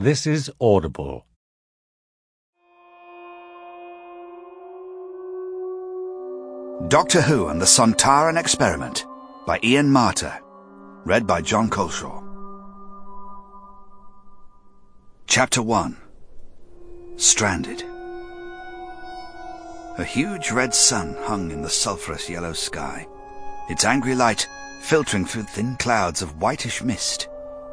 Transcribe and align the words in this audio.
This 0.00 0.26
is 0.26 0.50
Audible. 0.62 1.26
Doctor 6.88 7.20
Who 7.20 7.48
and 7.48 7.60
the 7.60 7.66
Sontaran 7.66 8.38
Experiment 8.38 9.04
by 9.46 9.60
Ian 9.62 9.90
Marter. 9.90 10.40
Read 11.04 11.26
by 11.26 11.42
Jon 11.42 11.68
Culshaw. 11.68 12.22
Chapter 15.26 15.60
1 15.60 15.98
Stranded. 17.16 17.82
A 19.98 20.04
huge 20.04 20.50
red 20.50 20.74
sun 20.74 21.14
hung 21.24 21.50
in 21.50 21.60
the 21.60 21.68
sulphurous 21.68 22.30
yellow 22.30 22.54
sky, 22.54 23.06
its 23.68 23.84
angry 23.84 24.14
light 24.14 24.48
filtering 24.80 25.26
through 25.26 25.42
thin 25.42 25.76
clouds 25.76 26.22
of 26.22 26.40
whitish 26.40 26.82
mist 26.82 27.28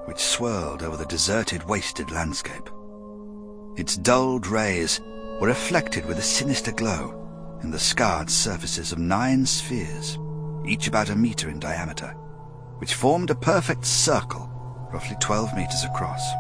which 0.08 0.20
swirled 0.20 0.82
over 0.82 0.96
the 0.96 1.06
deserted, 1.06 1.64
wasted 1.64 2.10
landscape. 2.12 2.70
Its 3.76 3.98
dulled 3.98 4.48
rays 4.48 5.02
were 5.42 5.48
reflected 5.48 6.06
with 6.06 6.18
a 6.18 6.22
sinister 6.22 6.72
glow 6.72 7.60
in 7.62 7.72
the 7.72 7.78
scarred 7.78 8.30
surfaces 8.30 8.92
of 8.92 9.00
nine 9.00 9.46
spheres, 9.46 10.18
each 10.66 10.88
about 10.88 11.10
a 11.10 11.16
meter 11.16 11.50
in 11.50 11.60
diameter, 11.60 12.08
which 12.78 12.94
formed 12.94 13.30
a 13.30 13.36
perfect 13.36 13.86
circle, 13.86 14.50
roughly 14.94 15.18
12 15.20 15.56
meters 15.56 15.84
across. 15.84 16.32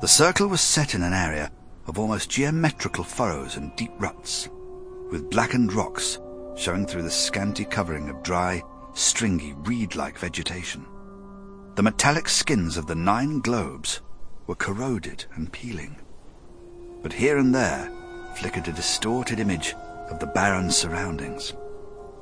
The 0.00 0.08
circle 0.08 0.48
was 0.48 0.60
set 0.60 0.94
in 0.94 1.02
an 1.02 1.12
area 1.12 1.50
of 1.86 1.98
almost 1.98 2.30
geometrical 2.30 3.04
furrows 3.04 3.56
and 3.56 3.76
deep 3.76 3.92
ruts, 3.98 4.48
with 5.10 5.30
blackened 5.30 5.72
rocks 5.74 6.18
showing 6.56 6.86
through 6.86 7.02
the 7.02 7.10
scanty 7.10 7.64
covering 7.64 8.08
of 8.08 8.22
dry, 8.22 8.62
stringy, 8.94 9.52
reed-like 9.58 10.18
vegetation. 10.18 10.86
The 11.74 11.82
metallic 11.82 12.28
skins 12.28 12.76
of 12.76 12.86
the 12.86 12.94
nine 12.94 13.40
globes 13.40 14.02
were 14.46 14.54
corroded 14.54 15.24
and 15.34 15.50
peeling, 15.50 15.96
but 17.02 17.14
here 17.14 17.38
and 17.38 17.54
there 17.54 17.90
flickered 18.36 18.68
a 18.68 18.72
distorted 18.72 19.40
image 19.40 19.74
of 20.10 20.18
the 20.18 20.26
barren 20.26 20.70
surroundings. 20.70 21.54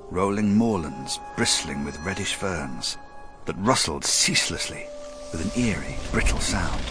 Rolling 0.09 0.57
moorlands 0.57 1.19
bristling 1.37 1.85
with 1.85 1.99
reddish 2.05 2.35
ferns 2.35 2.97
that 3.47 3.57
rustled 3.59 4.05
ceaselessly 4.05 4.87
with 5.33 5.45
an 5.45 5.61
eerie, 5.61 5.97
brittle 6.13 6.39
sound. 6.39 6.85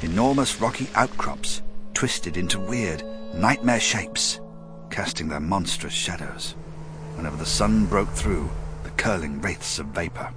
Enormous 0.00 0.58
rocky 0.58 0.88
outcrops 0.94 1.60
twisted 1.92 2.38
into 2.38 2.58
weird, 2.58 3.04
nightmare 3.34 3.80
shapes, 3.80 4.40
casting 4.88 5.28
their 5.28 5.38
monstrous 5.38 5.92
shadows 5.92 6.54
whenever 7.14 7.36
the 7.36 7.44
sun 7.44 7.84
broke 7.84 8.10
through 8.10 8.48
the 8.84 8.90
curling 8.90 9.38
wraiths 9.42 9.78
of 9.78 9.86
vapor. 9.88 10.32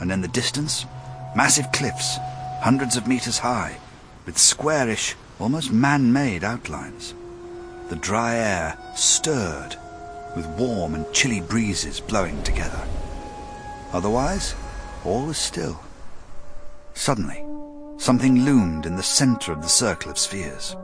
And 0.00 0.12
in 0.12 0.20
the 0.20 0.28
distance, 0.28 0.84
massive 1.34 1.70
cliffs, 1.72 2.18
hundreds 2.60 2.96
of 2.96 3.06
meters 3.06 3.38
high, 3.38 3.78
with 4.24 4.38
squarish, 4.38 5.14
almost 5.38 5.72
man-made 5.72 6.44
outlines. 6.44 7.14
The 7.88 7.96
dry 7.96 8.34
air 8.34 8.78
stirred, 8.94 9.76
with 10.34 10.46
warm 10.58 10.94
and 10.94 11.10
chilly 11.12 11.40
breezes 11.40 12.00
blowing 12.00 12.42
together. 12.42 12.82
Otherwise, 13.92 14.54
all 15.04 15.26
was 15.26 15.38
still. 15.38 15.80
Suddenly, 16.94 17.44
something 17.98 18.44
loomed 18.44 18.86
in 18.86 18.96
the 18.96 19.02
center 19.02 19.52
of 19.52 19.62
the 19.62 19.68
circle 19.68 20.10
of 20.10 20.18
spheres. 20.18 20.76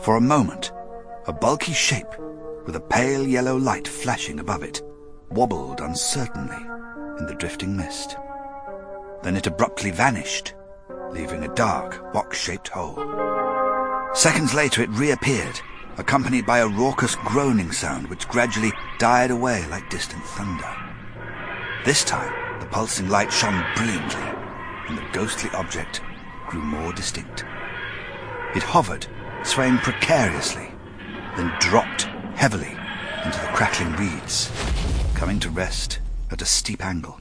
For 0.00 0.16
a 0.16 0.20
moment, 0.20 0.70
a 1.26 1.32
bulky 1.32 1.72
shape, 1.72 2.18
with 2.66 2.76
a 2.76 2.80
pale 2.80 3.26
yellow 3.26 3.56
light 3.56 3.88
flashing 3.88 4.38
above 4.38 4.62
it, 4.62 4.82
wobbled 5.30 5.80
uncertainly 5.80 6.62
in 7.18 7.26
the 7.26 7.34
drifting 7.34 7.76
mist. 7.76 8.16
Then 9.22 9.36
it 9.36 9.46
abruptly 9.46 9.90
vanished, 9.90 10.54
leaving 11.10 11.44
a 11.44 11.54
dark, 11.54 12.12
box-shaped 12.12 12.68
hole. 12.68 12.96
Seconds 14.14 14.54
later 14.54 14.82
it 14.82 14.90
reappeared, 14.90 15.60
accompanied 15.98 16.46
by 16.46 16.58
a 16.58 16.68
raucous 16.68 17.16
groaning 17.16 17.72
sound 17.72 18.08
which 18.08 18.28
gradually 18.28 18.72
died 18.98 19.30
away 19.30 19.66
like 19.68 19.90
distant 19.90 20.24
thunder. 20.24 20.68
This 21.84 22.04
time, 22.04 22.60
the 22.60 22.66
pulsing 22.66 23.08
light 23.08 23.32
shone 23.32 23.64
brilliantly, 23.76 24.22
and 24.88 24.96
the 24.96 25.06
ghostly 25.12 25.50
object 25.50 26.00
grew 26.48 26.62
more 26.62 26.92
distinct. 26.92 27.44
It 28.54 28.62
hovered, 28.62 29.06
swaying 29.42 29.78
precariously, 29.78 30.70
then 31.36 31.52
dropped 31.60 32.02
heavily 32.34 32.76
into 33.24 33.40
the 33.40 33.50
crackling 33.54 33.92
reeds, 33.96 34.50
coming 35.14 35.40
to 35.40 35.50
rest 35.50 36.00
at 36.30 36.42
a 36.42 36.46
steep 36.46 36.84
angle. 36.84 37.20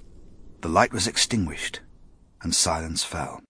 The 0.62 0.69
light 0.69 0.94
was 0.94 1.07
extinguished, 1.07 1.81
and 2.45 2.56
silence 2.56 3.03
fell. 3.03 3.41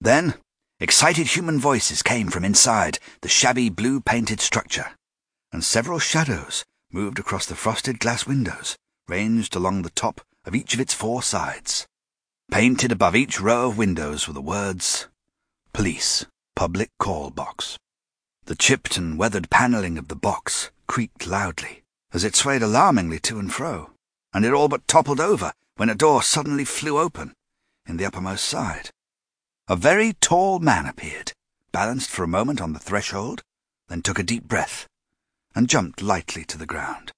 Then 0.00 0.34
Excited 0.82 1.28
human 1.28 1.60
voices 1.60 2.02
came 2.02 2.26
from 2.26 2.44
inside 2.44 2.98
the 3.20 3.28
shabby 3.28 3.68
blue-painted 3.68 4.40
structure, 4.40 4.90
and 5.52 5.62
several 5.62 6.00
shadows 6.00 6.64
moved 6.90 7.20
across 7.20 7.46
the 7.46 7.54
frosted 7.54 8.00
glass 8.00 8.26
windows, 8.26 8.76
ranged 9.06 9.54
along 9.54 9.82
the 9.82 9.90
top 9.90 10.22
of 10.44 10.56
each 10.56 10.74
of 10.74 10.80
its 10.80 10.92
four 10.92 11.22
sides. 11.22 11.86
Painted 12.50 12.90
above 12.90 13.14
each 13.14 13.40
row 13.40 13.68
of 13.68 13.78
windows 13.78 14.26
were 14.26 14.34
the 14.34 14.42
words, 14.42 15.06
Police, 15.72 16.26
Public 16.56 16.90
Call 16.98 17.30
Box. 17.30 17.78
The 18.46 18.56
chipped 18.56 18.96
and 18.96 19.16
weathered 19.16 19.50
panelling 19.50 19.98
of 19.98 20.08
the 20.08 20.16
box 20.16 20.72
creaked 20.88 21.28
loudly, 21.28 21.84
as 22.12 22.24
it 22.24 22.34
swayed 22.34 22.64
alarmingly 22.64 23.20
to 23.20 23.38
and 23.38 23.54
fro, 23.54 23.92
and 24.34 24.44
it 24.44 24.52
all 24.52 24.66
but 24.66 24.88
toppled 24.88 25.20
over 25.20 25.52
when 25.76 25.88
a 25.88 25.94
door 25.94 26.24
suddenly 26.24 26.64
flew 26.64 26.98
open 26.98 27.34
in 27.86 27.96
the 27.96 28.04
uppermost 28.04 28.44
side. 28.44 28.90
A 29.68 29.76
very 29.76 30.14
tall 30.14 30.58
man 30.58 30.86
appeared, 30.86 31.32
balanced 31.72 32.10
for 32.10 32.24
a 32.24 32.28
moment 32.28 32.60
on 32.60 32.72
the 32.72 32.78
threshold, 32.78 33.42
then 33.88 34.02
took 34.02 34.18
a 34.18 34.22
deep 34.22 34.44
breath, 34.44 34.86
and 35.54 35.68
jumped 35.68 36.02
lightly 36.02 36.44
to 36.44 36.58
the 36.58 36.66
ground. 36.66 37.12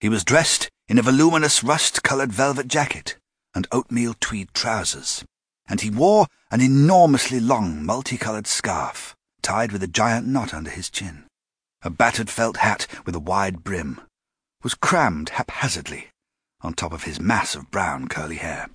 He 0.00 0.08
was 0.08 0.24
dressed 0.24 0.68
in 0.88 0.98
a 0.98 1.02
voluminous 1.02 1.62
rust-coloured 1.62 2.32
velvet 2.32 2.68
jacket 2.68 3.16
and 3.54 3.66
oatmeal 3.70 4.14
tweed 4.18 4.52
trousers, 4.54 5.24
and 5.68 5.80
he 5.80 5.90
wore 5.90 6.26
an 6.50 6.60
enormously 6.60 7.40
long 7.40 7.84
multicoloured 7.84 8.46
scarf 8.46 9.14
tied 9.42 9.72
with 9.72 9.82
a 9.82 9.88
giant 9.88 10.26
knot 10.26 10.54
under 10.54 10.70
his 10.70 10.88
chin. 10.88 11.24
A 11.82 11.90
battered 11.90 12.30
felt 12.30 12.58
hat 12.58 12.86
with 13.04 13.14
a 13.14 13.20
wide 13.20 13.64
brim 13.64 14.00
was 14.62 14.74
crammed 14.74 15.30
haphazardly 15.30 16.08
on 16.60 16.74
top 16.74 16.92
of 16.92 17.04
his 17.04 17.20
mass 17.20 17.56
of 17.56 17.70
brown 17.70 18.06
curly 18.06 18.36
hair. 18.36 18.68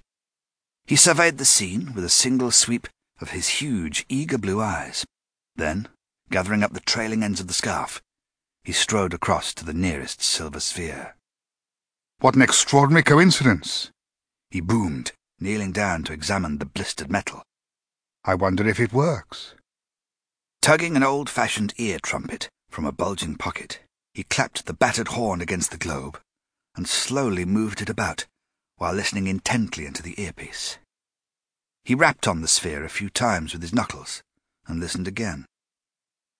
He 0.87 0.95
surveyed 0.95 1.37
the 1.37 1.43
scene 1.43 1.93
with 1.93 2.05
a 2.05 2.09
single 2.09 2.49
sweep 2.49 2.87
of 3.19 3.31
his 3.31 3.59
huge, 3.59 4.05
eager 4.07 4.37
blue 4.37 4.61
eyes. 4.61 5.05
Then, 5.57 5.89
gathering 6.31 6.63
up 6.63 6.71
the 6.71 6.79
trailing 6.79 7.23
ends 7.23 7.41
of 7.41 7.47
the 7.47 7.53
scarf, 7.53 8.01
he 8.63 8.71
strode 8.71 9.13
across 9.13 9.53
to 9.55 9.65
the 9.65 9.73
nearest 9.73 10.21
silver 10.21 10.61
sphere. 10.61 11.17
What 12.19 12.35
an 12.35 12.41
extraordinary 12.41 13.03
coincidence! 13.03 13.91
He 14.49 14.61
boomed, 14.61 15.11
kneeling 15.41 15.73
down 15.73 16.03
to 16.03 16.13
examine 16.13 16.57
the 16.57 16.65
blistered 16.65 17.11
metal. 17.11 17.43
I 18.23 18.35
wonder 18.35 18.65
if 18.65 18.79
it 18.79 18.93
works. 18.93 19.55
Tugging 20.61 20.95
an 20.95 21.03
old-fashioned 21.03 21.73
ear 21.77 21.99
trumpet 22.01 22.47
from 22.69 22.85
a 22.85 22.93
bulging 22.93 23.35
pocket, 23.35 23.81
he 24.13 24.23
clapped 24.23 24.65
the 24.65 24.73
battered 24.73 25.09
horn 25.09 25.41
against 25.41 25.71
the 25.71 25.77
globe 25.77 26.17
and 26.77 26.87
slowly 26.87 27.43
moved 27.43 27.81
it 27.81 27.89
about 27.89 28.25
while 28.77 28.93
listening 28.93 29.27
intently 29.27 29.85
into 29.85 30.01
the 30.01 30.19
earpiece. 30.21 30.77
He 31.83 31.95
rapped 31.95 32.27
on 32.27 32.41
the 32.41 32.47
sphere 32.47 32.83
a 32.83 32.89
few 32.89 33.09
times 33.09 33.53
with 33.53 33.61
his 33.61 33.73
knuckles 33.73 34.21
and 34.67 34.79
listened 34.79 35.07
again. 35.07 35.45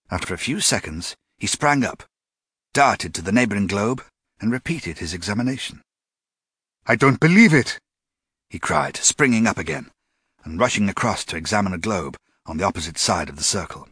After 0.09 0.33
a 0.33 0.37
few 0.37 0.59
seconds, 0.59 1.15
he 1.37 1.47
sprang 1.47 1.83
up, 1.83 2.03
darted 2.73 3.13
to 3.15 3.21
the 3.21 3.31
neighbouring 3.31 3.67
globe, 3.67 4.03
and 4.39 4.51
repeated 4.51 4.99
his 4.99 5.13
examination. 5.13 5.81
I 6.85 6.95
don't 6.95 7.19
believe 7.19 7.53
it, 7.53 7.79
he 8.49 8.59
cried, 8.59 8.97
springing 8.97 9.47
up 9.47 9.57
again 9.57 9.91
and 10.43 10.59
rushing 10.59 10.87
across 10.87 11.25
to 11.25 11.35
examine 11.35 11.73
a 11.73 11.77
globe 11.77 12.15
on 12.45 12.57
the 12.57 12.63
opposite 12.63 12.97
side 12.97 13.27
of 13.27 13.35
the 13.35 13.43
circle. 13.43 13.89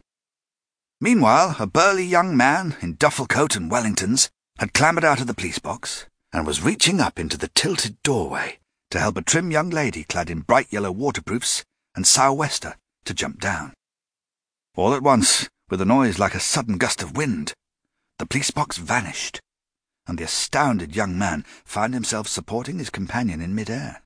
Meanwhile, 1.00 1.56
a 1.58 1.66
burly 1.66 2.04
young 2.04 2.34
man 2.34 2.76
in 2.80 2.94
duffel 2.94 3.26
coat 3.26 3.54
and 3.56 3.70
Wellingtons 3.70 4.30
had 4.58 4.72
clambered 4.72 5.04
out 5.04 5.20
of 5.20 5.26
the 5.26 5.34
police 5.34 5.58
box 5.58 6.06
and 6.36 6.46
was 6.46 6.62
reaching 6.62 7.00
up 7.00 7.18
into 7.18 7.38
the 7.38 7.48
tilted 7.54 7.96
doorway 8.02 8.58
to 8.90 9.00
help 9.00 9.16
a 9.16 9.22
trim 9.22 9.50
young 9.50 9.70
lady 9.70 10.04
clad 10.04 10.28
in 10.28 10.40
bright 10.40 10.70
yellow 10.70 10.92
waterproofs 10.92 11.64
and 11.94 12.06
sou'wester 12.06 12.74
to 13.06 13.14
jump 13.14 13.40
down. 13.40 13.72
All 14.76 14.92
at 14.92 15.02
once, 15.02 15.48
with 15.70 15.80
a 15.80 15.86
noise 15.86 16.18
like 16.18 16.34
a 16.34 16.40
sudden 16.40 16.76
gust 16.76 17.02
of 17.02 17.16
wind, 17.16 17.54
the 18.18 18.26
police 18.26 18.50
box 18.50 18.76
vanished, 18.76 19.40
and 20.06 20.18
the 20.18 20.24
astounded 20.24 20.94
young 20.94 21.16
man 21.16 21.42
found 21.64 21.94
himself 21.94 22.28
supporting 22.28 22.78
his 22.78 22.90
companion 22.90 23.40
in 23.40 23.54
mid-air. 23.54 24.02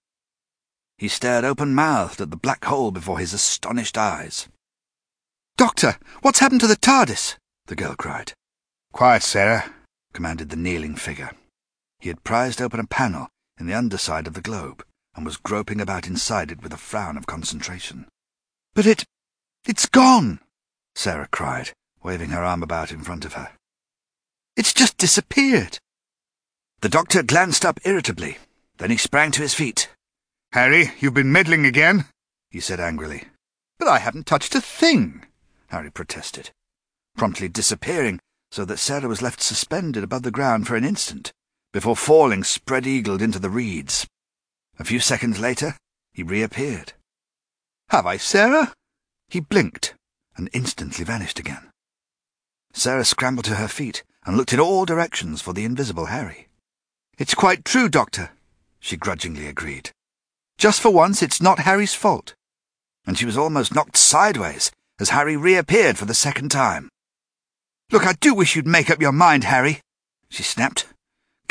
He 0.98 1.08
stared 1.08 1.44
open-mouthed 1.44 2.20
at 2.20 2.30
the 2.30 2.36
black 2.36 2.64
hole 2.64 2.92
before 2.92 3.18
his 3.18 3.34
astonished 3.34 3.98
eyes. 3.98 4.46
Doctor, 5.56 5.98
what's 6.22 6.38
happened 6.38 6.60
to 6.60 6.68
the 6.68 6.76
TARDIS? 6.76 7.34
the 7.66 7.74
girl 7.74 7.96
cried. 7.96 8.34
Quiet, 8.92 9.24
Sarah, 9.24 9.74
commanded 10.12 10.50
the 10.50 10.56
kneeling 10.56 10.94
figure. 10.94 11.32
He 12.00 12.08
had 12.08 12.25
prized 12.25 12.61
open 12.61 12.81
a 12.81 12.87
panel 12.87 13.29
in 13.58 13.67
the 13.67 13.75
underside 13.75 14.26
of 14.26 14.35
the 14.35 14.41
globe 14.41 14.82
and 15.14 15.25
was 15.25 15.37
groping 15.37 15.81
about 15.81 16.06
inside 16.06 16.50
it 16.50 16.62
with 16.62 16.73
a 16.73 16.79
frown 16.79 17.17
of 17.17 17.26
concentration. 17.26 18.06
But 18.75 18.87
it... 18.87 19.05
it's 19.67 19.87
gone, 19.87 20.41
Sarah 20.94 21.29
cried, 21.31 21.73
waving 22.02 22.31
her 22.31 22.43
arm 22.43 22.62
about 22.62 22.91
in 22.91 23.02
front 23.02 23.25
of 23.25 23.35
her. 23.35 23.50
It's 24.56 24.73
just 24.73 24.97
disappeared. 24.97 25.79
The 26.81 26.88
doctor 26.88 27.23
glanced 27.23 27.64
up 27.64 27.79
irritably. 27.85 28.38
Then 28.79 28.91
he 28.91 28.97
sprang 28.97 29.31
to 29.32 29.43
his 29.43 29.52
feet. 29.52 29.91
Harry, 30.52 30.93
you've 30.99 31.14
been 31.14 31.31
meddling 31.31 31.67
again, 31.67 32.06
he 32.50 32.61
said 32.61 32.81
angrily. 32.81 33.25
But 33.79 33.88
I 33.88 33.99
haven't 33.99 34.26
touched 34.26 34.55
a 34.55 34.61
thing, 34.61 35.26
Harry 35.69 35.91
protested, 35.91 36.50
promptly 37.17 37.49
disappearing 37.49 38.20
so 38.50 38.64
that 38.64 38.79
Sarah 38.79 39.08
was 39.08 39.23
left 39.23 39.43
suspended 39.43 40.02
above 40.02 40.23
the 40.23 40.31
ground 40.31 40.67
for 40.67 40.76
an 40.76 40.85
instant, 40.85 41.32
before 41.72 41.96
falling 41.96 42.44
spread-eagled 42.44 43.22
into 43.22 43.38
the 43.38 43.50
reeds. 43.50 44.06
A 44.78 44.84
few 44.84 45.00
seconds 45.00 45.38
later, 45.38 45.76
he 46.12 46.22
reappeared. 46.22 46.94
Have 47.90 48.06
I, 48.06 48.17
Sarah? 48.17 48.72
He 49.28 49.40
blinked 49.40 49.94
and 50.37 50.49
instantly 50.52 51.05
vanished 51.05 51.38
again. 51.38 51.70
Sarah 52.72 53.05
scrambled 53.05 53.44
to 53.46 53.56
her 53.56 53.69
feet 53.69 54.02
and 54.25 54.37
looked 54.37 54.52
in 54.52 54.61
all 54.61 54.84
directions 54.84 55.43
for 55.43 55.52
the 55.52 55.64
invisible 55.64 56.06
Harry. 56.06 56.49
It's 57.19 57.34
quite 57.34 57.64
true, 57.64 57.88
Doctor, 57.88 58.31
she 58.78 58.96
grudgingly 58.96 59.46
agreed. 59.46 59.90
Just 60.58 60.81
for 60.81 60.90
once, 60.90 61.23
it's 61.23 61.40
not 61.40 61.61
Harry's 61.61 61.94
fault. 61.94 62.34
And 63.06 63.19
she 63.19 63.26
was 63.26 63.37
almost 63.37 63.75
knocked 63.75 63.96
sideways 63.96 64.70
as 64.99 65.11
Harry 65.11 65.37
reappeared 65.37 65.99
for 65.99 66.05
the 66.05 66.14
second 66.14 66.50
time. 66.50 66.88
Look, 67.90 68.06
I 68.06 68.12
do 68.14 68.34
wish 68.34 68.55
you'd 68.55 68.66
make 68.66 68.90
up 68.90 69.00
your 69.00 69.12
mind, 69.12 69.44
Harry, 69.44 69.81
she 70.28 70.43
snapped, 70.43 70.87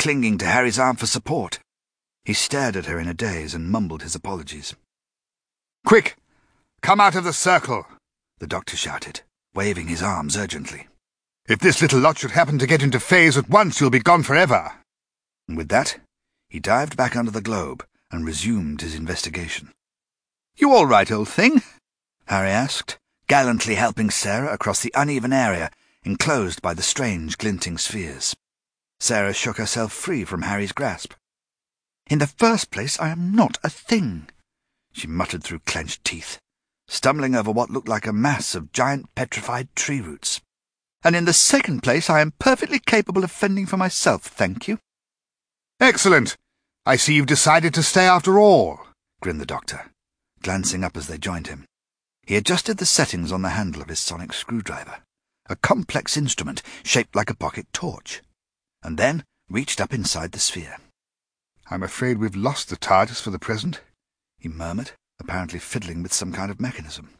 clinging 0.00 0.38
to 0.38 0.46
Harry's 0.46 0.78
arm 0.78 0.96
for 0.96 1.06
support. 1.06 1.60
He 2.24 2.32
stared 2.32 2.74
at 2.74 2.86
her 2.86 2.98
in 2.98 3.06
a 3.06 3.12
daze 3.12 3.54
and 3.54 3.70
mumbled 3.70 4.02
his 4.02 4.14
apologies. 4.14 4.74
Quick! 5.84 6.16
Come 6.80 7.00
out 7.00 7.14
of 7.14 7.24
the 7.24 7.34
circle! 7.34 7.86
the 8.38 8.46
doctor 8.46 8.78
shouted, 8.78 9.20
waving 9.54 9.88
his 9.88 10.02
arms 10.02 10.38
urgently. 10.38 10.88
If 11.46 11.58
this 11.58 11.82
little 11.82 12.00
lot 12.00 12.16
should 12.16 12.30
happen 12.30 12.58
to 12.58 12.66
get 12.66 12.82
into 12.82 12.98
phase 12.98 13.36
at 13.36 13.50
once, 13.50 13.78
you'll 13.78 13.90
be 13.90 14.00
gone 14.00 14.22
forever. 14.22 14.72
And 15.46 15.58
with 15.58 15.68
that, 15.68 15.98
he 16.48 16.60
dived 16.60 16.96
back 16.96 17.14
under 17.14 17.30
the 17.30 17.42
globe 17.42 17.84
and 18.10 18.24
resumed 18.24 18.80
his 18.80 18.94
investigation. 18.94 19.70
You 20.56 20.72
all 20.72 20.86
right, 20.86 21.10
old 21.10 21.28
thing? 21.28 21.60
Harry 22.26 22.48
asked, 22.48 22.98
gallantly 23.26 23.74
helping 23.74 24.08
Sarah 24.08 24.54
across 24.54 24.80
the 24.80 24.94
uneven 24.96 25.34
area 25.34 25.70
enclosed 26.04 26.62
by 26.62 26.72
the 26.72 26.82
strange 26.82 27.36
glinting 27.36 27.76
spheres. 27.76 28.34
Sarah 29.00 29.32
shook 29.32 29.56
herself 29.56 29.92
free 29.92 30.24
from 30.24 30.42
Harry's 30.42 30.72
grasp. 30.72 31.14
In 32.08 32.18
the 32.18 32.26
first 32.26 32.70
place, 32.70 33.00
I 33.00 33.08
am 33.08 33.34
not 33.34 33.58
a 33.64 33.70
thing, 33.70 34.28
she 34.92 35.06
muttered 35.06 35.42
through 35.42 35.60
clenched 35.60 36.04
teeth, 36.04 36.38
stumbling 36.86 37.34
over 37.34 37.50
what 37.50 37.70
looked 37.70 37.88
like 37.88 38.06
a 38.06 38.12
mass 38.12 38.54
of 38.54 38.72
giant 38.72 39.14
petrified 39.14 39.74
tree 39.74 40.00
roots. 40.00 40.40
And 41.02 41.16
in 41.16 41.24
the 41.24 41.32
second 41.32 41.82
place, 41.82 42.10
I 42.10 42.20
am 42.20 42.34
perfectly 42.38 42.78
capable 42.78 43.24
of 43.24 43.30
fending 43.30 43.64
for 43.64 43.78
myself, 43.78 44.24
thank 44.24 44.68
you. 44.68 44.78
Excellent. 45.80 46.36
I 46.84 46.96
see 46.96 47.14
you've 47.14 47.26
decided 47.26 47.72
to 47.74 47.82
stay 47.82 48.04
after 48.04 48.38
all, 48.38 48.80
grinned 49.22 49.40
the 49.40 49.46
doctor, 49.46 49.92
glancing 50.42 50.84
up 50.84 50.96
as 50.96 51.06
they 51.06 51.16
joined 51.16 51.46
him. 51.46 51.64
He 52.26 52.36
adjusted 52.36 52.76
the 52.76 52.86
settings 52.86 53.32
on 53.32 53.42
the 53.42 53.50
handle 53.50 53.80
of 53.80 53.88
his 53.88 53.98
sonic 53.98 54.34
screwdriver, 54.34 54.98
a 55.48 55.56
complex 55.56 56.16
instrument 56.18 56.62
shaped 56.82 57.16
like 57.16 57.30
a 57.30 57.34
pocket 57.34 57.66
torch, 57.72 58.20
and 58.82 58.98
then 58.98 59.24
reached 59.48 59.80
up 59.80 59.92
inside 59.92 60.32
the 60.32 60.38
sphere. 60.38 60.76
I'm 61.70 61.82
afraid 61.82 62.18
we've 62.18 62.36
lost 62.36 62.68
the 62.68 62.76
TARDIS 62.76 63.20
for 63.20 63.30
the 63.30 63.38
present, 63.38 63.80
he 64.38 64.48
murmured, 64.48 64.92
apparently 65.20 65.58
fiddling 65.58 66.02
with 66.02 66.12
some 66.12 66.32
kind 66.32 66.50
of 66.50 66.60
mechanism. 66.60 67.10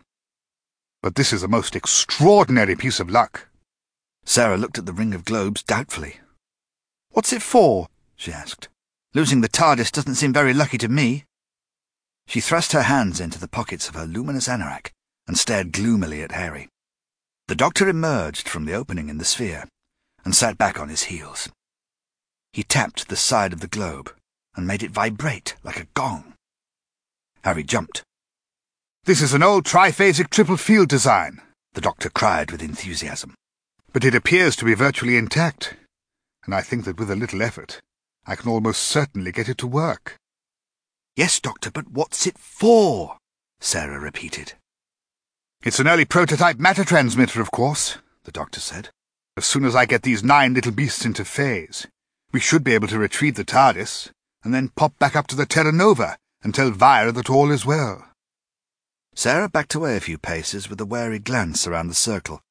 But 1.03 1.15
this 1.15 1.33
is 1.33 1.43
a 1.43 1.49
most 1.49 1.77
extraordinary 1.77 2.77
piece 2.77 3.01
of 3.01 3.11
luck. 3.11 3.49
Sarah 4.25 4.57
looked 4.57 4.79
at 4.79 4.87
the 4.87 4.93
ring 4.93 5.15
of 5.15 5.25
globes 5.25 5.63
doubtfully. 5.63 6.21
What's 7.11 7.33
it 7.33 7.43
for? 7.43 7.89
she 8.17 8.33
asked. 8.33 8.69
Losing 9.15 9.41
the 9.41 9.49
TARDIS 9.49 9.91
doesn't 9.91 10.17
seem 10.17 10.33
very 10.33 10.55
lucky 10.55 10.79
to 10.79 10.89
me. 10.89 11.25
She 12.27 12.41
thrust 12.41 12.73
her 12.73 12.83
hands 12.83 13.21
into 13.21 13.41
the 13.41 13.49
pockets 13.49 13.89
of 13.89 13.95
her 13.95 14.07
luminous 14.07 14.47
anorak 14.47 14.91
and 15.27 15.39
stared 15.39 15.73
gloomily 15.73 16.23
at 16.23 16.33
Harry. 16.33 16.69
The 17.49 17.57
doctor 17.57 17.89
emerged 17.89 18.49
from 18.49 18.67
the 18.67 18.75
opening 18.75 19.09
in 19.09 19.19
the 19.19 19.25
sphere 19.25 19.65
and 20.25 20.35
sat 20.35 20.59
back 20.59 20.79
on 20.79 20.89
his 20.89 21.05
heels. 21.05 21.49
He 22.53 22.63
tapped 22.63 23.09
the 23.09 23.17
side 23.17 23.53
of 23.53 23.61
the 23.61 23.67
globe 23.67 24.13
and 24.57 24.67
made 24.67 24.83
it 24.83 24.91
vibrate 24.91 25.55
like 25.63 25.79
a 25.79 25.87
gong. 25.95 26.35
Harry 27.45 27.63
jumped. 27.63 28.03
This 29.05 29.23
is 29.23 29.33
an 29.33 29.43
old 29.43 29.65
triphasic 29.65 30.31
triple 30.31 30.57
field 30.57 30.89
design, 30.89 31.41
the 31.73 31.81
doctor 31.81 32.11
cried 32.11 32.51
with 32.51 32.63
enthusiasm. 32.63 33.35
But 33.93 34.05
it 34.05 34.15
appears 34.15 34.57
to 34.57 34.65
be 34.65 34.75
virtually 34.75 35.17
intact, 35.17 35.75
and 36.45 36.55
I 36.55 36.61
think 36.61 36.85
that 36.85 36.99
with 36.99 37.11
a 37.11 37.17
little 37.17 37.43
effort 37.43 37.81
I 38.27 38.37
can 38.37 38.51
almost 38.51 38.83
certainly 38.83 39.33
get 39.33 39.49
it 39.49 39.59
to 39.59 39.67
work. 39.67 40.17
Yes, 41.17 41.41
Doctor, 41.41 41.71
but 41.71 41.91
what's 41.91 42.27
it 42.27 42.39
for? 42.39 43.17
Sarah 43.61 43.99
repeated. 43.99 44.53
It's 45.63 45.81
an 45.81 45.89
early 45.89 46.05
prototype 46.05 46.59
matter 46.59 46.85
transmitter, 46.85 47.41
of 47.41 47.51
course, 47.51 47.99
the 48.25 48.33
doctor 48.33 48.61
said. 48.61 48.91
As 49.41 49.47
soon 49.47 49.65
as 49.65 49.75
I 49.75 49.87
get 49.87 50.03
these 50.03 50.23
nine 50.23 50.53
little 50.53 50.71
beasts 50.71 51.07
into 51.07 51.25
phase, 51.25 51.87
we 52.31 52.41
should 52.41 52.63
be 52.63 52.75
able 52.75 52.89
to 52.89 52.99
retrieve 52.99 53.37
the 53.37 53.43
TARDIS, 53.43 54.11
and 54.45 54.53
then 54.53 54.69
pop 54.69 54.99
back 54.99 55.17
up 55.17 55.29
to 55.29 55.35
the 55.35 55.47
Terra 55.47 55.73
Nova 55.73 56.19
and 56.43 56.55
tell 56.55 56.71
Vira 56.71 57.11
that 57.11 57.31
all 57.31 57.51
is 57.51 57.65
well. 57.65 58.07
Sarah 59.15 59.49
backed 59.49 59.75
away 59.75 59.97
a 59.97 60.01
few 60.01 60.19
paces 60.19 60.69
with 60.69 60.79
a 60.79 60.85
wary 60.85 61.19
glance 61.19 61.67
around 61.67 61.89
the 61.89 61.95
circle, 61.95 62.43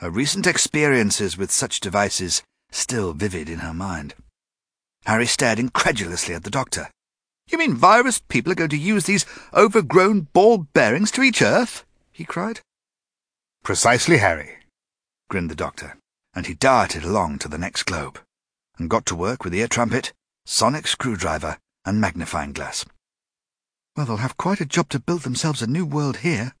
her 0.00 0.10
recent 0.10 0.44
experiences 0.44 1.38
with 1.38 1.52
such 1.52 1.78
devices 1.78 2.42
still 2.72 3.12
vivid 3.12 3.48
in 3.48 3.60
her 3.60 3.72
mind. 3.72 4.16
Harry 5.06 5.26
stared 5.26 5.60
incredulously 5.60 6.34
at 6.34 6.42
the 6.42 6.50
doctor. 6.50 6.90
You 7.48 7.58
mean 7.58 7.76
Vira's 7.76 8.18
people 8.18 8.50
are 8.50 8.56
going 8.56 8.70
to 8.70 8.76
use 8.76 9.06
these 9.06 9.24
overgrown 9.54 10.22
ball 10.32 10.66
bearings 10.72 11.12
to 11.12 11.20
reach 11.20 11.40
Earth? 11.42 11.84
he 12.10 12.24
cried. 12.24 12.58
Precisely, 13.62 14.16
Harry, 14.16 14.56
grinned 15.28 15.48
the 15.48 15.54
doctor, 15.54 15.96
and 16.34 16.46
he 16.46 16.54
darted 16.54 17.04
along 17.04 17.38
to 17.38 17.48
the 17.48 17.58
next 17.58 17.84
globe, 17.84 18.20
and 18.78 18.90
got 18.90 19.06
to 19.06 19.14
work 19.14 19.44
with 19.44 19.54
ear 19.54 19.68
trumpet, 19.68 20.12
sonic 20.44 20.86
screwdriver, 20.86 21.58
and 21.84 22.00
magnifying 22.00 22.52
glass. 22.52 22.84
Well, 23.96 24.06
they'll 24.06 24.16
have 24.16 24.36
quite 24.36 24.60
a 24.60 24.66
job 24.66 24.88
to 24.90 24.98
build 24.98 25.22
themselves 25.22 25.62
a 25.62 25.66
new 25.66 25.86
world 25.86 26.18
here, 26.18 26.54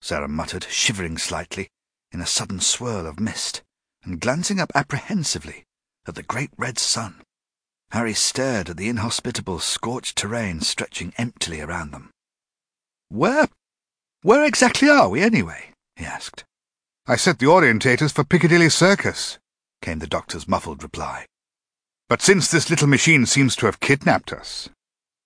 Sarah 0.00 0.28
muttered, 0.28 0.64
shivering 0.64 1.16
slightly, 1.16 1.68
in 2.10 2.20
a 2.20 2.26
sudden 2.26 2.58
swirl 2.58 3.06
of 3.06 3.20
mist, 3.20 3.62
and 4.02 4.20
glancing 4.20 4.58
up 4.58 4.72
apprehensively 4.74 5.64
at 6.06 6.16
the 6.16 6.24
great 6.24 6.50
red 6.58 6.78
sun. 6.78 7.22
Harry 7.92 8.14
stared 8.14 8.70
at 8.70 8.76
the 8.76 8.88
inhospitable, 8.88 9.60
scorched 9.60 10.16
terrain 10.16 10.60
stretching 10.60 11.12
emptily 11.18 11.60
around 11.60 11.92
them. 11.92 12.10
Where... 13.08 13.48
where 14.22 14.44
exactly 14.44 14.88
are 14.88 15.08
we, 15.08 15.20
anyway? 15.20 15.72
he 15.96 16.04
asked. 16.04 16.44
I 17.04 17.16
set 17.16 17.40
the 17.40 17.46
orientators 17.46 18.12
for 18.12 18.22
Piccadilly 18.22 18.68
Circus, 18.68 19.38
came 19.80 19.98
the 19.98 20.06
doctor's 20.06 20.46
muffled 20.46 20.84
reply. 20.84 21.26
But 22.08 22.22
since 22.22 22.48
this 22.48 22.70
little 22.70 22.86
machine 22.86 23.26
seems 23.26 23.56
to 23.56 23.66
have 23.66 23.80
kidnapped 23.80 24.32
us... 24.32 24.68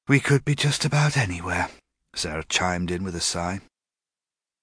We 0.08 0.18
could 0.18 0.42
be 0.42 0.54
just 0.54 0.86
about 0.86 1.18
anywhere, 1.18 1.68
Sarah 2.14 2.44
chimed 2.48 2.90
in 2.90 3.04
with 3.04 3.14
a 3.14 3.20
sigh. 3.20 3.60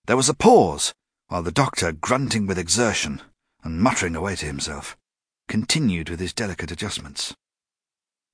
There 0.07 0.17
was 0.17 0.27
a 0.27 0.33
pause, 0.33 0.91
while 1.27 1.43
the 1.43 1.51
doctor, 1.51 1.91
grunting 1.91 2.47
with 2.47 2.57
exertion 2.57 3.21
and 3.63 3.79
muttering 3.79 4.15
away 4.15 4.35
to 4.37 4.45
himself, 4.47 4.97
continued 5.47 6.09
with 6.09 6.19
his 6.19 6.33
delicate 6.33 6.71
adjustments. 6.71 7.35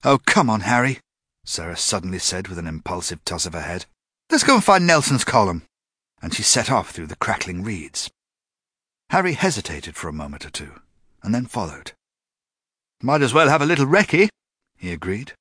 Oh, 0.06 0.20
come 0.20 0.50
on, 0.50 0.62
Harry, 0.62 1.00
Sarah 1.44 1.76
suddenly 1.76 2.20
said 2.20 2.48
with 2.48 2.58
an 2.58 2.68
impulsive 2.68 3.26
toss 3.26 3.46
of 3.46 3.54
her 3.54 3.62
head. 3.62 3.88
Let's 4.32 4.46
go 4.46 4.56
and 4.56 4.64
find 4.64 4.88
Nelson's 4.88 5.26
column. 5.26 5.64
And 6.22 6.34
she 6.34 6.44
set 6.44 6.72
off 6.72 6.92
through 6.92 7.08
the 7.08 7.16
crackling 7.18 7.64
reeds. 7.64 8.10
Harry 9.10 9.34
hesitated 9.34 9.96
for 9.96 10.08
a 10.08 10.14
moment 10.14 10.46
or 10.46 10.52
two, 10.52 10.72
and 11.24 11.34
then 11.34 11.46
followed. 11.46 11.94
Might 13.02 13.22
as 13.22 13.34
well 13.34 13.50
have 13.50 13.62
a 13.62 13.66
little 13.66 13.88
recce, 13.88 14.30
he 14.78 14.92
agreed. 14.92 15.34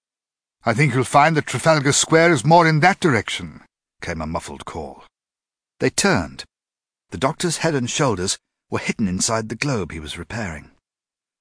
I 0.65 0.73
think 0.73 0.95
you'll 0.95 1.05
find 1.05 1.37
that 1.37 1.47
Trafalgar 1.47 1.93
Square 1.93 2.33
is 2.33 2.45
more 2.45 2.67
in 2.67 2.81
that 2.81 2.99
direction, 2.99 3.63
came 4.01 4.23
a 4.23 4.27
muffled 4.27 4.65
call. 4.65 5.05
They 5.81 5.91
turned. 5.91 6.45
The 7.11 7.19
doctor's 7.19 7.59
head 7.59 7.75
and 7.75 7.91
shoulders 7.91 8.39
were 8.71 8.79
hidden 8.79 9.07
inside 9.07 9.49
the 9.49 9.55
globe 9.55 9.93
he 9.93 10.01
was 10.01 10.19
repairing. 10.19 10.71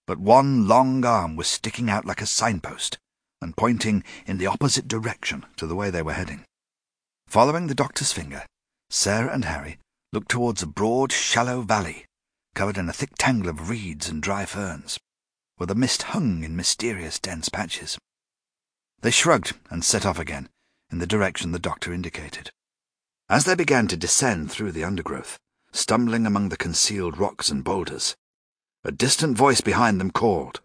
But 0.05 0.19
one 0.19 0.67
long 0.67 1.05
arm 1.05 1.35
was 1.35 1.47
sticking 1.47 1.89
out 1.89 2.05
like 2.05 2.21
a 2.21 2.25
signpost, 2.25 2.97
and 3.41 3.55
pointing 3.55 4.03
in 4.25 4.37
the 4.37 4.47
opposite 4.47 4.87
direction 4.87 5.45
to 5.57 5.67
the 5.67 5.75
way 5.75 5.89
they 5.89 6.01
were 6.01 6.13
heading. 6.13 6.43
Following 7.27 7.67
the 7.67 7.75
doctor's 7.75 8.11
finger, 8.11 8.45
Sarah 8.89 9.33
and 9.33 9.45
Harry 9.45 9.77
looked 10.13 10.29
towards 10.29 10.63
a 10.63 10.67
broad, 10.67 11.11
shallow 11.11 11.61
valley, 11.61 12.05
covered 12.57 12.79
in 12.79 12.89
a 12.89 12.93
thick 12.93 13.11
tangle 13.19 13.49
of 13.49 13.69
reeds 13.69 14.09
and 14.09 14.23
dry 14.23 14.43
ferns, 14.43 14.99
where 15.57 15.67
the 15.67 15.75
mist 15.75 16.01
hung 16.01 16.43
in 16.43 16.55
mysterious 16.55 17.19
dense 17.19 17.49
patches. 17.49 17.99
They 19.01 19.11
shrugged 19.11 19.53
and 19.69 19.85
set 19.85 20.07
off 20.07 20.17
again, 20.17 20.49
in 20.89 20.97
the 20.97 21.05
direction 21.05 21.51
the 21.51 21.59
doctor 21.59 21.93
indicated. 21.93 22.49
As 23.29 23.45
they 23.45 23.53
began 23.53 23.87
to 23.89 23.95
descend 23.95 24.51
through 24.51 24.71
the 24.71 24.83
undergrowth, 24.83 25.37
stumbling 25.71 26.25
among 26.25 26.49
the 26.49 26.57
concealed 26.57 27.19
rocks 27.19 27.49
and 27.49 27.63
boulders, 27.63 28.15
a 28.83 28.91
distant 28.91 29.37
voice 29.37 29.61
behind 29.61 30.01
them 30.01 30.09
called, 30.09 30.61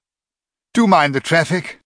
Do 0.73 0.87
mind 0.87 1.15
the 1.15 1.21
traffic. 1.21 1.81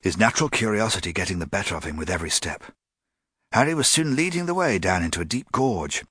His 0.00 0.16
natural 0.16 0.48
curiosity 0.48 1.12
getting 1.12 1.40
the 1.40 1.46
better 1.46 1.74
of 1.74 1.82
him 1.82 1.96
with 1.96 2.08
every 2.08 2.30
step. 2.30 2.62
Harry 3.50 3.74
was 3.74 3.88
soon 3.88 4.14
leading 4.14 4.46
the 4.46 4.54
way 4.54 4.78
down 4.78 5.02
into 5.02 5.20
a 5.20 5.24
deep 5.24 5.50
gorge, 5.50 6.04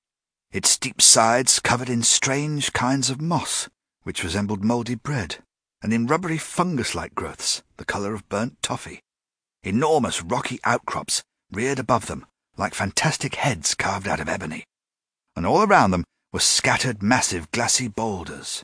its 0.54 0.70
steep 0.70 1.02
sides 1.02 1.60
covered 1.60 1.90
in 1.90 2.04
strange 2.04 2.72
kinds 2.74 3.10
of 3.10 3.20
moss, 3.20 3.68
which 4.04 4.24
resembled 4.24 4.64
mouldy 4.64 4.94
bread, 4.94 5.38
and 5.82 5.92
in 5.92 6.06
rubbery 6.06 6.38
fungus-like 6.38 7.16
growths, 7.16 7.64
the 7.78 7.86
colour 7.86 8.14
of 8.14 8.30
burnt 8.30 8.62
toffee. 8.62 9.02
Enormous 9.64 10.22
rocky 10.22 10.60
outcrops 10.64 11.24
reared 11.52 11.80
above 11.80 12.06
them, 12.06 12.26
like 12.56 12.76
fantastic 12.76 13.34
heads 13.36 13.74
carved 13.74 14.08
out 14.08 14.20
of 14.20 14.30
ebony, 14.30 14.64
and 15.36 15.46
all 15.46 15.64
around 15.64 15.90
them 15.90 16.06
were 16.32 16.40
scattered 16.40 17.02
massive 17.02 17.50
glassy 17.50 17.88
boulders. 17.88 18.64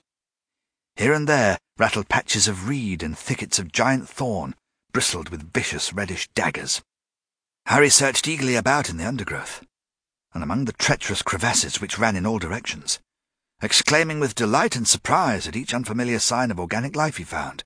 Here 0.96 1.14
and 1.14 1.28
there 1.28 1.58
rattled 1.78 2.08
patches 2.08 2.48
of 2.48 2.68
reed 2.70 3.02
and 3.02 3.18
thickets 3.18 3.58
of 3.58 3.72
giant 3.72 4.08
thorn, 4.08 4.54
bristled 4.92 5.30
with 5.30 5.52
vicious 5.54 5.92
reddish 5.92 6.28
daggers. 6.36 6.82
Harry 7.66 7.90
searched 7.90 8.28
eagerly 8.28 8.56
about 8.56 8.90
in 8.90 8.98
the 8.98 9.08
undergrowth, 9.08 9.64
and 10.34 10.44
among 10.44 10.66
the 10.66 10.74
treacherous 10.74 11.22
crevasses 11.22 11.82
which 11.82 11.98
ran 11.98 12.16
in 12.16 12.26
all 12.26 12.40
directions, 12.40 13.00
exclaiming 13.62 14.20
with 14.20 14.36
delight 14.36 14.76
and 14.76 14.88
surprise 14.88 15.48
at 15.48 15.56
each 15.56 15.74
unfamiliar 15.74 16.20
sign 16.20 16.52
of 16.52 16.60
organic 16.60 16.96
life 16.96 17.18
he 17.18 17.24
found. 17.24 17.64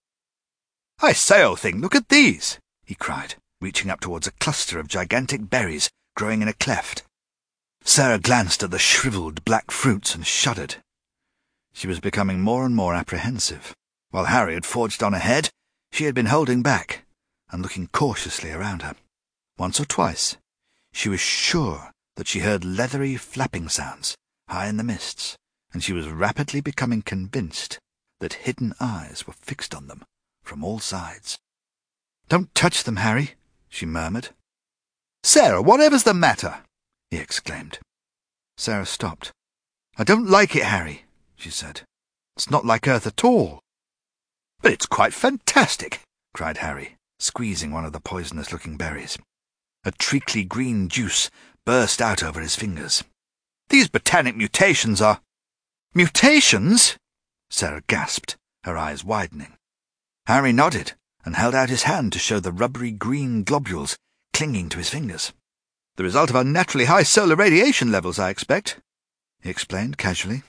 I 1.01 1.13
say, 1.13 1.43
old 1.43 1.59
thing, 1.59 1.81
look 1.81 1.95
at 1.95 2.09
these! 2.09 2.59
he 2.85 2.95
cried, 2.95 3.35
reaching 3.59 3.89
up 3.89 3.99
towards 3.99 4.27
a 4.27 4.31
cluster 4.31 4.79
of 4.79 4.87
gigantic 4.87 5.49
berries 5.49 5.89
growing 6.15 6.41
in 6.41 6.47
a 6.47 6.53
cleft. 6.53 7.03
Sarah 7.83 8.19
glanced 8.19 8.63
at 8.63 8.71
the 8.71 8.79
shriveled 8.79 9.43
black 9.43 9.71
fruits 9.71 10.15
and 10.15 10.25
shuddered. 10.25 10.75
She 11.73 11.87
was 11.87 11.99
becoming 11.99 12.41
more 12.41 12.65
and 12.65 12.75
more 12.75 12.93
apprehensive. 12.93 13.75
While 14.11 14.25
Harry 14.25 14.53
had 14.53 14.65
forged 14.65 15.03
on 15.03 15.13
ahead, 15.13 15.49
she 15.91 16.05
had 16.05 16.15
been 16.15 16.27
holding 16.27 16.61
back 16.61 17.03
and 17.51 17.61
looking 17.61 17.87
cautiously 17.87 18.51
around 18.51 18.83
her. 18.83 18.95
Once 19.57 19.79
or 19.79 19.85
twice, 19.85 20.37
she 20.93 21.09
was 21.09 21.19
sure 21.19 21.91
that 22.15 22.27
she 22.27 22.39
heard 22.39 22.63
leathery 22.65 23.15
flapping 23.15 23.69
sounds 23.69 24.15
high 24.49 24.67
in 24.67 24.77
the 24.77 24.83
mists, 24.83 25.35
and 25.71 25.83
she 25.83 25.93
was 25.93 26.07
rapidly 26.07 26.61
becoming 26.61 27.01
convinced 27.01 27.79
that 28.19 28.33
hidden 28.33 28.73
eyes 28.79 29.25
were 29.25 29.33
fixed 29.33 29.73
on 29.73 29.87
them 29.87 30.03
from 30.43 30.63
all 30.63 30.79
sides. 30.79 31.39
Don't 32.29 32.53
touch 32.53 32.83
them, 32.83 32.97
Harry, 32.97 33.31
she 33.69 33.85
murmured. 33.85 34.29
Sarah, 35.23 35.61
whatever's 35.61 36.03
the 36.03 36.13
matter? 36.13 36.59
he 37.09 37.17
exclaimed. 37.17 37.79
Sarah 38.57 38.85
stopped. 38.85 39.31
I 39.97 40.03
don't 40.03 40.29
like 40.29 40.55
it, 40.55 40.63
Harry, 40.63 41.05
she 41.35 41.49
said. 41.49 41.81
It's 42.35 42.49
not 42.49 42.65
like 42.65 42.87
Earth 42.87 43.07
at 43.07 43.23
all. 43.23 43.59
But 44.61 44.71
it's 44.71 44.85
quite 44.85 45.13
fantastic, 45.13 46.01
cried 46.33 46.57
Harry, 46.57 46.95
squeezing 47.19 47.71
one 47.71 47.85
of 47.85 47.93
the 47.93 47.99
poisonous-looking 47.99 48.77
berries. 48.77 49.17
A 49.83 49.91
treacly 49.91 50.43
green 50.43 50.87
juice 50.87 51.29
burst 51.65 52.01
out 52.01 52.23
over 52.23 52.41
his 52.41 52.55
fingers. 52.55 53.03
These 53.69 53.89
botanic 53.89 54.35
mutations 54.35 55.01
are... 55.01 55.21
Mutations? 55.93 56.97
Sarah 57.49 57.83
gasped, 57.87 58.35
her 58.63 58.77
eyes 58.77 59.03
widening. 59.03 59.53
Harry 60.25 60.51
nodded 60.51 60.93
and 61.25 61.35
held 61.35 61.55
out 61.55 61.69
his 61.69 61.83
hand 61.83 62.13
to 62.13 62.19
show 62.19 62.39
the 62.39 62.51
rubbery 62.51 62.91
green 62.91 63.43
globules 63.43 63.97
clinging 64.33 64.69
to 64.69 64.77
his 64.77 64.89
fingers. 64.89 65.33
The 65.95 66.03
result 66.03 66.29
of 66.29 66.35
unnaturally 66.35 66.85
high 66.85 67.03
solar 67.03 67.35
radiation 67.35 67.91
levels, 67.91 68.17
I 68.17 68.29
expect, 68.29 68.79
he 69.41 69.49
explained 69.49 69.97
casually. 69.97 70.43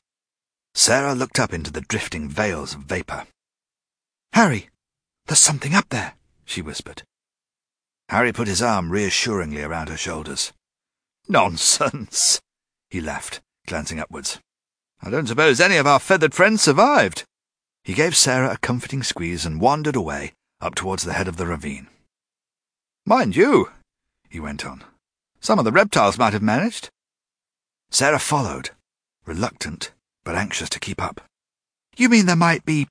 Sarah 0.75 1.15
looked 1.15 1.39
up 1.39 1.53
into 1.53 1.71
the 1.71 1.83
drifting 1.83 2.29
veils 2.29 2.75
of 2.75 2.83
vapour. 2.83 3.27
Harry, 4.33 4.69
there's 5.27 5.39
something 5.39 5.75
up 5.75 5.89
there, 5.91 6.15
she 6.45 6.63
whispered. 6.63 7.03
Harry 8.09 8.33
put 8.33 8.49
his 8.49 8.63
arm 8.63 8.91
reassuringly 8.91 9.63
around 9.63 9.89
her 9.89 9.97
shoulders. 9.97 10.53
Nonsense, 11.29 12.41
he 12.91 13.01
laughed, 13.01 13.41
glancing 13.67 13.99
upwards. 13.99 14.41
I 15.03 15.11
don't 15.11 15.27
suppose 15.27 15.61
any 15.61 15.77
of 15.77 15.87
our 15.87 15.99
feathered 15.99 16.35
friends 16.35 16.63
survived. 16.63 17.25
He 17.83 17.95
gave 17.95 18.17
Sarah 18.17 18.53
a 18.53 18.59
comforting 18.59 19.03
squeeze 19.03 19.45
and 19.45 19.61
wandered 19.61 19.97
away, 19.97 20.33
up 20.61 20.75
towards 20.75 21.05
the 21.05 21.13
head 21.13 21.29
of 21.29 21.37
the 21.37 21.47
ravine. 21.47 21.89
Mind 23.07 23.37
you, 23.37 23.71
he 24.29 24.41
went 24.41 24.65
on, 24.65 24.85
some 25.41 25.59
of 25.59 25.65
the 25.65 25.73
reptiles 25.73 26.19
might 26.19 26.33
have 26.33 26.43
managed. 26.43 26.91
Sarah 27.91 28.19
followed, 28.19 28.71
reluctant 29.27 29.93
but 30.25 30.35
anxious 30.35 30.71
to 30.71 30.81
keep 30.81 31.01
up. 31.01 31.21
You 31.97 32.09
mean 32.09 32.27
there 32.27 32.35
might 32.35 32.65
be, 32.65 32.89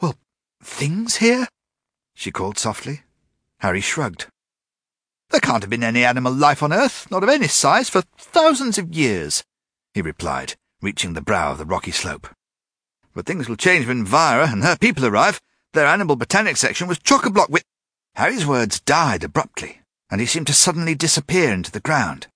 well, 0.00 0.14
things 0.62 1.16
here? 1.16 1.48
she 2.14 2.30
called 2.30 2.58
softly. 2.58 3.02
Harry 3.60 3.80
shrugged. 3.80 4.26
There 5.32 5.40
can't 5.40 5.62
have 5.62 5.70
been 5.70 5.82
any 5.82 6.04
animal 6.04 6.32
life 6.32 6.62
on 6.62 6.74
Earth, 6.74 7.10
not 7.10 7.22
of 7.22 7.30
any 7.30 7.48
size, 7.48 7.88
for 7.88 8.02
thousands 8.18 8.76
of 8.76 8.94
years, 8.94 9.42
he 9.94 10.02
replied, 10.02 10.56
reaching 10.82 11.14
the 11.14 11.22
brow 11.22 11.52
of 11.52 11.58
the 11.58 11.64
rocky 11.64 11.90
slope. 11.90 12.28
But 13.14 13.24
things 13.24 13.48
will 13.48 13.56
change 13.56 13.86
when 13.86 14.04
Vira 14.04 14.50
and 14.50 14.62
her 14.62 14.76
people 14.76 15.06
arrive. 15.06 15.40
Their 15.72 15.86
animal 15.86 16.16
botanic 16.16 16.58
section 16.58 16.86
was 16.86 16.98
chock-a-block 16.98 17.48
with... 17.48 17.64
Harry's 18.14 18.44
words 18.44 18.78
died 18.78 19.24
abruptly, 19.24 19.80
and 20.10 20.20
he 20.20 20.26
seemed 20.26 20.48
to 20.48 20.52
suddenly 20.52 20.94
disappear 20.94 21.50
into 21.50 21.72
the 21.72 21.80
ground. 21.80 22.26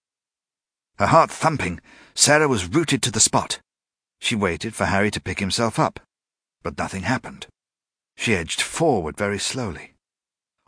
Her 0.99 1.09
heart 1.09 1.31
thumping, 1.31 1.81
Sarah 2.15 2.49
was 2.49 2.67
rooted 2.67 3.03
to 3.03 3.11
the 3.11 3.21
spot. 3.21 3.61
She 4.21 4.35
waited 4.35 4.75
for 4.75 4.87
Harry 4.87 5.11
to 5.11 5.21
pick 5.21 5.39
himself 5.39 5.79
up, 5.79 6.01
but 6.63 6.79
nothing 6.79 7.03
happened. 7.03 7.47
She 8.17 8.35
edged 8.35 8.63
forward 8.63 9.19
very 9.19 9.39
slowly. 9.39 9.93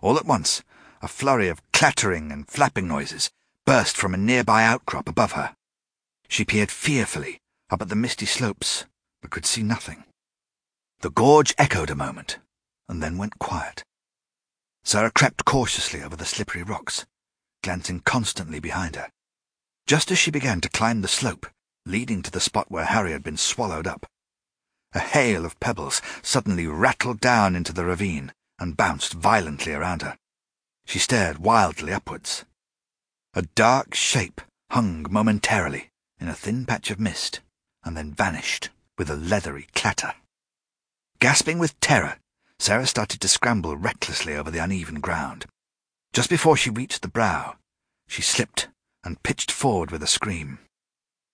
All 0.03 0.19
at 0.19 0.27
once, 0.27 0.63
a 1.01 1.09
flurry 1.09 1.49
of 1.49 1.63
clattering 1.79 2.33
and 2.33 2.49
flapping 2.49 2.89
noises 2.89 3.31
burst 3.65 3.97
from 3.97 4.13
a 4.13 4.17
nearby 4.17 4.65
outcrop 4.65 5.09
above 5.09 5.31
her. 5.31 5.55
She 6.27 6.45
peered 6.45 6.73
fearfully 6.73 7.39
up 7.71 7.81
at 7.81 7.89
the 7.89 7.95
misty 7.95 8.27
slopes, 8.27 8.85
but 9.23 9.31
could 9.31 9.47
see 9.47 9.63
nothing. 9.63 10.03
The 11.03 11.13
gorge 11.13 11.55
echoed 11.57 11.89
a 11.89 11.95
moment, 11.95 12.39
and 12.89 13.01
then 13.01 13.17
went 13.17 13.39
quiet. 13.39 13.85
Sarah 14.83 15.13
crept 15.13 15.45
cautiously 15.45 16.03
over 16.03 16.17
the 16.17 16.25
slippery 16.25 16.65
rocks, 16.65 17.07
glancing 17.63 18.01
constantly 18.01 18.59
behind 18.59 18.97
her. 18.97 19.09
Just 19.87 20.11
as 20.11 20.19
she 20.19 20.33
began 20.33 20.61
to 20.63 20.69
climb 20.69 21.03
the 21.03 21.07
slope, 21.07 21.47
leading 21.87 22.23
to 22.23 22.31
the 22.33 22.41
spot 22.41 22.73
where 22.73 22.87
Harry 22.87 23.13
had 23.13 23.23
been 23.23 23.37
swallowed 23.37 23.87
up, 23.87 24.05
a 24.95 24.99
hail 24.99 25.47
of 25.47 25.61
pebbles 25.61 26.03
suddenly 26.23 26.67
rattled 26.67 27.21
down 27.21 27.55
into 27.55 27.73
the 27.73 27.85
ravine 27.85 28.33
and 28.59 28.77
bounced 28.77 29.13
violently 29.13 29.73
around 29.73 30.03
her. 30.03 30.19
She 30.89 30.99
stared 30.99 31.37
wildly 31.37 31.93
upwards. 31.93 32.47
A 33.35 33.43
dark 33.43 33.93
shape 33.93 34.41
hung 34.71 35.05
momentarily 35.11 35.91
in 36.19 36.29
a 36.29 36.35
thin 36.35 36.65
patch 36.65 36.91
of 36.91 36.99
mist, 36.99 37.41
and 37.85 37.95
then 37.95 38.15
vanished 38.15 38.71
with 38.97 39.11
a 39.11 39.15
leathery 39.15 39.69
clatter. 39.75 40.15
Gasping 41.21 41.59
with 41.59 41.79
terror, 41.81 42.17
Sarah 42.59 42.87
started 42.87 43.21
to 43.21 43.29
scramble 43.29 43.77
recklessly 43.77 44.35
over 44.35 44.51
the 44.51 44.65
uneven 44.65 45.01
ground. 45.01 45.45
Just 46.15 46.31
before 46.31 46.57
she 46.57 46.71
reached 46.71 47.03
the 47.03 47.09
brow, 47.09 47.57
she 48.09 48.23
slipped 48.23 48.69
and 49.05 49.23
pitched 49.23 49.53
forward 49.53 49.91
with 49.91 50.03
a 50.03 50.07
scream. 50.07 50.59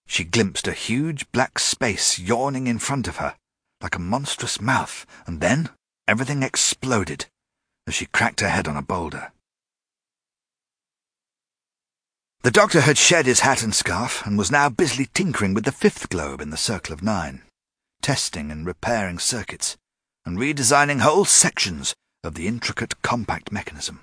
She 0.09 0.25
glimpsed 0.25 0.67
a 0.67 0.73
huge 0.73 1.31
black 1.31 1.61
space 1.61 2.19
yawning 2.19 2.67
in 2.67 2.81
front 2.81 3.07
of 3.07 3.19
her, 3.19 3.37
like 3.81 3.95
a 3.95 4.01
monstrous 4.01 4.61
mouth, 4.61 5.07
and 5.29 5.41
then 5.41 5.71
everything 6.09 6.43
exploded 6.43 7.27
as 7.87 7.95
she 7.95 8.07
cracked 8.07 8.41
her 8.41 8.49
head 8.49 8.67
on 8.67 8.77
a 8.77 8.83
boulder. 8.83 9.31
The 12.45 12.51
doctor 12.51 12.83
had 12.83 12.99
shed 12.99 13.25
his 13.25 13.41
hat 13.41 13.63
and 13.63 13.75
scarf 13.75 14.27
and 14.27 14.37
was 14.37 14.51
now 14.51 14.69
busily 14.69 15.07
tinkering 15.15 15.55
with 15.55 15.65
the 15.65 15.73
fifth 15.73 16.11
globe 16.11 16.43
in 16.43 16.51
the 16.51 16.59
circle 16.59 16.93
of 16.93 17.03
nine, 17.03 17.41
testing 18.03 18.51
and 18.51 18.67
repairing 18.67 19.19
circuits, 19.19 19.79
and 20.27 20.37
redesigning 20.37 21.01
whole 21.01 21.25
sections 21.25 21.95
of 22.23 22.35
the 22.35 22.47
intricate 22.47 23.01
compact 23.01 23.51
mechanism. 23.51 24.03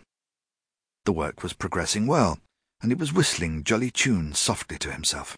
The 1.06 1.12
work 1.12 1.44
was 1.44 1.54
progressing 1.54 2.08
well, 2.08 2.40
and 2.82 2.92
he 2.92 2.96
was 2.96 3.14
whistling 3.14 3.64
jolly 3.64 3.92
tunes 3.92 4.40
softly 4.40 4.80
to 4.80 4.92
himself. 4.92 5.38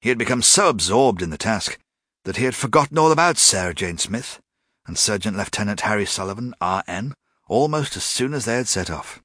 He 0.00 0.08
had 0.08 0.16
become 0.16 0.40
so 0.40 0.70
absorbed 0.70 1.20
in 1.20 1.28
the 1.28 1.36
task 1.36 1.76
that 2.24 2.38
he 2.38 2.46
had 2.46 2.54
forgotten 2.54 2.96
all 2.96 3.12
about 3.12 3.36
Sarah 3.36 3.74
Jane 3.74 3.98
Smith 3.98 4.40
and 4.86 4.96
Surgeon 4.96 5.36
Lieutenant 5.36 5.82
Harry 5.82 6.06
Sullivan, 6.06 6.54
R.N., 6.62 7.12
almost 7.46 7.94
as 7.94 8.04
soon 8.04 8.32
as 8.32 8.46
they 8.46 8.56
had 8.56 8.68
set 8.68 8.88
off. 8.88 9.20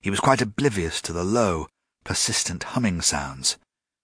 He 0.00 0.10
was 0.10 0.20
quite 0.20 0.40
oblivious 0.40 1.02
to 1.02 1.12
the 1.12 1.24
low, 1.24 1.66
persistent 2.08 2.62
humming 2.72 3.02
sounds, 3.02 3.58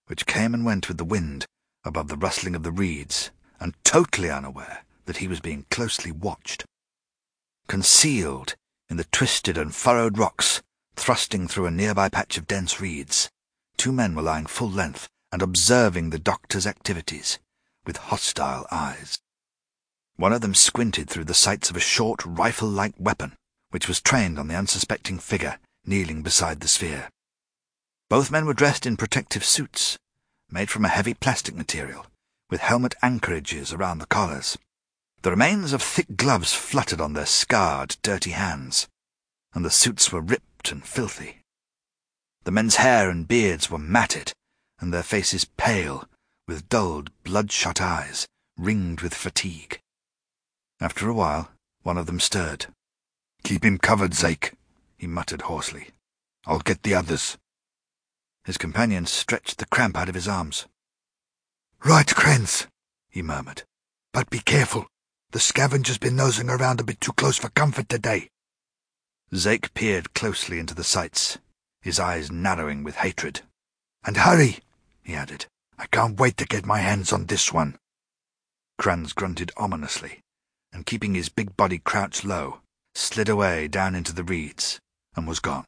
which 0.08 0.26
came 0.26 0.52
and 0.52 0.62
went 0.62 0.88
with 0.88 0.98
the 0.98 1.04
wind 1.06 1.46
above 1.86 2.08
the 2.08 2.18
rustling 2.18 2.54
of 2.54 2.62
the 2.62 2.70
reeds, 2.70 3.30
and 3.58 3.72
totally 3.82 4.28
unaware 4.28 4.84
that 5.06 5.16
he 5.16 5.26
was 5.26 5.40
being 5.40 5.64
closely 5.70 6.12
watched. 6.12 6.66
Concealed 7.66 8.56
in 8.90 8.98
the 8.98 9.04
twisted 9.04 9.56
and 9.56 9.74
furrowed 9.74 10.18
rocks 10.18 10.60
Thrusting 10.96 11.48
through 11.48 11.64
a 11.64 11.70
nearby 11.70 12.10
patch 12.10 12.36
of 12.36 12.46
dense 12.46 12.78
reeds, 12.78 13.30
two 13.78 13.90
men 13.90 14.14
were 14.14 14.20
lying 14.20 14.44
full 14.44 14.70
length 14.70 15.08
and 15.32 15.40
observing 15.40 16.10
the 16.10 16.18
doctor's 16.18 16.66
activities 16.66 17.38
with 17.86 17.96
hostile 17.96 18.66
eyes. 18.70 19.18
One 20.16 20.34
of 20.34 20.42
them 20.42 20.54
squinted 20.54 21.08
through 21.08 21.24
the 21.24 21.32
sights 21.32 21.70
of 21.70 21.76
a 21.76 21.80
short, 21.80 22.22
rifle-like 22.26 22.96
weapon, 22.98 23.32
which 23.70 23.88
was 23.88 24.02
trained 24.02 24.38
on 24.38 24.48
the 24.48 24.56
unsuspecting 24.56 25.18
figure 25.18 25.58
kneeling 25.86 26.22
beside 26.22 26.60
the 26.60 26.68
sphere. 26.68 27.08
Both 28.08 28.30
men 28.30 28.46
were 28.46 28.54
dressed 28.54 28.86
in 28.86 28.96
protective 28.96 29.44
suits, 29.44 29.98
made 30.50 30.70
from 30.70 30.84
a 30.84 30.88
heavy 30.88 31.14
plastic 31.14 31.54
material, 31.54 32.06
with 32.50 32.60
helmet 32.60 32.94
anchorages 33.02 33.72
around 33.72 33.98
the 33.98 34.06
collars. 34.06 34.58
The 35.22 35.30
remains 35.30 35.72
of 35.72 35.82
thick 35.82 36.16
gloves 36.16 36.52
fluttered 36.52 37.00
on 37.00 37.14
their 37.14 37.26
scarred, 37.26 37.96
dirty 38.02 38.32
hands, 38.32 38.88
and 39.54 39.64
the 39.64 39.70
suits 39.70 40.12
were 40.12 40.20
ripped 40.20 40.70
and 40.70 40.84
filthy. 40.84 41.40
The 42.44 42.50
men's 42.50 42.76
hair 42.76 43.08
and 43.08 43.26
beards 43.26 43.70
were 43.70 43.78
matted, 43.78 44.32
and 44.78 44.92
their 44.92 45.02
faces 45.02 45.46
pale, 45.46 46.04
with 46.46 46.68
dulled, 46.68 47.10
bloodshot 47.22 47.80
eyes, 47.80 48.26
ringed 48.58 49.00
with 49.00 49.14
fatigue. 49.14 49.80
After 50.78 51.08
a 51.08 51.14
while, 51.14 51.50
one 51.82 51.96
of 51.96 52.04
them 52.04 52.20
stirred. 52.20 52.66
Keep 53.44 53.64
him 53.64 53.78
covered, 53.78 54.12
Zake, 54.12 54.52
he 54.98 55.06
muttered 55.06 55.42
hoarsely. 55.42 55.88
I'll 56.46 56.58
get 56.58 56.82
the 56.82 56.94
others. 56.94 57.38
His 58.44 58.58
companion 58.58 59.06
stretched 59.06 59.58
the 59.58 59.66
cramp 59.66 59.96
out 59.96 60.08
of 60.08 60.14
his 60.14 60.28
arms. 60.28 60.66
Right, 61.82 62.06
Krans, 62.06 62.66
he 63.08 63.22
murmured. 63.22 63.62
But 64.12 64.30
be 64.30 64.38
careful. 64.38 64.86
The 65.30 65.40
scavenger's 65.40 65.98
been 65.98 66.16
nosing 66.16 66.48
around 66.48 66.80
a 66.80 66.84
bit 66.84 67.00
too 67.00 67.12
close 67.12 67.38
for 67.38 67.48
comfort 67.48 67.88
today. 67.88 68.28
Zake 69.34 69.74
peered 69.74 70.14
closely 70.14 70.58
into 70.58 70.74
the 70.74 70.84
sights, 70.84 71.38
his 71.80 71.98
eyes 71.98 72.30
narrowing 72.30 72.84
with 72.84 72.96
hatred. 72.96 73.40
And 74.04 74.18
hurry, 74.18 74.58
he 75.02 75.14
added. 75.14 75.46
I 75.78 75.86
can't 75.86 76.20
wait 76.20 76.36
to 76.36 76.44
get 76.44 76.66
my 76.66 76.78
hands 76.78 77.12
on 77.12 77.26
this 77.26 77.52
one. 77.52 77.76
Krans 78.80 79.14
grunted 79.14 79.50
ominously, 79.56 80.20
and 80.72 80.86
keeping 80.86 81.14
his 81.14 81.28
big 81.28 81.56
body 81.56 81.78
crouched 81.78 82.24
low, 82.24 82.60
slid 82.94 83.28
away 83.28 83.68
down 83.68 83.94
into 83.94 84.12
the 84.12 84.24
reeds, 84.24 84.78
and 85.16 85.26
was 85.26 85.40
gone. 85.40 85.64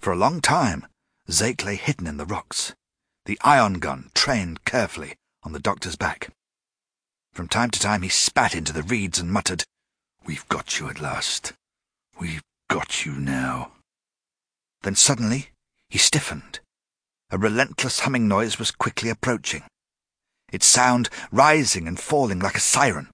For 0.00 0.12
a 0.12 0.16
long 0.16 0.40
time, 0.40 0.86
Zake 1.30 1.64
lay 1.64 1.76
hidden 1.76 2.06
in 2.06 2.16
the 2.16 2.24
rocks, 2.24 2.74
the 3.26 3.38
ion 3.42 3.74
gun 3.74 4.10
trained 4.14 4.64
carefully 4.64 5.16
on 5.42 5.52
the 5.52 5.60
doctor's 5.60 5.96
back. 5.96 6.32
From 7.32 7.48
time 7.48 7.70
to 7.70 7.78
time 7.78 8.02
he 8.02 8.08
spat 8.08 8.54
into 8.54 8.72
the 8.72 8.82
reeds 8.82 9.18
and 9.18 9.30
muttered, 9.30 9.64
We've 10.24 10.48
got 10.48 10.78
you 10.78 10.88
at 10.88 11.00
last. 11.00 11.52
We've 12.18 12.42
got 12.68 13.04
you 13.04 13.12
now. 13.12 13.72
Then 14.82 14.94
suddenly 14.94 15.50
he 15.88 15.98
stiffened. 15.98 16.60
A 17.30 17.38
relentless 17.38 18.00
humming 18.00 18.26
noise 18.26 18.58
was 18.58 18.70
quickly 18.70 19.10
approaching, 19.10 19.62
its 20.50 20.66
sound 20.66 21.10
rising 21.30 21.86
and 21.86 22.00
falling 22.00 22.40
like 22.40 22.56
a 22.56 22.60
siren. 22.60 23.10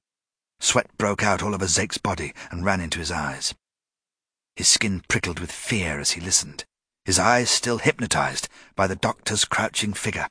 Sweat 0.60 0.86
broke 0.96 1.22
out 1.22 1.42
all 1.42 1.54
over 1.54 1.66
Zake's 1.66 1.98
body 1.98 2.32
and 2.50 2.64
ran 2.64 2.80
into 2.80 3.00
his 3.00 3.10
eyes. 3.10 3.54
His 4.54 4.68
skin 4.68 5.02
prickled 5.08 5.40
with 5.40 5.50
fear 5.50 5.98
as 5.98 6.12
he 6.12 6.20
listened, 6.20 6.64
his 7.04 7.18
eyes 7.18 7.50
still 7.50 7.78
hypnotized 7.78 8.48
by 8.74 8.86
the 8.86 8.96
doctor's 8.96 9.44
crouching 9.44 9.92
figure. 9.92 10.26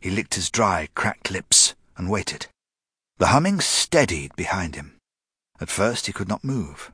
He 0.00 0.10
licked 0.10 0.34
his 0.34 0.50
dry, 0.50 0.88
cracked 0.94 1.30
lips 1.30 1.74
and 1.96 2.10
waited. 2.10 2.46
The 3.18 3.28
humming 3.28 3.60
steadied 3.60 4.34
behind 4.36 4.74
him. 4.74 4.96
At 5.60 5.70
first 5.70 6.06
he 6.06 6.12
could 6.12 6.28
not 6.28 6.44
move. 6.44 6.92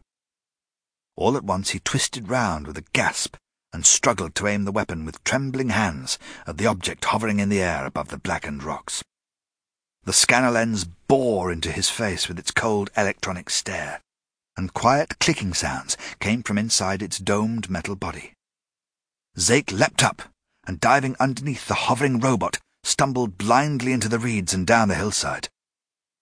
All 1.16 1.37
at 1.37 1.45
once 1.45 1.71
he 1.71 1.78
twisted 1.78 2.28
round 2.28 2.66
with 2.66 2.76
a 2.76 2.85
gasp 2.92 3.37
and 3.73 3.87
struggled 3.87 4.35
to 4.37 4.47
aim 4.47 4.64
the 4.64 4.73
weapon 4.73 5.04
with 5.04 5.23
trembling 5.25 5.71
hands 5.71 6.18
at 6.47 6.59
the 6.59 6.66
object 6.66 7.04
hovering 7.06 7.40
in 7.40 7.49
the 7.49 7.61
air 7.61 7.87
above 7.87 8.09
the 8.09 8.18
blackened 8.18 8.62
rocks. 8.62 9.02
The 10.04 10.12
scanner 10.12 10.50
lens 10.50 10.84
bore 10.84 11.50
into 11.50 11.73
his 11.73 11.91
face 11.91 12.28
with 12.28 12.39
its 12.39 12.50
cold 12.50 12.91
electronic 12.97 13.50
stare, 13.50 14.00
and 14.56 14.73
quiet 14.73 15.19
clicking 15.19 15.52
sounds 15.52 15.97
came 16.21 16.43
from 16.43 16.58
inside 16.58 17.02
its 17.02 17.19
domed 17.19 17.69
metal 17.69 17.97
body. 17.97 18.35
Zake 19.38 19.72
leapt 19.72 20.02
up, 20.02 20.22
and 20.66 20.80
diving 20.80 21.14
underneath 21.20 21.68
the 21.68 21.75
hovering 21.75 22.20
robot, 22.20 22.58
stumbled 22.82 23.36
blindly 23.36 23.92
into 23.92 24.08
the 24.08 24.18
reeds 24.18 24.54
and 24.54 24.66
down 24.66 24.88
the 24.88 24.94
hillside. 24.94 25.49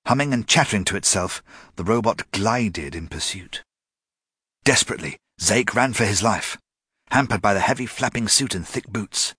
Humming 0.07 0.33
and 0.33 0.47
chattering 0.47 0.85
to 0.87 0.97
itself, 0.97 1.43
the 1.77 1.85
robot 1.85 2.31
glided 2.33 2.95
in 2.95 3.09
pursuit. 3.09 3.63
Desperately, 4.65 5.17
Zake 5.41 5.75
ran 5.75 5.93
for 5.93 6.05
his 6.05 6.23
life, 6.23 6.59
hampered 7.11 7.41
by 7.41 7.55
the 7.55 7.61
heavy 7.61 7.87
flapping 7.87 8.29
suit 8.29 8.55
and 8.55 8.67
thick 8.67 8.89
boots. 8.89 9.35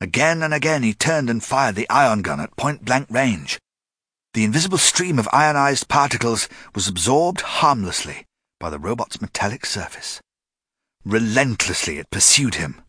Again 0.00 0.42
and 0.42 0.54
again 0.54 0.82
he 0.82 0.94
turned 0.94 1.28
and 1.28 1.44
fired 1.44 1.74
the 1.74 1.88
ion 1.90 2.22
gun 2.22 2.40
at 2.40 2.56
point-blank 2.56 3.10
range. 3.10 3.58
The 4.32 4.44
invisible 4.44 4.78
stream 4.78 5.18
of 5.18 5.28
ionized 5.32 5.88
particles 5.88 6.48
was 6.74 6.88
absorbed 6.88 7.42
harmlessly 7.42 8.24
by 8.58 8.70
the 8.70 8.78
robot's 8.78 9.20
metallic 9.20 9.66
surface. 9.66 10.20
Relentlessly 11.04 11.98
it 11.98 12.10
pursued 12.10 12.56
him, 12.56 12.82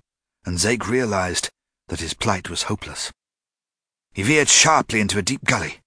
and 0.45 0.57
Zake 0.57 0.87
realized 0.87 1.49
that 1.87 2.01
his 2.01 2.13
plight 2.13 2.49
was 2.49 2.63
hopeless. 2.63 3.11
He 4.13 4.23
veered 4.23 4.49
sharply 4.49 4.99
into 4.99 5.17
a 5.17 5.21
deep 5.21 5.45
gully, 5.45 5.79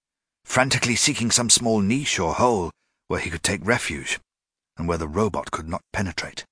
frantically 0.44 0.96
seeking 0.96 1.30
some 1.30 1.50
small 1.50 1.80
niche 1.80 2.18
or 2.18 2.34
hole 2.34 2.70
where 3.08 3.20
he 3.20 3.28
could 3.28 3.42
take 3.42 3.66
refuge, 3.66 4.18
and 4.78 4.88
where 4.88 4.98
the 4.98 5.08
robot 5.08 5.50
could 5.50 5.68
not 5.68 5.82
penetrate. 5.92 6.44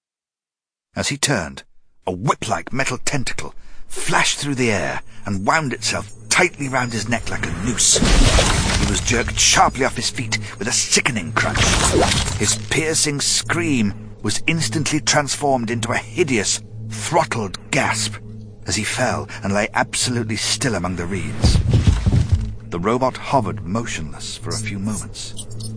As 0.94 1.08
he 1.08 1.16
turned, 1.16 1.62
a 2.06 2.12
whip-like 2.12 2.72
metal 2.72 2.98
tentacle 2.98 3.54
flashed 3.88 4.38
through 4.38 4.56
the 4.56 4.70
air 4.70 5.00
and 5.24 5.46
wound 5.46 5.72
itself 5.72 6.12
tightly 6.28 6.68
round 6.68 6.92
his 6.92 7.08
neck 7.08 7.30
like 7.30 7.46
a 7.46 7.64
noose. 7.64 7.96
He 8.78 8.90
was 8.90 9.00
jerked 9.00 9.38
sharply 9.38 9.87
off 9.87 9.96
his 9.96 10.11
feet 10.11 10.38
with 10.58 10.68
a 10.68 10.72
sickening 10.72 11.32
crunch. 11.32 11.62
His 12.38 12.56
piercing 12.68 13.20
scream 13.20 14.12
was 14.22 14.42
instantly 14.46 15.00
transformed 15.00 15.70
into 15.70 15.92
a 15.92 15.96
hideous, 15.96 16.62
throttled 16.88 17.58
gasp 17.70 18.16
as 18.66 18.76
he 18.76 18.85
fell 18.85 19.28
and 19.42 19.52
lay 19.52 19.68
absolutely 19.74 20.37
still 20.37 20.76
among 20.76 20.96
the 20.96 21.06
reeds. 21.06 21.58
The 22.70 22.78
robot 22.78 23.16
hovered 23.16 23.66
motionless 23.66 24.37
for 24.37 24.50
a 24.50 24.58
few 24.58 24.78
moments, 24.78 25.35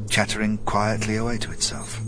chattering 0.10 0.60
quietly 0.60 1.16
away 1.18 1.38
to 1.40 1.52
itself. 1.52 2.00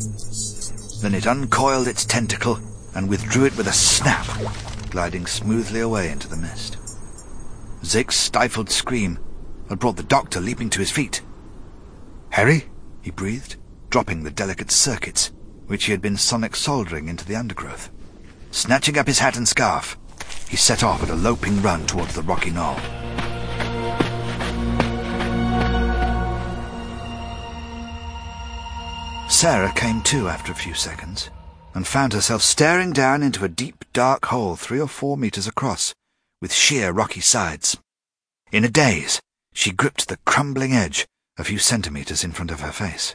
Then 1.02 1.15
it 1.15 1.28
uncoiled 1.28 1.88
its 1.88 2.06
tentacle 2.06 2.60
and 2.95 3.10
withdrew 3.10 3.45
it 3.45 3.58
with 3.58 3.67
a 3.67 3.73
snap, 3.73 4.28
gliding 4.91 5.26
smoothly 5.26 5.82
away 5.82 6.10
into 6.10 6.28
the 6.28 6.38
mist. 6.38 6.78
Zake's 7.84 8.15
stifled 8.15 8.69
scream 8.69 9.19
had 9.69 9.80
brought 9.80 9.97
the 9.97 10.04
doctor 10.04 10.39
leaping 10.39 10.69
to 10.69 10.80
his 10.80 10.91
feet. 10.91 11.21
Harry, 12.30 12.65
he 13.02 13.12
breathed, 13.12 13.58
dropping 13.89 14.23
the 14.23 14.32
delicate 14.32 14.71
circuits 14.71 15.32
which 15.67 15.86
he 15.86 15.91
had 15.91 16.01
been 16.01 16.17
sonic 16.17 16.56
soldering 16.56 17.08
into 17.08 17.25
the 17.25 17.36
undergrowth. 17.36 17.89
Snatching 18.51 18.97
up 18.97 19.08
his 19.08 19.19
hat 19.19 19.38
and 19.38 19.47
scarf, 19.47 19.97
he 20.49 20.58
set 20.58 20.84
off 20.84 21.03
at 21.03 21.10
a 21.10 21.15
loping 21.15 21.62
run 21.62 21.86
towards 21.86 22.15
the 22.15 22.21
rocky 22.21 22.49
knoll. 22.49 22.80
Sarah 29.30 29.71
came 29.73 30.01
to 30.03 30.30
after 30.30 30.51
a 30.51 30.56
few 30.56 30.73
seconds 30.73 31.30
and 31.75 31.86
found 31.86 32.13
herself 32.13 32.41
staring 32.41 32.91
down 32.91 33.21
into 33.21 33.45
a 33.45 33.49
deep, 33.49 33.86
dark 33.93 34.25
hole 34.25 34.56
three 34.56 34.80
or 34.80 34.88
four 34.88 35.15
meters 35.15 35.45
across, 35.45 35.93
with 36.41 36.51
sheer 36.51 36.91
rocky 36.91 37.21
sides. 37.21 37.77
In 38.51 38.63
a 38.63 38.69
daze, 38.69 39.19
she 39.53 39.71
gripped 39.71 40.08
the 40.08 40.17
crumbling 40.25 40.73
edge 40.73 41.06
a 41.38 41.43
few 41.43 41.60
centimeters 41.60 42.23
in 42.23 42.32
front 42.32 42.49
of 42.49 42.62
her 42.62 42.71
face, 42.71 43.13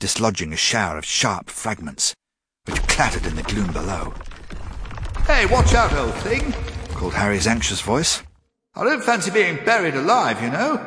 dislodging 0.00 0.52
a 0.52 0.56
shower 0.56 0.98
of 0.98 1.04
sharp 1.04 1.48
fragments, 1.48 2.14
which 2.64 2.82
clattered 2.88 3.26
in 3.26 3.36
the 3.36 3.44
gloom 3.44 3.72
below. 3.72 4.12
Hey, 5.26 5.46
watch 5.46 5.74
out, 5.74 5.92
old 5.92 6.14
thing, 6.16 6.52
called 6.94 7.14
Harry's 7.14 7.46
anxious 7.46 7.80
voice. 7.80 8.22
I 8.74 8.82
don't 8.82 9.04
fancy 9.04 9.30
being 9.30 9.64
buried 9.64 9.94
alive, 9.94 10.42
you 10.42 10.50
know. 10.50 10.84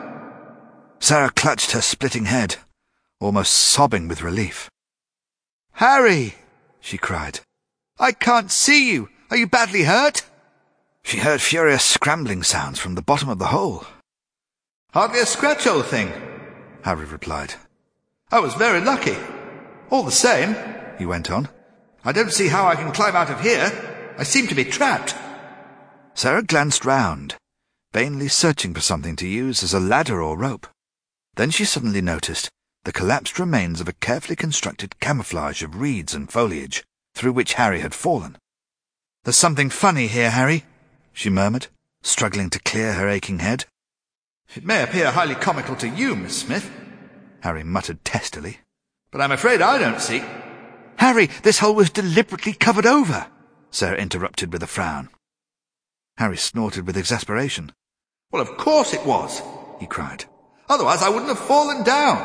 Sarah 0.99 1.29
clutched 1.29 1.71
her 1.71 1.81
splitting 1.81 2.25
head, 2.25 2.57
almost 3.21 3.53
sobbing 3.53 4.07
with 4.07 4.21
relief. 4.23 4.69
Harry! 5.73 6.35
she 6.81 6.97
cried. 6.97 7.39
I 7.99 8.11
can't 8.11 8.51
see 8.51 8.91
you. 8.91 9.09
Are 9.29 9.37
you 9.37 9.47
badly 9.47 9.83
hurt? 9.83 10.23
She 11.03 11.17
heard 11.17 11.41
furious 11.41 11.85
scrambling 11.85 12.43
sounds 12.43 12.79
from 12.79 12.95
the 12.95 13.01
bottom 13.01 13.29
of 13.29 13.39
the 13.39 13.47
hole. 13.47 13.85
Hardly 14.93 15.19
a 15.19 15.25
scratch, 15.25 15.67
old 15.67 15.85
thing, 15.87 16.11
Harry 16.83 17.05
replied. 17.05 17.55
I 18.33 18.39
was 18.39 18.55
very 18.55 18.81
lucky. 18.81 19.15
All 19.91 20.01
the 20.01 20.11
same, 20.11 20.55
he 20.97 21.05
went 21.05 21.29
on, 21.29 21.49
I 22.03 22.11
don't 22.11 22.33
see 22.33 22.47
how 22.47 22.65
I 22.65 22.73
can 22.73 22.91
climb 22.91 23.15
out 23.15 23.29
of 23.29 23.39
here. 23.41 23.71
I 24.17 24.23
seem 24.23 24.47
to 24.47 24.55
be 24.55 24.65
trapped. 24.65 25.13
Sarah 26.15 26.41
glanced 26.41 26.83
round, 26.83 27.35
vainly 27.93 28.27
searching 28.27 28.73
for 28.73 28.81
something 28.81 29.15
to 29.17 29.27
use 29.27 29.61
as 29.61 29.71
a 29.71 29.79
ladder 29.79 30.19
or 30.19 30.35
rope. 30.35 30.65
Then 31.35 31.51
she 31.51 31.63
suddenly 31.63 32.01
noticed 32.01 32.49
the 32.85 32.91
collapsed 32.91 33.37
remains 33.37 33.79
of 33.79 33.87
a 33.87 33.93
carefully 33.93 34.35
constructed 34.35 34.99
camouflage 34.99 35.61
of 35.61 35.79
reeds 35.79 36.15
and 36.15 36.31
foliage 36.31 36.83
through 37.13 37.33
which 37.33 37.53
Harry 37.53 37.81
had 37.81 37.93
fallen. 37.93 38.35
There's 39.25 39.37
something 39.37 39.69
funny 39.69 40.07
here, 40.07 40.31
Harry, 40.31 40.65
she 41.13 41.29
murmured, 41.29 41.67
struggling 42.01 42.49
to 42.49 42.59
clear 42.59 42.93
her 42.93 43.07
aching 43.07 43.39
head. 43.39 43.65
It 44.55 44.65
may 44.65 44.81
appear 44.81 45.11
highly 45.11 45.35
comical 45.35 45.75
to 45.75 45.87
you, 45.87 46.15
Miss 46.15 46.41
Smith, 46.41 46.71
Harry 47.43 47.63
muttered 47.63 48.05
testily. 48.05 48.59
But 49.11 49.19
I'm 49.19 49.33
afraid 49.33 49.61
I 49.61 49.77
don't 49.77 49.99
see. 49.99 50.23
Harry, 50.95 51.27
this 51.43 51.59
hole 51.59 51.75
was 51.75 51.89
deliberately 51.89 52.53
covered 52.53 52.85
over, 52.85 53.27
Sarah 53.69 53.97
interrupted 53.97 54.53
with 54.53 54.63
a 54.63 54.67
frown. 54.67 55.09
Harry 56.17 56.37
snorted 56.37 56.87
with 56.87 56.95
exasperation. 56.95 57.73
Well, 58.31 58.41
of 58.41 58.55
course 58.55 58.93
it 58.93 59.05
was, 59.05 59.41
he 59.81 59.87
cried. 59.87 60.23
Otherwise 60.69 61.03
I 61.03 61.09
wouldn't 61.09 61.27
have 61.27 61.47
fallen 61.47 61.83
down. 61.83 62.17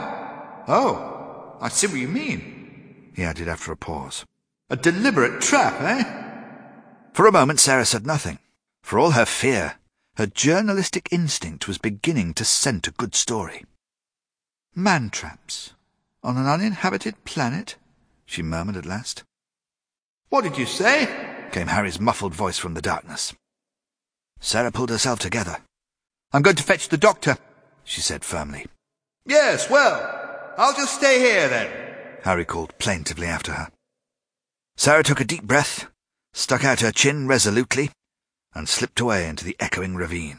Oh, 0.69 1.57
I 1.61 1.69
see 1.69 1.89
what 1.89 1.97
you 1.97 2.07
mean, 2.07 3.11
he 3.17 3.25
added 3.25 3.49
after 3.49 3.73
a 3.73 3.77
pause. 3.77 4.25
A 4.71 4.77
deliberate 4.77 5.41
trap, 5.41 5.81
eh? 5.81 6.05
For 7.13 7.27
a 7.27 7.33
moment 7.33 7.59
Sarah 7.59 7.87
said 7.87 8.07
nothing. 8.07 8.39
For 8.85 9.01
all 9.01 9.11
her 9.11 9.27
fear, 9.27 9.79
her 10.17 10.27
journalistic 10.27 11.09
instinct 11.11 11.67
was 11.67 11.79
beginning 11.79 12.35
to 12.35 12.45
scent 12.45 12.87
a 12.87 12.93
good 12.93 13.17
story. 13.17 13.65
Man 14.79 15.11
traps? 15.11 15.73
On 16.23 16.37
an 16.37 16.47
uninhabited 16.47 17.25
planet? 17.25 17.75
she 18.25 18.43
murmured 18.43 18.77
at 18.77 18.87
last. 18.87 19.25
What 20.29 20.45
did 20.45 20.57
you 20.57 20.67
say? 20.67 21.09
came 21.51 21.67
Harry's 21.67 21.99
muffled 21.99 22.33
voice 22.33 22.59
from 22.59 22.75
the 22.75 22.81
darkness. 22.81 23.35
Sarah 24.39 24.71
pulled 24.71 24.91
herself 24.91 25.19
together. 25.19 25.57
I'm 26.33 26.43
going 26.43 26.55
to 26.55 26.63
fetch 26.63 26.91
the 26.91 26.97
doctor, 26.97 27.39
she 27.83 28.01
said 28.01 28.25
firmly. 28.25 28.67
Yes, 29.27 29.69
well, 29.69 30.55
I'll 30.57 30.75
just 30.75 30.95
stay 30.95 31.19
here 31.19 31.49
then, 31.49 31.73
Harry 32.23 32.45
called 32.45 32.79
plaintively 32.79 33.27
after 33.27 33.55
her. 33.55 33.73
Sarah 34.77 35.03
took 35.03 35.21
a 35.21 35.25
deep 35.25 35.43
breath, 35.43 35.91
stuck 36.35 36.65
out 36.65 36.83
her 36.83 36.93
chin 36.93 37.27
resolutely, 37.27 37.91
and 38.55 38.69
slipped 38.69 39.01
away 39.01 39.27
into 39.29 39.45
the 39.45 39.57
echoing 39.59 39.97
ravine. 39.97 40.39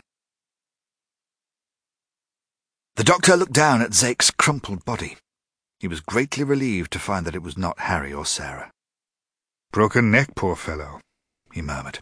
The 2.99 3.05
doctor 3.05 3.37
looked 3.37 3.53
down 3.53 3.81
at 3.81 3.93
Zake's 3.93 4.29
crumpled 4.29 4.83
body. 4.83 5.15
He 5.79 5.87
was 5.87 6.01
greatly 6.01 6.43
relieved 6.43 6.91
to 6.91 6.99
find 6.99 7.25
that 7.25 7.33
it 7.33 7.41
was 7.41 7.57
not 7.57 7.79
Harry 7.79 8.11
or 8.11 8.25
Sarah. 8.25 8.73
Broken 9.71 10.11
neck, 10.11 10.35
poor 10.35 10.57
fellow, 10.57 10.99
he 11.53 11.61
murmured, 11.61 11.99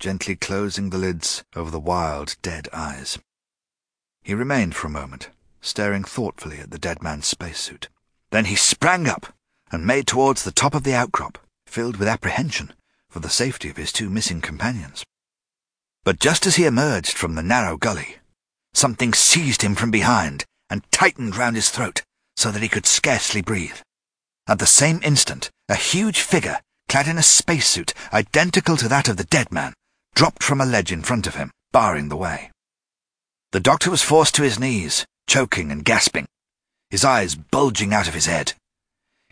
gently 0.00 0.34
closing 0.34 0.90
the 0.90 0.98
lids 0.98 1.44
over 1.54 1.70
the 1.70 1.78
wild, 1.78 2.34
dead 2.42 2.68
eyes. 2.72 3.16
He 4.24 4.34
remained 4.34 4.74
for 4.74 4.88
a 4.88 4.90
moment, 4.90 5.30
staring 5.60 6.02
thoughtfully 6.02 6.58
at 6.58 6.72
the 6.72 6.80
dead 6.80 7.00
man's 7.00 7.28
spacesuit. 7.28 7.88
Then 8.32 8.46
he 8.46 8.56
sprang 8.56 9.06
up 9.06 9.32
and 9.70 9.86
made 9.86 10.08
towards 10.08 10.42
the 10.42 10.50
top 10.50 10.74
of 10.74 10.82
the 10.82 10.94
outcrop, 10.94 11.38
filled 11.68 11.96
with 11.96 12.08
apprehension 12.08 12.72
for 13.08 13.20
the 13.20 13.28
safety 13.28 13.68
of 13.68 13.76
his 13.76 13.92
two 13.92 14.10
missing 14.10 14.40
companions. 14.40 15.04
But 16.02 16.18
just 16.18 16.44
as 16.44 16.56
he 16.56 16.64
emerged 16.64 17.16
from 17.16 17.36
the 17.36 17.44
narrow 17.44 17.76
gully, 17.76 18.16
something 18.74 19.12
seized 19.12 19.62
him 19.62 19.74
from 19.74 19.90
behind 19.90 20.44
and 20.68 20.90
tightened 20.92 21.36
round 21.36 21.56
his 21.56 21.70
throat 21.70 22.02
so 22.36 22.50
that 22.50 22.62
he 22.62 22.68
could 22.68 22.86
scarcely 22.86 23.42
breathe. 23.42 23.76
At 24.46 24.58
the 24.58 24.66
same 24.66 25.00
instant, 25.02 25.50
a 25.68 25.74
huge 25.74 26.20
figure, 26.20 26.60
clad 26.88 27.06
in 27.06 27.18
a 27.18 27.22
spacesuit 27.22 27.92
identical 28.12 28.76
to 28.76 28.88
that 28.88 29.08
of 29.08 29.16
the 29.16 29.24
dead 29.24 29.52
man, 29.52 29.74
dropped 30.14 30.42
from 30.42 30.60
a 30.60 30.66
ledge 30.66 30.90
in 30.90 31.02
front 31.02 31.26
of 31.26 31.34
him, 31.34 31.50
barring 31.72 32.08
the 32.08 32.16
way. 32.16 32.50
The 33.52 33.60
doctor 33.60 33.90
was 33.90 34.02
forced 34.02 34.34
to 34.36 34.42
his 34.42 34.58
knees, 34.58 35.04
choking 35.26 35.70
and 35.70 35.84
gasping, 35.84 36.26
his 36.88 37.04
eyes 37.04 37.34
bulging 37.34 37.92
out 37.92 38.08
of 38.08 38.14
his 38.14 38.26
head. 38.26 38.54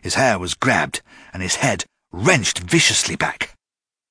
His 0.02 0.14
hair 0.14 0.38
was 0.38 0.54
grabbed, 0.54 1.02
and 1.32 1.42
his 1.42 1.56
head 1.56 1.84
wrenched 2.12 2.58
viciously 2.58 3.16
back. 3.16 3.54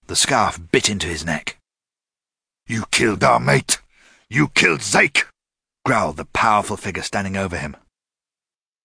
The 0.08 0.16
scarf 0.16 0.60
bit 0.72 0.90
into 0.90 1.08
his 1.08 1.26
neck. 1.26 1.58
You 2.68 2.86
killed 2.92 3.24
our 3.24 3.40
mate! 3.40 3.80
You 4.30 4.50
killed 4.50 4.82
Zake! 4.82 5.26
growled 5.86 6.18
the 6.18 6.26
powerful 6.26 6.76
figure 6.76 7.04
standing 7.04 7.38
over 7.38 7.58
him. 7.58 7.78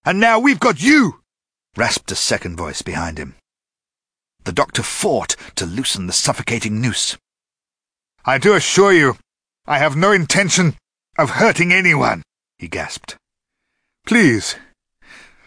And 0.05 0.21
now 0.21 0.39
we've 0.39 0.61
got 0.61 0.81
you! 0.81 1.21
rasped 1.77 2.13
a 2.13 2.15
second 2.15 2.57
voice 2.57 2.83
behind 2.83 3.19
him. 3.19 3.35
The 4.45 4.53
doctor 4.53 4.83
fought 4.83 5.35
to 5.57 5.67
loosen 5.67 6.07
the 6.07 6.13
suffocating 6.13 6.81
noose. 6.81 7.17
I 8.25 8.39
do 8.39 8.55
assure 8.55 8.93
you, 8.93 9.17
I 9.67 9.79
have 9.79 9.97
no 9.97 10.13
intention 10.13 10.77
of 11.19 11.31
hurting 11.31 11.73
anyone, 11.73 12.23
he 12.59 12.69
gasped. 12.69 13.17
Please, 14.07 14.57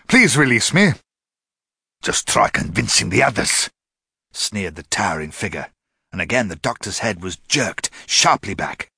please 0.07 0.37
release 0.37 0.73
me. 0.73 0.91
Just 2.01 2.27
try 2.27 2.49
convincing 2.49 3.09
the 3.09 3.23
others, 3.23 3.69
sneered 4.33 4.75
the 4.75 4.83
towering 4.83 5.31
figure, 5.31 5.67
and 6.11 6.21
again 6.21 6.49
the 6.49 6.55
doctor's 6.55 6.99
head 6.99 7.23
was 7.23 7.37
jerked 7.37 7.89
sharply 8.05 8.53
back. 8.53 8.89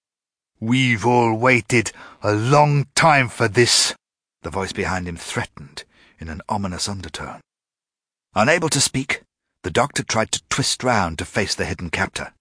We've 0.60 1.06
all 1.06 1.36
waited 1.36 1.92
a 2.24 2.34
long 2.34 2.88
time 2.96 3.30
for 3.30 3.48
this, 3.48 3.94
the 4.42 4.50
voice 4.50 4.74
behind 4.74 5.08
him 5.08 5.16
threatened 5.16 5.84
in 6.20 6.30
an 6.30 6.42
ominous 6.50 6.90
undertone. 6.90 7.42
Unable 8.34 8.70
to 8.70 8.82
speak, 8.82 9.22
the 9.62 9.70
doctor 9.70 10.02
tried 10.02 10.32
to 10.32 10.42
twist 10.50 10.84
round 10.84 11.20
to 11.20 11.26
face 11.26 11.54
the 11.54 11.66
hidden 11.66 11.92
captor, 11.92 12.34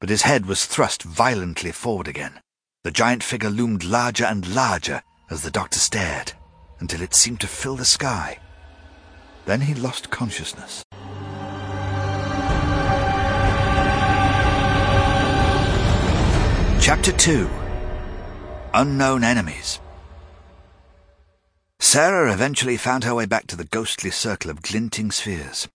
but 0.00 0.08
his 0.08 0.22
head 0.22 0.46
was 0.46 0.64
thrust 0.64 1.02
violently 1.02 1.72
forward 1.72 2.08
again. 2.08 2.40
The 2.84 2.90
giant 2.90 3.22
figure 3.22 3.50
loomed 3.50 3.84
larger 3.84 4.24
and 4.24 4.54
larger 4.54 5.02
as 5.28 5.42
the 5.42 5.50
doctor 5.50 5.78
stared, 5.78 6.32
until 6.80 7.02
it 7.02 7.14
seemed 7.14 7.40
to 7.40 7.46
fill 7.46 7.76
the 7.76 7.84
sky. 7.84 8.38
Then 9.44 9.60
he 9.60 9.74
lost 9.74 10.08
consciousness. 10.08 10.82
Chapter 16.82 17.12
2 17.12 17.48
Unknown 18.74 19.22
Enemies 19.22 19.78
Sarah 21.78 22.32
eventually 22.32 22.76
found 22.76 23.04
her 23.04 23.14
way 23.14 23.24
back 23.24 23.46
to 23.46 23.56
the 23.56 23.66
ghostly 23.66 24.10
circle 24.10 24.50
of 24.50 24.62
glinting 24.62 25.12
spheres, 25.12 25.68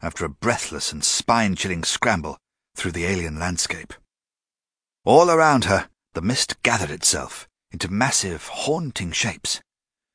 after 0.00 0.24
a 0.24 0.28
breathless 0.28 0.92
and 0.92 1.02
spine-chilling 1.02 1.82
scramble 1.82 2.38
through 2.76 2.92
the 2.92 3.06
alien 3.06 3.40
landscape. 3.40 3.92
All 5.04 5.32
around 5.32 5.64
her, 5.64 5.88
the 6.14 6.22
mist 6.22 6.62
gathered 6.62 6.92
itself 6.92 7.48
into 7.72 7.90
massive, 7.90 8.46
haunting 8.46 9.10
shapes, 9.10 9.60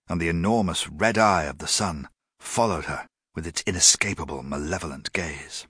and 0.08 0.22
the 0.22 0.30
enormous 0.30 0.88
red 0.88 1.18
eye 1.18 1.44
of 1.44 1.58
the 1.58 1.68
sun 1.68 2.08
followed 2.40 2.86
her 2.86 3.06
with 3.36 3.46
its 3.46 3.64
inescapable, 3.68 4.44
malevolent 4.44 5.12
gaze. 5.12 5.68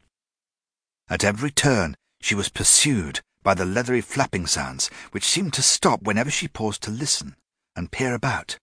At 1.09 1.23
every 1.23 1.49
turn, 1.49 1.97
she 2.21 2.35
was 2.35 2.49
pursued 2.49 3.21
by 3.43 3.53
the 3.53 3.65
leathery 3.65 4.01
flapping 4.01 4.45
sounds 4.45 4.89
which 5.11 5.25
seemed 5.25 5.53
to 5.53 5.61
stop 5.61 6.01
whenever 6.03 6.29
she 6.29 6.47
paused 6.47 6.83
to 6.83 6.91
listen 6.91 7.35
and 7.75 7.91
peer 7.91 8.13
about, 8.13 8.57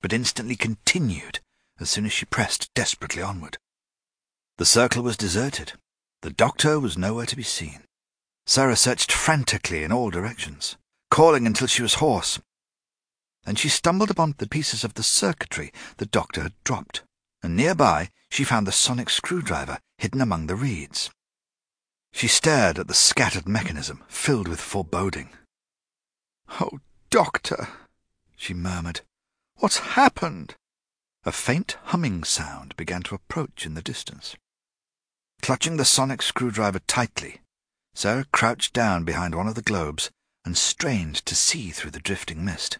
but 0.00 0.12
instantly 0.12 0.56
continued 0.56 1.40
as 1.78 1.90
soon 1.90 2.06
as 2.06 2.12
she 2.12 2.24
pressed 2.24 2.72
desperately 2.74 3.22
onward. 3.22 3.58
The 4.58 4.64
circle 4.64 5.02
was 5.02 5.16
deserted. 5.16 5.74
The 6.22 6.30
doctor 6.30 6.80
was 6.80 6.96
nowhere 6.96 7.26
to 7.26 7.36
be 7.36 7.42
seen. 7.42 7.82
Sarah 8.46 8.76
searched 8.76 9.12
frantically 9.12 9.84
in 9.84 9.92
all 9.92 10.10
directions, 10.10 10.76
calling 11.10 11.46
until 11.46 11.66
she 11.66 11.82
was 11.82 11.94
hoarse. 11.94 12.40
Then 13.44 13.56
she 13.56 13.68
stumbled 13.68 14.10
upon 14.10 14.34
the 14.38 14.48
pieces 14.48 14.82
of 14.82 14.94
the 14.94 15.02
circuitry 15.02 15.72
the 15.98 16.06
doctor 16.06 16.42
had 16.42 16.54
dropped, 16.64 17.02
and 17.42 17.54
nearby 17.54 18.10
she 18.30 18.44
found 18.44 18.66
the 18.66 18.72
sonic 18.72 19.10
screwdriver 19.10 19.78
hidden 19.98 20.20
among 20.20 20.46
the 20.46 20.56
reeds. 20.56 21.10
She 22.16 22.28
stared 22.28 22.78
at 22.78 22.88
the 22.88 22.94
scattered 22.94 23.46
mechanism, 23.46 24.02
filled 24.08 24.48
with 24.48 24.58
foreboding. 24.58 25.28
Oh, 26.58 26.80
Doctor, 27.10 27.68
she 28.38 28.54
murmured, 28.54 29.02
what's 29.56 29.76
happened? 30.00 30.54
A 31.26 31.30
faint 31.30 31.76
humming 31.84 32.24
sound 32.24 32.74
began 32.78 33.02
to 33.02 33.14
approach 33.14 33.66
in 33.66 33.74
the 33.74 33.82
distance. 33.82 34.34
Clutching 35.42 35.76
the 35.76 35.84
sonic 35.84 36.22
screwdriver 36.22 36.78
tightly, 36.86 37.42
Sarah 37.94 38.24
crouched 38.32 38.72
down 38.72 39.04
behind 39.04 39.34
one 39.34 39.46
of 39.46 39.54
the 39.54 39.60
globes 39.60 40.10
and 40.42 40.56
strained 40.56 41.16
to 41.26 41.34
see 41.34 41.70
through 41.70 41.90
the 41.90 42.00
drifting 42.00 42.42
mist. 42.42 42.78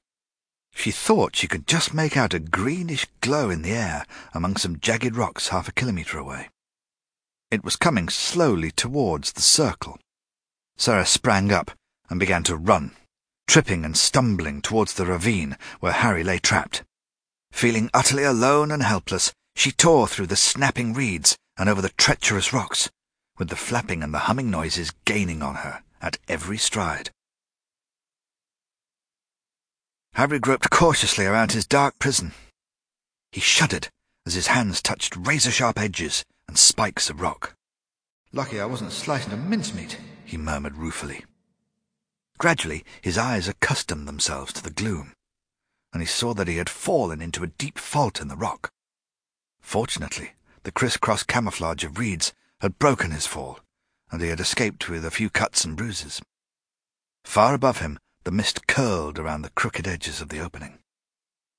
She 0.74 0.90
thought 0.90 1.36
she 1.36 1.46
could 1.46 1.66
just 1.66 1.92
make 1.92 2.16
out 2.16 2.32
a 2.32 2.38
greenish 2.38 3.06
glow 3.20 3.50
in 3.50 3.60
the 3.60 3.72
air 3.72 4.06
among 4.32 4.56
some 4.56 4.80
jagged 4.80 5.14
rocks 5.14 5.48
half 5.48 5.68
a 5.68 5.72
kilometre 5.72 6.16
away. 6.16 6.48
It 7.50 7.64
was 7.64 7.76
coming 7.76 8.08
slowly 8.08 8.72
towards 8.72 9.32
the 9.32 9.42
circle. 9.42 10.00
Sarah 10.76 11.06
sprang 11.06 11.52
up 11.52 11.70
and 12.10 12.18
began 12.18 12.42
to 12.44 12.56
run, 12.56 12.96
tripping 13.46 13.84
and 13.84 13.96
stumbling 13.96 14.60
towards 14.60 14.94
the 14.94 15.06
ravine 15.06 15.56
where 15.78 15.92
Harry 15.92 16.24
lay 16.24 16.38
trapped. 16.38 16.82
Feeling 17.52 17.88
utterly 17.94 18.24
alone 18.24 18.72
and 18.72 18.82
helpless, 18.82 19.32
she 19.54 19.70
tore 19.70 20.08
through 20.08 20.26
the 20.26 20.36
snapping 20.36 20.92
reeds 20.92 21.36
and 21.56 21.68
over 21.68 21.80
the 21.80 21.90
treacherous 21.90 22.52
rocks, 22.52 22.90
with 23.38 23.48
the 23.48 23.56
flapping 23.56 24.02
and 24.02 24.12
the 24.12 24.26
humming 24.26 24.50
noises 24.50 24.92
gaining 25.04 25.40
on 25.40 25.56
her 25.56 25.82
at 26.02 26.18
every 26.28 26.58
stride. 26.58 27.10
Harry 30.14 30.38
groped 30.38 30.68
cautiously 30.70 31.26
around 31.26 31.52
his 31.52 31.66
dark 31.66 31.98
prison. 31.98 32.32
He 33.30 33.40
shuddered 33.40 33.88
as 34.26 34.34
his 34.34 34.48
hands 34.48 34.82
touched 34.82 35.14
razor-sharp 35.16 35.78
edges 35.78 36.24
and 36.48 36.58
spikes 36.58 37.10
of 37.10 37.20
rock. 37.20 37.54
Lucky 38.32 38.60
I 38.60 38.66
wasn't 38.66 38.92
slicing 38.92 39.32
a 39.32 39.36
mincemeat, 39.36 39.98
he 40.24 40.36
murmured 40.36 40.76
ruefully. 40.76 41.24
Gradually 42.38 42.84
his 43.00 43.16
eyes 43.16 43.48
accustomed 43.48 44.06
themselves 44.06 44.52
to 44.54 44.62
the 44.62 44.70
gloom, 44.70 45.14
and 45.92 46.02
he 46.02 46.06
saw 46.06 46.34
that 46.34 46.48
he 46.48 46.56
had 46.56 46.68
fallen 46.68 47.22
into 47.22 47.42
a 47.42 47.48
deep 47.48 47.78
fault 47.78 48.20
in 48.20 48.28
the 48.28 48.36
rock. 48.36 48.70
Fortunately, 49.60 50.32
the 50.64 50.72
criss-cross 50.72 51.22
camouflage 51.22 51.84
of 51.84 51.98
reeds 51.98 52.32
had 52.60 52.78
broken 52.78 53.10
his 53.10 53.26
fall, 53.26 53.60
and 54.10 54.20
he 54.20 54.28
had 54.28 54.40
escaped 54.40 54.88
with 54.88 55.04
a 55.04 55.10
few 55.10 55.30
cuts 55.30 55.64
and 55.64 55.76
bruises. 55.76 56.20
Far 57.24 57.54
above 57.54 57.78
him, 57.78 57.98
the 58.24 58.30
mist 58.30 58.66
curled 58.66 59.18
around 59.18 59.42
the 59.42 59.50
crooked 59.50 59.86
edges 59.86 60.20
of 60.20 60.28
the 60.28 60.40
opening. 60.40 60.78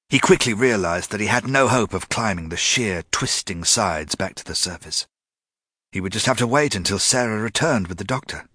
He 0.09 0.19
quickly 0.19 0.53
realized 0.53 1.11
that 1.11 1.19
he 1.19 1.27
had 1.27 1.47
no 1.47 1.67
hope 1.67 1.93
of 1.93 2.07
climbing 2.07 2.47
the 2.47 2.55
sheer, 2.55 3.03
twisting 3.11 3.65
sides 3.65 4.15
back 4.15 4.35
to 4.35 4.45
the 4.45 4.55
surface. 4.55 5.05
He 5.91 5.99
would 5.99 6.13
just 6.13 6.27
have 6.27 6.37
to 6.37 6.47
wait 6.47 6.75
until 6.75 6.99
Sarah 6.99 7.41
returned 7.41 7.87
with 7.87 7.97
the 7.97 8.05
doctor, 8.05 8.47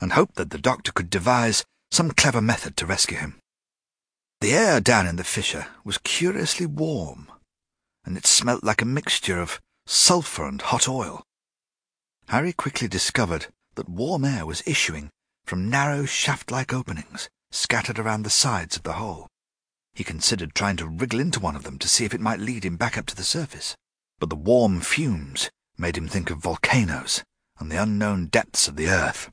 and 0.00 0.12
hope 0.12 0.34
that 0.34 0.48
the 0.50 0.58
doctor 0.58 0.92
could 0.92 1.10
devise 1.10 1.64
some 1.90 2.10
clever 2.10 2.40
method 2.40 2.76
to 2.78 2.86
rescue 2.86 3.18
him. 3.18 3.38
The 4.40 4.54
air 4.54 4.80
down 4.80 5.06
in 5.06 5.16
the 5.16 5.24
fissure 5.24 5.68
was 5.84 5.98
curiously 5.98 6.66
warm, 6.66 7.30
and 8.04 8.16
it 8.16 8.26
smelt 8.26 8.64
like 8.64 8.80
a 8.80 8.86
mixture 8.86 9.40
of 9.40 9.60
sulphur 9.86 10.46
and 10.46 10.60
hot 10.60 10.88
oil. 10.88 11.22
Harry 12.28 12.54
quickly 12.54 12.88
discovered 12.88 13.46
that 13.74 13.88
warm 13.88 14.24
air 14.24 14.46
was 14.46 14.62
issuing 14.66 15.10
from 15.44 15.68
narrow 15.68 16.06
shaft-like 16.06 16.72
openings 16.72 17.28
scattered 17.50 17.98
around 17.98 18.22
the 18.22 18.30
sides 18.30 18.76
of 18.76 18.82
the 18.82 18.94
hole. 18.94 19.28
He 19.94 20.02
considered 20.02 20.54
trying 20.54 20.76
to 20.78 20.88
wriggle 20.88 21.20
into 21.20 21.38
one 21.38 21.54
of 21.54 21.62
them 21.62 21.78
to 21.78 21.88
see 21.88 22.04
if 22.04 22.12
it 22.12 22.20
might 22.20 22.40
lead 22.40 22.64
him 22.64 22.76
back 22.76 22.98
up 22.98 23.06
to 23.06 23.16
the 23.16 23.22
surface, 23.22 23.76
but 24.18 24.28
the 24.28 24.36
warm 24.36 24.80
fumes 24.80 25.50
made 25.78 25.96
him 25.96 26.08
think 26.08 26.30
of 26.30 26.38
volcanoes 26.38 27.22
and 27.58 27.70
the 27.70 27.80
unknown 27.80 28.26
depths 28.26 28.66
of 28.66 28.74
the 28.74 28.88
earth. 28.88 29.30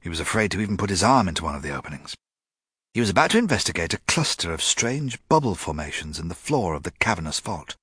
He 0.00 0.08
was 0.08 0.20
afraid 0.20 0.52
to 0.52 0.60
even 0.60 0.76
put 0.76 0.90
his 0.90 1.02
arm 1.02 1.26
into 1.26 1.42
one 1.42 1.56
of 1.56 1.62
the 1.62 1.74
openings. 1.74 2.14
He 2.94 3.00
was 3.00 3.10
about 3.10 3.32
to 3.32 3.38
investigate 3.38 3.92
a 3.92 4.00
cluster 4.06 4.52
of 4.52 4.62
strange 4.62 5.18
bubble 5.28 5.54
formations 5.56 6.18
in 6.18 6.28
the 6.28 6.34
floor 6.34 6.74
of 6.74 6.84
the 6.84 6.92
cavernous 6.92 7.40
vault, 7.40 7.76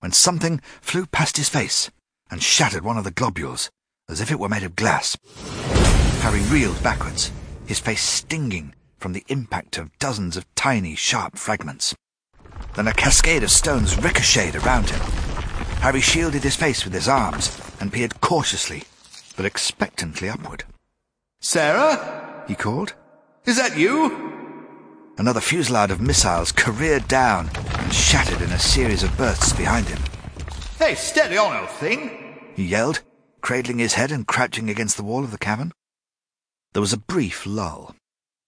when 0.00 0.12
something 0.12 0.60
flew 0.80 1.06
past 1.06 1.38
his 1.38 1.48
face 1.48 1.90
and 2.30 2.42
shattered 2.42 2.84
one 2.84 2.98
of 2.98 3.04
the 3.04 3.10
globules, 3.10 3.70
as 4.08 4.20
if 4.20 4.30
it 4.30 4.38
were 4.38 4.48
made 4.48 4.62
of 4.62 4.76
glass. 4.76 5.16
Harry 6.20 6.42
reeled 6.42 6.82
backwards, 6.82 7.32
his 7.66 7.78
face 7.78 8.02
stinging 8.02 8.74
from 9.04 9.12
the 9.12 9.26
impact 9.28 9.76
of 9.76 9.98
dozens 9.98 10.34
of 10.34 10.46
tiny, 10.54 10.94
sharp 10.94 11.36
fragments. 11.36 11.94
Then 12.74 12.88
a 12.88 12.92
cascade 12.94 13.42
of 13.42 13.50
stones 13.50 13.98
ricocheted 14.02 14.56
around 14.64 14.88
him. 14.88 15.00
Harry 15.82 16.00
shielded 16.00 16.42
his 16.42 16.56
face 16.56 16.84
with 16.84 16.94
his 16.94 17.06
arms 17.06 17.54
and 17.80 17.92
peered 17.92 18.22
cautiously, 18.22 18.84
but 19.36 19.44
expectantly 19.44 20.30
upward. 20.30 20.64
Sarah? 21.42 22.46
he 22.48 22.54
called. 22.54 22.94
Is 23.44 23.58
that 23.58 23.76
you? 23.76 24.32
Another 25.18 25.42
fusillade 25.42 25.90
of 25.90 26.00
missiles 26.00 26.50
careered 26.50 27.06
down 27.06 27.50
and 27.80 27.92
shattered 27.92 28.40
in 28.40 28.52
a 28.52 28.58
series 28.58 29.02
of 29.02 29.14
bursts 29.18 29.52
behind 29.52 29.86
him. 29.86 30.00
Hey, 30.78 30.94
steady 30.94 31.36
on, 31.36 31.54
old 31.54 31.68
thing! 31.68 32.38
he 32.56 32.64
yelled, 32.64 33.02
cradling 33.42 33.80
his 33.80 33.92
head 33.92 34.10
and 34.10 34.26
crouching 34.26 34.70
against 34.70 34.96
the 34.96 35.04
wall 35.04 35.24
of 35.24 35.30
the 35.30 35.36
cavern. 35.36 35.72
There 36.72 36.80
was 36.80 36.94
a 36.94 36.96
brief 36.96 37.44
lull. 37.44 37.94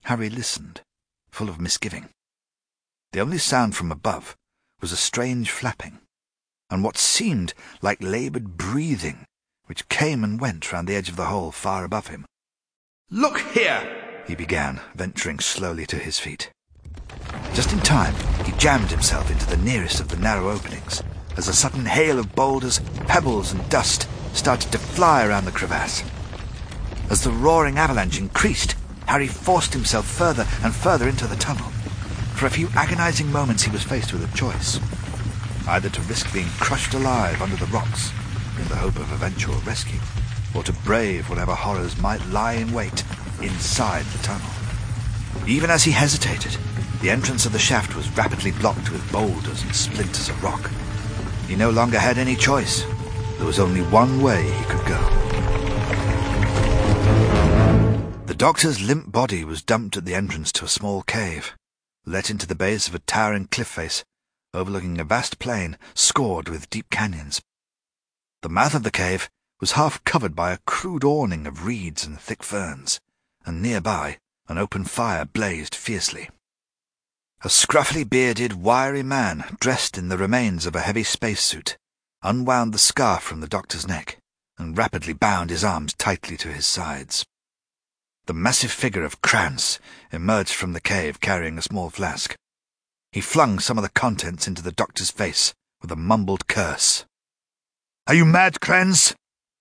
Harry 0.07 0.31
listened, 0.31 0.83
full 1.33 1.49
of 1.49 1.61
misgiving. 1.61 2.09
The 3.13 3.19
only 3.19 3.39
sound 3.39 3.75
from 3.75 3.91
above 3.91 4.37
was 4.81 4.93
a 4.93 4.97
strange 4.97 5.51
flapping, 5.51 5.99
and 6.71 6.85
what 6.85 6.97
seemed 6.97 7.55
like 7.83 8.01
laboured 8.01 8.57
breathing, 8.57 9.25
which 9.65 9.89
came 9.89 10.23
and 10.23 10.41
went 10.41 10.73
round 10.73 10.87
the 10.87 10.95
edge 10.95 11.09
of 11.09 11.17
the 11.17 11.25
hole 11.25 11.51
far 11.51 11.85
above 11.85 12.07
him. 12.07 12.25
Look 13.11 13.41
here, 13.51 14.23
he 14.29 14.37
began, 14.37 14.81
venturing 14.95 15.41
slowly 15.41 15.87
to 15.87 15.97
his 15.97 16.21
feet. 16.21 16.53
Just 17.53 17.73
in 17.73 17.81
time, 17.81 18.15
he 18.45 18.53
jammed 18.53 18.93
himself 18.93 19.29
into 19.29 19.47
the 19.47 19.57
nearest 19.57 19.99
of 19.99 20.07
the 20.07 20.19
narrow 20.19 20.51
openings, 20.51 21.03
as 21.37 21.49
a 21.49 21.53
sudden 21.53 21.85
hail 21.85 22.21
of 22.21 22.37
boulders, 22.37 22.79
pebbles, 23.09 23.51
and 23.51 23.69
dust 23.71 24.09
started 24.35 24.71
to 24.71 24.79
fly 24.79 25.27
around 25.27 25.47
the 25.47 25.51
crevasse. 25.51 26.05
As 27.11 27.25
the 27.25 27.33
roaring 27.33 27.77
avalanche 27.77 28.21
increased, 28.21 28.77
Harry 29.07 29.29
forced 29.29 29.73
himself 29.73 30.07
further 30.07 30.47
and 30.63 30.75
further 30.75 31.09
into 31.09 31.27
the 31.27 31.37
tunnel. 31.37 31.71
For 32.35 32.47
a 32.47 32.51
few 32.51 32.69
agonizing 32.75 33.31
moments 33.31 33.63
he 33.63 33.71
was 33.71 33.83
faced 33.83 34.13
with 34.13 34.23
a 34.23 34.37
choice. 34.37 34.81
Either 35.69 35.89
to 35.89 36.03
risk 36.03 36.33
being 36.33 36.49
crushed 36.61 36.95
alive 36.95 37.41
under 37.41 37.57
the 37.57 37.67
rocks 37.67 38.13
in 38.61 38.69
the 38.69 38.77
hope 38.77 38.97
of 38.97 39.11
eventual 39.13 39.57
rescue, 39.61 40.01
or 40.55 40.63
to 40.63 40.73
brave 40.85 41.29
whatever 41.29 41.55
horrors 41.55 41.99
might 41.99 42.25
lie 42.27 42.55
in 42.55 42.73
wait 42.73 43.05
inside 43.43 44.05
the 44.07 44.23
tunnel. 44.23 44.51
Even 45.47 45.71
as 45.71 45.85
he 45.85 45.93
hesitated, 45.93 46.57
the 47.01 47.11
entrance 47.11 47.47
of 47.47 47.53
the 47.53 47.59
shaft 47.59 47.95
was 47.95 48.11
rapidly 48.17 48.53
blocked 48.53 48.91
with 48.91 49.13
boulders 49.13 49.63
and 49.63 49.75
splinters 49.75 50.29
of 50.29 50.43
rock. 50.43 50.71
He 51.47 51.55
no 51.55 51.71
longer 51.71 51.99
had 51.99 52.19
any 52.19 52.35
choice. 52.35 52.85
There 53.37 53.47
was 53.47 53.61
only 53.61 53.83
one 53.83 54.23
way 54.23 54.51
he 54.51 54.65
could 54.65 54.87
go. 54.87 54.99
The 58.37 58.45
doctor's 58.45 58.83
limp 58.83 59.11
body 59.11 59.45
was 59.45 59.63
dumped 59.63 59.97
at 59.97 60.05
the 60.05 60.15
entrance 60.15 60.53
to 60.53 60.67
a 60.67 60.69
small 60.69 61.03
cave, 61.03 61.55
let 62.05 62.29
into 62.29 62.47
the 62.47 62.55
base 62.55 62.87
of 62.87 62.95
a 62.95 62.99
towering 62.99 63.47
cliff 63.47 63.69
face, 63.69 64.05
overlooking 64.53 65.01
a 65.01 65.05
vast 65.05 65.39
plain 65.39 65.79
scored 65.95 66.51
with 66.51 66.69
deep 66.69 66.91
canyons. 66.91 67.41
The 68.43 68.51
mouth 68.51 68.75
of 68.75 68.83
the 68.83 68.91
cave 68.91 69.31
was 69.59 69.73
half 69.73 70.05
covered 70.05 70.37
by 70.37 70.53
a 70.53 70.59
crude 70.67 71.03
awning 71.03 71.47
of 71.47 71.65
reeds 71.65 72.05
and 72.05 72.21
thick 72.21 72.43
ferns, 72.43 73.01
and 73.47 73.63
nearby 73.63 74.19
an 74.49 74.59
open 74.59 74.85
fire 74.85 75.25
blazed 75.25 75.75
fiercely. 75.75 76.29
A 77.41 77.49
scruffily 77.49 78.05
bearded, 78.05 78.53
wiry 78.53 79.03
man, 79.03 79.57
dressed 79.61 79.97
in 79.97 80.11
the 80.11 80.19
remains 80.19 80.67
of 80.67 80.77
a 80.77 80.81
heavy 80.81 81.05
spacesuit, 81.05 81.79
unwound 82.23 82.75
the 82.75 82.79
scarf 82.79 83.23
from 83.23 83.41
the 83.41 83.49
doctor's 83.49 83.89
neck 83.89 84.19
and 84.59 84.77
rapidly 84.77 85.15
bound 85.15 85.49
his 85.49 85.65
arms 85.65 85.95
tightly 85.95 86.37
to 86.37 86.53
his 86.53 86.67
sides. 86.67 87.25
The 88.27 88.35
massive 88.35 88.73
figure 88.73 89.05
of 89.05 89.23
Krans 89.23 89.79
emerged 90.11 90.53
from 90.53 90.73
the 90.73 90.81
cave 90.81 91.21
carrying 91.21 91.59
a 91.59 91.63
small 91.63 91.91
flask. 91.91 92.35
He 93.13 93.21
flung 93.21 93.61
some 93.61 93.79
of 93.79 93.83
the 93.83 93.91
contents 93.91 94.49
into 94.49 94.63
the 94.63 94.73
doctor's 94.73 95.11
face 95.11 95.55
with 95.81 95.93
a 95.93 95.97
mumbled 95.97 96.49
curse. 96.49 97.05
Are 98.09 98.15
you 98.15 98.25
mad, 98.25 98.61
Krans? 98.61 99.15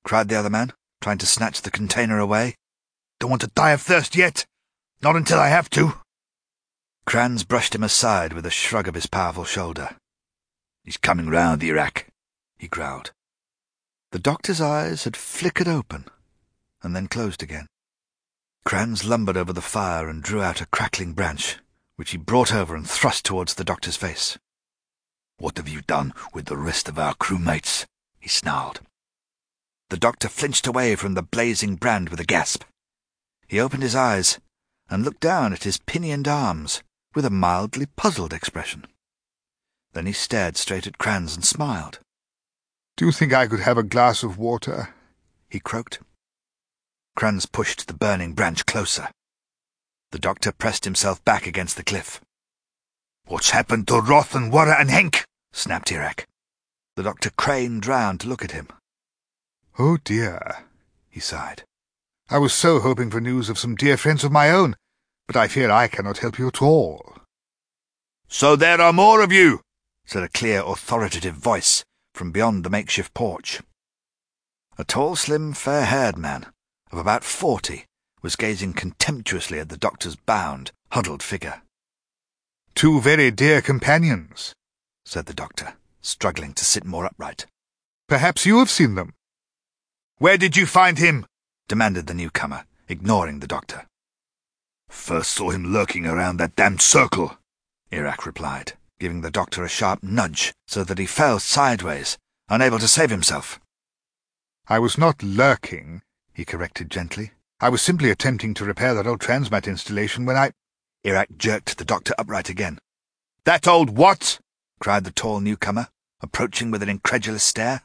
cried 0.04 0.30
the 0.30 0.36
other 0.36 0.50
man, 0.50 0.74
trying 1.00 1.20
to 1.20 1.28
snatch 1.28 1.62
the 1.62 1.70
container 1.70 2.18
away. 2.18 2.56
Don't 3.20 3.30
want 3.30 3.42
to 3.42 3.52
die 3.56 3.72
of 3.72 3.82
thirst 3.82 4.16
yet. 4.16 4.46
Not 5.02 5.16
until 5.16 5.40
I 5.40 5.50
have 5.50 5.70
to. 5.72 5.94
Krans 7.06 7.48
brushed 7.48 7.76
him 7.76 7.84
aside 7.84 8.34
with 8.34 8.48
a 8.48 8.52
shrug 8.52 8.88
of 8.88 8.96
his 8.96 9.06
powerful 9.06 9.46
shoulder. 9.46 9.96
He's 10.84 10.98
coming 10.98 11.30
round 11.30 11.62
the 11.62 11.70
Erak, 11.70 12.06
he 12.58 12.68
growled. 12.68 13.12
The 14.12 14.20
doctor's 14.20 14.62
eyes 14.62 15.04
had 15.04 15.16
flickered 15.16 15.68
open 15.68 16.06
and 16.82 16.96
then 16.96 17.08
closed 17.08 17.44
again. 17.44 17.68
Krans 18.66 19.08
lumbered 19.08 19.38
over 19.38 19.54
the 19.54 19.62
fire 19.62 20.10
and 20.10 20.24
drew 20.24 20.42
out 20.42 20.60
a 20.60 20.66
crackling 20.66 21.14
branch, 21.14 21.58
which 21.98 22.12
he 22.12 22.18
brought 22.18 22.54
over 22.54 22.76
and 22.76 22.90
thrust 22.90 23.24
towards 23.24 23.54
the 23.54 23.64
doctor's 23.64 23.96
face. 23.96 24.40
What 25.38 25.58
have 25.58 25.70
you 25.70 25.82
done 25.82 26.14
with 26.34 26.46
the 26.46 26.58
rest 26.58 26.90
of 26.90 26.98
our 26.98 27.14
crewmates? 27.14 27.86
he 28.20 28.28
snarled. 28.28 28.82
The 29.90 29.98
doctor 29.98 30.30
flinched 30.30 30.66
away 30.66 30.96
from 30.96 31.14
the 31.14 31.22
blazing 31.22 31.76
brand 31.76 32.10
with 32.10 32.20
a 32.20 32.26
gasp. 32.26 32.64
He 33.48 33.60
opened 33.60 33.84
his 33.84 33.96
eyes 33.96 34.40
and 34.90 35.04
looked 35.04 35.20
down 35.20 35.54
at 35.54 35.64
his 35.64 35.78
pinioned 35.78 36.28
arms 36.28 36.82
with 37.14 37.26
a 37.26 37.30
mildly 37.30 37.86
puzzled 37.96 38.34
expression. 38.34 38.88
Then 39.94 40.08
he 40.08 40.12
stared 40.12 40.58
straight 40.58 40.88
at 40.88 40.98
Krans 40.98 41.36
and 41.36 41.46
smiled. 41.46 42.00
Do 42.98 43.06
you 43.06 43.12
think 43.12 43.32
I 43.32 43.48
could 43.48 43.60
have 43.60 43.78
a 43.78 43.84
glass 43.84 44.24
of 44.24 44.40
water? 44.40 44.96
he 45.50 45.60
croaked. 45.60 46.00
Krans 47.16 47.46
pushed 47.50 47.88
the 47.88 47.94
burning 47.94 48.34
branch 48.34 48.66
closer. 48.66 49.10
The 50.12 50.20
doctor 50.20 50.52
pressed 50.52 50.84
himself 50.84 51.24
back 51.24 51.48
against 51.48 51.78
the 51.78 51.84
cliff. 51.84 52.20
What's 53.26 53.52
happened 53.52 53.88
to 53.88 54.02
Roth 54.02 54.36
and 54.36 54.52
Warra 54.52 54.76
and 54.80 54.90
Henk? 54.90 55.24
snapped 55.54 55.90
Erak. 55.90 56.26
The 56.98 57.04
doctor 57.04 57.30
craned 57.30 57.88
round 57.88 58.20
to 58.22 58.28
look 58.28 58.44
at 58.44 58.52
him. 58.52 58.68
Oh 59.80 59.98
dear, 59.98 60.66
he 61.10 61.22
sighed. 61.22 61.64
I 62.30 62.38
was 62.38 62.54
so 62.54 62.82
hoping 62.82 63.10
for 63.10 63.22
news 63.22 63.50
of 63.50 63.58
some 63.58 63.76
dear 63.76 63.96
friends 63.96 64.26
of 64.26 64.32
my 64.32 64.50
own, 64.50 64.76
but 65.26 65.38
I 65.38 65.48
fear 65.48 65.72
I 65.72 65.88
cannot 65.88 66.18
help 66.18 66.38
you 66.38 66.48
at 66.48 66.62
all. 66.62 67.18
So 68.28 68.58
there 68.58 68.82
are 68.82 68.94
more 68.94 69.22
of 69.22 69.32
you, 69.32 69.62
said 70.06 70.24
a 70.24 70.30
clear, 70.30 70.62
authoritative 70.62 71.36
voice 71.36 71.84
from 72.14 72.32
beyond 72.32 72.64
the 72.64 72.70
makeshift 72.70 73.14
porch. 73.14 73.62
A 74.78 74.84
tall, 74.84 75.16
slim, 75.16 75.54
fair-haired 75.54 76.18
man 76.18 76.48
of 76.92 76.98
about 76.98 77.24
forty, 77.24 77.86
was 78.22 78.36
gazing 78.36 78.74
contemptuously 78.74 79.60
at 79.60 79.70
the 79.70 79.78
doctor's 79.78 80.16
bound, 80.16 80.72
huddled 80.92 81.22
figure. 81.22 81.62
Two 82.74 83.00
very 83.00 83.32
dear 83.32 83.62
companions, 83.62 84.54
said 85.06 85.26
the 85.26 85.34
doctor, 85.34 85.76
struggling 86.02 86.54
to 86.54 86.66
sit 86.66 86.86
more 86.86 87.06
upright. 87.06 87.46
Perhaps 88.08 88.46
you 88.46 88.60
have 88.60 88.70
seen 88.70 88.96
them. 88.96 89.14
Where 90.18 90.38
did 90.38 90.56
you 90.56 90.66
find 90.66 90.98
him? 90.98 91.26
demanded 91.68 92.08
the 92.08 92.14
newcomer, 92.14 92.66
ignoring 92.88 93.40
the 93.40 93.48
doctor. 93.48 93.86
First 94.90 95.32
saw 95.32 95.50
him 95.50 95.74
lurking 95.74 96.06
around 96.06 96.38
that 96.38 96.56
damned 96.56 96.82
circle, 96.82 97.38
Erak 97.92 98.26
replied, 98.26 98.74
giving 99.00 99.22
the 99.22 99.32
doctor 99.32 99.64
a 99.64 99.70
sharp 99.70 100.04
nudge 100.04 100.54
so 100.68 100.84
that 100.84 100.98
he 100.98 101.06
fell 101.06 101.40
sideways, 101.40 102.18
unable 102.50 102.80
to 102.80 102.88
save 102.88 103.10
himself. 103.10 103.60
I 104.68 104.80
was 104.80 104.98
not 104.98 105.24
lurking, 105.24 106.02
he 106.36 106.46
corrected 106.46 106.92
gently. 106.92 107.32
I 107.60 107.70
was 107.70 107.82
simply 107.82 108.12
attempting 108.12 108.54
to 108.56 108.66
repair 108.66 108.94
that 108.94 109.08
old 109.08 109.22
transmat 109.22 109.66
installation 109.66 110.26
when 110.26 110.36
I... 110.36 110.52
Erak 111.06 111.38
jerked 111.38 111.78
the 111.78 111.86
doctor 111.86 112.14
upright 112.18 112.50
again. 112.50 112.78
That 113.46 113.68
old 113.68 113.92
what? 113.92 114.40
cried 114.80 115.06
the 115.06 115.12
tall 115.12 115.40
newcomer, 115.40 115.88
approaching 116.22 116.72
with 116.72 116.84
an 116.84 116.90
incredulous 116.90 117.44
stare. 117.44 117.82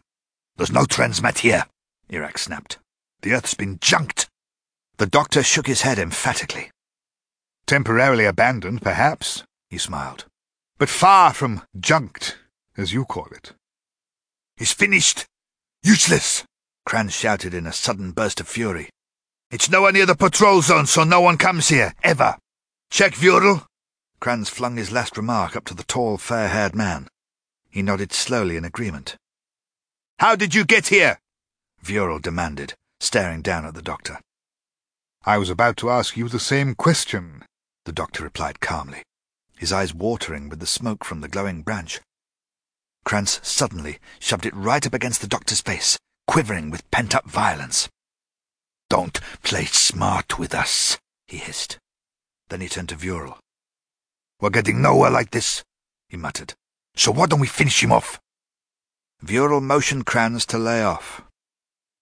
There's 0.57 0.73
no 0.73 0.85
transmat 0.85 1.39
here, 1.39 1.67
Erak 2.11 2.39
snapped. 2.39 2.79
The 3.23 3.33
Earth's 3.33 3.55
been 3.55 3.79
junked. 3.81 4.29
The 4.97 5.07
doctor 5.07 5.43
shook 5.43 5.67
his 5.67 5.83
head 5.83 5.99
emphatically. 5.99 6.71
Temporarily 7.67 8.25
abandoned, 8.25 8.83
perhaps, 8.83 9.45
he 9.69 9.79
smiled. 9.79 10.25
But 10.79 10.89
far 10.89 11.33
from 11.33 11.63
junked, 11.79 12.39
as 12.77 12.93
you 12.93 13.05
call 13.05 13.29
it. 13.31 13.53
He's 14.57 14.73
finished. 14.73 15.27
Useless, 15.83 16.45
Krans 16.87 17.12
shouted 17.12 17.55
in 17.55 17.66
a 17.66 17.73
sudden 17.73 18.12
burst 18.12 18.40
of 18.40 18.49
fury. 18.49 18.88
It's 19.51 19.71
nowhere 19.71 19.93
near 19.93 20.07
the 20.07 20.14
patrol 20.14 20.62
zone, 20.62 20.87
so 20.87 21.05
no 21.05 21.21
one 21.21 21.37
comes 21.37 21.69
here, 21.69 21.95
ever. 22.03 22.37
Check 22.90 23.14
Vural. 23.14 23.66
Krans 24.21 24.49
flung 24.49 24.77
his 24.77 24.93
last 24.93 25.16
remark 25.16 25.57
up 25.57 25.64
to 25.66 25.75
the 25.75 25.85
tall, 25.85 26.19
fair-haired 26.19 26.75
man. 26.75 27.09
He 27.71 27.83
nodded 27.83 28.12
slowly 28.12 28.57
in 28.57 28.64
agreement. 28.64 29.16
How 30.19 30.37
did 30.37 30.55
you 30.55 30.64
get 30.64 30.88
here? 30.88 31.19
Vural 31.83 32.21
demanded, 32.21 32.75
staring 33.01 33.43
down 33.43 33.64
at 33.64 33.75
the 33.75 33.83
doctor. 33.83 34.19
I 35.25 35.38
was 35.38 35.51
about 35.51 35.77
to 35.79 35.90
ask 35.90 36.16
you 36.16 36.29
the 36.29 36.40
same 36.40 36.75
question, 36.75 37.45
the 37.85 37.93
doctor 37.93 38.25
replied 38.25 38.61
calmly, 38.61 39.03
his 39.57 39.73
eyes 39.73 39.95
watering 39.95 40.49
with 40.49 40.61
the 40.61 40.66
smoke 40.66 41.05
from 41.05 41.21
the 41.21 41.29
glowing 41.29 41.62
branch. 41.62 42.01
Krans 43.05 43.45
suddenly 43.45 43.99
shoved 44.19 44.47
it 44.47 44.55
right 44.55 44.87
up 44.87 44.95
against 44.95 45.21
the 45.21 45.27
doctor's 45.27 45.61
face, 45.61 45.99
quivering 46.31 46.71
with 46.71 46.88
pent-up 46.93 47.29
violence. 47.29 47.88
Don't 48.88 49.19
play 49.43 49.64
smart 49.64 50.38
with 50.38 50.55
us, 50.55 50.97
he 51.27 51.38
hissed. 51.38 51.77
Then 52.49 52.61
he 52.61 52.69
turned 52.69 52.90
to 52.90 52.95
Vural. 52.95 53.38
We're 54.40 54.51
getting 54.51 54.81
nowhere 54.81 55.11
like 55.11 55.33
this, 55.33 55.64
he 56.09 56.16
muttered. 56.16 56.55
So 56.95 57.11
why 57.11 57.27
don't 57.27 57.40
we 57.40 57.49
finish 57.49 57.83
him 57.83 57.90
off? 57.90 58.21
Vural 59.25 59.61
motioned 59.61 60.07
Krans 60.07 60.47
to 60.47 60.57
lay 60.57 60.85
off. 60.85 61.23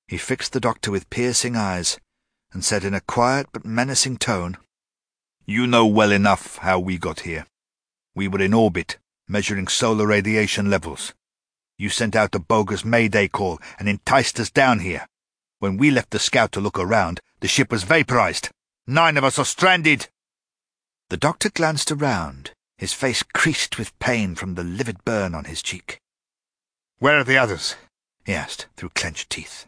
He 0.06 0.18
fixed 0.18 0.52
the 0.52 0.60
doctor 0.60 0.90
with 0.90 1.08
piercing 1.08 1.56
eyes 1.56 1.98
and 2.52 2.62
said 2.62 2.84
in 2.84 2.92
a 2.92 3.00
quiet 3.00 3.46
but 3.50 3.64
menacing 3.64 4.18
tone, 4.18 4.58
You 5.46 5.66
know 5.66 5.86
well 5.86 6.12
enough 6.12 6.58
how 6.58 6.78
we 6.78 6.98
got 6.98 7.20
here. 7.20 7.46
We 8.14 8.28
were 8.28 8.42
in 8.42 8.52
orbit, 8.52 8.98
measuring 9.26 9.68
solar 9.68 10.06
radiation 10.06 10.68
levels. 10.68 11.14
You 11.78 11.90
sent 11.90 12.16
out 12.16 12.34
a 12.34 12.40
bogus 12.40 12.84
Mayday 12.84 13.28
call 13.28 13.60
and 13.78 13.88
enticed 13.88 14.40
us 14.40 14.50
down 14.50 14.80
here. 14.80 15.06
When 15.60 15.76
we 15.76 15.92
left 15.92 16.10
the 16.10 16.18
scout 16.18 16.50
to 16.52 16.60
look 16.60 16.78
around, 16.78 17.20
the 17.38 17.46
ship 17.46 17.70
was 17.70 17.84
vaporized. 17.84 18.50
Nine 18.86 19.16
of 19.16 19.22
us 19.22 19.38
are 19.38 19.44
stranded. 19.44 20.08
The 21.08 21.16
doctor 21.16 21.50
glanced 21.50 21.92
around, 21.92 22.50
his 22.76 22.92
face 22.92 23.22
creased 23.22 23.78
with 23.78 23.96
pain 24.00 24.34
from 24.34 24.54
the 24.54 24.64
livid 24.64 25.04
burn 25.04 25.34
on 25.34 25.44
his 25.44 25.62
cheek. 25.62 26.00
Where 26.98 27.20
are 27.20 27.24
the 27.24 27.38
others? 27.38 27.76
he 28.24 28.34
asked 28.34 28.66
through 28.76 28.90
clenched 28.90 29.30
teeth. 29.30 29.66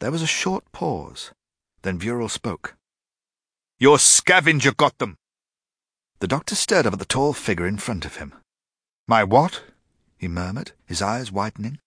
There 0.00 0.10
was 0.10 0.22
a 0.22 0.26
short 0.26 0.70
pause. 0.72 1.30
Then 1.82 2.00
Vural 2.00 2.30
spoke. 2.30 2.74
Your 3.78 3.98
scavenger 3.98 4.72
got 4.72 4.98
them. 4.98 5.16
The 6.18 6.26
doctor 6.26 6.56
stared 6.56 6.86
up 6.86 6.94
at 6.94 6.98
the 6.98 7.04
tall 7.04 7.32
figure 7.32 7.66
in 7.66 7.78
front 7.78 8.04
of 8.04 8.16
him. 8.16 8.34
My 9.06 9.22
what? 9.22 9.62
He 10.16 10.28
murmured, 10.28 10.72
his 10.86 11.02
eyes 11.02 11.30
widening. 11.30 11.78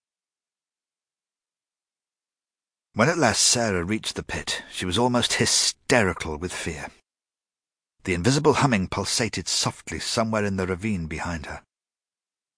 When 2.94 3.08
at 3.08 3.18
last 3.18 3.42
Sarah 3.42 3.84
reached 3.84 4.16
the 4.16 4.22
pit, 4.22 4.62
she 4.70 4.84
was 4.84 4.98
almost 4.98 5.34
hysterical 5.34 6.36
with 6.36 6.52
fear. 6.52 6.88
The 8.04 8.14
invisible 8.14 8.54
humming 8.54 8.88
pulsated 8.88 9.46
softly 9.46 10.00
somewhere 10.00 10.44
in 10.44 10.56
the 10.56 10.66
ravine 10.66 11.06
behind 11.06 11.46
her. 11.46 11.62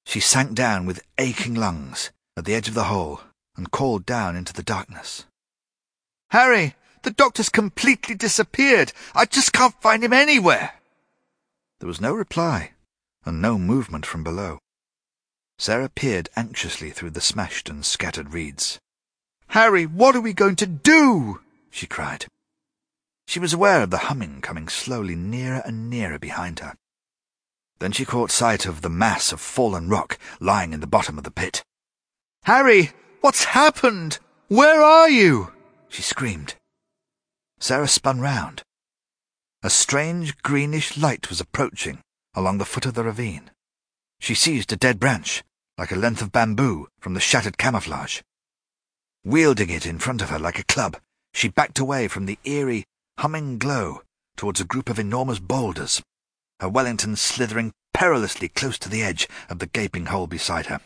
She 0.06 0.20
sank 0.20 0.54
down 0.54 0.86
with 0.86 1.04
aching 1.18 1.54
lungs 1.54 2.10
at 2.36 2.44
the 2.44 2.54
edge 2.54 2.68
of 2.68 2.74
the 2.74 2.84
hole 2.84 3.20
and 3.56 3.70
called 3.70 4.06
down 4.06 4.36
into 4.36 4.52
the 4.52 4.62
darkness. 4.62 5.26
Harry, 6.30 6.74
the 7.02 7.10
doctor's 7.10 7.48
completely 7.48 8.14
disappeared. 8.14 8.92
I 9.14 9.26
just 9.26 9.52
can't 9.52 9.80
find 9.82 10.02
him 10.02 10.12
anywhere. 10.12 10.74
There 11.80 11.88
was 11.88 12.00
no 12.00 12.14
reply, 12.14 12.72
and 13.24 13.42
no 13.42 13.58
movement 13.58 14.06
from 14.06 14.24
below. 14.24 14.58
Sarah 15.62 15.88
peered 15.88 16.28
anxiously 16.34 16.90
through 16.90 17.10
the 17.10 17.20
smashed 17.20 17.68
and 17.70 17.86
scattered 17.86 18.32
reeds. 18.34 18.80
Harry, 19.50 19.86
what 19.86 20.16
are 20.16 20.20
we 20.20 20.32
going 20.32 20.56
to 20.56 20.66
do? 20.66 21.40
she 21.70 21.86
cried. 21.86 22.26
She 23.28 23.38
was 23.38 23.52
aware 23.52 23.80
of 23.80 23.90
the 23.90 24.08
humming 24.10 24.40
coming 24.40 24.66
slowly 24.66 25.14
nearer 25.14 25.62
and 25.64 25.88
nearer 25.88 26.18
behind 26.18 26.58
her. 26.58 26.74
Then 27.78 27.92
she 27.92 28.04
caught 28.04 28.32
sight 28.32 28.66
of 28.66 28.80
the 28.80 28.90
mass 28.90 29.30
of 29.30 29.40
fallen 29.40 29.88
rock 29.88 30.18
lying 30.40 30.72
in 30.72 30.80
the 30.80 30.88
bottom 30.88 31.16
of 31.16 31.22
the 31.22 31.30
pit. 31.30 31.62
Harry, 32.42 32.90
what's 33.20 33.44
happened? 33.44 34.18
Where 34.48 34.82
are 34.82 35.08
you? 35.08 35.52
she 35.88 36.02
screamed. 36.02 36.56
Sarah 37.60 37.86
spun 37.86 38.18
round. 38.18 38.64
A 39.62 39.70
strange 39.70 40.36
greenish 40.38 40.98
light 40.98 41.28
was 41.28 41.40
approaching 41.40 42.00
along 42.34 42.58
the 42.58 42.64
foot 42.64 42.84
of 42.84 42.94
the 42.94 43.04
ravine. 43.04 43.48
She 44.18 44.34
seized 44.34 44.72
a 44.72 44.76
dead 44.76 44.98
branch, 44.98 45.44
like 45.78 45.92
a 45.92 45.96
length 45.96 46.22
of 46.22 46.32
bamboo, 46.32 46.88
from 47.00 47.14
the 47.14 47.20
shattered 47.20 47.58
camouflage. 47.58 48.20
Wielding 49.24 49.70
it 49.70 49.86
in 49.86 49.98
front 49.98 50.20
of 50.20 50.30
her 50.30 50.38
like 50.38 50.58
a 50.58 50.64
club, 50.64 50.98
she 51.32 51.48
backed 51.48 51.78
away 51.78 52.08
from 52.08 52.26
the 52.26 52.38
eerie, 52.44 52.84
humming 53.18 53.58
glow 53.58 54.02
towards 54.36 54.60
a 54.60 54.64
group 54.64 54.88
of 54.88 54.98
enormous 54.98 55.38
boulders, 55.38 56.02
her 56.60 56.68
Wellington 56.68 57.16
slithering 57.16 57.72
perilously 57.94 58.48
close 58.48 58.78
to 58.78 58.88
the 58.88 59.02
edge 59.02 59.28
of 59.48 59.58
the 59.58 59.66
gaping 59.66 60.06
hole 60.06 60.26
beside 60.26 60.66
her. 60.66 60.80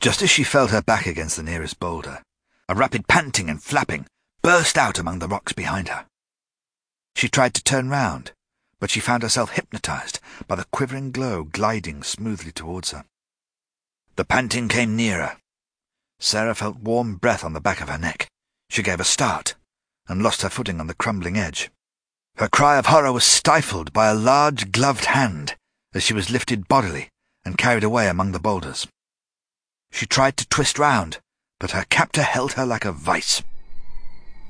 Just 0.00 0.22
as 0.22 0.30
she 0.30 0.44
felt 0.44 0.70
her 0.70 0.82
back 0.82 1.06
against 1.06 1.36
the 1.36 1.42
nearest 1.42 1.78
boulder, 1.78 2.22
a 2.68 2.74
rapid 2.74 3.06
panting 3.06 3.48
and 3.50 3.62
flapping 3.62 4.06
burst 4.42 4.76
out 4.76 4.98
among 4.98 5.18
the 5.18 5.28
rocks 5.28 5.52
behind 5.52 5.88
her. 5.88 6.06
She 7.14 7.28
tried 7.28 7.54
to 7.54 7.62
turn 7.62 7.88
round, 7.88 8.32
but 8.80 8.90
she 8.90 8.98
found 8.98 9.22
herself 9.22 9.50
hypnotized 9.52 10.18
by 10.48 10.56
the 10.56 10.66
quivering 10.72 11.12
glow 11.12 11.44
gliding 11.44 12.02
smoothly 12.02 12.50
towards 12.50 12.90
her. 12.90 13.04
The 14.16 14.24
panting 14.24 14.68
came 14.68 14.94
nearer, 14.96 15.36
Sarah 16.22 16.54
felt 16.54 16.76
warm 16.76 17.16
breath 17.16 17.42
on 17.42 17.52
the 17.52 17.60
back 17.60 17.80
of 17.80 17.88
her 17.88 17.98
neck. 17.98 18.28
She 18.70 18.80
gave 18.80 19.00
a 19.00 19.04
start 19.04 19.56
and 20.06 20.22
lost 20.22 20.42
her 20.42 20.48
footing 20.48 20.78
on 20.78 20.86
the 20.86 20.94
crumbling 20.94 21.36
edge. 21.36 21.68
Her 22.36 22.48
cry 22.48 22.78
of 22.78 22.86
horror 22.86 23.12
was 23.12 23.24
stifled 23.24 23.92
by 23.92 24.08
a 24.08 24.14
large 24.14 24.70
gloved 24.70 25.06
hand 25.06 25.56
as 25.92 26.04
she 26.04 26.14
was 26.14 26.30
lifted 26.30 26.68
bodily 26.68 27.08
and 27.44 27.58
carried 27.58 27.82
away 27.82 28.06
among 28.06 28.30
the 28.30 28.38
boulders. 28.38 28.86
She 29.90 30.06
tried 30.06 30.36
to 30.36 30.48
twist 30.48 30.78
round, 30.78 31.18
but 31.58 31.72
her 31.72 31.86
captor 31.90 32.22
held 32.22 32.52
her 32.52 32.64
like 32.64 32.84
a 32.84 32.92
vice. 32.92 33.42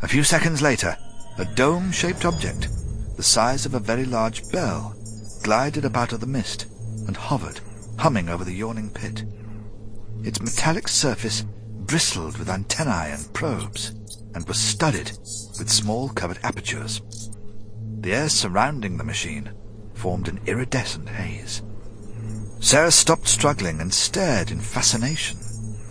A 0.03 0.09
few 0.09 0.25
seconds 0.25 0.61
later, 0.61 0.98
a 1.38 1.46
dome-shaped 1.46 2.27
object, 2.27 2.68
the 3.16 3.22
size 3.22 3.64
of 3.64 3.72
a 3.72 3.81
very 3.81 4.05
large 4.05 4.51
bell, 4.53 4.94
glided 5.42 5.87
up 5.87 5.96
out 5.96 6.12
of 6.12 6.20
the 6.20 6.27
mist 6.27 6.66
and 7.07 7.16
hovered, 7.16 7.61
humming 7.98 8.29
over 8.29 8.44
the 8.44 8.53
yawning 8.53 8.90
pit. 8.90 9.25
Its 10.24 10.40
metallic 10.40 10.87
surface 10.87 11.44
bristled 11.87 12.38
with 12.38 12.48
antennae 12.48 13.12
and 13.12 13.33
probes, 13.33 13.90
and 14.35 14.46
was 14.46 14.58
studded 14.58 15.10
with 15.58 15.68
small 15.68 16.08
covered 16.08 16.38
apertures. 16.42 17.00
The 18.00 18.14
air 18.14 18.29
surrounding 18.29 18.96
the 18.96 19.04
machine 19.04 19.50
formed 19.94 20.29
an 20.29 20.40
iridescent 20.46 21.08
haze. 21.08 21.62
Sarah 22.60 22.92
stopped 22.92 23.29
struggling 23.29 23.81
and 23.81 23.92
stared 23.92 24.50
in 24.50 24.60
fascination 24.60 25.38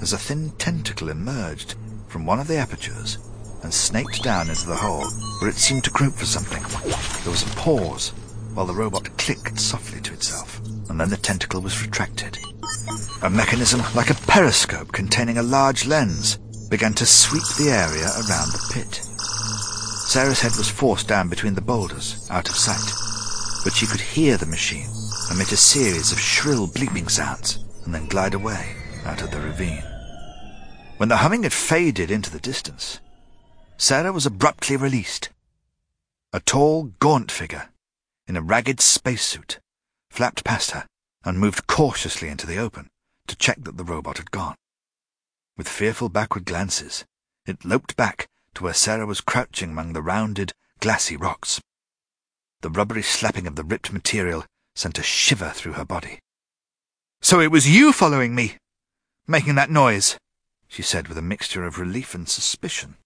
as 0.02 0.14
a 0.14 0.18
thin 0.18 0.52
tentacle 0.52 1.10
emerged 1.10 1.76
from 2.08 2.26
one 2.26 2.40
of 2.40 2.48
the 2.48 2.58
apertures 2.58 3.18
and 3.64 3.74
snaked 3.74 4.24
down 4.24 4.50
into 4.50 4.66
the 4.66 4.76
hole 4.76 5.06
where 5.40 5.50
it 5.50 5.58
seemed 5.58 5.84
to 5.84 5.92
grope 5.92 6.16
for 6.16 6.26
something. 6.26 6.64
There 7.24 7.32
was 7.32 7.44
a 7.44 7.56
pause 7.58 8.14
while 8.54 8.66
the 8.66 8.74
robot 8.74 9.18
clicked 9.18 9.60
softly 9.60 10.02
to 10.02 10.14
itself, 10.14 10.62
and 10.92 11.00
then 11.00 11.10
the 11.10 11.16
tentacle 11.16 11.62
was 11.62 11.82
retracted. 11.82 12.38
A 13.24 13.30
mechanism 13.30 13.82
like 13.96 14.10
a 14.10 14.28
periscope 14.28 14.92
containing 14.92 15.38
a 15.38 15.42
large 15.42 15.88
lens 15.88 16.36
began 16.70 16.94
to 16.96 17.06
sweep 17.06 17.48
the 17.58 17.72
area 17.72 18.04
around 18.04 18.52
the 18.52 18.70
pit. 18.74 18.96
Sarah's 20.10 20.42
head 20.42 20.52
was 20.58 20.70
forced 20.70 21.08
down 21.08 21.30
between 21.30 21.54
the 21.54 21.62
boulders, 21.62 22.28
out 22.30 22.50
of 22.50 22.58
sight, 22.58 22.92
but 23.64 23.72
she 23.74 23.88
could 23.88 24.02
hear 24.02 24.36
the 24.36 24.46
machine 24.46 24.90
emit 25.32 25.54
a 25.54 25.56
series 25.56 26.12
of 26.12 26.20
shrill 26.20 26.68
bleeping 26.68 27.10
sounds 27.10 27.64
and 27.86 27.96
then 27.96 28.06
glide 28.08 28.34
away 28.34 28.76
out 29.06 29.22
of 29.22 29.32
the 29.32 29.40
ravine. 29.40 29.84
When 30.98 31.08
the 31.08 31.18
humming 31.18 31.44
had 31.44 31.54
faded 31.54 32.12
into 32.12 32.30
the 32.30 32.40
distance, 32.40 33.00
Sarah 33.78 34.12
was 34.12 34.26
abruptly 34.26 34.76
released. 34.76 35.30
A 36.34 36.42
tall, 36.42 36.92
gaunt 37.00 37.32
figure, 37.32 37.70
in 38.28 38.36
a 38.36 38.42
ragged 38.42 38.82
spacesuit, 38.82 39.61
flapped 40.12 40.44
past 40.44 40.72
her 40.72 40.86
and 41.24 41.40
moved 41.40 41.68
cautiously 41.68 42.28
into 42.28 42.46
the 42.46 42.58
open 42.58 42.90
to 43.28 43.36
check 43.38 43.64
that 43.64 43.78
the 43.78 43.84
robot 43.84 44.18
had 44.18 44.30
gone. 44.30 44.56
With 45.58 45.70
fearful 45.70 46.10
backward 46.10 46.44
glances, 46.46 47.06
it 47.46 47.64
loped 47.64 47.96
back 47.96 48.28
to 48.56 48.64
where 48.64 48.74
Sarah 48.74 49.06
was 49.06 49.22
crouching 49.22 49.72
among 49.72 49.94
the 49.94 50.02
rounded, 50.02 50.52
glassy 50.80 51.16
rocks. 51.16 51.62
The 52.60 52.70
rubbery 52.70 53.04
slapping 53.04 53.48
of 53.48 53.56
the 53.56 53.64
ripped 53.64 53.94
material 53.94 54.46
sent 54.76 55.00
a 55.00 55.04
shiver 55.04 55.52
through 55.52 55.74
her 55.74 55.86
body. 55.86 56.20
So 57.22 57.40
it 57.40 57.52
was 57.52 57.70
you 57.70 57.94
following 57.94 58.36
me, 58.36 58.58
making 59.28 59.56
that 59.56 59.70
noise, 59.70 60.18
she 60.68 60.82
said 60.82 61.08
with 61.08 61.18
a 61.18 61.22
mixture 61.22 61.66
of 61.66 61.80
relief 61.80 62.14
and 62.14 62.28
suspicion. 62.28 62.98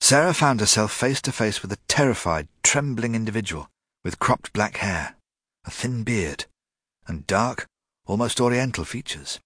Sarah 0.00 0.34
found 0.34 0.60
herself 0.60 0.92
face 0.92 1.22
to 1.22 1.32
face 1.32 1.62
with 1.62 1.72
a 1.72 1.78
terrified, 1.88 2.48
trembling 2.62 3.14
individual 3.14 3.68
with 4.04 4.18
cropped 4.18 4.52
black 4.52 4.78
hair, 4.78 5.16
a 5.66 5.70
thin 5.70 6.04
beard, 6.04 6.46
and 7.06 7.26
dark, 7.26 7.66
almost 8.06 8.40
oriental 8.40 8.84
features. 8.84 9.40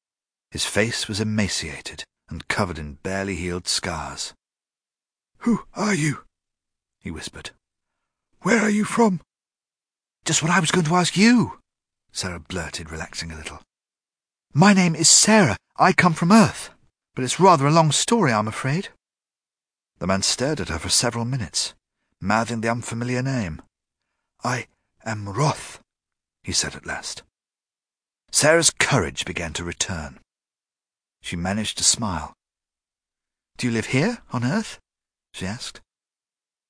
His 0.50 0.64
face 0.64 1.08
was 1.08 1.20
emaciated 1.20 2.04
and 2.28 2.46
covered 2.48 2.78
in 2.78 2.98
barely 3.02 3.36
healed 3.36 3.66
scars. 3.66 4.34
Who 5.38 5.64
are 5.74 5.94
you? 5.94 6.24
he 7.00 7.10
whispered. 7.10 7.50
Where 8.42 8.60
are 8.60 8.70
you 8.70 8.84
from? 8.84 9.20
Just 10.24 10.42
what 10.42 10.52
I 10.52 10.60
was 10.60 10.70
going 10.70 10.86
to 10.86 10.94
ask 10.94 11.16
you, 11.16 11.58
Sarah 12.12 12.40
blurted, 12.40 12.90
relaxing 12.90 13.32
a 13.32 13.36
little. 13.36 13.60
My 14.52 14.72
name 14.72 14.94
is 14.94 15.08
Sarah. 15.08 15.56
I 15.76 15.92
come 15.92 16.12
from 16.12 16.32
Earth. 16.32 16.70
But 17.14 17.24
it's 17.24 17.40
rather 17.40 17.66
a 17.66 17.72
long 17.72 17.92
story, 17.92 18.32
I'm 18.32 18.48
afraid. 18.48 18.88
The 19.98 20.06
man 20.06 20.22
stared 20.22 20.60
at 20.60 20.68
her 20.68 20.78
for 20.78 20.88
several 20.88 21.24
minutes, 21.24 21.74
mouthing 22.20 22.60
the 22.60 22.70
unfamiliar 22.70 23.22
name. 23.22 23.62
I 24.42 24.68
am 25.04 25.28
Roth, 25.28 25.80
he 26.42 26.52
said 26.52 26.74
at 26.74 26.86
last. 26.86 27.22
Sarah's 28.30 28.70
courage 28.70 29.24
began 29.24 29.52
to 29.54 29.64
return. 29.64 30.20
She 31.22 31.36
managed 31.36 31.78
to 31.78 31.84
smile. 31.84 32.34
Do 33.58 33.66
you 33.66 33.72
live 33.72 33.86
here, 33.86 34.22
on 34.32 34.44
Earth? 34.44 34.78
she 35.34 35.46
asked. 35.46 35.80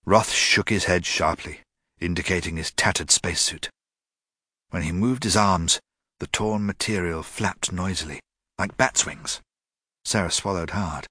Roth 0.05 0.33
shook 0.33 0.71
his 0.71 0.85
head 0.85 1.07
sharply, 1.07 1.61
indicating 2.01 2.57
his 2.57 2.73
tattered 2.73 3.11
spacesuit. 3.11 3.68
When 4.71 4.83
he 4.83 4.93
moved 4.93 5.25
his 5.25 5.37
arms, 5.37 5.81
the 6.18 6.27
torn 6.27 6.66
material 6.66 7.23
flapped 7.23 7.73
noisily, 7.73 8.21
like 8.59 8.77
bat's 8.77 9.07
wings. 9.07 9.41
Sarah 10.05 10.31
swallowed 10.31 10.71
hard. 10.71 11.07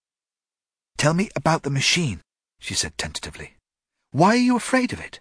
Tell 0.97 1.13
me 1.13 1.29
about 1.35 1.63
the 1.63 1.69
machine, 1.69 2.21
she 2.59 2.73
said 2.73 2.97
tentatively. 2.97 3.55
Why 4.11 4.29
are 4.29 4.35
you 4.35 4.55
afraid 4.55 4.91
of 4.91 4.99
it? 4.99 5.19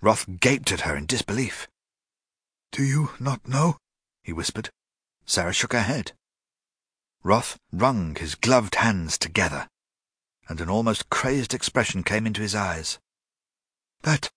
Roth 0.00 0.26
gaped 0.40 0.70
at 0.70 0.82
her 0.82 0.94
in 0.94 1.06
disbelief. 1.06 1.66
Do 2.72 2.82
you 2.82 3.10
not 3.18 3.46
know? 3.46 3.76
he 4.22 4.32
whispered. 4.32 4.70
Sarah 5.24 5.52
shook 5.52 5.72
her 5.72 5.82
head. 5.82 6.12
Roth 7.22 7.58
wrung 7.72 8.14
his 8.14 8.34
gloved 8.34 8.76
hands 8.76 9.18
together, 9.18 9.68
and 10.48 10.60
an 10.60 10.70
almost 10.70 11.10
crazed 11.10 11.52
expression 11.52 12.02
came 12.02 12.26
into 12.26 12.42
his 12.42 12.54
eyes. 12.54 12.98
That... 14.02 14.30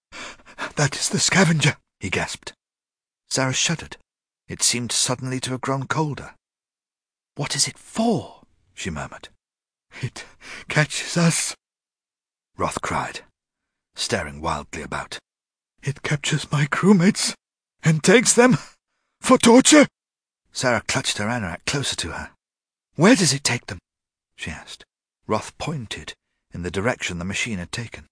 that 0.75 0.95
is 0.95 1.09
the 1.09 1.19
scavenger, 1.19 1.77
he 1.99 2.09
gasped. 2.09 2.53
Sarah 3.29 3.53
shuddered. 3.53 3.97
It 4.47 4.61
seemed 4.61 4.91
suddenly 4.91 5.39
to 5.41 5.51
have 5.51 5.61
grown 5.61 5.87
colder. 5.87 6.35
What 7.35 7.55
is 7.55 7.67
it 7.67 7.77
for? 7.77 8.41
she 8.73 8.89
murmured. 8.89 9.29
It 10.01 10.25
catches 10.67 11.15
us, 11.17 11.55
Roth 12.57 12.81
cried, 12.81 13.21
staring 13.95 14.41
wildly 14.41 14.81
about. 14.81 15.19
It 15.83 16.01
captures 16.01 16.51
my 16.51 16.65
crewmates 16.65 17.33
and 17.83 18.03
takes 18.03 18.33
them 18.33 18.57
for 19.19 19.37
torture. 19.37 19.87
Sarah 20.51 20.83
clutched 20.87 21.17
her 21.17 21.27
anorak 21.27 21.65
closer 21.65 21.95
to 21.97 22.11
her. 22.11 22.31
Where 22.95 23.15
does 23.15 23.33
it 23.33 23.43
take 23.43 23.67
them? 23.67 23.79
she 24.35 24.51
asked. 24.51 24.85
Roth 25.27 25.57
pointed 25.57 26.13
in 26.53 26.63
the 26.63 26.71
direction 26.71 27.19
the 27.19 27.25
machine 27.25 27.57
had 27.57 27.71
taken. 27.71 28.07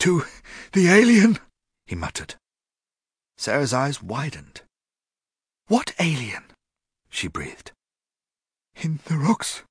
To 0.00 0.24
the 0.72 0.88
alien, 0.88 1.38
he 1.86 1.94
muttered. 1.94 2.36
Sarah's 3.36 3.72
eyes 3.72 4.02
widened. 4.02 4.62
What 5.66 5.94
alien? 5.98 6.44
she 7.08 7.28
breathed. 7.28 7.72
In 8.76 9.00
the 9.06 9.16
rocks. 9.16 9.62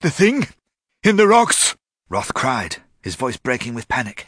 The 0.00 0.10
thing 0.10 0.48
in 1.02 1.16
the 1.16 1.26
rocks! 1.26 1.76
Roth 2.08 2.34
cried, 2.34 2.82
his 3.02 3.14
voice 3.14 3.36
breaking 3.36 3.74
with 3.74 3.88
panic. 3.88 4.26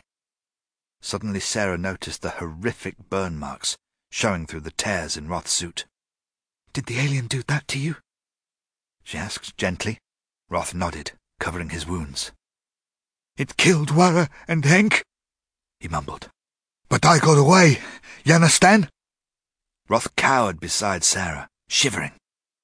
Suddenly 1.00 1.40
Sarah 1.40 1.78
noticed 1.78 2.22
the 2.22 2.30
horrific 2.30 2.96
burn 3.08 3.38
marks 3.38 3.76
showing 4.10 4.46
through 4.46 4.60
the 4.60 4.70
tears 4.70 5.16
in 5.16 5.28
Roth's 5.28 5.52
suit. 5.52 5.86
Did 6.72 6.86
the 6.86 6.98
alien 6.98 7.26
do 7.26 7.42
that 7.48 7.68
to 7.68 7.78
you? 7.78 7.96
she 9.02 9.18
asked 9.18 9.56
gently. 9.56 9.98
Roth 10.50 10.74
nodded, 10.74 11.12
covering 11.40 11.70
his 11.70 11.86
wounds. 11.86 12.32
It 13.36 13.56
killed 13.56 13.90
Wara 13.90 14.28
and 14.46 14.64
Henk, 14.64 15.02
he 15.80 15.88
mumbled. 15.88 16.28
But 16.88 17.04
I 17.04 17.18
got 17.18 17.38
away, 17.38 17.78
you 18.24 18.34
understand? 18.34 18.88
Roth 19.88 20.14
cowered 20.16 20.58
beside 20.58 21.04
Sarah, 21.04 21.48
shivering, 21.68 22.12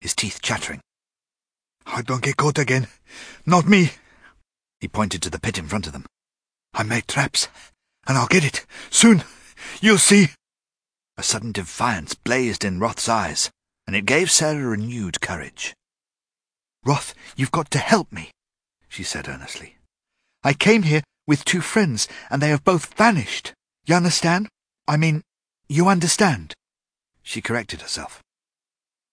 his 0.01 0.15
teeth 0.15 0.41
chattering. 0.43 0.81
I 1.87 2.03
don't 2.03 2.23
get 2.23 2.37
caught 2.37 2.59
again. 2.59 2.89
Not 3.47 3.69
me. 3.69 3.93
He 4.81 4.89
pointed 4.89 5.23
to 5.23 5.31
the 5.31 5.39
pit 5.39 5.59
in 5.59 5.69
front 5.69 5.87
of 5.87 5.93
them. 5.93 6.07
I 6.73 6.83
made 6.83 7.07
traps, 7.07 7.49
and 8.07 8.19
I'll 8.19 8.27
get 8.27 8.45
it. 8.45 8.67
Soon. 8.91 9.23
You'll 9.81 9.99
see. 9.99 10.29
A 11.17 11.23
sudden 11.23 11.53
defiance 11.53 12.15
blazed 12.15 12.65
in 12.65 12.81
Roth's 12.81 13.09
eyes, 13.09 13.51
and 13.87 13.95
it 13.95 14.07
gave 14.07 14.31
Sarah 14.31 14.67
renewed 14.67 15.21
courage. 15.21 15.75
Roth, 16.85 17.15
you've 17.37 17.53
got 17.53 17.71
to 17.71 17.79
help 17.79 18.13
me, 18.13 18.31
she 18.89 19.03
said 19.03 19.29
earnestly. 19.29 19.77
I 20.43 20.53
came 20.53 20.83
here 20.83 21.03
with 21.27 21.45
two 21.45 21.61
friends, 21.61 22.09
and 22.31 22.43
they 22.43 22.49
have 22.49 22.65
both 22.65 22.95
vanished. 22.95 23.55
You 23.87 23.95
understand? 23.95 24.49
I 24.87 24.97
mean, 24.97 25.23
you 25.69 25.89
understand. 25.89 26.55
She 27.23 27.41
corrected 27.41 27.81
herself. 27.81 28.23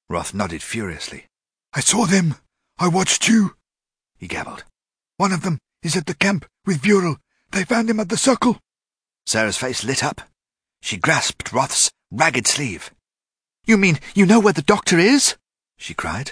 Roth 0.10 0.34
nodded 0.34 0.62
furiously. 0.62 1.28
I 1.74 1.80
saw 1.80 2.06
them. 2.06 2.36
I 2.78 2.88
watched 2.88 3.28
you, 3.28 3.56
he 4.18 4.28
gabbled. 4.28 4.66
One 5.18 5.32
of 5.32 5.44
them 5.44 5.60
is 5.84 5.96
at 5.96 6.08
the 6.08 6.16
camp 6.16 6.46
with 6.66 6.82
Vural. 6.82 7.18
They 7.52 7.64
found 7.64 7.90
him 7.90 8.00
at 8.00 8.10
the 8.10 8.18
circle. 8.18 8.60
Sarah's 9.26 9.58
face 9.58 9.84
lit 9.84 10.04
up. 10.04 10.22
She 10.82 10.98
grasped 10.98 11.54
Roth's 11.54 11.92
ragged 12.12 12.48
sleeve. 12.48 12.92
You 13.66 13.78
mean 13.78 14.00
you 14.16 14.26
know 14.26 14.40
where 14.40 14.54
the 14.54 14.62
doctor 14.62 14.98
is? 15.00 15.36
she 15.78 15.94
cried. 15.94 16.32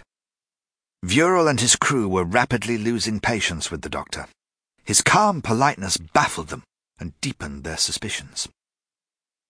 Vural 1.06 1.50
and 1.50 1.62
his 1.62 1.76
crew 1.76 2.10
were 2.10 2.24
rapidly 2.24 2.78
losing 2.78 3.20
patience 3.20 3.72
with 3.72 3.82
the 3.82 3.90
doctor. 3.90 4.28
His 4.84 5.02
calm 5.02 5.42
politeness 5.42 5.98
baffled 5.98 6.50
them 6.50 6.64
and 7.00 7.20
deepened 7.22 7.64
their 7.64 7.78
suspicions. 7.78 8.50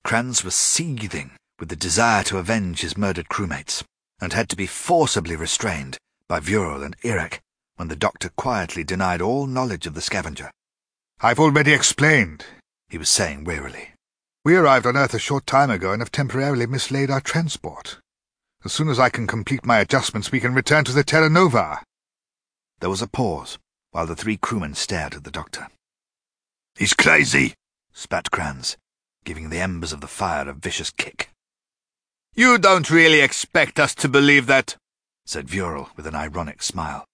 Krans 0.06 0.44
was 0.44 0.56
seething 0.56 1.32
with 1.60 1.70
the 1.70 1.76
desire 1.76 2.24
to 2.24 2.38
avenge 2.38 2.82
his 2.82 2.98
murdered 2.98 3.30
crewmates, 3.30 3.84
and 4.22 4.34
had 4.34 4.50
to 4.50 4.56
be 4.56 4.68
forcibly 4.68 5.36
restrained 5.36 5.98
by 6.28 6.40
Vural 6.40 6.84
and 6.84 6.98
Erak 7.02 7.40
when 7.76 7.88
the 7.88 7.96
doctor 7.96 8.30
quietly 8.30 8.84
denied 8.84 9.22
all 9.22 9.48
knowledge 9.48 9.88
of 9.88 9.94
the 9.94 10.02
scavenger. 10.02 10.52
I've 11.22 11.40
already 11.40 11.74
explained, 11.74 12.46
he 12.90 12.98
was 12.98 13.10
saying 13.10 13.44
wearily. 13.44 13.90
We 14.50 14.56
arrived 14.56 14.88
on 14.88 14.98
Earth 14.98 15.14
a 15.14 15.20
short 15.20 15.46
time 15.46 15.70
ago 15.70 15.92
and 15.92 16.02
have 16.02 16.12
temporarily 16.12 16.66
mislaid 16.66 17.12
our 17.12 17.22
transport. 17.22 18.00
As 18.66 18.74
soon 18.74 18.90
as 18.90 18.98
I 18.98 19.10
can 19.10 19.28
complete 19.28 19.64
my 19.64 19.78
adjustments, 19.78 20.32
we 20.32 20.40
can 20.40 20.56
return 20.56 20.84
to 20.86 20.92
the 20.92 21.04
Terra 21.04 21.30
Nova. 21.30 21.84
There 22.80 22.90
was 22.90 23.04
a 23.04 23.08
pause, 23.08 23.60
while 23.92 24.08
the 24.08 24.16
three 24.16 24.38
crewmen 24.38 24.74
stared 24.74 25.14
at 25.14 25.24
the 25.24 25.30
doctor. 25.30 25.68
He's 26.76 26.96
crazy, 26.96 27.54
spat 27.94 28.32
Krans, 28.32 28.76
giving 29.24 29.52
the 29.52 29.60
embers 29.60 29.94
of 29.94 30.02
the 30.02 30.08
fire 30.08 30.50
a 30.50 30.54
vicious 30.54 30.90
kick. 30.90 31.30
You 32.34 32.58
don't 32.58 32.90
really 32.90 33.22
expect 33.22 33.80
us 33.80 33.94
to 33.94 34.10
believe 34.10 34.48
that, 34.48 34.78
said 35.28 35.46
Vural 35.46 35.96
with 35.96 36.08
an 36.08 36.16
ironic 36.16 36.64
smile. 36.64 37.06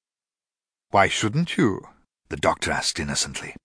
Why 0.91 1.09
shouldn't 1.09 1.57
you? 1.57 1.81
the 2.29 2.37
doctor 2.37 2.71
asked 2.71 2.97
innocently. 2.97 3.57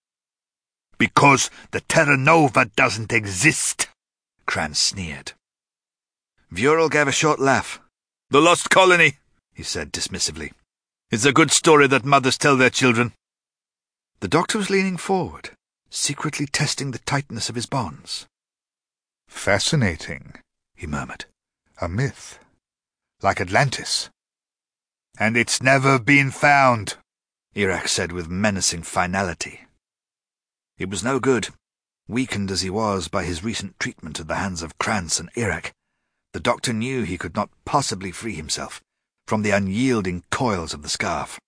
Because 1.00 1.48
the 1.70 1.80
Terra 1.80 2.18
Nova 2.18 2.66
doesn't 2.76 3.10
exist, 3.10 3.88
Krans 4.46 4.76
sneered. 4.76 5.32
Vural 6.52 6.90
gave 6.90 7.08
a 7.08 7.12
short 7.12 7.40
laugh. 7.40 7.80
The 8.28 8.42
lost 8.42 8.68
colony, 8.68 9.14
he 9.54 9.62
said 9.62 9.92
dismissively. 9.92 10.52
It's 11.10 11.24
a 11.24 11.32
good 11.32 11.52
story 11.52 11.86
that 11.86 12.04
mothers 12.04 12.36
tell 12.36 12.54
their 12.54 12.68
children. 12.68 13.14
The 14.20 14.28
doctor 14.28 14.58
was 14.58 14.68
leaning 14.68 14.98
forward, 14.98 15.52
secretly 15.88 16.44
testing 16.44 16.90
the 16.90 16.98
tightness 16.98 17.48
of 17.48 17.54
his 17.54 17.64
bonds. 17.64 18.26
Fascinating, 19.26 20.34
he 20.76 20.86
murmured. 20.86 21.24
A 21.80 21.88
myth. 21.88 22.38
Like 23.22 23.40
Atlantis. 23.40 24.10
And 25.18 25.34
it's 25.38 25.62
never 25.62 25.98
been 25.98 26.30
found, 26.30 26.96
Erak 27.56 27.88
said 27.88 28.12
with 28.12 28.28
menacing 28.28 28.82
finality. 28.82 29.60
It 30.80 30.88
was 30.88 31.04
no 31.04 31.20
good. 31.20 31.50
Weakened 32.08 32.50
as 32.50 32.62
he 32.62 32.70
was 32.70 33.08
by 33.08 33.24
his 33.24 33.44
recent 33.44 33.78
treatment 33.78 34.18
at 34.18 34.28
the 34.28 34.36
hands 34.36 34.62
of 34.62 34.78
Krans 34.78 35.20
and 35.20 35.30
Erak, 35.34 35.72
the 36.32 36.40
doctor 36.40 36.72
knew 36.72 37.02
he 37.02 37.18
could 37.18 37.36
not 37.36 37.50
possibly 37.66 38.10
free 38.10 38.34
himself 38.34 38.80
from 39.26 39.42
the 39.42 39.50
unyielding 39.50 40.24
coils 40.30 40.72
of 40.72 40.80
the 40.80 40.88
scarf. 40.88 41.38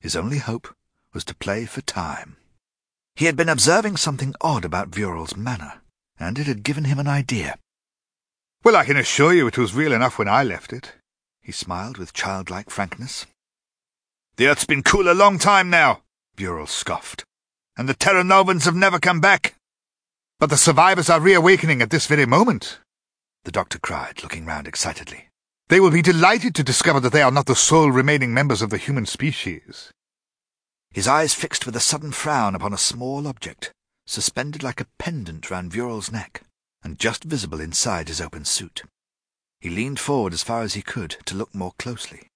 His 0.00 0.14
only 0.14 0.38
hope 0.38 0.72
was 1.12 1.24
to 1.24 1.34
play 1.34 1.66
for 1.66 1.80
time. 1.80 2.36
He 3.16 3.24
had 3.24 3.36
been 3.36 3.48
observing 3.48 3.96
something 3.96 4.32
odd 4.40 4.64
about 4.64 4.92
Vural's 4.92 5.36
manner, 5.36 5.82
and 6.16 6.38
it 6.38 6.46
had 6.46 6.62
given 6.62 6.84
him 6.84 7.00
an 7.00 7.08
idea. 7.08 7.58
Well, 8.62 8.76
I 8.76 8.84
can 8.84 8.96
assure 8.96 9.34
you 9.34 9.48
it 9.48 9.58
was 9.58 9.74
real 9.74 9.92
enough 9.92 10.20
when 10.20 10.28
I 10.28 10.44
left 10.44 10.72
it. 10.72 10.92
He 11.40 11.50
smiled 11.50 11.98
with 11.98 12.12
childlike 12.12 12.70
frankness. 12.70 13.26
The 14.36 14.46
Earth's 14.46 14.66
been 14.66 14.84
cool 14.84 15.10
a 15.10 15.14
long 15.14 15.40
time 15.40 15.68
now, 15.68 16.02
Vural 16.36 16.68
scoffed 16.68 17.24
and 17.76 17.88
the 17.88 17.94
Terranovans 17.94 18.64
have 18.64 18.74
never 18.74 18.98
come 18.98 19.20
back. 19.20 19.54
But 20.38 20.50
the 20.50 20.56
survivors 20.56 21.08
are 21.08 21.20
reawakening 21.20 21.82
at 21.82 21.90
this 21.90 22.06
very 22.06 22.26
moment, 22.26 22.78
the 23.44 23.52
doctor 23.52 23.78
cried, 23.78 24.22
looking 24.22 24.46
round 24.46 24.68
excitedly. 24.68 25.28
They 25.68 25.80
will 25.80 25.90
be 25.90 26.02
delighted 26.02 26.54
to 26.56 26.62
discover 26.62 27.00
that 27.00 27.12
they 27.12 27.22
are 27.22 27.30
not 27.30 27.46
the 27.46 27.56
sole 27.56 27.90
remaining 27.90 28.34
members 28.34 28.62
of 28.62 28.70
the 28.70 28.78
human 28.78 29.06
species. 29.06 29.90
His 30.92 31.08
eyes 31.08 31.34
fixed 31.34 31.64
with 31.64 31.74
a 31.74 31.80
sudden 31.80 32.12
frown 32.12 32.54
upon 32.54 32.72
a 32.72 32.78
small 32.78 33.26
object, 33.26 33.72
suspended 34.06 34.62
like 34.62 34.80
a 34.80 34.86
pendant 34.98 35.50
round 35.50 35.72
Vural's 35.72 36.12
neck, 36.12 36.42
and 36.84 36.98
just 36.98 37.24
visible 37.24 37.60
inside 37.60 38.08
his 38.08 38.20
open 38.20 38.44
suit. 38.44 38.82
He 39.60 39.70
leaned 39.70 39.98
forward 39.98 40.34
as 40.34 40.42
far 40.42 40.62
as 40.62 40.74
he 40.74 40.82
could 40.82 41.16
to 41.24 41.34
look 41.34 41.54
more 41.54 41.72
closely. 41.78 42.28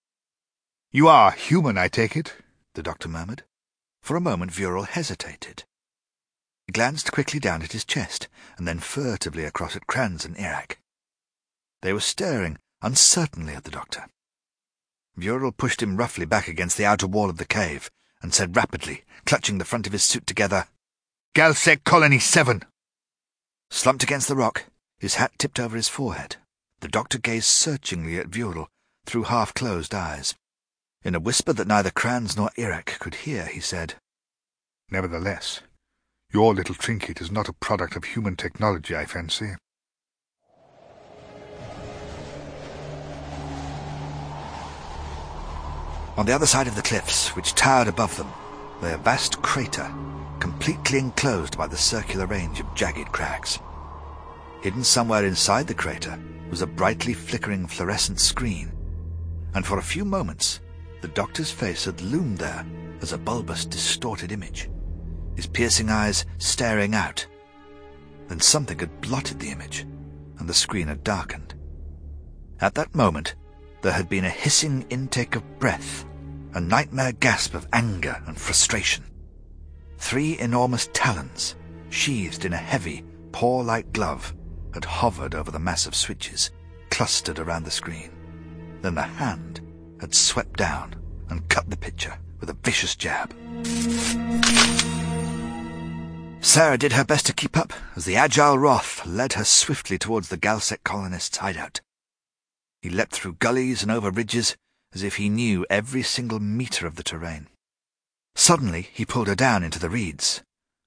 You 0.91 1.09
are 1.09 1.33
human, 1.33 1.77
I 1.77 1.89
take 1.89 2.17
it, 2.17 2.35
the 2.75 2.83
doctor 2.83 3.09
murmured. 3.09 3.43
For 4.07 4.15
a 4.15 4.21
moment 4.21 4.53
Vural 4.53 4.87
hesitated. 4.87 5.65
He 6.65 6.73
glanced 6.73 7.11
quickly 7.11 7.41
down 7.41 7.63
at 7.63 7.73
his 7.73 7.85
chest, 7.85 8.29
and 8.57 8.69
then 8.69 8.79
furtively 8.79 9.45
across 9.45 9.75
at 9.75 9.89
Krans 9.89 10.25
and 10.25 10.37
Erak. 10.37 10.77
They 11.83 11.93
were 11.93 11.99
staring 11.99 12.59
uncertainly 12.81 13.55
at 13.55 13.65
the 13.65 13.73
doctor. 13.73 14.07
Vural 15.19 15.51
pushed 15.57 15.83
him 15.83 15.97
roughly 15.97 16.25
back 16.25 16.47
against 16.47 16.77
the 16.77 16.85
outer 16.85 17.09
wall 17.09 17.29
of 17.29 17.39
the 17.39 17.45
cave, 17.45 17.91
and 18.23 18.33
said 18.33 18.55
rapidly, 18.55 19.03
clutching 19.25 19.59
the 19.59 19.65
front 19.65 19.89
of 19.89 19.93
his 19.93 20.05
suit 20.05 20.25
together, 20.25 20.69
Galsec 21.35 21.83
Colony 21.83 22.21
7. 22.21 22.63
Slumped 23.73 24.05
against 24.05 24.29
the 24.29 24.37
rock, 24.37 24.67
his 25.01 25.17
hat 25.17 25.33
tipped 25.37 25.59
over 25.59 25.77
his 25.77 25.89
forehead, 25.89 26.37
the 26.79 26.87
doctor 26.87 27.19
gazed 27.19 27.49
searchingly 27.49 28.21
at 28.21 28.31
Vural 28.31 28.69
through 29.05 29.25
half-closed 29.25 29.93
eyes. 29.93 30.37
In 31.07 31.15
a 31.15 31.21
whisper 31.21 31.53
that 31.53 31.69
neither 31.69 31.93
Krans 31.93 32.37
nor 32.37 32.51
Erak 32.59 32.99
could 32.99 33.15
hear, 33.15 33.45
he 33.47 33.61
said, 33.61 33.95
Nevertheless, 34.91 35.61
your 36.33 36.53
little 36.53 36.75
trinket 36.75 37.21
is 37.21 37.31
not 37.31 37.49
a 37.49 37.53
product 37.53 37.95
of 37.95 38.03
human 38.03 38.35
technology, 38.35 38.97
I 38.97 39.05
fancy. 39.05 39.55
On 46.17 46.27
the 46.27 46.33
other 46.35 46.45
side 46.45 46.67
of 46.67 46.75
the 46.75 46.83
cliffs, 46.83 47.37
which 47.37 47.55
towered 47.55 47.87
above 47.87 48.17
them, 48.17 48.33
lay 48.83 48.93
a 48.93 48.99
vast 48.99 49.41
crater, 49.43 49.89
completely 50.41 50.99
enclosed 50.99 51.57
by 51.57 51.69
the 51.69 51.77
circular 51.77 52.27
range 52.27 52.59
of 52.59 52.75
jagged 52.75 53.13
crags. 53.13 53.61
Hidden 54.61 54.83
somewhere 54.83 55.25
inside 55.25 55.69
the 55.69 55.75
crater 55.75 56.19
was 56.51 56.63
a 56.63 56.67
brightly 56.67 57.15
flickering 57.15 57.69
fluorescent 57.69 58.19
screen, 58.19 58.73
and 59.55 59.65
for 59.65 59.79
a 59.79 59.83
few 59.83 60.05
moments 60.05 60.59
the 61.07 61.13
doctor's 61.13 61.53
face 61.53 61.85
had 61.85 62.01
loomed 62.01 62.37
there 62.37 62.67
as 63.01 63.13
a 63.13 63.19
bulbous, 63.19 63.65
distorted 63.65 64.33
image, 64.33 64.69
his 65.37 65.47
piercing 65.47 65.89
eyes 65.89 66.27
staring 66.39 66.97
out. 66.97 67.25
Then 68.27 68.41
something 68.41 68.77
had 68.77 69.01
blotted 69.01 69.39
the 69.39 69.51
image, 69.51 69.87
and 70.41 70.49
the 70.49 70.53
screen 70.53 70.89
had 70.89 71.05
darkened. 71.05 71.55
At 72.61 72.75
that 72.75 72.93
moment, 72.93 73.37
there 73.83 73.93
had 73.93 74.09
been 74.09 74.25
a 74.25 74.31
hissing 74.31 74.85
intake 74.91 75.37
of 75.37 75.61
breath, 75.61 76.05
a 76.55 76.61
nightmare 76.61 77.13
gasp 77.13 77.55
of 77.55 77.69
anger 77.73 78.21
and 78.27 78.37
frustration. 78.37 79.05
Three 79.99 80.37
enormous 80.41 80.91
talons, 80.93 81.55
sheathed 81.89 82.45
in 82.45 82.53
a 82.53 82.57
heavy, 82.57 83.05
paw-like 83.31 83.93
glove, 83.93 84.35
had 84.75 84.85
hovered 84.85 85.37
over 85.37 85.53
the 85.53 85.61
mass 85.61 85.87
of 85.87 85.95
switches, 85.95 86.51
clustered 86.91 87.39
around 87.39 87.63
the 87.63 87.71
screen. 87.71 88.11
Then 88.83 88.97
the 88.97 89.03
hand 89.03 89.61
had 90.01 90.15
swept 90.15 90.57
down 90.59 90.95
and 91.29 91.49
cut 91.49 91.69
the 91.71 91.77
picture 91.77 92.19
with 92.41 92.51
a 92.51 92.57
vicious 92.65 92.95
jab. 92.95 93.35
Sarah 96.41 96.79
did 96.79 96.93
her 96.93 97.05
best 97.05 97.27
to 97.27 97.33
keep 97.33 97.57
up 97.57 97.73
as 97.97 98.05
the 98.05 98.17
agile 98.17 98.59
Roth 98.59 99.05
led 99.05 99.33
her 99.33 99.45
swiftly 99.45 99.99
towards 99.99 100.29
the 100.29 100.39
Galsec 100.39 100.85
colonists' 100.85 101.39
hideout. 101.39 101.81
He 102.81 102.89
leapt 102.89 103.13
through 103.13 103.35
gullies 103.41 103.83
and 103.83 103.91
over 103.91 104.11
ridges 104.11 104.57
as 104.95 105.03
if 105.03 105.17
he 105.17 105.29
knew 105.29 105.67
every 105.69 106.03
single 106.03 106.39
metre 106.39 106.87
of 106.87 106.95
the 106.95 107.03
terrain. 107.03 107.49
Suddenly 108.35 108.89
he 108.93 109.05
pulled 109.05 109.29
her 109.29 109.35
down 109.35 109.63
into 109.63 109.79
the 109.79 109.91
reeds 109.91 110.43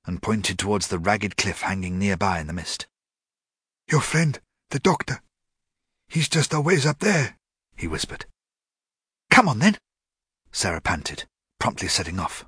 and 0.05 0.22
pointed 0.22 0.57
towards 0.57 0.88
the 0.88 0.97
ragged 0.97 1.36
cliff 1.36 1.62
hanging 1.62 1.99
nearby 1.99 2.39
in 2.39 2.47
the 2.47 2.53
mist. 2.53 2.88
Your 3.91 4.01
friend, 4.01 4.39
the 4.70 4.80
doctor. 4.80 5.22
He's 6.07 6.30
just 6.30 6.53
a 6.53 6.62
ways 6.62 6.86
up 6.86 6.99
there, 6.99 7.38
he 7.76 7.88
whispered. 7.88 8.26
Come 9.30 9.47
on, 9.47 9.59
then, 9.59 9.77
Sarah 10.51 10.82
panted, 10.82 11.25
promptly 11.59 11.88
setting 11.88 12.19
off. 12.19 12.45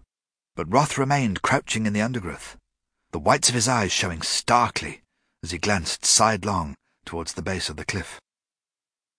But 0.56 0.72
Roth 0.72 0.98
remained 0.98 1.42
crouching 1.42 1.86
in 1.86 1.94
the 1.94 2.02
undergrowth, 2.02 2.58
the 3.12 3.20
whites 3.20 3.50
of 3.50 3.56
his 3.56 3.68
eyes 3.68 3.92
showing 3.92 4.22
starkly 4.22 5.02
as 5.44 5.52
he 5.52 5.58
glanced 5.58 6.06
sidelong 6.06 6.76
towards 7.06 7.34
the 7.34 7.42
base 7.42 7.70
of 7.70 7.78
the 7.78 7.86
cliff. 7.86 8.20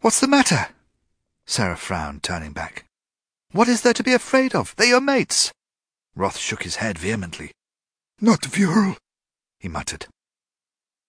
What's 0.00 0.20
the 0.20 0.28
matter? 0.28 0.68
Sarah 1.46 1.76
frowned, 1.76 2.22
turning 2.22 2.52
back. 2.52 2.84
What 3.52 3.68
is 3.68 3.82
there 3.82 3.92
to 3.94 4.02
be 4.02 4.12
afraid 4.12 4.54
of? 4.54 4.74
They're 4.76 4.86
your 4.88 5.00
mates. 5.00 5.52
Roth 6.14 6.38
shook 6.38 6.62
his 6.62 6.76
head 6.76 6.98
vehemently. 6.98 7.52
Not 8.20 8.42
Vural, 8.42 8.96
he 9.58 9.68
muttered. 9.68 10.06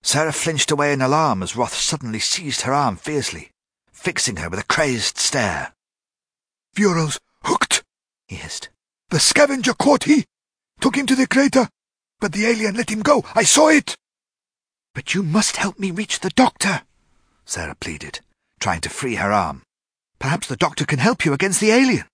Sarah 0.02 0.34
flinched 0.34 0.72
away 0.72 0.92
in 0.94 1.02
alarm 1.02 1.44
as 1.44 1.56
Roth 1.56 1.74
suddenly 1.74 2.20
seized 2.20 2.62
her 2.62 2.74
arm 2.74 2.98
fiercely, 2.98 3.52
fixing 3.92 4.38
her 4.38 4.50
with 4.50 4.60
a 4.60 4.66
crazed 4.66 5.18
stare. 5.18 5.74
Vural's 6.76 7.20
hooked, 7.44 7.84
he 8.28 8.36
hissed. 8.36 8.70
The 9.10 9.20
scavenger 9.20 9.74
caught 9.74 10.06
he. 10.06 10.26
Took 10.82 10.96
him 10.96 11.06
to 11.06 11.16
the 11.16 11.28
crater. 11.28 11.70
But 12.20 12.34
the 12.34 12.46
alien 12.46 12.76
let 12.76 12.90
him 12.90 13.02
go. 13.02 13.24
I 13.36 13.44
saw 13.44 13.70
it. 13.70 13.96
But 14.94 15.14
you 15.14 15.24
must 15.24 15.58
help 15.58 15.80
me 15.80 15.92
reach 15.92 16.20
the 16.20 16.30
doctor, 16.30 16.82
Sarah 17.46 17.76
pleaded, 17.76 18.22
trying 18.60 18.82
to 18.82 18.90
free 18.90 19.16
her 19.16 19.32
arm. 19.32 19.64
Perhaps 20.20 20.48
the 20.48 20.56
doctor 20.56 20.86
can 20.86 21.00
help 21.00 21.26
you 21.26 21.34
against 21.34 21.60
the 21.60 21.72
alien. 21.72 22.06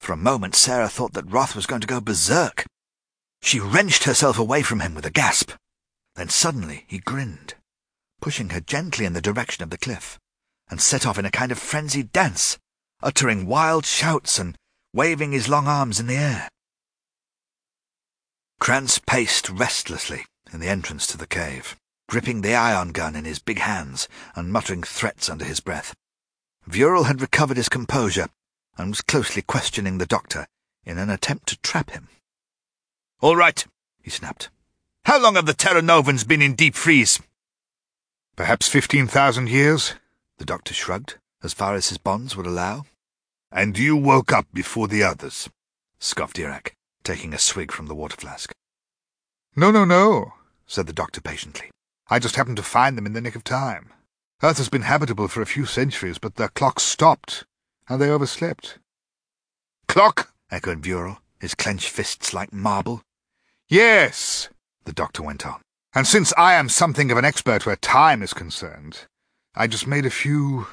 For 0.00 0.12
a 0.12 0.16
moment, 0.16 0.54
Sarah 0.54 0.88
thought 0.88 1.14
that 1.14 1.30
Roth 1.30 1.56
was 1.56 1.66
going 1.66 1.80
to 1.80 1.86
go 1.86 2.00
berserk. 2.00 2.66
She 3.40 3.60
wrenched 3.60 4.04
herself 4.04 4.38
away 4.38 4.62
from 4.62 4.80
him 4.80 4.94
with 4.94 5.06
a 5.06 5.10
gasp. 5.10 5.52
Then 6.14 6.28
suddenly 6.28 6.84
he 6.88 6.98
grinned, 6.98 7.54
pushing 8.20 8.50
her 8.50 8.60
gently 8.60 9.04
in 9.04 9.12
the 9.12 9.20
direction 9.20 9.62
of 9.62 9.70
the 9.70 9.78
cliff, 9.78 10.18
and 10.68 10.80
set 10.80 11.06
off 11.06 11.18
in 11.18 11.24
a 11.24 11.30
kind 11.30 11.52
of 11.52 11.58
frenzied 11.58 12.12
dance, 12.12 12.58
uttering 13.02 13.46
wild 13.46 13.84
shouts 13.84 14.38
and 14.38 14.56
waving 14.92 15.32
his 15.32 15.48
long 15.48 15.66
arms 15.66 16.00
in 16.00 16.06
the 16.06 16.16
air. 16.16 16.48
Krans 18.60 19.04
paced 19.04 19.50
restlessly 19.50 20.24
in 20.52 20.60
the 20.60 20.68
entrance 20.68 21.06
to 21.08 21.18
the 21.18 21.26
cave, 21.26 21.76
gripping 22.08 22.40
the 22.40 22.54
ion 22.54 22.90
gun 22.92 23.14
in 23.14 23.24
his 23.24 23.38
big 23.38 23.58
hands 23.58 24.08
and 24.34 24.52
muttering 24.52 24.82
threats 24.82 25.28
under 25.28 25.44
his 25.44 25.60
breath. 25.60 25.94
Vural 26.68 27.06
had 27.06 27.20
recovered 27.20 27.56
his 27.56 27.68
composure 27.68 28.28
and 28.78 28.88
was 28.90 29.02
closely 29.02 29.42
questioning 29.42 29.98
the 29.98 30.06
doctor 30.06 30.46
in 30.84 30.98
an 30.98 31.10
attempt 31.10 31.48
to 31.48 31.58
trap 31.58 31.90
him. 31.90 32.08
All 33.20 33.36
right, 33.36 33.64
he 34.02 34.10
snapped. 34.10 34.50
How 35.04 35.20
long 35.20 35.34
have 35.36 35.46
the 35.46 35.54
Terra 35.54 35.82
Novans 35.82 36.24
been 36.24 36.42
in 36.42 36.54
deep 36.54 36.74
freeze? 36.74 37.20
Perhaps 38.36 38.68
fifteen 38.68 39.06
thousand 39.06 39.48
years, 39.48 39.94
the 40.38 40.44
doctor 40.44 40.74
shrugged, 40.74 41.18
as 41.46 41.54
far 41.54 41.74
as 41.74 41.88
his 41.88 41.96
bonds 41.96 42.36
would 42.36 42.46
allow. 42.46 42.84
And 43.50 43.78
you 43.78 43.96
woke 43.96 44.32
up 44.32 44.46
before 44.52 44.88
the 44.88 45.02
others, 45.02 45.48
scoffed 45.98 46.36
Erak, 46.36 46.72
taking 47.04 47.32
a 47.32 47.38
swig 47.38 47.72
from 47.72 47.86
the 47.86 47.94
water 47.94 48.16
flask. 48.16 48.52
No, 49.54 49.70
no, 49.70 49.86
no, 49.86 50.34
said 50.66 50.86
the 50.86 50.92
doctor 50.92 51.22
patiently. 51.22 51.70
I 52.10 52.18
just 52.18 52.36
happened 52.36 52.58
to 52.58 52.62
find 52.62 52.98
them 52.98 53.06
in 53.06 53.14
the 53.14 53.20
nick 53.20 53.36
of 53.36 53.44
time. 53.44 53.92
Earth 54.42 54.58
has 54.58 54.68
been 54.68 54.82
habitable 54.82 55.28
for 55.28 55.40
a 55.40 55.46
few 55.46 55.64
centuries, 55.64 56.18
but 56.18 56.34
the 56.34 56.48
clock 56.48 56.78
stopped, 56.78 57.44
and 57.88 58.02
they 58.02 58.10
overslept. 58.10 58.78
Clock? 59.88 60.32
echoed 60.50 60.82
Vural, 60.82 61.18
his 61.40 61.54
clenched 61.54 61.88
fists 61.88 62.34
like 62.34 62.52
marble. 62.52 63.02
Yes, 63.68 64.48
the 64.84 64.92
doctor 64.92 65.22
went 65.22 65.46
on. 65.46 65.60
And 65.94 66.06
since 66.06 66.34
I 66.36 66.54
am 66.54 66.68
something 66.68 67.10
of 67.10 67.16
an 67.16 67.24
expert 67.24 67.64
where 67.64 67.76
time 67.76 68.22
is 68.22 68.34
concerned, 68.34 69.06
I 69.54 69.66
just 69.66 69.86
made 69.86 70.04
a 70.04 70.10
few 70.10 70.66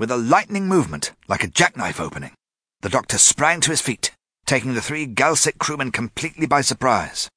with 0.00 0.10
a 0.10 0.16
lightning 0.16 0.66
movement, 0.66 1.12
like 1.28 1.44
a 1.44 1.46
jackknife 1.46 2.00
opening, 2.00 2.32
the 2.80 2.88
doctor 2.88 3.18
sprang 3.18 3.60
to 3.60 3.70
his 3.70 3.82
feet, 3.82 4.12
taking 4.46 4.72
the 4.72 4.80
three 4.80 5.06
Galsec 5.06 5.58
crewmen 5.58 5.92
completely 5.92 6.46
by 6.46 6.62
surprise. 6.62 7.28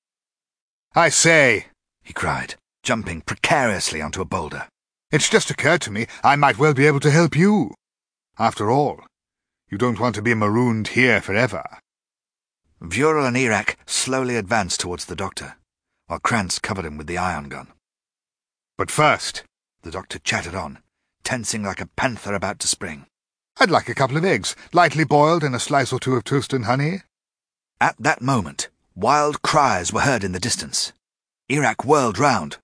I 0.96 1.10
say, 1.10 1.66
he 2.04 2.14
cried, 2.14 2.56
jumping 2.82 3.20
precariously 3.20 4.02
onto 4.02 4.22
a 4.22 4.26
boulder. 4.26 4.70
It's 5.12 5.30
just 5.30 5.50
occurred 5.50 5.82
to 5.82 5.92
me 5.92 6.08
I 6.24 6.38
might 6.38 6.58
well 6.58 6.74
be 6.74 6.88
able 6.88 7.02
to 7.02 7.12
help 7.12 7.36
you. 7.36 7.74
After 8.40 8.72
all, 8.72 9.02
you 9.70 9.78
don't 9.78 10.00
want 10.00 10.16
to 10.16 10.22
be 10.22 10.34
marooned 10.34 10.90
here 10.90 11.20
forever. 11.20 11.66
Vural 12.82 13.28
and 13.28 13.36
Erak 13.36 13.76
slowly 13.86 14.38
advanced 14.38 14.80
towards 14.80 15.06
the 15.06 15.18
doctor, 15.18 15.58
while 16.08 16.20
Krans 16.20 16.62
covered 16.62 16.86
him 16.86 16.98
with 16.98 17.08
the 17.08 17.18
ion 17.18 17.50
gun. 17.50 17.68
But 18.78 18.90
first, 18.90 19.44
the 19.82 19.92
doctor 19.92 20.18
chattered 20.20 20.56
on, 20.56 20.80
tensing 21.24 21.64
like 21.64 21.82
a 21.82 21.90
panther 21.96 22.34
about 22.34 22.60
to 22.60 22.68
spring. 22.68 23.06
I'd 23.60 23.72
like 23.72 23.90
a 23.90 23.96
couple 23.96 24.18
of 24.18 24.26
eggs, 24.26 24.56
lightly 24.72 25.04
boiled 25.04 25.44
and 25.44 25.56
a 25.56 25.60
slice 25.60 25.94
or 25.94 26.00
two 26.00 26.16
of 26.16 26.24
toast 26.24 26.54
and 26.54 26.66
honey. 26.66 27.02
At 27.80 27.96
that 28.00 28.22
moment, 28.22 28.70
wild 28.96 29.42
cries 29.42 29.94
were 29.94 30.02
heard 30.02 30.24
in 30.24 30.32
the 30.32 30.40
distance. 30.40 30.94
Erak 31.50 31.86
whirled 31.86 32.18
round. 32.18 32.58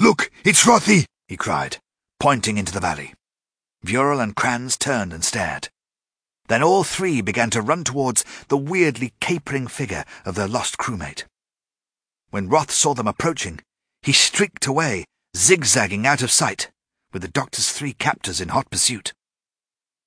Look, 0.00 0.30
it's 0.44 0.66
Rothy! 0.66 1.06
he 1.28 1.36
cried, 1.36 1.78
pointing 2.18 2.58
into 2.58 2.72
the 2.72 2.80
valley. 2.80 3.14
Vural 3.84 4.22
and 4.22 4.34
Krans 4.34 4.78
turned 4.78 5.12
and 5.12 5.24
stared. 5.24 5.68
Then 6.48 6.62
all 6.62 6.84
three 6.84 7.20
began 7.20 7.50
to 7.50 7.62
run 7.62 7.84
towards 7.84 8.24
the 8.48 8.56
weirdly 8.56 9.12
capering 9.20 9.66
figure 9.66 10.04
of 10.24 10.34
their 10.34 10.48
lost 10.48 10.78
crewmate. 10.78 11.24
When 12.30 12.48
Roth 12.48 12.70
saw 12.70 12.94
them 12.94 13.06
approaching, 13.06 13.60
he 14.02 14.12
streaked 14.12 14.66
away, 14.66 15.04
zigzagging 15.36 16.06
out 16.06 16.22
of 16.22 16.30
sight, 16.30 16.70
with 17.14 17.22
the 17.22 17.28
doctor's 17.28 17.70
three 17.70 17.94
captors 17.94 18.40
in 18.40 18.48
hot 18.48 18.68
pursuit. 18.68 19.14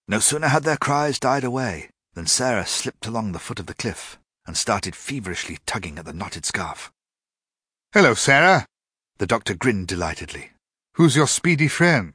No 0.09 0.19
sooner 0.19 0.49
had 0.49 0.63
their 0.63 0.77
cries 0.77 1.19
died 1.19 1.45
away 1.45 1.89
than 2.13 2.27
Sarah 2.27 2.65
slipped 2.65 3.07
along 3.07 3.31
the 3.31 3.39
foot 3.39 3.59
of 3.59 3.65
the 3.65 3.73
cliff 3.73 4.19
and 4.45 4.57
started 4.57 4.95
feverishly 4.95 5.57
tugging 5.65 5.97
at 5.97 6.05
the 6.05 6.13
knotted 6.13 6.45
scarf. 6.45 6.91
Hello, 7.93 8.13
Sarah. 8.13 8.65
The 9.19 9.25
doctor 9.25 9.55
grinned 9.55 9.87
delightedly. 9.87 10.51
Who's 10.95 11.15
your 11.15 11.27
speedy 11.27 11.69
friend? 11.69 12.13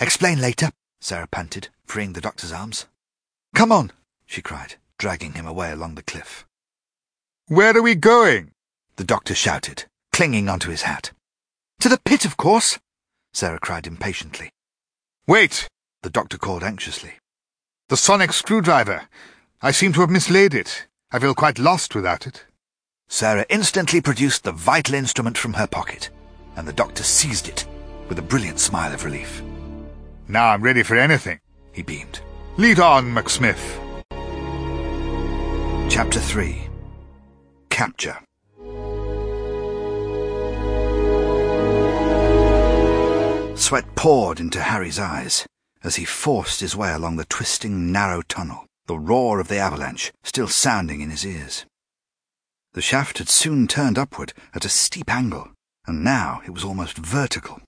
Explain 0.00 0.40
later, 0.40 0.70
Sarah 1.00 1.28
panted, 1.28 1.68
freeing 1.86 2.12
the 2.12 2.20
doctor's 2.20 2.52
arms. 2.52 2.86
Come 3.54 3.70
on, 3.70 3.92
she 4.26 4.42
cried, 4.42 4.74
dragging 4.98 5.34
him 5.34 5.46
away 5.46 5.70
along 5.70 5.94
the 5.94 6.02
cliff. 6.02 6.46
Where 7.46 7.76
are 7.76 7.82
we 7.82 7.94
going? 7.94 8.50
The 8.96 9.04
doctor 9.04 9.34
shouted, 9.34 9.84
clinging 10.12 10.48
onto 10.48 10.70
his 10.70 10.82
hat. 10.82 11.12
To 11.80 11.88
the 11.88 12.00
pit, 12.04 12.24
of 12.24 12.36
course, 12.36 12.78
Sarah 13.32 13.58
cried 13.58 13.86
impatiently. 13.86 14.50
Wait, 15.26 15.68
the 16.02 16.10
doctor 16.10 16.38
called 16.38 16.62
anxiously. 16.62 17.14
The 17.88 17.96
sonic 17.96 18.32
screwdriver. 18.32 19.02
I 19.62 19.70
seem 19.70 19.92
to 19.94 20.00
have 20.00 20.10
mislaid 20.10 20.54
it. 20.54 20.86
I 21.12 21.18
feel 21.18 21.34
quite 21.34 21.58
lost 21.58 21.94
without 21.94 22.26
it. 22.26 22.44
Sarah 23.08 23.46
instantly 23.48 24.00
produced 24.00 24.44
the 24.44 24.52
vital 24.52 24.94
instrument 24.94 25.36
from 25.36 25.54
her 25.54 25.66
pocket, 25.66 26.10
and 26.56 26.66
the 26.66 26.72
doctor 26.72 27.02
seized 27.02 27.48
it 27.48 27.66
with 28.08 28.18
a 28.18 28.22
brilliant 28.22 28.60
smile 28.60 28.92
of 28.92 29.04
relief. 29.04 29.42
Now 30.28 30.48
I'm 30.48 30.62
ready 30.62 30.82
for 30.82 30.96
anything, 30.96 31.40
he 31.72 31.82
beamed. 31.82 32.20
Lead 32.56 32.78
on, 32.78 33.12
McSmith. 33.12 33.78
Chapter 35.90 36.20
3 36.20 36.68
Capture 37.68 38.16
Sweat 43.70 43.94
poured 43.94 44.40
into 44.40 44.60
Harry's 44.60 44.98
eyes 44.98 45.46
as 45.84 45.94
he 45.94 46.04
forced 46.04 46.58
his 46.58 46.74
way 46.74 46.92
along 46.92 47.14
the 47.14 47.24
twisting, 47.24 47.92
narrow 47.92 48.20
tunnel, 48.20 48.66
the 48.86 48.98
roar 48.98 49.38
of 49.38 49.46
the 49.46 49.58
avalanche 49.58 50.10
still 50.24 50.48
sounding 50.48 51.00
in 51.00 51.10
his 51.10 51.24
ears. 51.24 51.66
The 52.72 52.82
shaft 52.82 53.18
had 53.18 53.28
soon 53.28 53.68
turned 53.68 53.96
upward 53.96 54.32
at 54.54 54.64
a 54.64 54.68
steep 54.68 55.08
angle, 55.08 55.52
and 55.86 56.02
now 56.02 56.42
it 56.44 56.50
was 56.50 56.64
almost 56.64 56.98
vertical. 56.98 57.60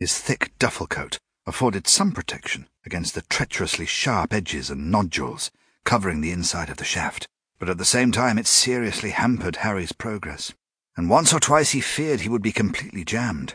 His 0.00 0.18
thick 0.18 0.50
duffel 0.58 0.88
coat 0.88 1.18
afforded 1.46 1.86
some 1.86 2.10
protection 2.10 2.66
against 2.84 3.14
the 3.14 3.22
treacherously 3.22 3.86
sharp 3.86 4.34
edges 4.34 4.70
and 4.70 4.90
nodules 4.90 5.52
covering 5.84 6.20
the 6.20 6.32
inside 6.32 6.68
of 6.68 6.78
the 6.78 6.84
shaft, 6.84 7.28
but 7.60 7.68
at 7.68 7.78
the 7.78 7.84
same 7.84 8.10
time 8.10 8.38
it 8.38 8.48
seriously 8.48 9.10
hampered 9.10 9.58
Harry's 9.58 9.92
progress, 9.92 10.52
and 10.96 11.08
once 11.08 11.32
or 11.32 11.38
twice 11.38 11.70
he 11.70 11.80
feared 11.80 12.22
he 12.22 12.28
would 12.28 12.42
be 12.42 12.50
completely 12.50 13.04
jammed. 13.04 13.54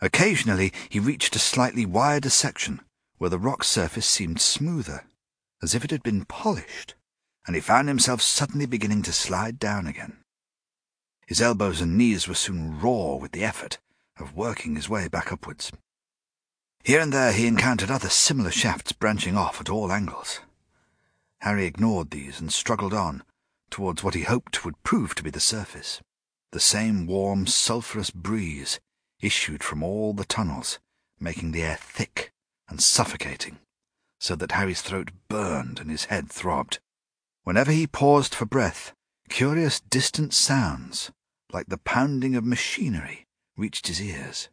Occasionally 0.00 0.72
he 0.88 0.98
reached 0.98 1.36
a 1.36 1.38
slightly 1.38 1.84
wider 1.84 2.30
section 2.30 2.80
where 3.18 3.30
the 3.30 3.38
rock 3.38 3.64
surface 3.64 4.06
seemed 4.06 4.40
smoother, 4.40 5.04
as 5.62 5.74
if 5.74 5.84
it 5.84 5.90
had 5.90 6.02
been 6.02 6.24
polished, 6.24 6.94
and 7.46 7.54
he 7.54 7.60
found 7.60 7.88
himself 7.88 8.22
suddenly 8.22 8.64
beginning 8.64 9.02
to 9.02 9.12
slide 9.12 9.58
down 9.58 9.86
again. 9.86 10.16
His 11.26 11.42
elbows 11.42 11.82
and 11.82 11.98
knees 11.98 12.26
were 12.26 12.34
soon 12.34 12.80
raw 12.80 13.16
with 13.16 13.32
the 13.32 13.44
effort 13.44 13.78
of 14.18 14.34
working 14.34 14.74
his 14.74 14.88
way 14.88 15.06
back 15.06 15.30
upwards. 15.30 15.70
Here 16.82 17.00
and 17.00 17.12
there 17.12 17.32
he 17.32 17.46
encountered 17.46 17.90
other 17.90 18.08
similar 18.08 18.50
shafts 18.50 18.92
branching 18.92 19.36
off 19.36 19.60
at 19.60 19.68
all 19.68 19.92
angles. 19.92 20.40
Harry 21.40 21.66
ignored 21.66 22.10
these 22.10 22.40
and 22.40 22.52
struggled 22.52 22.94
on 22.94 23.22
towards 23.68 24.02
what 24.02 24.14
he 24.14 24.22
hoped 24.22 24.64
would 24.64 24.82
prove 24.82 25.14
to 25.14 25.22
be 25.22 25.30
the 25.30 25.40
surface. 25.40 26.00
The 26.52 26.60
same 26.60 27.06
warm, 27.06 27.46
sulphurous 27.46 28.10
breeze 28.10 28.80
issued 29.20 29.62
from 29.62 29.82
all 29.82 30.12
the 30.12 30.24
tunnels, 30.24 30.78
making 31.18 31.52
the 31.52 31.62
air 31.62 31.78
thick 31.80 32.32
and 32.68 32.82
suffocating, 32.82 33.58
so 34.18 34.34
that 34.36 34.52
Harry's 34.52 34.82
throat 34.82 35.10
burned 35.28 35.80
and 35.80 35.90
his 35.90 36.06
head 36.06 36.30
throbbed. 36.30 36.78
Whenever 37.44 37.72
he 37.72 37.86
paused 37.86 38.34
for 38.34 38.46
breath, 38.46 38.92
curious 39.28 39.80
distant 39.80 40.32
sounds, 40.32 41.10
like 41.52 41.66
the 41.66 41.78
pounding 41.78 42.34
of 42.34 42.44
machinery, 42.44 43.26
reached 43.56 43.88
his 43.88 44.00
ears. 44.00 44.48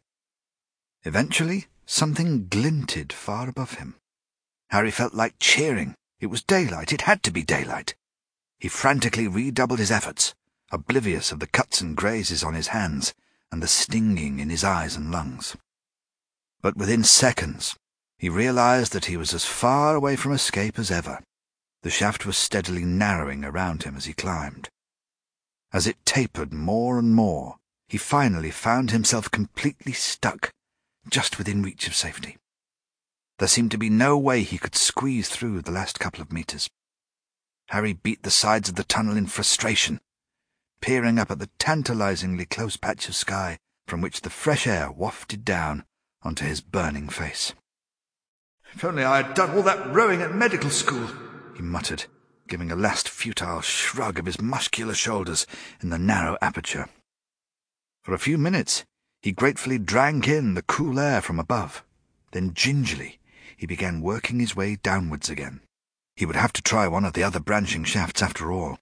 Eventually, 1.04 1.66
something 1.86 2.48
glinted 2.48 3.12
far 3.12 3.48
above 3.48 3.74
him. 3.74 3.96
Harry 4.70 4.90
felt 4.90 5.14
like 5.14 5.38
cheering. 5.38 5.94
It 6.20 6.26
was 6.26 6.42
daylight. 6.42 6.92
It 6.92 7.02
had 7.02 7.22
to 7.22 7.30
be 7.30 7.42
daylight. 7.42 7.94
He 8.58 8.68
frantically 8.68 9.28
redoubled 9.28 9.78
his 9.78 9.90
efforts, 9.90 10.34
oblivious 10.70 11.30
of 11.32 11.38
the 11.38 11.46
cuts 11.46 11.80
and 11.80 11.96
grazes 11.96 12.42
on 12.42 12.54
his 12.54 12.68
hands 12.68 13.14
and 13.50 13.62
the 13.62 13.68
stinging 13.68 14.40
in 14.40 14.50
his 14.50 14.64
eyes 14.64 14.96
and 14.96 15.10
lungs. 15.10 15.56
But 16.60 16.76
within 16.76 17.04
seconds, 17.04 17.76
he 18.18 18.28
realized 18.28 18.92
that 18.92 19.06
he 19.06 19.16
was 19.16 19.32
as 19.32 19.44
far 19.44 19.94
away 19.94 20.16
from 20.16 20.32
escape 20.32 20.78
as 20.78 20.90
ever. 20.90 21.20
The 21.82 21.90
shaft 21.90 22.26
was 22.26 22.36
steadily 22.36 22.84
narrowing 22.84 23.44
around 23.44 23.84
him 23.84 23.96
as 23.96 24.06
he 24.06 24.12
climbed. 24.12 24.68
As 25.72 25.86
it 25.86 26.04
tapered 26.04 26.52
more 26.52 26.98
and 26.98 27.14
more, 27.14 27.56
he 27.88 27.98
finally 27.98 28.50
found 28.50 28.90
himself 28.90 29.30
completely 29.30 29.92
stuck, 29.92 30.50
just 31.08 31.38
within 31.38 31.62
reach 31.62 31.86
of 31.86 31.94
safety. 31.94 32.36
There 33.38 33.48
seemed 33.48 33.70
to 33.70 33.78
be 33.78 33.88
no 33.88 34.18
way 34.18 34.42
he 34.42 34.58
could 34.58 34.74
squeeze 34.74 35.28
through 35.28 35.62
the 35.62 35.70
last 35.70 36.00
couple 36.00 36.20
of 36.20 36.32
meters. 36.32 36.68
Harry 37.68 37.92
beat 37.92 38.22
the 38.24 38.30
sides 38.30 38.68
of 38.68 38.74
the 38.74 38.84
tunnel 38.84 39.16
in 39.16 39.26
frustration, 39.26 40.00
peering 40.80 41.18
up 41.18 41.30
at 41.30 41.38
the 41.38 41.50
tantalizingly 41.58 42.44
close 42.44 42.76
patch 42.76 43.08
of 43.08 43.14
sky 43.14 43.58
from 43.86 44.00
which 44.00 44.20
the 44.20 44.30
fresh 44.30 44.66
air 44.66 44.90
wafted 44.90 45.44
down 45.44 45.84
onto 46.22 46.44
his 46.44 46.60
burning 46.60 47.08
face. 47.08 47.54
If 48.74 48.84
only 48.84 49.04
I 49.04 49.22
had 49.22 49.34
done 49.34 49.56
all 49.56 49.62
that 49.62 49.92
rowing 49.92 50.20
at 50.20 50.34
medical 50.34 50.70
school, 50.70 51.08
he 51.56 51.62
muttered, 51.62 52.04
giving 52.48 52.70
a 52.70 52.76
last 52.76 53.08
futile 53.08 53.62
shrug 53.62 54.18
of 54.18 54.26
his 54.26 54.40
muscular 54.40 54.94
shoulders 54.94 55.46
in 55.80 55.88
the 55.88 55.98
narrow 55.98 56.36
aperture. 56.42 56.88
For 58.02 58.14
a 58.14 58.18
few 58.18 58.38
minutes 58.38 58.84
he 59.22 59.32
gratefully 59.32 59.78
drank 59.78 60.28
in 60.28 60.54
the 60.54 60.62
cool 60.62 61.00
air 61.00 61.20
from 61.20 61.40
above. 61.40 61.84
Then 62.32 62.54
gingerly 62.54 63.18
he 63.56 63.66
began 63.66 64.00
working 64.00 64.38
his 64.38 64.54
way 64.54 64.76
downwards 64.76 65.28
again. 65.28 65.60
He 66.14 66.26
would 66.26 66.36
have 66.36 66.52
to 66.54 66.62
try 66.62 66.86
one 66.88 67.04
of 67.04 67.14
the 67.14 67.22
other 67.22 67.40
branching 67.40 67.84
shafts 67.84 68.22
after 68.22 68.52
all. 68.52 68.78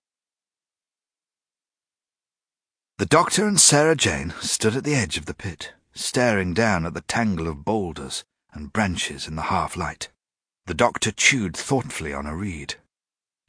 The 2.98 3.04
doctor 3.04 3.46
and 3.46 3.60
Sarah 3.60 3.94
Jane 3.94 4.32
stood 4.40 4.74
at 4.74 4.84
the 4.84 4.94
edge 4.94 5.18
of 5.18 5.26
the 5.26 5.34
pit, 5.34 5.74
staring 5.92 6.54
down 6.54 6.86
at 6.86 6.94
the 6.94 7.02
tangle 7.02 7.46
of 7.46 7.62
boulders 7.62 8.24
and 8.54 8.72
branches 8.72 9.28
in 9.28 9.36
the 9.36 9.50
half-light. 9.52 10.08
The 10.64 10.72
doctor 10.72 11.12
chewed 11.12 11.54
thoughtfully 11.54 12.14
on 12.14 12.24
a 12.24 12.34
reed. 12.34 12.76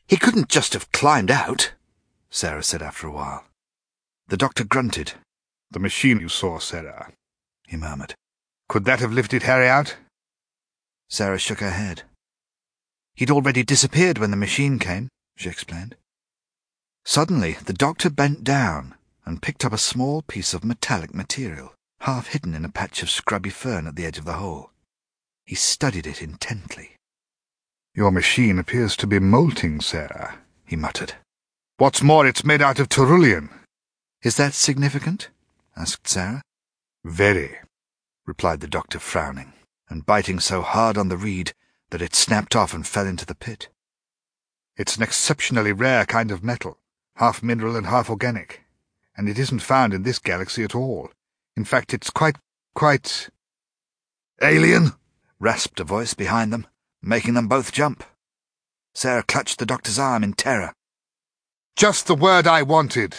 He 0.06 0.18
couldn't 0.18 0.50
just 0.50 0.74
have 0.74 0.92
climbed 0.92 1.32
out, 1.32 1.72
Sarah 2.30 2.62
said 2.62 2.82
after 2.82 3.08
a 3.08 3.12
while. 3.12 3.46
The 4.28 4.36
doctor 4.36 4.66
grunted. 4.66 5.14
The 5.72 5.80
machine 5.80 6.20
you 6.20 6.28
saw, 6.28 6.60
Sarah, 6.60 7.14
he 7.68 7.78
murmured. 7.78 8.16
Could 8.68 8.84
that 8.84 9.00
have 9.00 9.14
lifted 9.14 9.44
Harry 9.44 9.70
out? 9.70 9.96
Sarah 11.08 11.40
shook 11.40 11.60
her 11.60 11.72
head. 11.72 12.04
He'd 13.16 13.32
already 13.32 13.64
disappeared 13.64 14.18
when 14.18 14.32
the 14.32 14.38
machine 14.38 14.78
came, 14.78 15.08
she 15.38 15.48
explained. 15.48 15.96
Suddenly, 17.06 17.54
the 17.64 17.72
doctor 17.72 18.10
bent 18.10 18.44
down 18.44 18.96
and 19.28 19.42
picked 19.42 19.66
up 19.66 19.74
a 19.74 19.78
small 19.78 20.22
piece 20.22 20.54
of 20.54 20.64
metallic 20.64 21.14
material, 21.14 21.74
half 22.00 22.28
hidden 22.28 22.54
in 22.54 22.64
a 22.64 22.70
patch 22.70 23.04
of 23.04 23.10
scrubby 23.10 23.50
fern 23.50 23.86
at 23.86 23.98
the 23.98 24.06
edge 24.06 24.18
of 24.18 24.24
the 24.24 24.40
hole. 24.40 24.72
He 25.46 25.54
studied 25.54 26.08
it 26.08 26.22
intently. 26.22 26.96
Your 27.94 28.10
machine 28.10 28.58
appears 28.58 28.96
to 28.96 29.06
be 29.06 29.20
molting, 29.20 29.82
Sarah, 29.82 30.40
he 30.66 30.78
muttered. 30.78 31.16
What's 31.76 32.02
more, 32.02 32.26
it's 32.26 32.46
made 32.46 32.62
out 32.62 32.80
of 32.80 32.88
cerulean. 32.88 33.50
Is 34.24 34.38
that 34.38 34.54
significant? 34.54 35.28
asked 35.76 36.08
Sarah. 36.08 36.42
Very, 37.04 37.58
replied 38.26 38.62
the 38.62 38.68
doctor, 38.68 38.98
frowning, 38.98 39.52
and 39.90 40.06
biting 40.06 40.40
so 40.40 40.62
hard 40.62 40.98
on 40.98 41.10
the 41.10 41.18
reed 41.18 41.52
that 41.90 42.02
it 42.02 42.16
snapped 42.16 42.56
off 42.56 42.74
and 42.74 42.88
fell 42.88 43.06
into 43.06 43.26
the 43.26 43.36
pit. 43.36 43.68
It's 44.78 44.96
an 44.96 45.04
exceptionally 45.04 45.74
rare 45.74 46.06
kind 46.06 46.32
of 46.32 46.46
metal, 46.46 46.78
half 47.18 47.44
mineral 47.44 47.76
and 47.76 47.88
half 47.88 48.10
organic, 48.10 48.64
and 49.18 49.28
it 49.28 49.40
isn't 49.40 49.60
found 49.60 49.94
in 49.94 50.04
this 50.04 50.20
galaxy 50.20 50.64
at 50.64 50.76
all. 50.76 51.10
In 51.56 51.66
fact, 51.66 51.94
it's 51.94 52.12
quite, 52.12 52.38
quite... 52.76 53.30
Alien! 54.42 54.94
rasped 55.40 55.80
a 55.80 55.84
voice 55.84 56.14
behind 56.14 56.54
them, 56.54 56.68
making 57.02 57.34
them 57.34 57.48
both 57.48 57.72
jump. 57.72 58.04
Sarah 58.94 59.24
clutched 59.24 59.60
the 59.60 59.66
doctor's 59.66 60.00
arm 60.00 60.24
in 60.24 60.34
terror. 60.34 60.74
Just 61.76 62.08
the 62.08 62.16
word 62.16 62.48
I 62.48 62.64
wanted, 62.64 63.16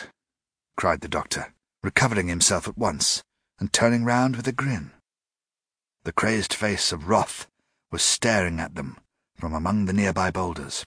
cried 0.77 1.01
the 1.01 1.09
doctor, 1.09 1.55
recovering 1.83 2.29
himself 2.29 2.67
at 2.67 2.79
once 2.79 3.23
and 3.61 3.73
turning 3.73 4.05
round 4.05 4.37
with 4.37 4.49
a 4.49 4.53
grin. 4.53 4.93
The 6.05 6.13
crazed 6.13 6.55
face 6.55 6.93
of 6.93 7.09
Roth 7.09 7.47
was 7.91 8.03
staring 8.03 8.61
at 8.61 8.75
them 8.75 8.99
from 9.37 9.53
among 9.53 9.85
the 9.85 9.93
nearby 9.93 10.31
boulders. 10.31 10.85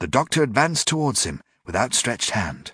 The 0.00 0.06
doctor 0.06 0.42
advanced 0.42 0.88
towards 0.88 1.24
him 1.24 1.40
with 1.64 1.76
outstretched 1.76 2.30
hand. 2.30 2.72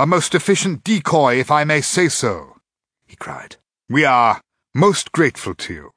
A 0.00 0.06
most 0.06 0.32
efficient 0.32 0.84
decoy, 0.84 1.40
if 1.40 1.50
I 1.50 1.64
may 1.64 1.80
say 1.80 2.08
so, 2.08 2.58
he 3.04 3.16
cried. 3.16 3.56
We 3.88 4.04
are 4.04 4.40
most 4.72 5.10
grateful 5.10 5.56
to 5.56 5.74
you. 5.74 5.90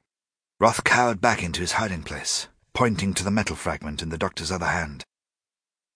Roth 0.58 0.82
cowered 0.82 1.20
back 1.20 1.40
into 1.40 1.60
his 1.60 1.72
hiding 1.72 2.02
place, 2.02 2.48
pointing 2.74 3.14
to 3.14 3.22
the 3.22 3.30
metal 3.30 3.54
fragment 3.54 4.02
in 4.02 4.08
the 4.08 4.18
doctor's 4.18 4.50
other 4.50 4.66
hand. 4.66 5.04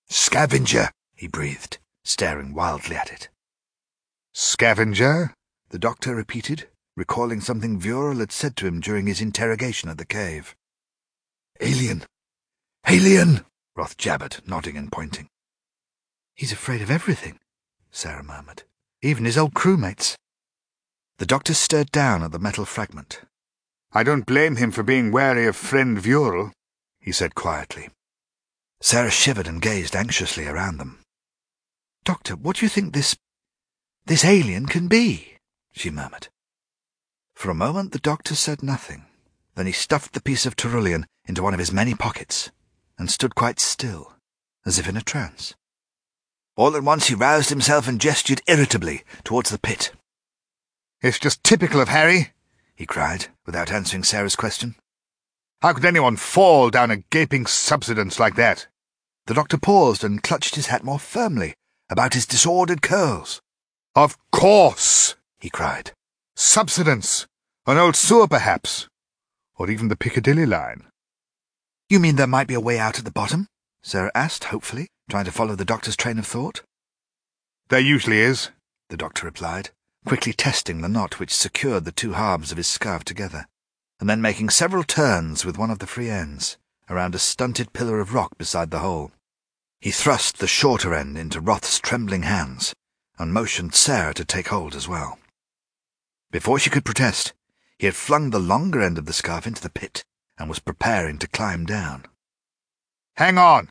Scavenger, 0.09 0.93
he 1.17 1.27
breathed, 1.27 1.79
staring 2.05 2.55
wildly 2.55 2.95
at 2.95 3.11
it. 3.11 3.29
Scavenger? 4.33 5.35
The 5.71 5.79
doctor 5.81 6.15
repeated, 6.15 6.69
recalling 6.97 7.41
something 7.41 7.81
Vural 7.81 8.21
had 8.21 8.31
said 8.31 8.55
to 8.59 8.69
him 8.69 8.81
during 8.81 9.09
his 9.09 9.21
interrogation 9.21 9.89
at 9.89 9.99
the 9.99 10.07
cave. 10.07 10.55
Alien! 11.61 12.05
Alien! 12.87 13.45
Roth 13.75 13.97
jabbered, 13.97 14.43
nodding 14.47 14.77
and 14.77 14.93
pointing. 14.93 15.29
He's 16.37 16.53
afraid 16.53 16.83
of 16.83 16.91
everything, 16.91 17.41
Sarah 17.97 18.23
murmured. 18.23 18.63
Even 19.01 19.25
his 19.25 19.39
old 19.39 19.55
crewmates. 19.55 20.17
The 21.17 21.25
doctor 21.25 21.55
stared 21.55 21.91
down 21.91 22.23
at 22.23 22.31
the 22.31 22.39
metal 22.39 22.67
fragment. 22.67 23.23
I 23.91 24.03
don't 24.03 24.27
blame 24.27 24.57
him 24.57 24.71
for 24.71 24.83
being 24.83 25.11
wary 25.11 25.47
of 25.47 25.57
friend 25.57 25.97
Vural, 25.97 26.53
he 27.01 27.11
said 27.11 27.35
quietly. 27.35 27.89
Sarah 28.83 29.11
shivered 29.11 29.49
and 29.49 29.63
gazed 29.63 29.97
anxiously 29.97 30.47
around 30.47 30.77
them. 30.77 30.99
Doctor, 32.05 32.37
what 32.37 32.57
do 32.57 32.67
you 32.67 32.69
think 32.69 32.93
this... 32.93 33.17
this 34.05 34.27
alien 34.27 34.67
can 34.67 34.89
be? 34.89 35.39
she 35.73 35.89
murmured. 35.89 36.29
For 37.35 37.51
a 37.51 37.55
moment 37.55 37.93
the 37.93 37.99
doctor 37.99 38.35
said 38.35 38.63
nothing. 38.63 39.07
Then 39.55 39.65
he 39.65 39.73
stuffed 39.73 40.13
the 40.13 40.21
piece 40.21 40.45
of 40.45 40.55
cerulean 40.55 41.07
into 41.25 41.43
one 41.43 41.55
of 41.55 41.61
his 41.61 41.73
many 41.73 41.95
pockets 41.95 42.51
and 42.99 43.11
stood 43.11 43.35
quite 43.35 43.59
still, 43.59 44.13
as 44.67 44.79
if 44.79 44.87
in 44.87 44.99
a 44.99 45.03
trance. 45.03 45.55
All 46.57 46.75
at 46.75 46.83
once 46.83 47.09
he 47.09 47.15
roused 47.15 47.51
himself 47.51 47.87
and 47.87 48.01
gestured 48.01 48.41
irritably 48.47 49.05
towards 49.25 49.51
the 49.51 49.59
pit. 49.59 49.93
It's 51.03 51.19
just 51.19 51.45
typical 51.45 51.81
of 51.83 51.89
Harry, 51.89 52.33
he 52.75 52.87
cried, 52.87 53.27
without 53.45 53.71
answering 53.71 54.05
Sarah's 54.05 54.37
question. 54.37 54.75
How 55.61 55.75
could 55.75 55.85
anyone 55.85 56.17
fall 56.17 56.71
down 56.71 56.91
a 56.91 56.97
gaping 56.97 57.45
subsidence 57.45 58.19
like 58.19 58.37
that? 58.37 58.69
The 59.27 59.35
doctor 59.35 59.59
paused 59.59 60.03
and 60.03 60.23
clutched 60.23 60.55
his 60.55 60.69
hat 60.69 60.83
more 60.83 60.99
firmly 60.99 61.55
about 61.91 62.15
his 62.15 62.27
disordered 62.27 62.81
curls. 62.81 63.41
Of 63.95 64.17
course, 64.31 65.17
he 65.39 65.51
cried. 65.51 65.93
Subsidence. 66.37 67.27
An 67.67 67.77
old 67.77 67.97
sewer, 67.97 68.29
perhaps. 68.29 68.89
Or 69.57 69.71
even 69.71 69.89
the 69.89 69.97
Piccadilly 69.97 70.47
line. 70.47 70.85
You 71.91 72.01
mean 72.01 72.17
there 72.17 72.27
might 72.27 72.49
be 72.49 72.55
a 72.55 72.61
way 72.61 72.79
out 72.79 72.99
at 72.99 73.05
the 73.05 73.11
bottom? 73.11 73.47
Sarah 73.83 74.13
asked, 74.15 74.45
hopefully, 74.45 74.89
trying 75.09 75.25
to 75.25 75.33
follow 75.33 75.55
the 75.55 75.65
doctor's 75.65 75.97
train 75.97 76.19
of 76.19 76.27
thought. 76.27 76.63
There 77.69 77.81
usually 77.81 78.21
is, 78.21 78.51
the 78.89 78.97
doctor 78.97 79.27
replied, 79.27 79.71
quickly 80.05 80.33
testing 80.33 80.81
the 80.81 80.89
knot 80.89 81.19
which 81.19 81.35
secured 81.35 81.85
the 81.85 81.93
two 81.93 82.13
halves 82.13 82.51
of 82.51 82.59
his 82.59 82.69
scarf 82.69 83.05
together, 83.05 83.47
and 84.01 84.09
then 84.09 84.21
making 84.21 84.51
several 84.51 84.85
turns 84.85 85.45
with 85.45 85.59
one 85.59 85.71
of 85.71 85.79
the 85.79 85.87
free 85.87 86.11
ends 86.11 86.57
around 86.89 87.15
a 87.15 87.19
stunted 87.19 87.73
pillar 87.73 88.01
of 88.01 88.15
rock 88.15 88.39
beside 88.39 88.71
the 88.71 88.79
hole. 88.79 89.11
He 89.81 89.91
thrust 89.91 90.39
the 90.39 90.47
shorter 90.47 90.95
end 90.95 91.19
into 91.19 91.41
Roth's 91.41 91.79
trembling 91.79 92.23
hands 92.23 92.75
and 93.19 93.33
motioned 93.33 93.75
Sarah 93.75 94.15
to 94.15 94.25
take 94.25 94.49
hold 94.49 94.75
as 94.75 94.89
well. 94.89 95.19
Before 96.31 96.59
she 96.59 96.71
could 96.71 96.85
protest, 96.85 97.33
he 97.79 97.87
had 97.87 97.95
flung 97.95 98.31
the 98.31 98.39
longer 98.39 98.83
end 98.83 98.99
of 98.99 99.07
the 99.07 99.13
scarf 99.13 99.47
into 99.47 99.63
the 99.63 99.71
pit 99.71 100.05
and 100.39 100.49
was 100.49 100.59
preparing 100.59 101.19
to 101.19 101.29
climb 101.29 101.67
down. 101.67 102.07
Hang 103.17 103.39
on, 103.39 103.71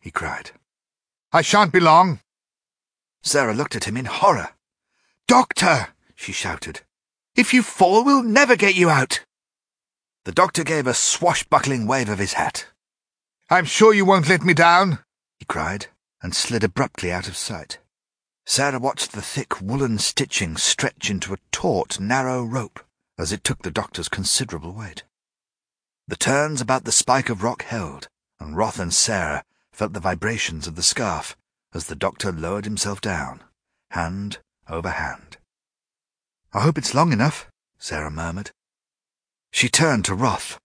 he 0.00 0.10
cried. 0.10 0.52
I 1.34 1.42
shan't 1.42 1.72
be 1.72 1.80
long. 1.80 2.20
Sarah 3.24 3.54
looked 3.54 3.74
at 3.74 3.88
him 3.88 3.96
in 3.96 4.04
horror. 4.04 4.50
Doctor, 5.26 5.88
she 6.14 6.30
shouted. 6.30 6.82
If 7.34 7.52
you 7.52 7.64
fall, 7.64 8.04
we'll 8.04 8.22
never 8.22 8.54
get 8.54 8.76
you 8.76 8.88
out. 8.88 9.24
The 10.26 10.30
doctor 10.30 10.62
gave 10.62 10.86
a 10.86 10.94
swashbuckling 10.94 11.88
wave 11.88 12.08
of 12.08 12.20
his 12.20 12.34
hat. 12.34 12.68
I'm 13.50 13.64
sure 13.64 13.92
you 13.92 14.04
won't 14.04 14.28
let 14.28 14.44
me 14.44 14.54
down, 14.54 15.00
he 15.40 15.44
cried, 15.44 15.88
and 16.22 16.36
slid 16.36 16.62
abruptly 16.62 17.10
out 17.10 17.26
of 17.26 17.36
sight. 17.36 17.80
Sarah 18.46 18.78
watched 18.78 19.10
the 19.10 19.20
thick 19.20 19.60
woolen 19.60 19.98
stitching 19.98 20.56
stretch 20.56 21.10
into 21.10 21.34
a 21.34 21.38
taut, 21.50 21.98
narrow 21.98 22.44
rope 22.44 22.78
as 23.18 23.32
it 23.32 23.42
took 23.42 23.62
the 23.62 23.72
doctor's 23.72 24.08
considerable 24.08 24.72
weight. 24.72 25.02
The 26.06 26.14
turns 26.14 26.60
about 26.60 26.84
the 26.84 26.92
spike 26.92 27.28
of 27.28 27.42
rock 27.42 27.64
held, 27.64 28.06
and 28.38 28.56
Roth 28.56 28.78
and 28.78 28.94
Sarah 28.94 29.42
felt 29.74 29.92
the 29.92 30.00
vibrations 30.00 30.66
of 30.66 30.76
the 30.76 30.82
scarf 30.82 31.36
as 31.74 31.86
the 31.86 31.96
doctor 31.96 32.30
lowered 32.30 32.64
himself 32.64 33.00
down, 33.00 33.42
hand 33.90 34.38
over 34.68 34.90
hand. 34.90 35.36
I 36.52 36.60
hope 36.60 36.78
it's 36.78 36.94
long 36.94 37.12
enough, 37.12 37.50
Sarah 37.78 38.10
murmured. 38.10 38.52
She 39.50 39.68
turned 39.68 40.04
to 40.04 40.14
Roth. 40.14 40.58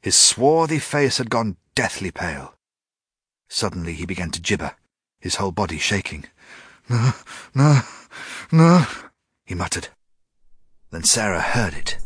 His 0.00 0.16
swarthy 0.16 0.78
face 0.78 1.18
had 1.18 1.30
gone 1.30 1.58
deathly 1.74 2.10
pale. 2.10 2.54
Suddenly 3.48 3.92
he 3.92 4.06
began 4.06 4.30
to 4.30 4.40
gibber, 4.40 4.76
his 5.20 5.36
whole 5.36 5.52
body 5.52 5.78
shaking. 5.78 6.24
No, 6.88 7.12
no, 7.54 7.82
no, 8.50 8.86
he 9.44 9.54
muttered. 9.54 9.88
Then 10.90 11.04
Sarah 11.04 11.40
heard 11.40 11.74
it 11.74 11.98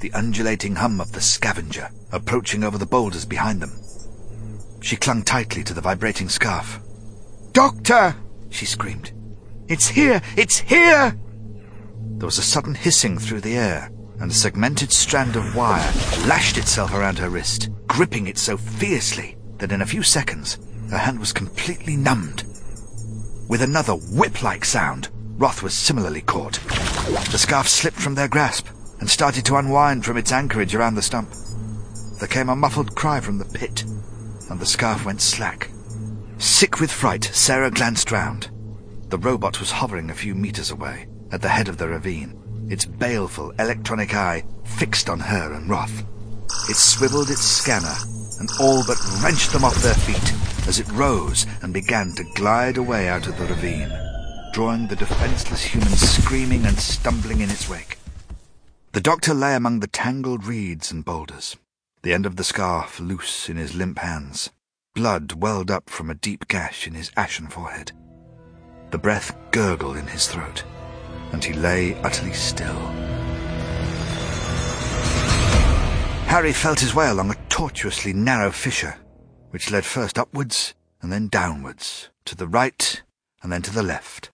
the 0.00 0.12
undulating 0.12 0.76
hum 0.76 1.00
of 1.00 1.12
the 1.12 1.20
scavenger 1.20 1.90
approaching 2.10 2.64
over 2.64 2.78
the 2.78 2.86
boulders 2.86 3.26
behind 3.26 3.60
them. 3.60 3.72
She 4.80 4.96
clung 4.96 5.22
tightly 5.22 5.62
to 5.64 5.74
the 5.74 5.80
vibrating 5.80 6.28
scarf. 6.28 6.80
Doctor! 7.52 8.16
she 8.48 8.66
screamed. 8.66 9.12
It's 9.68 9.88
here! 9.88 10.20
It's 10.36 10.58
here! 10.58 11.16
There 12.16 12.26
was 12.26 12.38
a 12.38 12.42
sudden 12.42 12.74
hissing 12.74 13.18
through 13.18 13.42
the 13.42 13.56
air, 13.56 13.90
and 14.18 14.30
a 14.30 14.34
segmented 14.34 14.92
strand 14.92 15.36
of 15.36 15.54
wire 15.54 15.92
lashed 16.26 16.58
itself 16.58 16.92
around 16.92 17.18
her 17.18 17.30
wrist, 17.30 17.70
gripping 17.86 18.26
it 18.26 18.38
so 18.38 18.56
fiercely 18.56 19.36
that 19.58 19.72
in 19.72 19.82
a 19.82 19.86
few 19.86 20.02
seconds 20.02 20.58
her 20.90 20.98
hand 20.98 21.18
was 21.18 21.32
completely 21.32 21.96
numbed. 21.96 22.44
With 23.48 23.62
another 23.62 23.94
whip-like 23.94 24.64
sound, 24.64 25.08
Roth 25.36 25.62
was 25.62 25.74
similarly 25.74 26.20
caught. 26.20 26.54
The 27.30 27.38
scarf 27.38 27.68
slipped 27.68 27.98
from 27.98 28.14
their 28.14 28.28
grasp, 28.28 28.66
and 29.00 29.08
started 29.08 29.44
to 29.46 29.56
unwind 29.56 30.04
from 30.04 30.16
its 30.16 30.32
anchorage 30.32 30.74
around 30.74 30.94
the 30.94 31.02
stump. 31.02 31.30
There 32.18 32.28
came 32.28 32.50
a 32.50 32.56
muffled 32.56 32.94
cry 32.94 33.20
from 33.20 33.38
the 33.38 33.46
pit, 33.46 33.84
and 34.50 34.60
the 34.60 34.66
scarf 34.66 35.06
went 35.06 35.20
slack. 35.20 35.70
Sick 36.38 36.80
with 36.80 36.90
fright, 36.90 37.24
Sarah 37.24 37.70
glanced 37.70 38.10
round. 38.10 38.50
The 39.08 39.18
robot 39.18 39.60
was 39.60 39.70
hovering 39.70 40.10
a 40.10 40.14
few 40.14 40.34
meters 40.34 40.70
away, 40.70 41.06
at 41.32 41.42
the 41.42 41.48
head 41.48 41.68
of 41.68 41.78
the 41.78 41.88
ravine, 41.88 42.66
its 42.68 42.84
baleful 42.84 43.52
electronic 43.58 44.14
eye 44.14 44.44
fixed 44.64 45.08
on 45.08 45.20
her 45.20 45.52
and 45.52 45.68
Roth. 45.68 46.04
It 46.68 46.76
swiveled 46.76 47.30
its 47.30 47.42
scanner 47.42 47.94
and 48.38 48.48
all 48.60 48.84
but 48.86 48.98
wrenched 49.22 49.52
them 49.52 49.64
off 49.64 49.82
their 49.82 49.94
feet 49.94 50.68
as 50.68 50.78
it 50.78 50.90
rose 50.92 51.46
and 51.62 51.74
began 51.74 52.12
to 52.12 52.24
glide 52.34 52.76
away 52.76 53.08
out 53.08 53.26
of 53.26 53.36
the 53.38 53.46
ravine, 53.46 53.90
drawing 54.52 54.86
the 54.86 54.96
defenseless 54.96 55.62
humans 55.62 56.00
screaming 56.00 56.64
and 56.64 56.78
stumbling 56.78 57.40
in 57.40 57.50
its 57.50 57.68
wake. 57.68 57.98
The 58.92 59.00
doctor 59.00 59.34
lay 59.34 59.54
among 59.54 59.80
the 59.80 59.86
tangled 59.86 60.44
reeds 60.44 60.90
and 60.90 61.04
boulders, 61.04 61.56
the 62.02 62.12
end 62.12 62.26
of 62.26 62.36
the 62.36 62.44
scarf 62.44 62.98
loose 62.98 63.48
in 63.48 63.56
his 63.56 63.74
limp 63.74 63.98
hands. 63.98 64.50
Blood 64.94 65.34
welled 65.34 65.70
up 65.70 65.90
from 65.90 66.10
a 66.10 66.14
deep 66.14 66.48
gash 66.48 66.86
in 66.86 66.94
his 66.94 67.10
ashen 67.16 67.46
forehead. 67.46 67.92
The 68.90 68.98
breath 68.98 69.36
gurgled 69.50 69.96
in 69.96 70.06
his 70.06 70.26
throat, 70.26 70.64
and 71.32 71.44
he 71.44 71.52
lay 71.52 71.94
utterly 72.02 72.32
still. 72.32 72.80
Harry 76.26 76.52
felt 76.52 76.80
his 76.80 76.94
way 76.94 77.08
along 77.08 77.30
a 77.30 77.46
tortuously 77.48 78.12
narrow 78.12 78.50
fissure, 78.50 78.96
which 79.50 79.70
led 79.70 79.84
first 79.84 80.18
upwards 80.18 80.74
and 81.02 81.12
then 81.12 81.28
downwards, 81.28 82.08
to 82.24 82.36
the 82.36 82.46
right 82.46 83.02
and 83.42 83.52
then 83.52 83.62
to 83.62 83.72
the 83.72 83.82
left, 83.82 84.30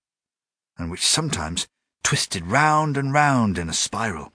and 0.78 0.90
which 0.90 1.06
sometimes 1.06 1.66
twisted 2.02 2.46
round 2.46 2.96
and 2.96 3.12
round 3.12 3.58
in 3.58 3.68
a 3.68 3.72
spiral. 3.72 4.32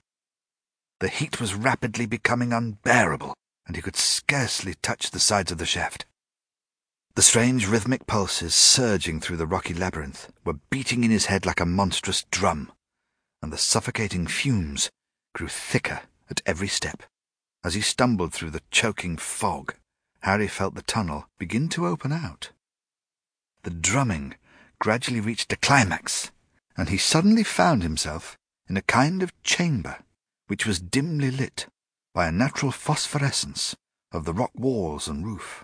The 1.01 1.09
heat 1.09 1.41
was 1.41 1.55
rapidly 1.55 2.05
becoming 2.05 2.53
unbearable, 2.53 3.33
and 3.65 3.75
he 3.75 3.81
could 3.81 3.95
scarcely 3.95 4.75
touch 4.83 5.09
the 5.09 5.19
sides 5.19 5.51
of 5.51 5.57
the 5.57 5.65
shaft. 5.65 6.05
The 7.15 7.23
strange 7.23 7.65
rhythmic 7.65 8.05
pulses 8.05 8.53
surging 8.53 9.19
through 9.19 9.37
the 9.37 9.47
rocky 9.47 9.73
labyrinth 9.73 10.31
were 10.45 10.59
beating 10.69 11.03
in 11.03 11.09
his 11.09 11.25
head 11.25 11.43
like 11.43 11.59
a 11.59 11.65
monstrous 11.65 12.25
drum, 12.29 12.71
and 13.41 13.51
the 13.51 13.57
suffocating 13.57 14.27
fumes 14.27 14.91
grew 15.33 15.47
thicker 15.47 16.01
at 16.29 16.43
every 16.45 16.67
step. 16.67 17.01
As 17.63 17.73
he 17.73 17.81
stumbled 17.81 18.31
through 18.31 18.51
the 18.51 18.61
choking 18.69 19.17
fog, 19.17 19.73
Harry 20.19 20.47
felt 20.47 20.75
the 20.75 20.83
tunnel 20.83 21.25
begin 21.39 21.67
to 21.69 21.87
open 21.87 22.11
out. 22.11 22.51
The 23.63 23.71
drumming 23.71 24.35
gradually 24.77 25.19
reached 25.19 25.51
a 25.51 25.57
climax, 25.57 26.29
and 26.77 26.89
he 26.89 26.97
suddenly 26.99 27.43
found 27.43 27.81
himself 27.81 28.37
in 28.69 28.77
a 28.77 28.83
kind 28.83 29.23
of 29.23 29.33
chamber 29.41 29.97
which 30.51 30.65
was 30.65 30.81
dimly 30.81 31.31
lit 31.31 31.67
by 32.13 32.27
a 32.27 32.31
natural 32.31 32.73
phosphorescence 32.73 33.73
of 34.11 34.25
the 34.25 34.33
rock 34.33 34.51
walls 34.53 35.07
and 35.07 35.25
roof. 35.25 35.63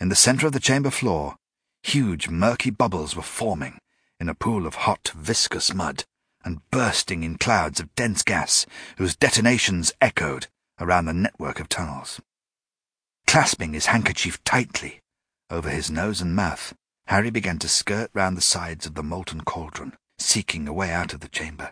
In 0.00 0.08
the 0.08 0.16
centre 0.16 0.48
of 0.48 0.52
the 0.52 0.58
chamber 0.58 0.90
floor, 0.90 1.36
huge 1.84 2.28
murky 2.28 2.70
bubbles 2.70 3.14
were 3.14 3.22
forming 3.22 3.78
in 4.18 4.28
a 4.28 4.34
pool 4.34 4.66
of 4.66 4.74
hot, 4.74 5.12
viscous 5.14 5.72
mud 5.72 6.02
and 6.44 6.68
bursting 6.72 7.22
in 7.22 7.38
clouds 7.38 7.78
of 7.78 7.94
dense 7.94 8.24
gas 8.24 8.66
whose 8.98 9.14
detonations 9.14 9.92
echoed 10.00 10.48
around 10.80 11.04
the 11.04 11.14
network 11.14 11.60
of 11.60 11.68
tunnels. 11.68 12.20
Clasping 13.28 13.74
his 13.74 13.86
handkerchief 13.86 14.42
tightly 14.42 15.02
over 15.50 15.70
his 15.70 15.88
nose 15.88 16.20
and 16.20 16.34
mouth, 16.34 16.74
Harry 17.06 17.30
began 17.30 17.60
to 17.60 17.68
skirt 17.68 18.10
round 18.12 18.36
the 18.36 18.42
sides 18.42 18.86
of 18.86 18.96
the 18.96 19.04
molten 19.04 19.42
cauldron, 19.42 19.92
seeking 20.18 20.66
a 20.66 20.72
way 20.72 20.90
out 20.90 21.14
of 21.14 21.20
the 21.20 21.28
chamber. 21.28 21.70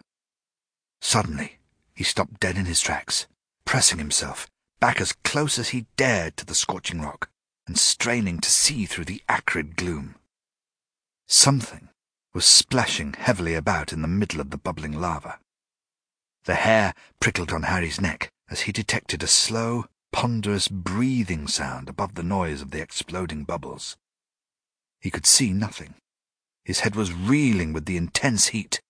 Suddenly, 1.00 1.58
he 1.94 2.04
stopped 2.04 2.40
dead 2.40 2.56
in 2.56 2.64
his 2.64 2.80
tracks, 2.80 3.26
pressing 3.64 3.98
himself 3.98 4.48
back 4.80 5.00
as 5.00 5.12
close 5.24 5.58
as 5.58 5.68
he 5.68 5.86
dared 5.96 6.36
to 6.36 6.44
the 6.44 6.54
scorching 6.54 7.00
rock 7.00 7.30
and 7.66 7.78
straining 7.78 8.40
to 8.40 8.50
see 8.50 8.84
through 8.84 9.04
the 9.04 9.22
acrid 9.28 9.76
gloom. 9.76 10.16
Something 11.28 11.88
was 12.34 12.44
splashing 12.44 13.12
heavily 13.12 13.54
about 13.54 13.92
in 13.92 14.02
the 14.02 14.08
middle 14.08 14.40
of 14.40 14.50
the 14.50 14.58
bubbling 14.58 15.00
lava. 15.00 15.38
The 16.44 16.56
hair 16.56 16.94
prickled 17.20 17.52
on 17.52 17.64
Harry's 17.64 18.00
neck 18.00 18.30
as 18.50 18.62
he 18.62 18.72
detected 18.72 19.22
a 19.22 19.28
slow, 19.28 19.86
ponderous 20.10 20.68
breathing 20.68 21.46
sound 21.46 21.88
above 21.88 22.14
the 22.16 22.22
noise 22.22 22.60
of 22.60 22.70
the 22.70 22.82
exploding 22.82 23.44
bubbles. 23.44 23.96
He 25.00 25.10
could 25.10 25.26
see 25.26 25.52
nothing. 25.52 25.94
His 26.64 26.80
head 26.80 26.96
was 26.96 27.12
reeling 27.12 27.72
with 27.72 27.86
the 27.86 27.96
intense 27.96 28.48
heat, 28.48 28.80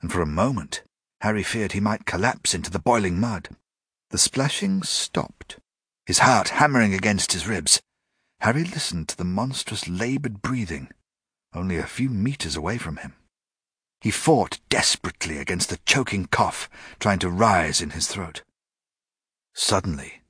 and 0.00 0.12
for 0.12 0.20
a 0.20 0.26
moment 0.26 0.82
Harry 1.20 1.42
feared 1.42 1.72
he 1.72 1.80
might 1.80 2.06
collapse 2.06 2.54
into 2.54 2.70
the 2.70 2.78
boiling 2.78 3.20
mud. 3.20 3.50
The 4.10 4.18
splashing 4.18 4.82
stopped, 4.82 5.58
his 6.06 6.20
heart 6.20 6.48
hammering 6.50 6.94
against 6.94 7.32
his 7.32 7.46
ribs. 7.46 7.80
Harry 8.40 8.64
listened 8.64 9.08
to 9.08 9.16
the 9.16 9.24
monstrous 9.24 9.86
laboured 9.86 10.40
breathing, 10.40 10.88
only 11.52 11.76
a 11.76 11.86
few 11.86 12.08
metres 12.08 12.56
away 12.56 12.78
from 12.78 12.96
him. 12.96 13.14
He 14.00 14.10
fought 14.10 14.60
desperately 14.70 15.36
against 15.36 15.68
the 15.68 15.78
choking 15.84 16.24
cough 16.26 16.70
trying 16.98 17.18
to 17.18 17.28
rise 17.28 17.82
in 17.82 17.90
his 17.90 18.06
throat. 18.06 18.42
Suddenly, 19.54 20.22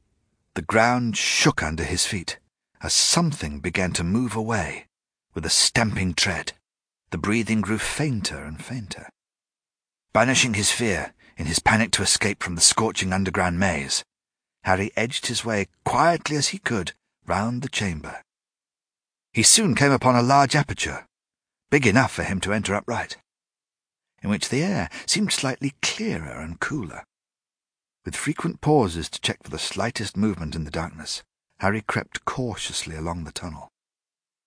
the 0.54 0.62
ground 0.62 1.16
shook 1.16 1.62
under 1.62 1.84
his 1.84 2.04
feet 2.04 2.38
as 2.82 2.92
something 2.92 3.60
began 3.60 3.92
to 3.92 4.02
move 4.02 4.34
away 4.34 4.86
with 5.34 5.46
a 5.46 5.50
stamping 5.50 6.14
tread. 6.14 6.54
The 7.10 7.18
breathing 7.18 7.60
grew 7.60 7.78
fainter 7.78 8.42
and 8.42 8.62
fainter. 8.62 9.08
Banishing 10.12 10.54
his 10.54 10.72
fear 10.72 11.14
in 11.36 11.46
his 11.46 11.60
panic 11.60 11.92
to 11.92 12.02
escape 12.02 12.42
from 12.42 12.56
the 12.56 12.60
scorching 12.60 13.12
underground 13.12 13.60
maze, 13.60 14.04
Harry 14.64 14.90
edged 14.96 15.26
his 15.26 15.44
way 15.44 15.68
quietly 15.84 16.36
as 16.36 16.48
he 16.48 16.58
could 16.58 16.92
round 17.26 17.62
the 17.62 17.68
chamber. 17.68 18.22
He 19.32 19.44
soon 19.44 19.76
came 19.76 19.92
upon 19.92 20.16
a 20.16 20.22
large 20.22 20.56
aperture, 20.56 21.06
big 21.70 21.86
enough 21.86 22.12
for 22.12 22.24
him 22.24 22.40
to 22.40 22.52
enter 22.52 22.74
upright, 22.74 23.18
in 24.22 24.28
which 24.28 24.48
the 24.48 24.62
air 24.64 24.90
seemed 25.06 25.32
slightly 25.32 25.74
clearer 25.80 26.40
and 26.40 26.58
cooler. 26.58 27.04
With 28.04 28.16
frequent 28.16 28.60
pauses 28.60 29.08
to 29.10 29.20
check 29.20 29.44
for 29.44 29.50
the 29.50 29.58
slightest 29.58 30.16
movement 30.16 30.56
in 30.56 30.64
the 30.64 30.70
darkness, 30.70 31.22
Harry 31.60 31.82
crept 31.82 32.24
cautiously 32.24 32.96
along 32.96 33.24
the 33.24 33.32
tunnel. 33.32 33.68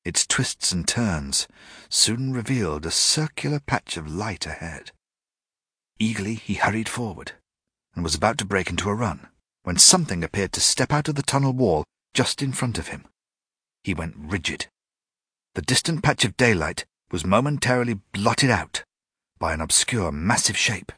Its 0.03 0.27
twists 0.27 0.73
and 0.73 0.85
turns 0.85 1.47
soon 1.87 2.33
revealed 2.33 2.85
a 2.85 2.91
circular 2.91 3.61
patch 3.61 3.95
of 3.95 4.11
light 4.11 4.45
ahead. 4.45 4.91
Eagerly 5.99 6.35
he 6.35 6.55
hurried 6.55 6.89
forward, 6.89 7.33
and 7.95 8.03
was 8.03 8.15
about 8.15 8.37
to 8.39 8.45
break 8.45 8.69
into 8.69 8.89
a 8.89 8.95
run, 8.95 9.27
when 9.63 9.77
something 9.77 10.23
appeared 10.23 10.51
to 10.53 10.61
step 10.61 10.91
out 10.91 11.07
of 11.07 11.15
the 11.15 11.23
tunnel 11.23 11.53
wall 11.53 11.83
just 12.13 12.41
in 12.41 12.51
front 12.51 12.77
of 12.77 12.87
him. 12.87 13.05
He 13.83 13.93
went 13.93 14.15
rigid. 14.17 14.67
The 15.55 15.61
distant 15.61 16.03
patch 16.03 16.25
of 16.25 16.37
daylight 16.37 16.85
was 17.11 17.25
momentarily 17.25 17.95
blotted 18.11 18.49
out 18.49 18.83
by 19.39 19.53
an 19.53 19.61
obscure, 19.61 20.11
massive 20.11 20.57
shape, 20.57 20.91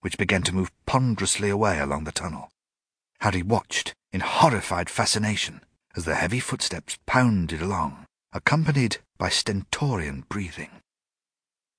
which 0.00 0.16
began 0.16 0.42
to 0.42 0.54
move 0.54 0.72
ponderously 0.86 1.50
away 1.50 1.78
along 1.78 2.04
the 2.04 2.12
tunnel. 2.12 2.50
Harry 3.20 3.42
watched 3.42 3.94
in 4.12 4.20
horrified 4.20 4.88
fascination 4.88 5.60
as 5.94 6.04
the 6.04 6.14
heavy 6.14 6.40
footsteps 6.40 6.98
pounded 7.04 7.60
along, 7.60 8.06
accompanied 8.32 8.98
by 9.18 9.28
stentorian 9.28 10.24
breathing. 10.28 10.70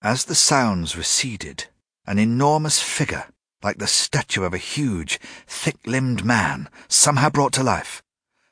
As 0.01 0.26
the 0.26 0.36
sounds 0.36 0.97
receded, 0.97 1.68
an 2.06 2.20
enormous 2.20 2.82
figure, 2.82 3.26
like 3.64 3.78
the 3.78 3.88
statue 3.88 4.43
of 4.43 4.54
a 4.54 4.58
huge, 4.58 5.20
thick-limbed 5.47 6.26
man, 6.26 6.68
somehow 6.88 7.30
brought 7.30 7.54
to 7.54 7.64
life, 7.64 8.02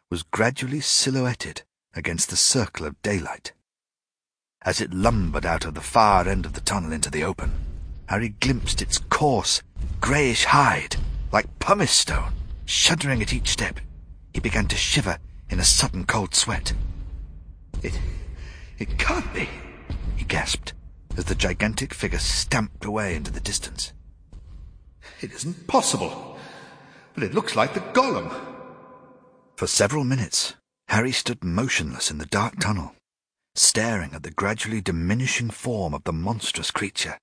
was 0.09 0.23
gradually 0.23 0.79
silhouetted 0.79 1.63
against 1.95 2.29
the 2.29 2.35
circle 2.35 2.85
of 2.85 3.01
daylight. 3.01 3.53
As 4.61 4.81
it 4.81 4.93
lumbered 4.93 5.45
out 5.45 5.65
of 5.65 5.73
the 5.73 5.81
far 5.81 6.27
end 6.27 6.45
of 6.45 6.53
the 6.53 6.61
tunnel 6.61 6.91
into 6.91 7.09
the 7.09 7.23
open, 7.23 7.53
Harry 8.07 8.29
glimpsed 8.29 8.81
its 8.81 8.97
coarse, 8.97 9.61
greyish 10.01 10.45
hide, 10.45 10.95
like 11.31 11.59
pumice 11.59 11.91
stone, 11.91 12.33
shuddering 12.65 13.21
at 13.21 13.33
each 13.33 13.49
step. 13.49 13.79
He 14.33 14.39
began 14.39 14.67
to 14.67 14.75
shiver 14.75 15.17
in 15.49 15.59
a 15.59 15.63
sudden 15.63 16.05
cold 16.05 16.35
sweat. 16.35 16.73
It, 17.81 17.99
it 18.77 18.97
can't 18.97 19.31
be, 19.33 19.47
he 20.15 20.25
gasped, 20.25 20.73
as 21.19 21.25
the 21.25 21.35
gigantic 21.35 21.93
figure 21.93 22.17
stamped 22.17 22.85
away 22.85 23.13
into 23.13 23.29
the 23.29 23.41
distance. 23.41 23.91
It 25.19 25.33
isn't 25.33 25.67
possible, 25.67 26.37
but 27.13 27.23
it 27.23 27.33
looks 27.33 27.57
like 27.57 27.73
the 27.73 27.81
golem. 27.81 28.33
For 29.57 29.67
several 29.67 30.05
minutes, 30.05 30.55
Harry 30.87 31.11
stood 31.11 31.43
motionless 31.43 32.09
in 32.09 32.19
the 32.19 32.25
dark 32.25 32.57
tunnel, 32.61 32.95
staring 33.53 34.13
at 34.13 34.23
the 34.23 34.31
gradually 34.31 34.79
diminishing 34.79 35.49
form 35.49 35.93
of 35.93 36.05
the 36.05 36.13
monstrous 36.13 36.71
creature. 36.71 37.17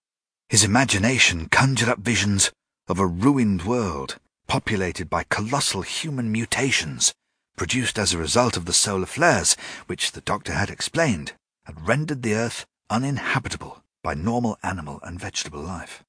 His 0.51 0.62
imagination 0.62 1.49
conjured 1.49 1.88
up 1.88 2.01
visions 2.01 2.53
of 2.88 2.99
a 2.99 3.07
ruined 3.07 3.64
world 3.64 4.16
populated 4.47 5.09
by 5.09 5.24
colossal 5.24 5.80
human 5.80 6.30
mutations 6.30 7.14
produced 7.57 7.99
as 7.99 8.12
a 8.12 8.18
result 8.18 8.59
of 8.59 8.66
the 8.66 8.74
solar 8.74 9.07
flares 9.07 9.57
which 9.86 10.12
the 10.12 10.20
doctor 10.20 10.53
had 10.53 10.68
explained 10.68 11.32
had 11.64 11.88
rendered 11.88 12.22
the 12.22 12.34
earth 12.34 12.66
uninhabitable 12.90 13.82
by 14.07 14.15
normal 14.15 14.57
animal 14.63 15.01
and 15.03 15.19
vegetable 15.19 15.61
life. 15.61 16.05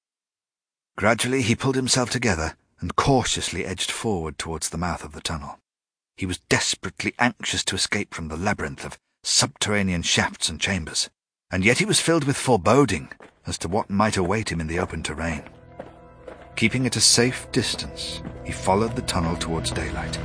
Gradually 1.00 1.42
he 1.42 1.56
pulled 1.56 1.76
himself 1.76 2.12
together 2.12 2.56
and 2.80 2.96
cautiously 2.96 3.66
edged 3.66 3.90
forward 3.90 4.38
towards 4.38 4.70
the 4.70 4.78
mouth 4.78 5.04
of 5.04 5.14
the 5.14 5.20
tunnel. 5.20 5.58
He 6.16 6.28
was 6.28 6.38
desperately 6.48 7.16
anxious 7.18 7.64
to 7.64 7.76
escape 7.76 8.14
from 8.14 8.28
the 8.28 8.38
labyrinth 8.38 8.86
of 8.86 9.00
subterranean 9.24 10.04
shafts 10.04 10.48
and 10.48 10.62
chambers, 10.62 11.10
and 11.50 11.66
yet 11.66 11.80
he 11.80 11.86
was 11.86 12.00
filled 12.00 12.26
with 12.26 12.38
foreboding 12.38 13.10
as 13.48 13.58
to 13.58 13.68
what 13.68 13.90
might 13.90 14.16
await 14.16 14.52
him 14.52 14.62
in 14.62 14.68
the 14.68 14.78
open 14.78 15.02
terrain. 15.02 15.42
Keeping 16.56 16.86
at 16.86 16.98
a 16.98 17.02
safe 17.02 17.52
distance, 17.52 18.22
he 18.44 18.52
followed 18.52 18.96
the 18.96 19.02
tunnel 19.02 19.36
towards 19.38 19.72
daylight. 19.72 20.20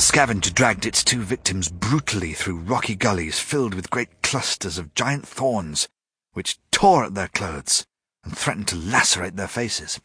The 0.00 0.06
scavenger 0.06 0.50
dragged 0.50 0.86
its 0.86 1.04
two 1.04 1.20
victims 1.20 1.68
brutally 1.68 2.32
through 2.32 2.60
rocky 2.60 2.94
gullies 2.96 3.38
filled 3.38 3.74
with 3.74 3.90
great 3.90 4.22
clusters 4.22 4.78
of 4.78 4.94
giant 4.94 5.28
thorns, 5.28 5.90
which 6.32 6.58
tore 6.70 7.04
at 7.04 7.14
their 7.14 7.28
clothes 7.28 7.84
and 8.24 8.34
threatened 8.34 8.66
to 8.68 8.76
lacerate 8.76 9.36
their 9.36 9.46
faces. 9.46 10.00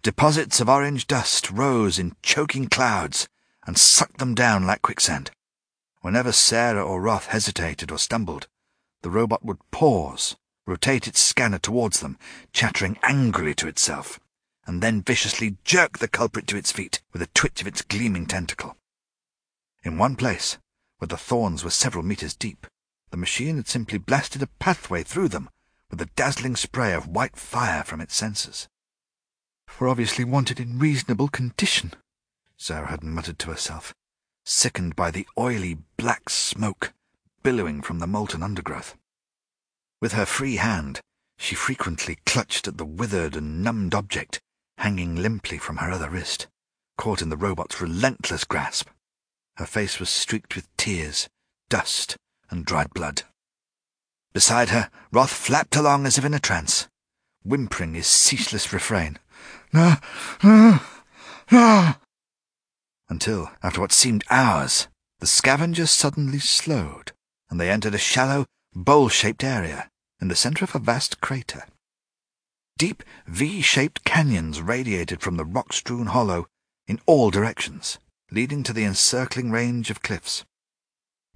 Deposits 0.00 0.58
of 0.58 0.70
orange 0.70 1.06
dust 1.06 1.50
rose 1.50 1.98
in 1.98 2.16
choking 2.22 2.66
clouds 2.70 3.28
and 3.66 3.76
sucked 3.76 4.16
them 4.16 4.34
down 4.34 4.66
like 4.66 4.80
quicksand. 4.80 5.30
Whenever 6.00 6.32
Sarah 6.32 6.82
or 6.82 7.02
Roth 7.02 7.26
hesitated 7.26 7.92
or 7.92 7.98
stumbled, 7.98 8.48
the 9.02 9.10
robot 9.10 9.44
would 9.44 9.58
pause, 9.70 10.36
rotate 10.66 11.06
its 11.06 11.20
scanner 11.20 11.58
towards 11.58 12.00
them, 12.00 12.18
chattering 12.54 12.98
angrily 13.02 13.54
to 13.56 13.68
itself, 13.68 14.18
and 14.66 14.82
then 14.82 15.02
viciously 15.02 15.58
jerk 15.62 15.98
the 15.98 16.08
culprit 16.08 16.46
to 16.46 16.56
its 16.56 16.72
feet 16.72 17.02
with 17.12 17.20
a 17.20 17.28
twitch 17.34 17.60
of 17.60 17.66
its 17.66 17.82
gleaming 17.82 18.24
tentacle. 18.24 18.78
In 19.86 19.98
one 19.98 20.16
place, 20.16 20.58
where 20.98 21.06
the 21.06 21.16
thorns 21.16 21.62
were 21.62 21.70
several 21.70 22.02
meters 22.02 22.34
deep. 22.34 22.66
The 23.10 23.16
machine 23.16 23.54
had 23.54 23.68
simply 23.68 23.98
blasted 23.98 24.42
a 24.42 24.48
pathway 24.48 25.04
through 25.04 25.28
them 25.28 25.48
with 25.92 26.00
a 26.00 26.10
dazzling 26.16 26.56
spray 26.56 26.92
of 26.92 27.06
white 27.06 27.36
fire 27.36 27.84
from 27.84 28.00
its 28.00 28.20
sensors. 28.20 28.66
We're 29.78 29.86
obviously 29.86 30.24
wanted 30.24 30.58
in 30.58 30.80
reasonable 30.80 31.28
condition, 31.28 31.92
Sarah 32.56 32.88
had 32.88 33.04
muttered 33.04 33.38
to 33.38 33.50
herself, 33.50 33.94
sickened 34.44 34.96
by 34.96 35.12
the 35.12 35.28
oily 35.38 35.78
black 35.96 36.30
smoke 36.30 36.92
billowing 37.44 37.80
from 37.80 38.00
the 38.00 38.08
molten 38.08 38.42
undergrowth. 38.42 38.96
With 40.00 40.14
her 40.14 40.26
free 40.26 40.56
hand, 40.56 41.00
she 41.38 41.54
frequently 41.54 42.18
clutched 42.26 42.66
at 42.66 42.76
the 42.76 42.84
withered 42.84 43.36
and 43.36 43.62
numbed 43.62 43.94
object 43.94 44.40
hanging 44.78 45.14
limply 45.14 45.58
from 45.58 45.76
her 45.76 45.92
other 45.92 46.10
wrist, 46.10 46.48
caught 46.98 47.22
in 47.22 47.28
the 47.28 47.36
robot's 47.36 47.80
relentless 47.80 48.42
grasp. 48.42 48.88
Her 49.56 49.66
face 49.66 49.98
was 49.98 50.10
streaked 50.10 50.54
with 50.54 50.68
tears, 50.76 51.28
dust, 51.68 52.16
and 52.50 52.64
dried 52.64 52.90
blood. 52.94 53.22
Beside 54.32 54.68
her, 54.68 54.90
Roth 55.12 55.32
flapped 55.32 55.76
along 55.76 56.06
as 56.06 56.18
if 56.18 56.24
in 56.24 56.34
a 56.34 56.38
trance, 56.38 56.88
whimpering 57.42 57.94
his 57.94 58.06
ceaseless 58.06 58.72
refrain. 58.72 59.18
No, 59.72 59.96
no, 60.42 60.80
no. 61.50 61.94
Until, 63.08 63.50
after 63.62 63.80
what 63.80 63.92
seemed 63.92 64.24
hours, 64.28 64.88
the 65.20 65.26
scavengers 65.26 65.90
suddenly 65.90 66.38
slowed, 66.38 67.12
and 67.48 67.58
they 67.58 67.70
entered 67.70 67.94
a 67.94 67.98
shallow, 67.98 68.44
bowl-shaped 68.74 69.42
area 69.42 69.88
in 70.20 70.28
the 70.28 70.36
center 70.36 70.64
of 70.64 70.74
a 70.74 70.78
vast 70.78 71.20
crater. 71.22 71.64
Deep 72.76 73.02
V-shaped 73.26 74.04
canyons 74.04 74.60
radiated 74.60 75.22
from 75.22 75.38
the 75.38 75.46
rock-strewn 75.46 76.08
hollow 76.08 76.46
in 76.86 77.00
all 77.06 77.30
directions, 77.30 77.98
leading 78.30 78.62
to 78.62 78.72
the 78.72 78.84
encircling 78.84 79.50
range 79.50 79.90
of 79.90 80.02
cliffs. 80.02 80.44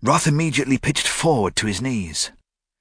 Roth 0.02 0.26
immediately 0.26 0.78
pitched 0.78 1.06
forward 1.06 1.56
to 1.56 1.66
his 1.66 1.82
knees, 1.82 2.30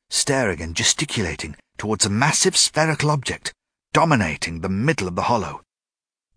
staring 0.09 0.61
and 0.61 0.75
gesticulating 0.75 1.55
towards 1.77 2.05
a 2.05 2.09
massive 2.09 2.55
spherical 2.55 3.11
object 3.11 3.53
dominating 3.93 4.61
the 4.61 4.69
middle 4.69 5.07
of 5.07 5.15
the 5.15 5.23
hollow. 5.23 5.61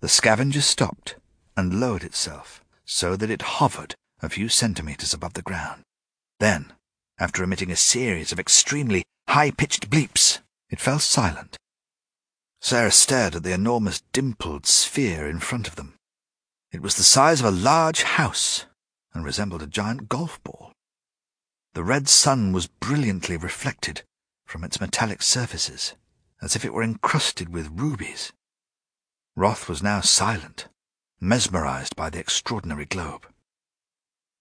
The 0.01 0.09
scavenger 0.09 0.62
stopped 0.62 1.16
and 1.57 1.81
lowered 1.81 2.05
itself 2.05 2.64
so 2.85 3.16
that 3.16 3.31
it 3.31 3.43
hovered 3.43 3.95
a 4.20 4.29
few 4.29 4.49
centimeters 4.49 5.14
above 5.14 5.35
the 5.35 5.43
ground. 5.43 5.83
Then, 6.41 6.73
after 7.18 7.43
emitting 7.45 7.70
a 7.70 7.77
series 7.77 8.33
of 8.33 8.41
extremely 8.41 9.05
high-pitched 9.29 9.91
bleeps, 9.91 10.41
it 10.70 10.81
fell 10.81 10.99
silent. 10.99 11.57
Sarah 12.61 12.91
stared 12.91 13.37
at 13.37 13.43
the 13.43 13.53
enormous 13.53 14.03
dimpled 14.12 14.66
sphere 14.66 15.29
in 15.29 15.41
front 15.41 15.68
of 15.68 15.77
them. 15.77 15.95
It 16.73 16.81
was 16.81 16.97
the 16.97 17.05
size 17.05 17.41
of 17.41 17.47
a 17.47 17.51
large 17.51 18.03
house 18.03 18.64
and 19.12 19.25
resembled 19.25 19.62
a 19.62 19.66
giant 19.66 20.09
golf 20.09 20.43
ball. 20.43 20.73
The 21.75 21.85
red 21.85 22.09
sun 22.09 22.53
was 22.53 22.66
brilliantly 22.66 23.37
reflected 23.37 24.03
from 24.47 24.64
its 24.64 24.81
metallic 24.81 25.23
surfaces, 25.23 25.95
as 26.41 26.57
if 26.57 26.64
it 26.64 26.73
were 26.73 26.83
encrusted 26.83 27.51
with 27.51 27.79
rubies. 27.79 28.33
Roth 29.37 29.68
was 29.68 29.83
now 29.83 30.01
silent, 30.01 30.68
mesmerized 31.20 31.95
by 31.95 32.09
the 32.09 32.18
extraordinary 32.18 32.87
globe. 32.87 33.27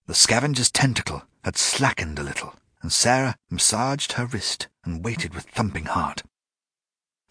The 0.06 0.14
scavenger's 0.14 0.70
tentacle 0.70 1.24
had 1.44 1.58
slackened 1.58 2.18
a 2.18 2.22
little, 2.22 2.54
and 2.80 2.90
Sarah 2.90 3.36
massaged 3.50 4.12
her 4.12 4.26
wrist 4.26 4.68
and 4.84 5.04
waited 5.04 5.34
with 5.34 5.44
thumping 5.44 5.84
heart. 5.84 6.22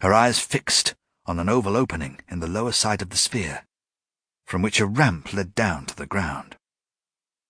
Her 0.00 0.12
eyes 0.12 0.38
fixed 0.38 0.94
on 1.26 1.38
an 1.38 1.48
oval 1.48 1.76
opening 1.76 2.20
in 2.28 2.38
the 2.38 2.48
lower 2.48 2.72
side 2.72 3.02
of 3.02 3.10
the 3.10 3.16
sphere, 3.16 3.66
from 4.46 4.62
which 4.62 4.80
a 4.80 4.86
ramp 4.86 5.32
led 5.32 5.54
down 5.54 5.86
to 5.86 5.96
the 5.96 6.06
ground. 6.06 6.56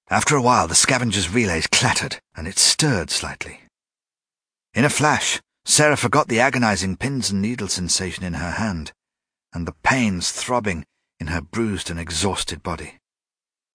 After 0.09 0.37
a 0.37 0.43
while, 0.43 0.69
the 0.69 0.75
scavenger's 0.75 1.29
relays 1.29 1.67
clattered, 1.67 2.21
and 2.37 2.47
it 2.47 2.59
stirred 2.59 3.11
slightly. 3.11 3.61
In 4.75 4.85
a 4.85 4.91
flash, 4.91 5.41
Sarah 5.65 5.97
forgot 5.97 6.29
the 6.29 6.41
agonizing 6.41 6.97
pins 6.97 7.31
and 7.31 7.41
needle 7.41 7.69
sensation 7.69 8.25
in 8.25 8.35
her 8.35 8.53
hand, 8.53 8.93
and 9.53 9.67
the 9.67 9.75
pains 9.83 10.33
throbbing 10.33 10.85
in 11.21 11.29
her 11.29 11.41
bruised 11.41 11.91
and 11.91 12.01
exhausted 12.01 12.63
body. 12.63 12.99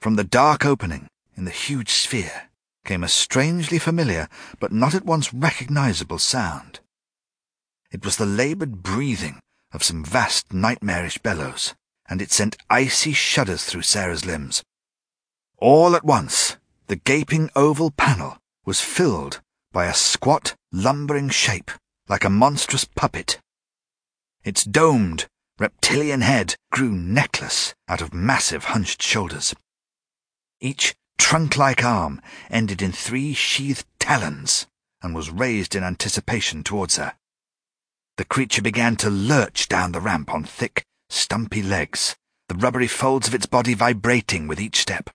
From 0.01 0.15
the 0.15 0.23
dark 0.23 0.65
opening 0.65 1.07
in 1.35 1.45
the 1.45 1.51
huge 1.51 1.91
sphere 1.91 2.49
came 2.85 3.03
a 3.03 3.09
strangely 3.09 3.79
familiar 3.79 4.27
but 4.59 4.71
not 4.71 4.93
at 4.93 5.05
once 5.05 5.33
recognizable 5.33 6.19
sound. 6.19 6.79
It 7.91 8.03
was 8.03 8.17
the 8.17 8.25
labored 8.25 8.83
breathing 8.83 9.39
of 9.71 9.83
some 9.83 10.03
vast 10.03 10.53
nightmarish 10.53 11.19
bellows, 11.19 11.73
and 12.09 12.21
it 12.21 12.31
sent 12.31 12.57
icy 12.69 13.13
shudders 13.13 13.63
through 13.65 13.81
Sarah's 13.81 14.25
limbs. 14.25 14.63
All 15.57 15.95
at 15.95 16.05
once, 16.05 16.57
the 16.87 16.95
gaping 16.95 17.49
oval 17.55 17.91
panel 17.91 18.37
was 18.65 18.81
filled 18.81 19.41
by 19.71 19.85
a 19.85 19.93
squat, 19.93 20.55
lumbering 20.71 21.29
shape 21.29 21.71
like 22.07 22.23
a 22.23 22.29
monstrous 22.29 22.85
puppet. 22.85 23.39
Its 24.43 24.63
domed, 24.63 25.27
reptilian 25.59 26.21
head 26.21 26.55
grew 26.71 26.91
necklace 26.91 27.73
out 27.87 28.01
of 28.01 28.13
massive 28.13 28.65
hunched 28.65 29.01
shoulders. 29.01 29.53
Each 30.61 30.95
trunk-like 31.17 31.83
arm 31.83 32.21
ended 32.49 32.81
in 32.81 32.91
three 32.91 33.33
sheathed 33.33 33.85
talons 33.99 34.67
and 35.01 35.13
was 35.13 35.29
raised 35.29 35.75
in 35.75 35.83
anticipation 35.83 36.63
towards 36.63 36.97
her. 36.97 37.13
The 38.17 38.25
creature 38.25 38.61
began 38.61 38.95
to 38.97 39.09
lurch 39.09 39.67
down 39.67 39.91
the 39.91 40.01
ramp 40.01 40.33
on 40.33 40.43
thick, 40.43 40.85
stumpy 41.09 41.61
legs, 41.61 42.15
the 42.49 42.55
rubbery 42.55 42.87
folds 42.87 43.27
of 43.27 43.35
its 43.35 43.45
body 43.45 43.73
vibrating 43.73 44.47
with 44.47 44.59
each 44.59 44.77
step. 44.77 45.09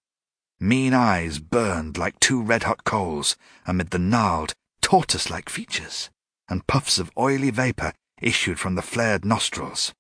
Mean 0.61 0.95
eyes 0.95 1.39
burned 1.39 1.99
like 1.99 2.21
two 2.21 2.43
red-hot 2.43 2.85
coals 2.85 3.37
amid 3.67 3.91
the 3.91 3.99
gnarled, 3.99 4.53
tortoise-like 4.81 5.49
features, 5.49 6.11
and 6.49 6.67
puffs 6.67 6.99
of 6.99 7.11
oily 7.19 7.51
vapour 7.51 7.95
issued 8.21 8.61
from 8.61 8.75
the 8.75 8.83
flared 8.83 9.25
nostrils. 9.25 9.93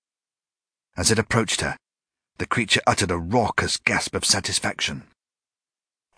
As 0.96 1.10
it 1.10 1.18
approached 1.18 1.62
her, 1.62 1.76
the 2.38 2.46
creature 2.46 2.80
uttered 2.86 3.10
a 3.10 3.18
raucous 3.18 3.76
gasp 3.76 4.14
of 4.14 4.24
satisfaction. 4.24 5.04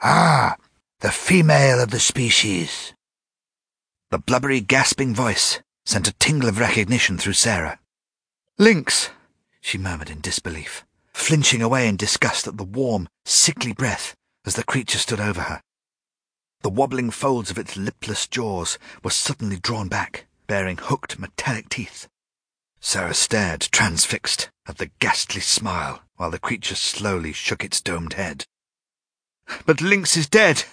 Ah, 0.02 0.56
the 1.00 1.10
female 1.10 1.80
of 1.80 1.90
the 1.90 2.00
species. 2.00 2.92
The 4.10 4.18
blubbery, 4.18 4.60
gasping 4.60 5.14
voice 5.14 5.60
sent 5.86 6.08
a 6.08 6.14
tingle 6.14 6.48
of 6.48 6.58
recognition 6.58 7.18
through 7.18 7.34
Sarah. 7.34 7.78
Linx, 8.58 9.10
she 9.64 9.78
murmured 9.78 10.10
in 10.10 10.20
disbelief, 10.20 10.84
flinching 11.14 11.62
away 11.62 11.88
in 11.88 11.96
disgust 11.96 12.46
at 12.46 12.58
the 12.58 12.64
warm, 12.64 13.08
sickly 13.24 13.72
breath 13.72 14.14
as 14.44 14.56
the 14.56 14.62
creature 14.62 14.98
stood 14.98 15.18
over 15.18 15.40
her. 15.40 15.62
The 16.60 16.68
wobbling 16.68 17.10
folds 17.10 17.50
of 17.50 17.58
its 17.58 17.74
lipless 17.74 18.26
jaws 18.26 18.78
were 19.02 19.10
suddenly 19.10 19.56
drawn 19.56 19.88
back, 19.88 20.26
bearing 20.46 20.76
hooked 20.76 21.18
metallic 21.18 21.70
teeth. 21.70 22.08
Sarah 22.78 23.14
stared, 23.14 23.62
transfixed, 23.72 24.50
at 24.68 24.76
the 24.76 24.90
ghastly 24.98 25.40
smile 25.40 26.02
while 26.16 26.30
the 26.30 26.38
creature 26.38 26.74
slowly 26.74 27.32
shook 27.32 27.64
its 27.64 27.80
domed 27.80 28.12
head. 28.12 28.44
But 29.64 29.78
Linx 29.78 30.14
is 30.14 30.28
dead, 30.28 30.64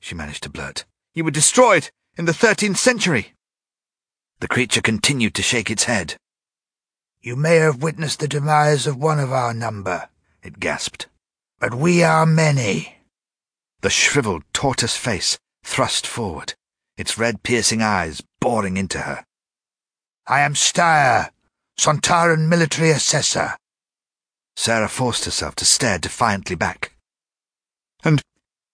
she 0.00 0.14
managed 0.14 0.44
to 0.44 0.50
blurt. 0.50 0.86
You 1.14 1.22
were 1.22 1.30
destroyed 1.30 1.90
in 2.16 2.24
the 2.24 2.32
thirteenth 2.32 2.78
century. 2.78 3.34
The 4.40 4.48
creature 4.48 4.80
continued 4.80 5.34
to 5.34 5.42
shake 5.42 5.70
its 5.70 5.84
head. 5.84 6.16
You 7.28 7.36
may 7.36 7.56
have 7.56 7.82
witnessed 7.82 8.20
the 8.20 8.26
demise 8.26 8.86
of 8.86 8.96
one 8.96 9.20
of 9.20 9.34
our 9.34 9.52
number, 9.52 10.08
it 10.42 10.58
gasped. 10.58 11.08
But 11.60 11.74
we 11.74 12.02
are 12.02 12.24
many. 12.24 13.00
The 13.82 13.90
shriveled 13.90 14.44
tortoise 14.54 14.96
face 14.96 15.36
thrust 15.62 16.06
forward, 16.06 16.54
its 16.96 17.18
red 17.18 17.42
piercing 17.42 17.82
eyes 17.82 18.22
boring 18.40 18.78
into 18.78 19.00
her. 19.00 19.26
I 20.26 20.40
am 20.40 20.54
Styre, 20.54 21.28
Sontaran 21.78 22.48
military 22.48 22.92
assessor. 22.92 23.58
Sarah 24.56 24.88
forced 24.88 25.26
herself 25.26 25.54
to 25.56 25.66
stare 25.66 25.98
defiantly 25.98 26.56
back. 26.56 26.96
And 28.02 28.22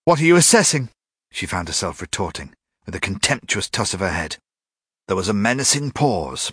what 0.04 0.20
are 0.20 0.24
you 0.24 0.36
assessing? 0.36 0.90
She 1.32 1.46
found 1.46 1.66
herself 1.66 2.00
retorting, 2.00 2.54
with 2.86 2.94
a 2.94 3.00
contemptuous 3.00 3.68
toss 3.68 3.94
of 3.94 3.98
her 3.98 4.12
head. 4.12 4.36
There 5.08 5.16
was 5.16 5.28
a 5.28 5.34
menacing 5.34 5.90
pause, 5.90 6.52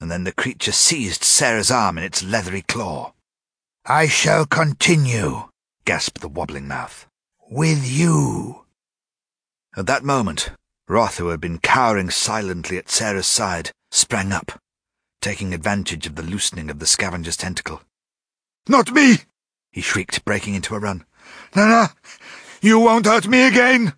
and 0.00 0.10
then 0.10 0.24
the 0.24 0.32
creature 0.32 0.72
seized 0.72 1.22
Sarah's 1.22 1.70
arm 1.70 1.98
in 1.98 2.04
its 2.04 2.22
leathery 2.22 2.62
claw. 2.62 3.12
I 3.84 4.08
shall 4.08 4.46
continue, 4.46 5.48
gasped 5.84 6.20
the 6.20 6.28
wobbling 6.28 6.66
mouth 6.66 7.06
with 7.50 7.86
you. 7.86 8.64
At 9.76 9.86
that 9.86 10.04
moment, 10.04 10.50
Roth, 10.88 11.18
who 11.18 11.28
had 11.28 11.40
been 11.40 11.58
cowering 11.58 12.10
silently 12.10 12.78
at 12.78 12.90
Sarah's 12.90 13.26
side, 13.26 13.72
sprang 13.90 14.32
up, 14.32 14.58
taking 15.20 15.52
advantage 15.52 16.06
of 16.06 16.16
the 16.16 16.22
loosening 16.22 16.70
of 16.70 16.78
the 16.78 16.86
scavenger's 16.86 17.36
tentacle. 17.36 17.82
Not 18.68 18.92
me! 18.92 19.18
he 19.70 19.80
shrieked, 19.80 20.24
breaking 20.24 20.54
into 20.54 20.74
a 20.74 20.80
run. 20.80 21.04
No, 21.54 21.68
no, 21.68 21.86
you 22.60 22.78
won't 22.80 23.06
hurt 23.06 23.28
me 23.28 23.46
again! 23.46 23.92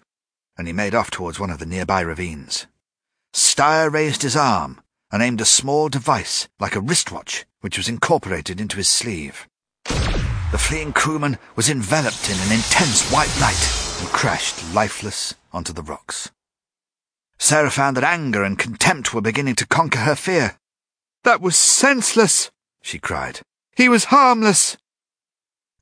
And 0.58 0.66
he 0.66 0.72
made 0.72 0.94
off 0.94 1.10
towards 1.10 1.40
one 1.40 1.50
of 1.50 1.58
the 1.58 1.66
nearby 1.66 2.00
ravines. 2.00 2.66
Styre 3.32 3.90
raised 3.90 4.22
his 4.22 4.36
arm 4.36 4.81
and 5.12 5.22
aimed 5.22 5.40
a 5.40 5.44
small 5.44 5.88
device 5.90 6.48
like 6.58 6.74
a 6.74 6.80
wristwatch, 6.80 7.44
which 7.60 7.76
was 7.76 7.88
incorporated 7.88 8.60
into 8.60 8.78
his 8.78 8.88
sleeve. 8.88 9.46
The 9.84 10.58
fleeing 10.58 10.92
crewman 10.92 11.38
was 11.54 11.70
enveloped 11.70 12.28
in 12.28 12.36
an 12.36 12.52
intense 12.52 13.10
white 13.12 13.32
light 13.40 14.00
and 14.00 14.08
crashed 14.08 14.74
lifeless 14.74 15.34
onto 15.52 15.72
the 15.72 15.82
rocks. 15.82 16.30
Sarah 17.38 17.70
found 17.70 17.96
that 17.96 18.04
anger 18.04 18.42
and 18.42 18.58
contempt 18.58 19.12
were 19.12 19.20
beginning 19.20 19.56
to 19.56 19.66
conquer 19.66 20.00
her 20.00 20.14
fear. 20.14 20.58
That 21.24 21.40
was 21.40 21.56
senseless, 21.56 22.50
she 22.82 22.98
cried. 22.98 23.40
He 23.76 23.88
was 23.88 24.06
harmless. 24.06 24.76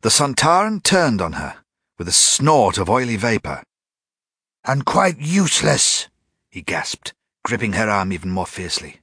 The 0.02 0.08
Sontaran 0.08 0.82
turned 0.82 1.20
on 1.20 1.34
her 1.34 1.56
with 1.98 2.08
a 2.08 2.12
snort 2.12 2.78
of 2.78 2.88
oily 2.88 3.16
vapour. 3.16 3.62
And 4.64 4.86
quite 4.86 5.18
useless, 5.18 6.08
he 6.48 6.62
gasped, 6.62 7.12
gripping 7.44 7.74
her 7.74 7.90
arm 7.90 8.12
even 8.12 8.30
more 8.30 8.46
fiercely. 8.46 8.99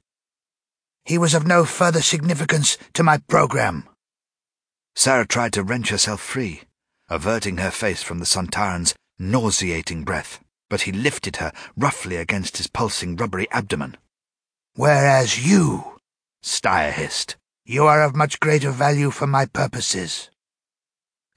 He 1.07 1.17
was 1.17 1.33
of 1.33 1.47
no 1.47 1.63
further 1.63 2.01
significance 2.01 2.77
to 2.91 3.01
my 3.01 3.19
program. 3.29 3.87
Sarah 4.93 5.25
tried 5.25 5.53
to 5.53 5.63
wrench 5.63 5.87
herself 5.87 6.19
free, 6.19 6.63
averting 7.07 7.59
her 7.59 7.71
face 7.71 8.03
from 8.03 8.19
the 8.19 8.25
Sontaran's 8.25 8.93
nauseating 9.17 10.03
breath, 10.03 10.41
but 10.69 10.81
he 10.81 10.91
lifted 10.91 11.37
her 11.37 11.53
roughly 11.77 12.17
against 12.17 12.57
his 12.57 12.67
pulsing 12.67 13.15
rubbery 13.15 13.49
abdomen. 13.51 13.95
Whereas 14.75 15.47
you, 15.47 15.97
Styre 16.43 16.91
hissed, 16.91 17.37
you 17.63 17.85
are 17.85 18.03
of 18.03 18.13
much 18.13 18.41
greater 18.41 18.71
value 18.71 19.09
for 19.09 19.27
my 19.27 19.45
purposes. 19.45 20.29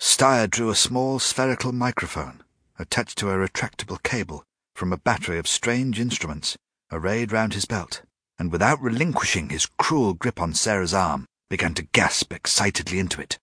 Styre 0.00 0.50
drew 0.50 0.70
a 0.70 0.74
small 0.74 1.20
spherical 1.20 1.70
microphone 1.70 2.42
attached 2.76 3.18
to 3.18 3.30
a 3.30 3.36
retractable 3.36 4.02
cable 4.02 4.42
from 4.74 4.92
a 4.92 4.98
battery 4.98 5.38
of 5.38 5.46
strange 5.46 6.00
instruments 6.00 6.56
arrayed 6.90 7.30
round 7.30 7.54
his 7.54 7.66
belt, 7.66 8.02
and 8.40 8.50
without 8.50 8.80
relinquishing 8.80 9.50
his 9.50 9.66
cruel 9.78 10.14
grip 10.14 10.40
on 10.40 10.54
Sarah's 10.54 10.94
arm, 10.94 11.26
began 11.50 11.74
to 11.74 11.82
gasp 11.82 12.32
excitedly 12.32 12.98
into 12.98 13.20
it. 13.20 13.38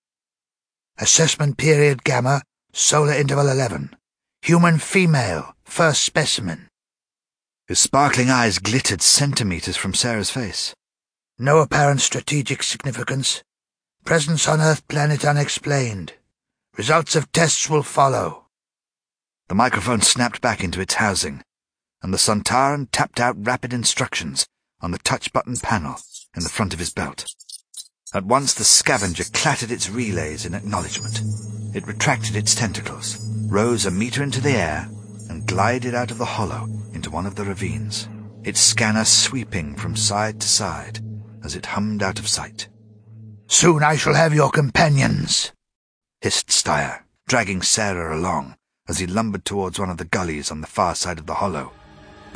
Assessment 0.97 1.55
period 1.55 2.03
gamma, 2.03 2.41
solar 2.73 3.13
interval 3.13 3.47
11. 3.47 3.95
Human 4.41 4.79
female, 4.79 5.53
first 5.63 6.01
specimen. 6.01 6.67
His 7.67 7.77
sparkling 7.77 8.31
eyes 8.31 8.57
glittered 8.57 9.03
centimeters 9.03 9.77
from 9.77 9.93
Sarah's 9.93 10.31
face. 10.31 10.73
No 11.37 11.59
apparent 11.59 12.01
strategic 12.01 12.63
significance. 12.63 13.43
Presence 14.03 14.47
on 14.47 14.61
Earth 14.61 14.87
planet 14.87 15.23
unexplained. 15.23 16.13
Results 16.75 17.15
of 17.15 17.31
tests 17.31 17.69
will 17.69 17.83
follow. 17.83 18.47
The 19.47 19.53
microphone 19.53 20.01
snapped 20.01 20.41
back 20.41 20.63
into 20.63 20.81
its 20.81 20.95
housing, 20.95 21.43
and 22.01 22.11
the 22.11 22.17
Sontaran 22.17 22.87
tapped 22.91 23.19
out 23.19 23.35
rapid 23.37 23.73
instructions 23.73 24.47
on 24.82 24.91
the 24.91 24.97
touch 24.99 25.34
button 25.34 25.57
panel 25.57 25.95
in 26.36 26.43
the 26.43 26.49
front 26.49 26.73
of 26.73 26.80
his 26.80 26.91
belt. 26.91 27.25
At 28.13 28.25
once 28.25 28.53
the 28.53 28.63
scavenger 28.63 29.25
clattered 29.25 29.71
its 29.71 29.89
relays 29.89 30.45
in 30.45 30.53
acknowledgement. 30.53 31.21
It 31.75 31.86
retracted 31.86 32.36
its 32.36 32.55
tentacles, 32.55 33.17
rose 33.49 33.86
a 33.86 33.91
meter 33.91 34.23
into 34.23 34.41
the 34.41 34.51
air, 34.51 34.89
and 35.30 35.47
glided 35.47 35.93
out 35.93 36.11
of 36.11 36.17
the 36.17 36.25
hollow 36.25 36.67
into 36.93 37.11
one 37.11 37.25
of 37.25 37.36
the 37.36 37.43
ravines, 37.43 38.07
its 38.43 38.61
scanner 38.61 39.05
sweeping 39.05 39.75
from 39.75 39.95
side 39.95 40.39
to 40.41 40.47
side 40.47 40.99
as 41.43 41.55
it 41.55 41.65
hummed 41.67 42.01
out 42.01 42.19
of 42.19 42.28
sight. 42.28 42.69
Soon 43.47 43.84
I 43.84 43.95
shall 43.95 44.13
have 44.13 44.34
your 44.34 44.51
companions, 44.51 45.51
hissed 46.21 46.49
Styre, 46.49 47.03
dragging 47.28 47.61
Sarah 47.61 48.17
along 48.17 48.55
as 48.88 48.99
he 48.99 49.07
lumbered 49.07 49.45
towards 49.45 49.80
one 49.80 49.89
of 49.89 49.97
the 49.97 50.05
gullies 50.05 50.49
on 50.49 50.61
the 50.61 50.67
far 50.67 50.95
side 50.95 51.19
of 51.19 51.25
the 51.25 51.36
hollow. 51.36 51.71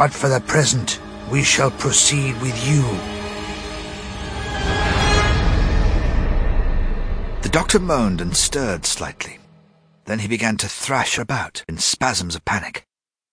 But 0.01 0.15
for 0.15 0.29
the 0.29 0.39
present, 0.39 0.99
we 1.29 1.43
shall 1.43 1.69
proceed 1.69 2.33
with 2.41 2.57
you. 2.67 2.81
The 7.43 7.49
doctor 7.51 7.77
moaned 7.77 8.19
and 8.19 8.35
stirred 8.35 8.87
slightly. 8.87 9.37
Then 10.05 10.17
he 10.17 10.27
began 10.27 10.57
to 10.57 10.67
thrash 10.67 11.19
about 11.19 11.63
in 11.67 11.77
spasms 11.77 12.33
of 12.33 12.43
panic. 12.45 12.83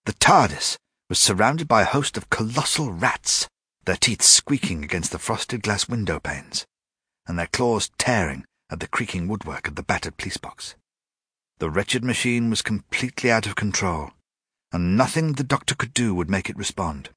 The 0.05 0.12
TARDIS 0.12 0.77
was 1.09 1.19
surrounded 1.19 1.69
by 1.69 1.81
a 1.81 1.87
host 1.97 2.19
of 2.19 2.29
colossal 2.29 2.93
rats, 2.93 3.49
their 3.87 3.97
teeth 3.97 4.21
squeaking 4.21 4.85
against 4.85 5.11
the 5.11 5.19
frosted 5.19 5.62
glass 5.62 5.89
window 5.89 6.21
panes, 6.21 6.66
and 7.27 7.39
their 7.39 7.47
claws 7.47 7.91
tearing 7.97 8.45
at 8.69 8.81
the 8.81 8.89
creaking 8.89 9.27
woodwork 9.27 9.69
of 9.69 9.77
the 9.77 9.83
battered 9.83 10.19
police 10.19 10.37
box. 10.37 10.75
The 11.61 11.71
wretched 11.71 12.05
machine 12.05 12.51
was 12.51 12.61
completely 12.61 13.31
out 13.31 13.47
of 13.47 13.57
control, 13.57 14.11
and 14.73 14.97
nothing 14.97 15.33
the 15.33 15.45
doctor 15.45 15.75
could 15.75 15.95
do 15.95 16.14
would 16.14 16.31
make 16.31 16.49
it 16.51 16.57
respond. 16.57 17.11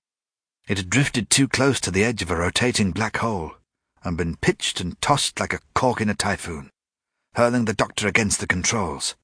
It 0.68 0.78
had 0.78 0.90
drifted 0.90 1.30
too 1.30 1.48
close 1.48 1.80
to 1.82 1.92
the 1.92 2.04
edge 2.04 2.22
of 2.22 2.32
a 2.32 2.36
rotating 2.36 2.92
black 2.92 3.18
hole, 3.18 3.56
and 4.04 4.18
been 4.18 4.38
pitched 4.38 4.80
and 4.80 5.00
tossed 5.02 5.40
like 5.40 5.54
a 5.54 5.60
cork 5.74 6.02
in 6.02 6.10
a 6.10 6.16
typhoon 6.16 6.72
hurling 7.36 7.66
the 7.66 7.74
doctor 7.74 8.08
against 8.08 8.40
the 8.40 8.48
controls. 8.48 9.16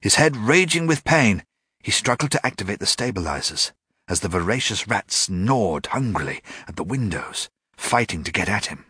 His 0.00 0.16
head 0.16 0.36
raging 0.36 0.86
with 0.86 1.04
pain, 1.04 1.44
he 1.82 1.90
struggled 1.90 2.30
to 2.32 2.46
activate 2.46 2.78
the 2.78 2.86
stabilizers 2.86 3.72
as 4.06 4.20
the 4.20 4.28
voracious 4.28 4.86
rats 4.86 5.28
gnawed 5.28 5.86
hungrily 5.86 6.42
at 6.66 6.76
the 6.76 6.84
windows, 6.84 7.48
fighting 7.76 8.22
to 8.24 8.32
get 8.32 8.48
at 8.48 8.66
him. 8.66 8.84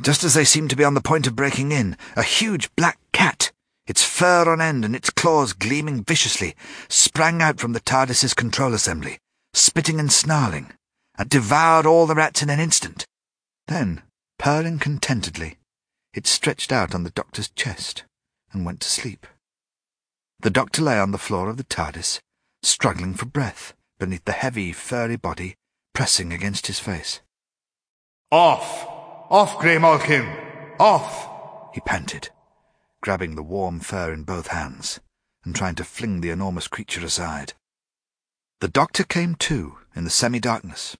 Just 0.00 0.24
as 0.24 0.34
they 0.34 0.44
seemed 0.44 0.70
to 0.70 0.76
be 0.76 0.84
on 0.84 0.94
the 0.94 1.00
point 1.00 1.26
of 1.26 1.36
breaking 1.36 1.72
in, 1.72 1.96
a 2.16 2.22
huge 2.22 2.74
black 2.74 2.98
cat, 3.12 3.51
its 3.86 4.04
fur 4.04 4.50
on 4.50 4.60
end 4.60 4.84
and 4.84 4.94
its 4.94 5.10
claws 5.10 5.52
gleaming 5.52 6.04
viciously, 6.04 6.54
sprang 6.88 7.42
out 7.42 7.58
from 7.58 7.72
the 7.72 7.80
TARDIS's 7.80 8.34
control 8.34 8.74
assembly, 8.74 9.18
spitting 9.52 9.98
and 9.98 10.12
snarling, 10.12 10.72
and 11.18 11.28
devoured 11.28 11.86
all 11.86 12.06
the 12.06 12.14
rats 12.14 12.42
in 12.42 12.50
an 12.50 12.60
instant. 12.60 13.06
Then, 13.66 14.02
purring 14.38 14.78
contentedly, 14.78 15.58
it 16.14 16.26
stretched 16.26 16.72
out 16.72 16.94
on 16.94 17.04
the 17.04 17.10
doctor's 17.10 17.50
chest 17.50 18.04
and 18.52 18.64
went 18.64 18.80
to 18.80 18.88
sleep. 18.88 19.26
The 20.40 20.50
doctor 20.50 20.82
lay 20.82 20.98
on 20.98 21.12
the 21.12 21.18
floor 21.18 21.48
of 21.48 21.56
the 21.56 21.64
TARDIS, 21.64 22.20
struggling 22.62 23.14
for 23.14 23.26
breath 23.26 23.74
beneath 23.98 24.24
the 24.24 24.32
heavy, 24.32 24.72
furry 24.72 25.16
body 25.16 25.54
pressing 25.94 26.32
against 26.32 26.66
his 26.66 26.78
face. 26.78 27.20
Off! 28.30 28.86
Off, 29.30 29.58
Grey 29.58 29.78
Malkin! 29.78 30.28
Off! 30.78 31.28
He 31.74 31.80
panted, 31.80 32.30
grabbing 33.02 33.34
the 33.34 33.42
warm 33.42 33.80
fur 33.80 34.12
in 34.12 34.22
both 34.22 34.46
hands 34.46 35.00
and 35.44 35.54
trying 35.54 35.74
to 35.74 35.84
fling 35.84 36.20
the 36.20 36.30
enormous 36.30 36.68
creature 36.68 37.04
aside. 37.04 37.52
The 38.60 38.68
doctor 38.68 39.02
came 39.04 39.34
to 39.36 39.78
in 39.94 40.04
the 40.04 40.10
semi-darkness. 40.10 40.96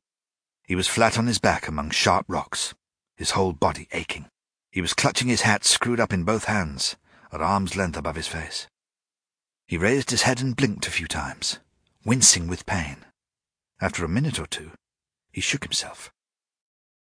He 0.66 0.74
was 0.74 0.88
flat 0.88 1.16
on 1.16 1.28
his 1.28 1.38
back 1.38 1.68
among 1.68 1.90
sharp 1.90 2.26
rocks, 2.28 2.74
his 3.16 3.30
whole 3.30 3.52
body 3.52 3.88
aching. 3.92 4.26
He 4.70 4.80
was 4.80 4.94
clutching 4.94 5.28
his 5.28 5.42
hat 5.42 5.64
screwed 5.64 6.00
up 6.00 6.12
in 6.12 6.24
both 6.24 6.44
hands, 6.44 6.96
at 7.32 7.40
arm's 7.40 7.76
length 7.76 7.96
above 7.96 8.16
his 8.16 8.26
face. 8.26 8.66
He 9.66 9.78
raised 9.78 10.10
his 10.10 10.22
head 10.22 10.40
and 10.40 10.56
blinked 10.56 10.86
a 10.86 10.90
few 10.90 11.06
times, 11.06 11.60
wincing 12.04 12.48
with 12.48 12.66
pain. 12.66 13.04
After 13.80 14.04
a 14.04 14.08
minute 14.08 14.40
or 14.40 14.46
two, 14.46 14.72
he 15.30 15.40
shook 15.40 15.62
himself. 15.62 16.10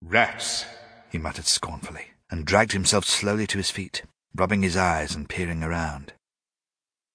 Rats, 0.01 0.65
he 1.11 1.17
muttered 1.17 1.45
scornfully, 1.45 2.11
and 2.29 2.45
dragged 2.45 2.73
himself 2.73 3.05
slowly 3.05 3.47
to 3.47 3.57
his 3.57 3.71
feet, 3.71 4.03
rubbing 4.35 4.63
his 4.63 4.77
eyes 4.77 5.15
and 5.15 5.29
peering 5.29 5.63
around. 5.63 6.13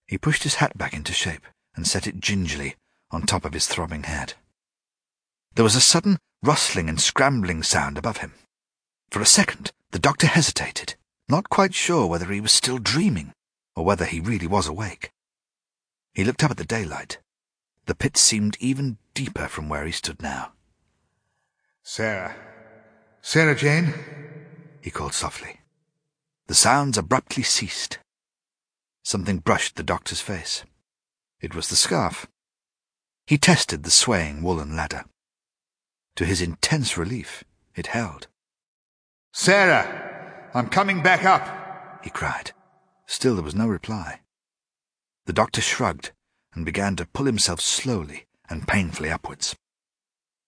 He 0.07 0.19
pushed 0.19 0.45
his 0.45 0.57
hat 0.57 0.78
back 0.78 0.95
into 0.95 1.12
shape 1.12 1.47
and 1.74 1.86
set 1.86 2.07
it 2.07 2.20
gingerly 2.20 2.77
on 3.11 3.23
top 3.23 3.45
of 3.45 3.53
his 3.53 3.66
throbbing 3.66 4.05
head. 4.05 4.35
There 5.55 5.65
was 5.65 5.77
a 5.77 5.81
sudden 5.81 6.19
rustling 6.43 6.89
and 6.89 7.01
scrambling 7.01 7.62
sound 7.62 7.99
above 7.99 8.19
him. 8.19 8.35
For 9.11 9.20
a 9.20 9.27
second, 9.27 9.73
the 9.90 9.99
doctor 9.99 10.27
hesitated, 10.27 10.95
not 11.28 11.49
quite 11.49 11.74
sure 11.74 12.07
whether 12.07 12.27
he 12.27 12.40
was 12.40 12.53
still 12.53 12.78
dreaming 12.78 13.32
or 13.74 13.85
whether 13.85 14.05
he 14.05 14.20
really 14.20 14.47
was 14.47 14.66
awake. 14.66 15.11
He 16.15 16.24
looked 16.24 16.45
up 16.45 16.51
at 16.51 16.57
the 16.57 16.65
daylight. 16.65 17.19
The 17.86 17.95
pit 17.95 18.16
seemed 18.16 18.57
even 18.61 18.99
deeper 19.15 19.49
from 19.49 19.69
where 19.69 19.86
he 19.86 19.93
stood 19.93 20.23
now. 20.23 20.53
Sarah. 21.82 22.36
Sarah 23.23 23.57
Jane? 23.57 23.95
He 24.81 24.90
called 24.90 25.15
softly. 25.15 25.58
The 26.49 26.55
sounds 26.55 26.97
abruptly 26.97 27.43
ceased. 27.43 27.99
Something 29.05 29.37
brushed 29.37 29.77
the 29.77 29.83
doctor's 29.83 30.23
face. 30.23 30.65
It 31.43 31.55
was 31.55 31.69
the 31.69 31.77
scarf. 31.77 32.27
He 33.27 33.37
tested 33.37 33.83
the 33.83 33.91
swaying 33.91 34.43
woolen 34.43 34.75
ladder. 34.75 35.05
To 36.16 36.25
his 36.25 36.41
intense 36.41 36.97
relief, 36.97 37.45
it 37.75 37.89
held. 37.89 38.29
Sarah, 39.35 40.49
I'm 40.55 40.70
coming 40.70 41.03
back 41.03 41.23
up, 41.23 42.03
he 42.03 42.09
cried. 42.09 42.53
Still 43.07 43.35
there 43.35 43.45
was 43.45 43.55
no 43.55 43.69
reply. 43.69 44.20
The 45.27 45.35
doctor 45.35 45.61
shrugged 45.61 46.12
and 46.55 46.65
began 46.65 46.97
to 46.97 47.05
pull 47.05 47.27
himself 47.27 47.61
slowly 47.61 48.25
and 48.49 48.66
painfully 48.66 49.11
upwards. 49.11 49.55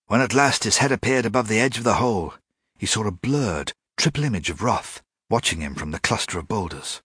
When 0.07 0.23
at 0.23 0.33
last 0.33 0.65
his 0.65 0.79
head 0.79 0.93
appeared 0.93 1.27
above 1.27 1.49
the 1.49 1.61
edge 1.61 1.77
of 1.77 1.85
the 1.85 1.97
hole, 1.97 2.33
he 2.79 2.87
saw 2.87 3.07
a 3.07 3.11
blurred, 3.11 3.75
triple 3.99 4.25
image 4.25 4.49
of 4.49 4.63
Roth 4.63 5.03
watching 5.31 5.61
him 5.61 5.75
from 5.75 5.93
the 5.93 6.01
cluster 6.01 6.39
of 6.39 6.49
boulders. 6.49 7.01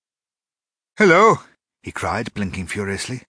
Hello, 0.97 1.37
he 1.81 1.91
cried, 1.91 2.33
blinking 2.33 2.67
furiously. 2.67 3.21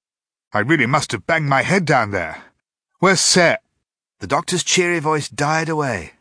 I 0.53 0.61
really 0.61 0.87
must 0.87 1.13
have 1.13 1.27
banged 1.27 1.49
my 1.49 1.63
head 1.63 1.85
down 1.85 2.11
there. 2.11 2.43
Where's 2.99 3.21
Set? 3.21 3.63
The 4.19 4.27
doctor's 4.27 4.65
cheery 4.65 4.99
voice 4.99 5.29
died 5.29 5.69
away 5.69 6.13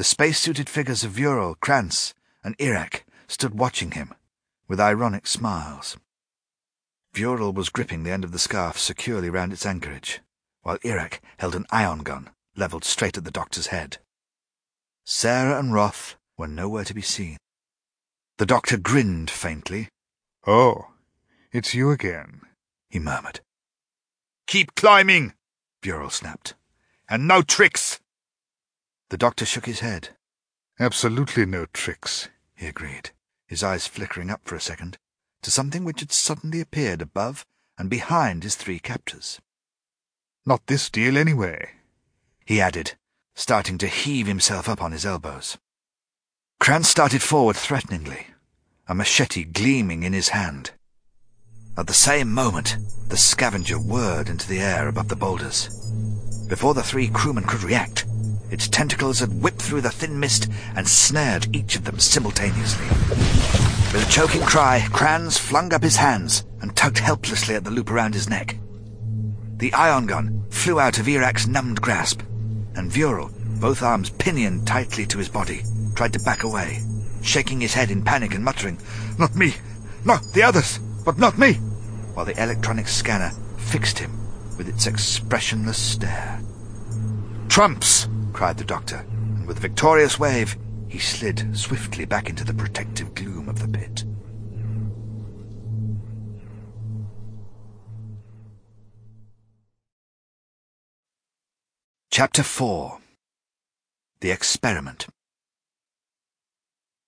the 0.00 0.04
space-suited 0.04 0.66
figures 0.66 1.04
of 1.04 1.12
Vural, 1.12 1.54
Krans, 1.56 2.14
and 2.42 2.56
Erak 2.56 3.02
stood 3.28 3.58
watching 3.58 3.90
him, 3.90 4.14
with 4.66 4.80
ironic 4.80 5.26
smiles. 5.26 5.98
Vural 7.12 7.52
was 7.52 7.68
gripping 7.68 8.02
the 8.02 8.10
end 8.10 8.24
of 8.24 8.32
the 8.32 8.38
scarf 8.38 8.78
securely 8.78 9.28
round 9.28 9.52
its 9.52 9.66
anchorage, 9.66 10.20
while 10.62 10.78
Erak 10.78 11.18
held 11.36 11.54
an 11.54 11.66
ion 11.70 11.98
gun 11.98 12.30
levelled 12.56 12.82
straight 12.82 13.18
at 13.18 13.24
the 13.24 13.30
doctor's 13.30 13.66
head. 13.66 13.98
Sarah 15.04 15.58
and 15.58 15.74
Roth 15.74 16.16
were 16.38 16.48
nowhere 16.48 16.84
to 16.84 16.94
be 16.94 17.02
seen. 17.02 17.36
The 18.40 18.46
doctor 18.46 18.78
grinned 18.78 19.30
faintly. 19.30 19.90
Oh, 20.46 20.92
it's 21.52 21.74
you 21.74 21.90
again, 21.90 22.40
he 22.88 22.98
murmured. 22.98 23.40
Keep 24.46 24.74
climbing, 24.74 25.34
Vural 25.82 26.10
snapped. 26.10 26.54
And 27.06 27.28
no 27.28 27.42
tricks. 27.42 28.00
The 29.10 29.18
doctor 29.18 29.44
shook 29.44 29.66
his 29.66 29.80
head. 29.80 30.16
Absolutely 30.78 31.44
no 31.44 31.66
tricks, 31.74 32.30
he 32.54 32.66
agreed, 32.66 33.10
his 33.46 33.62
eyes 33.62 33.86
flickering 33.86 34.30
up 34.30 34.40
for 34.44 34.54
a 34.54 34.60
second 34.60 34.96
to 35.42 35.50
something 35.50 35.84
which 35.84 36.00
had 36.00 36.10
suddenly 36.10 36.62
appeared 36.62 37.02
above 37.02 37.44
and 37.76 37.90
behind 37.90 38.42
his 38.42 38.54
three 38.54 38.78
captors. 38.78 39.38
Not 40.46 40.66
this 40.66 40.88
deal, 40.88 41.18
anyway, 41.18 41.72
he 42.46 42.58
added, 42.58 42.96
starting 43.34 43.76
to 43.76 43.86
heave 43.86 44.26
himself 44.26 44.66
up 44.66 44.80
on 44.80 44.92
his 44.92 45.04
elbows. 45.04 45.58
Krans 46.58 46.86
started 46.86 47.22
forward 47.22 47.56
threateningly, 47.56 48.29
a 48.90 48.94
machete 48.94 49.44
gleaming 49.44 50.02
in 50.02 50.12
his 50.12 50.30
hand. 50.30 50.72
At 51.78 51.86
the 51.86 51.92
same 51.92 52.34
moment, 52.34 52.76
the 53.06 53.16
scavenger 53.16 53.76
whirred 53.76 54.28
into 54.28 54.48
the 54.48 54.58
air 54.58 54.88
above 54.88 55.06
the 55.06 55.14
boulders. 55.14 55.68
Before 56.48 56.74
the 56.74 56.82
three 56.82 57.06
crewmen 57.06 57.44
could 57.44 57.62
react, 57.62 58.04
its 58.50 58.66
tentacles 58.66 59.20
had 59.20 59.40
whipped 59.40 59.62
through 59.62 59.82
the 59.82 59.92
thin 59.92 60.18
mist 60.18 60.50
and 60.74 60.88
snared 60.88 61.54
each 61.54 61.76
of 61.76 61.84
them 61.84 62.00
simultaneously. 62.00 62.84
With 63.92 64.08
a 64.08 64.10
choking 64.10 64.42
cry, 64.42 64.80
Krans 64.90 65.38
flung 65.38 65.72
up 65.72 65.84
his 65.84 65.94
hands 65.94 66.44
and 66.60 66.74
tugged 66.74 66.98
helplessly 66.98 67.54
at 67.54 67.62
the 67.62 67.70
loop 67.70 67.92
around 67.92 68.14
his 68.14 68.28
neck. 68.28 68.56
The 69.58 69.72
ion 69.72 70.06
gun 70.06 70.46
flew 70.50 70.80
out 70.80 70.98
of 70.98 71.06
Erak's 71.06 71.46
numbed 71.46 71.80
grasp, 71.80 72.22
and 72.74 72.90
Vural, 72.90 73.30
both 73.60 73.84
arms 73.84 74.10
pinioned 74.10 74.66
tightly 74.66 75.06
to 75.06 75.18
his 75.18 75.28
body, 75.28 75.62
tried 75.94 76.12
to 76.14 76.18
back 76.18 76.42
away, 76.42 76.80
shaking 77.22 77.60
his 77.60 77.74
head 77.74 77.90
in 77.90 78.02
panic 78.02 78.34
and 78.34 78.44
muttering, 78.44 78.78
Not 79.18 79.34
me! 79.34 79.54
Not 80.04 80.22
the 80.32 80.42
others! 80.42 80.78
But 81.04 81.18
not 81.18 81.38
me! 81.38 81.54
While 82.14 82.26
the 82.26 82.42
electronic 82.42 82.88
scanner 82.88 83.30
fixed 83.56 83.98
him 83.98 84.10
with 84.56 84.68
its 84.68 84.86
expressionless 84.86 85.78
stare. 85.78 86.40
Trumps! 87.48 88.08
cried 88.32 88.58
the 88.58 88.64
doctor, 88.64 89.04
and 89.10 89.46
with 89.46 89.58
a 89.58 89.60
victorious 89.60 90.18
wave, 90.18 90.56
he 90.88 90.98
slid 90.98 91.56
swiftly 91.56 92.04
back 92.04 92.28
into 92.28 92.44
the 92.44 92.54
protective 92.54 93.14
gloom 93.14 93.48
of 93.48 93.60
the 93.60 93.68
pit. 93.68 94.04
Chapter 102.10 102.42
4 102.42 102.98
The 104.20 104.30
Experiment 104.30 105.06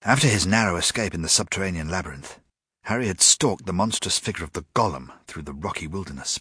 After 0.04 0.26
his 0.26 0.46
narrow 0.46 0.76
escape 0.76 1.14
in 1.14 1.22
the 1.22 1.28
subterranean 1.28 1.88
labyrinth, 1.88 2.40
Harry 2.84 3.06
had 3.06 3.20
stalked 3.20 3.66
the 3.66 3.72
monstrous 3.72 4.18
figure 4.18 4.42
of 4.42 4.52
the 4.52 4.64
golem 4.74 5.12
through 5.28 5.42
the 5.42 5.52
rocky 5.52 5.86
wilderness. 5.86 6.40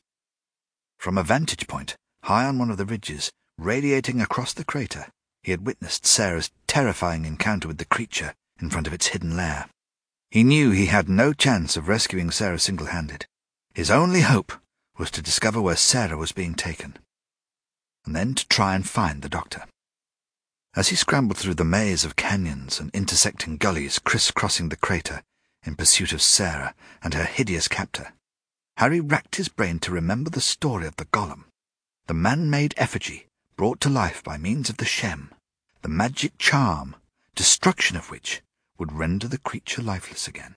From 0.97 1.15
a 1.15 1.23
vantage 1.23 1.67
point, 1.67 1.95
high 2.23 2.45
on 2.45 2.57
one 2.57 2.71
of 2.71 2.77
the 2.77 2.85
ridges, 2.85 3.31
radiating 3.59 4.19
across 4.19 4.51
the 4.51 4.65
crater, 4.65 5.09
he 5.43 5.51
had 5.51 5.65
witnessed 5.65 6.07
Sarah's 6.07 6.49
terrifying 6.65 7.25
encounter 7.25 7.67
with 7.67 7.77
the 7.77 7.85
creature 7.85 8.33
in 8.59 8.71
front 8.71 8.87
of 8.87 8.93
its 8.93 9.07
hidden 9.07 9.37
lair. 9.37 9.69
He 10.31 10.43
knew 10.43 10.71
he 10.71 10.87
had 10.87 11.07
no 11.07 11.31
chance 11.31 11.77
of 11.77 11.87
rescuing 11.87 12.31
Sarah 12.31 12.59
single-handed. 12.59 13.27
His 13.75 13.91
only 13.91 14.21
hope 14.21 14.53
was 14.97 15.11
to 15.11 15.21
discover 15.21 15.61
where 15.61 15.75
Sarah 15.75 16.17
was 16.17 16.31
being 16.31 16.55
taken 16.55 16.97
and 18.05 18.15
then 18.15 18.33
to 18.33 18.47
try 18.47 18.73
and 18.75 18.87
find 18.87 19.21
the 19.21 19.29
doctor. 19.29 19.65
As 20.73 20.87
he 20.87 20.95
scrambled 20.95 21.37
through 21.37 21.55
the 21.55 21.65
maze 21.65 22.05
of 22.05 22.15
canyons 22.15 22.79
and 22.79 22.89
intersecting 22.93 23.57
gullies 23.57 23.99
crisscrossing 23.99 24.69
the 24.69 24.77
crater 24.77 25.21
in 25.63 25.75
pursuit 25.75 26.13
of 26.13 26.21
Sarah 26.21 26.73
and 27.03 27.13
her 27.13 27.25
hideous 27.25 27.67
captor, 27.67 28.13
Harry 28.77 29.01
racked 29.01 29.35
his 29.35 29.49
brain 29.49 29.79
to 29.79 29.91
remember 29.91 30.29
the 30.29 30.39
story 30.39 30.87
of 30.87 30.95
the 30.95 31.05
golem, 31.05 31.45
the 32.07 32.13
man-made 32.13 32.73
effigy 32.77 33.27
brought 33.57 33.81
to 33.81 33.89
life 33.89 34.23
by 34.23 34.37
means 34.37 34.69
of 34.69 34.77
the 34.77 34.85
Shem, 34.85 35.33
the 35.81 35.89
magic 35.89 36.37
charm, 36.37 36.95
destruction 37.35 37.97
of 37.97 38.09
which 38.09 38.41
would 38.77 38.93
render 38.93 39.27
the 39.27 39.37
creature 39.37 39.81
lifeless 39.81 40.25
again. 40.25 40.55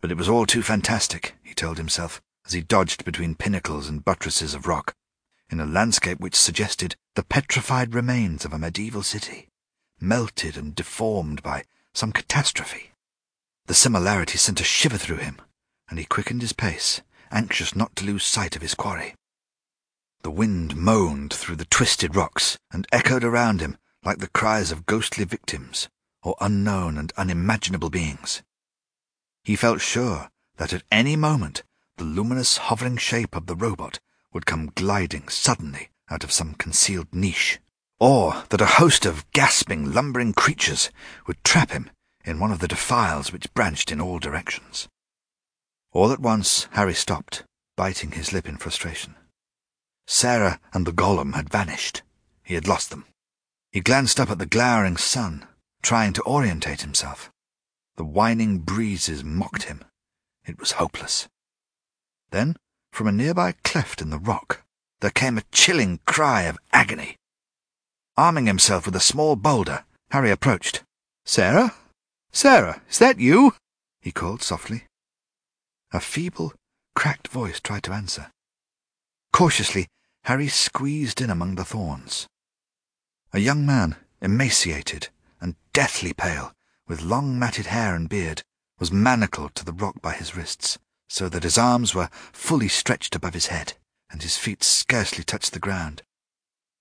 But 0.00 0.10
it 0.10 0.16
was 0.16 0.28
all 0.28 0.46
too 0.46 0.62
fantastic, 0.62 1.34
he 1.42 1.52
told 1.52 1.76
himself, 1.76 2.22
as 2.46 2.54
he 2.54 2.62
dodged 2.62 3.04
between 3.04 3.34
pinnacles 3.34 3.88
and 3.88 4.04
buttresses 4.04 4.54
of 4.54 4.66
rock 4.66 4.94
in 5.50 5.60
a 5.60 5.66
landscape 5.66 6.20
which 6.20 6.34
suggested 6.34 6.96
the 7.14 7.22
petrified 7.22 7.94
remains 7.94 8.44
of 8.44 8.52
a 8.52 8.58
medieval 8.58 9.02
city, 9.02 9.48
melted 10.00 10.56
and 10.56 10.74
deformed 10.74 11.42
by 11.42 11.64
some 11.94 12.12
catastrophe. 12.12 12.92
The 13.66 13.74
similarity 13.74 14.38
sent 14.38 14.60
a 14.60 14.64
shiver 14.64 14.98
through 14.98 15.16
him, 15.18 15.40
and 15.88 15.98
he 15.98 16.04
quickened 16.04 16.42
his 16.42 16.52
pace, 16.52 17.00
anxious 17.30 17.74
not 17.74 17.94
to 17.96 18.04
lose 18.04 18.24
sight 18.24 18.56
of 18.56 18.62
his 18.62 18.74
quarry. 18.74 19.14
The 20.22 20.30
wind 20.30 20.76
moaned 20.76 21.32
through 21.32 21.56
the 21.56 21.64
twisted 21.64 22.16
rocks 22.16 22.58
and 22.70 22.86
echoed 22.92 23.24
around 23.24 23.60
him 23.60 23.78
like 24.04 24.18
the 24.18 24.28
cries 24.28 24.70
of 24.70 24.86
ghostly 24.86 25.24
victims 25.24 25.88
or 26.22 26.36
unknown 26.40 26.98
and 26.98 27.12
unimaginable 27.16 27.90
beings. 27.90 28.42
He 29.44 29.56
felt 29.56 29.80
sure 29.80 30.30
that 30.56 30.72
at 30.72 30.82
any 30.90 31.16
moment 31.16 31.62
the 31.96 32.04
luminous 32.04 32.58
hovering 32.58 32.96
shape 32.96 33.34
of 33.34 33.46
the 33.46 33.56
robot 33.56 34.00
would 34.32 34.46
come 34.46 34.72
gliding 34.74 35.28
suddenly 35.28 35.90
out 36.10 36.24
of 36.24 36.32
some 36.32 36.54
concealed 36.54 37.08
niche, 37.12 37.58
or 38.00 38.44
that 38.50 38.60
a 38.60 38.66
host 38.66 39.04
of 39.04 39.30
gasping, 39.32 39.92
lumbering 39.92 40.32
creatures 40.32 40.90
would 41.26 41.42
trap 41.44 41.70
him 41.70 41.90
in 42.24 42.38
one 42.38 42.52
of 42.52 42.58
the 42.58 42.68
defiles 42.68 43.32
which 43.32 43.52
branched 43.54 43.90
in 43.90 44.00
all 44.00 44.18
directions. 44.18 44.88
All 45.92 46.12
at 46.12 46.20
once 46.20 46.68
Harry 46.72 46.94
stopped, 46.94 47.44
biting 47.76 48.12
his 48.12 48.32
lip 48.32 48.48
in 48.48 48.56
frustration. 48.56 49.14
Sarah 50.06 50.60
and 50.72 50.86
the 50.86 50.92
golem 50.92 51.34
had 51.34 51.50
vanished. 51.50 52.02
He 52.42 52.54
had 52.54 52.68
lost 52.68 52.90
them. 52.90 53.04
He 53.72 53.80
glanced 53.80 54.18
up 54.18 54.30
at 54.30 54.38
the 54.38 54.46
glowering 54.46 54.96
sun, 54.96 55.46
trying 55.82 56.12
to 56.14 56.22
orientate 56.22 56.80
himself. 56.80 57.30
The 57.96 58.04
whining 58.04 58.60
breezes 58.60 59.24
mocked 59.24 59.64
him. 59.64 59.84
It 60.46 60.58
was 60.58 60.72
hopeless. 60.72 61.28
Then 62.30 62.56
from 62.98 63.06
a 63.06 63.12
nearby 63.12 63.52
cleft 63.62 64.02
in 64.02 64.10
the 64.10 64.18
rock, 64.18 64.64
there 64.98 65.12
came 65.12 65.38
a 65.38 65.44
chilling 65.52 66.00
cry 66.04 66.42
of 66.42 66.58
agony. 66.72 67.14
Arming 68.16 68.46
himself 68.46 68.86
with 68.86 68.96
a 68.96 69.10
small 69.10 69.36
boulder, 69.36 69.84
Harry 70.10 70.32
approached. 70.32 70.82
Sarah? 71.24 71.74
Sarah, 72.32 72.82
is 72.90 72.98
that 72.98 73.20
you? 73.20 73.54
he 74.00 74.10
called 74.10 74.42
softly. 74.42 74.82
A 75.92 76.00
feeble, 76.00 76.52
cracked 76.96 77.28
voice 77.28 77.60
tried 77.60 77.84
to 77.84 77.92
answer. 77.92 78.32
Cautiously, 79.32 79.86
Harry 80.24 80.48
squeezed 80.48 81.20
in 81.20 81.30
among 81.30 81.54
the 81.54 81.64
thorns. 81.64 82.26
A 83.32 83.38
young 83.38 83.64
man, 83.64 83.94
emaciated 84.20 85.08
and 85.40 85.54
deathly 85.72 86.12
pale, 86.12 86.52
with 86.88 87.00
long 87.00 87.38
matted 87.38 87.66
hair 87.66 87.94
and 87.94 88.08
beard, 88.08 88.42
was 88.80 88.90
manacled 88.90 89.54
to 89.54 89.64
the 89.64 89.72
rock 89.72 90.02
by 90.02 90.14
his 90.14 90.34
wrists 90.34 90.80
so 91.08 91.28
that 91.28 91.42
his 91.42 91.58
arms 91.58 91.94
were 91.94 92.10
fully 92.32 92.68
stretched 92.68 93.16
above 93.16 93.34
his 93.34 93.46
head, 93.46 93.74
and 94.10 94.22
his 94.22 94.36
feet 94.36 94.62
scarcely 94.62 95.24
touched 95.24 95.52
the 95.52 95.58
ground. 95.58 96.02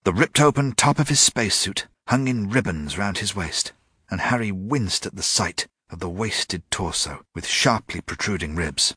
The 0.03 0.13
ripped 0.13 0.39
open 0.39 0.73
top 0.73 0.99
of 0.99 1.09
his 1.09 1.19
spacesuit 1.19 1.87
hung 2.07 2.27
in 2.27 2.49
ribbons 2.49 2.97
round 2.97 3.17
his 3.17 3.35
waist, 3.35 3.73
and 4.09 4.21
Harry 4.21 4.51
winced 4.51 5.05
at 5.05 5.15
the 5.15 5.23
sight 5.23 5.67
of 5.89 5.99
the 5.99 6.09
wasted 6.09 6.69
torso 6.69 7.23
with 7.33 7.47
sharply 7.47 8.01
protruding 8.01 8.55
ribs. 8.55 8.93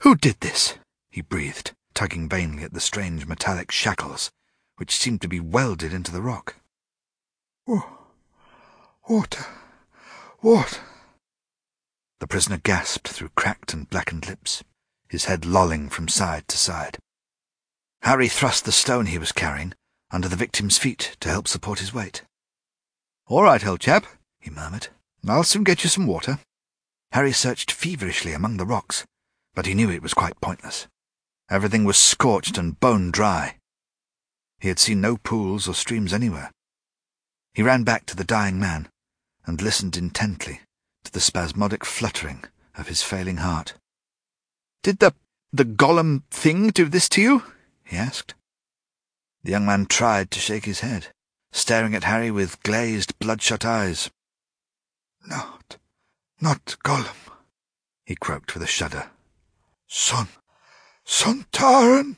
Who 0.00 0.16
did 0.16 0.40
this? 0.40 0.74
he 1.10 1.20
breathed, 1.20 1.72
tugging 1.94 2.28
vainly 2.28 2.64
at 2.64 2.72
the 2.72 2.80
strange 2.80 3.26
metallic 3.26 3.70
shackles, 3.70 4.30
which 4.76 4.96
seemed 4.96 5.20
to 5.22 5.28
be 5.28 5.40
welded 5.40 5.92
into 5.92 6.10
the 6.10 6.22
rock. 6.22 6.56
Water. 9.08 9.46
Water. 10.42 10.80
The 12.22 12.28
prisoner 12.28 12.58
gasped 12.58 13.08
through 13.08 13.30
cracked 13.30 13.74
and 13.74 13.90
blackened 13.90 14.28
lips, 14.28 14.62
his 15.08 15.24
head 15.24 15.44
lolling 15.44 15.88
from 15.88 16.06
side 16.06 16.46
to 16.46 16.56
side. 16.56 16.98
Harry 18.02 18.28
thrust 18.28 18.64
the 18.64 18.70
stone 18.70 19.06
he 19.06 19.18
was 19.18 19.32
carrying 19.32 19.74
under 20.12 20.28
the 20.28 20.36
victim's 20.36 20.78
feet 20.78 21.16
to 21.18 21.28
help 21.28 21.48
support 21.48 21.80
his 21.80 21.92
weight. 21.92 22.22
All 23.26 23.42
right, 23.42 23.66
old 23.66 23.80
chap, 23.80 24.06
he 24.38 24.50
murmured. 24.50 24.86
I'll 25.26 25.42
soon 25.42 25.64
get 25.64 25.82
you 25.82 25.90
some 25.90 26.06
water. 26.06 26.38
Harry 27.10 27.32
searched 27.32 27.72
feverishly 27.72 28.34
among 28.34 28.56
the 28.56 28.66
rocks, 28.66 29.04
but 29.56 29.66
he 29.66 29.74
knew 29.74 29.90
it 29.90 30.00
was 30.00 30.14
quite 30.14 30.40
pointless. 30.40 30.86
Everything 31.50 31.82
was 31.82 31.98
scorched 31.98 32.56
and 32.56 32.78
bone 32.78 33.10
dry. 33.10 33.56
He 34.60 34.68
had 34.68 34.78
seen 34.78 35.00
no 35.00 35.16
pools 35.16 35.66
or 35.66 35.74
streams 35.74 36.12
anywhere. 36.12 36.52
He 37.52 37.64
ran 37.64 37.82
back 37.82 38.06
to 38.06 38.14
the 38.14 38.22
dying 38.22 38.60
man 38.60 38.88
and 39.44 39.60
listened 39.60 39.96
intently 39.96 40.60
the 41.12 41.20
spasmodic 41.20 41.84
fluttering 41.84 42.44
of 42.76 42.88
his 42.88 43.02
failing 43.02 43.38
heart. 43.38 43.74
Did 44.82 44.98
the 44.98 45.14
the 45.52 45.64
golem 45.64 46.22
thing 46.30 46.70
do 46.70 46.86
this 46.86 47.08
to 47.10 47.20
you? 47.20 47.42
he 47.84 47.96
asked. 47.96 48.34
The 49.44 49.50
young 49.50 49.66
man 49.66 49.86
tried 49.86 50.30
to 50.30 50.40
shake 50.40 50.64
his 50.64 50.80
head, 50.80 51.08
staring 51.52 51.94
at 51.94 52.04
Harry 52.04 52.30
with 52.30 52.62
glazed, 52.62 53.18
bloodshot 53.18 53.64
eyes. 53.64 54.10
Not, 55.26 55.76
not 56.40 56.76
Gollum, 56.82 57.32
he 58.06 58.16
croaked 58.16 58.54
with 58.54 58.62
a 58.62 58.66
shudder. 58.66 59.10
Son, 59.86 60.28
Sontaran? 61.04 62.16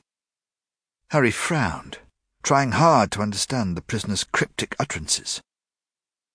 Harry 1.08 1.30
frowned, 1.30 1.98
trying 2.42 2.72
hard 2.72 3.10
to 3.12 3.22
understand 3.22 3.76
the 3.76 3.82
prisoner's 3.82 4.24
cryptic 4.24 4.76
utterances. 4.78 5.42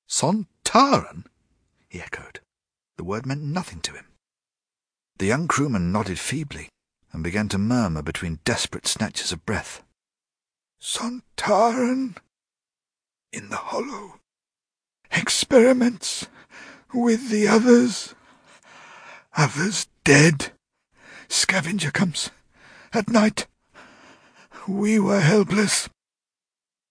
Sontaran? 0.08 1.26
he 1.88 2.02
echoed. 2.02 2.42
The 3.00 3.06
word 3.06 3.26
meant 3.26 3.42
nothing 3.42 3.80
to 3.84 3.94
him. 3.94 4.08
The 5.20 5.26
young 5.26 5.48
crewman 5.48 5.90
nodded 5.90 6.20
feebly 6.20 6.68
and 7.14 7.24
began 7.24 7.48
to 7.48 7.58
murmur 7.58 8.02
between 8.02 8.42
desperate 8.44 8.86
snatches 8.88 9.32
of 9.32 9.46
breath. 9.46 9.84
Sontaran? 10.82 12.18
In 13.32 13.48
the 13.48 13.56
hollow. 13.56 14.20
Experiments 15.12 16.28
with 16.94 17.30
the 17.30 17.48
others. 17.48 18.16
Others 19.38 19.88
dead. 20.04 20.52
Scavenger 21.30 21.92
comes 21.92 22.32
at 22.92 23.10
night. 23.10 23.48
We 24.68 25.00
were 25.00 25.22
helpless. 25.22 25.88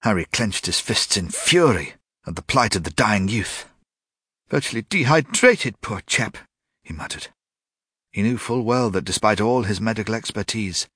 Harry 0.05 0.25
clenched 0.25 0.65
his 0.65 0.81
fists 0.81 1.19
in 1.19 1.29
fury 1.29 1.97
at 2.27 2.35
the 2.35 2.41
plight 2.41 2.77
of 2.77 2.85
the 2.85 2.91
dying 2.91 3.29
youth. 3.29 3.67
Virtually 4.51 4.87
dehydrated, 4.89 5.81
poor 5.83 6.01
chap, 6.07 6.39
he 6.83 6.95
muttered. 6.95 7.29
He 8.11 8.23
knew 8.23 8.39
full 8.39 8.63
well 8.63 8.89
that 8.91 9.05
despite 9.05 9.41
all 9.41 9.65
his 9.65 9.81
medical 9.81 10.15
expertise, 10.15 10.89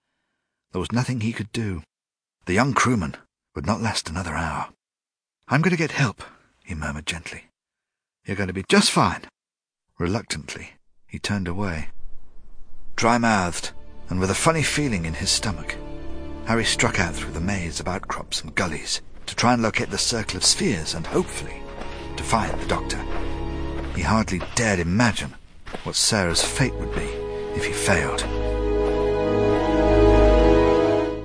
there 0.73 0.81
was 0.81 0.91
nothing 0.93 1.20
he 1.20 1.35
could 1.35 1.53
do. 1.53 1.83
The 2.47 2.55
young 2.55 2.73
crewman 2.73 3.16
would 3.55 3.66
not 3.66 3.83
last 3.83 4.09
another 4.09 4.35
hour. 4.35 4.69
I'm 5.49 5.61
going 5.61 5.73
to 5.73 5.77
get 5.77 5.93
help, 5.93 6.23
he 6.65 6.74
murmured 6.74 7.07
gently. 7.07 7.45
You're 8.24 8.37
going 8.37 8.47
to 8.47 8.55
be 8.55 8.65
just 8.69 8.91
fine. 8.91 9.23
Reluctantly, 9.99 10.70
he 11.07 11.19
turned 11.19 11.47
away. 11.47 11.89
Dry-mouthed, 12.97 13.73
and 14.09 14.19
with 14.19 14.31
a 14.31 14.35
funny 14.35 14.62
feeling 14.62 15.05
in 15.05 15.15
his 15.15 15.31
stomach, 15.31 15.77
Harry 16.47 16.65
struck 16.65 16.99
out 16.99 17.15
through 17.15 17.33
the 17.33 17.41
maze 17.41 17.81
of 17.81 17.89
outcrops 17.89 18.41
and 18.41 18.55
gullies 18.55 19.03
to 19.27 19.37
try 19.37 19.53
and 19.53 19.62
locate 19.62 19.91
the 19.91 19.99
circle 19.99 20.39
of 20.39 20.45
spheres 20.45 20.95
and, 20.95 21.07
hopefully, 21.07 21.61
to 22.16 22.23
find 22.23 22.59
the 22.61 22.66
doctor. 22.66 22.99
He 23.94 24.02
hardly 24.02 24.40
dared 24.55 24.78
imagine 24.78 25.35
what 25.85 25.97
Sarah's 25.97 26.43
fate 26.43 26.74
would 26.74 26.94
be 26.94 27.09
if 27.56 27.64
he 27.64 27.73
failed. 27.73 28.20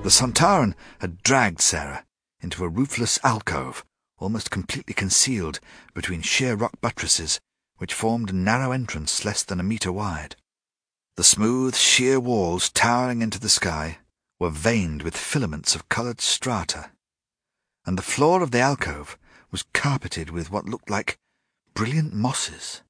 The 0.04 0.10
Sontaran 0.10 0.74
had 1.00 1.22
dragged 1.22 1.60
Sarah 1.60 2.04
into 2.40 2.64
a 2.64 2.68
roofless 2.68 3.18
alcove, 3.24 3.84
almost 4.18 4.50
completely 4.50 4.94
concealed 4.94 5.60
between 5.94 6.22
sheer 6.22 6.54
rock 6.54 6.80
buttresses, 6.80 7.40
which 7.78 7.94
formed 7.94 8.30
a 8.30 8.34
narrow 8.34 8.72
entrance 8.72 9.24
less 9.24 9.42
than 9.42 9.60
a 9.60 9.64
metre 9.64 9.92
wide. 9.92 10.36
The 11.16 11.24
smooth, 11.24 11.74
sheer 11.74 12.20
walls 12.20 12.70
towering 12.70 13.22
into 13.22 13.40
the 13.40 13.48
sky 13.48 13.98
were 14.38 14.50
veined 14.50 15.02
with 15.02 15.16
filaments 15.16 15.74
of 15.74 15.88
coloured 15.88 16.20
strata, 16.20 16.90
and 17.84 17.98
the 17.98 18.02
floor 18.02 18.42
of 18.42 18.50
the 18.50 18.60
alcove 18.60 19.18
was 19.50 19.64
carpeted 19.72 20.30
with 20.30 20.50
what 20.50 20.66
looked 20.66 20.90
like 20.90 21.18
brilliant 21.78 22.12
mosses. 22.12 22.82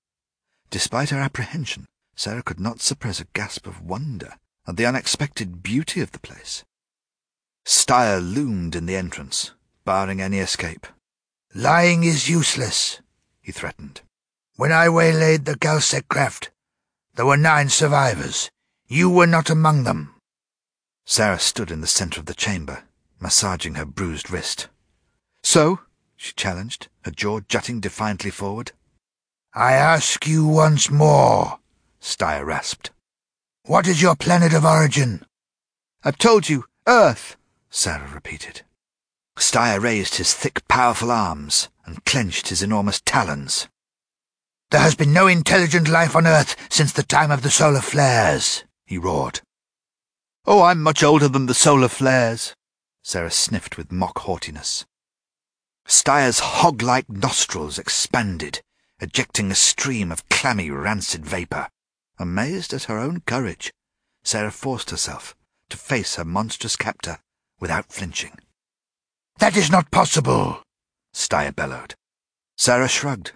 Despite 0.70 1.10
her 1.10 1.20
apprehension, 1.20 1.84
Sarah 2.16 2.42
could 2.42 2.58
not 2.58 2.80
suppress 2.80 3.20
a 3.20 3.26
gasp 3.34 3.66
of 3.66 3.82
wonder 3.82 4.36
at 4.66 4.78
the 4.78 4.86
unexpected 4.86 5.62
beauty 5.62 6.00
of 6.00 6.12
the 6.12 6.18
place. 6.18 6.64
Styre 7.66 8.18
loomed 8.18 8.74
in 8.74 8.86
the 8.86 8.96
entrance, 8.96 9.52
barring 9.84 10.22
any 10.22 10.38
escape. 10.38 10.86
Lying 11.54 12.02
is 12.02 12.30
useless, 12.30 13.02
he 13.42 13.52
threatened. 13.52 14.00
When 14.56 14.72
I 14.72 14.88
waylaid 14.88 15.44
the 15.44 15.56
Galsec 15.56 16.08
craft, 16.08 16.50
there 17.14 17.26
were 17.26 17.36
nine 17.36 17.68
survivors. 17.68 18.50
You 18.86 19.10
were 19.10 19.26
not 19.26 19.50
among 19.50 19.84
them. 19.84 20.14
Sarah 21.04 21.38
stood 21.38 21.70
in 21.70 21.82
the 21.82 21.86
centre 21.86 22.20
of 22.20 22.26
the 22.26 22.32
chamber, 22.32 22.84
massaging 23.20 23.74
her 23.74 23.84
bruised 23.84 24.30
wrist. 24.30 24.68
So? 25.42 25.80
she 26.16 26.32
challenged, 26.32 26.88
her 27.02 27.10
jaw 27.10 27.40
jutting 27.48 27.80
defiantly 27.80 28.30
forward. 28.30 28.72
I 29.54 29.72
ask 29.72 30.26
you 30.26 30.46
once 30.46 30.90
more, 30.90 31.58
Styre 32.00 32.44
rasped. 32.44 32.90
What 33.64 33.86
is 33.86 34.02
your 34.02 34.14
planet 34.14 34.52
of 34.52 34.64
origin? 34.64 35.24
I've 36.04 36.18
told 36.18 36.48
you, 36.48 36.64
Earth, 36.86 37.36
Sarah 37.70 38.10
repeated. 38.12 38.62
Styre 39.36 39.80
raised 39.80 40.16
his 40.16 40.34
thick, 40.34 40.66
powerful 40.68 41.10
arms 41.10 41.68
and 41.86 42.04
clenched 42.04 42.48
his 42.48 42.62
enormous 42.62 43.00
talons. 43.04 43.68
There 44.70 44.80
has 44.80 44.94
been 44.94 45.12
no 45.12 45.26
intelligent 45.26 45.88
life 45.88 46.14
on 46.14 46.26
Earth 46.26 46.54
since 46.70 46.92
the 46.92 47.02
time 47.02 47.30
of 47.30 47.42
the 47.42 47.50
solar 47.50 47.80
flares, 47.80 48.64
he 48.84 48.98
roared. 48.98 49.40
Oh, 50.44 50.62
I'm 50.62 50.82
much 50.82 51.02
older 51.02 51.28
than 51.28 51.46
the 51.46 51.54
solar 51.54 51.88
flares, 51.88 52.54
Sarah 53.02 53.30
sniffed 53.30 53.76
with 53.76 53.90
mock 53.90 54.18
haughtiness. 54.20 54.84
Styre's 55.86 56.40
hog-like 56.40 57.08
nostrils 57.08 57.78
expanded, 57.78 58.60
ejecting 59.00 59.50
a 59.50 59.54
stream 59.54 60.10
of 60.10 60.28
clammy, 60.28 60.70
rancid 60.70 61.24
vapour. 61.24 61.68
Amazed 62.18 62.72
at 62.74 62.84
her 62.84 62.98
own 62.98 63.20
courage, 63.20 63.72
Sarah 64.24 64.50
forced 64.50 64.90
herself 64.90 65.36
to 65.70 65.76
face 65.76 66.16
her 66.16 66.24
monstrous 66.24 66.76
captor 66.76 67.18
without 67.60 67.92
flinching. 67.92 68.38
That 69.38 69.56
is 69.56 69.70
not 69.70 69.90
possible, 69.90 70.62
Styre 71.14 71.54
bellowed. 71.54 71.94
Sarah 72.56 72.88
shrugged. 72.88 73.32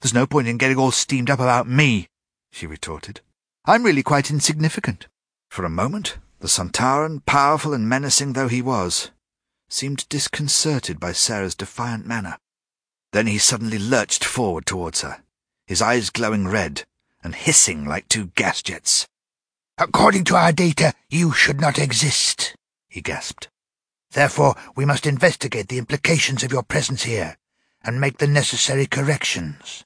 There's 0.00 0.14
no 0.14 0.26
point 0.26 0.48
in 0.48 0.58
getting 0.58 0.76
all 0.76 0.90
steamed 0.90 1.30
up 1.30 1.40
about 1.40 1.66
me, 1.66 2.08
she 2.52 2.66
retorted. 2.66 3.20
I'm 3.64 3.84
really 3.84 4.02
quite 4.02 4.30
insignificant. 4.30 5.06
For 5.48 5.64
a 5.64 5.70
moment, 5.70 6.18
the 6.40 6.48
Sontaran, 6.48 7.24
powerful 7.24 7.74
and 7.74 7.88
menacing 7.88 8.32
though 8.32 8.48
he 8.48 8.62
was, 8.62 9.10
seemed 9.68 10.08
disconcerted 10.08 10.98
by 10.98 11.12
Sarah's 11.12 11.54
defiant 11.54 12.06
manner. 12.06 12.38
Then 13.12 13.26
he 13.26 13.38
suddenly 13.38 13.78
lurched 13.78 14.24
forward 14.24 14.66
towards 14.66 15.00
her, 15.00 15.22
his 15.66 15.82
eyes 15.82 16.10
glowing 16.10 16.46
red 16.48 16.84
and 17.22 17.34
hissing 17.34 17.84
like 17.84 18.08
two 18.08 18.26
gas 18.36 18.62
jets. 18.62 19.06
According 19.78 20.24
to 20.24 20.36
our 20.36 20.52
data, 20.52 20.94
you 21.08 21.32
should 21.32 21.60
not 21.60 21.78
exist, 21.78 22.54
he 22.88 23.00
gasped. 23.00 23.48
Therefore, 24.12 24.54
we 24.76 24.84
must 24.84 25.06
investigate 25.06 25.68
the 25.68 25.78
implications 25.78 26.42
of 26.42 26.52
your 26.52 26.62
presence 26.62 27.04
here 27.04 27.36
and 27.82 28.00
make 28.00 28.18
the 28.18 28.26
necessary 28.26 28.86
corrections. 28.86 29.84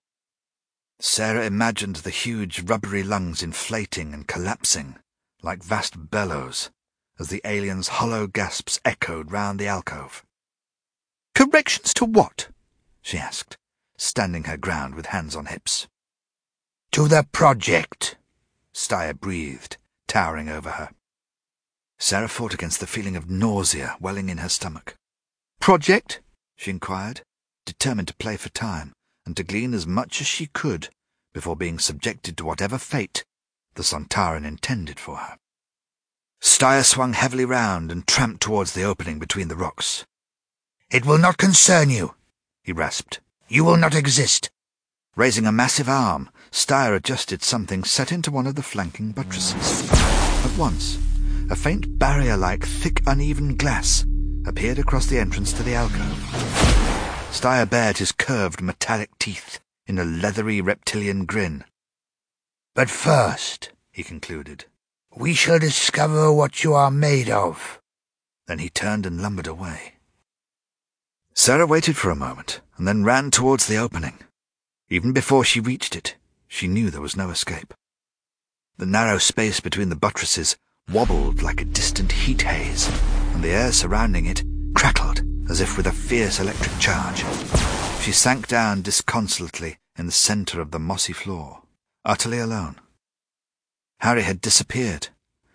Sarah 1.01 1.45
imagined 1.45 1.97
the 1.97 2.11
huge 2.11 2.63
rubbery 2.63 3.03
lungs 3.03 3.43
inflating 3.43 4.15
and 4.15 4.27
collapsing 4.27 4.97
like 5.43 5.63
vast 5.63 6.11
bellows 6.11 6.71
as 7.19 7.29
the 7.29 7.43
alien's 7.45 7.89
hollow 7.89 8.27
gasps 8.27 8.81
echoed 8.85 9.31
round 9.31 9.61
the 9.61 9.67
alcove. 9.67 10.25
Corrections 11.35 11.93
to 11.95 12.05
what? 12.05 12.49
She 13.05 13.19
asked, 13.19 13.59
standing 13.99 14.45
her 14.45 14.57
ground 14.57 14.95
with 14.95 15.07
hands 15.07 15.37
on 15.37 15.45
hips. 15.47 15.89
To 16.93 17.07
the 17.07 17.27
project, 17.33 18.17
Styre 18.73 19.13
breathed, 19.13 19.77
towering 20.09 20.49
over 20.49 20.71
her. 20.71 20.89
Sarah 21.99 22.29
fought 22.29 22.55
against 22.55 22.81
the 22.81 22.87
feeling 22.87 23.15
of 23.15 23.29
nausea 23.29 23.97
welling 24.01 24.31
in 24.31 24.39
her 24.39 24.49
stomach. 24.49 24.97
Project? 25.61 26.23
she 26.57 26.71
inquired, 26.71 27.21
determined 27.67 28.09
to 28.09 28.17
play 28.17 28.39
for 28.39 28.49
time 28.49 28.95
and 29.27 29.37
to 29.37 29.45
glean 29.45 29.75
as 29.75 29.87
much 29.87 30.23
as 30.23 30.27
she 30.27 30.47
could 30.47 30.89
before 31.35 31.57
being 31.57 31.79
subjected 31.79 32.39
to 32.39 32.47
whatever 32.47 32.79
fate 32.79 33.23
the 33.75 33.83
Sontaran 33.83 34.47
intended 34.47 34.99
for 34.99 35.17
her. 35.17 35.37
Styre 36.41 36.85
swung 36.85 37.13
heavily 37.13 37.45
round 37.45 37.93
and 37.93 38.07
tramped 38.07 38.41
towards 38.41 38.73
the 38.73 38.83
opening 38.83 39.19
between 39.19 39.49
the 39.49 39.57
rocks. 39.57 40.07
It 40.91 41.05
will 41.05 41.19
not 41.19 41.37
concern 41.37 41.91
you, 41.91 42.15
he 42.65 42.73
rasped. 42.73 43.21
You 43.47 43.63
will 43.63 43.77
not 43.77 43.95
exist. 43.95 44.51
Raising 45.15 45.47
a 45.47 45.53
massive 45.53 45.89
arm, 45.89 46.31
Styre 46.51 46.97
adjusted 46.97 47.43
something 47.43 47.85
set 47.85 48.11
into 48.11 48.33
one 48.33 48.47
of 48.47 48.57
the 48.57 48.63
flanking 48.63 49.13
buttresses. 49.13 49.89
At 49.93 50.59
once, 50.59 50.99
a 51.51 51.55
faint 51.55 51.99
barrier-like, 51.99 52.65
thick, 52.65 53.03
uneven 53.07 53.57
glass 53.57 54.05
appeared 54.47 54.79
across 54.79 55.07
the 55.07 55.19
entrance 55.19 55.53
to 55.53 55.63
the 55.63 55.75
alcove. 55.75 56.19
Styre 57.31 57.69
bared 57.69 57.99
his 57.99 58.13
curved 58.13 58.61
metallic 58.61 59.11
teeth 59.19 59.61
in 59.87 59.99
a 59.99 60.05
leathery 60.05 60.61
reptilian 60.61 61.27
grin. 61.27 61.65
But 62.75 62.91
first, 62.91 63.71
he 63.93 64.03
concluded, 64.03 64.65
we 65.17 65.35
shall 65.35 65.59
discover 65.59 66.33
what 66.33 66.65
you 66.65 66.75
are 66.75 66.91
made 66.91 67.31
of. 67.31 67.81
Then 68.47 68.59
he 68.59 68.69
turned 68.69 69.07
and 69.07 69.21
lumbered 69.21 69.47
away. 69.47 69.94
Sarah 71.37 71.67
waited 71.67 71.97
for 71.97 72.11
a 72.11 72.17
moment 72.17 72.61
and 72.77 72.87
then 72.87 73.05
ran 73.05 73.31
towards 73.31 73.67
the 73.67 73.77
opening. 73.77 74.19
Even 74.89 75.13
before 75.13 75.45
she 75.45 75.59
reached 75.59 75.97
it, 75.97 76.15
she 76.47 76.69
knew 76.69 76.91
there 76.91 77.01
was 77.01 77.17
no 77.17 77.31
escape. 77.31 77.75
The 78.79 78.87
narrow 78.87 79.19
space 79.19 79.59
between 79.59 79.89
the 79.89 79.97
buttresses 79.97 80.57
wobbled 80.93 81.43
like 81.43 81.61
a 81.61 81.65
distant 81.65 82.13
heat 82.13 82.43
haze, 82.43 82.89
and 83.33 83.43
the 83.43 83.51
air 83.51 83.73
surrounding 83.73 84.27
it 84.27 84.45
crackled 84.75 85.23
as 85.51 85.61
if 85.61 85.77
with 85.77 85.89
a 85.89 85.93
fierce 85.93 86.39
electric 86.39 86.79
charge. 86.79 87.25
She 88.01 88.13
sank 88.13 88.47
down 88.47 88.83
disconsolately 88.83 89.79
in 89.99 90.07
the 90.07 90.13
centre 90.13 90.61
of 90.61 90.71
the 90.71 90.79
mossy 90.79 91.13
floor, 91.13 91.63
utterly 92.05 92.39
alone. 92.39 92.77
Harry 94.01 94.23
had 94.23 94.41
disappeared, 94.41 95.09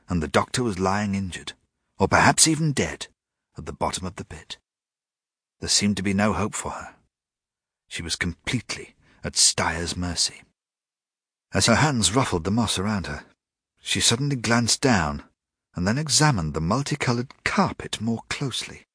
and 0.09 0.21
the 0.21 0.27
doctor 0.27 0.61
was 0.61 0.77
lying 0.77 1.15
injured, 1.15 1.53
or 1.97 2.07
perhaps 2.07 2.47
even 2.47 2.73
dead, 2.73 3.07
at 3.57 3.65
the 3.65 3.73
bottom 3.73 4.05
of 4.05 4.17
the 4.17 4.25
pit. 4.25 4.57
There 5.59 5.69
seemed 5.69 5.97
to 5.97 6.03
be 6.03 6.13
no 6.13 6.33
hope 6.33 6.55
for 6.55 6.71
her. 6.71 6.95
She 7.87 8.01
was 8.01 8.15
completely 8.15 8.95
at 9.23 9.35
Styre's 9.35 9.97
mercy. 9.97 10.43
As 11.53 11.65
her 11.65 11.75
hands 11.75 12.15
ruffled 12.15 12.43
the 12.43 12.51
moss 12.51 12.79
around 12.79 13.07
her, 13.07 13.25
she 13.81 13.99
suddenly 13.99 14.35
glanced 14.35 14.81
down 14.81 15.23
and 15.75 15.87
then 15.87 15.97
examined 15.97 16.53
the 16.53 16.61
multicoloured 16.61 17.43
carpet 17.43 17.99
more 17.99 18.21
closely. 18.29 18.85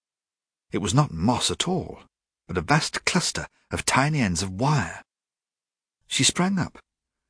It 0.71 0.79
was 0.79 0.95
not 0.95 1.13
moss 1.13 1.51
at 1.51 1.69
all, 1.69 2.01
but 2.47 2.59
a 2.59 2.63
vast 2.63 3.05
cluster 3.05 3.47
of 3.71 3.85
tiny 3.85 4.21
ends 4.21 4.43
of 4.43 4.61
wire. 4.61 5.03
She 6.07 6.25
sprang 6.25 6.59
up 6.59 6.79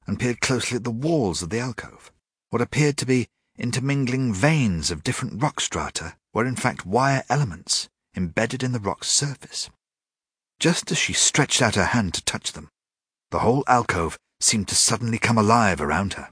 and 0.06 0.20
peered 0.20 0.40
closely 0.40 0.77
at 0.77 0.85
the 0.85 0.90
walls 0.90 1.43
of 1.43 1.51
the 1.51 1.59
alcove. 1.59 2.12
What 2.51 2.62
appeared 2.62 2.97
to 2.98 3.06
be 3.06 3.28
intermingling 3.56 4.35
veins 4.35 4.90
of 4.90 5.02
different 5.02 5.43
rock 5.43 5.61
strata 5.61 6.16
were 6.32 6.47
in 6.47 6.56
fact 6.56 6.85
wire 6.85 7.24
elements 7.28 7.89
embedded 8.16 8.62
in 8.62 8.73
the 8.73 8.78
rock's 8.78 9.09
surface. 9.09 9.70
Just 10.59 10.91
as 10.91 10.99
she 10.99 11.12
stretched 11.12 11.61
out 11.61 11.74
her 11.74 11.86
hand 11.86 12.15
to 12.15 12.24
touch 12.24 12.53
them, 12.53 12.69
the 13.31 13.41
whole 13.41 13.65
alcove 13.66 14.19
seemed 14.41 14.69
to 14.69 14.74
suddenly 14.74 15.19
come 15.19 15.39
alive 15.39 15.81
around 15.81 16.15
her. 16.15 16.31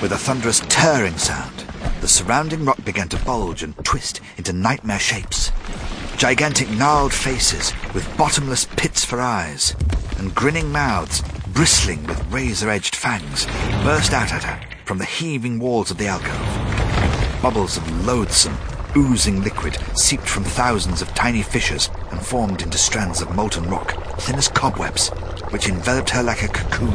With 0.00 0.12
a 0.12 0.18
thunderous 0.18 0.60
tearing 0.68 1.16
sound, 1.18 1.60
the 2.00 2.08
surrounding 2.08 2.64
rock 2.64 2.84
began 2.84 3.08
to 3.10 3.24
bulge 3.24 3.62
and 3.62 3.76
twist 3.84 4.20
into 4.36 4.52
nightmare 4.52 4.98
shapes. 4.98 5.52
Gigantic 6.16 6.68
gnarled 6.70 7.12
faces 7.12 7.72
with 7.94 8.16
bottomless 8.16 8.66
pits 8.76 9.04
for 9.04 9.20
eyes, 9.20 9.76
and 10.18 10.34
grinning 10.34 10.72
mouths 10.72 11.22
bristling 11.48 12.04
with 12.06 12.24
razor-edged 12.32 12.96
fangs 12.96 13.46
burst 13.84 14.12
out 14.12 14.32
at 14.32 14.42
her 14.42 14.60
from 14.84 14.98
the 14.98 15.04
heaving 15.04 15.58
walls 15.58 15.90
of 15.90 15.98
the 15.98 16.06
alcove. 16.06 17.42
Bubbles 17.42 17.76
of 17.76 18.06
loathsome, 18.06 18.56
oozing 18.96 19.42
liquid 19.42 19.78
seeped 19.94 20.28
from 20.28 20.44
thousands 20.44 21.00
of 21.00 21.14
tiny 21.14 21.42
fissures 21.42 21.90
and 22.10 22.20
formed 22.20 22.62
into 22.62 22.76
strands 22.76 23.20
of 23.20 23.34
molten 23.34 23.64
rock, 23.68 23.94
thin 24.20 24.36
as 24.36 24.48
cobwebs, 24.48 25.08
which 25.50 25.68
enveloped 25.68 26.10
her 26.10 26.22
like 26.22 26.42
a 26.42 26.48
cocoon. 26.48 26.92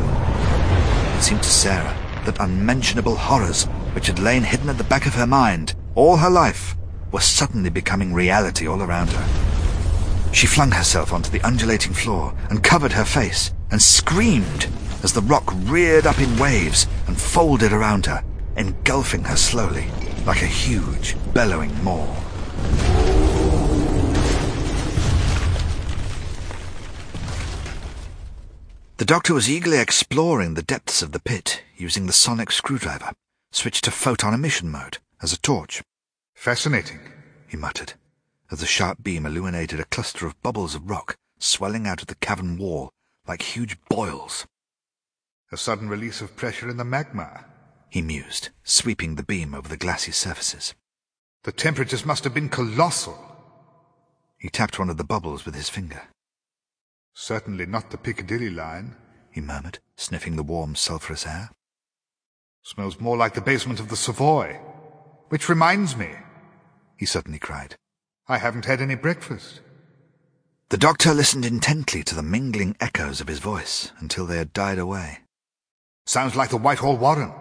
It 1.17 1.21
seemed 1.21 1.43
to 1.43 1.49
Sarah 1.49 1.95
that 2.25 2.39
unmentionable 2.39 3.15
horrors 3.15 3.65
which 3.93 4.07
had 4.07 4.19
lain 4.19 4.43
hidden 4.43 4.69
at 4.69 4.77
the 4.77 4.83
back 4.83 5.05
of 5.05 5.15
her 5.15 5.27
mind 5.27 5.75
all 5.95 6.17
her 6.17 6.29
life 6.29 6.75
were 7.11 7.21
suddenly 7.21 7.69
becoming 7.69 8.13
reality 8.13 8.67
all 8.67 8.83
around 8.83 9.09
her. 9.09 10.33
She 10.33 10.45
flung 10.45 10.71
herself 10.71 11.13
onto 11.13 11.31
the 11.31 11.41
undulating 11.41 11.93
floor 11.93 12.35
and 12.49 12.63
covered 12.63 12.91
her 12.91 13.05
face 13.05 13.53
and 13.71 13.81
screamed 13.81 14.67
as 15.03 15.13
the 15.13 15.21
rock 15.21 15.51
reared 15.63 16.05
up 16.05 16.19
in 16.19 16.37
waves 16.37 16.85
and 17.07 17.19
folded 17.19 17.71
around 17.71 18.05
her, 18.05 18.23
engulfing 18.55 19.23
her 19.23 19.37
slowly 19.37 19.89
like 20.27 20.41
a 20.41 20.45
huge, 20.45 21.15
bellowing 21.33 21.71
maw. 21.85 22.05
The 28.97 29.05
doctor 29.05 29.33
was 29.33 29.49
eagerly 29.49 29.79
exploring 29.79 30.55
the 30.55 30.61
depths 30.61 31.01
of 31.01 31.13
the 31.13 31.21
pit 31.21 31.63
using 31.77 32.07
the 32.07 32.13
sonic 32.13 32.51
screwdriver, 32.51 33.13
switched 33.53 33.85
to 33.85 33.91
photon 33.91 34.33
emission 34.33 34.69
mode 34.69 34.97
as 35.21 35.31
a 35.31 35.39
torch. 35.39 35.81
Fascinating, 36.35 36.99
he 37.47 37.55
muttered, 37.55 37.93
as 38.51 38.59
the 38.59 38.65
sharp 38.65 39.01
beam 39.01 39.25
illuminated 39.25 39.79
a 39.79 39.85
cluster 39.85 40.27
of 40.27 40.41
bubbles 40.41 40.75
of 40.75 40.89
rock 40.89 41.15
swelling 41.39 41.87
out 41.87 42.01
of 42.01 42.07
the 42.07 42.15
cavern 42.15 42.57
wall 42.57 42.91
like 43.25 43.43
huge 43.43 43.77
boils. 43.87 44.45
A 45.53 45.57
sudden 45.57 45.87
release 45.87 46.19
of 46.19 46.35
pressure 46.35 46.69
in 46.69 46.75
the 46.75 46.83
magma, 46.83 47.45
he 47.89 48.01
mused, 48.01 48.49
sweeping 48.63 49.15
the 49.15 49.23
beam 49.23 49.53
over 49.53 49.67
the 49.67 49.77
glassy 49.77 50.11
surfaces. 50.11 50.73
The 51.43 51.51
temperatures 51.51 52.05
must 52.05 52.23
have 52.23 52.33
been 52.33 52.49
colossal. 52.49 53.17
He 54.37 54.49
tapped 54.49 54.77
one 54.77 54.89
of 54.89 54.97
the 54.97 55.03
bubbles 55.03 55.45
with 55.45 55.55
his 55.55 55.69
finger. 55.69 56.01
Certainly 57.13 57.65
not 57.65 57.89
the 57.89 57.97
Piccadilly 57.97 58.49
line, 58.49 58.95
he 59.31 59.41
murmured, 59.41 59.79
sniffing 59.95 60.35
the 60.35 60.43
warm, 60.43 60.75
sulphurous 60.75 61.25
air. 61.25 61.51
Smells 62.63 62.99
more 62.99 63.17
like 63.17 63.33
the 63.33 63.41
basement 63.41 63.79
of 63.79 63.89
the 63.89 63.95
Savoy. 63.95 64.59
Which 65.29 65.49
reminds 65.49 65.95
me, 65.95 66.09
he 66.97 67.05
suddenly 67.05 67.39
cried, 67.39 67.75
I 68.27 68.37
haven't 68.37 68.65
had 68.65 68.81
any 68.81 68.95
breakfast. 68.95 69.61
The 70.69 70.77
doctor 70.77 71.13
listened 71.13 71.45
intently 71.45 72.03
to 72.03 72.15
the 72.15 72.23
mingling 72.23 72.75
echoes 72.81 73.21
of 73.21 73.27
his 73.27 73.39
voice 73.39 73.93
until 73.99 74.25
they 74.25 74.37
had 74.37 74.51
died 74.51 74.79
away. 74.79 75.19
Sounds 76.05 76.35
like 76.35 76.49
the 76.49 76.57
Whitehall 76.57 76.97
Warren, 76.97 77.33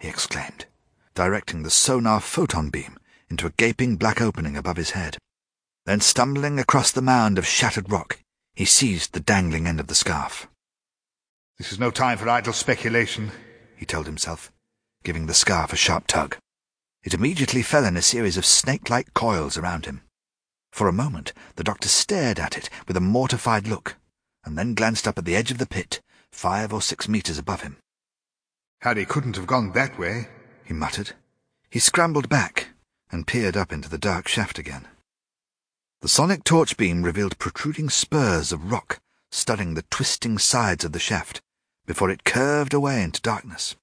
he 0.00 0.08
exclaimed, 0.08 0.66
directing 1.14 1.62
the 1.62 1.70
sonar 1.70 2.20
photon 2.20 2.70
beam 2.70 2.98
into 3.28 3.46
a 3.46 3.52
gaping 3.56 3.96
black 3.96 4.20
opening 4.20 4.56
above 4.56 4.76
his 4.76 4.90
head. 4.90 5.18
Then, 5.86 6.00
stumbling 6.00 6.58
across 6.58 6.90
the 6.90 7.02
mound 7.02 7.38
of 7.38 7.46
shattered 7.46 7.90
rock, 7.90 8.18
he 8.54 8.64
seized 8.64 9.12
the 9.12 9.20
dangling 9.20 9.66
end 9.66 9.80
of 9.80 9.86
the 9.86 9.94
scarf. 9.94 10.48
This 11.58 11.72
is 11.72 11.78
no 11.78 11.90
time 11.90 12.18
for 12.18 12.28
idle 12.28 12.52
speculation, 12.52 13.30
he 13.76 13.84
told 13.84 14.06
himself, 14.06 14.50
giving 15.02 15.26
the 15.26 15.34
scarf 15.34 15.72
a 15.72 15.76
sharp 15.76 16.06
tug. 16.06 16.36
It 17.02 17.14
immediately 17.14 17.62
fell 17.62 17.84
in 17.84 17.96
a 17.96 18.02
series 18.02 18.36
of 18.36 18.46
snake-like 18.46 19.12
coils 19.14 19.58
around 19.58 19.86
him. 19.86 20.00
For 20.72 20.88
a 20.88 20.92
moment 20.92 21.32
the 21.56 21.64
doctor 21.64 21.88
stared 21.88 22.40
at 22.40 22.56
it 22.56 22.70
with 22.88 22.96
a 22.96 23.00
mortified 23.00 23.68
look, 23.68 23.96
and 24.44 24.56
then 24.58 24.74
glanced 24.74 25.06
up 25.06 25.18
at 25.18 25.24
the 25.24 25.36
edge 25.36 25.50
of 25.50 25.58
the 25.58 25.66
pit, 25.66 26.00
five 26.32 26.72
or 26.72 26.82
six 26.82 27.08
metres 27.08 27.38
above 27.38 27.60
him. 27.60 27.76
Harry 28.84 29.06
couldn't 29.06 29.34
have 29.34 29.46
gone 29.46 29.72
that 29.72 29.98
way, 29.98 30.28
he 30.62 30.74
muttered. 30.74 31.12
He 31.70 31.78
scrambled 31.78 32.28
back 32.28 32.68
and 33.10 33.26
peered 33.26 33.56
up 33.56 33.72
into 33.72 33.88
the 33.88 33.96
dark 33.96 34.28
shaft 34.28 34.58
again. 34.58 34.86
The 36.02 36.08
sonic 36.08 36.44
torch 36.44 36.76
beam 36.76 37.02
revealed 37.02 37.38
protruding 37.38 37.88
spurs 37.88 38.52
of 38.52 38.70
rock 38.70 39.00
studding 39.30 39.72
the 39.72 39.86
twisting 39.88 40.36
sides 40.36 40.84
of 40.84 40.92
the 40.92 40.98
shaft 40.98 41.40
before 41.86 42.10
it 42.10 42.24
curved 42.24 42.74
away 42.74 43.02
into 43.02 43.22
darkness. 43.22 43.74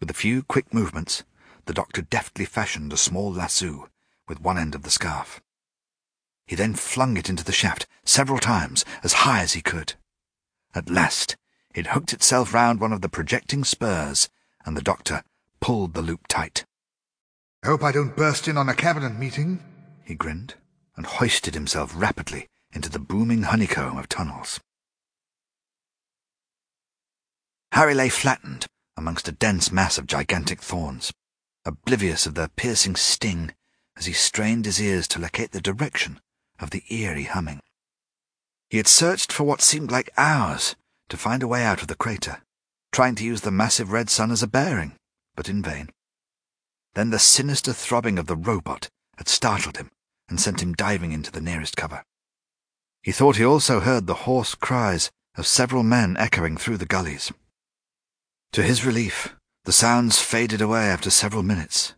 With 0.00 0.10
a 0.10 0.20
few 0.22 0.42
quick 0.42 0.74
movements, 0.74 1.24
the 1.64 1.72
doctor 1.72 2.02
deftly 2.02 2.44
fashioned 2.44 2.92
a 2.92 2.98
small 2.98 3.32
lasso 3.32 3.88
with 4.28 4.38
one 4.38 4.58
end 4.58 4.74
of 4.74 4.82
the 4.82 4.90
scarf. 4.90 5.40
He 6.46 6.54
then 6.56 6.74
flung 6.74 7.16
it 7.16 7.30
into 7.30 7.42
the 7.42 7.52
shaft 7.52 7.86
several 8.04 8.38
times, 8.38 8.84
as 9.02 9.24
high 9.24 9.40
as 9.40 9.54
he 9.54 9.62
could. 9.62 9.94
At 10.74 10.90
last, 10.90 11.38
it 11.74 11.88
hooked 11.88 12.12
itself 12.12 12.54
round 12.54 12.80
one 12.80 12.92
of 12.92 13.00
the 13.00 13.08
projecting 13.08 13.64
spurs, 13.64 14.28
and 14.64 14.76
the 14.76 14.82
doctor 14.82 15.22
pulled 15.60 15.94
the 15.94 16.02
loop 16.02 16.26
tight. 16.28 16.64
I 17.62 17.68
hope 17.68 17.82
I 17.82 17.92
don't 17.92 18.16
burst 18.16 18.46
in 18.46 18.56
on 18.56 18.68
a 18.68 18.74
cabinet 18.74 19.18
meeting, 19.18 19.62
he 20.04 20.14
grinned, 20.14 20.54
and 20.96 21.06
hoisted 21.06 21.54
himself 21.54 21.92
rapidly 21.94 22.48
into 22.72 22.88
the 22.88 22.98
booming 22.98 23.44
honeycomb 23.44 23.96
of 23.96 24.08
tunnels. 24.08 24.60
Harry 27.72 27.94
lay 27.94 28.08
flattened 28.08 28.66
amongst 28.96 29.26
a 29.26 29.32
dense 29.32 29.72
mass 29.72 29.98
of 29.98 30.06
gigantic 30.06 30.60
thorns, 30.60 31.12
oblivious 31.64 32.26
of 32.26 32.34
their 32.34 32.48
piercing 32.48 32.94
sting 32.94 33.52
as 33.96 34.06
he 34.06 34.12
strained 34.12 34.64
his 34.64 34.80
ears 34.80 35.08
to 35.08 35.18
locate 35.18 35.50
the 35.50 35.60
direction 35.60 36.20
of 36.60 36.70
the 36.70 36.84
eerie 36.88 37.24
humming. 37.24 37.60
He 38.68 38.76
had 38.76 38.86
searched 38.86 39.32
for 39.32 39.44
what 39.44 39.60
seemed 39.60 39.90
like 39.90 40.10
hours 40.16 40.76
to 41.08 41.16
find 41.16 41.42
a 41.42 41.48
way 41.48 41.64
out 41.64 41.82
of 41.82 41.88
the 41.88 41.94
crater, 41.94 42.42
trying 42.92 43.14
to 43.16 43.24
use 43.24 43.42
the 43.42 43.50
massive 43.50 43.92
red 43.92 44.08
sun 44.10 44.30
as 44.30 44.42
a 44.42 44.46
bearing, 44.46 44.96
but 45.36 45.48
in 45.48 45.62
vain. 45.62 45.90
Then 46.94 47.10
the 47.10 47.18
sinister 47.18 47.72
throbbing 47.72 48.18
of 48.18 48.26
the 48.26 48.36
robot 48.36 48.88
had 49.16 49.28
startled 49.28 49.76
him 49.76 49.90
and 50.28 50.40
sent 50.40 50.62
him 50.62 50.72
diving 50.72 51.12
into 51.12 51.30
the 51.30 51.40
nearest 51.40 51.76
cover. 51.76 52.02
He 53.02 53.12
thought 53.12 53.36
he 53.36 53.44
also 53.44 53.80
heard 53.80 54.06
the 54.06 54.24
hoarse 54.24 54.54
cries 54.54 55.10
of 55.36 55.46
several 55.46 55.82
men 55.82 56.16
echoing 56.16 56.56
through 56.56 56.78
the 56.78 56.86
gullies. 56.86 57.32
To 58.52 58.62
his 58.62 58.86
relief, 58.86 59.34
the 59.64 59.72
sounds 59.72 60.20
faded 60.20 60.60
away 60.60 60.84
after 60.84 61.10
several 61.10 61.42
minutes, 61.42 61.94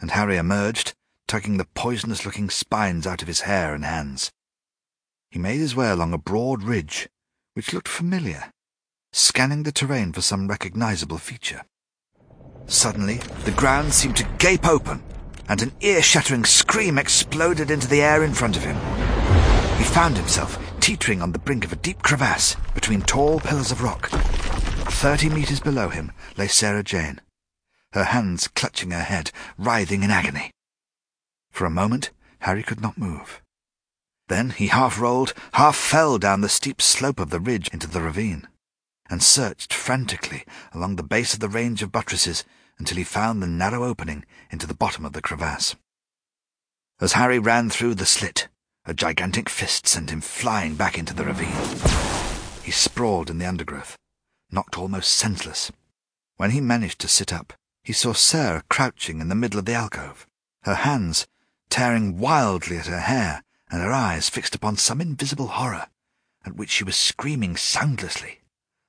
and 0.00 0.10
Harry 0.12 0.36
emerged 0.36 0.94
tugging 1.26 1.56
the 1.56 1.66
poisonous-looking 1.74 2.50
spines 2.50 3.06
out 3.06 3.22
of 3.22 3.28
his 3.28 3.42
hair 3.42 3.74
and 3.74 3.84
hands. 3.84 4.30
He 5.30 5.38
made 5.38 5.58
his 5.58 5.76
way 5.76 5.90
along 5.90 6.12
a 6.12 6.18
broad 6.18 6.62
ridge, 6.62 7.08
which 7.54 7.72
looked 7.72 7.88
familiar, 7.88 8.50
scanning 9.12 9.62
the 9.62 9.72
terrain 9.72 10.12
for 10.12 10.20
some 10.20 10.48
recognizable 10.48 11.18
feature. 11.18 11.62
Suddenly, 12.66 13.18
the 13.44 13.52
ground 13.52 13.92
seemed 13.92 14.16
to 14.16 14.28
gape 14.38 14.66
open, 14.66 15.02
and 15.48 15.62
an 15.62 15.72
ear-shattering 15.80 16.44
scream 16.44 16.98
exploded 16.98 17.70
into 17.70 17.86
the 17.86 18.02
air 18.02 18.24
in 18.24 18.34
front 18.34 18.56
of 18.56 18.64
him. 18.64 18.76
He 19.78 19.84
found 19.84 20.16
himself 20.16 20.58
teetering 20.80 21.22
on 21.22 21.32
the 21.32 21.38
brink 21.38 21.64
of 21.64 21.72
a 21.72 21.76
deep 21.76 22.02
crevasse 22.02 22.56
between 22.74 23.02
tall 23.02 23.40
pillars 23.40 23.70
of 23.70 23.82
rock. 23.82 24.08
Thirty 24.10 25.28
meters 25.28 25.60
below 25.60 25.88
him 25.88 26.12
lay 26.36 26.48
Sarah 26.48 26.82
Jane, 26.82 27.20
her 27.92 28.04
hands 28.04 28.48
clutching 28.48 28.90
her 28.90 29.02
head, 29.02 29.30
writhing 29.56 30.02
in 30.02 30.10
agony. 30.10 30.50
For 31.50 31.66
a 31.66 31.70
moment, 31.70 32.10
Harry 32.40 32.62
could 32.62 32.80
not 32.80 32.98
move. 32.98 33.40
Then 34.28 34.50
he 34.50 34.68
half 34.68 34.98
rolled, 34.98 35.34
half 35.52 35.76
fell 35.76 36.18
down 36.18 36.40
the 36.40 36.48
steep 36.48 36.80
slope 36.80 37.20
of 37.20 37.30
the 37.30 37.40
ridge 37.40 37.68
into 37.68 37.86
the 37.86 38.00
ravine, 38.00 38.48
and 39.10 39.22
searched 39.22 39.72
frantically 39.72 40.44
along 40.72 40.96
the 40.96 41.02
base 41.02 41.34
of 41.34 41.40
the 41.40 41.48
range 41.48 41.82
of 41.82 41.92
buttresses 41.92 42.44
until 42.78 42.96
he 42.96 43.04
found 43.04 43.42
the 43.42 43.46
narrow 43.46 43.84
opening 43.84 44.24
into 44.50 44.66
the 44.66 44.74
bottom 44.74 45.04
of 45.04 45.12
the 45.12 45.22
crevasse. 45.22 45.76
As 47.00 47.12
Harry 47.12 47.38
ran 47.38 47.68
through 47.68 47.96
the 47.96 48.06
slit, 48.06 48.48
a 48.86 48.94
gigantic 48.94 49.48
fist 49.48 49.86
sent 49.86 50.10
him 50.10 50.20
flying 50.20 50.74
back 50.74 50.96
into 50.98 51.14
the 51.14 51.24
ravine. 51.24 51.52
He 52.62 52.70
sprawled 52.70 53.28
in 53.28 53.38
the 53.38 53.46
undergrowth, 53.46 53.96
knocked 54.50 54.78
almost 54.78 55.12
senseless. 55.12 55.70
When 56.36 56.50
he 56.52 56.60
managed 56.60 56.98
to 57.00 57.08
sit 57.08 57.32
up, 57.32 57.52
he 57.82 57.92
saw 57.92 58.14
Sarah 58.14 58.64
crouching 58.70 59.20
in 59.20 59.28
the 59.28 59.34
middle 59.34 59.58
of 59.58 59.66
the 59.66 59.74
alcove, 59.74 60.26
her 60.62 60.76
hands 60.76 61.26
tearing 61.68 62.18
wildly 62.18 62.78
at 62.78 62.86
her 62.86 63.00
hair 63.00 63.43
and 63.74 63.82
her 63.82 63.92
eyes 63.92 64.28
fixed 64.28 64.54
upon 64.54 64.76
some 64.76 65.00
invisible 65.00 65.48
horror, 65.48 65.88
at 66.46 66.54
which 66.54 66.70
she 66.70 66.84
was 66.84 66.94
screaming 66.94 67.56
soundlessly, 67.56 68.38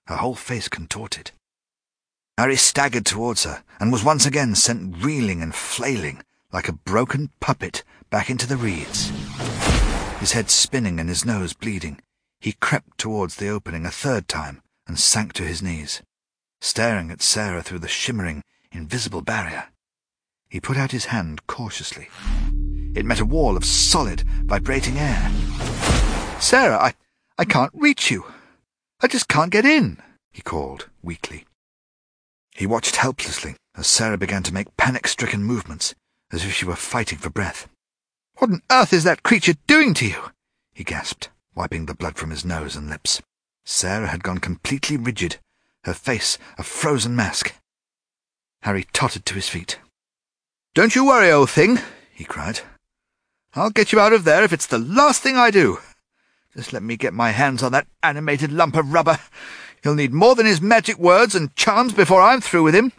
her 0.05 0.17
whole 0.17 0.35
face 0.35 0.69
contorted. 0.69 1.31
Harry 2.37 2.55
staggered 2.55 3.03
towards 3.03 3.45
her 3.45 3.63
and 3.79 3.91
was 3.91 4.03
once 4.03 4.27
again 4.27 4.53
sent 4.53 5.03
reeling 5.03 5.41
and 5.41 5.55
flailing 5.55 6.21
like 6.53 6.67
a 6.67 6.73
broken 6.73 7.31
puppet 7.39 7.83
back 8.11 8.29
into 8.29 8.45
the 8.45 8.57
reeds. 8.57 9.09
His 10.19 10.33
head 10.33 10.51
spinning 10.51 10.99
and 10.99 11.09
his 11.09 11.25
nose 11.25 11.53
bleeding, 11.53 11.99
he 12.39 12.51
crept 12.51 12.99
towards 12.99 13.37
the 13.37 13.49
opening 13.49 13.87
a 13.87 13.91
third 13.91 14.27
time 14.27 14.61
and 14.85 14.99
sank 14.99 15.33
to 15.33 15.43
his 15.43 15.63
knees, 15.63 16.03
staring 16.61 17.09
at 17.09 17.23
Sarah 17.23 17.63
through 17.63 17.79
the 17.79 17.87
shimmering, 17.87 18.43
invisible 18.71 19.23
barrier. 19.23 19.69
He 20.47 20.59
put 20.59 20.77
out 20.77 20.91
his 20.91 21.05
hand 21.05 21.47
cautiously. 21.47 22.07
It 22.95 23.05
met 23.05 23.19
a 23.19 23.25
wall 23.25 23.57
of 23.57 23.65
solid, 23.65 24.21
vibrating 24.45 24.97
air. 24.97 25.29
Sarah, 26.39 26.77
I, 26.77 26.93
I 27.37 27.43
can't 27.43 27.73
reach 27.73 28.09
you. 28.09 28.25
I 29.01 29.07
just 29.07 29.27
can't 29.27 29.51
get 29.51 29.65
in, 29.65 30.01
he 30.31 30.41
called 30.41 30.87
weakly. 31.03 31.45
He 32.55 32.65
watched 32.65 32.95
helplessly 32.95 33.57
as 33.75 33.85
Sarah 33.85 34.17
began 34.17 34.43
to 34.43 34.53
make 34.53 34.77
panic-stricken 34.77 35.43
movements, 35.43 35.93
as 36.31 36.45
if 36.45 36.53
she 36.53 36.63
were 36.63 36.77
fighting 36.77 37.17
for 37.17 37.29
breath. 37.29 37.67
What 38.37 38.49
on 38.49 38.61
earth 38.71 38.93
is 38.93 39.03
that 39.03 39.23
creature 39.23 39.55
doing 39.67 39.93
to 39.95 40.07
you? 40.07 40.31
he 40.73 40.85
gasped, 40.85 41.29
wiping 41.53 41.87
the 41.87 41.95
blood 41.95 42.15
from 42.15 42.29
his 42.29 42.45
nose 42.45 42.77
and 42.77 42.89
lips. 42.89 43.21
Sarah 43.65 44.07
had 44.07 44.23
gone 44.23 44.37
completely 44.37 44.95
rigid, 44.95 45.37
her 45.83 45.93
face 45.93 46.37
a 46.57 46.63
frozen 46.63 47.13
mask. 47.13 47.53
Harry 48.61 48.85
tottered 48.93 49.25
to 49.25 49.35
his 49.35 49.49
feet. 49.49 49.79
Don't 50.73 50.95
you 50.95 51.05
worry, 51.05 51.29
old 51.29 51.49
thing, 51.49 51.79
he 52.13 52.23
cried. 52.23 52.61
I'll 53.57 53.69
get 53.69 53.93
you 53.93 54.01
out 54.01 54.11
of 54.11 54.25
there 54.25 54.43
if 54.43 54.51
it's 54.51 54.67
the 54.67 54.77
last 54.77 55.23
thing 55.23 55.37
I 55.37 55.49
do. 55.49 55.79
Just 56.53 56.73
let 56.73 56.83
me 56.83 56.97
get 56.97 57.13
my 57.13 57.31
hands 57.31 57.63
on 57.63 57.71
that 57.71 57.87
animated 58.03 58.51
lump 58.51 58.75
of 58.75 58.91
rubber. 58.91 59.17
He'll 59.81 59.95
need 59.95 60.13
more 60.13 60.35
than 60.35 60.45
his 60.45 60.61
magic 60.61 60.97
words 60.97 61.35
and 61.35 61.55
charms 61.55 61.93
before 61.93 62.21
I'm 62.21 62.41
through 62.41 62.63
with 62.63 62.75
him. 62.75 62.91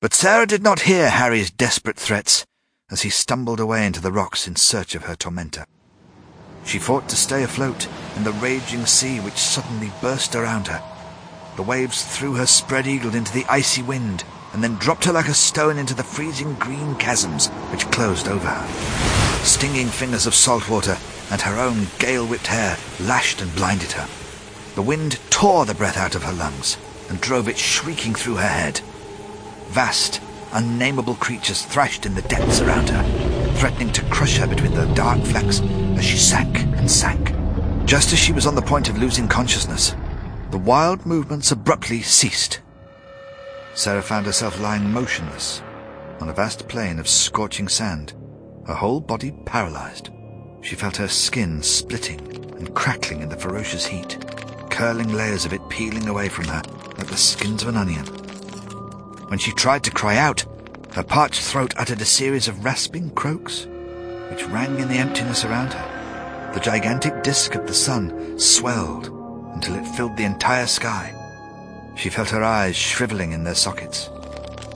But 0.00 0.14
Sarah 0.14 0.46
did 0.46 0.64
not 0.64 0.80
hear 0.80 1.10
Harry's 1.10 1.50
desperate 1.50 1.96
threats 1.96 2.44
as 2.90 3.02
he 3.02 3.10
stumbled 3.10 3.60
away 3.60 3.86
into 3.86 4.00
the 4.00 4.10
rocks 4.10 4.48
in 4.48 4.56
search 4.56 4.96
of 4.96 5.04
her 5.04 5.14
tormentor. 5.14 5.64
She 6.64 6.78
fought 6.78 7.08
to 7.08 7.16
stay 7.16 7.44
afloat 7.44 7.86
in 8.16 8.24
the 8.24 8.32
raging 8.32 8.84
sea 8.84 9.20
which 9.20 9.34
suddenly 9.34 9.92
burst 10.00 10.34
around 10.34 10.66
her. 10.66 10.82
The 11.56 11.62
waves 11.62 12.04
threw 12.04 12.34
her 12.34 12.46
spread-eagled 12.46 13.14
into 13.14 13.32
the 13.32 13.46
icy 13.48 13.82
wind 13.82 14.24
and 14.52 14.62
then 14.62 14.76
dropped 14.76 15.04
her 15.04 15.12
like 15.12 15.28
a 15.28 15.34
stone 15.34 15.78
into 15.78 15.94
the 15.94 16.02
freezing 16.02 16.54
green 16.54 16.96
chasms 16.98 17.48
which 17.70 17.90
closed 17.90 18.28
over 18.28 18.46
her. 18.46 19.44
Stinging 19.44 19.88
fingers 19.88 20.26
of 20.26 20.34
salt 20.34 20.68
water 20.68 20.96
and 21.30 21.40
her 21.40 21.58
own 21.58 21.86
gale-whipped 21.98 22.46
hair 22.46 22.76
lashed 23.00 23.40
and 23.40 23.54
blinded 23.54 23.92
her. 23.92 24.08
The 24.74 24.82
wind 24.82 25.18
tore 25.30 25.64
the 25.64 25.74
breath 25.74 25.96
out 25.96 26.14
of 26.14 26.22
her 26.22 26.32
lungs 26.32 26.78
and 27.08 27.20
drove 27.20 27.48
it 27.48 27.58
shrieking 27.58 28.14
through 28.14 28.36
her 28.36 28.48
head. 28.48 28.80
Vast, 29.68 30.20
unnameable 30.52 31.16
creatures 31.16 31.64
thrashed 31.64 32.06
in 32.06 32.14
the 32.14 32.22
depths 32.22 32.60
around 32.60 32.88
her, 32.88 33.52
threatening 33.56 33.92
to 33.92 34.04
crush 34.06 34.38
her 34.38 34.46
between 34.46 34.74
the 34.74 34.86
dark 34.94 35.20
flecks 35.24 35.60
as 35.60 36.04
she 36.04 36.16
sank 36.16 36.58
and 36.58 36.90
sank. 36.90 37.34
Just 37.86 38.12
as 38.12 38.18
she 38.18 38.32
was 38.32 38.46
on 38.46 38.54
the 38.54 38.62
point 38.62 38.88
of 38.88 38.96
losing 38.96 39.28
consciousness, 39.28 39.94
the 40.50 40.58
wild 40.58 41.04
movements 41.04 41.50
abruptly 41.50 42.00
ceased. 42.00 42.61
Sarah 43.74 44.02
found 44.02 44.26
herself 44.26 44.60
lying 44.60 44.90
motionless 44.92 45.62
on 46.20 46.28
a 46.28 46.34
vast 46.34 46.68
plain 46.68 46.98
of 46.98 47.08
scorching 47.08 47.68
sand, 47.68 48.12
her 48.66 48.74
whole 48.74 49.00
body 49.00 49.32
paralyzed. 49.44 50.10
She 50.60 50.76
felt 50.76 50.96
her 50.96 51.08
skin 51.08 51.62
splitting 51.62 52.20
and 52.56 52.74
crackling 52.74 53.22
in 53.22 53.28
the 53.28 53.36
ferocious 53.36 53.86
heat 53.86 54.18
curling 54.72 55.12
layers 55.12 55.44
of 55.44 55.52
it 55.52 55.60
peeling 55.68 56.08
away 56.08 56.30
from 56.30 56.46
her 56.46 56.62
like 56.96 57.06
the 57.06 57.16
skins 57.16 57.62
of 57.62 57.68
an 57.68 57.76
onion. 57.76 58.06
When 59.28 59.38
she 59.38 59.52
tried 59.52 59.84
to 59.84 59.90
cry 59.90 60.16
out, 60.16 60.44
her 60.94 61.02
parched 61.02 61.42
throat 61.42 61.74
uttered 61.76 62.00
a 62.00 62.06
series 62.06 62.48
of 62.48 62.64
rasping 62.64 63.10
croaks, 63.10 63.66
which 64.30 64.46
rang 64.46 64.78
in 64.78 64.88
the 64.88 64.96
emptiness 64.96 65.44
around 65.44 65.74
her. 65.74 66.50
The 66.54 66.60
gigantic 66.60 67.22
disk 67.22 67.54
of 67.54 67.66
the 67.66 67.74
sun 67.74 68.38
swelled 68.38 69.08
until 69.54 69.74
it 69.74 69.86
filled 69.94 70.16
the 70.16 70.24
entire 70.24 70.66
sky. 70.66 71.21
She 71.94 72.08
felt 72.08 72.30
her 72.30 72.42
eyes 72.42 72.76
shriveling 72.76 73.32
in 73.32 73.44
their 73.44 73.54
sockets, 73.54 74.08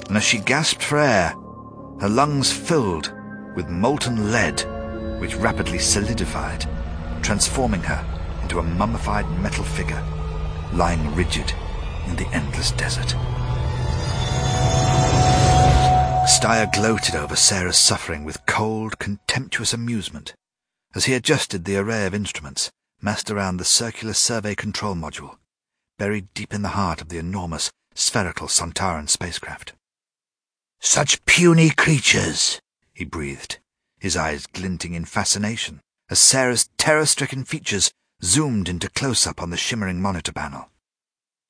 and 0.08 0.16
as 0.16 0.24
she 0.24 0.38
gasped 0.38 0.82
for 0.82 0.98
air, 0.98 1.34
her 2.00 2.08
lungs 2.08 2.52
filled 2.52 3.12
with 3.54 3.68
molten 3.68 4.30
lead, 4.30 4.60
which 5.20 5.34
rapidly 5.36 5.78
solidified, 5.78 6.68
transforming 7.22 7.82
her 7.82 8.04
into 8.42 8.58
a 8.58 8.62
mummified 8.62 9.28
metal 9.40 9.64
figure 9.64 10.04
lying 10.72 11.14
rigid 11.14 11.52
in 12.06 12.16
the 12.16 12.28
endless 12.28 12.70
desert. 12.72 13.14
Styre 16.28 16.70
gloated 16.72 17.14
over 17.14 17.36
Sarah's 17.36 17.78
suffering 17.78 18.24
with 18.24 18.44
cold, 18.46 18.98
contemptuous 18.98 19.72
amusement 19.72 20.34
as 20.94 21.04
he 21.04 21.14
adjusted 21.14 21.64
the 21.64 21.76
array 21.76 22.06
of 22.06 22.14
instruments 22.14 22.70
massed 23.00 23.30
around 23.30 23.56
the 23.56 23.64
circular 23.64 24.14
survey 24.14 24.54
control 24.54 24.94
module, 24.94 25.36
buried 25.98 26.32
deep 26.34 26.52
in 26.52 26.62
the 26.62 26.70
heart 26.70 27.00
of 27.00 27.08
the 27.08 27.18
enormous 27.18 27.70
spherical 27.94 28.48
Sontaran 28.48 29.08
spacecraft. 29.08 29.72
Such 30.80 31.24
puny 31.24 31.70
creatures, 31.70 32.60
he 32.92 33.04
breathed, 33.04 33.58
his 33.98 34.16
eyes 34.16 34.46
glinting 34.46 34.94
in 34.94 35.04
fascination 35.04 35.80
as 36.08 36.20
Sarah's 36.20 36.68
terror-stricken 36.78 37.44
features 37.44 37.90
zoomed 38.22 38.68
into 38.68 38.88
close-up 38.88 39.42
on 39.42 39.50
the 39.50 39.56
shimmering 39.56 40.00
monitor 40.00 40.32
panel. 40.32 40.68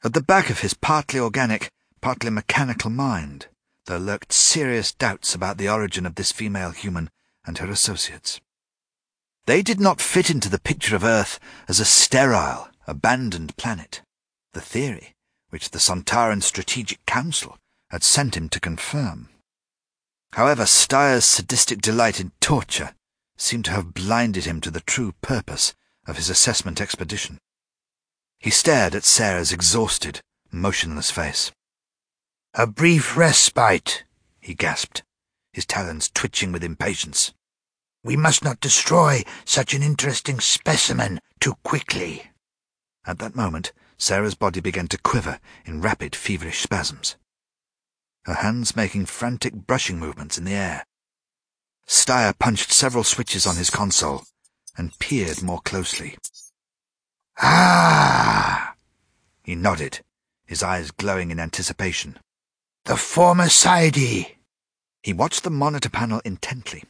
At 0.05 0.14
the 0.14 0.23
back 0.23 0.51
of 0.51 0.60
his 0.60 0.74
partly 0.74 1.20
organic, 1.20 1.68
partly 2.01 2.31
mechanical 2.31 2.90
mind, 2.90 3.48
there 3.86 3.98
lurked 3.98 4.32
serious 4.32 4.93
doubts 4.93 5.35
about 5.35 5.59
the 5.59 5.68
origin 5.68 6.06
of 6.06 6.14
this 6.14 6.32
female 6.32 6.70
human 6.70 7.10
and 7.44 7.59
her 7.59 7.70
associates. 7.70 8.40
They 9.47 9.62
did 9.62 9.78
not 9.78 10.01
fit 10.01 10.31
into 10.31 10.48
the 10.48 10.59
picture 10.59 10.97
of 10.97 11.05
Earth 11.05 11.39
as 11.68 11.78
a 11.78 11.85
sterile, 11.85 12.68
abandoned 12.86 13.56
planet, 13.56 14.02
the 14.56 14.62
theory 14.62 15.14
which 15.50 15.70
the 15.70 15.78
Sontaran 15.78 16.42
Strategic 16.42 17.04
Council 17.04 17.58
had 17.90 18.02
sent 18.02 18.38
him 18.38 18.48
to 18.48 18.58
confirm. 18.58 19.28
However, 20.32 20.64
Styre's 20.64 21.26
sadistic 21.26 21.82
delight 21.82 22.20
in 22.20 22.32
torture 22.40 22.94
seemed 23.36 23.66
to 23.66 23.72
have 23.72 23.92
blinded 23.92 24.46
him 24.46 24.62
to 24.62 24.70
the 24.70 24.80
true 24.80 25.12
purpose 25.20 25.74
of 26.06 26.16
his 26.16 26.30
assessment 26.30 26.80
expedition. 26.80 27.36
He 28.38 28.48
stared 28.48 28.94
at 28.94 29.04
Sarah's 29.04 29.52
exhausted, 29.52 30.22
motionless 30.50 31.10
face. 31.10 31.52
A 32.54 32.66
brief 32.66 33.14
respite, 33.14 34.04
he 34.40 34.54
gasped, 34.54 35.02
his 35.52 35.66
talons 35.66 36.10
twitching 36.14 36.50
with 36.50 36.64
impatience. 36.64 37.34
We 38.02 38.16
must 38.16 38.42
not 38.42 38.60
destroy 38.60 39.22
such 39.44 39.74
an 39.74 39.82
interesting 39.82 40.40
specimen 40.40 41.20
too 41.40 41.56
quickly. 41.62 42.30
At 43.04 43.18
that 43.18 43.36
moment, 43.36 43.74
Sarah's 43.98 44.35
body 44.35 44.60
began 44.60 44.89
to 44.89 44.98
quiver 44.98 45.40
in 45.64 45.81
rapid, 45.81 46.14
feverish 46.14 46.60
spasms, 46.60 47.16
her 48.24 48.35
hands 48.35 48.77
making 48.77 49.06
frantic 49.06 49.55
brushing 49.55 49.98
movements 49.98 50.36
in 50.36 50.44
the 50.44 50.52
air. 50.52 50.85
Styre 51.86 52.36
punched 52.39 52.73
several 52.73 53.05
switches 53.05 53.47
on 53.47 53.56
his 53.56 53.70
console, 53.70 54.24
and 54.77 54.98
peered 54.98 55.43
more 55.43 55.60
closely. 55.60 56.18
Ah! 57.39 58.74
He 59.43 59.55
nodded, 59.55 60.01
his 60.44 60.62
eyes 60.62 60.90
glowing 60.90 61.31
in 61.31 61.39
anticipation. 61.39 62.18
The 62.85 62.94
Formicide! 62.94 64.35
He 65.02 65.12
watched 65.12 65.44
the 65.44 65.51
monitor 65.51 65.89
panel 65.89 66.20
intently, 66.24 66.85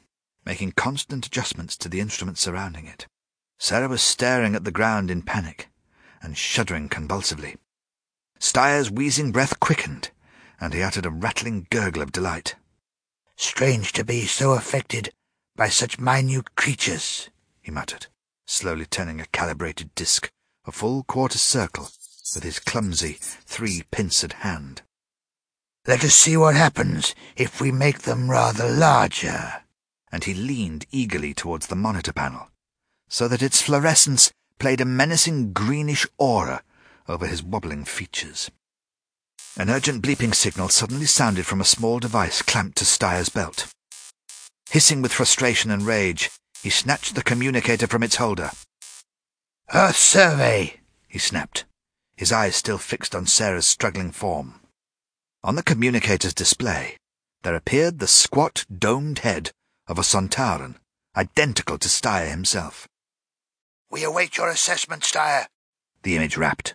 making 0.45 0.73
constant 0.73 1.27
adjustments 1.27 1.77
to 1.77 1.89
the 1.89 2.01
instruments 2.01 2.41
surrounding 2.41 2.87
it. 2.87 3.07
Sarah 3.59 3.89
was 3.89 4.03
staring 4.03 4.55
at 4.55 4.65
the 4.65 4.71
ground 4.71 5.11
in 5.11 5.23
panic 5.23 5.69
and 6.23 6.37
shuddering 6.37 6.89
convulsively. 6.89 7.57
Styre's 8.39 8.91
wheezing 8.91 9.33
breath 9.33 9.59
quickened, 9.61 10.11
and 10.61 10.75
he 10.75 10.83
uttered 10.83 11.07
a 11.07 11.11
rattling 11.11 11.67
gurgle 11.71 12.03
of 12.03 12.13
delight. 12.13 12.55
Strange 13.37 13.93
to 13.93 14.05
be 14.05 14.27
so 14.27 14.53
affected 14.53 15.11
by 15.57 15.69
such 15.69 15.99
minute 15.99 16.55
creatures, 16.57 17.29
he 17.61 17.71
muttered, 17.71 18.07
slowly 18.47 18.87
turning 18.87 19.21
a 19.21 19.27
calibrated 19.27 19.95
disc, 19.95 20.31
a 20.67 20.73
full 20.73 21.03
quarter 21.03 21.39
circle, 21.39 21.89
with 22.35 22.43
his 22.43 22.59
clumsy, 22.59 23.17
three-pincered 23.21 24.35
hand. 24.35 24.83
Let 25.87 26.05
us 26.05 26.15
see 26.15 26.37
what 26.37 26.57
happens 26.57 27.15
if 27.37 27.61
we 27.61 27.71
make 27.71 28.01
them 28.01 28.31
rather 28.31 28.69
larger. 28.69 29.63
And 30.11 30.25
he 30.25 30.35
leaned 30.35 30.87
eagerly 30.91 31.35
towards 31.35 31.69
the 31.69 31.77
monitor 31.77 32.13
panel, 32.13 32.49
so 33.09 33.29
that 33.29 33.43
its 33.43 33.63
fluorescence 33.63 34.33
played 34.59 34.81
a 34.81 34.85
menacing 34.85 35.53
greenish 35.53 36.07
aura 36.19 36.63
over 37.09 37.27
his 37.27 37.43
wobbling 37.43 37.85
features. 37.85 38.51
An 39.57 39.71
urgent 39.71 40.03
bleeping 40.03 40.35
signal 40.35 40.69
suddenly 40.69 41.07
sounded 41.07 41.47
from 41.47 41.61
a 41.61 41.65
small 41.65 41.99
device 41.99 42.43
clamped 42.43 42.77
to 42.79 42.85
Styre's 42.85 43.29
belt. 43.29 43.73
Hissing 44.71 45.01
with 45.01 45.13
frustration 45.13 45.71
and 45.71 45.87
rage, 45.87 46.31
he 46.63 46.71
snatched 46.71 47.15
the 47.15 47.23
communicator 47.23 47.87
from 47.87 48.03
its 48.03 48.17
holder. 48.17 48.51
Earth 49.73 49.97
survey, 49.97 50.81
he 51.09 51.19
snapped, 51.19 51.65
his 52.17 52.33
eyes 52.33 52.57
still 52.57 52.79
fixed 52.79 53.15
on 53.15 53.27
Sarah's 53.27 53.67
struggling 53.67 54.11
form. 54.11 54.61
On 55.43 55.55
the 55.55 55.63
communicator's 55.63 56.35
display, 56.35 56.97
there 57.43 57.55
appeared 57.55 57.99
the 57.99 58.07
squat, 58.07 58.65
domed 58.77 59.21
head 59.21 59.53
of 59.87 59.99
a 59.99 60.03
Sontaran, 60.03 60.77
identical 61.17 61.79
to 61.79 61.89
Styre 61.89 62.29
himself. 62.29 62.89
We 63.91 64.05
await 64.05 64.37
your 64.37 64.49
assessment, 64.49 65.03
Styre, 65.03 65.47
the 66.03 66.17
image 66.17 66.37
rapped. 66.37 66.75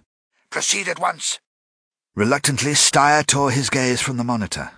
Proceed 0.50 0.88
at 0.88 1.00
once. 1.00 1.40
Reluctantly, 2.16 2.72
Styre 2.72 3.26
tore 3.26 3.52
his 3.52 3.70
gaze 3.70 4.02
from 4.02 4.18
the 4.18 4.24
monitor. 4.24 4.72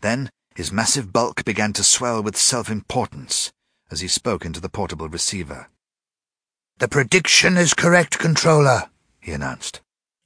Then 0.00 0.30
his 0.54 0.72
massive 0.72 1.12
bulk 1.12 1.44
began 1.44 1.72
to 1.74 1.84
swell 1.84 2.22
with 2.22 2.36
self-importance 2.36 3.52
as 3.90 4.00
he 4.00 4.08
spoke 4.08 4.44
into 4.44 4.60
the 4.60 4.68
portable 4.68 5.08
receiver. 5.08 5.68
The 6.78 6.88
prediction 6.88 7.56
is 7.56 7.74
correct, 7.74 8.18
Controller, 8.18 8.90
he 9.20 9.32
announced. 9.32 9.80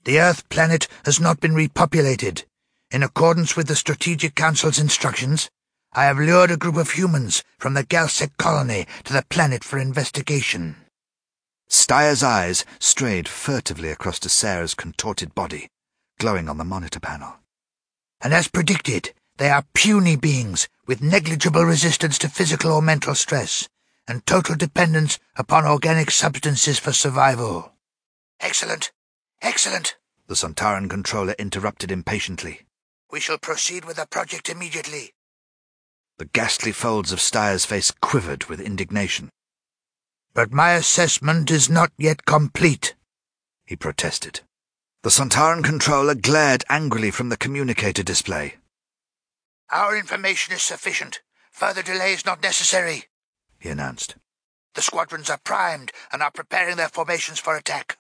The 0.05 0.19
Earth 0.19 0.49
planet 0.49 0.89
has 1.05 1.21
not 1.21 1.41
been 1.41 1.53
repopulated. 1.53 2.45
In 2.91 3.03
accordance 3.03 3.57
with 3.57 3.69
the 3.69 3.77
Strategic 3.77 4.35
Council's 4.35 4.79
instructions, 4.79 5.51
I 5.93 6.05
have 6.05 6.19
lured 6.19 6.51
a 6.51 6.57
group 6.57 6.77
of 6.77 6.93
humans 6.93 7.45
from 7.59 7.75
the 7.75 7.85
Galsec 7.85 8.37
colony 8.39 8.87
to 9.05 9.13
the 9.13 9.25
planet 9.29 9.63
for 9.63 9.79
investigation. 9.79 10.77
Styre's 11.73 12.25
eyes 12.25 12.65
strayed 12.81 13.29
furtively 13.29 13.91
across 13.91 14.19
to 14.21 14.29
Sarah's 14.29 14.75
contorted 14.75 15.37
body, 15.37 15.69
glowing 16.19 16.49
on 16.49 16.59
the 16.59 16.65
monitor 16.65 16.99
panel. 16.99 17.37
And 18.21 18.35
as 18.35 18.49
predicted, 18.49 19.15
they 19.37 19.51
are 19.51 19.65
puny 19.73 20.17
beings 20.17 20.69
with 20.89 21.01
negligible 21.01 21.65
resistance 21.65 22.19
to 22.19 22.29
physical 22.29 22.73
or 22.73 22.83
mental 22.83 23.15
stress, 23.15 23.69
and 24.09 24.27
total 24.27 24.57
dependence 24.57 25.21
upon 25.37 25.65
organic 25.65 26.11
substances 26.11 26.81
for 26.81 26.93
survival. 26.93 27.73
Excellent. 28.41 28.91
Excellent. 29.41 29.97
The 30.27 30.35
Sontaran 30.35 30.91
controller 30.91 31.37
interrupted 31.39 31.93
impatiently. 31.93 32.63
We 33.13 33.21
shall 33.21 33.39
proceed 33.39 33.85
with 33.85 33.97
the 33.97 34.07
project 34.07 34.49
immediately. 34.49 35.15
The 36.19 36.25
ghastly 36.25 36.73
folds 36.73 37.13
of 37.13 37.21
Styre's 37.21 37.65
face 37.65 37.93
quivered 37.93 38.47
with 38.47 38.61
indignation. 38.61 39.31
But 40.33 40.53
my 40.53 40.73
assessment 40.73 41.51
is 41.51 41.69
not 41.69 41.93
yet 41.99 42.25
complete, 42.25 42.95
he 43.65 43.75
protested. 43.77 44.41
The 45.03 45.11
Sontaran 45.11 45.65
controller 45.65 46.15
glared 46.15 46.65
angrily 46.69 47.11
from 47.11 47.31
the 47.31 47.37
communicator 47.37 48.03
display. 48.03 48.57
Our 49.71 49.97
information 49.97 50.55
is 50.55 50.63
sufficient. 50.63 51.21
Further 51.53 51.83
delay 51.83 52.13
is 52.13 52.25
not 52.25 52.43
necessary, 52.43 53.07
he 53.59 53.69
announced. 53.69 54.17
The 54.75 54.83
squadrons 54.83 55.31
are 55.31 55.39
primed 55.39 55.91
and 56.13 56.23
are 56.23 56.31
preparing 56.31 56.77
their 56.77 56.89
formations 56.89 57.39
for 57.39 57.57
attack. 57.57 57.99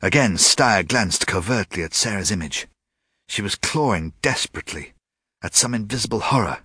Again, 0.00 0.36
Styre 0.36 0.86
glanced 0.86 1.26
covertly 1.26 1.82
at 1.82 1.94
Sarah's 1.94 2.30
image. 2.30 2.66
She 3.26 3.42
was 3.42 3.56
clawing 3.56 4.12
desperately 4.22 4.92
at 5.42 5.54
some 5.54 5.74
invisible 5.74 6.20
horror 6.20 6.58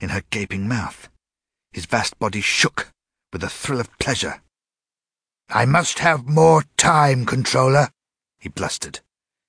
in 0.00 0.10
her 0.10 0.22
gaping 0.30 0.66
mouth. 0.68 1.08
His 1.72 1.86
vast 1.86 2.18
body 2.18 2.40
shook 2.40 2.92
with 3.34 3.42
a 3.42 3.50
thrill 3.50 3.80
of 3.80 3.98
pleasure. 3.98 4.40
I 5.50 5.66
must 5.66 5.98
have 5.98 6.24
more 6.24 6.62
time, 6.76 7.26
Controller, 7.26 7.90
he 8.38 8.48
blustered, 8.48 9.00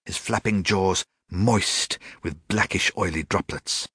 his 0.05 0.17
flapping 0.17 0.63
jaws 0.63 1.05
moist 1.29 1.99
with 2.23 2.47
blackish 2.47 2.91
oily 2.97 3.21
droplets. 3.21 3.87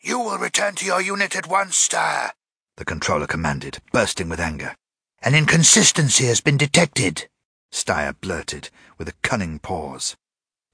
You 0.00 0.20
will 0.20 0.38
return 0.38 0.76
to 0.76 0.86
your 0.86 1.00
unit 1.00 1.34
at 1.34 1.48
once, 1.48 1.88
Styre, 1.88 2.30
the 2.76 2.84
controller 2.84 3.26
commanded, 3.26 3.78
bursting 3.90 4.28
with 4.28 4.38
anger. 4.38 4.76
An 5.20 5.34
inconsistency 5.34 6.26
has 6.26 6.40
been 6.40 6.56
detected, 6.56 7.28
Styre 7.72 8.14
blurted, 8.20 8.70
with 8.98 9.08
a 9.08 9.14
cunning 9.22 9.58
pause. 9.58 10.14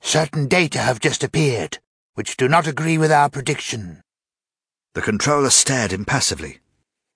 Certain 0.02 0.48
data 0.48 0.80
have 0.80 1.00
just 1.00 1.24
appeared, 1.24 1.78
which 2.12 2.36
do 2.36 2.46
not 2.46 2.66
agree 2.66 2.98
with 2.98 3.10
our 3.10 3.30
prediction. 3.30 4.02
The 4.92 5.00
controller 5.00 5.48
stared 5.48 5.94
impassively. 5.94 6.58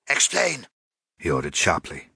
Explain, 0.08 0.68
he 1.18 1.30
ordered 1.30 1.56
sharply. 1.56 2.08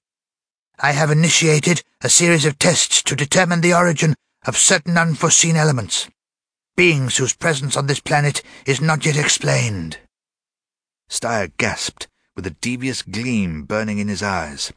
I 0.79 0.93
have 0.93 1.11
initiated 1.11 1.83
a 2.01 2.09
series 2.09 2.45
of 2.45 2.57
tests 2.57 3.03
to 3.03 3.15
determine 3.15 3.61
the 3.61 3.73
origin 3.73 4.15
of 4.45 4.57
certain 4.57 4.97
unforeseen 4.97 5.55
elements. 5.55 6.09
Beings 6.75 7.17
whose 7.17 7.35
presence 7.35 7.77
on 7.77 7.87
this 7.87 7.99
planet 7.99 8.41
is 8.65 8.81
not 8.81 9.05
yet 9.05 9.17
explained. 9.17 9.99
Styre 11.09 11.51
gasped, 11.57 12.07
with 12.35 12.47
a 12.47 12.57
devious 12.61 13.01
gleam 13.01 13.63
burning 13.63 13.99
in 13.99 14.07
his 14.07 14.23
eyes. 14.23 14.73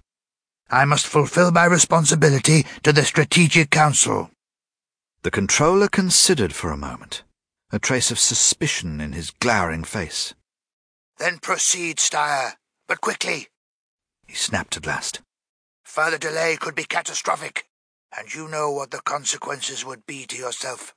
I 0.70 0.84
must 0.84 1.06
fulfill 1.06 1.50
my 1.50 1.64
responsibility 1.64 2.66
to 2.82 2.92
the 2.92 3.04
Strategic 3.04 3.70
Council. 3.70 4.30
The 5.22 5.30
controller 5.30 5.88
considered 5.88 6.54
for 6.54 6.70
a 6.70 6.76
moment, 6.76 7.22
a 7.70 7.78
trace 7.78 8.10
of 8.10 8.18
suspicion 8.18 9.00
in 9.00 9.12
his 9.12 9.30
glowering 9.30 9.84
face. 9.84 10.34
Then 11.18 11.38
proceed, 11.38 11.98
Styre, 11.98 12.54
but 12.88 13.00
quickly 13.00 13.48
he 14.34 14.38
snapped 14.38 14.76
at 14.76 14.84
last. 14.84 15.20
Further 15.84 16.18
delay 16.18 16.56
could 16.56 16.74
be 16.74 16.82
catastrophic, 16.82 17.68
and 18.18 18.34
you 18.34 18.48
know 18.48 18.68
what 18.68 18.90
the 18.90 18.98
consequences 18.98 19.84
would 19.84 20.04
be 20.06 20.26
to 20.26 20.36
yourself. 20.36 20.92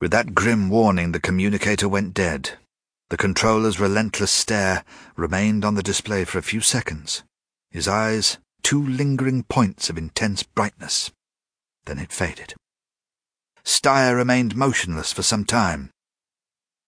With 0.00 0.12
that 0.12 0.34
grim 0.34 0.70
warning, 0.70 1.12
the 1.12 1.20
communicator 1.20 1.90
went 1.90 2.14
dead. 2.14 2.52
The 3.10 3.18
controller's 3.18 3.78
relentless 3.78 4.30
stare 4.30 4.82
remained 5.14 5.62
on 5.62 5.74
the 5.74 5.82
display 5.82 6.24
for 6.24 6.38
a 6.38 6.42
few 6.42 6.62
seconds, 6.62 7.22
his 7.70 7.86
eyes 7.86 8.38
two 8.62 8.82
lingering 8.82 9.42
points 9.42 9.90
of 9.90 9.98
intense 9.98 10.42
brightness. 10.42 11.10
Then 11.84 11.98
it 11.98 12.12
faded. 12.12 12.54
Styre 13.62 14.16
remained 14.16 14.56
motionless 14.56 15.12
for 15.12 15.22
some 15.22 15.44
time, 15.44 15.90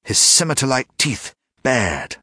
his 0.05 0.19
scimitar-like 0.19 0.97
teeth 0.97 1.35
bared 1.63 2.17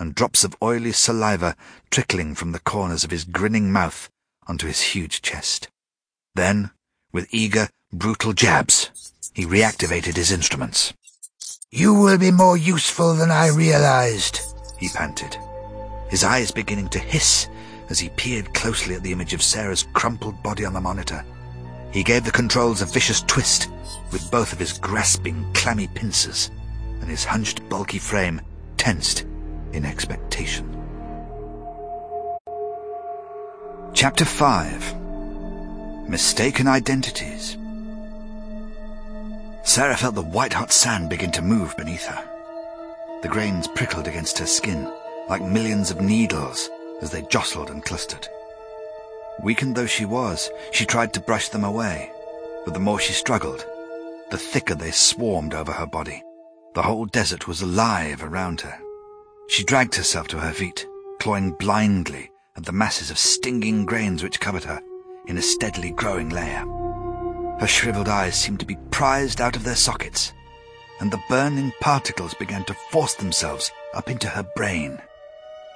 and 0.00 0.14
drops 0.14 0.42
of 0.42 0.56
oily 0.62 0.92
saliva 0.92 1.54
trickling 1.90 2.34
from 2.34 2.52
the 2.52 2.58
corners 2.58 3.04
of 3.04 3.10
his 3.10 3.24
grinning 3.24 3.70
mouth 3.70 4.08
onto 4.48 4.66
his 4.66 4.80
huge 4.80 5.20
chest. 5.20 5.68
Then, 6.34 6.70
with 7.12 7.28
eager, 7.30 7.68
brutal 7.92 8.32
jabs, 8.32 8.90
he 9.34 9.44
reactivated 9.44 10.16
his 10.16 10.32
instruments. 10.32 10.94
You 11.70 11.94
will 11.94 12.18
be 12.18 12.30
more 12.30 12.56
useful 12.56 13.14
than 13.14 13.30
I 13.30 13.48
realized, 13.48 14.40
he 14.78 14.88
panted, 14.88 15.36
his 16.08 16.24
eyes 16.24 16.50
beginning 16.50 16.88
to 16.88 16.98
hiss 16.98 17.48
as 17.90 17.98
he 17.98 18.08
peered 18.10 18.54
closely 18.54 18.94
at 18.94 19.02
the 19.02 19.12
image 19.12 19.34
of 19.34 19.42
Sarah's 19.42 19.86
crumpled 19.92 20.42
body 20.42 20.64
on 20.64 20.72
the 20.72 20.80
monitor. 20.80 21.24
He 21.92 22.02
gave 22.02 22.24
the 22.24 22.30
controls 22.30 22.80
a 22.80 22.86
vicious 22.86 23.20
twist 23.22 23.68
with 24.12 24.30
both 24.30 24.52
of 24.52 24.58
his 24.58 24.78
grasping, 24.78 25.44
clammy 25.52 25.88
pincers, 25.88 26.50
and 27.00 27.10
his 27.10 27.24
hunched, 27.24 27.68
bulky 27.68 27.98
frame 27.98 28.40
tensed 28.76 29.26
in 29.72 29.84
expectation. 29.84 30.66
Chapter 33.92 34.24
5 34.24 36.08
Mistaken 36.08 36.66
Identities 36.66 37.56
Sarah 39.62 39.96
felt 39.96 40.14
the 40.14 40.22
white-hot 40.22 40.72
sand 40.72 41.10
begin 41.10 41.30
to 41.32 41.42
move 41.42 41.76
beneath 41.76 42.04
her. 42.06 42.24
The 43.22 43.28
grains 43.28 43.68
prickled 43.68 44.08
against 44.08 44.38
her 44.38 44.46
skin 44.46 44.90
like 45.28 45.42
millions 45.42 45.90
of 45.90 46.00
needles 46.00 46.68
as 47.02 47.10
they 47.10 47.22
jostled 47.22 47.70
and 47.70 47.84
clustered. 47.84 48.26
Weakened 49.42 49.76
though 49.76 49.86
she 49.86 50.04
was, 50.04 50.50
she 50.72 50.84
tried 50.84 51.12
to 51.14 51.20
brush 51.20 51.48
them 51.48 51.64
away, 51.64 52.10
but 52.64 52.74
the 52.74 52.80
more 52.80 52.98
she 52.98 53.12
struggled, 53.12 53.64
the 54.30 54.38
thicker 54.38 54.74
they 54.74 54.90
swarmed 54.90 55.54
over 55.54 55.72
her 55.72 55.86
body. 55.86 56.22
The 56.74 56.82
whole 56.82 57.06
desert 57.06 57.46
was 57.46 57.62
alive 57.62 58.22
around 58.22 58.60
her. 58.62 58.78
She 59.50 59.64
dragged 59.64 59.96
herself 59.96 60.28
to 60.28 60.38
her 60.38 60.52
feet, 60.52 60.86
clawing 61.18 61.50
blindly 61.50 62.30
at 62.56 62.64
the 62.64 62.70
masses 62.70 63.10
of 63.10 63.18
stinging 63.18 63.84
grains 63.84 64.22
which 64.22 64.38
covered 64.38 64.62
her 64.62 64.80
in 65.26 65.36
a 65.36 65.42
steadily 65.42 65.90
growing 65.90 66.28
layer. 66.28 66.64
Her 67.58 67.66
shriveled 67.66 68.08
eyes 68.08 68.40
seemed 68.40 68.60
to 68.60 68.64
be 68.66 68.78
prized 68.92 69.40
out 69.40 69.56
of 69.56 69.64
their 69.64 69.74
sockets, 69.74 70.32
and 71.00 71.10
the 71.10 71.20
burning 71.28 71.72
particles 71.80 72.32
began 72.34 72.62
to 72.66 72.76
force 72.92 73.16
themselves 73.16 73.72
up 73.92 74.08
into 74.08 74.28
her 74.28 74.44
brain. 74.54 75.02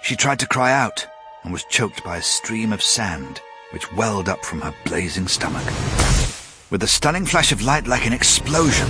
She 0.04 0.14
tried 0.14 0.38
to 0.38 0.46
cry 0.46 0.70
out 0.72 1.04
and 1.42 1.52
was 1.52 1.64
choked 1.64 2.04
by 2.04 2.18
a 2.18 2.22
stream 2.22 2.72
of 2.72 2.80
sand 2.80 3.40
which 3.72 3.92
welled 3.94 4.28
up 4.28 4.44
from 4.44 4.60
her 4.60 4.74
blazing 4.84 5.26
stomach. 5.26 5.66
With 6.70 6.84
a 6.84 6.86
stunning 6.86 7.26
flash 7.26 7.50
of 7.50 7.60
light 7.60 7.88
like 7.88 8.06
an 8.06 8.12
explosion, 8.12 8.88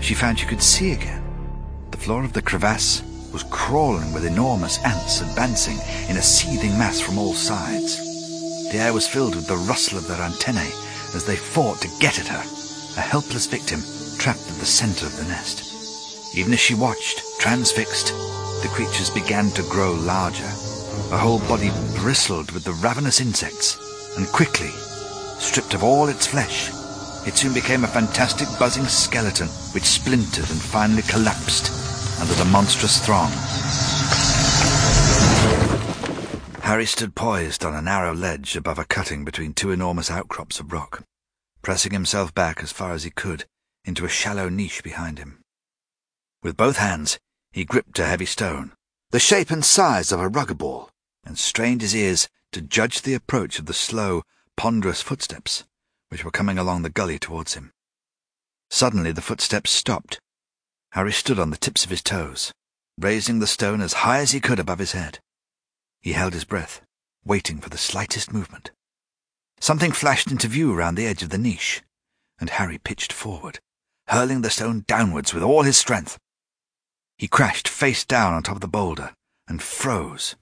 she 0.00 0.14
found 0.14 0.40
she 0.40 0.46
could 0.46 0.60
see 0.60 0.90
again. 0.90 1.22
The 1.92 1.98
floor 1.98 2.24
of 2.24 2.32
the 2.32 2.42
crevasse 2.42 3.04
was 3.32 3.44
crawling 3.44 4.12
with 4.12 4.26
enormous 4.26 4.78
ants 4.84 5.22
advancing 5.22 5.78
in 6.10 6.18
a 6.18 6.22
seething 6.22 6.76
mass 6.78 7.00
from 7.00 7.18
all 7.18 7.32
sides. 7.32 7.96
The 8.70 8.78
air 8.78 8.92
was 8.92 9.08
filled 9.08 9.34
with 9.34 9.46
the 9.46 9.56
rustle 9.56 9.96
of 9.96 10.06
their 10.06 10.20
antennae 10.20 10.70
as 11.14 11.24
they 11.24 11.36
fought 11.36 11.80
to 11.80 11.98
get 11.98 12.18
at 12.18 12.28
her, 12.28 12.44
a 12.98 13.00
helpless 13.00 13.46
victim 13.46 13.82
trapped 14.18 14.48
at 14.50 14.58
the 14.58 14.66
center 14.66 15.06
of 15.06 15.16
the 15.16 15.24
nest. 15.24 16.36
Even 16.36 16.52
as 16.52 16.60
she 16.60 16.74
watched, 16.74 17.22
transfixed, 17.38 18.08
the 18.62 18.70
creatures 18.72 19.10
began 19.10 19.50
to 19.50 19.62
grow 19.62 19.92
larger. 19.92 20.48
Her 21.10 21.18
whole 21.18 21.40
body 21.40 21.70
bristled 21.96 22.50
with 22.52 22.64
the 22.64 22.72
ravenous 22.72 23.20
insects, 23.20 23.78
and 24.16 24.26
quickly, 24.28 24.70
stripped 25.38 25.74
of 25.74 25.82
all 25.82 26.08
its 26.08 26.26
flesh, 26.26 26.70
it 27.26 27.36
soon 27.36 27.54
became 27.54 27.84
a 27.84 27.88
fantastic 27.88 28.48
buzzing 28.58 28.86
skeleton 28.86 29.48
which 29.72 29.84
splintered 29.84 30.50
and 30.50 30.60
finally 30.60 31.02
collapsed 31.02 31.91
under 32.22 32.34
the 32.34 32.44
monstrous 32.44 33.04
throng. 33.04 33.32
Harry 36.62 36.86
stood 36.86 37.16
poised 37.16 37.64
on 37.64 37.74
a 37.74 37.82
narrow 37.82 38.14
ledge 38.14 38.54
above 38.54 38.78
a 38.78 38.84
cutting 38.84 39.24
between 39.24 39.52
two 39.52 39.72
enormous 39.72 40.08
outcrops 40.08 40.60
of 40.60 40.72
rock, 40.72 41.02
pressing 41.62 41.90
himself 41.90 42.32
back 42.32 42.62
as 42.62 42.70
far 42.70 42.92
as 42.92 43.02
he 43.02 43.10
could 43.10 43.44
into 43.84 44.04
a 44.04 44.08
shallow 44.08 44.48
niche 44.48 44.84
behind 44.84 45.18
him. 45.18 45.40
With 46.44 46.56
both 46.56 46.76
hands, 46.76 47.18
he 47.50 47.64
gripped 47.64 47.98
a 47.98 48.06
heavy 48.06 48.26
stone, 48.26 48.70
the 49.10 49.18
shape 49.18 49.50
and 49.50 49.64
size 49.64 50.12
of 50.12 50.20
a 50.20 50.28
rugger 50.28 50.54
ball, 50.54 50.90
and 51.24 51.36
strained 51.36 51.80
his 51.80 51.96
ears 51.96 52.28
to 52.52 52.60
judge 52.60 53.02
the 53.02 53.14
approach 53.14 53.58
of 53.58 53.66
the 53.66 53.74
slow, 53.74 54.22
ponderous 54.56 55.02
footsteps 55.02 55.64
which 56.08 56.24
were 56.24 56.30
coming 56.30 56.56
along 56.56 56.82
the 56.82 56.90
gully 56.90 57.18
towards 57.18 57.54
him. 57.54 57.72
Suddenly 58.70 59.10
the 59.10 59.20
footsteps 59.20 59.72
stopped. 59.72 60.20
Harry 60.92 61.12
stood 61.12 61.38
on 61.38 61.48
the 61.48 61.56
tips 61.56 61.84
of 61.84 61.90
his 61.90 62.02
toes, 62.02 62.52
raising 62.98 63.38
the 63.38 63.46
stone 63.46 63.80
as 63.80 64.04
high 64.04 64.18
as 64.18 64.32
he 64.32 64.40
could 64.40 64.58
above 64.58 64.78
his 64.78 64.92
head. 64.92 65.20
He 66.02 66.12
held 66.12 66.34
his 66.34 66.44
breath, 66.44 66.82
waiting 67.24 67.60
for 67.60 67.70
the 67.70 67.78
slightest 67.78 68.30
movement. 68.30 68.72
Something 69.58 69.92
flashed 69.92 70.30
into 70.30 70.48
view 70.48 70.74
round 70.74 70.98
the 70.98 71.06
edge 71.06 71.22
of 71.22 71.30
the 71.30 71.38
niche, 71.38 71.82
and 72.38 72.50
Harry 72.50 72.76
pitched 72.76 73.10
forward, 73.10 73.58
hurling 74.08 74.42
the 74.42 74.50
stone 74.50 74.84
downwards 74.86 75.32
with 75.32 75.42
all 75.42 75.62
his 75.62 75.78
strength. 75.78 76.18
He 77.16 77.26
crashed 77.26 77.68
face 77.68 78.04
down 78.04 78.34
on 78.34 78.42
top 78.42 78.56
of 78.56 78.60
the 78.60 78.68
boulder 78.68 79.14
and 79.48 79.62
froze 79.62 80.36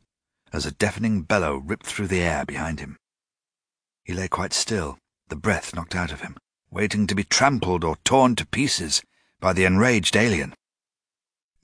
as 0.52 0.66
a 0.66 0.72
deafening 0.72 1.22
bellow 1.22 1.58
ripped 1.58 1.86
through 1.86 2.08
the 2.08 2.22
air 2.22 2.44
behind 2.44 2.80
him. 2.80 2.96
He 4.02 4.14
lay 4.14 4.26
quite 4.26 4.52
still, 4.52 4.98
the 5.28 5.36
breath 5.36 5.76
knocked 5.76 5.94
out 5.94 6.10
of 6.10 6.22
him, 6.22 6.36
waiting 6.72 7.06
to 7.06 7.14
be 7.14 7.22
trampled 7.22 7.84
or 7.84 7.96
torn 8.04 8.34
to 8.34 8.46
pieces 8.46 9.02
by 9.40 9.52
the 9.52 9.64
enraged 9.64 10.16
alien. 10.16 10.54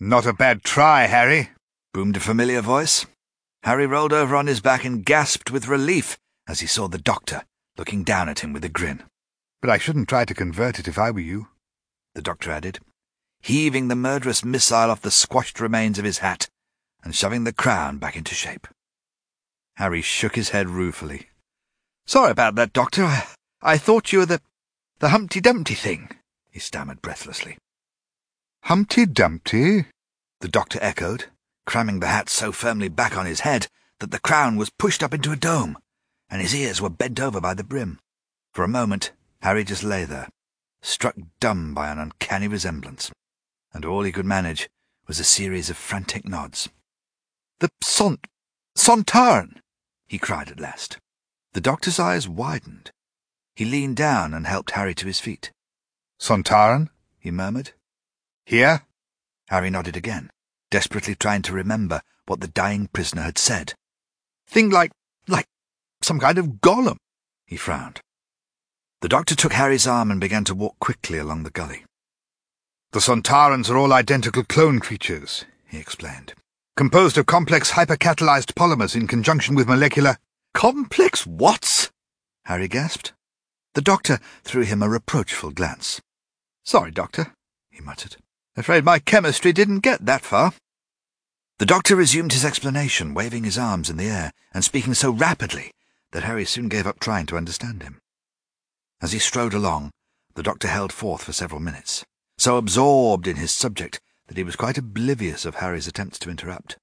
Not 0.01 0.27
a 0.27 0.33
bad 0.33 0.63
try, 0.63 1.05
Harry, 1.05 1.51
boomed 1.93 2.17
a 2.17 2.21
familiar 2.21 2.61
voice. 2.61 3.07
Harry 3.63 3.87
rolled 3.87 4.13
over 4.13 4.37
on 4.37 4.47
his 4.47 4.61
back 4.61 4.85
and 4.85 5.05
gasped 5.05 5.51
with 5.51 5.69
relief 5.69 6.19
as 6.47 6.61
he 6.61 6.67
saw 6.67 6.89
the 6.89 6.99
doctor 6.99 7.43
looking 7.77 8.05
down 8.05 8.29
at 8.29 8.41
him 8.41 8.53
with 8.53 8.65
a 8.65 8.69
grin. 8.69 9.03
But 9.61 9.71
I 9.71 9.79
shouldn't 9.79 10.09
try 10.09 10.25
to 10.25 10.35
convert 10.35 10.79
it 10.79 10.89
if 10.89 10.99
I 10.99 11.11
were 11.11 11.21
you, 11.21 11.49
the 12.15 12.23
doctor 12.23 12.51
added, 12.51 12.79
heaving 13.41 13.89
the 13.89 13.97
murderous 13.97 14.45
missile 14.45 14.91
off 14.91 15.03
the 15.03 15.11
squashed 15.11 15.61
remains 15.61 15.99
of 15.99 16.05
his 16.05 16.19
hat 16.19 16.49
and 17.03 17.15
shoving 17.15 17.45
the 17.45 17.53
crown 17.53 17.99
back 17.99 18.17
into 18.17 18.35
shape. 18.35 18.67
Harry 19.77 20.03
shook 20.03 20.37
his 20.37 20.51
head 20.51 20.69
ruefully. 20.69 21.29
Sorry 22.07 22.31
about 22.31 22.55
that, 22.55 22.73
Doctor. 22.73 23.05
I, 23.05 23.27
I 23.63 23.79
thought 23.79 24.13
you 24.13 24.21
were 24.21 24.27
the... 24.27 24.41
the 25.01 25.11
Humpty 25.11 25.41
Dumpty 25.41 25.75
thing, 25.75 26.11
he 26.51 26.59
stammered 26.59 27.03
breathlessly. 27.03 27.59
Humpty 28.67 29.07
Dumpty? 29.07 29.85
The 30.41 30.49
doctor 30.49 30.81
echoed, 30.83 31.27
cramming 31.67 32.01
the 32.01 32.09
hat 32.09 32.29
so 32.29 32.51
firmly 32.51 32.89
back 32.89 33.17
on 33.17 33.25
his 33.25 33.47
head 33.47 33.69
that 34.01 34.11
the 34.11 34.19
crown 34.19 34.57
was 34.57 34.71
pushed 34.71 35.05
up 35.05 35.15
into 35.15 35.31
a 35.31 35.37
dome, 35.37 35.79
and 36.29 36.43
his 36.43 36.53
ears 36.53 36.81
were 36.81 36.91
bent 36.91 37.21
over 37.21 37.41
by 37.41 37.55
the 37.55 37.63
brim. 37.63 38.01
For 38.53 38.65
a 38.65 38.69
moment, 38.69 39.13
Harry 39.43 39.63
just 39.63 39.85
lay 39.85 40.05
there, 40.05 40.29
struck 40.83 41.15
dumb 41.39 41.75
by 41.75 41.91
an 41.91 42.01
uncanny 42.01 42.49
resemblance, 42.49 43.13
and 43.73 43.85
all 43.85 44.03
he 44.03 44.11
could 44.11 44.27
manage 44.27 44.69
was 45.07 45.21
a 45.21 45.25
series 45.25 45.71
of 45.71 45.77
frantic 45.77 46.27
nods. 46.27 46.69
The 47.61 47.69
Sont... 47.85 48.27
Sontaran! 48.77 49.61
he 50.09 50.19
cried 50.19 50.51
at 50.51 50.59
last. 50.59 50.99
The 51.53 51.61
doctor's 51.61 52.01
eyes 52.01 52.29
widened. 52.29 52.91
He 53.55 53.65
leaned 53.65 53.97
down 53.97 54.35
and 54.35 54.45
helped 54.45 54.73
Harry 54.73 54.97
to 54.97 55.07
his 55.07 55.21
feet. 55.21 55.53
Sontaran? 56.19 56.89
he 57.21 57.31
murmured. 57.31 57.71
Here? 58.47 58.83
Harry 59.49 59.69
nodded 59.69 59.97
again 59.97 60.31
desperately 60.71 61.15
trying 61.15 61.43
to 61.43 61.53
remember 61.53 62.03
what 62.27 62.41
the 62.41 62.49
dying 62.49 62.89
prisoner 62.93 63.23
had 63.23 63.39
said. 63.39 63.75
Thing 64.47 64.71
like, 64.71 64.93
like 65.29 65.47
some 66.03 66.21
kind 66.21 66.39
of 66.39 66.61
golem, 66.61 66.99
he 67.47 67.57
frowned. 67.57 68.01
The 69.03 69.09
doctor 69.09 69.35
took 69.35 69.53
Harry's 69.53 69.87
arm 69.87 70.11
and 70.11 70.21
began 70.21 70.45
to 70.45 70.55
walk 70.55 70.79
quickly 70.81 71.19
along 71.19 71.43
the 71.43 71.51
gully. 71.51 71.85
The 72.93 73.01
Sontarans 73.01 73.71
are 73.71 73.77
all 73.77 73.93
identical 73.93 74.45
clone 74.45 74.81
creatures, 74.81 75.45
he 75.69 75.79
explained, 75.79 76.35
composed 76.77 77.19
of 77.19 77.27
complex 77.27 77.73
hypercatalyzed 77.73 78.55
polymers 78.55 78.95
in 78.95 79.07
conjunction 79.07 79.55
with 79.55 79.69
molecular... 79.69 80.19
Complex 80.55 81.27
what? 81.27 81.91
Harry 82.45 82.67
gasped. 82.67 83.13
The 83.75 83.83
doctor 83.83 84.21
threw 84.43 84.63
him 84.63 84.83
a 84.83 84.89
reproachful 84.89 85.51
glance. 85.51 86.01
Sorry, 86.65 86.91
doctor, 86.91 87.35
he 87.71 87.83
muttered. 87.83 88.17
Afraid 88.59 88.85
my 88.85 88.99
chemistry 88.99 89.53
didn't 89.53 89.81
get 89.81 90.07
that 90.07 90.23
far. 90.23 90.55
The 91.59 91.67
doctor 91.67 91.95
resumed 91.95 92.33
his 92.33 92.45
explanation, 92.45 93.13
waving 93.13 93.45
his 93.45 93.59
arms 93.59 93.91
in 93.91 93.99
the 93.99 94.09
air 94.09 94.33
and 94.55 94.65
speaking 94.65 94.95
so 94.95 95.11
rapidly 95.11 95.73
that 96.13 96.23
Harry 96.23 96.47
soon 96.47 96.69
gave 96.69 96.87
up 96.87 96.99
trying 96.99 97.27
to 97.27 97.37
understand 97.37 97.83
him. 97.83 98.01
As 99.03 99.13
he 99.13 99.19
strode 99.19 99.53
along, 99.53 99.91
the 100.35 100.43
doctor 100.43 100.69
held 100.69 100.91
forth 100.91 101.25
for 101.25 101.35
several 101.35 101.61
minutes, 101.61 102.05
so 102.39 102.57
absorbed 102.57 103.27
in 103.27 103.37
his 103.37 103.51
subject 103.51 104.01
that 104.29 104.39
he 104.39 104.45
was 104.45 104.57
quite 104.57 104.79
oblivious 104.79 105.45
of 105.45 105.57
Harry's 105.57 105.87
attempts 105.87 106.19
to 106.21 106.31
interrupt. 106.31 106.79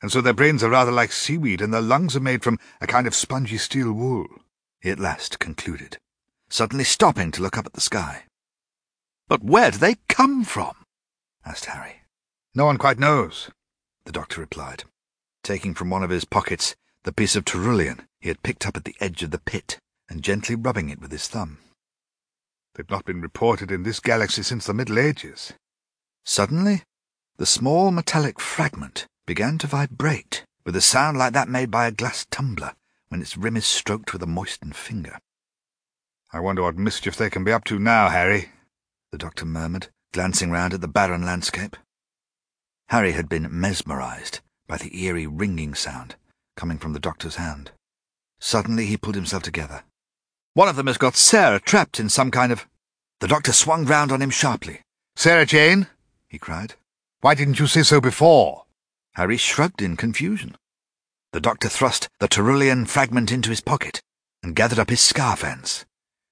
And 0.00 0.10
so 0.10 0.22
their 0.22 0.32
brains 0.32 0.62
are 0.62 0.70
rather 0.70 0.90
like 0.90 1.12
seaweed, 1.12 1.60
and 1.60 1.72
their 1.72 1.82
lungs 1.82 2.16
are 2.16 2.20
made 2.20 2.42
from 2.42 2.58
a 2.80 2.86
kind 2.86 3.06
of 3.06 3.14
spongy 3.14 3.58
steel 3.58 3.92
wool, 3.92 4.26
he 4.80 4.90
at 4.90 4.98
last 4.98 5.38
concluded, 5.38 5.98
suddenly 6.48 6.84
stopping 6.84 7.30
to 7.32 7.42
look 7.42 7.58
up 7.58 7.66
at 7.66 7.74
the 7.74 7.80
sky. 7.80 8.24
But 9.28 9.42
where 9.42 9.70
do 9.70 9.78
they 9.78 9.96
come 10.08 10.44
from? 10.44 10.74
asked 11.44 11.66
Harry. 11.66 12.02
No 12.54 12.66
one 12.66 12.76
quite 12.76 12.98
knows, 12.98 13.50
the 14.04 14.12
doctor 14.12 14.40
replied, 14.40 14.84
taking 15.42 15.74
from 15.74 15.90
one 15.90 16.02
of 16.02 16.10
his 16.10 16.24
pockets 16.24 16.74
the 17.04 17.12
piece 17.12 17.34
of 17.34 17.44
Terulian 17.44 18.06
he 18.20 18.28
had 18.28 18.42
picked 18.42 18.66
up 18.66 18.76
at 18.76 18.84
the 18.84 18.96
edge 19.00 19.22
of 19.22 19.30
the 19.30 19.38
pit 19.38 19.78
and 20.08 20.22
gently 20.22 20.54
rubbing 20.54 20.90
it 20.90 21.00
with 21.00 21.10
his 21.10 21.28
thumb. 21.28 21.58
They've 22.74 22.90
not 22.90 23.04
been 23.04 23.20
reported 23.20 23.70
in 23.70 23.82
this 23.82 24.00
galaxy 24.00 24.42
since 24.42 24.66
the 24.66 24.74
Middle 24.74 24.98
Ages. 24.98 25.52
Suddenly, 26.24 26.82
the 27.38 27.46
small 27.46 27.90
metallic 27.90 28.38
fragment 28.40 29.06
began 29.26 29.58
to 29.58 29.66
vibrate 29.66 30.44
with 30.64 30.76
a 30.76 30.80
sound 30.80 31.18
like 31.18 31.32
that 31.32 31.48
made 31.48 31.70
by 31.70 31.86
a 31.86 31.92
glass 31.92 32.26
tumbler 32.30 32.72
when 33.08 33.20
its 33.20 33.36
rim 33.36 33.56
is 33.56 33.66
stroked 33.66 34.12
with 34.12 34.22
a 34.22 34.26
moistened 34.26 34.76
finger. 34.76 35.18
I 36.32 36.40
wonder 36.40 36.62
what 36.62 36.76
mischief 36.76 37.16
they 37.16 37.30
can 37.30 37.44
be 37.44 37.52
up 37.52 37.64
to 37.64 37.78
now, 37.78 38.08
Harry, 38.08 38.50
the 39.12 39.18
doctor 39.18 39.44
murmured, 39.44 39.88
glancing 40.12 40.50
round 40.50 40.72
at 40.72 40.80
the 40.80 40.88
barren 40.88 41.22
landscape. 41.22 41.76
Harry 42.88 43.12
had 43.12 43.28
been 43.28 43.48
mesmerized 43.50 44.40
by 44.66 44.78
the 44.78 45.04
eerie 45.04 45.26
ringing 45.26 45.74
sound 45.74 46.16
coming 46.56 46.78
from 46.78 46.94
the 46.94 47.00
doctor's 47.00 47.36
hand. 47.36 47.70
Suddenly 48.40 48.86
he 48.86 48.96
pulled 48.96 49.14
himself 49.14 49.42
together. 49.42 49.84
One 50.54 50.68
of 50.68 50.76
them 50.76 50.86
has 50.86 50.98
got 50.98 51.14
Sarah 51.14 51.60
trapped 51.60 52.00
in 52.00 52.08
some 52.08 52.30
kind 52.30 52.52
of... 52.52 52.66
The 53.20 53.28
doctor 53.28 53.52
swung 53.52 53.84
round 53.84 54.12
on 54.12 54.20
him 54.20 54.30
sharply. 54.30 54.80
Sarah 55.14 55.46
Jane? 55.46 55.86
he 56.28 56.38
cried. 56.38 56.74
Why 57.20 57.34
didn't 57.34 57.58
you 57.58 57.66
say 57.66 57.82
so 57.82 58.00
before? 58.00 58.64
Harry 59.14 59.36
shrugged 59.36 59.80
in 59.80 59.96
confusion. 59.96 60.56
The 61.32 61.40
doctor 61.40 61.68
thrust 61.68 62.08
the 62.18 62.28
Terulian 62.28 62.86
fragment 62.86 63.30
into 63.30 63.50
his 63.50 63.60
pocket 63.60 64.02
and 64.42 64.56
gathered 64.56 64.78
up 64.78 64.90
his 64.90 65.00
scarf 65.00 65.44
ends. 65.44 65.84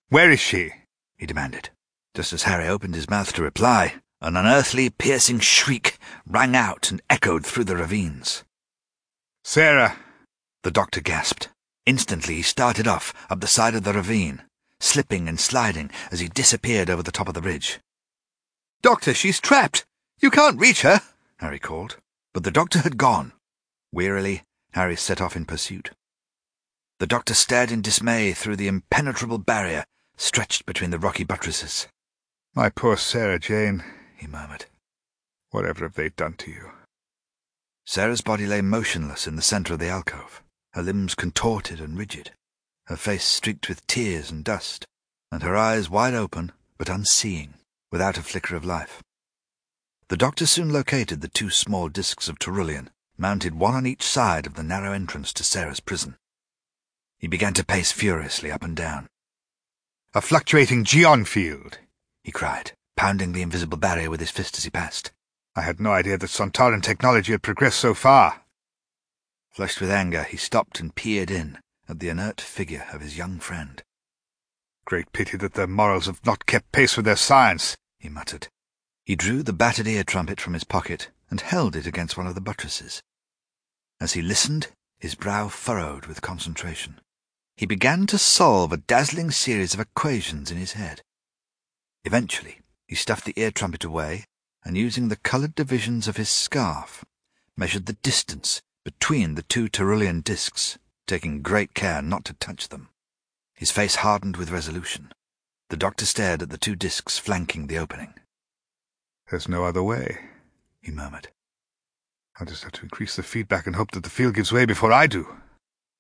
Where 0.09 0.31
is 0.31 0.41
she? 0.41 0.73
he 1.17 1.27
demanded. 1.27 1.71
Just 2.15 2.33
as 2.33 2.43
Harry 2.43 2.67
opened 2.67 2.95
his 2.95 3.09
mouth 3.09 3.33
to 3.35 3.43
reply, 3.43 3.95
an 4.21 4.37
unearthly, 4.37 4.91
piercing 4.91 5.39
shriek 5.39 5.97
rang 6.27 6.57
out 6.57 6.91
and 6.91 7.01
echoed 7.09 7.47
through 7.47 7.65
the 7.65 7.77
ravines. 7.77 8.43
Sarah! 9.45 9.97
The 10.63 10.71
doctor 10.71 11.01
gasped. 11.01 11.49
Instantly 11.87 12.35
he 12.35 12.43
started 12.43 12.87
off 12.87 13.15
up 13.31 13.41
the 13.41 13.47
side 13.47 13.75
of 13.75 13.85
the 13.85 13.93
ravine, 13.93 14.43
slipping 14.81 15.29
and 15.29 15.41
sliding 15.41 15.91
as 16.11 16.21
he 16.21 16.29
disappeared 16.29 16.91
over 16.91 17.03
the 17.03 17.13
top 17.13 17.29
of 17.29 17.35
the 17.35 17.41
ridge. 17.41 17.79
Doctor, 18.83 19.15
she's 19.15 19.41
trapped. 19.41 19.85
You 20.21 20.31
can't 20.31 20.61
reach 20.61 20.83
her, 20.83 21.01
Harry 21.39 21.59
called. 21.59 21.97
But 22.35 22.45
the 22.45 22.51
doctor 22.51 22.81
had 22.81 22.99
gone. 22.99 23.33
Wearily, 23.93 24.43
Harry 24.73 24.97
set 24.97 25.21
off 25.21 25.37
in 25.37 25.45
pursuit. 25.47 25.93
The 26.99 27.07
doctor 27.07 27.35
stared 27.35 27.71
in 27.71 27.83
dismay 27.83 28.33
through 28.33 28.57
the 28.57 28.69
impenetrable 28.69 29.39
barrier 29.39 29.85
stretched 30.17 30.67
between 30.67 30.91
the 30.91 30.99
rocky 30.99 31.25
buttresses. 31.25 31.89
My 32.55 32.69
poor 32.69 32.97
Sarah 32.97 33.39
Jane, 33.39 33.85
he 34.17 34.27
murmured. 34.27 34.67
Whatever 35.51 35.85
have 35.85 35.95
they 35.95 36.09
done 36.09 36.35
to 36.39 36.51
you? 36.51 36.71
Sarah's 37.87 38.23
body 38.23 38.45
lay 38.45 38.61
motionless 38.61 39.29
in 39.29 39.37
the 39.37 39.43
centre 39.43 39.75
of 39.75 39.79
the 39.79 39.89
alcove, 39.89 40.43
her 40.73 40.83
limbs 40.83 41.15
contorted 41.15 41.81
and 41.81 41.97
rigid, 41.97 42.33
her 42.87 42.97
face 42.97 43.25
streaked 43.25 43.69
with 43.69 43.87
tears 43.87 44.33
and 44.33 44.43
dust, 44.43 44.85
and 45.31 45.45
her 45.45 45.57
eyes 45.57 45.89
wide 45.89 46.15
open 46.15 46.51
but 46.77 46.89
unseeing, 46.89 47.55
without 47.93 48.19
a 48.19 48.23
flicker 48.23 48.57
of 48.57 48.65
life. 48.65 49.01
The 50.09 50.17
doctor 50.17 50.45
soon 50.45 50.71
located 50.71 51.21
the 51.21 51.29
two 51.29 51.51
small 51.51 51.89
discs 51.89 52.29
of 52.29 52.41
Terulian, 52.41 52.89
mounted 53.17 53.55
one 53.55 53.75
on 53.75 53.87
each 53.87 54.03
side 54.03 54.47
of 54.47 54.55
the 54.55 54.65
narrow 54.65 54.93
entrance 54.93 55.33
to 55.35 55.45
Sarah's 55.45 55.79
prison. 55.79 56.17
He 57.19 57.29
began 57.29 57.55
to 57.55 57.65
pace 57.65 57.93
furiously 57.93 58.51
up 58.51 58.65
and 58.65 58.75
down. 58.75 59.07
A 60.15 60.21
fluctuating 60.21 60.85
geon 60.85 61.27
field, 61.29 61.79
he 62.23 62.33
cried, 62.33 62.73
pounding 62.97 63.33
the 63.33 63.43
invisible 63.43 63.79
barrier 63.79 64.11
with 64.11 64.21
his 64.21 64.31
fist 64.31 64.59
as 64.59 64.65
he 64.65 64.71
passed. 64.71 65.13
I 65.57 65.63
had 65.63 65.81
no 65.81 65.93
idea 65.93 66.19
that 66.19 66.31
Sontaran 66.31 66.83
technology 66.83 67.33
had 67.33 67.43
progressed 67.43 67.79
so 67.79 67.95
far. 67.95 68.43
Flushed 69.51 69.81
with 69.81 69.91
anger, 69.91 70.23
he 70.23 70.37
stopped 70.37 70.81
and 70.81 70.95
peered 70.95 71.31
in 71.31 71.59
at 71.89 71.99
the 71.99 72.09
inert 72.09 72.41
figure 72.41 72.87
of 72.93 73.01
his 73.01 73.17
young 73.17 73.41
friend. 73.41 73.83
Great 74.85 75.13
pity 75.13 75.37
that 75.39 75.55
their 75.55 75.67
morals 75.67 76.07
have 76.07 76.25
not 76.25 76.47
kept 76.47 76.73
pace 76.73 76.97
with 76.97 77.05
their 77.05 77.17
science, 77.17 77.77
he 77.99 78.09
muttered. 78.09 78.49
He 79.05 79.17
drew 79.17 79.43
the 79.43 79.53
battered 79.53 79.89
ear 79.89 80.05
trumpet 80.05 80.41
from 80.41 80.55
his 80.55 80.65
pocket 80.65 81.11
and 81.31 81.41
held 81.41 81.75
it 81.75 81.87
against 81.87 82.17
one 82.17 82.27
of 82.27 82.35
the 82.35 82.41
buttresses. 82.41 83.03
As 84.01 84.13
he 84.13 84.23
listened, 84.23 84.69
his 84.99 85.15
brow 85.15 85.49
furrowed 85.49 86.07
with 86.07 86.23
concentration 86.23 87.01
he 87.61 87.67
began 87.67 88.07
to 88.07 88.17
solve 88.17 88.73
a 88.73 88.79
dazzling 88.79 89.31
series 89.31 89.75
of 89.75 89.81
equations 89.81 90.51
in 90.51 90.57
his 90.57 90.73
head. 90.73 91.03
Eventually, 92.05 92.61
he 92.87 92.95
stuffed 92.95 93.25
the 93.25 93.35
ear 93.37 93.51
trumpet 93.51 93.85
away 93.85 94.25
and, 94.65 94.77
using 94.77 95.09
the 95.09 95.17
coloured 95.17 95.55
divisions 95.55 96.09
of 96.09 96.17
his 96.17 96.29
scarf, 96.29 97.05
measured 97.57 97.87
the 97.87 97.95
distance 97.95 98.63
between 98.85 99.35
the 99.35 99.43
two 99.43 99.69
Terulian 99.69 100.23
discs, 100.23 100.79
taking 101.07 101.43
great 101.43 101.75
care 101.75 102.01
not 102.01 102.25
to 102.25 102.33
touch 102.35 102.69
them. 102.69 102.89
His 103.55 103.71
face 103.71 103.97
hardened 103.97 104.37
with 104.37 104.51
resolution. 104.51 105.13
The 105.69 105.77
doctor 105.77 106.07
stared 106.07 106.43
at 106.43 106.51
the 106.51 106.59
two 106.59 106.75
discs 106.75 107.19
flanking 107.19 107.67
the 107.67 107.79
opening. 107.79 108.15
There's 109.31 109.49
no 109.49 109.65
other 109.65 109.83
way, 109.83 110.19
he 110.81 110.91
murmured. 110.91 111.29
I'll 112.39 112.47
just 112.47 112.65
have 112.65 112.73
to 112.73 112.83
increase 112.83 113.17
the 113.17 113.23
feedback 113.23 113.67
and 113.67 113.77
hope 113.77 113.91
that 113.91 114.03
the 114.03 114.11
field 114.11 114.35
gives 114.35 114.51
way 114.51 114.65
before 114.65 114.93
I 114.93 115.07
do. 115.07 115.37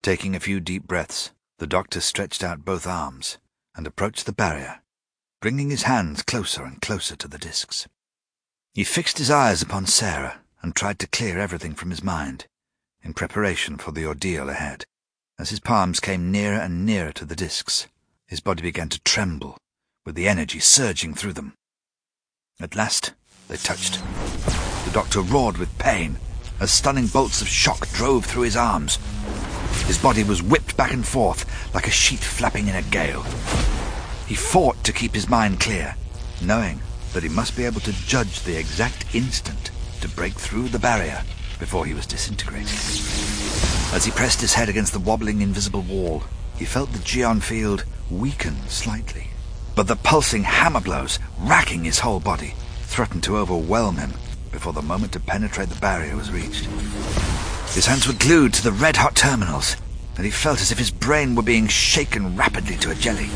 Taking 0.03 0.35
a 0.35 0.41
few 0.41 0.59
deep 0.59 0.87
breaths, 0.87 1.33
the 1.59 1.67
doctor 1.67 2.01
stretched 2.01 2.43
out 2.43 2.65
both 2.65 2.87
arms 2.87 3.37
and 3.77 3.87
approached 3.87 4.25
the 4.25 4.33
barrier, 4.33 4.81
bringing 5.41 5.71
his 5.71 5.85
hands 5.85 6.23
closer 6.23 6.65
and 6.65 6.83
closer 6.83 7.17
to 7.17 7.29
the 7.29 7.39
discs. 7.39 7.89
He 8.75 8.85
fixed 8.85 9.19
his 9.19 9.31
eyes 9.31 9.62
upon 9.62 9.87
Sarah 9.87 10.41
and 10.62 10.77
tried 10.77 10.99
to 10.99 11.07
clear 11.07 11.39
everything 11.39 11.75
from 11.75 11.91
his 11.91 12.03
mind, 12.03 12.47
in 13.03 13.15
preparation 13.15 13.79
for 13.79 13.93
the 13.93 14.07
ordeal 14.07 14.51
ahead. 14.51 14.85
As 15.39 15.51
his 15.51 15.61
palms 15.61 16.01
came 16.01 16.31
nearer 16.31 16.59
and 16.59 16.85
nearer 16.85 17.12
to 17.12 17.25
the 17.25 17.37
discs, 17.37 17.87
his 18.27 18.41
body 18.41 18.62
began 18.62 18.91
to 18.91 19.01
tremble, 19.01 19.57
with 20.05 20.15
the 20.15 20.29
energy 20.29 20.61
surging 20.61 21.15
through 21.15 21.33
them. 21.33 21.55
At 22.61 22.77
last, 22.77 23.15
they 23.49 23.57
touched. 23.57 24.01
The 24.85 24.91
doctor 24.93 25.23
roared 25.23 25.57
with 25.57 25.79
pain 25.79 26.19
as 26.61 26.71
stunning 26.71 27.07
bolts 27.07 27.41
of 27.41 27.49
shock 27.49 27.89
drove 27.93 28.27
through 28.27 28.43
his 28.43 28.57
arms, 28.57 28.99
his 29.87 29.99
body 29.99 30.23
was 30.23 30.43
whipped 30.43 30.77
back 30.77 30.93
and 30.93 31.07
forth 31.07 31.75
like 31.75 31.87
a 31.87 31.91
sheet 31.91 32.21
flapping 32.21 32.69
in 32.69 32.77
a 32.77 32.83
gale. 32.83 33.25
He 34.31 34.36
fought 34.36 34.85
to 34.85 34.93
keep 34.93 35.12
his 35.12 35.28
mind 35.28 35.59
clear, 35.59 35.97
knowing 36.40 36.81
that 37.15 37.24
he 37.24 37.28
must 37.28 37.57
be 37.57 37.65
able 37.65 37.81
to 37.81 38.07
judge 38.07 38.44
the 38.44 38.57
exact 38.57 39.12
instant 39.12 39.73
to 40.02 40.09
break 40.09 40.35
through 40.35 40.69
the 40.69 40.78
barrier 40.78 41.24
before 41.59 41.85
he 41.85 41.94
was 41.94 42.07
disintegrated. 42.07 42.78
As 43.93 44.05
he 44.05 44.12
pressed 44.12 44.40
his 44.40 44.55
head 44.55 44.69
against 44.69 44.93
the 44.93 45.01
wobbling 45.01 45.40
invisible 45.40 45.81
wall, 45.82 46.23
he 46.57 46.65
felt 46.65 46.93
the 46.93 47.01
geon 47.01 47.43
field 47.43 47.85
weaken 48.09 48.55
slightly. 48.69 49.31
But 49.74 49.89
the 49.89 49.97
pulsing 49.97 50.44
hammer 50.44 50.81
blows, 50.81 51.19
racking 51.40 51.82
his 51.82 51.98
whole 51.98 52.20
body, 52.20 52.55
threatened 52.82 53.24
to 53.24 53.36
overwhelm 53.36 53.97
him 53.97 54.12
before 54.52 54.73
the 54.73 54.81
moment 54.81 55.11
to 55.15 55.19
penetrate 55.19 55.70
the 55.70 55.81
barrier 55.81 56.15
was 56.15 56.31
reached. 56.31 56.66
His 57.74 57.86
hands 57.86 58.07
were 58.07 58.15
glued 58.15 58.55
to 58.55 58.62
the 58.62 58.70
red-hot 58.70 59.16
terminals, 59.16 59.77
and 60.16 60.24
he 60.24 60.31
felt 60.31 60.61
as 60.61 60.70
if 60.70 60.78
his 60.78 60.93
brain 60.93 61.35
were 61.35 61.43
being 61.43 61.66
shaken 61.66 62.36
rapidly 62.36 62.77
to 62.77 62.93
a 62.93 62.94
jelly. 62.94 63.28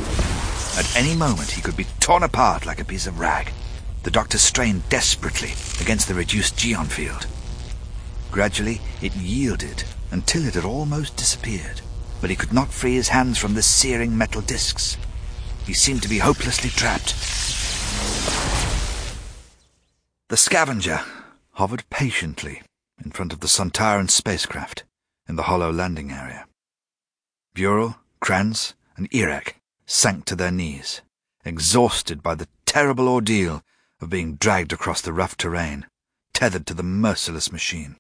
At 0.77 0.97
any 0.97 1.15
moment 1.15 1.53
he 1.53 1.63
could 1.63 1.77
be 1.77 1.87
torn 2.01 2.25
apart 2.25 2.67
like 2.67 2.81
a 2.81 2.85
piece 2.85 3.07
of 3.07 3.21
rag. 3.21 3.53
The 4.03 4.11
doctor 4.11 4.39
strained 4.39 4.89
desperately 4.89 5.53
against 5.81 6.09
the 6.09 6.15
reduced 6.15 6.57
geon 6.57 6.89
field. 6.89 7.29
Gradually 8.33 8.81
it 9.01 9.15
yielded 9.15 9.85
until 10.11 10.45
it 10.45 10.55
had 10.55 10.65
almost 10.65 11.17
disappeared, 11.17 11.81
but 12.21 12.29
he 12.29 12.35
could 12.35 12.53
not 12.53 12.73
free 12.73 12.95
his 12.95 13.09
hands 13.09 13.39
from 13.39 13.55
the 13.55 13.63
searing 13.63 14.19
metal 14.19 14.41
discs. 14.41 14.97
He 15.65 15.75
seemed 15.75 16.03
to 16.03 16.09
be 16.09 16.19
hopelessly 16.19 16.71
trapped. 16.71 17.15
The 20.29 20.37
scavenger 20.37 21.03
hovered 21.53 21.89
patiently 21.89 22.63
in 23.05 23.13
front 23.13 23.33
of 23.33 23.39
the 23.39 23.47
Sontaran 23.47 24.11
spacecraft 24.11 24.83
in 25.29 25.37
the 25.37 25.45
hollow 25.45 25.71
landing 25.71 26.11
area. 26.11 26.47
Vural, 27.55 27.95
Krans, 28.21 28.75
and 28.97 29.09
Erak 29.13 29.55
sank 29.87 30.25
to 30.27 30.37
their 30.37 30.51
knees, 30.51 31.03
exhausted 31.45 32.23
by 32.23 32.35
the 32.35 32.49
terrible 32.67 33.09
ordeal 33.09 33.63
of 34.01 34.11
being 34.11 34.37
dragged 34.37 34.73
across 34.73 35.01
the 35.01 35.13
rough 35.13 35.37
terrain, 35.37 35.87
tethered 36.33 36.67
to 36.67 36.75
the 36.75 36.83
merciless 36.83 37.53
machine. 37.53 37.97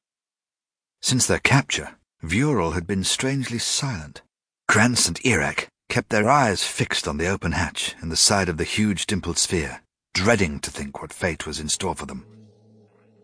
Since 1.00 1.26
their 1.26 1.38
capture, 1.38 1.96
Vural 2.22 2.74
had 2.74 2.86
been 2.86 3.04
strangely 3.04 3.58
silent. 3.58 4.22
Krans 4.70 5.06
and 5.06 5.20
Erak 5.20 5.68
kept 5.88 6.08
their 6.08 6.28
eyes 6.28 6.64
fixed 6.64 7.06
on 7.06 7.18
the 7.18 7.26
open 7.26 7.52
hatch 7.52 7.94
in 8.02 8.08
the 8.08 8.16
side 8.16 8.48
of 8.48 8.56
the 8.56 8.64
huge 8.64 9.06
dimpled 9.06 9.38
sphere, 9.38 9.82
dreading 10.14 10.58
to 10.60 10.70
think 10.70 11.00
what 11.00 11.12
fate 11.12 11.46
was 11.46 11.60
in 11.60 11.68
store 11.68 11.94
for 11.94 12.06
them. 12.06 12.26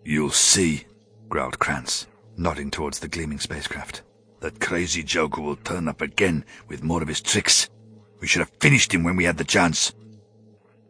You'll 0.05 0.31
see, 0.31 0.85
growled 1.28 1.59
Krans, 1.59 2.07
nodding 2.37 2.70
towards 2.70 2.99
the 2.99 3.09
gleaming 3.09 3.41
spacecraft. 3.41 4.03
That 4.41 4.61
crazy 4.61 5.03
joker 5.03 5.41
will 5.41 5.57
turn 5.57 5.89
up 5.89 6.01
again 6.01 6.45
with 6.69 6.82
more 6.82 7.03
of 7.03 7.09
his 7.09 7.20
tricks. 7.20 7.69
We 8.20 8.26
should 8.26 8.40
have 8.40 8.52
finished 8.60 8.92
him 8.92 9.02
when 9.02 9.16
we 9.16 9.24
had 9.24 9.38
the 9.38 9.44
chance. 9.44 9.92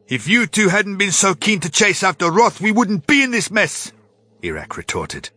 If 0.09 0.27
you 0.27 0.47
two 0.47 0.69
hadn't 0.69 0.97
been 0.97 1.13
so 1.13 1.35
keen 1.35 1.61
to 1.61 1.71
chase 1.71 2.03
after 2.03 2.31
Roth, 2.31 2.61
we 2.61 2.73
wouldn't 2.73 3.07
be 3.07 3.23
in 3.23 3.31
this 3.31 3.51
mess, 3.51 3.93
Erak 4.43 4.77
retorted. 4.77 5.31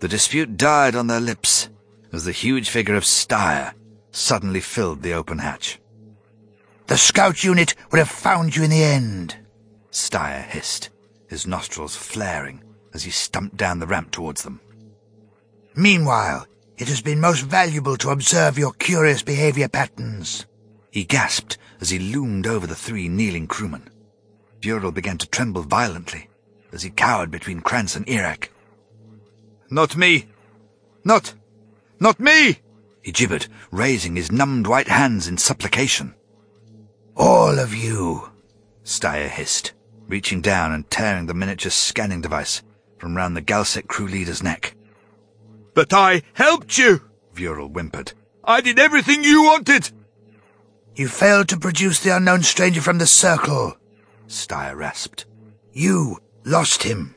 The 0.00 0.08
dispute 0.08 0.56
died 0.56 0.94
on 0.94 1.06
their 1.06 1.20
lips 1.20 1.68
as 2.12 2.24
the 2.24 2.32
huge 2.32 2.68
figure 2.68 2.96
of 2.96 3.04
Styre 3.04 3.72
suddenly 4.10 4.60
filled 4.60 5.02
the 5.02 5.14
open 5.14 5.38
hatch. 5.38 5.80
The 6.88 6.98
scout 6.98 7.44
unit 7.44 7.74
would 7.90 7.98
have 7.98 8.10
found 8.10 8.56
you 8.56 8.64
in 8.64 8.70
the 8.70 8.82
end, 8.82 9.36
Styre 9.92 10.42
hissed, 10.42 10.90
his 11.28 11.46
nostrils 11.46 11.96
flaring 11.96 12.62
as 12.92 13.04
he 13.04 13.10
stumped 13.10 13.56
down 13.56 13.78
the 13.78 13.86
ramp 13.86 14.10
towards 14.10 14.42
them. 14.42 14.60
Meanwhile, 15.76 16.46
it 16.76 16.88
has 16.88 17.00
been 17.00 17.20
most 17.20 17.42
valuable 17.42 17.96
to 17.98 18.10
observe 18.10 18.58
your 18.58 18.72
curious 18.72 19.22
behavior 19.22 19.68
patterns. 19.68 20.46
He 20.90 21.04
gasped 21.04 21.56
as 21.80 21.90
he 21.90 21.98
loomed 21.98 22.46
over 22.46 22.66
the 22.66 22.74
three 22.74 23.08
kneeling 23.08 23.46
crewmen. 23.46 23.88
Vural 24.60 24.92
began 24.92 25.18
to 25.18 25.28
tremble 25.28 25.62
violently 25.62 26.28
as 26.72 26.82
he 26.82 26.90
cowered 26.90 27.30
between 27.30 27.60
Krans 27.60 27.96
and 27.96 28.06
Erak. 28.06 28.48
Not 29.70 29.96
me! 29.96 30.26
Not... 31.04 31.34
not 31.98 32.20
me! 32.20 32.58
He 33.02 33.12
gibbered, 33.12 33.46
raising 33.70 34.16
his 34.16 34.30
numbed 34.30 34.66
white 34.66 34.88
hands 34.88 35.26
in 35.26 35.38
supplication. 35.38 36.14
All 37.16 37.58
of 37.58 37.74
you, 37.74 38.30
Styre 38.84 39.28
hissed, 39.28 39.72
reaching 40.08 40.40
down 40.40 40.72
and 40.72 40.90
tearing 40.90 41.26
the 41.26 41.34
miniature 41.34 41.70
scanning 41.70 42.20
device 42.20 42.62
from 42.98 43.16
round 43.16 43.36
the 43.36 43.42
Galsec 43.42 43.86
crew 43.86 44.06
leader's 44.06 44.42
neck. 44.42 44.74
But 45.74 45.92
I 45.92 46.22
helped 46.34 46.76
you, 46.76 47.00
Vural 47.34 47.70
whimpered. 47.70 48.12
I 48.44 48.60
did 48.60 48.78
everything 48.78 49.22
you 49.22 49.44
wanted. 49.44 49.90
You 51.00 51.08
failed 51.08 51.48
to 51.48 51.56
produce 51.56 51.98
the 52.00 52.14
unknown 52.14 52.42
stranger 52.42 52.82
from 52.82 52.98
the 52.98 53.06
circle, 53.06 53.74
Styre 54.28 54.76
rasped. 54.76 55.24
You 55.72 56.18
lost 56.44 56.82
him. 56.82 57.14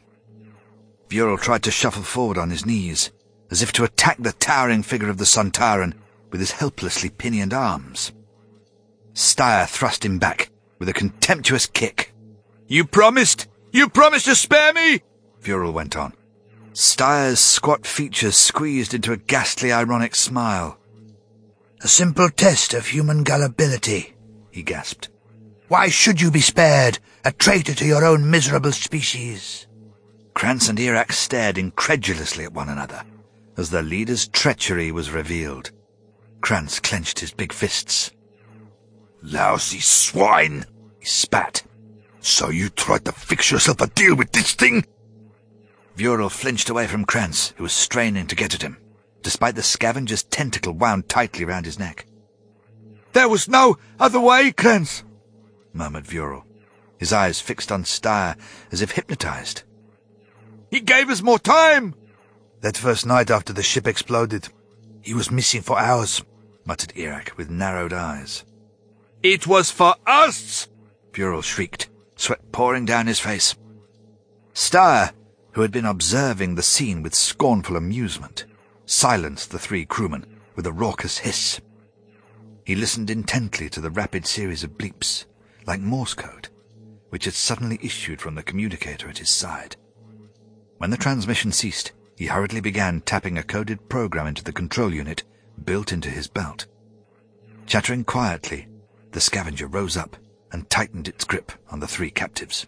Vural 1.09 1.37
tried 1.37 1.63
to 1.63 1.71
shuffle 1.71 2.03
forward 2.03 2.37
on 2.37 2.49
his 2.49 2.65
knees, 2.65 3.11
as 3.51 3.61
if 3.61 3.73
to 3.73 3.83
attack 3.83 4.15
the 4.19 4.31
towering 4.31 4.83
figure 4.83 5.09
of 5.09 5.17
the 5.17 5.25
Sontaran 5.25 5.95
with 6.31 6.39
his 6.39 6.51
helplessly 6.51 7.09
pinioned 7.09 7.53
arms. 7.53 8.13
Styre 9.15 9.67
thrust 9.67 10.05
him 10.05 10.17
back 10.17 10.49
with 10.79 10.87
a 10.87 10.93
contemptuous 10.93 11.65
kick. 11.65 12.13
You 12.69 12.85
promised 12.85 13.49
You 13.73 13.89
promised 13.89 14.27
to 14.27 14.35
spare 14.35 14.71
me? 14.71 15.01
Vural 15.41 15.73
went 15.73 15.97
on. 15.97 16.13
Styre's 16.71 17.41
squat 17.41 17.85
features 17.85 18.37
squeezed 18.37 18.93
into 18.93 19.11
a 19.11 19.17
ghastly 19.17 19.73
ironic 19.73 20.15
smile. 20.15 20.77
A 21.83 21.87
simple 21.89 22.29
test 22.29 22.73
of 22.73 22.87
human 22.87 23.23
gullibility, 23.23 24.15
he 24.51 24.63
gasped. 24.63 25.09
Why 25.67 25.89
should 25.89 26.21
you 26.21 26.31
be 26.31 26.39
spared, 26.39 26.99
a 27.25 27.33
traitor 27.33 27.73
to 27.75 27.85
your 27.85 28.05
own 28.05 28.31
miserable 28.31 28.71
species? 28.71 29.67
Krans 30.33 30.69
and 30.69 30.79
Erak 30.79 31.11
stared 31.11 31.57
incredulously 31.57 32.45
at 32.45 32.53
one 32.53 32.69
another 32.69 33.03
as 33.57 33.69
their 33.69 33.83
leader's 33.83 34.29
treachery 34.29 34.93
was 34.93 35.11
revealed. 35.11 35.71
Krans 36.39 36.81
clenched 36.81 37.19
his 37.19 37.33
big 37.33 37.51
fists. 37.51 38.11
Lousy 39.21 39.81
swine, 39.81 40.65
he 40.99 41.05
spat. 41.05 41.63
So 42.21 42.49
you 42.49 42.69
tried 42.69 43.03
to 43.05 43.11
fix 43.11 43.51
yourself 43.51 43.81
a 43.81 43.87
deal 43.87 44.15
with 44.15 44.31
this 44.31 44.53
thing? 44.53 44.85
Vural 45.97 46.31
flinched 46.31 46.69
away 46.69 46.87
from 46.87 47.05
Krans, 47.05 47.53
who 47.57 47.63
was 47.63 47.73
straining 47.73 48.27
to 48.27 48.35
get 48.35 48.53
at 48.53 48.61
him, 48.61 48.77
despite 49.23 49.55
the 49.55 49.63
scavenger's 49.63 50.23
tentacle 50.23 50.73
wound 50.73 51.09
tightly 51.09 51.45
round 51.45 51.65
his 51.65 51.79
neck. 51.79 52.05
There 53.13 53.29
was 53.29 53.47
no 53.47 53.77
other 53.99 54.19
way, 54.19 54.51
Krans, 54.51 55.03
murmured 55.73 56.05
Vural, 56.05 56.43
his 56.97 57.13
eyes 57.13 57.39
fixed 57.39 57.71
on 57.71 57.83
Styre 57.83 58.35
as 58.71 58.81
if 58.81 58.91
hypnotized. 58.91 59.63
He 60.69 60.79
gave 60.79 61.09
us 61.09 61.21
more 61.21 61.39
time. 61.39 61.95
That 62.61 62.77
first 62.77 63.05
night 63.05 63.29
after 63.29 63.53
the 63.53 63.63
ship 63.63 63.87
exploded, 63.87 64.49
he 65.01 65.13
was 65.13 65.29
missing 65.29 65.61
for 65.61 65.77
hours, 65.77 66.23
muttered 66.65 66.93
Erak 66.95 67.35
with 67.37 67.49
narrowed 67.49 67.93
eyes. 67.93 68.45
It 69.21 69.45
was 69.47 69.69
for 69.69 69.95
us! 70.07 70.67
Vural 71.11 71.43
shrieked, 71.43 71.89
sweat 72.15 72.51
pouring 72.51 72.85
down 72.85 73.07
his 73.07 73.19
face. 73.19 73.55
Styre, 74.53 75.11
who 75.51 75.61
had 75.61 75.71
been 75.71 75.85
observing 75.85 76.55
the 76.55 76.63
scene 76.63 77.03
with 77.03 77.13
scornful 77.13 77.75
amusement, 77.75 78.45
silenced 78.85 79.51
the 79.51 79.59
three 79.59 79.85
crewmen 79.85 80.25
with 80.55 80.67
a 80.67 80.71
raucous 80.71 81.19
hiss. 81.19 81.61
He 82.65 82.75
listened 82.75 83.09
intently 83.09 83.69
to 83.69 83.81
the 83.81 83.91
rapid 83.91 84.25
series 84.25 84.63
of 84.63 84.77
bleeps, 84.77 85.25
like 85.65 85.79
Morse 85.79 86.13
code, 86.13 86.49
which 87.09 87.25
had 87.25 87.33
suddenly 87.33 87.79
issued 87.81 88.21
from 88.21 88.35
the 88.35 88.43
communicator 88.43 89.09
at 89.09 89.17
his 89.17 89.29
side. 89.29 89.75
When 90.77 90.89
the 90.89 90.97
transmission 90.97 91.51
ceased, 91.51 91.91
he 92.15 92.27
hurriedly 92.27 92.61
began 92.61 93.01
tapping 93.01 93.37
a 93.37 93.43
coded 93.43 93.89
program 93.89 94.27
into 94.27 94.43
the 94.43 94.53
control 94.53 94.93
unit 94.93 95.23
built 95.63 95.91
into 95.91 96.09
his 96.09 96.27
belt. 96.27 96.65
Chattering 97.65 98.03
quietly, 98.03 98.67
the 99.11 99.21
scavenger 99.21 99.67
rose 99.67 99.95
up 99.95 100.17
and 100.51 100.69
tightened 100.69 101.07
its 101.07 101.25
grip 101.25 101.51
on 101.69 101.79
the 101.79 101.87
three 101.87 102.11
captives. 102.11 102.67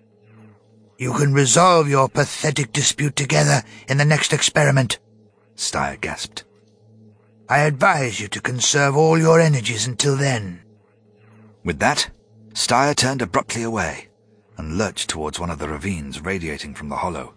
You 0.98 1.14
can 1.14 1.34
resolve 1.34 1.90
your 1.90 2.08
pathetic 2.08 2.72
dispute 2.72 3.16
together 3.16 3.64
in 3.88 3.98
the 3.98 4.06
next 4.06 4.32
experiment, 4.32 5.00
Styre 5.56 6.00
gasped. 6.00 6.44
I 7.48 7.60
advise 7.60 8.20
you 8.20 8.28
to 8.30 8.42
conserve 8.42 8.98
all 8.98 9.18
your 9.18 9.40
energies 9.40 9.88
until 9.88 10.16
then. 10.16 10.62
With 11.64 11.80
that, 11.80 12.10
Styre 12.54 12.96
turned 12.96 13.22
abruptly 13.22 13.64
away 13.64 14.08
and 14.58 14.78
lurched 14.78 15.10
towards 15.10 15.40
one 15.40 15.50
of 15.50 15.60
the 15.60 15.70
ravines 15.70 16.22
radiating 16.22 16.74
from 16.74 16.90
the 16.90 16.98
hollow, 16.98 17.36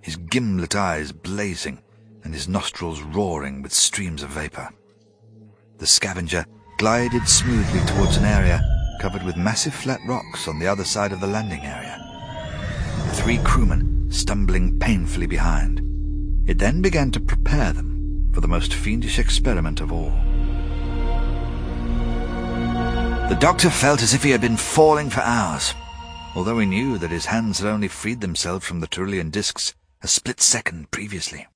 his 0.00 0.16
gimlet 0.16 0.74
eyes 0.74 1.12
blazing 1.12 1.82
and 2.24 2.34
his 2.34 2.48
nostrils 2.48 3.00
roaring 3.00 3.62
with 3.62 3.72
streams 3.72 4.22
of 4.22 4.30
vapor. 4.30 4.70
The 5.78 5.86
scavenger 5.86 6.44
glided 6.78 7.28
smoothly 7.28 7.80
towards 7.86 8.16
an 8.16 8.24
area 8.24 8.60
covered 9.00 9.22
with 9.22 9.36
massive 9.36 9.74
flat 9.74 10.00
rocks 10.06 10.48
on 10.48 10.58
the 10.58 10.66
other 10.66 10.84
side 10.84 11.12
of 11.12 11.20
the 11.20 11.26
landing 11.26 11.60
area. 11.60 11.96
The 13.06 13.22
three 13.22 13.38
crewmen 13.38 14.10
stumbling 14.10 14.78
painfully 14.78 15.26
behind. 15.26 15.87
It 16.48 16.56
then 16.56 16.80
began 16.80 17.10
to 17.10 17.20
prepare 17.20 17.74
them 17.74 18.30
for 18.32 18.40
the 18.40 18.48
most 18.48 18.72
fiendish 18.72 19.18
experiment 19.18 19.82
of 19.82 19.92
all. 19.92 20.12
The 23.28 23.36
doctor 23.38 23.68
felt 23.68 24.02
as 24.02 24.14
if 24.14 24.22
he 24.22 24.30
had 24.30 24.40
been 24.40 24.56
falling 24.56 25.10
for 25.10 25.20
hours, 25.20 25.74
although 26.34 26.58
he 26.58 26.64
knew 26.64 26.96
that 26.96 27.10
his 27.10 27.26
hands 27.26 27.58
had 27.58 27.68
only 27.68 27.86
freed 27.86 28.22
themselves 28.22 28.64
from 28.64 28.80
the 28.80 28.86
Terulian 28.86 29.30
discs 29.30 29.74
a 30.00 30.08
split 30.08 30.40
second 30.40 30.90
previously. 30.90 31.46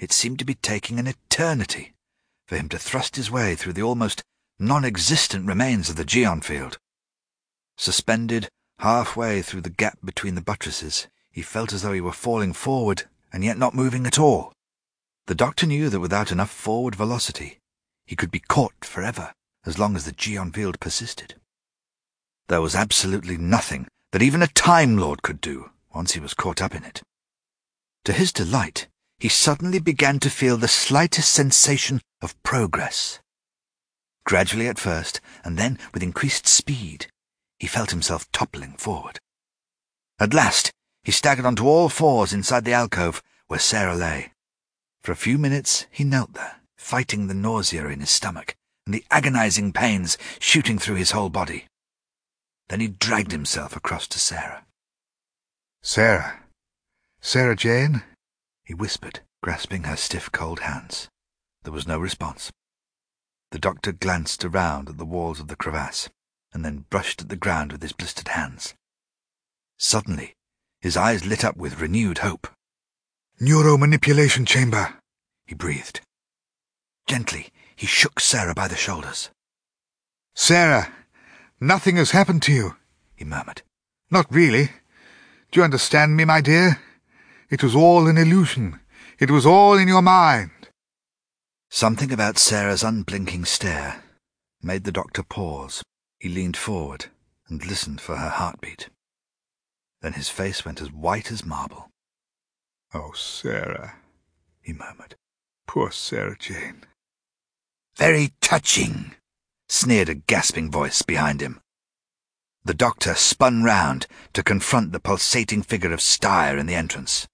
It 0.00 0.10
seemed 0.10 0.40
to 0.40 0.44
be 0.44 0.56
taking 0.56 0.98
an 0.98 1.06
eternity 1.06 1.94
for 2.48 2.56
him 2.56 2.68
to 2.70 2.78
thrust 2.78 3.14
his 3.14 3.30
way 3.30 3.54
through 3.54 3.74
the 3.74 3.82
almost 3.82 4.24
non-existent 4.58 5.46
remains 5.46 5.90
of 5.90 5.94
the 5.94 6.04
Geon 6.04 6.42
field. 6.42 6.78
Suspended 7.76 8.48
halfway 8.80 9.42
through 9.42 9.60
the 9.60 9.70
gap 9.70 9.98
between 10.02 10.34
the 10.34 10.42
buttresses, 10.42 11.06
he 11.30 11.40
felt 11.40 11.72
as 11.72 11.82
though 11.82 11.92
he 11.92 12.00
were 12.00 12.10
falling 12.10 12.52
forward 12.52 13.04
and 13.32 13.44
yet 13.44 13.58
not 13.58 13.74
moving 13.74 14.06
at 14.06 14.18
all. 14.18 14.52
The 15.26 15.34
doctor 15.34 15.66
knew 15.66 15.90
that 15.90 16.00
without 16.00 16.32
enough 16.32 16.50
forward 16.50 16.94
velocity, 16.94 17.58
he 18.06 18.16
could 18.16 18.30
be 18.30 18.40
caught 18.40 18.84
forever 18.84 19.32
as 19.66 19.78
long 19.78 19.96
as 19.96 20.04
the 20.04 20.12
Geon 20.12 20.54
field 20.54 20.80
persisted. 20.80 21.34
There 22.48 22.62
was 22.62 22.74
absolutely 22.74 23.36
nothing 23.36 23.86
that 24.12 24.22
even 24.22 24.42
a 24.42 24.46
Time 24.46 24.96
Lord 24.96 25.22
could 25.22 25.40
do 25.40 25.70
once 25.94 26.12
he 26.12 26.20
was 26.20 26.32
caught 26.32 26.62
up 26.62 26.74
in 26.74 26.84
it. 26.84 27.02
To 28.04 28.12
his 28.12 28.32
delight, 28.32 28.88
he 29.18 29.28
suddenly 29.28 29.78
began 29.78 30.18
to 30.20 30.30
feel 30.30 30.56
the 30.56 30.68
slightest 30.68 31.32
sensation 31.32 32.00
of 32.22 32.40
progress. 32.42 33.20
Gradually 34.24 34.68
at 34.68 34.78
first, 34.78 35.20
and 35.44 35.58
then 35.58 35.78
with 35.92 36.02
increased 36.02 36.46
speed, 36.46 37.08
he 37.58 37.66
felt 37.66 37.90
himself 37.90 38.30
toppling 38.32 38.74
forward. 38.78 39.18
At 40.18 40.32
last, 40.32 40.70
he 41.08 41.12
staggered 41.12 41.46
onto 41.46 41.66
all 41.66 41.88
fours 41.88 42.34
inside 42.34 42.66
the 42.66 42.74
alcove 42.74 43.22
where 43.46 43.58
Sarah 43.58 43.94
lay. 43.94 44.34
For 45.00 45.10
a 45.10 45.16
few 45.16 45.38
minutes 45.38 45.86
he 45.90 46.04
knelt 46.04 46.34
there, 46.34 46.60
fighting 46.76 47.28
the 47.28 47.34
nausea 47.34 47.86
in 47.86 48.00
his 48.00 48.10
stomach 48.10 48.54
and 48.84 48.94
the 48.94 49.06
agonizing 49.10 49.72
pains 49.72 50.18
shooting 50.38 50.78
through 50.78 50.96
his 50.96 51.12
whole 51.12 51.30
body. 51.30 51.64
Then 52.68 52.80
he 52.80 52.88
dragged 52.88 53.32
himself 53.32 53.74
across 53.74 54.06
to 54.08 54.18
Sarah. 54.18 54.66
Sarah. 55.82 56.40
Sarah 57.22 57.56
Jane? 57.56 58.02
He 58.66 58.74
whispered, 58.74 59.20
grasping 59.42 59.84
her 59.84 59.96
stiff 59.96 60.30
cold 60.30 60.60
hands. 60.60 61.08
There 61.62 61.72
was 61.72 61.88
no 61.88 61.98
response. 61.98 62.52
The 63.50 63.58
doctor 63.58 63.92
glanced 63.92 64.44
around 64.44 64.90
at 64.90 64.98
the 64.98 65.06
walls 65.06 65.40
of 65.40 65.48
the 65.48 65.56
crevasse, 65.56 66.10
and 66.52 66.62
then 66.62 66.84
brushed 66.90 67.22
at 67.22 67.30
the 67.30 67.36
ground 67.36 67.72
with 67.72 67.80
his 67.80 67.94
blistered 67.94 68.28
hands. 68.28 68.74
Suddenly, 69.78 70.34
his 70.80 70.96
eyes 70.96 71.26
lit 71.26 71.44
up 71.44 71.56
with 71.56 71.80
renewed 71.80 72.18
hope. 72.18 72.46
Neuromanipulation 73.40 74.46
chamber, 74.46 74.94
he 75.46 75.54
breathed. 75.54 76.00
Gently, 77.06 77.48
he 77.74 77.86
shook 77.86 78.20
Sarah 78.20 78.54
by 78.54 78.68
the 78.68 78.76
shoulders. 78.76 79.30
Sarah, 80.34 80.92
nothing 81.60 81.96
has 81.96 82.10
happened 82.10 82.42
to 82.42 82.52
you, 82.52 82.76
he 83.14 83.24
murmured. 83.24 83.62
Not 84.10 84.26
really. 84.30 84.70
Do 85.50 85.60
you 85.60 85.64
understand 85.64 86.16
me, 86.16 86.24
my 86.24 86.40
dear? 86.40 86.80
It 87.50 87.62
was 87.62 87.74
all 87.74 88.06
an 88.06 88.18
illusion. 88.18 88.80
It 89.18 89.30
was 89.30 89.46
all 89.46 89.78
in 89.78 89.88
your 89.88 90.02
mind. 90.02 90.50
Something 91.70 92.12
about 92.12 92.38
Sarah's 92.38 92.82
unblinking 92.82 93.44
stare 93.44 94.02
made 94.62 94.84
the 94.84 94.92
doctor 94.92 95.22
pause. 95.22 95.82
He 96.18 96.28
leaned 96.28 96.56
forward 96.56 97.06
and 97.48 97.64
listened 97.64 98.00
for 98.00 98.16
her 98.16 98.28
heartbeat. 98.28 98.88
Then 100.00 100.12
his 100.12 100.28
face 100.28 100.64
went 100.64 100.80
as 100.80 100.92
white 100.92 101.32
as 101.32 101.44
marble. 101.44 101.90
Oh, 102.94 103.12
Sarah, 103.12 103.96
he 104.62 104.72
murmured. 104.72 105.16
Poor 105.66 105.90
Sarah 105.90 106.36
Jane. 106.38 106.84
Very 107.96 108.32
touching, 108.40 109.14
sneered 109.68 110.08
a 110.08 110.14
gasping 110.14 110.70
voice 110.70 111.02
behind 111.02 111.40
him. 111.40 111.60
The 112.64 112.74
doctor 112.74 113.14
spun 113.14 113.62
round 113.62 114.06
to 114.34 114.42
confront 114.42 114.92
the 114.92 115.00
pulsating 115.00 115.62
figure 115.62 115.92
of 115.92 116.00
Styre 116.00 116.58
in 116.58 116.66
the 116.66 116.74
entrance. 116.74 117.26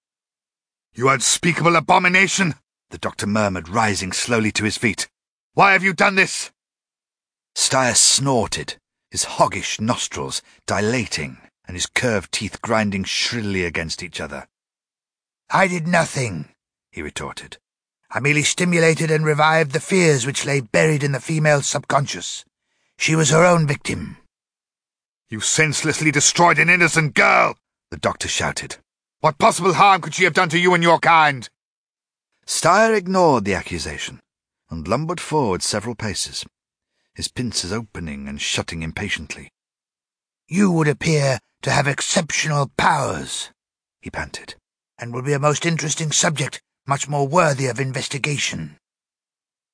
You 0.95 1.09
unspeakable 1.09 1.77
abomination! 1.77 2.55
the 2.91 2.99
doctor 2.99 3.27
murmured, 3.27 3.69
rising 3.69 4.13
slowly 4.13 4.53
to 4.53 4.65
his 4.65 4.79
feet. 4.79 5.09
Why 5.53 5.73
have 5.73 5.83
you 5.83 5.93
done 5.93 6.15
this? 6.15 6.53
Styre 7.57 7.97
snorted, 7.97 8.77
his 9.11 9.25
hoggish 9.25 9.81
nostrils 9.81 10.43
dilating 10.67 11.39
and 11.67 11.77
his 11.77 11.87
curved 11.87 12.33
teeth 12.33 12.61
grinding 12.63 13.05
shrilly 13.05 13.65
against 13.65 14.03
each 14.03 14.21
other. 14.21 14.49
I 15.51 15.69
did 15.69 15.87
nothing, 15.87 16.49
he 16.91 17.03
retorted. 17.03 17.59
I 18.11 18.21
merely 18.21 18.43
stimulated 18.43 19.11
and 19.11 19.25
revived 19.25 19.73
the 19.73 19.81
fears 19.81 20.25
which 20.25 20.45
lay 20.45 20.61
buried 20.61 21.03
in 21.03 21.13
the 21.13 21.21
female's 21.21 21.67
subconscious. 21.67 22.45
She 22.97 23.17
was 23.17 23.31
her 23.31 23.45
own 23.45 23.67
victim. 23.67 24.19
You 25.29 25.41
senselessly 25.41 26.11
destroyed 26.11 26.59
an 26.59 26.71
innocent 26.71 27.15
girl, 27.15 27.57
the 27.91 27.97
doctor 27.97 28.29
shouted. 28.29 28.77
What 29.21 29.39
possible 29.39 29.75
harm 29.75 30.01
could 30.01 30.15
she 30.15 30.25
have 30.25 30.35
done 30.35 30.51
to 30.51 30.59
you 30.59 30.75
and 30.75 30.83
your 30.83 30.99
kind? 30.99 31.49
Styre 32.47 32.95
ignored 32.95 33.45
the 33.45 33.55
accusation 33.55 34.21
and 34.71 34.87
lumbered 34.87 35.21
forward 35.21 35.63
several 35.63 35.95
paces, 35.95 36.45
his 37.15 37.29
pincers 37.29 37.73
opening 37.73 38.29
and 38.29 38.41
shutting 38.41 38.83
impatiently. 38.83 39.51
You 40.49 40.71
would 40.73 40.89
appear 40.89 41.39
to 41.63 41.71
have 41.71 41.87
exceptional 41.87 42.71
powers, 42.77 43.51
he 44.03 44.11
panted, 44.11 44.57
and 44.99 45.15
will 45.15 45.23
be 45.23 45.33
a 45.33 45.39
most 45.39 45.65
interesting 45.65 46.13
subject, 46.13 46.61
much 46.87 47.09
more 47.09 47.27
worthy 47.27 47.67
of 47.67 47.81
investigation. 47.81 48.77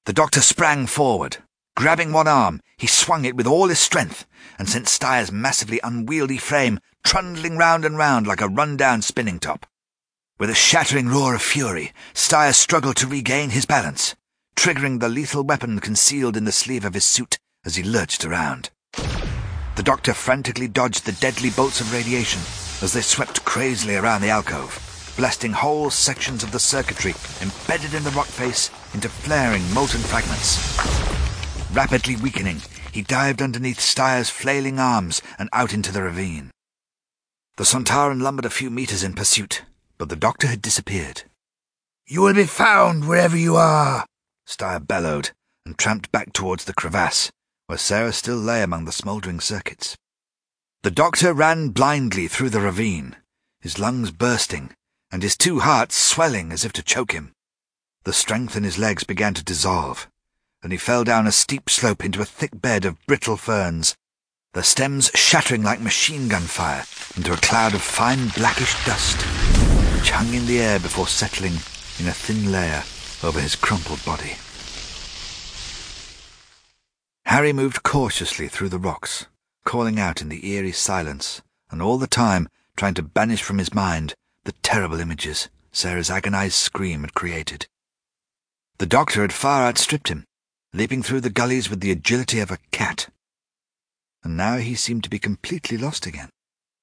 The 0.06 0.12
doctor 0.12 0.40
sprang 0.40 0.86
forward. 0.86 1.38
Grabbing 1.76 2.12
one 2.12 2.28
arm, 2.28 2.60
he 2.76 2.86
swung 2.86 3.24
it 3.24 3.34
with 3.34 3.48
all 3.48 3.68
his 3.68 3.80
strength 3.80 4.26
and 4.58 4.68
sent 4.68 4.86
Styre's 4.86 5.32
massively 5.32 5.80
unwieldy 5.82 6.38
frame 6.38 6.78
trundling 7.02 7.56
round 7.56 7.84
and 7.84 7.98
round 7.98 8.28
like 8.28 8.40
a 8.40 8.48
run-down 8.48 9.02
spinning 9.02 9.40
top. 9.40 9.66
With 10.38 10.50
a 10.50 10.54
shattering 10.54 11.08
roar 11.08 11.34
of 11.34 11.42
fury, 11.42 11.92
Styre 12.14 12.54
struggled 12.54 12.96
to 12.96 13.06
regain 13.06 13.50
his 13.50 13.66
balance, 13.66 14.14
triggering 14.54 15.00
the 15.00 15.08
lethal 15.08 15.42
weapon 15.42 15.80
concealed 15.80 16.36
in 16.36 16.44
the 16.44 16.52
sleeve 16.52 16.84
of 16.84 16.94
his 16.94 17.04
suit 17.04 17.38
as 17.64 17.74
he 17.74 17.82
lurched 17.82 18.24
around. 18.24 18.70
The 19.80 19.84
doctor 19.84 20.12
frantically 20.12 20.68
dodged 20.68 21.06
the 21.06 21.12
deadly 21.12 21.48
bolts 21.48 21.80
of 21.80 21.90
radiation 21.90 22.42
as 22.84 22.92
they 22.92 23.00
swept 23.00 23.46
crazily 23.46 23.96
around 23.96 24.20
the 24.20 24.28
alcove, 24.28 25.14
blasting 25.16 25.52
whole 25.52 25.88
sections 25.88 26.42
of 26.42 26.52
the 26.52 26.60
circuitry 26.60 27.14
embedded 27.40 27.94
in 27.94 28.04
the 28.04 28.10
rock 28.10 28.26
face 28.26 28.68
into 28.92 29.08
flaring 29.08 29.62
molten 29.72 30.02
fragments. 30.02 30.58
Rapidly 31.72 32.16
weakening, 32.16 32.60
he 32.92 33.00
dived 33.00 33.40
underneath 33.40 33.80
Styre's 33.80 34.28
flailing 34.28 34.78
arms 34.78 35.22
and 35.38 35.48
out 35.54 35.72
into 35.72 35.92
the 35.92 36.02
ravine. 36.02 36.50
The 37.56 37.64
Sontaran 37.64 38.20
lumbered 38.20 38.44
a 38.44 38.50
few 38.50 38.68
meters 38.68 39.02
in 39.02 39.14
pursuit, 39.14 39.64
but 39.96 40.10
the 40.10 40.14
doctor 40.14 40.46
had 40.46 40.60
disappeared. 40.60 41.22
You 42.06 42.20
will 42.20 42.34
be 42.34 42.44
found 42.44 43.08
wherever 43.08 43.34
you 43.34 43.56
are, 43.56 44.04
Styre 44.46 44.86
bellowed 44.86 45.30
and 45.64 45.78
tramped 45.78 46.12
back 46.12 46.34
towards 46.34 46.66
the 46.66 46.74
crevasse, 46.74 47.30
where 47.70 47.78
Sarah 47.78 48.12
still 48.12 48.36
lay 48.36 48.64
among 48.64 48.84
the 48.84 48.90
smouldering 48.90 49.38
circuits. 49.38 49.96
The 50.82 50.90
doctor 50.90 51.32
ran 51.32 51.68
blindly 51.68 52.26
through 52.26 52.50
the 52.50 52.60
ravine, 52.60 53.14
his 53.60 53.78
lungs 53.78 54.10
bursting 54.10 54.74
and 55.12 55.22
his 55.22 55.36
two 55.36 55.60
hearts 55.60 55.94
swelling 55.94 56.50
as 56.50 56.64
if 56.64 56.72
to 56.72 56.82
choke 56.82 57.12
him. 57.12 57.30
The 58.02 58.12
strength 58.12 58.56
in 58.56 58.64
his 58.64 58.76
legs 58.76 59.04
began 59.04 59.34
to 59.34 59.44
dissolve, 59.44 60.08
and 60.64 60.72
he 60.72 60.78
fell 60.78 61.04
down 61.04 61.28
a 61.28 61.32
steep 61.32 61.70
slope 61.70 62.04
into 62.04 62.20
a 62.20 62.24
thick 62.24 62.60
bed 62.60 62.84
of 62.84 62.98
brittle 63.06 63.36
ferns, 63.36 63.94
the 64.52 64.64
stems 64.64 65.12
shattering 65.14 65.62
like 65.62 65.80
machine 65.80 66.26
gun 66.26 66.42
fire 66.42 66.84
into 67.16 67.32
a 67.32 67.36
cloud 67.36 67.72
of 67.72 67.82
fine 67.82 68.30
blackish 68.30 68.74
dust, 68.84 69.22
which 69.94 70.10
hung 70.10 70.34
in 70.34 70.46
the 70.46 70.58
air 70.60 70.80
before 70.80 71.06
settling 71.06 71.52
in 72.00 72.08
a 72.08 72.12
thin 72.12 72.50
layer 72.50 72.82
over 73.22 73.40
his 73.40 73.54
crumpled 73.54 74.04
body. 74.04 74.32
Harry 77.30 77.52
moved 77.52 77.84
cautiously 77.84 78.48
through 78.48 78.68
the 78.68 78.76
rocks, 78.76 79.26
calling 79.64 80.00
out 80.00 80.20
in 80.20 80.28
the 80.28 80.50
eerie 80.50 80.72
silence, 80.72 81.40
and 81.70 81.80
all 81.80 81.96
the 81.96 82.08
time 82.08 82.48
trying 82.76 82.92
to 82.92 83.04
banish 83.04 83.40
from 83.40 83.58
his 83.58 83.72
mind 83.72 84.14
the 84.42 84.52
terrible 84.64 84.98
images 84.98 85.48
Sarah's 85.70 86.10
agonized 86.10 86.54
scream 86.54 87.02
had 87.02 87.14
created. 87.14 87.68
The 88.78 88.86
doctor 88.86 89.22
had 89.22 89.32
far 89.32 89.62
outstripped 89.62 90.08
him, 90.08 90.24
leaping 90.72 91.04
through 91.04 91.20
the 91.20 91.30
gullies 91.30 91.70
with 91.70 91.78
the 91.78 91.92
agility 91.92 92.40
of 92.40 92.50
a 92.50 92.58
cat. 92.72 93.08
And 94.24 94.36
now 94.36 94.56
he 94.56 94.74
seemed 94.74 95.04
to 95.04 95.10
be 95.10 95.20
completely 95.20 95.78
lost 95.78 96.06
again. 96.06 96.30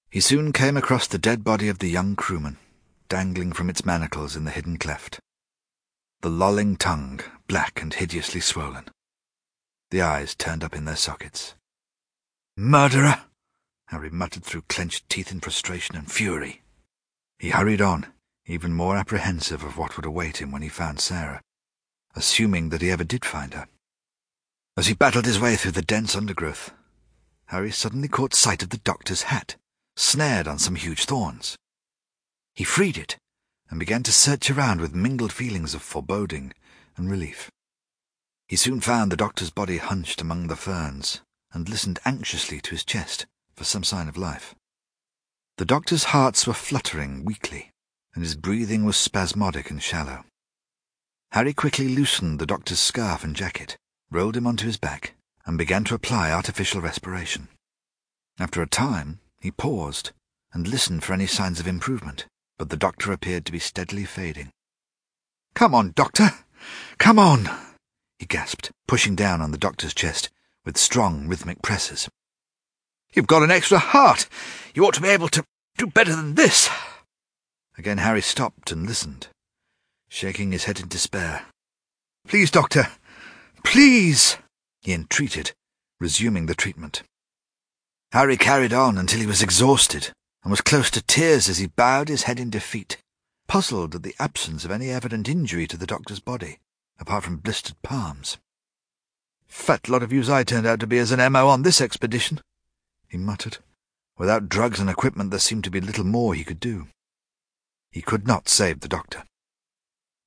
He 0.09 0.21
soon 0.21 0.53
came 0.53 0.77
across 0.77 1.07
the 1.07 1.17
dead 1.17 1.43
body 1.43 1.67
of 1.67 1.79
the 1.79 1.89
young 1.89 2.15
crewman, 2.15 2.55
dangling 3.09 3.51
from 3.51 3.69
its 3.69 3.83
manacles 3.83 4.37
in 4.37 4.45
the 4.45 4.51
hidden 4.51 4.77
cleft. 4.77 5.19
The 6.21 6.29
lolling 6.29 6.77
tongue, 6.77 7.19
black 7.49 7.81
and 7.81 7.93
hideously 7.93 8.39
swollen. 8.39 8.85
The 9.89 10.01
eyes 10.01 10.35
turned 10.35 10.63
up 10.63 10.75
in 10.75 10.85
their 10.85 10.95
sockets. 10.95 11.55
Murderer! 12.57 13.21
Harry 13.87 14.09
muttered 14.09 14.43
through 14.43 14.63
clenched 14.63 15.07
teeth 15.09 15.31
in 15.31 15.39
frustration 15.39 15.95
and 15.95 16.11
fury. 16.11 16.61
He 17.39 17.51
hurried 17.51 17.81
on, 17.81 18.07
even 18.45 18.73
more 18.73 18.97
apprehensive 18.97 19.63
of 19.63 19.77
what 19.77 19.95
would 19.95 20.05
await 20.05 20.41
him 20.41 20.51
when 20.51 20.61
he 20.61 20.69
found 20.69 20.99
Sarah, 20.99 21.41
assuming 22.15 22.69
that 22.69 22.81
he 22.81 22.91
ever 22.91 23.05
did 23.05 23.23
find 23.23 23.53
her. 23.53 23.67
As 24.75 24.87
he 24.87 24.93
battled 24.93 25.25
his 25.25 25.39
way 25.39 25.55
through 25.55 25.71
the 25.71 25.81
dense 25.81 26.15
undergrowth, 26.15 26.71
Harry 27.45 27.71
suddenly 27.71 28.09
caught 28.09 28.33
sight 28.33 28.61
of 28.61 28.69
the 28.69 28.77
doctor's 28.77 29.23
hat, 29.23 29.55
snared 29.95 30.47
on 30.47 30.59
some 30.59 30.75
huge 30.75 31.05
thorns. 31.05 31.55
He 32.53 32.63
freed 32.63 32.97
it 32.97 33.17
and 33.69 33.79
began 33.79 34.03
to 34.03 34.11
search 34.11 34.49
around 34.49 34.81
with 34.81 34.93
mingled 34.93 35.31
feelings 35.31 35.73
of 35.73 35.81
foreboding 35.81 36.53
and 36.97 37.09
relief. 37.09 37.49
He 38.47 38.55
soon 38.55 38.79
found 38.79 39.11
the 39.11 39.17
doctor's 39.17 39.49
body 39.49 39.77
hunched 39.77 40.21
among 40.21 40.47
the 40.47 40.55
ferns 40.55 41.21
and 41.51 41.67
listened 41.67 41.99
anxiously 42.05 42.61
to 42.61 42.71
his 42.71 42.85
chest 42.85 43.25
for 43.55 43.63
some 43.63 43.83
sign 43.83 44.07
of 44.07 44.17
life. 44.17 44.55
The 45.57 45.65
doctor's 45.65 46.05
hearts 46.05 46.47
were 46.47 46.53
fluttering 46.53 47.25
weakly, 47.25 47.71
and 48.13 48.23
his 48.23 48.35
breathing 48.35 48.85
was 48.85 48.95
spasmodic 48.95 49.69
and 49.69 49.81
shallow. 49.81 50.23
Harry 51.31 51.53
quickly 51.53 51.89
loosened 51.89 52.39
the 52.39 52.45
doctor's 52.45 52.79
scarf 52.79 53.23
and 53.23 53.35
jacket 53.35 53.77
rolled 54.09 54.37
him 54.37 54.47
onto 54.47 54.65
his 54.65 54.77
back, 54.77 55.13
and 55.45 55.57
began 55.57 55.83
to 55.83 55.95
apply 55.95 56.31
artificial 56.31 56.81
respiration. 56.81 57.49
After 58.39 58.61
a 58.61 58.67
time, 58.67 59.19
he 59.41 59.51
paused 59.51 60.11
and 60.53 60.67
listened 60.67 61.03
for 61.03 61.13
any 61.13 61.27
signs 61.27 61.59
of 61.59 61.67
improvement, 61.67 62.25
but 62.57 62.69
the 62.69 62.77
doctor 62.77 63.11
appeared 63.11 63.45
to 63.45 63.51
be 63.51 63.59
steadily 63.59 64.05
fading. 64.05 64.51
Come 65.53 65.75
on, 65.75 65.91
doctor! 65.91 66.29
Come 66.97 67.19
on! 67.19 67.49
He 68.19 68.25
gasped, 68.25 68.71
pushing 68.87 69.15
down 69.15 69.41
on 69.41 69.51
the 69.51 69.57
doctor's 69.57 69.93
chest 69.93 70.29
with 70.65 70.77
strong 70.77 71.27
rhythmic 71.27 71.61
presses. 71.61 72.09
You've 73.13 73.27
got 73.27 73.43
an 73.43 73.51
extra 73.51 73.79
heart. 73.79 74.27
You 74.73 74.85
ought 74.85 74.93
to 74.95 75.01
be 75.01 75.09
able 75.09 75.29
to 75.29 75.43
do 75.77 75.87
better 75.87 76.15
than 76.15 76.35
this. 76.35 76.69
Again 77.77 77.99
Harry 77.99 78.21
stopped 78.21 78.71
and 78.71 78.85
listened, 78.85 79.27
shaking 80.09 80.51
his 80.51 80.65
head 80.65 80.79
in 80.79 80.87
despair. 80.87 81.45
Please, 82.27 82.51
doctor, 82.51 82.87
Please, 83.63 84.37
he 84.81 84.93
entreated, 84.93 85.51
resuming 85.99 86.45
the 86.45 86.55
treatment. 86.55 87.03
Harry 88.13 88.37
carried 88.37 88.71
on 88.71 88.97
until 88.97 89.19
he 89.19 89.25
was 89.25 89.41
exhausted 89.41 90.11
and 90.41 90.51
was 90.51 90.61
close 90.61 90.89
to 90.89 91.01
tears 91.01 91.49
as 91.49 91.57
he 91.57 91.67
bowed 91.67 92.07
his 92.07 92.23
head 92.23 92.39
in 92.39 92.49
defeat, 92.49 92.97
puzzled 93.45 93.93
at 93.93 94.03
the 94.03 94.15
absence 94.19 94.63
of 94.63 94.71
any 94.71 94.89
evident 94.89 95.27
injury 95.27 95.67
to 95.67 95.75
the 95.75 95.85
doctor's 95.85 96.21
body, 96.21 96.59
apart 96.99 97.23
from 97.23 97.37
blistered 97.37 97.81
palms. 97.81 98.37
Fat 99.47 99.89
lot 99.89 100.03
of 100.03 100.11
use 100.11 100.29
I 100.29 100.43
turned 100.43 100.67
out 100.67 100.79
to 100.81 100.87
be 100.87 100.97
as 100.97 101.11
an 101.11 101.31
MO 101.31 101.47
on 101.47 101.63
this 101.63 101.81
expedition, 101.81 102.41
he 103.07 103.17
muttered. 103.17 103.57
Without 104.17 104.49
drugs 104.49 104.79
and 104.79 104.89
equipment 104.89 105.29
there 105.29 105.39
seemed 105.39 105.63
to 105.63 105.71
be 105.71 105.79
little 105.79 106.03
more 106.03 106.33
he 106.33 106.43
could 106.43 106.59
do. 106.59 106.87
He 107.91 108.01
could 108.01 108.27
not 108.27 108.49
save 108.49 108.79
the 108.79 108.87
doctor. 108.87 109.23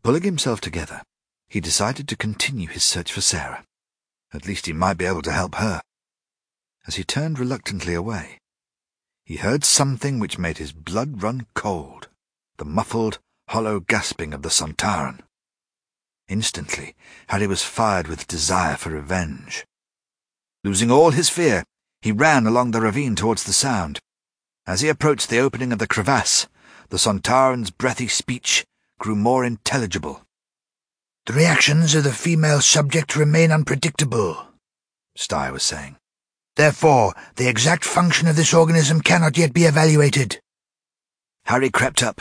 Pulling 0.03 0.23
himself 0.23 0.61
together, 0.61 1.03
he 1.49 1.61
decided 1.61 2.09
to 2.09 2.17
continue 2.17 2.69
his 2.69 2.85
search 2.85 3.13
for 3.13 3.21
Sarah. 3.21 3.65
At 4.33 4.47
least 4.47 4.67
he 4.67 4.73
might 4.73 4.97
be 4.97 5.05
able 5.05 5.23
to 5.23 5.33
help 5.33 5.57
her. 5.57 5.83
As 6.87 6.95
he 6.95 7.05
turned 7.05 7.39
reluctantly 7.39 7.95
away, 7.95 8.39
he 9.25 9.37
heard 9.37 9.65
something 9.65 10.19
which 10.19 10.39
made 10.39 10.59
his 10.59 10.73
blood 10.73 11.23
run 11.23 11.47
cold, 11.55 12.09
the 12.57 12.65
muffled, 12.65 13.19
hollow 13.49 13.81
gasping 13.81 14.33
of 14.33 14.43
the 14.43 14.49
Sontaran. 14.49 15.21
Instantly, 16.31 16.95
Harry 17.27 17.49
was 17.49 17.65
fired 17.65 18.07
with 18.07 18.29
desire 18.29 18.77
for 18.77 18.91
revenge. 18.91 19.67
Losing 20.63 20.89
all 20.89 21.11
his 21.11 21.29
fear, 21.29 21.65
he 22.03 22.13
ran 22.13 22.47
along 22.47 22.71
the 22.71 22.81
ravine 22.81 23.17
towards 23.17 23.43
the 23.43 23.53
sound. 23.53 23.99
As 24.65 24.81
he 24.81 24.89
approached 24.89 25.29
the 25.29 25.41
opening 25.41 25.73
of 25.73 25.81
the 25.81 25.89
crevasse, 25.89 26.47
the 26.91 26.99
Sontaran's 26.99 27.73
breathy 27.73 28.07
speech 28.07 28.65
grew 29.01 29.17
more 29.17 29.45
intelligible. 29.45 30.23
The 31.27 31.33
reactions 31.33 31.97
of 31.97 32.05
the 32.05 32.13
female 32.13 32.61
subject 32.61 33.17
remain 33.17 33.51
unpredictable, 33.51 34.47
Styre 35.19 35.53
was 35.53 35.65
saying. 35.65 35.97
Therefore, 36.55 37.13
the 37.35 37.49
exact 37.49 37.85
function 37.85 38.29
of 38.29 38.37
this 38.37 38.55
organism 38.55 39.01
cannot 39.01 39.37
yet 39.37 39.53
be 39.53 39.65
evaluated. 39.65 40.41
Harry 41.47 41.71
crept 41.71 42.05
up 42.05 42.21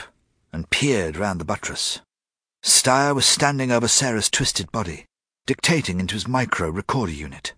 and 0.52 0.68
peered 0.70 1.16
round 1.16 1.40
the 1.40 1.44
buttress. 1.44 2.00
Styre 2.62 3.14
was 3.14 3.26
standing 3.26 3.70
over 3.70 3.88
Sarah's 3.88 4.30
twisted 4.30 4.70
body, 4.70 5.06
dictating 5.46 6.00
into 6.00 6.14
his 6.14 6.28
micro 6.28 6.68
recorder 6.70 7.12
unit. 7.12 7.54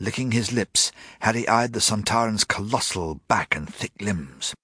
Licking 0.00 0.32
his 0.32 0.50
lips, 0.50 0.90
Harry 1.20 1.46
eyed 1.48 1.72
the 1.72 1.80
Sontaran's 1.80 2.44
colossal 2.44 3.16
back 3.28 3.54
and 3.54 3.72
thick 3.72 3.92
limbs. 4.00 4.54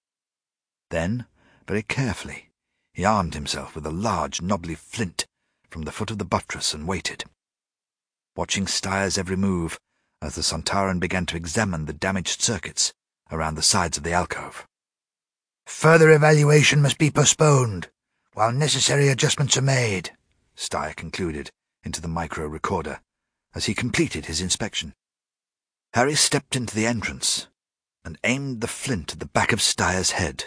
Then, 0.90 1.27
very 1.69 1.82
carefully, 1.82 2.51
he 2.93 3.05
armed 3.05 3.35
himself 3.35 3.74
with 3.74 3.86
a 3.86 3.90
large, 3.90 4.43
knobbly 4.43 4.74
flint 4.74 5.27
from 5.69 5.82
the 5.82 5.93
foot 5.93 6.11
of 6.11 6.19
the 6.19 6.24
buttress 6.24 6.74
and 6.74 6.89
waited, 6.89 7.24
watching 8.35 8.66
Styre's 8.66 9.16
every 9.16 9.36
move 9.36 9.78
as 10.20 10.35
the 10.35 10.43
Sontaran 10.43 10.98
began 10.98 11.27
to 11.27 11.36
examine 11.36 11.86
the 11.86 11.93
damaged 11.93 12.43
circuits 12.43 12.93
around 13.31 13.55
the 13.55 13.62
sides 13.62 13.97
of 13.97 14.02
the 14.02 14.12
alcove. 14.12 14.66
Further 15.66 16.11
evaluation 16.11 16.82
must 16.82 16.98
be 16.98 17.11
postponed 17.11 17.89
while 18.35 18.52
necessary 18.52 19.09
adjustments 19.09 19.57
are 19.57 19.62
made, 19.62 20.11
Styre 20.57 20.94
concluded 20.94 21.51
into 21.82 22.01
the 22.01 22.09
micro 22.09 22.47
recorder 22.47 23.01
as 23.55 23.66
he 23.66 23.74
completed 23.74 24.27
his 24.27 24.40
inspection. 24.40 24.94
Harry 25.94 26.15
stepped 26.15 26.55
into 26.55 26.74
the 26.74 26.86
entrance 26.86 27.48
and 28.05 28.19
aimed 28.24 28.61
the 28.61 28.69
flint 28.69 29.12
at 29.12 29.19
the 29.19 29.27
back 29.27 29.52
of 29.52 29.61
Styre's 29.61 30.12
head. 30.12 30.44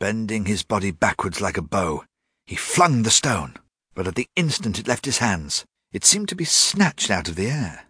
Bending 0.00 0.46
his 0.46 0.62
body 0.62 0.90
backwards 0.90 1.40
like 1.40 1.56
a 1.56 1.62
bow, 1.62 2.04
he 2.46 2.56
flung 2.56 3.02
the 3.02 3.10
stone, 3.10 3.54
but 3.94 4.06
at 4.06 4.14
the 4.14 4.28
instant 4.36 4.78
it 4.78 4.88
left 4.88 5.04
his 5.04 5.18
hands, 5.18 5.64
it 5.92 6.04
seemed 6.04 6.28
to 6.28 6.34
be 6.34 6.44
snatched 6.44 7.10
out 7.10 7.28
of 7.28 7.36
the 7.36 7.48
air, 7.48 7.84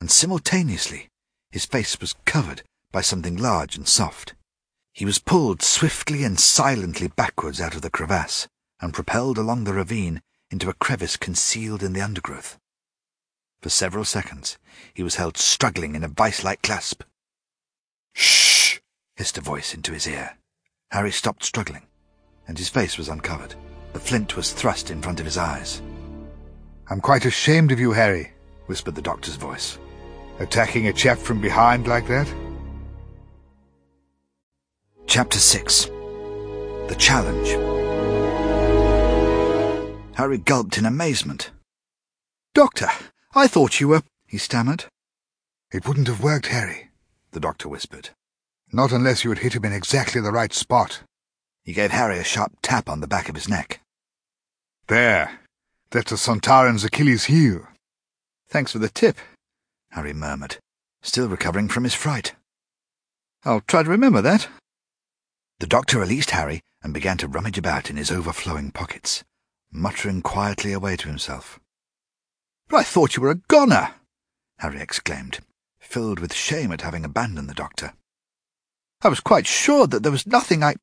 and 0.00 0.10
simultaneously 0.10 1.08
his 1.50 1.66
face 1.66 2.00
was 2.00 2.14
covered 2.24 2.62
by 2.90 3.00
something 3.00 3.36
large 3.36 3.76
and 3.76 3.86
soft. 3.86 4.34
He 4.94 5.04
was 5.04 5.18
pulled 5.18 5.60
swiftly 5.60 6.22
and 6.22 6.38
silently 6.38 7.08
backwards 7.08 7.60
out 7.60 7.74
of 7.74 7.82
the 7.82 7.90
crevasse, 7.90 8.46
and 8.80 8.94
propelled 8.94 9.38
along 9.38 9.64
the 9.64 9.74
ravine 9.74 10.22
into 10.52 10.70
a 10.70 10.74
crevice 10.74 11.16
concealed 11.16 11.82
in 11.82 11.94
the 11.94 12.00
undergrowth. 12.00 12.58
For 13.60 13.70
several 13.70 14.04
seconds 14.04 14.56
he 14.94 15.02
was 15.02 15.16
held 15.16 15.36
struggling 15.36 15.96
in 15.96 16.04
a 16.04 16.08
vice-like 16.08 16.62
clasp. 16.62 17.02
Shh! 18.12 18.78
hissed 19.16 19.36
a 19.36 19.40
voice 19.40 19.74
into 19.74 19.92
his 19.92 20.06
ear. 20.06 20.38
Harry 20.92 21.10
stopped 21.10 21.44
struggling, 21.44 21.88
and 22.46 22.56
his 22.56 22.68
face 22.68 22.96
was 22.96 23.08
uncovered. 23.08 23.56
The 23.94 24.00
flint 24.00 24.36
was 24.36 24.52
thrust 24.52 24.92
in 24.92 25.02
front 25.02 25.18
of 25.18 25.26
his 25.26 25.36
eyes. 25.36 25.82
I'm 26.88 27.00
quite 27.00 27.24
ashamed 27.24 27.72
of 27.72 27.80
you, 27.80 27.90
Harry, 27.90 28.30
whispered 28.66 28.94
the 28.94 29.02
doctor's 29.02 29.36
voice. 29.36 29.76
Attacking 30.38 30.86
a 30.86 30.92
chap 30.92 31.18
from 31.18 31.40
behind 31.40 31.88
like 31.88 32.06
that? 32.06 32.32
Chapter 35.06 35.38
6 35.38 35.84
The 35.84 36.96
Challenge 36.98 37.48
Harry 40.16 40.38
gulped 40.38 40.78
in 40.78 40.86
amazement. 40.86 41.50
Doctor, 42.54 42.88
I 43.34 43.46
thought 43.46 43.80
you 43.80 43.88
were... 43.88 44.02
he 44.26 44.38
stammered. 44.38 44.86
It 45.72 45.86
wouldn't 45.86 46.08
have 46.08 46.22
worked, 46.22 46.46
Harry, 46.46 46.90
the 47.32 47.40
doctor 47.40 47.68
whispered. 47.68 48.10
Not 48.72 48.92
unless 48.92 49.22
you 49.22 49.30
had 49.30 49.40
hit 49.40 49.54
him 49.54 49.64
in 49.64 49.72
exactly 49.72 50.20
the 50.20 50.32
right 50.32 50.52
spot. 50.52 51.02
He 51.64 51.72
gave 51.72 51.90
Harry 51.90 52.18
a 52.18 52.24
sharp 52.24 52.52
tap 52.62 52.88
on 52.88 53.00
the 53.00 53.06
back 53.06 53.28
of 53.28 53.34
his 53.34 53.48
neck. 53.48 53.80
There. 54.88 55.40
That's 55.90 56.12
a 56.12 56.16
Sontaran's 56.16 56.84
Achilles 56.84 57.24
heel. 57.24 57.68
Thanks 58.48 58.72
for 58.72 58.78
the 58.78 58.88
tip, 58.88 59.16
Harry 59.90 60.12
murmured, 60.12 60.56
still 61.02 61.28
recovering 61.28 61.68
from 61.68 61.84
his 61.84 61.94
fright. 61.94 62.34
I'll 63.44 63.60
try 63.60 63.82
to 63.82 63.90
remember 63.90 64.22
that. 64.22 64.48
The 65.60 65.66
doctor 65.66 65.98
released 65.98 66.30
Harry 66.30 66.60
and 66.82 66.92
began 66.92 67.16
to 67.18 67.28
rummage 67.28 67.58
about 67.58 67.88
in 67.88 67.96
his 67.96 68.10
overflowing 68.10 68.70
pockets, 68.70 69.24
muttering 69.72 70.20
quietly 70.20 70.72
away 70.72 70.96
to 70.96 71.08
himself. 71.08 71.60
But 72.68 72.78
I 72.78 72.82
thought 72.82 73.16
you 73.16 73.22
were 73.22 73.30
a 73.30 73.36
goner, 73.36 73.94
Harry 74.58 74.80
exclaimed, 74.80 75.40
filled 75.78 76.18
with 76.18 76.34
shame 76.34 76.72
at 76.72 76.80
having 76.80 77.04
abandoned 77.04 77.48
the 77.48 77.54
doctor. 77.54 77.92
I 79.02 79.08
was 79.08 79.20
quite 79.20 79.46
sure 79.46 79.86
that 79.86 80.02
there 80.02 80.12
was 80.12 80.26
nothing 80.26 80.62
I... 80.62 80.74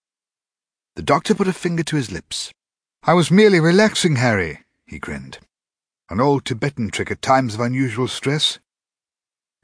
The 0.95 1.01
doctor 1.01 1.35
put 1.35 1.47
a 1.47 1.53
finger 1.53 1.83
to 1.83 1.95
his 1.95 2.11
lips. 2.11 2.51
I 3.03 3.13
was 3.13 3.31
merely 3.31 3.59
relaxing, 3.59 4.17
Harry, 4.17 4.59
he 4.85 4.99
grinned. 4.99 5.39
An 6.09 6.19
old 6.19 6.45
Tibetan 6.45 6.91
trick 6.91 7.09
at 7.09 7.21
times 7.21 7.55
of 7.55 7.61
unusual 7.61 8.07
stress. 8.07 8.59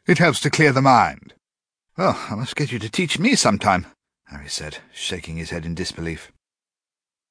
It 0.05 0.17
helps 0.17 0.39
to 0.41 0.49
clear 0.49 0.71
the 0.71 0.81
mind. 0.81 1.34
Well, 1.97 2.17
I 2.29 2.35
must 2.35 2.55
get 2.55 2.71
you 2.71 2.79
to 2.79 2.89
teach 2.89 3.19
me 3.19 3.35
sometime, 3.35 3.85
Harry 4.28 4.49
said, 4.49 4.80
shaking 4.94 5.38
his 5.38 5.52
head 5.52 5.66
in 5.66 5.74
disbelief. 5.74 6.32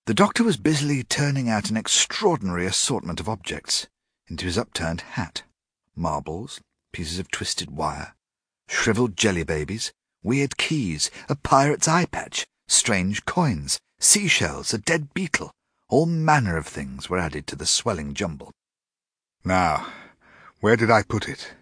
The 0.06 0.14
doctor 0.14 0.44
was 0.44 0.56
busily 0.56 1.02
turning 1.02 1.48
out 1.48 1.68
an 1.68 1.76
extraordinary 1.76 2.64
assortment 2.64 3.20
of 3.20 3.28
objects 3.28 3.86
into 4.28 4.46
his 4.46 4.56
upturned 4.56 5.02
hat. 5.02 5.42
Marbles, 5.94 6.60
pieces 6.92 7.18
of 7.18 7.30
twisted 7.30 7.70
wire, 7.70 8.14
shriveled 8.68 9.16
jelly 9.16 9.44
babies, 9.44 9.92
weird 10.22 10.56
keys, 10.56 11.10
a 11.28 11.36
pirate's 11.36 11.88
eye 11.88 12.06
patch, 12.06 12.46
strange 12.68 13.24
coins, 13.24 13.78
seashells, 13.98 14.72
a 14.72 14.78
dead 14.78 15.12
beetle. 15.12 15.50
All 15.88 16.06
manner 16.06 16.56
of 16.56 16.66
things 16.66 17.08
were 17.08 17.18
added 17.18 17.46
to 17.48 17.56
the 17.56 17.66
swelling 17.66 18.14
jumble. 18.14 18.52
Now, 19.44 19.86
where 20.60 20.76
did 20.76 20.90
I 20.90 21.02
put 21.02 21.28
it? 21.28 21.52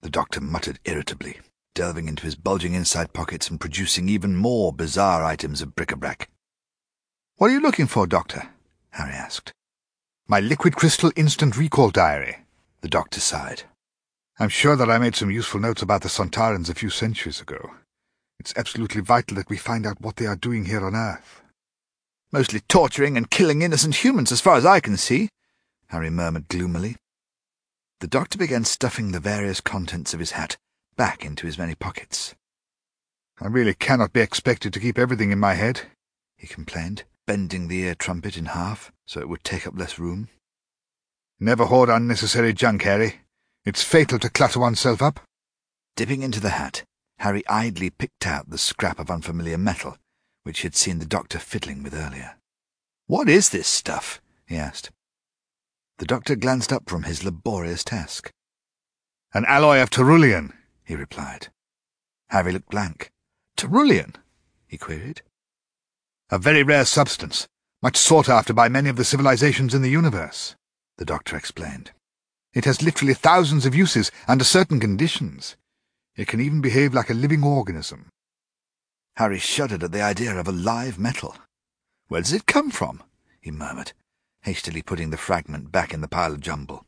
The 0.00 0.10
doctor 0.10 0.40
muttered 0.40 0.78
irritably, 0.84 1.40
delving 1.74 2.08
into 2.08 2.22
his 2.22 2.36
bulging 2.36 2.74
inside 2.74 3.12
pockets 3.12 3.50
and 3.50 3.60
producing 3.60 4.08
even 4.08 4.36
more 4.36 4.72
bizarre 4.72 5.24
items 5.24 5.60
of 5.60 5.74
bric-a-brac. 5.74 6.30
What 7.36 7.50
are 7.50 7.52
you 7.52 7.60
looking 7.60 7.88
for, 7.88 8.06
Doctor? 8.06 8.48
Harry 8.90 9.12
asked. 9.12 9.52
My 10.28 10.38
liquid 10.40 10.76
crystal 10.76 11.10
instant 11.16 11.56
recall 11.56 11.90
diary, 11.90 12.38
the 12.80 12.88
doctor 12.88 13.20
sighed. 13.20 13.64
I'm 14.38 14.48
sure 14.48 14.76
that 14.76 14.90
I 14.90 14.98
made 14.98 15.16
some 15.16 15.30
useful 15.30 15.60
notes 15.60 15.82
about 15.82 16.02
the 16.02 16.08
Sontarans 16.08 16.70
a 16.70 16.74
few 16.74 16.90
centuries 16.90 17.40
ago. 17.40 17.72
It's 18.38 18.54
absolutely 18.56 19.00
vital 19.00 19.36
that 19.36 19.50
we 19.50 19.56
find 19.56 19.86
out 19.86 20.00
what 20.00 20.16
they 20.16 20.26
are 20.26 20.36
doing 20.36 20.64
here 20.66 20.84
on 20.84 20.94
Earth. 20.94 21.42
Mostly 22.32 22.60
torturing 22.60 23.16
and 23.16 23.30
killing 23.30 23.62
innocent 23.62 23.96
humans, 23.96 24.32
as 24.32 24.40
far 24.40 24.56
as 24.56 24.66
I 24.66 24.80
can 24.80 24.96
see, 24.96 25.28
Harry 25.88 26.10
murmured 26.10 26.48
gloomily. 26.48 26.96
The 28.00 28.08
doctor 28.08 28.38
began 28.38 28.64
stuffing 28.64 29.12
the 29.12 29.20
various 29.20 29.60
contents 29.60 30.14
of 30.14 30.20
his 30.20 30.32
hat 30.32 30.56
back 30.96 31.24
into 31.24 31.46
his 31.46 31.58
many 31.58 31.74
pockets. 31.74 32.34
I 33.40 33.46
really 33.46 33.74
cannot 33.74 34.12
be 34.12 34.20
expected 34.20 34.72
to 34.72 34.80
keep 34.80 34.98
everything 34.98 35.30
in 35.30 35.38
my 35.38 35.54
head, 35.54 35.82
he 36.36 36.46
complained, 36.46 37.04
bending 37.26 37.68
the 37.68 37.80
ear 37.80 37.94
trumpet 37.94 38.36
in 38.36 38.46
half 38.46 38.92
so 39.06 39.20
it 39.20 39.28
would 39.28 39.44
take 39.44 39.66
up 39.66 39.78
less 39.78 39.98
room. 39.98 40.28
Never 41.40 41.66
hoard 41.66 41.88
unnecessary 41.88 42.52
junk, 42.52 42.82
Harry. 42.82 43.20
It's 43.64 43.82
fatal 43.82 44.18
to 44.20 44.30
clutter 44.30 44.60
oneself 44.60 45.02
up. 45.02 45.20
Dipping 45.96 46.22
into 46.22 46.40
the 46.40 46.50
hat, 46.50 46.84
Harry 47.18 47.42
idly 47.48 47.90
picked 47.90 48.26
out 48.26 48.50
the 48.50 48.58
scrap 48.58 48.98
of 48.98 49.10
unfamiliar 49.10 49.58
metal 49.58 49.96
which 50.44 50.60
he 50.60 50.66
had 50.66 50.76
seen 50.76 50.98
the 50.98 51.06
doctor 51.06 51.38
fiddling 51.38 51.82
with 51.82 51.94
earlier. 51.94 52.36
What 53.06 53.28
is 53.28 53.48
this 53.48 53.66
stuff? 53.66 54.20
he 54.46 54.56
asked. 54.56 54.90
The 55.98 56.06
doctor 56.06 56.36
glanced 56.36 56.72
up 56.72 56.88
from 56.88 57.04
his 57.04 57.24
laborious 57.24 57.82
task. 57.82 58.30
An 59.32 59.44
alloy 59.46 59.80
of 59.80 59.90
Terulian, 59.90 60.52
he 60.84 60.94
replied. 60.94 61.48
Harry 62.30 62.52
looked 62.52 62.70
blank. 62.70 63.10
Terulian? 63.56 64.14
he 64.66 64.76
queried. 64.76 65.22
A 66.30 66.38
very 66.38 66.62
rare 66.62 66.84
substance, 66.84 67.46
much 67.82 67.96
sought 67.96 68.28
after 68.28 68.52
by 68.52 68.68
many 68.68 68.88
of 68.88 68.96
the 68.96 69.04
civilizations 69.04 69.74
in 69.74 69.82
the 69.82 69.90
universe, 69.90 70.56
the 70.96 71.04
doctor 71.04 71.36
explained. 71.36 71.92
It 72.54 72.64
has 72.64 72.82
literally 72.82 73.14
thousands 73.14 73.66
of 73.66 73.74
uses 73.74 74.10
under 74.26 74.44
certain 74.44 74.80
conditions. 74.80 75.56
It 76.16 76.28
can 76.28 76.40
even 76.40 76.60
behave 76.60 76.94
like 76.94 77.10
a 77.10 77.14
living 77.14 77.42
organism. 77.42 78.08
Harry 79.16 79.38
shuddered 79.38 79.82
at 79.82 79.92
the 79.92 80.02
idea 80.02 80.34
of 80.36 80.48
a 80.48 80.52
live 80.52 80.98
metal. 80.98 81.36
Where 82.08 82.20
does 82.20 82.32
it 82.32 82.46
come 82.46 82.70
from? 82.70 83.02
he 83.40 83.50
murmured, 83.50 83.92
hastily 84.42 84.82
putting 84.82 85.10
the 85.10 85.16
fragment 85.16 85.70
back 85.70 85.92
in 85.92 86.00
the 86.00 86.08
pile 86.08 86.32
of 86.32 86.40
jumble. 86.40 86.86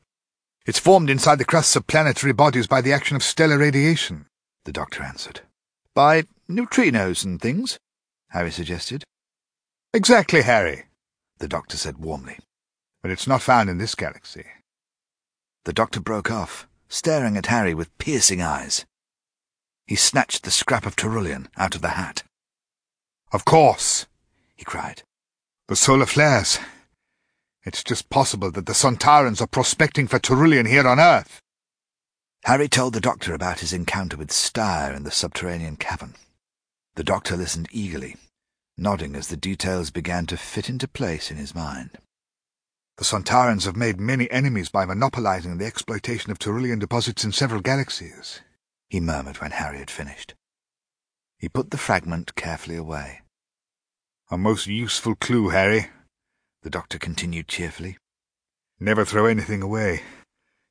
It's 0.66 0.80
formed 0.80 1.10
inside 1.10 1.36
the 1.36 1.44
crusts 1.44 1.76
of 1.76 1.86
planetary 1.86 2.32
bodies 2.32 2.66
by 2.66 2.80
the 2.80 2.92
action 2.92 3.14
of 3.14 3.22
stellar 3.22 3.58
radiation, 3.58 4.26
the 4.64 4.72
doctor 4.72 5.04
answered. 5.04 5.42
By 5.94 6.24
neutrinos 6.50 7.24
and 7.24 7.40
things? 7.40 7.78
Harry 8.30 8.50
suggested. 8.50 9.04
Exactly, 9.94 10.42
Harry, 10.42 10.86
the 11.38 11.46
doctor 11.46 11.76
said 11.76 11.98
warmly. 11.98 12.40
But 13.00 13.12
it's 13.12 13.28
not 13.28 13.42
found 13.42 13.70
in 13.70 13.78
this 13.78 13.94
galaxy. 13.94 14.44
The 15.64 15.72
doctor 15.72 16.00
broke 16.00 16.32
off, 16.32 16.66
staring 16.88 17.36
at 17.36 17.46
Harry 17.46 17.72
with 17.72 17.96
piercing 17.98 18.42
eyes. 18.42 18.84
He 19.86 19.94
snatched 19.94 20.42
the 20.42 20.50
scrap 20.50 20.84
of 20.84 20.96
Terulian 20.96 21.46
out 21.56 21.76
of 21.76 21.80
the 21.80 21.90
hat. 21.90 22.24
Of 23.32 23.44
course, 23.44 24.06
he 24.56 24.64
cried. 24.64 25.02
The 25.68 25.76
solar 25.76 26.06
flares. 26.06 26.58
It's 27.66 27.82
just 27.82 28.08
possible 28.10 28.52
that 28.52 28.66
the 28.66 28.72
Sontarans 28.72 29.40
are 29.40 29.48
prospecting 29.48 30.06
for 30.06 30.20
Terulian 30.20 30.68
here 30.68 30.86
on 30.86 31.00
Earth. 31.00 31.40
Harry 32.44 32.68
told 32.68 32.94
the 32.94 33.00
doctor 33.00 33.34
about 33.34 33.58
his 33.58 33.72
encounter 33.72 34.16
with 34.16 34.30
Styre 34.30 34.94
in 34.94 35.02
the 35.02 35.10
subterranean 35.10 35.74
cavern. 35.74 36.14
The 36.94 37.02
doctor 37.02 37.36
listened 37.36 37.66
eagerly, 37.72 38.14
nodding 38.78 39.16
as 39.16 39.26
the 39.26 39.36
details 39.36 39.90
began 39.90 40.26
to 40.26 40.36
fit 40.36 40.70
into 40.70 40.86
place 40.86 41.32
in 41.32 41.38
his 41.38 41.56
mind. 41.56 41.98
The 42.98 43.04
Sontarans 43.04 43.64
have 43.64 43.76
made 43.76 43.98
many 43.98 44.30
enemies 44.30 44.68
by 44.68 44.84
monopolizing 44.84 45.58
the 45.58 45.66
exploitation 45.66 46.30
of 46.30 46.38
Terulian 46.38 46.78
deposits 46.78 47.24
in 47.24 47.32
several 47.32 47.60
galaxies 47.60 48.42
he 48.88 49.00
murmured 49.00 49.40
when 49.40 49.50
Harry 49.50 49.78
had 49.78 49.90
finished. 49.90 50.34
He 51.36 51.48
put 51.48 51.72
the 51.72 51.78
fragment 51.78 52.36
carefully 52.36 52.76
away. 52.76 53.22
A 54.30 54.38
most 54.38 54.68
useful 54.68 55.16
clue, 55.16 55.48
Harry, 55.48 55.88
the 56.66 56.70
doctor 56.70 56.98
continued 56.98 57.46
cheerfully. 57.46 57.96
Never 58.80 59.04
throw 59.04 59.26
anything 59.26 59.62
away. 59.62 60.02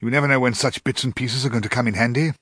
You 0.01 0.09
never 0.09 0.27
know 0.27 0.41
when 0.41 0.53
such 0.53 0.83
bits 0.83 1.05
and 1.05 1.15
pieces 1.15 1.45
are 1.45 1.49
going 1.49 1.61
to 1.61 1.69
come 1.69 1.87
in 1.87 1.93
handy. 1.93 2.33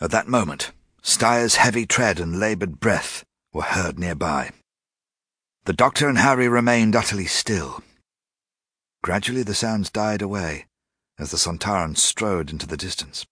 At 0.00 0.10
that 0.10 0.26
moment, 0.26 0.72
Styre's 1.00 1.54
heavy 1.54 1.86
tread 1.86 2.18
and 2.18 2.40
laboured 2.40 2.80
breath 2.80 3.22
were 3.52 3.62
heard 3.62 4.00
nearby. 4.00 4.50
The 5.66 5.74
doctor 5.74 6.08
and 6.08 6.18
Harry 6.18 6.48
remained 6.48 6.96
utterly 6.96 7.26
still. 7.26 7.84
Gradually 9.00 9.44
the 9.44 9.54
sounds 9.54 9.88
died 9.88 10.20
away 10.20 10.66
as 11.20 11.30
the 11.30 11.36
Sontaran 11.36 11.96
strode 11.96 12.50
into 12.50 12.66
the 12.66 12.76
distance. 12.76 13.26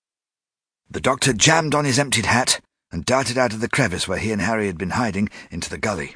The 0.88 1.00
doctor 1.00 1.32
jammed 1.32 1.74
on 1.74 1.84
his 1.84 1.98
emptied 1.98 2.26
hat 2.26 2.60
and 2.92 3.04
darted 3.04 3.36
out 3.36 3.52
of 3.52 3.60
the 3.60 3.68
crevice 3.68 4.06
where 4.06 4.18
he 4.18 4.30
and 4.30 4.42
Harry 4.42 4.68
had 4.68 4.78
been 4.78 4.90
hiding 4.90 5.28
into 5.50 5.68
the 5.68 5.78
gully. 5.78 6.14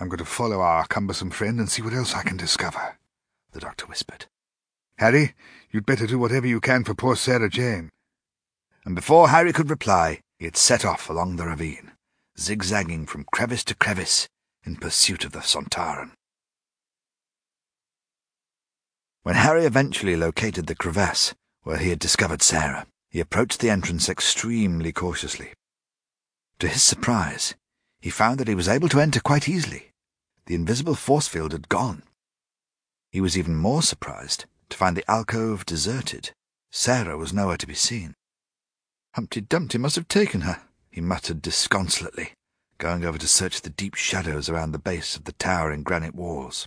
I'm 0.00 0.08
going 0.08 0.18
to 0.18 0.24
follow 0.24 0.62
our 0.62 0.86
cumbersome 0.86 1.30
friend 1.30 1.60
and 1.60 1.68
see 1.68 1.82
what 1.82 1.92
else 1.92 2.14
I 2.14 2.22
can 2.22 2.38
discover, 2.38 2.96
the 3.52 3.60
doctor 3.60 3.84
whispered. 3.84 4.24
Harry, 4.96 5.34
you'd 5.70 5.84
better 5.84 6.06
do 6.06 6.18
whatever 6.18 6.46
you 6.46 6.58
can 6.58 6.84
for 6.84 6.94
poor 6.94 7.16
Sarah 7.16 7.50
Jane. 7.50 7.90
And 8.86 8.94
before 8.94 9.28
Harry 9.28 9.52
could 9.52 9.68
reply, 9.68 10.22
he 10.38 10.46
had 10.46 10.56
set 10.56 10.86
off 10.86 11.10
along 11.10 11.36
the 11.36 11.44
ravine, 11.44 11.92
zigzagging 12.38 13.04
from 13.04 13.26
crevice 13.30 13.62
to 13.64 13.74
crevice 13.74 14.26
in 14.64 14.76
pursuit 14.76 15.26
of 15.26 15.32
the 15.32 15.40
Sontaran. 15.40 16.12
When 19.22 19.34
Harry 19.34 19.66
eventually 19.66 20.16
located 20.16 20.66
the 20.66 20.74
crevasse 20.74 21.34
where 21.62 21.76
he 21.76 21.90
had 21.90 21.98
discovered 21.98 22.40
Sarah, 22.40 22.86
he 23.10 23.20
approached 23.20 23.60
the 23.60 23.68
entrance 23.68 24.08
extremely 24.08 24.92
cautiously. 24.92 25.52
To 26.60 26.68
his 26.68 26.82
surprise, 26.82 27.54
he 28.00 28.08
found 28.08 28.40
that 28.40 28.48
he 28.48 28.54
was 28.54 28.68
able 28.68 28.88
to 28.88 29.00
enter 29.00 29.20
quite 29.20 29.46
easily. 29.46 29.89
The 30.46 30.54
invisible 30.54 30.94
force 30.94 31.28
field 31.28 31.52
had 31.52 31.68
gone. 31.68 32.02
He 33.10 33.20
was 33.20 33.36
even 33.36 33.56
more 33.56 33.82
surprised 33.82 34.46
to 34.68 34.76
find 34.76 34.96
the 34.96 35.08
alcove 35.10 35.66
deserted. 35.66 36.32
Sarah 36.70 37.16
was 37.16 37.32
nowhere 37.32 37.56
to 37.56 37.66
be 37.66 37.74
seen. 37.74 38.14
Humpty 39.14 39.40
Dumpty 39.40 39.78
must 39.78 39.96
have 39.96 40.06
taken 40.06 40.42
her, 40.42 40.62
he 40.90 41.00
muttered 41.00 41.42
disconsolately, 41.42 42.34
going 42.78 43.04
over 43.04 43.18
to 43.18 43.26
search 43.26 43.60
the 43.60 43.70
deep 43.70 43.94
shadows 43.94 44.48
around 44.48 44.72
the 44.72 44.78
base 44.78 45.16
of 45.16 45.24
the 45.24 45.32
towering 45.32 45.82
granite 45.82 46.14
walls. 46.14 46.66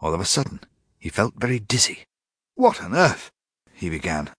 All 0.00 0.14
of 0.14 0.20
a 0.20 0.24
sudden, 0.24 0.60
he 0.98 1.08
felt 1.08 1.34
very 1.36 1.58
dizzy. 1.58 2.04
What 2.54 2.82
on 2.82 2.94
earth? 2.94 3.30
he 3.72 3.90
began, 3.90 4.30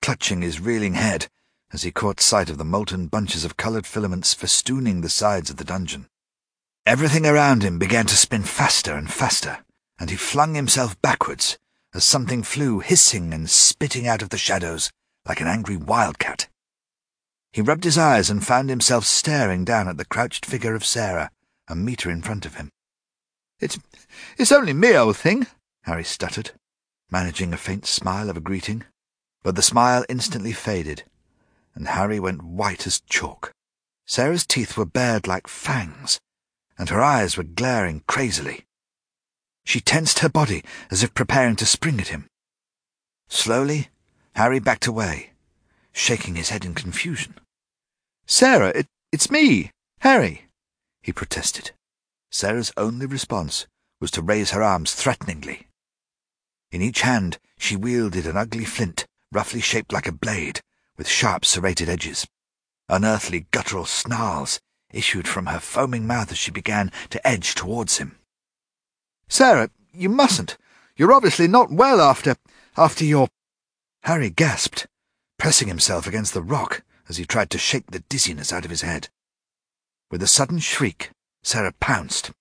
clutching 0.00 0.40
his 0.40 0.60
reeling 0.60 0.94
head 0.94 1.28
as 1.72 1.82
he 1.82 1.92
caught 1.92 2.20
sight 2.20 2.48
of 2.48 2.58
the 2.58 2.64
molten 2.64 3.06
bunches 3.06 3.44
of 3.44 3.56
coloured 3.56 3.86
filaments 3.86 4.34
festooning 4.34 5.02
the 5.02 5.08
sides 5.08 5.50
of 5.50 5.56
the 5.56 5.64
dungeon. 5.64 6.08
Everything 6.86 7.26
around 7.26 7.62
him 7.62 7.78
began 7.78 8.06
to 8.06 8.16
spin 8.16 8.42
faster 8.42 8.94
and 8.94 9.12
faster, 9.12 9.64
and 9.98 10.10
he 10.10 10.16
flung 10.16 10.54
himself 10.54 11.00
backwards 11.02 11.58
as 11.94 12.04
something 12.04 12.42
flew 12.42 12.80
hissing 12.80 13.34
and 13.34 13.50
spitting 13.50 14.06
out 14.06 14.22
of 14.22 14.30
the 14.30 14.38
shadows 14.38 14.90
like 15.26 15.40
an 15.40 15.46
angry 15.46 15.76
wildcat. 15.76 16.48
He 17.52 17.60
rubbed 17.60 17.84
his 17.84 17.98
eyes 17.98 18.30
and 18.30 18.46
found 18.46 18.70
himself 18.70 19.04
staring 19.04 19.64
down 19.64 19.88
at 19.88 19.96
the 19.96 20.04
crouched 20.04 20.46
figure 20.46 20.74
of 20.74 20.84
Sarah, 20.84 21.30
a 21.68 21.74
metre 21.74 22.10
in 22.10 22.22
front 22.22 22.46
of 22.46 22.54
him. 22.54 22.70
It's, 23.58 23.78
it's 24.38 24.52
only 24.52 24.72
me, 24.72 24.96
old 24.96 25.16
thing, 25.16 25.46
Harry 25.82 26.04
stuttered, 26.04 26.52
managing 27.10 27.52
a 27.52 27.58
faint 27.58 27.86
smile 27.86 28.30
of 28.30 28.36
a 28.36 28.40
greeting. 28.40 28.84
But 29.42 29.56
the 29.56 29.62
smile 29.62 30.04
instantly 30.08 30.52
faded, 30.52 31.04
and 31.74 31.88
Harry 31.88 32.20
went 32.20 32.42
white 32.42 32.86
as 32.86 33.00
chalk. 33.00 33.52
Sarah's 34.06 34.46
teeth 34.46 34.76
were 34.76 34.84
bared 34.84 35.26
like 35.26 35.48
fangs, 35.48 36.20
and 36.80 36.88
her 36.88 37.02
eyes 37.02 37.36
were 37.36 37.44
glaring 37.44 38.02
crazily. 38.08 38.64
She 39.66 39.82
tensed 39.82 40.20
her 40.20 40.30
body 40.30 40.64
as 40.90 41.02
if 41.02 41.12
preparing 41.12 41.54
to 41.56 41.66
spring 41.66 42.00
at 42.00 42.08
him. 42.08 42.26
Slowly, 43.28 43.88
Harry 44.34 44.60
backed 44.60 44.86
away, 44.86 45.32
shaking 45.92 46.36
his 46.36 46.48
head 46.48 46.64
in 46.64 46.74
confusion. 46.74 47.34
Sarah, 48.26 48.72
it, 48.74 48.86
it's 49.12 49.30
me, 49.30 49.72
Harry, 49.98 50.46
he 51.02 51.12
protested. 51.12 51.72
Sarah's 52.30 52.72
only 52.78 53.04
response 53.04 53.66
was 54.00 54.10
to 54.12 54.22
raise 54.22 54.52
her 54.52 54.62
arms 54.62 54.94
threateningly. 54.94 55.66
In 56.72 56.80
each 56.80 57.02
hand 57.02 57.38
she 57.58 57.76
wielded 57.76 58.26
an 58.26 58.38
ugly 58.38 58.64
flint, 58.64 59.04
roughly 59.30 59.60
shaped 59.60 59.92
like 59.92 60.08
a 60.08 60.12
blade, 60.12 60.62
with 60.96 61.06
sharp 61.06 61.44
serrated 61.44 61.90
edges. 61.90 62.26
Unearthly 62.88 63.48
guttural 63.50 63.84
snarls 63.84 64.60
issued 64.92 65.28
from 65.28 65.46
her 65.46 65.60
foaming 65.60 66.06
mouth 66.06 66.32
as 66.32 66.38
she 66.38 66.50
began 66.50 66.90
to 67.10 67.26
edge 67.26 67.54
towards 67.54 67.98
him. 67.98 68.16
Sarah, 69.28 69.70
you 69.92 70.08
mustn't. 70.08 70.56
You're 70.96 71.12
obviously 71.12 71.48
not 71.48 71.70
well 71.70 72.00
after... 72.00 72.36
after 72.76 73.04
your... 73.04 73.28
Harry 74.02 74.30
gasped, 74.30 74.86
pressing 75.38 75.68
himself 75.68 76.06
against 76.06 76.34
the 76.34 76.42
rock 76.42 76.82
as 77.08 77.16
he 77.16 77.24
tried 77.24 77.50
to 77.50 77.58
shake 77.58 77.90
the 77.90 78.00
dizziness 78.00 78.52
out 78.52 78.64
of 78.64 78.70
his 78.70 78.82
head. 78.82 79.08
With 80.10 80.22
a 80.22 80.26
sudden 80.26 80.58
shriek, 80.58 81.10
Sarah 81.42 81.72
pounced. 81.80 82.32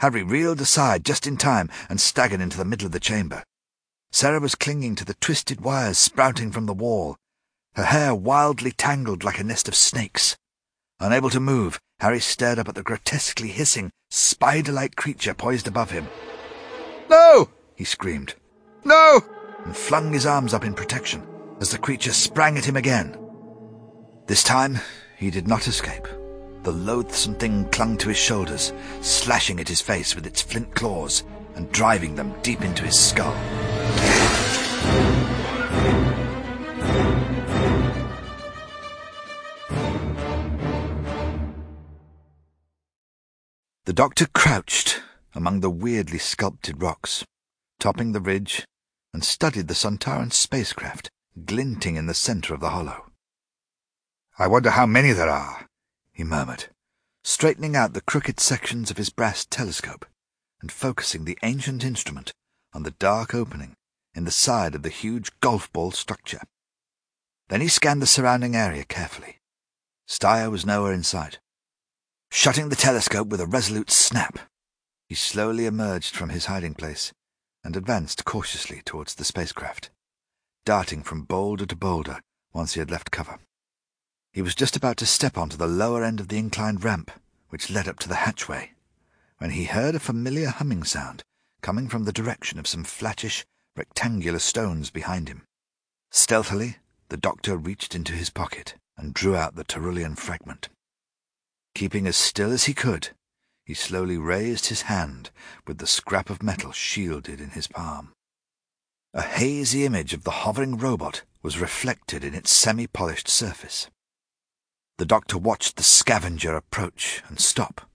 Harry 0.00 0.22
reeled 0.22 0.60
aside 0.60 1.04
just 1.04 1.26
in 1.26 1.36
time 1.36 1.70
and 1.88 2.00
staggered 2.00 2.40
into 2.40 2.56
the 2.56 2.64
middle 2.64 2.86
of 2.86 2.92
the 2.92 3.00
chamber. 3.00 3.44
Sarah 4.12 4.40
was 4.40 4.54
clinging 4.54 4.94
to 4.96 5.04
the 5.04 5.14
twisted 5.14 5.60
wires 5.60 5.98
sprouting 5.98 6.50
from 6.50 6.66
the 6.66 6.74
wall, 6.74 7.16
her 7.74 7.84
hair 7.84 8.14
wildly 8.14 8.72
tangled 8.72 9.24
like 9.24 9.38
a 9.38 9.44
nest 9.44 9.68
of 9.68 9.74
snakes. 9.74 10.36
Unable 11.00 11.30
to 11.30 11.38
move, 11.38 11.78
Harry 12.00 12.18
stared 12.18 12.58
up 12.58 12.68
at 12.68 12.74
the 12.74 12.82
grotesquely 12.82 13.48
hissing, 13.48 13.90
spider-like 14.10 14.96
creature 14.96 15.32
poised 15.32 15.68
above 15.68 15.92
him. 15.92 16.08
No! 17.08 17.50
he 17.76 17.84
screamed. 17.84 18.34
No! 18.84 19.20
and 19.64 19.76
flung 19.76 20.12
his 20.12 20.26
arms 20.26 20.54
up 20.54 20.64
in 20.64 20.74
protection 20.74 21.26
as 21.60 21.70
the 21.70 21.78
creature 21.78 22.12
sprang 22.12 22.56
at 22.58 22.64
him 22.64 22.76
again. 22.76 23.16
This 24.26 24.42
time, 24.42 24.78
he 25.16 25.30
did 25.30 25.46
not 25.46 25.68
escape. 25.68 26.06
The 26.62 26.72
loathsome 26.72 27.36
thing 27.36 27.68
clung 27.70 27.96
to 27.98 28.08
his 28.08 28.18
shoulders, 28.18 28.72
slashing 29.00 29.60
at 29.60 29.68
his 29.68 29.80
face 29.80 30.14
with 30.14 30.26
its 30.26 30.42
flint 30.42 30.74
claws 30.74 31.22
and 31.54 31.70
driving 31.72 32.14
them 32.14 32.34
deep 32.42 32.62
into 32.62 32.84
his 32.84 32.98
skull. 32.98 33.34
The 43.88 43.94
doctor 43.94 44.26
crouched 44.26 45.00
among 45.34 45.60
the 45.60 45.70
weirdly 45.70 46.18
sculpted 46.18 46.82
rocks, 46.82 47.24
topping 47.80 48.12
the 48.12 48.20
ridge, 48.20 48.66
and 49.14 49.24
studied 49.24 49.66
the 49.66 49.74
Sontaran 49.74 50.30
spacecraft 50.30 51.08
glinting 51.46 51.96
in 51.96 52.04
the 52.04 52.12
center 52.12 52.52
of 52.52 52.60
the 52.60 52.68
hollow. 52.68 53.06
I 54.38 54.46
wonder 54.46 54.72
how 54.72 54.84
many 54.84 55.12
there 55.12 55.30
are, 55.30 55.66
he 56.12 56.22
murmured, 56.22 56.66
straightening 57.24 57.76
out 57.76 57.94
the 57.94 58.02
crooked 58.02 58.40
sections 58.40 58.90
of 58.90 58.98
his 58.98 59.08
brass 59.08 59.46
telescope 59.46 60.04
and 60.60 60.70
focusing 60.70 61.24
the 61.24 61.38
ancient 61.42 61.82
instrument 61.82 62.34
on 62.74 62.82
the 62.82 62.90
dark 62.90 63.34
opening 63.34 63.74
in 64.14 64.26
the 64.26 64.30
side 64.30 64.74
of 64.74 64.82
the 64.82 64.90
huge 64.90 65.30
golf 65.40 65.72
ball 65.72 65.92
structure. 65.92 66.42
Then 67.48 67.62
he 67.62 67.68
scanned 67.68 68.02
the 68.02 68.06
surrounding 68.06 68.54
area 68.54 68.84
carefully. 68.84 69.38
Styre 70.06 70.50
was 70.50 70.66
nowhere 70.66 70.92
in 70.92 71.04
sight. 71.04 71.38
Shutting 72.30 72.68
the 72.68 72.76
telescope 72.76 73.28
with 73.28 73.40
a 73.40 73.46
resolute 73.46 73.90
snap, 73.90 74.38
he 75.08 75.14
slowly 75.14 75.66
emerged 75.66 76.14
from 76.14 76.28
his 76.28 76.46
hiding 76.46 76.74
place 76.74 77.12
and 77.64 77.74
advanced 77.76 78.24
cautiously 78.24 78.82
towards 78.84 79.14
the 79.14 79.24
spacecraft, 79.24 79.90
darting 80.64 81.02
from 81.02 81.22
boulder 81.22 81.66
to 81.66 81.76
boulder 81.76 82.20
once 82.52 82.74
he 82.74 82.80
had 82.80 82.90
left 82.90 83.10
cover. 83.10 83.38
He 84.32 84.42
was 84.42 84.54
just 84.54 84.76
about 84.76 84.96
to 84.98 85.06
step 85.06 85.36
onto 85.36 85.56
the 85.56 85.66
lower 85.66 86.04
end 86.04 86.20
of 86.20 86.28
the 86.28 86.38
inclined 86.38 86.84
ramp 86.84 87.10
which 87.48 87.70
led 87.70 87.88
up 87.88 87.98
to 88.00 88.08
the 88.08 88.16
hatchway, 88.16 88.72
when 89.38 89.50
he 89.50 89.64
heard 89.64 89.94
a 89.94 90.00
familiar 90.00 90.50
humming 90.50 90.84
sound 90.84 91.22
coming 91.62 91.88
from 91.88 92.04
the 92.04 92.12
direction 92.12 92.58
of 92.58 92.66
some 92.66 92.84
flattish, 92.84 93.44
rectangular 93.74 94.38
stones 94.38 94.90
behind 94.90 95.28
him. 95.28 95.42
Stealthily, 96.10 96.76
the 97.08 97.16
doctor 97.16 97.56
reached 97.56 97.94
into 97.94 98.12
his 98.12 98.30
pocket 98.30 98.74
and 98.96 99.14
drew 99.14 99.34
out 99.34 99.54
the 99.54 99.64
Terulian 99.64 100.16
fragment. 100.16 100.68
Keeping 101.78 102.08
as 102.08 102.16
still 102.16 102.50
as 102.50 102.64
he 102.64 102.74
could, 102.74 103.10
he 103.64 103.72
slowly 103.72 104.18
raised 104.18 104.66
his 104.66 104.82
hand 104.90 105.30
with 105.64 105.78
the 105.78 105.86
scrap 105.86 106.28
of 106.28 106.42
metal 106.42 106.72
shielded 106.72 107.40
in 107.40 107.50
his 107.50 107.68
palm. 107.68 108.10
A 109.14 109.22
hazy 109.22 109.84
image 109.84 110.12
of 110.12 110.24
the 110.24 110.42
hovering 110.42 110.76
robot 110.76 111.22
was 111.40 111.60
reflected 111.60 112.24
in 112.24 112.34
its 112.34 112.50
semi-polished 112.50 113.28
surface. 113.28 113.88
The 114.96 115.06
doctor 115.06 115.38
watched 115.38 115.76
the 115.76 115.84
scavenger 115.84 116.56
approach 116.56 117.22
and 117.28 117.38
stop, 117.38 117.88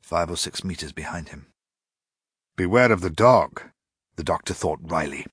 five 0.00 0.30
or 0.30 0.36
six 0.36 0.62
meters 0.62 0.92
behind 0.92 1.30
him. 1.30 1.48
Beware 2.54 2.92
of 2.92 3.00
the 3.00 3.10
dog, 3.10 3.62
the 4.14 4.22
doctor 4.22 4.54
thought 4.54 4.78
wryly. 4.80 5.26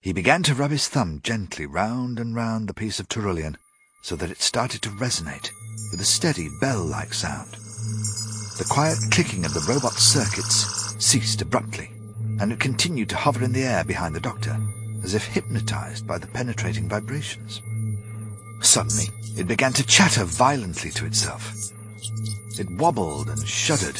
He 0.00 0.12
began 0.12 0.44
to 0.44 0.54
rub 0.54 0.70
his 0.70 0.86
thumb 0.86 1.18
gently 1.24 1.66
round 1.66 2.20
and 2.20 2.36
round 2.36 2.68
the 2.68 2.72
piece 2.72 3.00
of 3.00 3.08
Terulian 3.08 3.56
so 4.06 4.14
that 4.14 4.30
it 4.30 4.40
started 4.40 4.80
to 4.80 4.88
resonate 4.90 5.50
with 5.90 6.00
a 6.00 6.04
steady 6.04 6.48
bell-like 6.60 7.12
sound. 7.12 7.50
The 8.56 8.66
quiet 8.70 8.98
clicking 9.10 9.44
of 9.44 9.52
the 9.52 9.66
robot's 9.68 10.00
circuits 10.00 10.94
ceased 11.04 11.42
abruptly, 11.42 11.90
and 12.38 12.52
it 12.52 12.60
continued 12.60 13.08
to 13.08 13.16
hover 13.16 13.42
in 13.42 13.50
the 13.50 13.64
air 13.64 13.82
behind 13.82 14.14
the 14.14 14.20
doctor, 14.20 14.56
as 15.02 15.14
if 15.14 15.24
hypnotized 15.24 16.06
by 16.06 16.18
the 16.18 16.28
penetrating 16.28 16.88
vibrations. 16.88 17.60
Suddenly, 18.60 19.06
it 19.36 19.48
began 19.48 19.72
to 19.72 19.84
chatter 19.84 20.22
violently 20.22 20.92
to 20.92 21.04
itself. 21.04 21.52
It 22.60 22.70
wobbled 22.78 23.28
and 23.28 23.44
shuddered, 23.44 23.98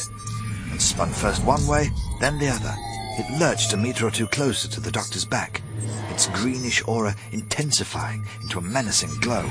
and 0.71 0.81
spun 0.81 1.09
first 1.09 1.43
one 1.43 1.67
way, 1.67 1.89
then 2.21 2.39
the 2.39 2.47
other. 2.47 2.73
It 3.19 3.39
lurched 3.39 3.73
a 3.73 3.77
meter 3.77 4.05
or 4.05 4.11
two 4.11 4.27
closer 4.27 4.67
to 4.67 4.79
the 4.79 4.91
doctor's 4.91 5.25
back, 5.25 5.63
its 6.11 6.27
greenish 6.27 6.83
aura 6.87 7.15
intensifying 7.31 8.27
into 8.43 8.59
a 8.59 8.61
menacing 8.61 9.19
glow. 9.21 9.49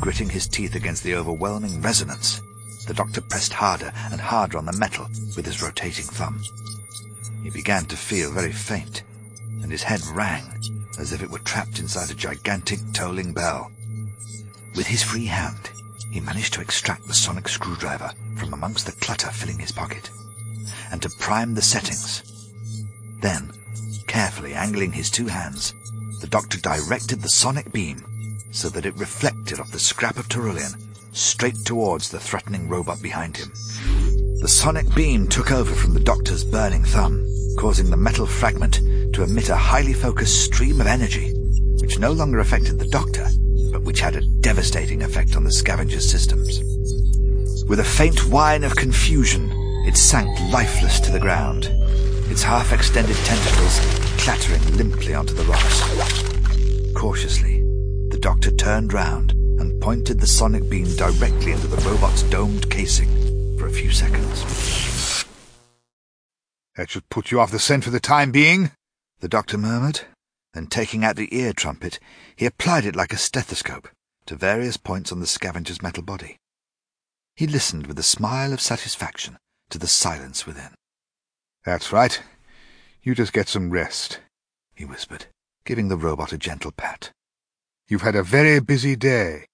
Gritting 0.00 0.28
his 0.28 0.48
teeth 0.48 0.74
against 0.74 1.04
the 1.04 1.14
overwhelming 1.14 1.80
resonance, 1.80 2.42
the 2.88 2.94
doctor 2.94 3.20
pressed 3.20 3.52
harder 3.52 3.92
and 4.10 4.20
harder 4.20 4.58
on 4.58 4.64
the 4.64 4.72
metal 4.72 5.06
with 5.36 5.46
his 5.46 5.62
rotating 5.62 6.06
thumb. 6.06 6.42
He 7.44 7.50
began 7.50 7.84
to 7.86 7.96
feel 7.96 8.32
very 8.32 8.52
faint, 8.52 9.04
and 9.62 9.70
his 9.70 9.84
head 9.84 10.04
rang 10.12 10.42
as 10.98 11.12
if 11.12 11.22
it 11.22 11.30
were 11.30 11.38
trapped 11.38 11.78
inside 11.78 12.10
a 12.10 12.14
gigantic 12.14 12.80
tolling 12.92 13.32
bell. 13.32 13.70
With 14.74 14.88
his 14.88 15.04
free 15.04 15.26
hand, 15.26 15.70
he 16.10 16.18
managed 16.18 16.54
to 16.54 16.60
extract 16.60 17.06
the 17.06 17.14
sonic 17.14 17.48
screwdriver 17.48 18.10
from 18.36 18.52
amongst 18.52 18.86
the 18.86 18.92
clutter 19.00 19.28
filling 19.28 19.60
his 19.60 19.70
pocket, 19.70 20.10
and 20.90 21.00
to 21.02 21.10
prime 21.20 21.54
the 21.54 21.62
settings. 21.62 22.37
Then, 23.20 23.52
carefully 24.06 24.54
angling 24.54 24.92
his 24.92 25.10
two 25.10 25.26
hands, 25.26 25.74
the 26.20 26.28
doctor 26.28 26.58
directed 26.58 27.20
the 27.20 27.28
sonic 27.28 27.72
beam 27.72 28.04
so 28.50 28.68
that 28.70 28.86
it 28.86 28.96
reflected 28.96 29.60
off 29.60 29.70
the 29.70 29.78
scrap 29.78 30.18
of 30.18 30.28
Terulian 30.28 30.74
straight 31.12 31.64
towards 31.64 32.10
the 32.10 32.20
threatening 32.20 32.68
robot 32.68 33.02
behind 33.02 33.36
him. 33.36 33.50
The 34.40 34.48
sonic 34.48 34.92
beam 34.94 35.26
took 35.26 35.50
over 35.50 35.74
from 35.74 35.94
the 35.94 36.00
doctor's 36.00 36.44
burning 36.44 36.84
thumb, 36.84 37.26
causing 37.58 37.90
the 37.90 37.96
metal 37.96 38.26
fragment 38.26 38.74
to 39.14 39.24
emit 39.24 39.48
a 39.48 39.56
highly 39.56 39.92
focused 39.92 40.44
stream 40.44 40.80
of 40.80 40.86
energy, 40.86 41.32
which 41.80 41.98
no 41.98 42.12
longer 42.12 42.38
affected 42.38 42.78
the 42.78 42.88
doctor, 42.88 43.28
but 43.72 43.82
which 43.82 44.00
had 44.00 44.14
a 44.14 44.26
devastating 44.40 45.02
effect 45.02 45.34
on 45.34 45.42
the 45.42 45.52
scavenger's 45.52 46.08
systems. 46.08 46.62
With 47.68 47.80
a 47.80 47.84
faint 47.84 48.28
whine 48.28 48.64
of 48.64 48.76
confusion, 48.76 49.50
it 49.86 49.96
sank 49.96 50.28
lifeless 50.52 51.00
to 51.00 51.10
the 51.10 51.18
ground, 51.18 51.64
its 52.30 52.42
half-extended 52.42 53.16
tentacles 53.16 53.80
clattering 54.18 54.76
limply 54.76 55.14
onto 55.14 55.34
the 55.34 55.44
rocks. 55.44 55.82
Cautiously, 56.94 57.60
the 58.10 58.18
doctor 58.20 58.50
turned 58.50 58.92
round 58.92 59.32
and 59.32 59.80
pointed 59.82 60.20
the 60.20 60.26
sonic 60.26 60.68
beam 60.68 60.94
directly 60.96 61.52
into 61.52 61.66
the 61.66 61.88
robot's 61.88 62.22
domed 62.24 62.70
casing 62.70 63.08
for 63.58 63.66
a 63.66 63.72
few 63.72 63.90
seconds. 63.90 65.24
That 66.76 66.90
should 66.90 67.08
put 67.08 67.30
you 67.30 67.40
off 67.40 67.50
the 67.50 67.58
scent 67.58 67.84
for 67.84 67.90
the 67.90 68.00
time 68.00 68.30
being, 68.30 68.70
the 69.20 69.28
doctor 69.28 69.58
murmured. 69.58 70.02
Then 70.54 70.66
taking 70.66 71.04
out 71.04 71.16
the 71.16 71.34
ear 71.36 71.52
trumpet, 71.52 71.98
he 72.34 72.46
applied 72.46 72.86
it 72.86 72.96
like 72.96 73.12
a 73.12 73.18
stethoscope 73.18 73.88
to 74.26 74.34
various 74.34 74.76
points 74.76 75.12
on 75.12 75.20
the 75.20 75.26
scavenger's 75.26 75.82
metal 75.82 76.02
body. 76.02 76.38
He 77.34 77.46
listened 77.46 77.86
with 77.86 77.98
a 77.98 78.02
smile 78.02 78.52
of 78.52 78.60
satisfaction 78.60 79.38
to 79.70 79.78
the 79.78 79.86
silence 79.86 80.46
within. 80.46 80.74
That's 81.68 81.92
right. 81.92 82.18
You 83.02 83.14
just 83.14 83.34
get 83.34 83.46
some 83.46 83.68
rest, 83.68 84.20
he 84.74 84.86
whispered, 84.86 85.26
giving 85.66 85.88
the 85.88 85.98
robot 85.98 86.32
a 86.32 86.38
gentle 86.38 86.72
pat. 86.72 87.10
You've 87.88 88.00
had 88.00 88.16
a 88.16 88.22
very 88.22 88.58
busy 88.58 88.96
day. 88.96 89.44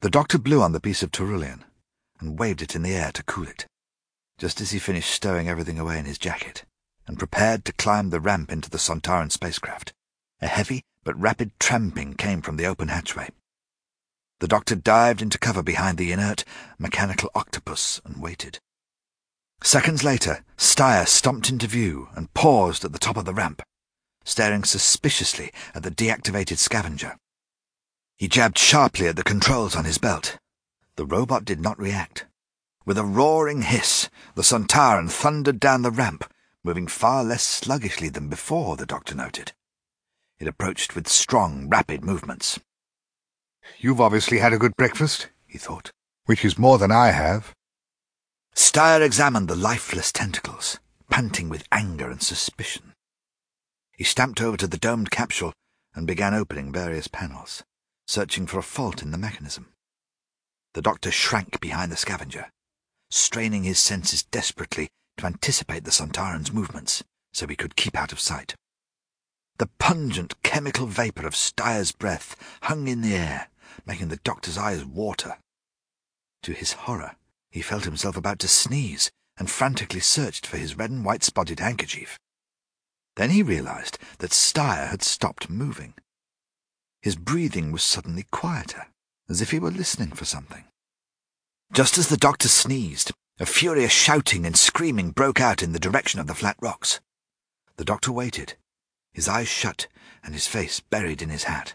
The 0.00 0.08
doctor 0.08 0.38
blew 0.38 0.62
on 0.62 0.72
the 0.72 0.80
piece 0.80 1.02
of 1.02 1.10
Terulian 1.10 1.60
and 2.20 2.38
waved 2.38 2.62
it 2.62 2.74
in 2.74 2.80
the 2.80 2.94
air 2.94 3.12
to 3.12 3.22
cool 3.22 3.46
it, 3.46 3.66
just 4.38 4.62
as 4.62 4.70
he 4.70 4.78
finished 4.78 5.10
stowing 5.10 5.46
everything 5.46 5.78
away 5.78 5.98
in 5.98 6.06
his 6.06 6.16
jacket 6.16 6.64
and 7.06 7.18
prepared 7.18 7.66
to 7.66 7.74
climb 7.74 8.08
the 8.08 8.18
ramp 8.18 8.50
into 8.50 8.70
the 8.70 8.78
Sontaran 8.78 9.30
spacecraft. 9.30 9.92
A 10.40 10.46
heavy 10.46 10.84
but 11.04 11.20
rapid 11.20 11.50
tramping 11.60 12.14
came 12.14 12.40
from 12.40 12.56
the 12.56 12.64
open 12.64 12.88
hatchway. 12.88 13.28
The 14.40 14.48
doctor 14.48 14.74
dived 14.74 15.20
into 15.20 15.36
cover 15.36 15.62
behind 15.62 15.98
the 15.98 16.12
inert, 16.12 16.46
mechanical 16.78 17.30
octopus 17.34 18.00
and 18.06 18.22
waited. 18.22 18.58
Seconds 19.64 20.04
later, 20.04 20.44
Styre 20.56 21.08
stomped 21.08 21.50
into 21.50 21.66
view 21.66 22.08
and 22.14 22.32
paused 22.34 22.84
at 22.84 22.92
the 22.92 22.98
top 22.98 23.16
of 23.16 23.24
the 23.24 23.34
ramp 23.34 23.62
staring 24.24 24.64
suspiciously 24.64 25.52
at 25.74 25.82
the 25.82 25.90
deactivated 25.90 26.56
scavenger. 26.56 27.16
He 28.16 28.28
jabbed 28.28 28.58
sharply 28.58 29.06
at 29.06 29.16
the 29.16 29.22
controls 29.22 29.76
on 29.76 29.84
his 29.84 29.98
belt. 29.98 30.38
The 30.96 31.06
robot 31.06 31.44
did 31.44 31.60
not 31.60 31.78
react. 31.78 32.26
With 32.86 32.98
a 32.98 33.04
roaring 33.04 33.62
hiss, 33.62 34.08
the 34.34 34.42
Sontaran 34.42 35.10
thundered 35.10 35.60
down 35.60 35.82
the 35.82 35.90
ramp, 35.90 36.24
moving 36.62 36.86
far 36.86 37.24
less 37.24 37.42
sluggishly 37.42 38.08
than 38.08 38.28
before, 38.28 38.76
the 38.76 38.86
doctor 38.86 39.14
noted. 39.14 39.52
It 40.38 40.48
approached 40.48 40.94
with 40.94 41.08
strong, 41.08 41.68
rapid 41.68 42.04
movements. 42.04 42.60
You've 43.78 44.00
obviously 44.00 44.38
had 44.38 44.52
a 44.52 44.58
good 44.58 44.76
breakfast, 44.76 45.28
he 45.46 45.58
thought, 45.58 45.90
which 46.26 46.44
is 46.44 46.58
more 46.58 46.78
than 46.78 46.92
I 46.92 47.10
have. 47.10 47.54
Styre 48.54 49.02
examined 49.02 49.48
the 49.48 49.56
lifeless 49.56 50.12
tentacles, 50.12 50.78
panting 51.10 51.48
with 51.48 51.66
anger 51.72 52.10
and 52.10 52.22
suspicion. 52.22 52.92
He 53.92 54.04
stamped 54.04 54.40
over 54.40 54.56
to 54.56 54.66
the 54.66 54.78
domed 54.78 55.10
capsule 55.10 55.52
and 55.94 56.06
began 56.06 56.34
opening 56.34 56.72
various 56.72 57.08
panels, 57.08 57.62
searching 58.06 58.46
for 58.46 58.58
a 58.58 58.62
fault 58.62 59.02
in 59.02 59.10
the 59.10 59.18
mechanism. 59.18 59.68
The 60.74 60.82
doctor 60.82 61.10
shrank 61.10 61.60
behind 61.60 61.92
the 61.92 61.96
scavenger, 61.96 62.50
straining 63.10 63.62
his 63.62 63.78
senses 63.78 64.24
desperately 64.24 64.88
to 65.18 65.26
anticipate 65.26 65.84
the 65.84 65.92
Sontaran's 65.92 66.52
movements 66.52 67.04
so 67.32 67.46
he 67.46 67.56
could 67.56 67.76
keep 67.76 67.96
out 67.96 68.12
of 68.12 68.20
sight. 68.20 68.54
The 69.58 69.68
pungent 69.78 70.40
chemical 70.42 70.86
vapor 70.86 71.26
of 71.26 71.34
Styre's 71.34 71.92
breath 71.92 72.34
hung 72.62 72.88
in 72.88 73.02
the 73.02 73.14
air, 73.14 73.48
making 73.86 74.08
the 74.08 74.16
doctor's 74.16 74.58
eyes 74.58 74.84
water. 74.84 75.38
To 76.42 76.52
his 76.52 76.72
horror, 76.72 77.16
he 77.54 77.62
felt 77.62 77.84
himself 77.84 78.16
about 78.16 78.40
to 78.40 78.48
sneeze 78.48 79.12
and 79.36 79.48
frantically 79.48 80.00
searched 80.00 80.44
for 80.44 80.56
his 80.56 80.76
red 80.76 80.90
and 80.90 81.04
white 81.04 81.22
spotted 81.22 81.60
handkerchief. 81.60 82.18
Then 83.14 83.30
he 83.30 83.44
realized 83.44 83.96
that 84.18 84.32
Styre 84.32 84.88
had 84.88 85.04
stopped 85.04 85.48
moving. 85.48 85.94
His 87.00 87.14
breathing 87.14 87.70
was 87.70 87.84
suddenly 87.84 88.24
quieter, 88.32 88.88
as 89.28 89.40
if 89.40 89.52
he 89.52 89.60
were 89.60 89.70
listening 89.70 90.10
for 90.10 90.24
something. 90.24 90.64
Just 91.72 91.96
as 91.96 92.08
the 92.08 92.16
doctor 92.16 92.48
sneezed, 92.48 93.12
a 93.38 93.46
furious 93.46 93.92
shouting 93.92 94.44
and 94.44 94.56
screaming 94.56 95.12
broke 95.12 95.40
out 95.40 95.62
in 95.62 95.70
the 95.70 95.78
direction 95.78 96.18
of 96.18 96.26
the 96.26 96.34
flat 96.34 96.56
rocks. 96.60 96.98
The 97.76 97.84
doctor 97.84 98.10
waited, 98.10 98.54
his 99.12 99.28
eyes 99.28 99.46
shut 99.46 99.86
and 100.24 100.34
his 100.34 100.48
face 100.48 100.80
buried 100.80 101.22
in 101.22 101.28
his 101.28 101.44
hat. 101.44 101.74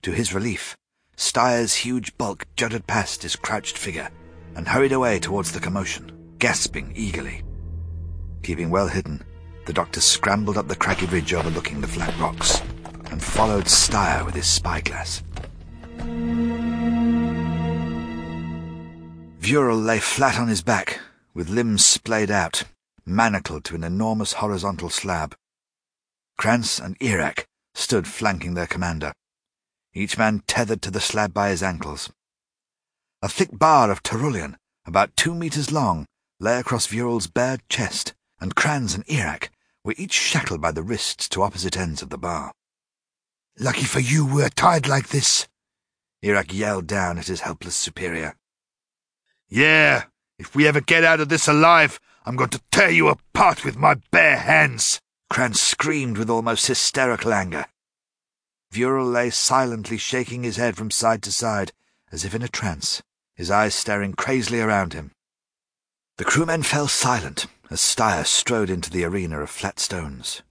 To 0.00 0.12
his 0.12 0.32
relief, 0.32 0.78
Styre's 1.14 1.74
huge 1.84 2.16
bulk 2.16 2.46
jutted 2.56 2.86
past 2.86 3.22
his 3.22 3.36
crouched 3.36 3.76
figure 3.76 4.10
and 4.54 4.68
hurried 4.68 4.92
away 4.92 5.18
towards 5.18 5.52
the 5.52 5.60
commotion, 5.60 6.12
gasping 6.38 6.92
eagerly. 6.94 7.42
Keeping 8.42 8.70
well 8.70 8.88
hidden, 8.88 9.24
the 9.66 9.72
doctor 9.72 10.00
scrambled 10.00 10.58
up 10.58 10.68
the 10.68 10.76
craggy 10.76 11.06
ridge 11.06 11.32
overlooking 11.34 11.80
the 11.80 11.88
flat 11.88 12.18
rocks 12.18 12.60
and 13.10 13.22
followed 13.22 13.66
Styre 13.66 14.24
with 14.24 14.34
his 14.34 14.46
spyglass. 14.46 15.22
Vural 19.40 19.84
lay 19.84 19.98
flat 19.98 20.38
on 20.38 20.48
his 20.48 20.62
back, 20.62 21.00
with 21.34 21.48
limbs 21.48 21.84
splayed 21.84 22.30
out, 22.30 22.64
manacled 23.04 23.64
to 23.64 23.74
an 23.74 23.84
enormous 23.84 24.34
horizontal 24.34 24.88
slab. 24.88 25.34
Krans 26.38 26.84
and 26.84 26.98
Erak 27.00 27.44
stood 27.74 28.06
flanking 28.06 28.54
their 28.54 28.66
commander, 28.66 29.12
each 29.94 30.16
man 30.16 30.42
tethered 30.46 30.80
to 30.82 30.90
the 30.90 31.00
slab 31.00 31.34
by 31.34 31.50
his 31.50 31.62
ankles. 31.62 32.10
A 33.24 33.28
thick 33.28 33.56
bar 33.56 33.88
of 33.88 34.02
Terulian, 34.02 34.56
about 34.84 35.16
two 35.16 35.32
meters 35.32 35.70
long, 35.70 36.06
lay 36.40 36.58
across 36.58 36.88
Vural's 36.88 37.28
bared 37.28 37.62
chest, 37.68 38.14
and 38.40 38.56
Krans 38.56 38.96
and 38.96 39.06
Erak 39.06 39.48
were 39.84 39.94
each 39.96 40.12
shackled 40.12 40.60
by 40.60 40.72
the 40.72 40.82
wrists 40.82 41.28
to 41.28 41.42
opposite 41.42 41.76
ends 41.76 42.02
of 42.02 42.10
the 42.10 42.18
bar. 42.18 42.50
Lucky 43.60 43.84
for 43.84 44.00
you 44.00 44.26
we're 44.26 44.48
tied 44.48 44.88
like 44.88 45.10
this, 45.10 45.46
Erak 46.24 46.52
yelled 46.52 46.88
down 46.88 47.16
at 47.16 47.28
his 47.28 47.42
helpless 47.42 47.76
superior. 47.76 48.34
Yeah, 49.48 50.06
if 50.36 50.56
we 50.56 50.66
ever 50.66 50.80
get 50.80 51.04
out 51.04 51.20
of 51.20 51.28
this 51.28 51.46
alive, 51.46 52.00
I'm 52.26 52.34
going 52.34 52.50
to 52.50 52.62
tear 52.72 52.90
you 52.90 53.06
apart 53.06 53.64
with 53.64 53.76
my 53.76 53.94
bare 54.10 54.38
hands, 54.38 55.00
Krans 55.32 55.58
screamed 55.58 56.18
with 56.18 56.28
almost 56.28 56.66
hysterical 56.66 57.32
anger. 57.32 57.66
Vural 58.72 59.12
lay 59.12 59.30
silently 59.30 59.96
shaking 59.96 60.42
his 60.42 60.56
head 60.56 60.76
from 60.76 60.90
side 60.90 61.22
to 61.22 61.30
side, 61.30 61.70
as 62.10 62.24
if 62.24 62.34
in 62.34 62.42
a 62.42 62.48
trance, 62.48 63.00
his 63.42 63.50
eyes 63.50 63.74
staring 63.74 64.12
crazily 64.12 64.60
around 64.60 64.92
him. 64.92 65.10
The 66.16 66.24
crewmen 66.24 66.62
fell 66.62 66.86
silent 66.86 67.46
as 67.70 67.80
Styre 67.80 68.24
strode 68.24 68.70
into 68.70 68.88
the 68.88 69.02
arena 69.02 69.40
of 69.40 69.50
flat 69.50 69.80
stones, 69.80 70.42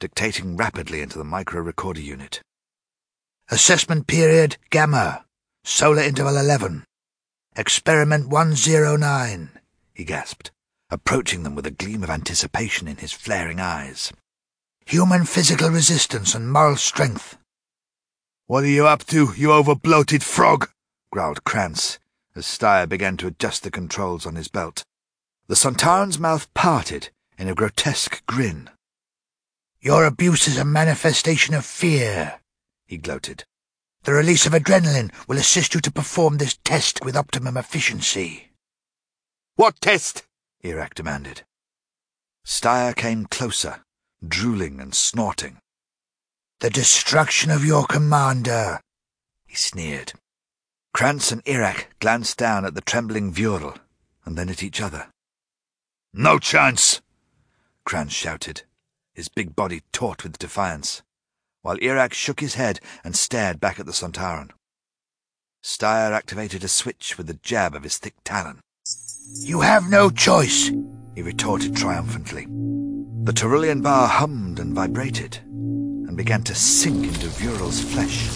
dictating 0.00 0.56
rapidly 0.56 1.02
into 1.02 1.18
the 1.18 1.24
micro-recorder 1.24 2.00
unit. 2.00 2.40
Assessment 3.50 4.06
period 4.06 4.56
Gamma. 4.70 5.26
Solar 5.62 6.00
interval 6.00 6.38
11. 6.38 6.84
Experiment 7.54 8.30
109, 8.30 9.50
he 9.92 10.02
gasped, 10.02 10.50
approaching 10.88 11.42
them 11.42 11.54
with 11.54 11.66
a 11.66 11.70
gleam 11.70 12.02
of 12.02 12.08
anticipation 12.08 12.88
in 12.88 12.96
his 12.96 13.12
flaring 13.12 13.60
eyes. 13.60 14.10
Human 14.86 15.26
physical 15.26 15.68
resistance 15.68 16.34
and 16.34 16.50
moral 16.50 16.76
strength. 16.76 17.36
What 18.46 18.64
are 18.64 18.68
you 18.68 18.86
up 18.86 19.04
to, 19.08 19.34
you 19.36 19.52
over-bloated 19.52 20.22
frog? 20.22 20.70
growled 21.10 21.44
Krans, 21.44 21.98
as 22.34 22.46
Styre 22.46 22.88
began 22.88 23.16
to 23.18 23.26
adjust 23.26 23.62
the 23.62 23.70
controls 23.70 24.26
on 24.26 24.36
his 24.36 24.48
belt. 24.48 24.84
The 25.48 25.54
Sontaran's 25.54 26.18
mouth 26.18 26.52
parted 26.54 27.10
in 27.36 27.48
a 27.48 27.54
grotesque 27.54 28.24
grin. 28.26 28.70
Your 29.80 30.04
abuse 30.04 30.46
is 30.46 30.56
a 30.56 30.64
manifestation 30.64 31.54
of 31.54 31.66
fear, 31.66 32.40
he 32.86 32.96
gloated. 32.96 33.44
The 34.04 34.12
release 34.12 34.46
of 34.46 34.52
adrenaline 34.52 35.12
will 35.28 35.38
assist 35.38 35.74
you 35.74 35.80
to 35.80 35.92
perform 35.92 36.38
this 36.38 36.58
test 36.64 37.04
with 37.04 37.16
optimum 37.16 37.56
efficiency. 37.56 38.52
What 39.56 39.80
test? 39.80 40.24
Erak 40.64 40.94
demanded. 40.94 41.42
Styre 42.44 42.96
came 42.96 43.26
closer, 43.26 43.84
drooling 44.26 44.80
and 44.80 44.94
snorting. 44.94 45.58
The 46.60 46.70
destruction 46.70 47.50
of 47.50 47.64
your 47.64 47.86
commander, 47.86 48.80
he 49.46 49.56
sneered. 49.56 50.12
Krans 50.94 51.32
and 51.32 51.42
Erak 51.44 51.86
glanced 52.00 52.36
down 52.36 52.64
at 52.64 52.74
the 52.74 52.80
trembling 52.82 53.32
Vural, 53.32 53.78
and 54.24 54.36
then 54.36 54.48
at 54.48 54.62
each 54.62 54.80
other. 54.80 55.08
No 56.12 56.38
chance! 56.38 57.00
Krans 57.86 58.10
shouted, 58.10 58.62
his 59.14 59.28
big 59.28 59.56
body 59.56 59.82
taut 59.92 60.22
with 60.22 60.38
defiance, 60.38 61.02
while 61.62 61.78
Erak 61.78 62.12
shook 62.12 62.40
his 62.40 62.54
head 62.54 62.78
and 63.02 63.16
stared 63.16 63.58
back 63.58 63.80
at 63.80 63.86
the 63.86 63.92
Sontaran. 63.92 64.50
Styre 65.62 66.12
activated 66.12 66.62
a 66.62 66.68
switch 66.68 67.16
with 67.16 67.26
the 67.26 67.38
jab 67.42 67.74
of 67.74 67.84
his 67.84 67.96
thick 67.96 68.14
talon. 68.24 68.60
You 69.34 69.60
have 69.60 69.88
no 69.88 70.10
choice, 70.10 70.70
he 71.14 71.22
retorted 71.22 71.74
triumphantly. 71.74 72.46
The 73.24 73.32
Terulian 73.32 73.82
bar 73.82 74.08
hummed 74.08 74.58
and 74.58 74.74
vibrated, 74.74 75.38
and 75.44 76.16
began 76.16 76.42
to 76.44 76.54
sink 76.54 77.06
into 77.06 77.28
Vural's 77.28 77.80
flesh. 77.80 78.28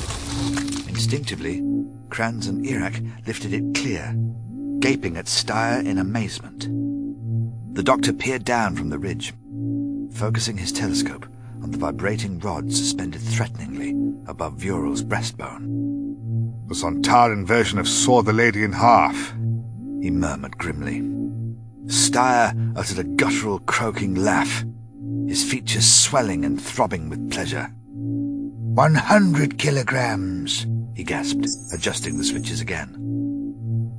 Instinctively, 0.88 1.62
Krans 2.08 2.48
and 2.48 2.64
Erak 2.64 3.26
lifted 3.26 3.52
it 3.52 3.74
clear, 3.74 4.14
gaping 4.80 5.16
at 5.16 5.26
Styre 5.26 5.84
in 5.84 5.98
amazement. 5.98 6.68
The 7.74 7.82
doctor 7.82 8.12
peered 8.12 8.44
down 8.44 8.76
from 8.76 8.88
the 8.88 8.98
ridge, 8.98 9.34
focusing 10.12 10.56
his 10.56 10.72
telescope 10.72 11.26
on 11.62 11.70
the 11.70 11.78
vibrating 11.78 12.38
rod 12.38 12.72
suspended 12.72 13.20
threateningly 13.20 13.90
above 14.26 14.54
Vural's 14.54 15.02
breastbone. 15.02 15.84
The 16.68 16.74
Sontaran 16.74 17.46
version 17.46 17.78
of 17.78 17.88
Saw 17.88 18.22
the 18.22 18.32
Lady 18.32 18.64
in 18.64 18.72
Half, 18.72 19.34
he 20.00 20.10
murmured 20.10 20.58
grimly. 20.58 21.02
Styre 21.86 22.76
uttered 22.76 22.98
a 22.98 23.04
guttural, 23.04 23.60
croaking 23.60 24.14
laugh, 24.14 24.64
his 25.28 25.44
features 25.48 25.86
swelling 25.86 26.44
and 26.44 26.60
throbbing 26.60 27.08
with 27.08 27.30
pleasure. 27.30 27.70
One 27.88 28.94
hundred 28.94 29.58
kilograms, 29.58 30.66
he 30.96 31.04
gasped, 31.04 31.46
adjusting 31.74 32.16
the 32.16 32.24
switches 32.24 32.62
again. 32.62 32.96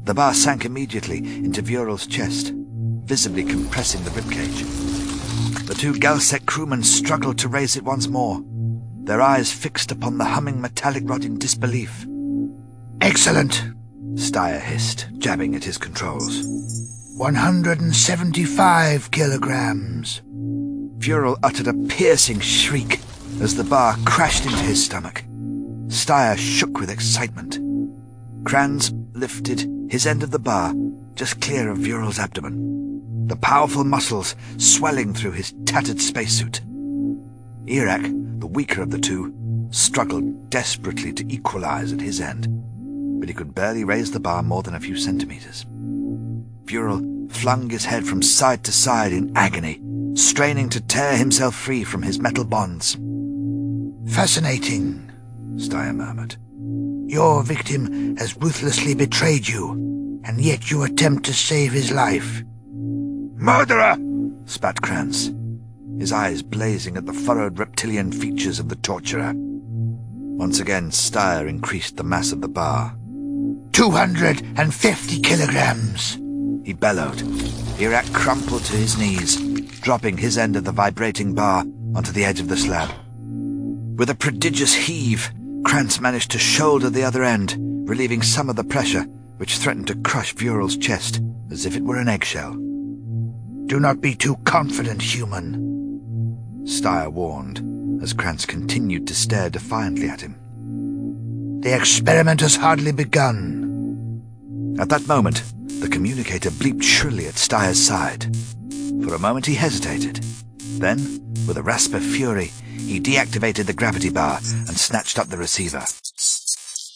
The 0.05 0.15
bar 0.15 0.33
sank 0.33 0.65
immediately 0.65 1.19
into 1.19 1.61
Vural's 1.61 2.07
chest, 2.07 2.51
visibly 3.05 3.43
compressing 3.43 4.03
the 4.03 4.09
ribcage. 4.09 5.67
The 5.67 5.75
two 5.75 5.93
Galsec 5.93 6.47
crewmen 6.47 6.81
struggled 6.81 7.37
to 7.37 7.47
raise 7.47 7.77
it 7.77 7.83
once 7.83 8.07
more, 8.07 8.43
their 9.03 9.21
eyes 9.21 9.51
fixed 9.51 9.91
upon 9.91 10.17
the 10.17 10.25
humming 10.25 10.59
metallic 10.59 11.03
rod 11.07 11.23
in 11.23 11.37
disbelief. 11.37 12.07
Excellent, 12.99 13.61
Styre 14.15 14.59
hissed, 14.59 15.05
jabbing 15.19 15.55
at 15.55 15.65
his 15.65 15.77
controls. 15.77 16.41
175 17.17 19.11
kilograms. 19.11 20.23
Vural 20.97 21.37
uttered 21.43 21.67
a 21.67 21.75
piercing 21.89 22.39
shriek 22.39 22.99
as 23.39 23.55
the 23.55 23.63
bar 23.63 23.95
crashed 24.03 24.45
into 24.45 24.57
his 24.57 24.83
stomach. 24.83 25.23
Styre 25.87 26.37
shook 26.37 26.79
with 26.79 26.89
excitement. 26.89 27.59
Krans 28.43 28.91
lifted 29.13 29.67
his 29.89 30.05
end 30.05 30.23
of 30.23 30.31
the 30.31 30.39
bar 30.39 30.73
just 31.15 31.41
clear 31.41 31.69
of 31.69 31.79
Vural's 31.79 32.19
abdomen, 32.19 33.27
the 33.27 33.35
powerful 33.35 33.83
muscles 33.83 34.35
swelling 34.57 35.13
through 35.13 35.31
his 35.31 35.53
tattered 35.65 35.99
spacesuit. 35.99 36.61
Erak, 37.65 38.39
the 38.39 38.47
weaker 38.47 38.81
of 38.81 38.91
the 38.91 38.99
two, 38.99 39.33
struggled 39.71 40.49
desperately 40.49 41.11
to 41.11 41.25
equalize 41.33 41.91
at 41.91 41.99
his 41.99 42.21
end, 42.21 42.47
but 43.19 43.27
he 43.27 43.33
could 43.33 43.55
barely 43.55 43.83
raise 43.83 44.11
the 44.11 44.19
bar 44.19 44.43
more 44.43 44.61
than 44.61 44.75
a 44.75 44.79
few 44.79 44.95
centimeters. 44.95 45.65
Vural 46.65 47.31
flung 47.31 47.69
his 47.69 47.85
head 47.85 48.05
from 48.05 48.21
side 48.21 48.63
to 48.63 48.71
side 48.71 49.11
in 49.11 49.35
agony, 49.35 49.81
straining 50.15 50.69
to 50.69 50.81
tear 50.81 51.17
himself 51.17 51.55
free 51.55 51.83
from 51.83 52.03
his 52.03 52.19
metal 52.19 52.45
bonds. 52.45 52.97
Fascinating, 54.13 55.06
Styre 55.57 55.95
murmured. 55.95 56.35
Your 57.11 57.43
victim 57.43 58.15
has 58.17 58.37
ruthlessly 58.37 58.93
betrayed 58.93 59.47
you, 59.47 60.21
and 60.23 60.39
yet 60.41 60.69
you 60.69 60.83
attempt 60.83 61.25
to 61.25 61.33
save 61.33 61.71
his 61.71 61.91
life. 61.91 62.43
Murderer! 63.35 63.97
spat 64.45 64.77
Krans, 64.77 65.33
his 65.99 66.11
eyes 66.11 66.41
blazing 66.41 66.97
at 66.97 67.05
the 67.05 67.13
furrowed 67.13 67.59
reptilian 67.59 68.11
features 68.11 68.59
of 68.59 68.69
the 68.69 68.75
torturer. 68.75 69.33
Once 69.35 70.59
again, 70.59 70.91
Styre 70.91 71.49
increased 71.49 71.97
the 71.97 72.03
mass 72.03 72.31
of 72.31 72.41
the 72.41 72.47
bar. 72.47 72.95
Two 73.71 73.89
hundred 73.89 74.41
and 74.57 74.73
fifty 74.73 75.19
kilograms, 75.19 76.15
he 76.63 76.73
bellowed. 76.73 77.17
Erak 77.77 78.11
crumpled 78.13 78.63
to 78.65 78.75
his 78.75 78.97
knees, 78.97 79.37
dropping 79.81 80.17
his 80.17 80.37
end 80.37 80.55
of 80.55 80.65
the 80.65 80.71
vibrating 80.71 81.33
bar 81.33 81.63
onto 81.95 82.11
the 82.11 82.25
edge 82.25 82.39
of 82.39 82.47
the 82.47 82.57
slab. 82.57 82.93
With 83.97 84.09
a 84.09 84.15
prodigious 84.15 84.73
heave, 84.73 85.31
Krans 85.67 85.99
managed 85.99 86.31
to 86.31 86.39
shoulder 86.39 86.89
the 86.89 87.03
other 87.03 87.25
end, 87.25 87.57
relieving 87.89 88.21
some 88.21 88.49
of 88.49 88.55
the 88.55 88.63
pressure 88.63 89.03
which 89.35 89.57
threatened 89.57 89.87
to 89.87 89.95
crush 89.95 90.33
Vural's 90.33 90.77
chest 90.77 91.21
as 91.51 91.65
if 91.65 91.75
it 91.75 91.83
were 91.83 91.97
an 91.97 92.07
eggshell. 92.07 92.53
Do 93.65 93.77
not 93.77 93.99
be 93.99 94.15
too 94.15 94.37
confident, 94.45 95.01
human, 95.01 96.63
Styre 96.63 97.11
warned, 97.11 97.59
as 98.01 98.13
Krans 98.13 98.47
continued 98.47 99.07
to 99.07 99.13
stare 99.13 99.49
defiantly 99.49 100.07
at 100.07 100.21
him. 100.21 101.59
The 101.61 101.75
experiment 101.75 102.39
has 102.39 102.55
hardly 102.55 102.93
begun. 102.93 104.23
At 104.79 104.87
that 104.87 105.05
moment, 105.05 105.43
the 105.81 105.89
communicator 105.89 106.49
bleeped 106.49 106.83
shrilly 106.83 107.27
at 107.27 107.37
Styre's 107.37 107.77
side. 107.77 108.33
For 109.03 109.13
a 109.13 109.19
moment 109.19 109.45
he 109.45 109.55
hesitated. 109.55 110.25
Then, 110.79 111.33
with 111.47 111.57
a 111.57 111.63
rasp 111.63 111.93
of 111.93 112.03
fury, 112.03 112.51
he 112.77 112.99
deactivated 112.99 113.65
the 113.65 113.73
gravity 113.73 114.09
bar 114.09 114.37
and 114.37 114.77
snatched 114.77 115.17
up 115.17 115.27
the 115.27 115.37
receiver. 115.37 115.83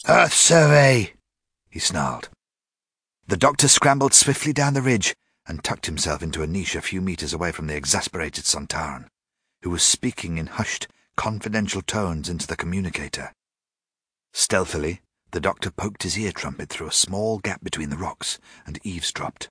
Earth 0.08 0.34
survey, 0.34 1.14
he 1.70 1.80
snarled. 1.80 2.30
The 3.28 3.38
doctor 3.38 3.68
scrambled 3.68 4.14
swiftly 4.14 4.54
down 4.54 4.76
the 4.76 4.82
ridge 4.82 5.16
and 5.48 5.64
tucked 5.64 5.88
himself 5.88 6.22
into 6.22 6.44
a 6.44 6.48
niche 6.48 6.76
a 6.76 6.82
few 6.82 7.02
meters 7.02 7.34
away 7.34 7.52
from 7.52 7.68
the 7.68 7.76
exasperated 7.76 8.46
Sontaran, 8.46 9.08
who 9.64 9.72
was 9.72 9.82
speaking 9.82 10.38
in 10.38 10.48
hushed, 10.48 10.88
confidential 11.16 11.82
tones 11.82 12.30
into 12.30 12.46
the 12.46 12.56
communicator. 12.56 13.34
Stealthily, 14.32 15.02
the 15.32 15.40
doctor 15.40 15.72
poked 15.72 16.04
his 16.04 16.20
ear 16.20 16.32
trumpet 16.32 16.70
through 16.70 16.88
a 16.88 16.92
small 16.92 17.40
gap 17.40 17.64
between 17.64 17.90
the 17.90 17.98
rocks 17.98 18.38
and 18.66 18.80
eavesdropped. 18.84 19.50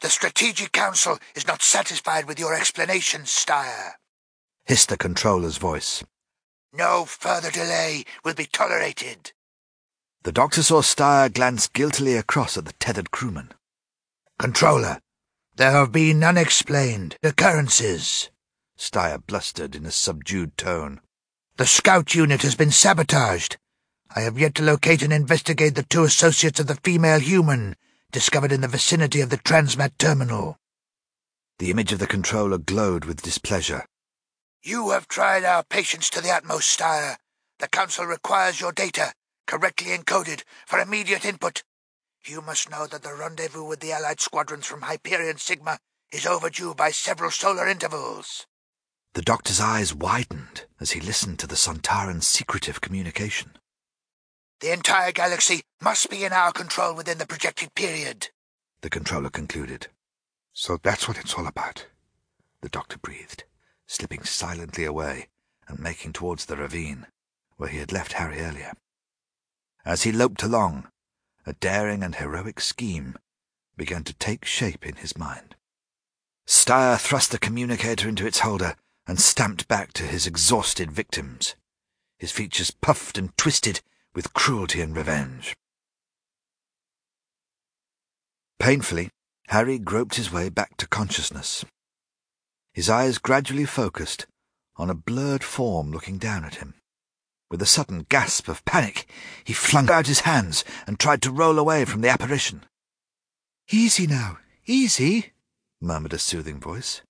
The 0.00 0.10
Strategic 0.10 0.70
Council 0.70 1.18
is 1.34 1.46
not 1.46 1.60
satisfied 1.60 2.26
with 2.26 2.38
your 2.38 2.54
explanations, 2.54 3.30
Styre, 3.30 3.94
hissed 4.64 4.90
the 4.90 4.96
controller's 4.96 5.56
voice. 5.56 6.04
No 6.72 7.04
further 7.04 7.50
delay 7.50 8.04
will 8.24 8.34
be 8.34 8.46
tolerated. 8.46 9.32
The 10.22 10.30
doctor 10.30 10.62
saw 10.62 10.82
Styre 10.82 11.32
glance 11.32 11.66
guiltily 11.66 12.14
across 12.14 12.56
at 12.56 12.64
the 12.64 12.74
tethered 12.74 13.10
crewman. 13.10 13.52
Controller, 14.38 15.00
there 15.56 15.72
have 15.72 15.90
been 15.90 16.22
unexplained 16.22 17.16
occurrences, 17.24 18.30
Styre 18.78 19.18
blustered 19.26 19.74
in 19.74 19.84
a 19.84 19.90
subdued 19.90 20.56
tone. 20.56 21.00
The 21.56 21.66
scout 21.66 22.14
unit 22.14 22.42
has 22.42 22.54
been 22.54 22.70
sabotaged. 22.70 23.56
I 24.14 24.20
have 24.20 24.38
yet 24.38 24.54
to 24.56 24.62
locate 24.62 25.02
and 25.02 25.12
investigate 25.12 25.74
the 25.74 25.82
two 25.82 26.04
associates 26.04 26.60
of 26.60 26.68
the 26.68 26.76
female 26.76 27.18
human 27.18 27.74
discovered 28.10 28.52
in 28.52 28.62
the 28.62 28.68
vicinity 28.68 29.20
of 29.20 29.30
the 29.30 29.36
Transmat 29.36 29.92
terminal. 29.98 30.56
The 31.58 31.70
image 31.70 31.92
of 31.92 31.98
the 31.98 32.06
controller 32.06 32.58
glowed 32.58 33.04
with 33.04 33.22
displeasure. 33.22 33.84
You 34.62 34.90
have 34.90 35.08
tried 35.08 35.44
our 35.44 35.62
patience 35.62 36.08
to 36.10 36.20
the 36.20 36.30
utmost, 36.30 36.78
Styre. 36.78 37.16
The 37.58 37.68
Council 37.68 38.06
requires 38.06 38.60
your 38.60 38.72
data, 38.72 39.12
correctly 39.46 39.96
encoded, 39.96 40.42
for 40.66 40.78
immediate 40.78 41.24
input. 41.24 41.62
You 42.24 42.40
must 42.40 42.70
know 42.70 42.86
that 42.86 43.02
the 43.02 43.14
rendezvous 43.14 43.64
with 43.64 43.80
the 43.80 43.92
Allied 43.92 44.20
squadrons 44.20 44.66
from 44.66 44.82
Hyperion 44.82 45.38
Sigma 45.38 45.78
is 46.12 46.26
overdue 46.26 46.74
by 46.74 46.90
several 46.90 47.30
solar 47.30 47.68
intervals. 47.68 48.46
The 49.14 49.22
doctor's 49.22 49.60
eyes 49.60 49.94
widened 49.94 50.66
as 50.80 50.92
he 50.92 51.00
listened 51.00 51.38
to 51.40 51.46
the 51.46 51.56
Sontaran's 51.56 52.26
secretive 52.26 52.80
communication. 52.80 53.52
The 54.60 54.72
entire 54.72 55.12
galaxy 55.12 55.62
must 55.80 56.10
be 56.10 56.24
in 56.24 56.32
our 56.32 56.50
control 56.50 56.94
within 56.94 57.18
the 57.18 57.26
projected 57.26 57.74
period, 57.74 58.30
the 58.80 58.90
controller 58.90 59.30
concluded. 59.30 59.86
So 60.52 60.78
that's 60.82 61.06
what 61.06 61.18
it's 61.18 61.34
all 61.34 61.46
about, 61.46 61.86
the 62.60 62.68
doctor 62.68 62.98
breathed, 62.98 63.44
slipping 63.86 64.24
silently 64.24 64.84
away 64.84 65.28
and 65.68 65.78
making 65.78 66.12
towards 66.12 66.46
the 66.46 66.56
ravine, 66.56 67.06
where 67.56 67.68
he 67.68 67.78
had 67.78 67.92
left 67.92 68.14
Harry 68.14 68.40
earlier. 68.40 68.72
As 69.84 70.02
he 70.02 70.10
loped 70.10 70.42
along, 70.42 70.88
a 71.46 71.52
daring 71.52 72.02
and 72.02 72.16
heroic 72.16 72.60
scheme 72.60 73.16
began 73.76 74.02
to 74.04 74.14
take 74.14 74.44
shape 74.44 74.84
in 74.84 74.96
his 74.96 75.16
mind. 75.16 75.54
Styre 76.46 76.98
thrust 76.98 77.30
the 77.30 77.38
communicator 77.38 78.08
into 78.08 78.26
its 78.26 78.40
holder 78.40 78.74
and 79.06 79.20
stamped 79.20 79.68
back 79.68 79.92
to 79.92 80.02
his 80.02 80.26
exhausted 80.26 80.90
victims. 80.90 81.54
His 82.18 82.32
features 82.32 82.72
puffed 82.72 83.16
and 83.16 83.36
twisted 83.36 83.82
with 84.18 84.34
cruelty 84.34 84.80
and 84.80 84.96
revenge. 84.96 85.54
Painfully, 88.58 89.10
Harry 89.46 89.78
groped 89.78 90.16
his 90.16 90.32
way 90.32 90.48
back 90.48 90.76
to 90.76 90.88
consciousness. 90.88 91.64
His 92.72 92.90
eyes 92.90 93.18
gradually 93.18 93.64
focused 93.64 94.26
on 94.76 94.90
a 94.90 94.94
blurred 94.96 95.44
form 95.44 95.92
looking 95.92 96.18
down 96.18 96.44
at 96.44 96.56
him. 96.56 96.74
With 97.48 97.62
a 97.62 97.66
sudden 97.66 98.06
gasp 98.08 98.48
of 98.48 98.64
panic, 98.64 99.08
he 99.44 99.52
flung 99.52 99.88
out 99.88 100.08
his 100.08 100.26
hands 100.26 100.64
and 100.84 100.98
tried 100.98 101.22
to 101.22 101.30
roll 101.30 101.56
away 101.56 101.84
from 101.84 102.00
the 102.00 102.08
apparition. 102.08 102.64
Easy 103.70 104.08
now, 104.08 104.38
easy, 104.66 105.30
murmured 105.80 106.12
a 106.12 106.18
soothing 106.18 106.58
voice. 106.58 107.02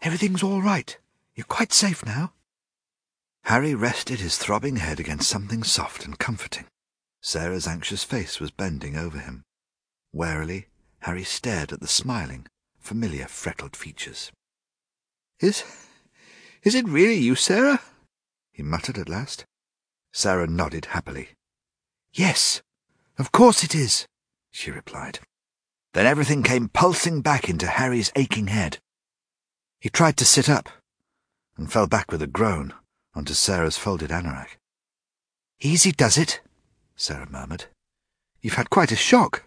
Everything's 0.00 0.42
all 0.42 0.62
right. 0.62 0.96
You're 1.34 1.44
quite 1.44 1.74
safe 1.74 2.02
now. 2.06 2.32
Harry 3.46 3.76
rested 3.76 4.18
his 4.18 4.36
throbbing 4.36 4.74
head 4.74 4.98
against 4.98 5.28
something 5.28 5.62
soft 5.62 6.04
and 6.04 6.18
comforting. 6.18 6.66
Sarah's 7.22 7.68
anxious 7.68 8.02
face 8.02 8.40
was 8.40 8.50
bending 8.50 8.96
over 8.96 9.20
him. 9.20 9.44
Warily, 10.12 10.66
Harry 11.02 11.22
stared 11.22 11.72
at 11.72 11.78
the 11.78 11.86
smiling, 11.86 12.48
familiar 12.80 13.28
freckled 13.28 13.76
features. 13.76 14.32
Is. 15.38 15.62
is 16.64 16.74
it 16.74 16.88
really 16.88 17.14
you, 17.14 17.36
Sarah? 17.36 17.80
he 18.50 18.64
muttered 18.64 18.98
at 18.98 19.08
last. 19.08 19.44
Sarah 20.12 20.48
nodded 20.48 20.86
happily. 20.86 21.28
Yes, 22.12 22.62
of 23.16 23.30
course 23.30 23.62
it 23.62 23.76
is, 23.76 24.08
she 24.50 24.72
replied. 24.72 25.20
Then 25.92 26.04
everything 26.04 26.42
came 26.42 26.68
pulsing 26.68 27.20
back 27.20 27.48
into 27.48 27.68
Harry's 27.68 28.10
aching 28.16 28.48
head. 28.48 28.78
He 29.78 29.88
tried 29.88 30.16
to 30.16 30.24
sit 30.24 30.48
up 30.48 30.68
and 31.56 31.70
fell 31.70 31.86
back 31.86 32.10
with 32.10 32.22
a 32.22 32.26
groan 32.26 32.74
onto 33.16 33.32
Sarah's 33.32 33.78
folded 33.78 34.10
anorak. 34.10 34.58
Easy 35.60 35.90
does 35.90 36.18
it, 36.18 36.40
Sarah 36.96 37.28
murmured. 37.30 37.64
You've 38.42 38.54
had 38.54 38.68
quite 38.68 38.92
a 38.92 38.96
shock. 38.96 39.44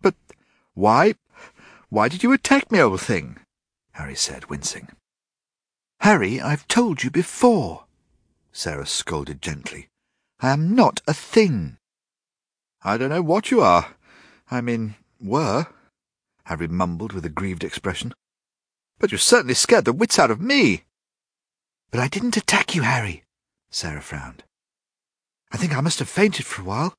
But 0.00 0.14
why, 0.74 1.16
why 1.88 2.08
did 2.08 2.22
you 2.22 2.32
attack 2.32 2.70
me, 2.70 2.80
old 2.80 3.00
thing? 3.00 3.38
Harry 3.94 4.14
said, 4.14 4.46
wincing. 4.46 4.88
Harry, 6.00 6.40
I've 6.40 6.68
told 6.68 7.02
you 7.02 7.10
before, 7.10 7.84
Sarah 8.52 8.86
scolded 8.86 9.42
gently. 9.42 9.88
I 10.40 10.52
am 10.52 10.74
not 10.74 11.02
a 11.08 11.12
thing. 11.12 11.78
I 12.84 12.96
don't 12.96 13.10
know 13.10 13.22
what 13.22 13.50
you 13.50 13.60
are. 13.60 13.94
I 14.50 14.60
mean, 14.60 14.94
were, 15.20 15.66
Harry 16.44 16.68
mumbled 16.68 17.12
with 17.12 17.24
a 17.24 17.28
grieved 17.28 17.64
expression. 17.64 18.14
But 19.00 19.10
you 19.10 19.18
certainly 19.18 19.54
scared 19.54 19.84
the 19.84 19.92
wits 19.92 20.18
out 20.18 20.30
of 20.30 20.40
me. 20.40 20.84
But 21.92 22.00
I 22.00 22.08
didn't 22.08 22.38
attack 22.38 22.74
you, 22.74 22.82
Harry, 22.82 23.22
Sarah 23.70 24.00
frowned. 24.00 24.42
I 25.52 25.58
think 25.58 25.76
I 25.76 25.82
must 25.82 25.98
have 25.98 26.08
fainted 26.08 26.46
for 26.46 26.62
a 26.62 26.64
while, 26.64 26.96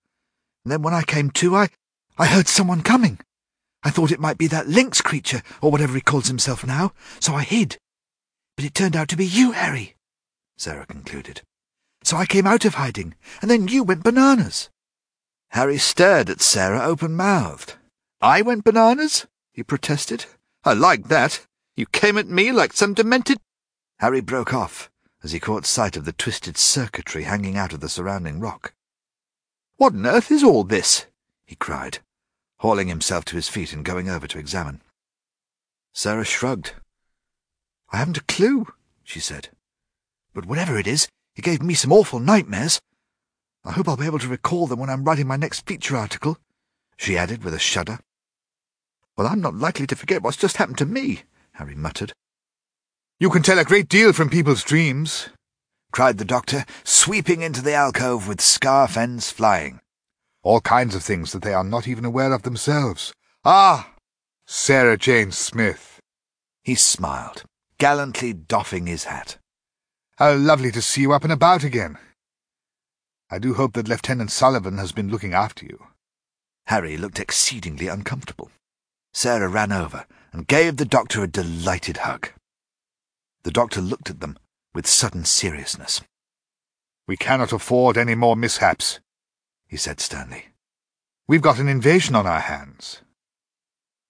and 0.64 0.72
then 0.72 0.84
when 0.84 0.94
I 0.94 1.02
came 1.02 1.32
to, 1.32 1.56
I, 1.56 1.70
I 2.18 2.28
heard 2.28 2.48
someone 2.48 2.84
coming. 2.84 3.20
I 3.84 3.90
thought 3.90 4.11
it 4.11 4.20
might 4.20 4.38
be 4.38 4.45
that 4.48 4.68
Linx 4.68 5.03
creature, 5.03 5.41
or 5.61 5.72
whatever 5.72 5.95
he 5.95 6.02
calls 6.02 6.28
himself 6.28 6.65
now, 6.65 6.94
so 7.20 7.34
I 7.34 7.41
hid. 7.41 7.78
But 8.56 8.65
it 8.65 8.76
turned 8.76 8.95
out 8.95 9.10
to 9.10 9.18
be 9.18 9.26
you, 9.26 9.53
Harry. 9.53 9.95
Sarah 10.57 10.86
concluded. 10.86 11.41
So 12.03 12.15
I 12.15 12.28
came 12.28 12.45
out 12.45 12.64
of 12.64 12.76
hiding, 12.76 13.15
and 13.41 13.49
then 13.49 13.68
you 13.68 13.84
went 13.84 14.03
bananas. 14.03 14.70
Harry 15.49 15.80
stared 15.80 16.30
at 16.30 16.41
Sarah 16.41 16.84
open-mouthed. 16.84 17.76
I 18.22 18.44
went 18.44 18.64
bananas? 18.64 19.26
he 19.52 19.64
protested. 19.64 20.26
I 20.64 20.74
like 20.74 21.07
that. 21.07 21.48
You 21.76 21.88
came 21.88 22.18
at 22.20 22.28
me 22.28 22.52
like 22.52 22.74
some 22.74 22.94
demented... 22.94 23.40
Harry 23.99 24.22
broke 24.22 24.54
off 24.54 24.89
as 25.23 25.31
he 25.31 25.39
caught 25.39 25.65
sight 25.65 25.96
of 25.96 26.05
the 26.05 26.12
twisted 26.12 26.57
circuitry 26.57 27.23
hanging 27.23 27.57
out 27.57 27.73
of 27.73 27.80
the 27.80 27.89
surrounding 27.89 28.39
rock. 28.39 28.73
What 29.78 29.94
on 29.94 30.05
earth 30.05 30.31
is 30.31 30.44
all 30.44 30.63
this? 30.63 31.05
he 31.46 31.55
cried, 31.55 31.99
hauling 32.60 32.88
himself 32.88 33.26
to 33.26 33.36
his 33.36 33.47
feet 33.47 33.73
and 33.73 33.86
going 33.86 34.10
over 34.10 34.28
to 34.28 34.39
examine. 34.39 34.81
Sarah 35.94 36.26
shrugged. 36.26 36.73
I 37.91 37.97
haven't 37.97 38.18
a 38.18 38.23
clue, 38.23 38.68
she 39.04 39.20
said. 39.20 39.49
But 40.34 40.46
whatever 40.46 40.78
it 40.78 40.88
is, 40.88 41.07
it 41.36 41.44
gave 41.44 41.62
me 41.62 41.73
some 41.73 41.91
awful 41.91 42.20
nightmares. 42.20 42.81
I 43.63 43.72
hope 43.72 43.88
I'll 43.88 43.97
be 43.97 44.05
able 44.05 44.20
to 44.20 44.28
recall 44.28 44.68
them 44.68 44.80
when 44.80 44.89
I'm 44.89 45.04
writing 45.04 45.28
my 45.28 45.38
next 45.38 45.65
feature 45.65 45.96
article, 45.96 46.38
she 46.97 47.18
added 47.18 47.44
with 47.44 47.54
a 47.54 47.60
shudder. 47.60 47.99
Well, 49.15 49.28
I'm 49.28 49.41
not 49.41 49.55
likely 49.55 49.88
to 49.88 49.96
forget 49.96 50.22
what's 50.22 50.38
just 50.38 50.57
happened 50.57 50.80
to 50.80 50.86
me, 50.86 51.23
Harry 51.54 51.76
muttered. 51.76 52.13
You 53.23 53.29
can 53.29 53.41
tell 53.41 53.57
a 53.57 53.63
great 53.63 53.87
deal 53.87 54.11
from 54.11 54.29
people's 54.29 54.65
dreams, 54.65 55.29
cried 55.93 56.18
the 56.18 56.26
doctor, 56.26 56.65
sweeping 56.84 57.41
into 57.41 57.61
the 57.61 57.73
alcove 57.73 58.27
with 58.27 58.41
scarf 58.41 58.97
ends 58.97 59.31
flying. 59.31 59.79
All 60.41 60.60
kinds 60.60 60.93
of 60.93 61.03
things 61.03 61.31
that 61.31 61.41
they 61.41 61.53
are 61.53 61.63
not 61.63 61.87
even 61.87 62.03
aware 62.03 62.34
of 62.34 62.41
themselves. 62.41 63.13
Ah! 63.45 63.93
Sarah 64.45 64.97
Jane 64.97 65.31
Smith. 65.31 66.02
He 66.65 66.76
smiled, 66.76 67.43
gallantly 67.77 68.34
doffing 68.34 68.87
his 68.87 69.05
hat. 69.05 69.37
How 70.18 70.34
lovely 70.34 70.73
to 70.73 70.81
see 70.81 71.03
you 71.03 71.13
up 71.13 71.23
and 71.23 71.31
about 71.31 71.63
again. 71.63 71.97
I 73.31 73.39
do 73.39 73.53
hope 73.53 73.71
that 73.76 73.87
Lieutenant 73.87 74.31
Sullivan 74.31 74.79
has 74.79 74.91
been 74.91 75.10
looking 75.10 75.34
after 75.34 75.65
you. 75.65 75.81
Harry 76.68 76.97
looked 76.97 77.21
exceedingly 77.21 77.87
uncomfortable. 77.87 78.52
Sarah 79.13 79.47
ran 79.47 79.71
over 79.71 80.07
and 80.34 80.45
gave 80.45 80.76
the 80.76 80.84
doctor 80.84 81.23
a 81.23 81.27
delighted 81.29 81.99
hug. 82.03 82.27
The 83.44 83.52
doctor 83.52 83.81
looked 83.81 84.10
at 84.10 84.20
them 84.20 84.38
with 84.73 84.88
sudden 84.88 85.26
seriousness. 85.26 86.02
We 87.07 87.18
cannot 87.18 87.52
afford 87.52 87.97
any 87.97 88.15
more 88.15 88.36
mishaps, 88.36 88.99
he 89.68 89.78
said 89.78 89.99
sternly. 89.99 90.47
We've 91.28 91.41
got 91.41 91.60
an 91.60 91.68
invasion 91.68 92.15
on 92.15 92.26
our 92.26 92.39
hands. 92.39 93.02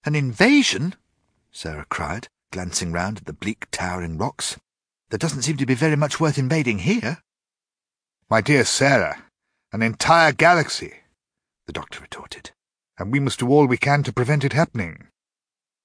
An 0.06 0.16
invasion? 0.16 0.96
Sarah 1.52 1.86
cried, 1.90 2.28
glancing 2.52 2.92
round 2.92 3.20
at 3.20 3.26
the 3.26 3.34
bleak 3.34 3.68
towering 3.72 4.18
rocks. 4.18 4.58
There 5.10 5.18
doesn't 5.18 5.44
seem 5.44 5.58
to 5.58 5.66
be 5.66 5.76
very 5.76 5.96
much 5.96 6.20
worth 6.20 6.38
invading 6.38 6.80
here. 6.80 7.20
My 8.30 8.42
dear 8.42 8.66
Sarah, 8.66 9.24
an 9.72 9.82
entire 9.82 10.32
galaxy, 10.32 10.94
the 11.66 11.74
doctor 11.74 12.00
retorted, 12.02 12.52
and 12.98 13.12
we 13.12 13.20
must 13.20 13.40
do 13.40 13.50
all 13.50 13.66
we 13.66 13.78
can 13.78 14.04
to 14.04 14.14
prevent 14.14 14.44
it 14.44 14.54
happening. 14.54 15.08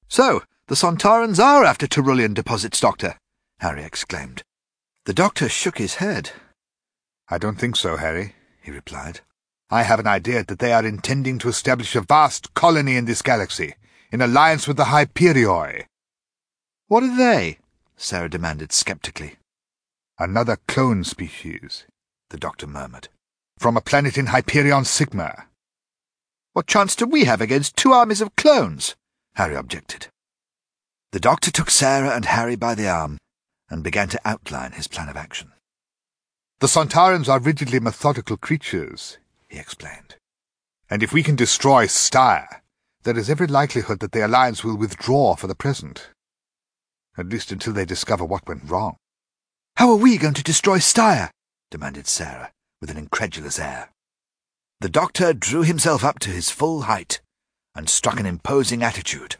So, 0.09 0.43
the 0.67 0.75
Sontarans 0.75 1.39
are 1.39 1.65
after 1.65 1.87
Terulian 1.87 2.35
deposits, 2.35 2.81
Doctor, 2.81 3.19
Harry 3.61 3.83
exclaimed. 3.83 4.43
The 5.05 5.15
doctor 5.15 5.49
shook 5.49 5.79
his 5.79 5.97
head. 5.97 6.31
I 7.29 7.39
don't 7.39 7.59
think 7.59 7.77
so, 7.77 7.97
Harry, 7.97 8.35
he 8.63 8.71
replied. 8.71 9.21
I 9.71 9.83
have 9.83 10.01
an 10.01 10.07
idea 10.07 10.45
that 10.45 10.61
they 10.61 10.73
are 10.73 10.87
intending 10.87 11.39
to 11.41 11.49
establish 11.49 11.95
a 11.97 12.01
vast 12.01 12.55
colony 12.55 12.97
in 12.97 13.05
this 13.05 13.21
galaxy, 13.21 13.75
in 14.13 14.23
alliance 14.23 14.67
with 14.69 14.77
the 14.77 14.85
Hyperioi. 14.85 15.85
What 16.87 17.03
are 17.03 17.17
they? 17.17 17.59
Sarah 17.97 18.31
demanded 18.31 18.73
skeptically. 18.73 19.37
Another 20.19 20.59
clone 20.69 21.05
species, 21.05 21.85
the 22.31 22.39
doctor 22.39 22.67
murmured. 22.67 23.09
From 23.59 23.77
a 23.77 23.83
planet 23.83 24.17
in 24.17 24.27
Hyperion 24.27 24.85
Sigma. 24.85 25.47
What 26.53 26.67
chance 26.67 26.95
do 26.95 27.07
we 27.07 27.25
have 27.25 27.41
against 27.41 27.77
two 27.77 27.93
armies 27.93 28.21
of 28.21 28.37
clones? 28.37 28.95
Harry 29.35 29.55
objected. 29.55 30.07
The 31.13 31.21
doctor 31.21 31.51
took 31.51 31.71
Sarah 31.71 32.15
and 32.15 32.25
Harry 32.25 32.57
by 32.57 32.75
the 32.75 32.89
arm 32.89 33.19
and 33.71 33.85
began 33.85 34.09
to 34.09 34.21
outline 34.25 34.73
his 34.73 34.89
plan 34.89 35.09
of 35.09 35.17
action. 35.17 35.53
The 36.61 36.67
Sontarans 36.67 37.29
are 37.29 37.39
rigidly 37.39 37.81
methodical 37.81 38.37
creatures, 38.37 39.19
he 39.49 39.59
explained. 39.59 40.17
And 40.91 41.03
if 41.03 41.13
we 41.13 41.23
can 41.23 41.37
destroy 41.37 41.87
Styre, 41.87 42.61
there 43.05 43.19
is 43.19 43.31
every 43.31 43.47
likelihood 43.47 44.01
that 44.01 44.13
the 44.13 44.27
Alliance 44.27 44.65
will 44.65 44.77
withdraw 44.77 45.37
for 45.37 45.47
the 45.47 45.55
present 45.55 46.11
at 47.19 47.29
least 47.29 47.51
until 47.51 47.73
they 47.73 47.85
discover 47.85 48.25
what 48.25 48.47
went 48.47 48.71
wrong. 48.71 48.97
How 49.77 49.91
are 49.91 49.97
we 49.97 50.17
going 50.17 50.35
to 50.35 50.43
destroy 50.43 50.79
Styre? 50.79 51.31
demanded 51.71 52.07
Sarah, 52.07 52.53
with 52.81 52.91
an 52.91 52.97
incredulous 52.97 53.59
air. 53.59 53.91
The 54.81 54.89
doctor 54.89 55.35
drew 55.35 55.63
himself 55.63 56.05
up 56.05 56.21
to 56.21 56.31
his 56.31 56.51
full 56.51 56.83
height 56.83 57.21
and 57.75 57.91
struck 57.91 58.21
an 58.21 58.27
imposing 58.27 58.83
attitude. 58.83 59.37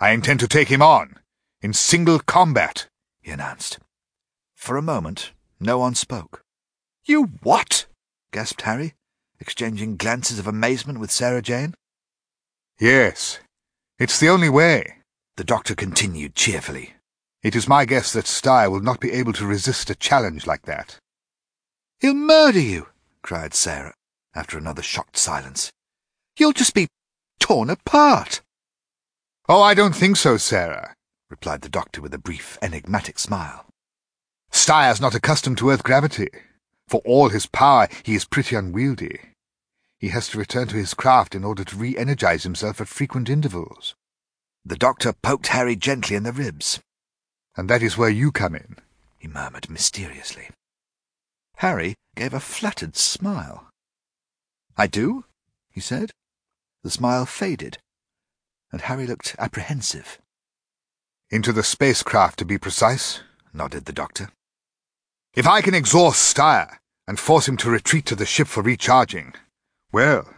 I 0.00 0.12
intend 0.12 0.40
to 0.40 0.48
take 0.48 0.68
him 0.68 0.80
on, 0.80 1.16
in 1.60 1.72
single 1.74 2.20
combat, 2.20 2.86
he 3.20 3.30
announced. 3.30 3.78
For 4.54 4.76
a 4.76 4.82
moment, 4.82 5.32
no 5.58 5.78
one 5.78 5.94
spoke. 5.94 6.42
You 7.04 7.24
what? 7.42 7.86
gasped 8.32 8.62
Harry, 8.62 8.94
exchanging 9.40 9.96
glances 9.96 10.38
of 10.38 10.46
amazement 10.46 11.00
with 11.00 11.10
Sarah 11.10 11.42
Jane. 11.42 11.74
Yes, 12.78 13.40
it's 13.98 14.20
the 14.20 14.28
only 14.28 14.48
way 14.48 14.98
the 15.36 15.44
doctor 15.44 15.74
continued 15.74 16.34
cheerfully. 16.34 16.94
It 17.42 17.56
is 17.56 17.68
my 17.68 17.84
guess 17.84 18.12
that 18.12 18.26
Styre 18.26 18.70
will 18.70 18.80
not 18.80 19.00
be 19.00 19.12
able 19.12 19.32
to 19.34 19.46
resist 19.46 19.90
a 19.90 19.94
challenge 19.94 20.46
like 20.46 20.62
that. 20.62 20.98
He'll 21.98 22.14
murder 22.14 22.60
you, 22.60 22.88
cried 23.22 23.54
Sarah, 23.54 23.94
after 24.34 24.58
another 24.58 24.82
shocked 24.82 25.16
silence. 25.16 25.70
You'll 26.38 26.52
just 26.52 26.74
be 26.74 26.88
torn 27.38 27.70
apart. 27.70 28.42
Oh, 29.48 29.62
I 29.62 29.74
don't 29.74 29.96
think 29.96 30.16
so, 30.16 30.36
Sarah, 30.36 30.94
replied 31.30 31.62
the 31.62 31.68
doctor 31.68 32.02
with 32.02 32.12
a 32.12 32.18
brief, 32.18 32.58
enigmatic 32.60 33.18
smile. 33.18 33.66
Styre's 34.50 35.00
not 35.00 35.14
accustomed 35.14 35.58
to 35.58 35.70
Earth 35.70 35.84
gravity. 35.84 36.28
For 36.88 37.00
all 37.04 37.28
his 37.28 37.46
power, 37.46 37.88
he 38.02 38.14
is 38.14 38.24
pretty 38.24 38.56
unwieldy. 38.56 39.20
He 39.98 40.08
has 40.08 40.28
to 40.28 40.38
return 40.38 40.66
to 40.68 40.76
his 40.76 40.92
craft 40.94 41.34
in 41.34 41.44
order 41.44 41.62
to 41.64 41.76
re-energize 41.76 42.42
himself 42.42 42.80
at 42.80 42.88
frequent 42.88 43.28
intervals. 43.28 43.94
The 44.64 44.76
doctor 44.76 45.12
poked 45.12 45.48
Harry 45.48 45.76
gently 45.76 46.16
in 46.16 46.24
the 46.24 46.32
ribs. 46.32 46.80
And 47.56 47.70
that 47.70 47.82
is 47.82 47.96
where 47.96 48.10
you 48.10 48.32
come 48.32 48.54
in, 48.54 48.76
he 49.18 49.28
murmured 49.28 49.70
mysteriously. 49.70 50.50
Harry 51.56 51.94
gave 52.16 52.34
a 52.34 52.40
flattered 52.40 52.96
smile. 52.96 53.68
I 54.76 54.86
do, 54.86 55.24
he 55.70 55.80
said. 55.80 56.10
The 56.82 56.90
smile 56.90 57.26
faded, 57.26 57.78
and 58.72 58.80
Harry 58.80 59.06
looked 59.06 59.36
apprehensive. 59.38 60.18
Into 61.32 61.52
the 61.52 61.62
spacecraft, 61.62 62.40
to 62.40 62.44
be 62.44 62.58
precise, 62.58 63.20
nodded 63.54 63.84
the 63.84 63.92
doctor. 63.92 64.30
If 65.32 65.46
I 65.46 65.60
can 65.60 65.74
exhaust 65.74 66.36
Styre 66.36 66.78
and 67.06 67.20
force 67.20 67.46
him 67.46 67.56
to 67.58 67.70
retreat 67.70 68.04
to 68.06 68.16
the 68.16 68.26
ship 68.26 68.48
for 68.48 68.64
recharging, 68.64 69.34
well, 69.92 70.28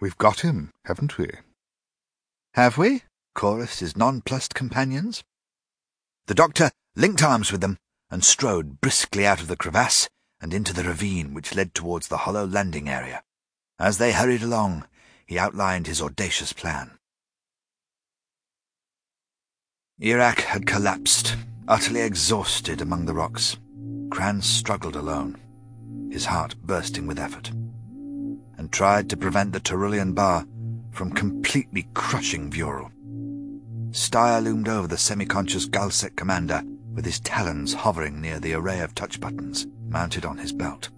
we've 0.00 0.16
got 0.16 0.40
him, 0.40 0.70
haven't 0.84 1.18
we? 1.18 1.30
Have 2.54 2.78
we? 2.78 3.02
chorused 3.34 3.80
his 3.80 3.96
nonplussed 3.96 4.54
companions. 4.54 5.24
The 6.28 6.34
doctor 6.34 6.70
linked 6.94 7.24
arms 7.24 7.50
with 7.50 7.60
them 7.60 7.78
and 8.08 8.24
strode 8.24 8.80
briskly 8.80 9.26
out 9.26 9.40
of 9.40 9.48
the 9.48 9.56
crevasse 9.56 10.08
and 10.40 10.54
into 10.54 10.72
the 10.72 10.84
ravine 10.84 11.34
which 11.34 11.56
led 11.56 11.74
towards 11.74 12.06
the 12.06 12.18
hollow 12.18 12.46
landing 12.46 12.88
area. 12.88 13.24
As 13.80 13.98
they 13.98 14.12
hurried 14.12 14.44
along, 14.44 14.86
he 15.26 15.40
outlined 15.40 15.88
his 15.88 16.00
audacious 16.00 16.52
plan. 16.52 16.98
Erak 20.02 20.40
had 20.40 20.66
collapsed, 20.66 21.36
utterly 21.68 22.00
exhausted 22.00 22.80
among 22.80 23.06
the 23.06 23.14
rocks. 23.14 23.56
Krans 24.08 24.42
struggled 24.42 24.96
alone, 24.96 25.38
his 26.10 26.26
heart 26.26 26.56
bursting 26.60 27.06
with 27.06 27.16
effort, 27.16 27.50
and 28.58 28.72
tried 28.72 29.08
to 29.08 29.16
prevent 29.16 29.52
the 29.52 29.60
Terulian 29.60 30.12
bar 30.12 30.46
from 30.90 31.12
completely 31.12 31.86
crushing 31.94 32.50
Vural. 32.50 32.90
Styre 33.92 34.42
loomed 34.42 34.68
over 34.68 34.88
the 34.88 34.98
semi-conscious 34.98 35.68
Galsec 35.68 36.16
commander 36.16 36.62
with 36.92 37.04
his 37.04 37.20
talons 37.20 37.72
hovering 37.72 38.20
near 38.20 38.40
the 38.40 38.54
array 38.54 38.80
of 38.80 38.96
touch 38.96 39.20
buttons 39.20 39.68
mounted 39.86 40.24
on 40.24 40.38
his 40.38 40.52
belt. 40.52 40.88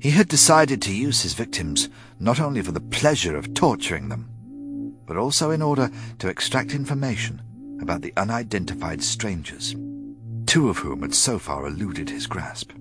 He 0.00 0.10
had 0.10 0.28
decided 0.28 0.80
to 0.82 0.94
use 0.94 1.22
his 1.22 1.34
victims 1.34 1.88
not 2.20 2.38
only 2.38 2.62
for 2.62 2.70
the 2.70 2.80
pleasure 2.80 3.36
of 3.36 3.52
torturing 3.52 4.10
them, 4.10 4.30
but 5.06 5.16
also 5.16 5.50
in 5.50 5.60
order 5.60 5.90
to 6.20 6.28
extract 6.28 6.72
information 6.72 7.42
about 7.80 8.02
the 8.02 8.12
unidentified 8.16 9.02
strangers, 9.02 9.74
two 10.46 10.68
of 10.68 10.78
whom 10.78 11.02
had 11.02 11.14
so 11.14 11.38
far 11.38 11.66
eluded 11.66 12.10
his 12.10 12.26
grasp. 12.26 12.72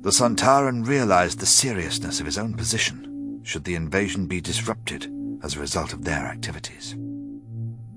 The 0.00 0.10
Sontaran 0.10 0.86
realized 0.86 1.38
the 1.38 1.46
seriousness 1.46 2.20
of 2.20 2.26
his 2.26 2.38
own 2.38 2.54
position 2.54 3.40
should 3.42 3.64
the 3.64 3.74
invasion 3.74 4.26
be 4.26 4.40
disrupted 4.40 5.10
as 5.42 5.56
a 5.56 5.60
result 5.60 5.92
of 5.92 6.04
their 6.04 6.26
activities. 6.26 6.94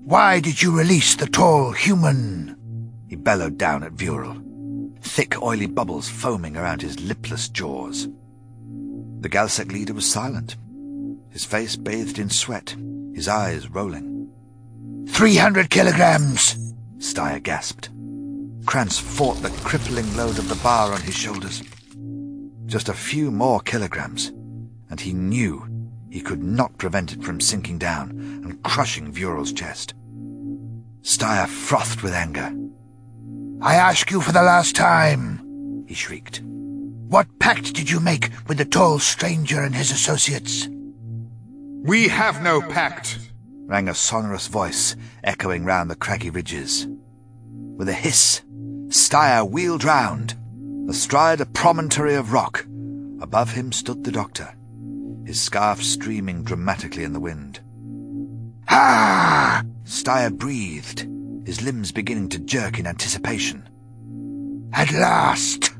Why 0.04 0.40
did 0.40 0.60
you 0.60 0.76
release 0.76 1.14
the 1.14 1.26
tall 1.26 1.72
human? 1.72 2.56
He 3.08 3.16
bellowed 3.16 3.58
down 3.58 3.82
at 3.82 3.94
Vural, 3.94 4.42
thick 5.00 5.40
oily 5.42 5.66
bubbles 5.66 6.08
foaming 6.08 6.56
around 6.56 6.82
his 6.82 7.00
lipless 7.00 7.48
jaws. 7.48 8.08
The 9.20 9.28
Galsec 9.28 9.70
leader 9.70 9.94
was 9.94 10.10
silent, 10.10 10.56
his 11.30 11.44
face 11.44 11.76
bathed 11.76 12.18
in 12.18 12.30
sweat, 12.30 12.76
his 13.14 13.28
eyes 13.28 13.68
rolling. 13.68 14.11
Three 15.08 15.36
hundred 15.36 15.70
kilograms, 15.70 16.56
Styre 16.98 17.42
gasped. 17.42 17.90
Krans 18.64 19.00
fought 19.00 19.42
the 19.42 19.50
crippling 19.64 20.16
load 20.16 20.38
of 20.38 20.48
the 20.48 20.60
bar 20.62 20.92
on 20.92 21.00
his 21.00 21.14
shoulders. 21.14 21.62
Just 22.66 22.88
a 22.88 22.94
few 22.94 23.30
more 23.30 23.60
kilograms, 23.60 24.28
and 24.88 25.00
he 25.00 25.12
knew 25.12 25.66
he 26.10 26.20
could 26.20 26.42
not 26.42 26.78
prevent 26.78 27.12
it 27.12 27.22
from 27.22 27.40
sinking 27.40 27.78
down 27.78 28.10
and 28.44 28.62
crushing 28.62 29.12
Vural's 29.12 29.52
chest. 29.52 29.94
Styre 31.02 31.48
frothed 31.48 32.02
with 32.02 32.14
anger. 32.14 32.52
I 33.60 33.74
ask 33.74 34.10
you 34.10 34.20
for 34.20 34.32
the 34.32 34.42
last 34.42 34.76
time, 34.76 35.84
he 35.86 35.94
shrieked. 35.94 36.40
What 36.42 37.38
pact 37.38 37.74
did 37.74 37.90
you 37.90 38.00
make 38.00 38.30
with 38.48 38.58
the 38.58 38.64
tall 38.64 38.98
stranger 38.98 39.62
and 39.62 39.74
his 39.74 39.90
associates? 39.90 40.68
We 41.82 42.08
have 42.08 42.42
no 42.42 42.62
pact, 42.62 43.18
rang 43.66 43.88
a 43.88 43.94
sonorous 43.94 44.46
voice 44.46 44.96
echoing 45.24 45.64
round 45.64 45.90
the 45.90 45.96
craggy 45.96 46.30
ridges. 46.30 46.86
With 47.76 47.88
a 47.88 47.94
hiss, 47.94 48.42
Styre 48.88 49.48
wheeled 49.48 49.84
round. 49.84 50.34
Astride 50.88 51.40
a 51.40 51.46
promontory 51.46 52.14
of 52.14 52.32
rock, 52.32 52.66
above 53.20 53.52
him 53.52 53.72
stood 53.72 54.04
the 54.04 54.12
doctor 54.12 54.54
his 55.24 55.40
scarf 55.40 55.82
streaming 55.82 56.42
dramatically 56.42 57.04
in 57.04 57.12
the 57.12 57.20
wind. 57.20 57.60
Ah! 58.68 59.62
Styre 59.84 60.36
breathed, 60.36 61.08
his 61.46 61.62
limbs 61.62 61.92
beginning 61.92 62.28
to 62.30 62.38
jerk 62.38 62.78
in 62.78 62.86
anticipation. 62.86 63.68
At 64.72 64.92
last! 64.92 65.72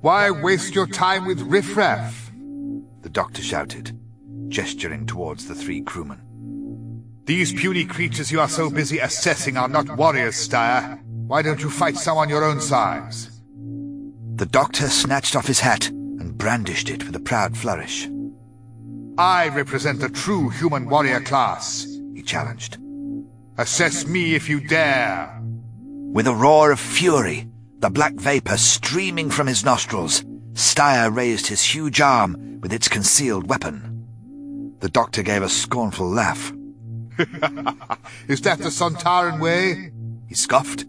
Why 0.00 0.30
waste 0.30 0.74
your 0.74 0.86
time 0.86 1.26
with 1.26 1.40
riffraff? 1.42 2.30
The 3.02 3.10
doctor 3.10 3.42
shouted, 3.42 3.98
gesturing 4.48 5.06
towards 5.06 5.46
the 5.46 5.54
three 5.54 5.82
crewmen. 5.82 6.22
These 7.26 7.52
puny 7.52 7.84
creatures 7.84 8.32
you 8.32 8.40
are 8.40 8.48
so 8.48 8.70
busy 8.70 8.98
assessing 8.98 9.56
are 9.56 9.68
not 9.68 9.96
warriors, 9.96 10.34
Styre. 10.34 11.00
Why 11.26 11.42
don't 11.42 11.62
you 11.62 11.70
fight 11.70 11.96
some 11.96 12.18
on 12.18 12.28
your 12.28 12.44
own 12.44 12.60
size? 12.60 13.42
The 14.36 14.46
doctor 14.46 14.88
snatched 14.88 15.36
off 15.36 15.46
his 15.46 15.60
hat 15.60 15.88
and 15.88 16.36
brandished 16.36 16.88
it 16.88 17.04
with 17.04 17.14
a 17.14 17.20
proud 17.20 17.56
flourish. 17.56 18.08
I 19.18 19.48
represent 19.48 20.00
the 20.00 20.08
true 20.08 20.48
human 20.48 20.88
warrior 20.88 21.20
class, 21.20 21.86
he 22.14 22.22
challenged. 22.22 22.78
Assess 23.58 24.06
me 24.06 24.34
if 24.34 24.48
you 24.48 24.66
dare. 24.66 25.38
With 25.42 26.26
a 26.26 26.34
roar 26.34 26.72
of 26.72 26.80
fury, 26.80 27.48
the 27.78 27.90
black 27.90 28.14
vapor 28.14 28.56
streaming 28.56 29.30
from 29.30 29.46
his 29.46 29.64
nostrils, 29.64 30.24
Styre 30.54 31.14
raised 31.14 31.46
his 31.46 31.62
huge 31.62 32.00
arm 32.00 32.60
with 32.60 32.72
its 32.72 32.88
concealed 32.88 33.48
weapon. 33.48 34.06
The 34.80 34.88
doctor 34.88 35.22
gave 35.22 35.42
a 35.42 35.48
scornful 35.48 36.08
laugh. 36.08 36.52
Is 38.28 38.40
that 38.42 38.58
the 38.58 38.70
Sontaran 38.70 39.40
way? 39.40 39.92
He 40.28 40.34
scoffed. 40.34 40.86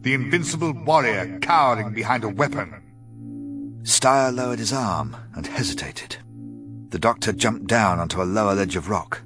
The 0.00 0.14
invincible 0.14 0.72
warrior 0.72 1.38
cowering 1.40 1.92
behind 1.92 2.24
a 2.24 2.28
weapon. 2.28 3.80
Styre 3.82 4.34
lowered 4.34 4.58
his 4.58 4.72
arm 4.72 5.16
and 5.34 5.46
hesitated. 5.46 6.16
The 6.88 6.98
doctor 6.98 7.32
jumped 7.32 7.66
down 7.66 7.98
onto 7.98 8.22
a 8.22 8.24
lower 8.24 8.54
ledge 8.54 8.76
of 8.76 8.88
rock, 8.88 9.22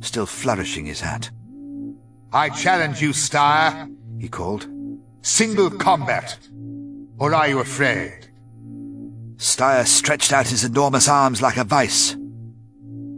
still 0.00 0.26
flourishing 0.26 0.86
his 0.86 1.00
hat. 1.00 1.30
I 2.32 2.48
challenge 2.48 3.02
you, 3.02 3.10
Styre, 3.10 3.94
he 4.18 4.28
called. 4.28 4.68
Single 5.22 5.70
combat. 5.70 6.38
Or 7.18 7.34
are 7.34 7.48
you 7.48 7.58
afraid? 7.58 8.28
Styre 9.36 9.86
stretched 9.86 10.32
out 10.32 10.48
his 10.48 10.64
enormous 10.64 11.08
arms 11.08 11.42
like 11.42 11.58
a 11.58 11.64
vice. 11.64 12.16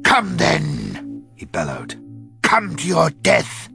Come 0.03 0.37
then, 0.37 1.27
he 1.37 1.45
bellowed. 1.45 2.02
Come 2.53 2.77
to 2.77 2.87
your 2.87 3.09
death. 3.09 3.71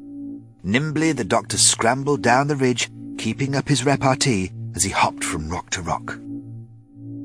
Nimbly 0.63 1.11
the 1.11 1.23
doctor 1.23 1.57
scrambled 1.57 2.21
down 2.21 2.45
the 2.45 2.55
ridge, 2.55 2.91
keeping 3.17 3.55
up 3.55 3.67
his 3.67 3.83
repartee 3.83 4.51
as 4.75 4.83
he 4.83 4.91
hopped 4.91 5.23
from 5.23 5.49
rock 5.49 5.71
to 5.71 5.81
rock. 5.81 6.15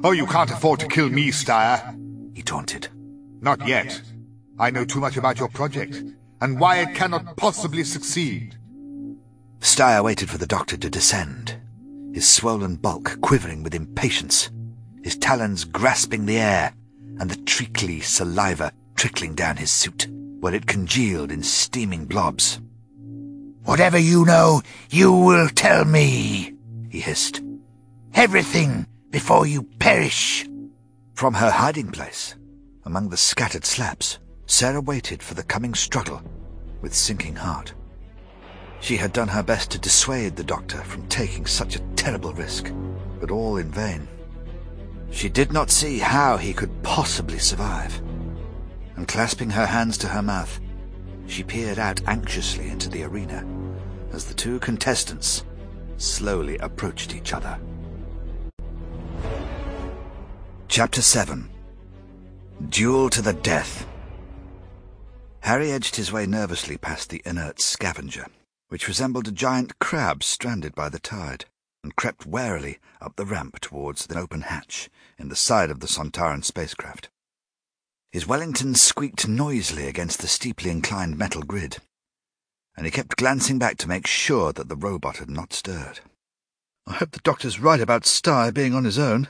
Oh, 0.03 0.13
you 0.13 0.27
can't 0.27 0.51
afford 0.51 0.81
to 0.81 0.89
kill 0.89 1.11
me, 1.11 1.31
Styre, 1.31 1.95
he 2.35 2.41
taunted. 2.43 2.89
Not 3.43 3.69
yet. 3.69 4.01
I 4.59 4.71
know 4.71 4.87
too 4.87 4.99
much 4.99 5.19
about 5.19 5.39
your 5.39 5.51
project, 5.51 6.03
and 6.41 6.59
why 6.59 6.79
it 6.79 6.95
cannot 6.95 7.37
possibly 7.37 7.85
succeed. 7.85 8.57
Styre 9.61 10.03
waited 10.03 10.31
for 10.31 10.39
the 10.39 10.47
doctor 10.47 10.79
to 10.79 10.89
descend, 10.89 11.59
his 12.15 12.27
swollen 12.27 12.77
bulk 12.77 13.21
quivering 13.21 13.63
with 13.63 13.75
impatience, 13.75 14.49
his 15.05 15.19
talons 15.19 15.67
grasping 15.67 16.25
the 16.25 16.39
air, 16.39 16.73
and 17.21 17.31
the 17.31 17.37
treacly 17.45 18.01
saliva 18.01 18.73
trickling 18.97 19.35
down 19.35 19.59
his 19.59 19.71
suit, 19.71 20.09
where 20.43 20.57
it 20.57 20.67
congealed 20.67 21.31
in 21.31 21.41
steaming 21.41 22.05
blobs. 22.05 22.61
Whatever 23.63 23.97
you 23.97 24.25
know, 24.25 24.61
you 24.91 25.13
will 25.13 25.49
tell 25.49 25.85
me, 25.85 26.53
he 26.91 26.99
hissed. 26.99 27.41
Everything 28.13 28.85
before 29.11 29.47
you 29.47 29.63
perish. 29.79 30.45
From 31.15 31.35
her 31.35 31.49
hiding 31.49 31.93
place, 31.93 32.35
among 32.85 33.09
the 33.09 33.17
scattered 33.17 33.65
slabs, 33.65 34.19
Sarah 34.47 34.81
waited 34.81 35.23
for 35.23 35.35
the 35.35 35.45
coming 35.45 35.75
struggle 35.75 36.21
with 36.81 36.93
sinking 36.93 37.37
heart. 37.37 37.73
She 38.81 38.97
had 38.97 39.13
done 39.13 39.29
her 39.29 39.45
best 39.45 39.71
to 39.71 39.79
dissuade 39.79 40.35
the 40.35 40.43
doctor 40.43 40.79
from 40.79 41.07
taking 41.07 41.47
such 41.47 41.77
a 41.77 41.87
terrible 41.95 42.33
risk, 42.33 42.73
but 43.21 43.31
all 43.31 43.59
in 43.59 43.71
vain. 43.71 44.09
She 45.13 45.29
did 45.29 45.53
not 45.53 45.71
see 45.71 46.01
how 46.01 46.37
he 46.37 46.53
could 46.53 46.83
possibly 46.83 47.39
survive, 47.39 48.03
and 49.03 49.09
clasping 49.09 49.51
her 49.51 49.67
hands 49.67 49.99
to 49.99 50.07
her 50.07 50.23
mouth, 50.23 50.61
she 51.27 51.43
peered 51.43 51.77
out 51.77 52.01
anxiously 52.07 52.69
into 52.69 52.89
the 52.89 53.03
arena 53.03 53.45
as 54.13 54.27
the 54.27 54.33
two 54.33 54.61
contestants 54.61 55.43
slowly 55.97 56.57
approached 56.59 57.13
each 57.13 57.33
other. 57.33 57.59
Chapter 60.69 61.03
7 61.03 61.51
Duel 62.69 63.11
to 63.11 63.21
the 63.21 63.33
Death 63.33 63.89
Harry 65.41 65.73
edged 65.73 65.97
his 65.97 66.13
way 66.13 66.25
nervously 66.25 66.77
past 66.77 67.11
the 67.11 67.23
inert 67.25 67.61
scavenger, 67.61 68.27
which 68.69 68.87
resembled 68.87 69.27
a 69.27 69.33
giant 69.33 69.81
crab 69.81 70.23
stranded 70.23 70.77
by 70.77 70.89
the 70.89 71.01
tide, 71.01 71.47
and 71.83 71.97
crept 71.97 72.25
warily 72.25 72.79
up 73.01 73.17
the 73.17 73.27
ramp 73.27 73.59
towards 73.59 74.07
the 74.07 74.17
open 74.17 74.43
hatch 74.43 74.89
in 75.19 75.29
the 75.29 75.35
side 75.35 75.73
of 75.73 75.81
the 75.81 75.89
Sontaran 75.89 76.45
spacecraft. 76.45 77.09
His 78.13 78.27
Wellington 78.27 78.75
squeaked 78.75 79.27
noisily 79.27 79.89
against 79.89 80.21
the 80.21 80.29
steeply 80.29 80.71
inclined 80.71 81.17
metal 81.17 81.43
grid, 81.43 81.79
and 82.77 82.85
he 82.85 82.93
kept 82.93 83.17
glancing 83.17 83.59
back 83.59 83.79
to 83.79 83.89
make 83.89 84.07
sure 84.07 84.53
that 84.53 84.69
the 84.69 84.77
robot 84.77 85.17
had 85.17 85.31
not 85.31 85.55
stirred. 85.55 86.01
I 86.87 86.93
hope 86.93 87.13
the 87.13 87.21
doctor's 87.21 87.59
right 87.59 87.81
about 87.81 88.03
Styre 88.03 88.53
being 88.53 88.75
on 88.75 88.85
his 88.85 88.99
own, 88.99 89.29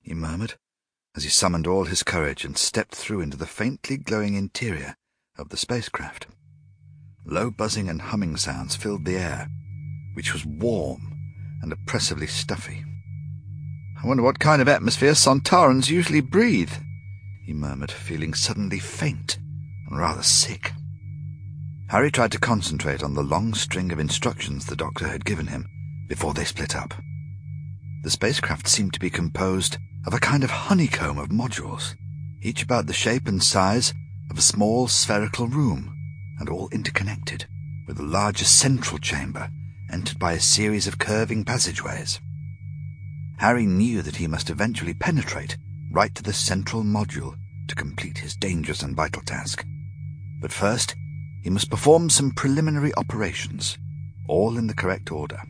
he 0.00 0.14
murmured, 0.14 0.54
as 1.14 1.24
he 1.24 1.28
summoned 1.28 1.66
all 1.66 1.84
his 1.84 2.02
courage 2.02 2.42
and 2.42 2.56
stepped 2.56 2.94
through 2.94 3.20
into 3.20 3.36
the 3.36 3.46
faintly 3.46 3.98
glowing 3.98 4.32
interior 4.32 4.96
of 5.36 5.50
the 5.50 5.58
spacecraft. 5.58 6.26
Low 7.26 7.50
buzzing 7.50 7.90
and 7.90 8.00
humming 8.00 8.38
sounds 8.38 8.76
filled 8.76 9.04
the 9.04 9.16
air, 9.16 9.46
which 10.14 10.32
was 10.32 10.46
warm 10.46 11.12
and 11.60 11.70
oppressively 11.70 12.26
stuffy. 12.26 12.82
I 14.02 14.06
wonder 14.06 14.22
what 14.22 14.38
kind 14.38 14.62
of 14.62 14.68
atmosphere 14.68 15.12
Sontarans 15.12 15.90
usually 15.90 16.22
breathe, 16.22 16.72
he 17.42 17.52
murmured, 17.52 17.90
feeling 17.90 18.34
suddenly 18.34 18.78
faint 18.78 19.38
and 19.86 19.98
rather 19.98 20.22
sick. 20.22 20.72
Harry 21.88 22.10
tried 22.10 22.32
to 22.32 22.38
concentrate 22.38 23.02
on 23.02 23.14
the 23.14 23.22
long 23.22 23.52
string 23.52 23.92
of 23.92 23.98
instructions 23.98 24.64
the 24.66 24.76
doctor 24.76 25.08
had 25.08 25.24
given 25.24 25.48
him 25.48 25.66
before 26.08 26.32
they 26.32 26.44
split 26.44 26.74
up. 26.74 26.94
The 28.02 28.10
spacecraft 28.10 28.66
seemed 28.66 28.94
to 28.94 29.00
be 29.00 29.10
composed 29.10 29.76
of 30.06 30.14
a 30.14 30.18
kind 30.18 30.42
of 30.42 30.50
honeycomb 30.50 31.18
of 31.18 31.28
modules, 31.28 31.94
each 32.40 32.62
about 32.62 32.86
the 32.86 32.92
shape 32.92 33.28
and 33.28 33.42
size 33.42 33.92
of 34.30 34.38
a 34.38 34.42
small 34.42 34.88
spherical 34.88 35.46
room, 35.46 35.94
and 36.38 36.48
all 36.48 36.68
interconnected, 36.72 37.46
with 37.86 38.00
a 38.00 38.04
larger 38.04 38.44
central 38.44 38.98
chamber 38.98 39.50
entered 39.92 40.18
by 40.18 40.32
a 40.32 40.40
series 40.40 40.86
of 40.86 40.98
curving 40.98 41.44
passageways. 41.44 42.20
Harry 43.36 43.66
knew 43.66 44.02
that 44.02 44.16
he 44.16 44.26
must 44.26 44.50
eventually 44.50 44.94
penetrate 44.94 45.56
right 45.92 46.14
to 46.14 46.22
the 46.22 46.32
central 46.32 46.82
module 46.82 47.36
to 47.68 47.74
complete 47.74 48.18
his 48.18 48.34
dangerous 48.34 48.82
and 48.82 48.96
vital 48.96 49.22
task. 49.22 49.64
But 50.40 50.52
first, 50.52 50.96
he 51.42 51.50
must 51.50 51.70
perform 51.70 52.08
some 52.08 52.30
preliminary 52.30 52.92
operations, 52.96 53.76
all 54.28 54.56
in 54.56 54.66
the 54.66 54.74
correct 54.74 55.12
order. 55.12 55.40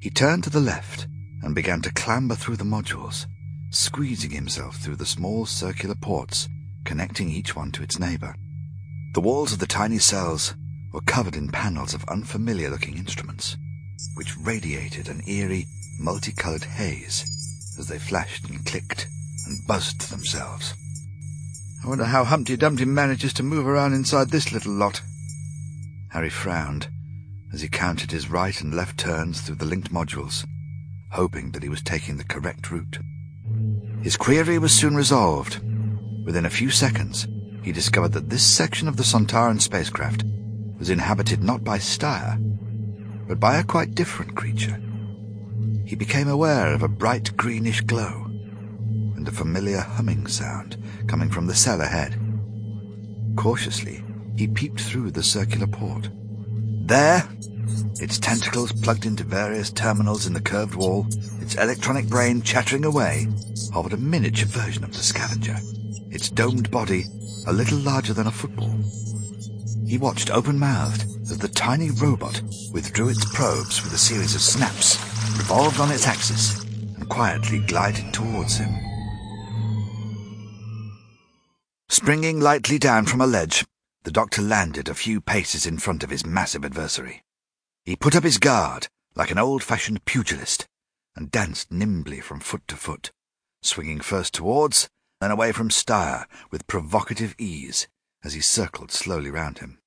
He 0.00 0.10
turned 0.10 0.44
to 0.44 0.50
the 0.50 0.60
left 0.60 1.06
and 1.42 1.54
began 1.54 1.82
to 1.82 1.92
clamber 1.92 2.34
through 2.34 2.56
the 2.56 2.64
modules, 2.64 3.26
squeezing 3.70 4.30
himself 4.30 4.76
through 4.76 4.96
the 4.96 5.06
small 5.06 5.44
circular 5.44 5.94
ports 5.94 6.48
connecting 6.84 7.28
each 7.30 7.54
one 7.54 7.70
to 7.72 7.82
its 7.82 7.98
neighbor. 7.98 8.34
The 9.12 9.20
walls 9.20 9.52
of 9.52 9.58
the 9.58 9.66
tiny 9.66 9.98
cells 9.98 10.54
were 10.90 11.02
covered 11.02 11.36
in 11.36 11.48
panels 11.48 11.92
of 11.92 12.04
unfamiliar 12.08 12.70
looking 12.70 12.96
instruments, 12.96 13.58
which 14.14 14.38
radiated 14.38 15.08
an 15.08 15.20
eerie, 15.28 15.66
multicolored 15.98 16.64
haze 16.64 17.76
as 17.78 17.88
they 17.88 17.98
flashed 17.98 18.48
and 18.48 18.64
clicked 18.64 19.06
and 19.48 19.66
buzzed 19.66 20.00
to 20.00 20.10
themselves. 20.10 20.74
I 21.82 21.88
wonder 21.88 22.04
how 22.04 22.24
Humpty 22.24 22.56
Dumpty 22.56 22.84
manages 22.84 23.32
to 23.34 23.42
move 23.42 23.66
around 23.66 23.94
inside 23.94 24.30
this 24.30 24.52
little 24.52 24.72
lot. 24.72 25.00
Harry 26.10 26.28
frowned 26.28 26.88
as 27.52 27.62
he 27.62 27.68
counted 27.68 28.10
his 28.10 28.30
right 28.30 28.60
and 28.60 28.74
left 28.74 28.98
turns 28.98 29.40
through 29.40 29.56
the 29.56 29.64
linked 29.64 29.92
modules, 29.92 30.44
hoping 31.12 31.52
that 31.52 31.62
he 31.62 31.68
was 31.68 31.82
taking 31.82 32.16
the 32.16 32.24
correct 32.24 32.70
route. 32.70 32.98
His 34.02 34.16
query 34.16 34.58
was 34.58 34.72
soon 34.72 34.94
resolved. 34.94 35.60
Within 36.26 36.44
a 36.44 36.50
few 36.50 36.70
seconds, 36.70 37.26
he 37.62 37.72
discovered 37.72 38.12
that 38.12 38.28
this 38.28 38.46
section 38.46 38.86
of 38.86 38.96
the 38.96 39.02
Sontaran 39.02 39.60
spacecraft 39.60 40.24
was 40.78 40.90
inhabited 40.90 41.42
not 41.42 41.64
by 41.64 41.78
Styre, 41.78 42.36
but 43.26 43.40
by 43.40 43.56
a 43.56 43.64
quite 43.64 43.94
different 43.94 44.36
creature. 44.36 44.78
He 45.86 45.96
became 45.96 46.28
aware 46.28 46.74
of 46.74 46.82
a 46.82 46.88
bright 46.88 47.34
greenish 47.36 47.80
glow 47.80 48.27
a 49.28 49.32
familiar 49.32 49.80
humming 49.80 50.26
sound 50.26 50.76
coming 51.06 51.30
from 51.30 51.46
the 51.46 51.54
cell 51.54 51.80
ahead. 51.80 52.18
Cautiously, 53.36 54.02
he 54.36 54.48
peeped 54.48 54.80
through 54.80 55.10
the 55.10 55.22
circular 55.22 55.66
port. 55.66 56.08
There, 56.86 57.28
its 58.00 58.18
tentacles 58.18 58.72
plugged 58.72 59.04
into 59.04 59.24
various 59.24 59.70
terminals 59.70 60.26
in 60.26 60.32
the 60.32 60.40
curved 60.40 60.74
wall, 60.74 61.06
its 61.40 61.54
electronic 61.54 62.08
brain 62.08 62.42
chattering 62.42 62.84
away, 62.84 63.28
hovered 63.72 63.92
a 63.92 63.98
miniature 63.98 64.48
version 64.48 64.84
of 64.84 64.92
the 64.92 64.98
scavenger, 64.98 65.58
its 66.10 66.30
domed 66.30 66.70
body 66.70 67.04
a 67.46 67.52
little 67.52 67.78
larger 67.78 68.14
than 68.14 68.26
a 68.26 68.32
football. 68.32 68.74
He 69.86 69.98
watched 69.98 70.30
open-mouthed 70.30 71.02
as 71.30 71.38
the 71.38 71.48
tiny 71.48 71.90
robot 71.90 72.40
withdrew 72.72 73.10
its 73.10 73.24
probes 73.34 73.82
with 73.84 73.92
a 73.92 73.98
series 73.98 74.34
of 74.34 74.40
snaps, 74.40 74.98
revolved 75.36 75.80
on 75.80 75.90
its 75.90 76.06
axis, 76.06 76.62
and 76.62 77.08
quietly 77.08 77.58
glided 77.60 78.12
towards 78.12 78.56
him. 78.56 78.87
Springing 81.90 82.38
lightly 82.38 82.78
down 82.78 83.06
from 83.06 83.20
a 83.20 83.26
ledge, 83.26 83.64
the 84.04 84.10
doctor 84.10 84.42
landed 84.42 84.88
a 84.88 84.94
few 84.94 85.20
paces 85.20 85.66
in 85.66 85.78
front 85.78 86.04
of 86.04 86.10
his 86.10 86.24
massive 86.24 86.64
adversary. 86.64 87.22
He 87.84 87.96
put 87.96 88.14
up 88.14 88.24
his 88.24 88.38
guard 88.38 88.88
like 89.14 89.30
an 89.30 89.38
old-fashioned 89.38 90.04
pugilist 90.04 90.66
and 91.16 91.30
danced 91.30 91.72
nimbly 91.72 92.20
from 92.20 92.40
foot 92.40 92.62
to 92.68 92.76
foot, 92.76 93.10
swinging 93.62 94.00
first 94.00 94.34
towards, 94.34 94.88
then 95.20 95.30
away 95.30 95.50
from 95.50 95.70
Styre 95.70 96.26
with 96.50 96.66
provocative 96.66 97.34
ease 97.38 97.88
as 98.22 98.34
he 98.34 98.40
circled 98.40 98.92
slowly 98.92 99.30
round 99.30 99.58
him. 99.58 99.78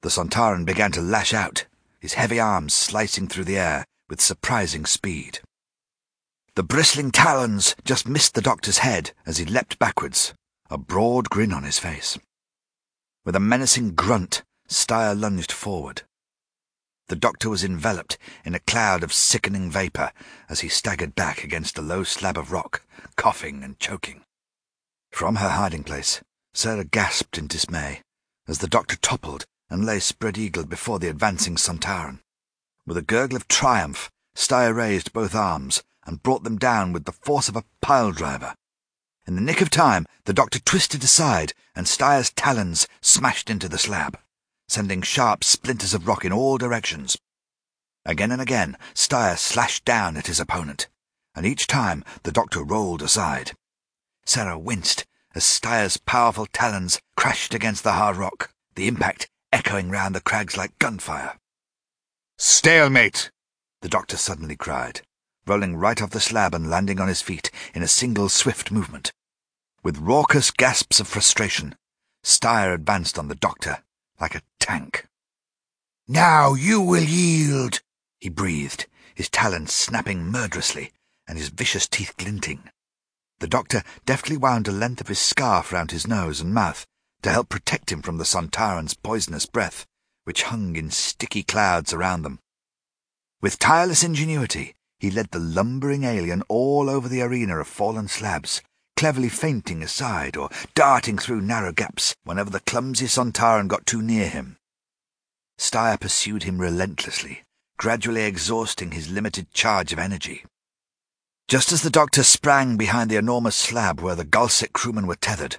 The 0.00 0.08
Sontaran 0.08 0.64
began 0.64 0.90
to 0.92 1.02
lash 1.02 1.32
out, 1.34 1.66
his 2.00 2.14
heavy 2.14 2.40
arms 2.40 2.74
slicing 2.74 3.28
through 3.28 3.44
the 3.44 3.58
air 3.58 3.84
with 4.08 4.20
surprising 4.20 4.86
speed. 4.86 5.40
The 6.54 6.64
bristling 6.64 7.12
talons 7.12 7.76
just 7.84 8.08
missed 8.08 8.34
the 8.34 8.42
doctor's 8.42 8.78
head 8.78 9.12
as 9.24 9.36
he 9.36 9.44
leapt 9.44 9.78
backwards, 9.78 10.34
a 10.72 10.78
broad 10.78 11.28
grin 11.28 11.52
on 11.52 11.64
his 11.64 11.78
face. 11.78 12.18
With 13.26 13.36
a 13.36 13.40
menacing 13.40 13.94
grunt, 13.94 14.42
Styre 14.70 15.14
lunged 15.14 15.52
forward. 15.52 16.00
The 17.08 17.14
doctor 17.14 17.50
was 17.50 17.62
enveloped 17.62 18.16
in 18.42 18.54
a 18.54 18.60
cloud 18.60 19.02
of 19.02 19.12
sickening 19.12 19.70
vapour 19.70 20.12
as 20.48 20.60
he 20.60 20.70
staggered 20.70 21.14
back 21.14 21.44
against 21.44 21.76
a 21.76 21.82
low 21.82 22.04
slab 22.04 22.38
of 22.38 22.52
rock, 22.52 22.86
coughing 23.16 23.62
and 23.62 23.78
choking. 23.78 24.22
From 25.10 25.36
her 25.36 25.50
hiding 25.50 25.84
place, 25.84 26.22
Sarah 26.54 26.84
gasped 26.84 27.36
in 27.36 27.48
dismay 27.48 28.00
as 28.48 28.60
the 28.60 28.66
doctor 28.66 28.96
toppled 28.96 29.44
and 29.68 29.84
lay 29.84 30.00
spread-eagled 30.00 30.70
before 30.70 30.98
the 30.98 31.08
advancing 31.08 31.56
Sontaran. 31.56 32.20
With 32.86 32.96
a 32.96 33.02
gurgle 33.02 33.36
of 33.36 33.46
triumph, 33.46 34.10
Steyr 34.34 34.74
raised 34.74 35.12
both 35.12 35.34
arms 35.34 35.82
and 36.06 36.22
brought 36.22 36.44
them 36.44 36.56
down 36.56 36.94
with 36.94 37.04
the 37.04 37.12
force 37.12 37.50
of 37.50 37.56
a 37.56 37.64
pile-driver. 37.82 38.54
In 39.26 39.36
the 39.36 39.40
nick 39.40 39.60
of 39.60 39.70
time, 39.70 40.06
the 40.24 40.32
doctor 40.32 40.58
twisted 40.58 41.04
aside, 41.04 41.52
and 41.76 41.86
Styre's 41.86 42.30
talons 42.30 42.88
smashed 43.00 43.48
into 43.48 43.68
the 43.68 43.78
slab, 43.78 44.18
sending 44.68 45.02
sharp 45.02 45.44
splinters 45.44 45.94
of 45.94 46.08
rock 46.08 46.24
in 46.24 46.32
all 46.32 46.58
directions. 46.58 47.16
Again 48.04 48.32
and 48.32 48.42
again, 48.42 48.76
Styre 48.94 49.38
slashed 49.38 49.84
down 49.84 50.16
at 50.16 50.26
his 50.26 50.40
opponent, 50.40 50.88
and 51.36 51.46
each 51.46 51.68
time 51.68 52.04
the 52.24 52.32
doctor 52.32 52.64
rolled 52.64 53.00
aside. 53.00 53.52
Sarah 54.24 54.58
winced 54.58 55.06
as 55.34 55.44
Styre's 55.44 55.96
powerful 55.98 56.46
talons 56.46 57.00
crashed 57.16 57.54
against 57.54 57.84
the 57.84 57.92
hard 57.92 58.16
rock, 58.16 58.52
the 58.74 58.88
impact 58.88 59.28
echoing 59.52 59.88
round 59.88 60.14
the 60.14 60.20
crags 60.20 60.56
like 60.56 60.78
gunfire. 60.78 61.38
Stalemate! 62.38 63.30
The 63.82 63.88
doctor 63.88 64.16
suddenly 64.16 64.56
cried, 64.56 65.02
rolling 65.46 65.76
right 65.76 66.00
off 66.00 66.10
the 66.10 66.20
slab 66.20 66.54
and 66.54 66.70
landing 66.70 67.00
on 67.00 67.08
his 67.08 67.22
feet 67.22 67.50
in 67.74 67.82
a 67.82 67.88
single 67.88 68.28
swift 68.28 68.70
movement. 68.70 69.12
With 69.82 69.98
raucous 69.98 70.50
gasps 70.50 71.00
of 71.00 71.08
frustration, 71.08 71.74
Styre 72.24 72.74
advanced 72.74 73.18
on 73.18 73.28
the 73.28 73.34
doctor 73.34 73.82
like 74.20 74.34
a 74.34 74.42
tank. 74.60 75.06
Now 76.06 76.54
you 76.54 76.80
will 76.80 77.02
yield, 77.02 77.80
he 78.20 78.28
breathed, 78.28 78.86
his 79.14 79.28
talons 79.28 79.72
snapping 79.72 80.24
murderously 80.30 80.92
and 81.26 81.38
his 81.38 81.48
vicious 81.48 81.88
teeth 81.88 82.14
glinting. 82.16 82.70
The 83.40 83.48
doctor 83.48 83.82
deftly 84.06 84.36
wound 84.36 84.68
a 84.68 84.72
length 84.72 85.00
of 85.00 85.08
his 85.08 85.18
scarf 85.18 85.72
round 85.72 85.90
his 85.90 86.06
nose 86.06 86.40
and 86.40 86.54
mouth 86.54 86.86
to 87.22 87.30
help 87.30 87.48
protect 87.48 87.90
him 87.90 88.02
from 88.02 88.18
the 88.18 88.24
Sontaran's 88.24 88.94
poisonous 88.94 89.46
breath, 89.46 89.86
which 90.24 90.44
hung 90.44 90.76
in 90.76 90.90
sticky 90.90 91.42
clouds 91.42 91.92
around 91.92 92.22
them. 92.22 92.38
With 93.40 93.58
tireless 93.58 94.04
ingenuity, 94.04 94.74
he 95.02 95.10
led 95.10 95.32
the 95.32 95.38
lumbering 95.40 96.04
alien 96.04 96.44
all 96.46 96.88
over 96.88 97.08
the 97.08 97.20
arena 97.20 97.58
of 97.58 97.66
fallen 97.66 98.06
slabs, 98.06 98.62
cleverly 98.96 99.28
feinting 99.28 99.82
aside 99.82 100.36
or 100.36 100.48
darting 100.76 101.18
through 101.18 101.40
narrow 101.40 101.72
gaps 101.72 102.14
whenever 102.22 102.48
the 102.48 102.60
clumsy 102.60 103.06
Sontaran 103.06 103.66
got 103.66 103.84
too 103.84 104.00
near 104.00 104.28
him. 104.28 104.58
Styre 105.58 105.98
pursued 105.98 106.44
him 106.44 106.60
relentlessly, 106.60 107.42
gradually 107.78 108.22
exhausting 108.22 108.92
his 108.92 109.10
limited 109.10 109.52
charge 109.52 109.92
of 109.92 109.98
energy. 109.98 110.44
Just 111.48 111.72
as 111.72 111.82
the 111.82 111.90
doctor 111.90 112.22
sprang 112.22 112.76
behind 112.76 113.10
the 113.10 113.16
enormous 113.16 113.56
slab 113.56 114.00
where 114.00 114.14
the 114.14 114.24
Galsec 114.24 114.72
crewmen 114.72 115.08
were 115.08 115.16
tethered, 115.16 115.56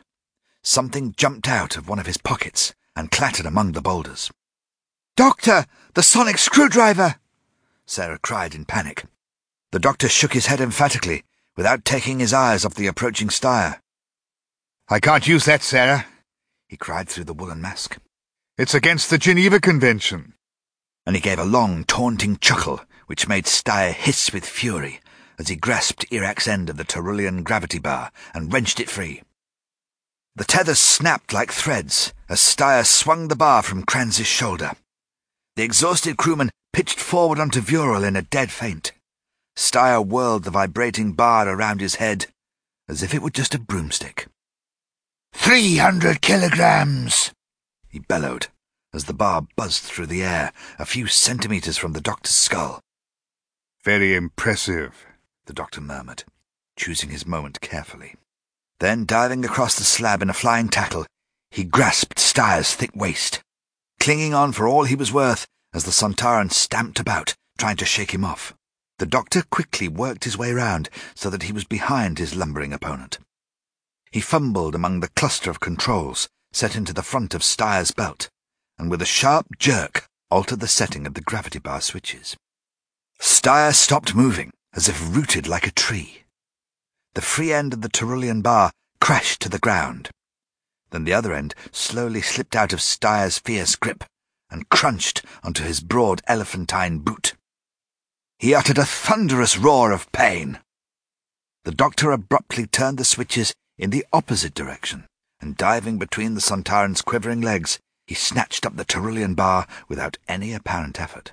something 0.62 1.14
jumped 1.18 1.50
out 1.50 1.76
of 1.76 1.90
one 1.90 2.00
of 2.00 2.06
his 2.06 2.18
pockets 2.18 2.74
and 2.96 3.12
clattered 3.12 3.46
among 3.46 3.74
the 3.74 3.82
boulders. 3.82 4.32
Doctor! 5.18 5.66
The 5.96 6.02
sonic 6.02 6.38
screwdriver! 6.38 7.16
Sarah 7.86 8.20
cried 8.20 8.56
in 8.56 8.64
panic. 8.64 9.04
The 9.74 9.80
doctor 9.80 10.08
shook 10.08 10.34
his 10.34 10.46
head 10.46 10.62
emphatically, 10.62 11.24
without 11.58 11.84
taking 11.84 12.20
his 12.20 12.32
eyes 12.32 12.64
off 12.64 12.76
the 12.76 12.86
approaching 12.86 13.30
Styre. 13.30 13.80
I 14.88 15.00
can't 15.00 15.28
use 15.28 15.46
that, 15.46 15.64
Sarah, 15.64 16.06
he 16.68 16.78
cried 16.78 17.10
through 17.10 17.24
the 17.24 17.34
woolen 17.34 17.60
mask. 17.60 17.98
It's 18.56 18.76
against 18.76 19.10
the 19.10 19.18
Geneva 19.18 19.60
Convention. 19.60 20.36
And 21.08 21.16
he 21.16 21.22
gave 21.24 21.40
a 21.40 21.44
long, 21.44 21.86
taunting 21.86 22.38
chuckle, 22.38 22.82
which 23.08 23.28
made 23.28 23.46
Styre 23.46 23.94
hiss 23.94 24.32
with 24.32 24.46
fury 24.46 25.00
as 25.40 25.48
he 25.48 25.56
grasped 25.56 26.06
Erak's 26.12 26.48
end 26.48 26.70
of 26.70 26.78
the 26.78 26.86
Terulian 26.86 27.44
gravity 27.44 27.80
bar 27.80 28.12
and 28.36 28.54
wrenched 28.54 28.80
it 28.80 28.92
free. 28.92 29.24
The 30.36 30.46
tethers 30.46 30.78
snapped 30.78 31.34
like 31.34 31.52
threads 31.52 32.14
as 32.30 32.40
Styre 32.40 32.86
swung 32.86 33.28
the 33.28 33.36
bar 33.36 33.64
from 33.64 33.86
Krans's 33.86 34.28
shoulder. 34.28 34.74
The 35.56 35.64
exhausted 35.64 36.18
crewman 36.18 36.52
pitched 36.74 37.00
forward 37.00 37.40
onto 37.40 37.60
Vural 37.60 38.08
in 38.08 38.16
a 38.16 38.22
dead 38.22 38.52
faint. 38.52 38.92
Styre 39.56 40.06
whirled 40.06 40.44
the 40.44 40.52
vibrating 40.52 41.14
bar 41.14 41.48
around 41.48 41.82
his 41.82 41.96
head 41.96 42.28
as 42.88 43.02
if 43.02 43.14
it 43.14 43.22
were 43.22 43.30
just 43.30 43.56
a 43.56 43.60
broomstick. 43.60 44.28
Three 45.34 45.78
hundred 45.78 46.22
kilograms! 46.22 47.32
he 47.88 48.00
bellowed 48.00 48.48
as 48.94 49.06
the 49.06 49.14
bar 49.14 49.48
buzzed 49.56 49.84
through 49.84 50.06
the 50.06 50.24
air 50.24 50.54
a 50.78 50.86
few 50.86 51.08
centimetres 51.08 51.78
from 51.78 51.94
the 51.94 52.02
doctor's 52.02 52.36
skull. 52.36 52.80
Very 53.84 54.16
impressive, 54.16 55.06
the 55.46 55.54
doctor 55.54 55.82
murmured, 55.82 56.24
choosing 56.78 57.10
his 57.10 57.26
moment 57.26 57.60
carefully. 57.60 58.16
Then, 58.80 59.06
diving 59.06 59.44
across 59.46 59.78
the 59.78 59.84
slab 59.84 60.22
in 60.22 60.30
a 60.30 60.34
flying 60.34 60.70
tackle, 60.70 61.06
he 61.50 61.64
grasped 61.64 62.18
Styre's 62.18 62.74
thick 62.74 62.96
waist, 62.96 63.42
clinging 64.00 64.34
on 64.34 64.52
for 64.52 64.68
all 64.68 64.84
he 64.84 64.96
was 64.96 65.14
worth 65.14 65.48
as 65.74 65.86
the 65.86 65.92
Sontaran 65.92 66.52
stamped 66.52 67.00
about, 67.00 67.34
trying 67.58 67.78
to 67.78 67.86
shake 67.86 68.14
him 68.14 68.24
off. 68.24 68.54
The 69.00 69.06
doctor 69.06 69.42
quickly 69.42 69.88
worked 69.88 70.24
his 70.24 70.38
way 70.38 70.52
round 70.52 70.90
so 71.16 71.30
that 71.30 71.44
he 71.44 71.52
was 71.52 71.66
behind 71.66 72.20
his 72.20 72.36
lumbering 72.36 72.74
opponent. 72.74 73.20
He 74.12 74.22
fumbled 74.22 74.76
among 74.76 75.00
the 75.00 75.10
cluster 75.10 75.50
of 75.50 75.60
controls 75.60 76.30
set 76.52 76.76
into 76.76 76.94
the 76.94 77.02
front 77.02 77.34
of 77.34 77.44
Styre's 77.44 77.92
belt, 77.92 78.30
and 78.78 78.92
with 78.92 79.02
a 79.02 79.06
sharp 79.06 79.48
jerk 79.58 80.06
altered 80.30 80.60
the 80.60 80.68
setting 80.68 81.08
of 81.08 81.16
the 81.16 81.22
gravity 81.22 81.60
bar 81.60 81.82
switches. 81.82 82.38
Styre 83.20 83.74
stopped 83.74 84.16
moving, 84.16 84.52
as 84.74 84.88
if 84.88 85.16
rooted 85.16 85.48
like 85.48 85.66
a 85.66 85.72
tree. 85.72 86.24
The 87.16 87.22
free 87.22 87.54
end 87.54 87.74
of 87.74 87.82
the 87.82 87.90
Terulian 87.90 88.42
bar 88.42 88.72
crashed 89.00 89.42
to 89.42 89.50
the 89.50 89.60
ground. 89.60 90.10
Then 90.92 91.04
the 91.04 91.14
other 91.14 91.34
end 91.34 91.56
slowly 91.72 92.22
slipped 92.22 92.56
out 92.56 92.74
of 92.74 92.80
Styre's 92.80 93.40
fierce 93.40 93.76
grip 93.76 94.04
and 94.50 94.70
crunched 94.70 95.26
onto 95.44 95.64
his 95.64 95.80
broad 95.80 96.22
elephantine 96.28 97.00
boot. 97.00 97.34
He 98.44 98.54
uttered 98.54 98.78
a 98.78 98.86
thunderous 98.86 99.58
roar 99.58 99.94
of 99.94 100.12
pain. 100.12 100.60
The 101.64 101.72
doctor 101.72 102.12
abruptly 102.12 102.68
turned 102.68 102.98
the 102.98 103.06
switches 103.06 103.54
in 103.78 103.90
the 103.90 104.06
opposite 104.12 104.54
direction, 104.54 105.08
and 105.40 105.56
diving 105.56 105.98
between 105.98 106.34
the 106.34 106.42
Sontaran's 106.42 107.02
quivering 107.02 107.40
legs, 107.40 107.80
he 108.06 108.16
snatched 108.16 108.66
up 108.66 108.76
the 108.76 108.84
Terulian 108.84 109.34
bar 109.34 109.66
without 109.88 110.18
any 110.28 110.54
apparent 110.54 111.00
effort. 111.00 111.32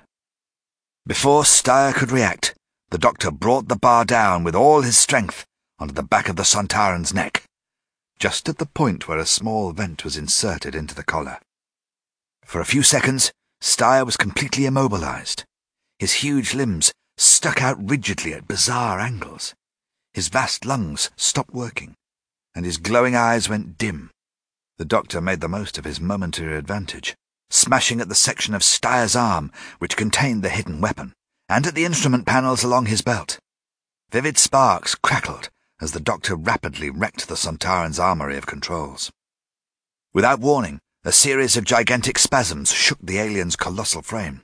Before 1.05 1.43
Styre 1.43 1.93
could 1.93 2.13
react, 2.13 2.55
the 2.91 2.97
doctor 2.97 3.29
brought 3.29 3.67
the 3.67 3.75
bar 3.75 4.05
down 4.05 4.45
with 4.45 4.55
all 4.55 4.81
his 4.81 4.97
strength 4.97 5.45
onto 5.79 5.93
the 5.93 6.03
back 6.03 6.29
of 6.29 6.37
the 6.37 6.45
Sontaran's 6.45 7.13
neck, 7.13 7.43
just 8.19 8.47
at 8.47 8.57
the 8.57 8.65
point 8.65 9.09
where 9.09 9.19
a 9.19 9.25
small 9.25 9.73
vent 9.73 10.05
was 10.05 10.15
inserted 10.15 10.75
into 10.75 10.95
the 10.95 11.03
collar. 11.03 11.39
For 12.45 12.61
a 12.61 12.71
few 12.73 12.83
seconds, 12.83 13.33
Styre 13.61 14.05
was 14.05 14.15
completely 14.15 14.65
immobilized. 14.65 15.43
His 15.99 16.13
huge 16.13 16.55
limbs 16.55 16.93
stuck 17.21 17.61
out 17.61 17.77
rigidly 17.79 18.33
at 18.33 18.47
bizarre 18.47 18.99
angles. 18.99 19.53
His 20.13 20.27
vast 20.27 20.65
lungs 20.65 21.09
stopped 21.15 21.53
working, 21.53 21.95
and 22.55 22.65
his 22.65 22.77
glowing 22.77 23.15
eyes 23.15 23.47
went 23.47 23.77
dim. 23.77 24.11
The 24.77 24.85
doctor 24.85 25.21
made 25.21 25.41
the 25.41 25.47
most 25.47 25.77
of 25.77 25.85
his 25.85 26.01
momentary 26.01 26.57
advantage 26.57 27.15
smashing 27.51 27.99
at 27.99 28.09
the 28.09 28.15
section 28.15 28.55
of 28.55 28.63
Styre's 28.63 29.15
arm 29.15 29.51
which 29.79 29.97
contained 29.97 30.41
the 30.41 30.49
hidden 30.49 30.81
weapon, 30.81 31.13
and 31.49 31.67
at 31.67 31.75
the 31.75 31.85
instrument 31.85 32.25
panels 32.25 32.63
along 32.63 32.85
his 32.85 33.01
belt. 33.01 33.37
Vivid 34.09 34.37
sparks 34.37 34.95
crackled 34.95 35.49
as 35.79 35.91
the 35.91 35.99
doctor 35.99 36.35
rapidly 36.35 36.89
wrecked 36.89 37.27
the 37.27 37.35
Sontaran's 37.35 37.99
armory 37.99 38.37
of 38.37 38.45
controls. 38.45 39.11
Without 40.13 40.39
warning, 40.39 40.79
a 41.03 41.11
series 41.11 41.57
of 41.57 41.63
gigantic 41.63 42.19
spasms 42.19 42.71
shook 42.71 42.99
the 43.01 43.17
alien's 43.17 43.55
colossal 43.55 44.01
frame. 44.01 44.41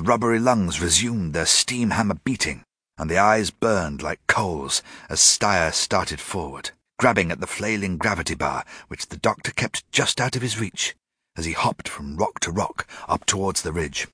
The 0.00 0.06
rubbery 0.06 0.38
lungs 0.38 0.80
resumed 0.80 1.34
their 1.34 1.44
steam 1.44 1.90
hammer 1.90 2.14
beating, 2.14 2.64
and 2.96 3.10
the 3.10 3.18
eyes 3.18 3.50
burned 3.50 4.00
like 4.00 4.26
coals 4.26 4.82
as 5.10 5.20
Styre 5.20 5.74
started 5.74 6.22
forward, 6.22 6.70
grabbing 6.98 7.30
at 7.30 7.38
the 7.38 7.46
flailing 7.46 7.98
gravity 7.98 8.34
bar 8.34 8.64
which 8.88 9.08
the 9.08 9.18
doctor 9.18 9.52
kept 9.52 9.84
just 9.92 10.18
out 10.18 10.36
of 10.36 10.40
his 10.40 10.58
reach 10.58 10.96
as 11.36 11.44
he 11.44 11.52
hopped 11.52 11.86
from 11.86 12.16
rock 12.16 12.40
to 12.40 12.50
rock 12.50 12.86
up 13.08 13.26
towards 13.26 13.60
the 13.60 13.72
ridge. 13.72 14.08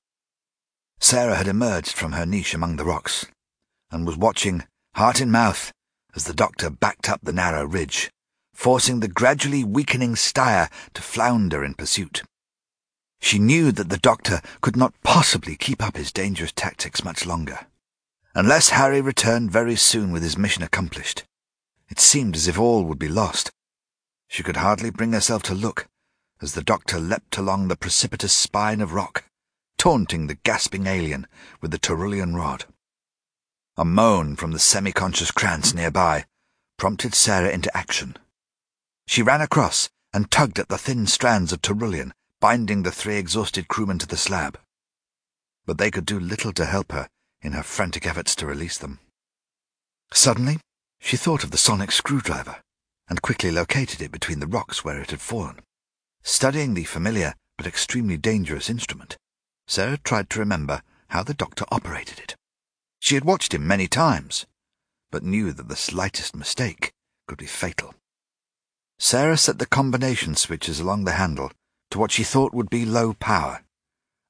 Sarah 0.98 1.36
had 1.36 1.46
emerged 1.46 1.92
from 1.92 2.10
her 2.10 2.26
niche 2.26 2.52
among 2.52 2.78
the 2.78 2.84
rocks 2.84 3.26
and 3.92 4.04
was 4.04 4.16
watching, 4.16 4.64
heart 4.96 5.20
in 5.20 5.30
mouth, 5.30 5.70
as 6.16 6.24
the 6.24 6.34
doctor 6.34 6.68
backed 6.68 7.08
up 7.08 7.20
the 7.22 7.32
narrow 7.32 7.64
ridge, 7.64 8.10
forcing 8.52 8.98
the 8.98 9.06
gradually 9.06 9.62
weakening 9.62 10.16
Styre 10.16 10.68
to 10.94 11.00
flounder 11.00 11.62
in 11.62 11.74
pursuit. 11.74 12.24
She 13.20 13.38
knew 13.38 13.72
that 13.72 13.88
the 13.88 13.98
doctor 13.98 14.40
could 14.60 14.76
not 14.76 14.94
possibly 15.02 15.56
keep 15.56 15.82
up 15.82 15.96
his 15.96 16.12
dangerous 16.12 16.52
tactics 16.52 17.04
much 17.04 17.26
longer. 17.26 17.66
Unless 18.34 18.70
Harry 18.70 19.00
returned 19.00 19.50
very 19.50 19.76
soon 19.76 20.12
with 20.12 20.22
his 20.22 20.36
mission 20.36 20.62
accomplished, 20.62 21.24
it 21.88 21.98
seemed 21.98 22.36
as 22.36 22.46
if 22.46 22.58
all 22.58 22.84
would 22.84 22.98
be 22.98 23.08
lost. 23.08 23.50
She 24.28 24.42
could 24.42 24.58
hardly 24.58 24.90
bring 24.90 25.12
herself 25.12 25.42
to 25.44 25.54
look 25.54 25.88
as 26.42 26.52
the 26.52 26.62
doctor 26.62 26.98
leapt 26.98 27.38
along 27.38 27.68
the 27.68 27.76
precipitous 27.76 28.32
spine 28.32 28.80
of 28.80 28.92
rock, 28.92 29.24
taunting 29.78 30.26
the 30.26 30.34
gasping 30.34 30.86
alien 30.86 31.26
with 31.60 31.70
the 31.70 31.78
Terulian 31.78 32.34
rod. 32.34 32.66
A 33.76 33.84
moan 33.84 34.36
from 34.36 34.52
the 34.52 34.58
semi-conscious 34.58 35.30
Krans 35.30 35.74
nearby 35.74 36.26
prompted 36.76 37.14
Sarah 37.14 37.50
into 37.50 37.74
action. 37.76 38.16
She 39.06 39.22
ran 39.22 39.40
across 39.40 39.88
and 40.12 40.30
tugged 40.30 40.58
at 40.58 40.68
the 40.68 40.78
thin 40.78 41.06
strands 41.06 41.52
of 41.52 41.62
Terulian, 41.62 42.12
binding 42.46 42.84
the 42.84 42.92
three 42.92 43.16
exhausted 43.16 43.66
crewmen 43.66 43.98
to 43.98 44.06
the 44.06 44.16
slab. 44.16 44.56
But 45.64 45.78
they 45.78 45.90
could 45.90 46.06
do 46.06 46.20
little 46.20 46.52
to 46.52 46.64
help 46.64 46.92
her 46.92 47.08
in 47.42 47.54
her 47.54 47.64
frantic 47.64 48.06
efforts 48.06 48.36
to 48.36 48.46
release 48.46 48.78
them. 48.78 49.00
Suddenly, 50.12 50.60
she 51.00 51.16
thought 51.16 51.42
of 51.42 51.50
the 51.50 51.58
sonic 51.58 51.90
screwdriver 51.90 52.62
and 53.08 53.20
quickly 53.20 53.50
located 53.50 54.00
it 54.00 54.12
between 54.12 54.38
the 54.38 54.46
rocks 54.46 54.84
where 54.84 55.00
it 55.00 55.10
had 55.10 55.20
fallen. 55.20 55.58
Studying 56.22 56.74
the 56.74 56.84
familiar 56.84 57.34
but 57.56 57.66
extremely 57.66 58.16
dangerous 58.16 58.70
instrument, 58.70 59.16
Sarah 59.66 59.98
tried 59.98 60.30
to 60.30 60.38
remember 60.38 60.82
how 61.08 61.24
the 61.24 61.34
doctor 61.34 61.64
operated 61.72 62.20
it. 62.20 62.36
She 63.00 63.16
had 63.16 63.24
watched 63.24 63.54
him 63.54 63.66
many 63.66 63.88
times, 63.88 64.46
but 65.10 65.24
knew 65.24 65.50
that 65.50 65.66
the 65.66 65.74
slightest 65.74 66.36
mistake 66.36 66.92
could 67.26 67.38
be 67.38 67.46
fatal. 67.46 67.96
Sarah 69.00 69.36
set 69.36 69.58
the 69.58 69.66
combination 69.66 70.36
switches 70.36 70.78
along 70.78 71.06
the 71.06 71.18
handle 71.18 71.50
to 71.90 71.98
what 71.98 72.10
she 72.10 72.24
thought 72.24 72.54
would 72.54 72.70
be 72.70 72.84
low 72.84 73.14
power, 73.14 73.62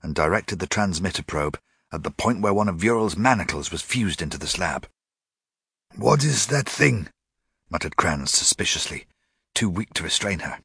and 0.03 0.15
directed 0.15 0.59
the 0.59 0.67
transmitter 0.67 1.23
probe 1.23 1.59
at 1.93 2.03
the 2.03 2.11
point 2.11 2.41
where 2.41 2.55
one 2.55 2.69
of 2.69 2.77
Vural's 2.77 3.17
manacles 3.17 3.71
was 3.71 3.83
fused 3.83 4.21
into 4.21 4.39
the 4.39 4.47
slab. 4.47 4.87
What 5.95 6.25
is 6.25 6.47
that 6.49 6.69
thing? 6.69 7.09
muttered 7.71 7.97
Krans 7.97 8.29
suspiciously, 8.29 9.07
too 9.55 9.69
weak 9.69 9.95
to 9.95 10.05
restrain 10.05 10.41
her. 10.41 10.59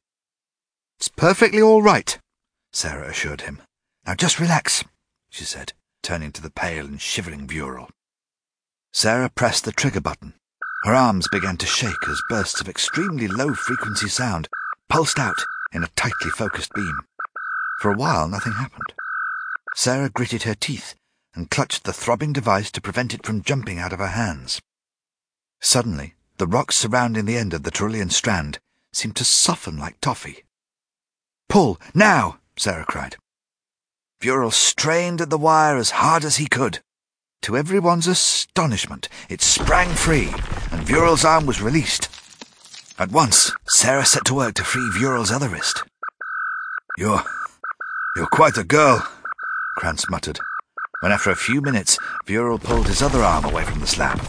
It's 0.98 1.08
perfectly 1.08 1.62
all 1.62 1.82
right, 1.82 2.18
Sarah 2.72 3.08
assured 3.08 3.42
him. 3.42 3.62
Now 4.06 4.14
just 4.14 4.38
relax, 4.38 4.84
she 5.30 5.44
said, 5.44 5.72
turning 6.02 6.32
to 6.32 6.42
the 6.42 6.50
pale 6.50 6.86
and 6.86 7.00
shivering 7.00 7.46
Vural. 7.46 7.88
Sarah 8.92 9.30
pressed 9.30 9.64
the 9.64 9.72
trigger 9.72 10.00
button. 10.00 10.34
Her 10.84 10.94
arms 10.94 11.28
began 11.30 11.56
to 11.58 11.66
shake 11.66 12.08
as 12.08 12.22
bursts 12.28 12.60
of 12.60 12.68
extremely 12.68 13.28
low-frequency 13.28 14.08
sound 14.08 14.48
pulsed 14.88 15.18
out 15.18 15.44
in 15.72 15.82
a 15.82 15.88
tightly 15.96 16.30
focused 16.30 16.72
beam. 16.74 17.00
For 17.78 17.90
a 17.90 17.96
while, 17.96 18.28
nothing 18.28 18.52
happened. 18.52 18.92
Sarah 19.74 20.10
gritted 20.10 20.42
her 20.44 20.54
teeth 20.54 20.94
and 21.34 21.50
clutched 21.50 21.84
the 21.84 21.92
throbbing 21.92 22.32
device 22.32 22.70
to 22.72 22.80
prevent 22.80 23.14
it 23.14 23.24
from 23.24 23.42
jumping 23.42 23.78
out 23.78 23.92
of 23.92 23.98
her 23.98 24.08
hands. 24.08 24.60
Suddenly, 25.60 26.14
the 26.38 26.46
rocks 26.46 26.76
surrounding 26.76 27.24
the 27.24 27.36
end 27.36 27.54
of 27.54 27.62
the 27.62 27.70
Terulian 27.70 28.10
strand 28.10 28.58
seemed 28.92 29.16
to 29.16 29.24
soften 29.24 29.78
like 29.78 30.00
toffee. 30.00 30.44
Pull, 31.48 31.80
now! 31.94 32.38
Sarah 32.56 32.84
cried. 32.84 33.16
Vural 34.20 34.52
strained 34.52 35.20
at 35.20 35.30
the 35.30 35.38
wire 35.38 35.76
as 35.76 35.90
hard 35.90 36.24
as 36.24 36.36
he 36.36 36.46
could. 36.46 36.80
To 37.42 37.56
everyone's 37.56 38.06
astonishment, 38.06 39.08
it 39.28 39.40
sprang 39.40 39.88
free, 39.94 40.28
and 40.70 40.86
Vural's 40.86 41.24
arm 41.24 41.46
was 41.46 41.60
released. 41.60 42.08
At 43.02 43.10
once, 43.10 43.50
Sarah 43.66 44.06
set 44.06 44.24
to 44.26 44.34
work 44.34 44.54
to 44.54 44.62
free 44.62 44.88
Vural's 44.94 45.32
other 45.32 45.48
wrist. 45.48 45.82
You're... 46.96 47.20
you're 48.14 48.28
quite 48.28 48.56
a 48.56 48.62
girl, 48.62 49.04
Krans 49.76 50.08
muttered, 50.08 50.38
when 51.00 51.10
after 51.10 51.30
a 51.30 51.34
few 51.34 51.60
minutes, 51.60 51.98
Vural 52.26 52.62
pulled 52.62 52.86
his 52.86 53.02
other 53.02 53.20
arm 53.20 53.44
away 53.44 53.64
from 53.64 53.80
the 53.80 53.88
slab. 53.88 54.20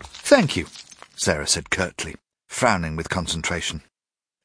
Thank 0.00 0.56
you, 0.56 0.66
Sarah 1.14 1.46
said 1.46 1.70
curtly, 1.70 2.16
frowning 2.48 2.96
with 2.96 3.08
concentration. 3.08 3.82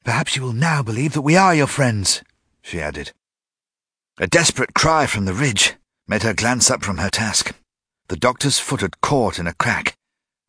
Perhaps 0.04 0.36
you 0.36 0.42
will 0.42 0.52
now 0.52 0.84
believe 0.84 1.12
that 1.14 1.22
we 1.22 1.34
are 1.34 1.52
your 1.52 1.66
friends, 1.66 2.22
she 2.60 2.80
added. 2.80 3.10
A 4.20 4.28
desperate 4.28 4.72
cry 4.72 5.06
from 5.06 5.24
the 5.24 5.34
ridge 5.34 5.74
made 6.06 6.22
her 6.22 6.32
glance 6.32 6.70
up 6.70 6.84
from 6.84 6.98
her 6.98 7.10
task. 7.10 7.56
The 8.06 8.14
doctor's 8.14 8.60
foot 8.60 8.82
had 8.82 9.00
caught 9.00 9.40
in 9.40 9.48
a 9.48 9.54
crack, 9.54 9.96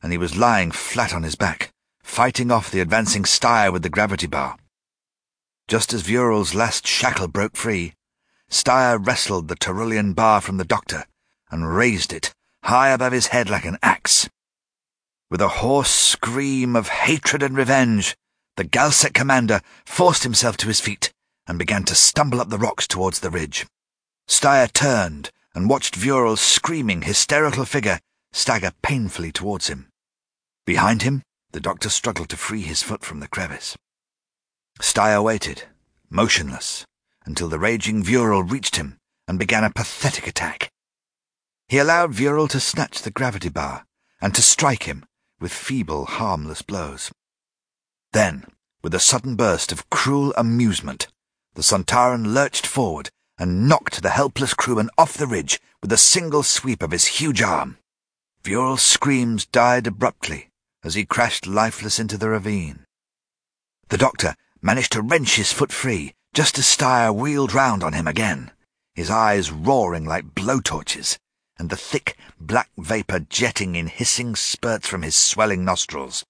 and 0.04 0.12
he 0.12 0.20
was 0.20 0.38
lying 0.38 0.70
flat 0.70 1.12
on 1.12 1.24
his 1.24 1.36
back, 1.36 1.74
fighting 2.04 2.52
off 2.52 2.70
the 2.70 2.80
advancing 2.80 3.24
Styre 3.24 3.72
with 3.72 3.82
the 3.82 3.90
gravity 3.90 4.28
bar. 4.28 4.58
Just 5.68 5.94
as 5.94 6.02
Vural's 6.04 6.54
last 6.54 6.86
shackle 6.86 7.28
broke 7.28 7.56
free, 7.56 7.94
Styre 8.52 9.04
wrestled 9.04 9.48
the 9.48 9.56
Terulian 9.56 10.14
bar 10.14 10.42
from 10.42 10.58
the 10.58 10.66
doctor 10.66 11.06
and 11.50 11.76
raised 11.76 12.14
it 12.14 12.34
high 12.66 12.90
above 12.90 13.14
his 13.14 13.28
head 13.28 13.50
like 13.50 13.66
an 13.66 13.78
axe. 13.82 14.30
With 15.30 15.42
a 15.42 15.48
hoarse 15.48 15.90
scream 15.90 16.76
of 16.76 16.90
hatred 16.90 17.42
and 17.42 17.58
revenge, 17.58 18.16
the 18.56 18.64
Galsec 18.64 19.14
commander 19.14 19.62
forced 19.86 20.24
himself 20.24 20.58
to 20.58 20.68
his 20.68 20.80
feet 20.80 21.12
and 21.48 21.58
began 21.58 21.84
to 21.86 21.96
stumble 21.96 22.40
up 22.40 22.50
the 22.50 22.58
rocks 22.58 22.88
towards 22.88 23.20
the 23.20 23.32
ridge. 23.32 23.66
Styre 24.28 24.72
turned 24.72 25.32
and 25.56 25.70
watched 25.70 25.96
Vural's 25.96 26.42
screaming, 26.42 27.02
hysterical 27.02 27.66
figure 27.66 28.00
stagger 28.32 28.72
painfully 28.82 29.32
towards 29.32 29.68
him. 29.68 29.88
Behind 30.66 31.02
him, 31.02 31.24
the 31.54 31.60
doctor 31.60 31.88
struggled 31.88 32.30
to 32.30 32.38
free 32.38 32.64
his 32.64 32.82
foot 32.82 33.06
from 33.06 33.20
the 33.20 33.28
crevice. 33.28 33.78
Styre 34.82 35.24
waited, 35.24 35.64
motionless, 36.10 36.84
until 37.26 37.48
the 37.48 37.60
raging 37.60 38.04
Vural 38.04 38.50
reached 38.50 38.76
him 38.76 38.98
and 39.28 39.38
began 39.38 39.64
a 39.64 39.70
pathetic 39.70 40.28
attack. 40.28 40.72
He 41.68 41.78
allowed 41.78 42.12
Vural 42.12 42.50
to 42.50 42.60
snatch 42.60 43.04
the 43.04 43.12
gravity 43.12 43.50
bar 43.50 43.86
and 44.20 44.34
to 44.34 44.42
strike 44.42 44.84
him 44.84 45.06
with 45.40 45.54
feeble, 45.54 46.06
harmless 46.06 46.64
blows. 46.64 47.12
Then, 48.14 48.46
with 48.82 48.96
a 48.96 49.00
sudden 49.00 49.36
burst 49.36 49.72
of 49.72 49.90
cruel 49.92 50.34
amusement, 50.36 51.08
the 51.54 51.62
Sontaran 51.62 52.34
lurched 52.34 52.66
forward 52.66 53.10
and 53.38 53.68
knocked 53.68 54.02
the 54.02 54.10
helpless 54.10 54.56
crewman 54.56 54.90
off 54.98 55.18
the 55.18 55.28
ridge 55.28 55.60
with 55.82 55.92
a 55.92 55.98
single 55.98 56.42
sweep 56.42 56.82
of 56.82 56.92
his 56.92 57.06
huge 57.06 57.42
arm. 57.42 57.78
Vural's 58.44 58.82
screams 58.82 59.46
died 59.46 59.86
abruptly 59.88 60.50
as 60.84 60.96
he 60.96 61.06
crashed 61.06 61.48
lifeless 61.48 62.00
into 62.00 62.18
the 62.18 62.30
ravine. 62.30 62.86
The 63.90 63.98
doctor 63.98 64.36
managed 64.62 64.92
to 64.94 65.02
wrench 65.02 65.36
his 65.36 65.52
foot 65.52 65.72
free 65.72 66.14
just 66.34 66.58
as 66.58 66.66
Styre 66.66 67.14
wheeled 67.14 67.54
round 67.54 67.84
on 67.84 67.94
him 67.94 68.08
again, 68.08 68.52
his 68.96 69.10
eyes 69.10 69.52
roaring 69.52 70.06
like 70.06 70.34
blowtorches, 70.34 71.18
and 71.58 71.70
the 71.70 71.78
thick 71.78 72.18
black 72.40 72.70
vapour 72.78 73.20
jetting 73.20 73.76
in 73.76 73.88
hissing 73.88 74.36
spurts 74.36 74.88
from 74.88 75.04
his 75.04 75.16
swelling 75.16 75.64
nostrils. 75.64 76.26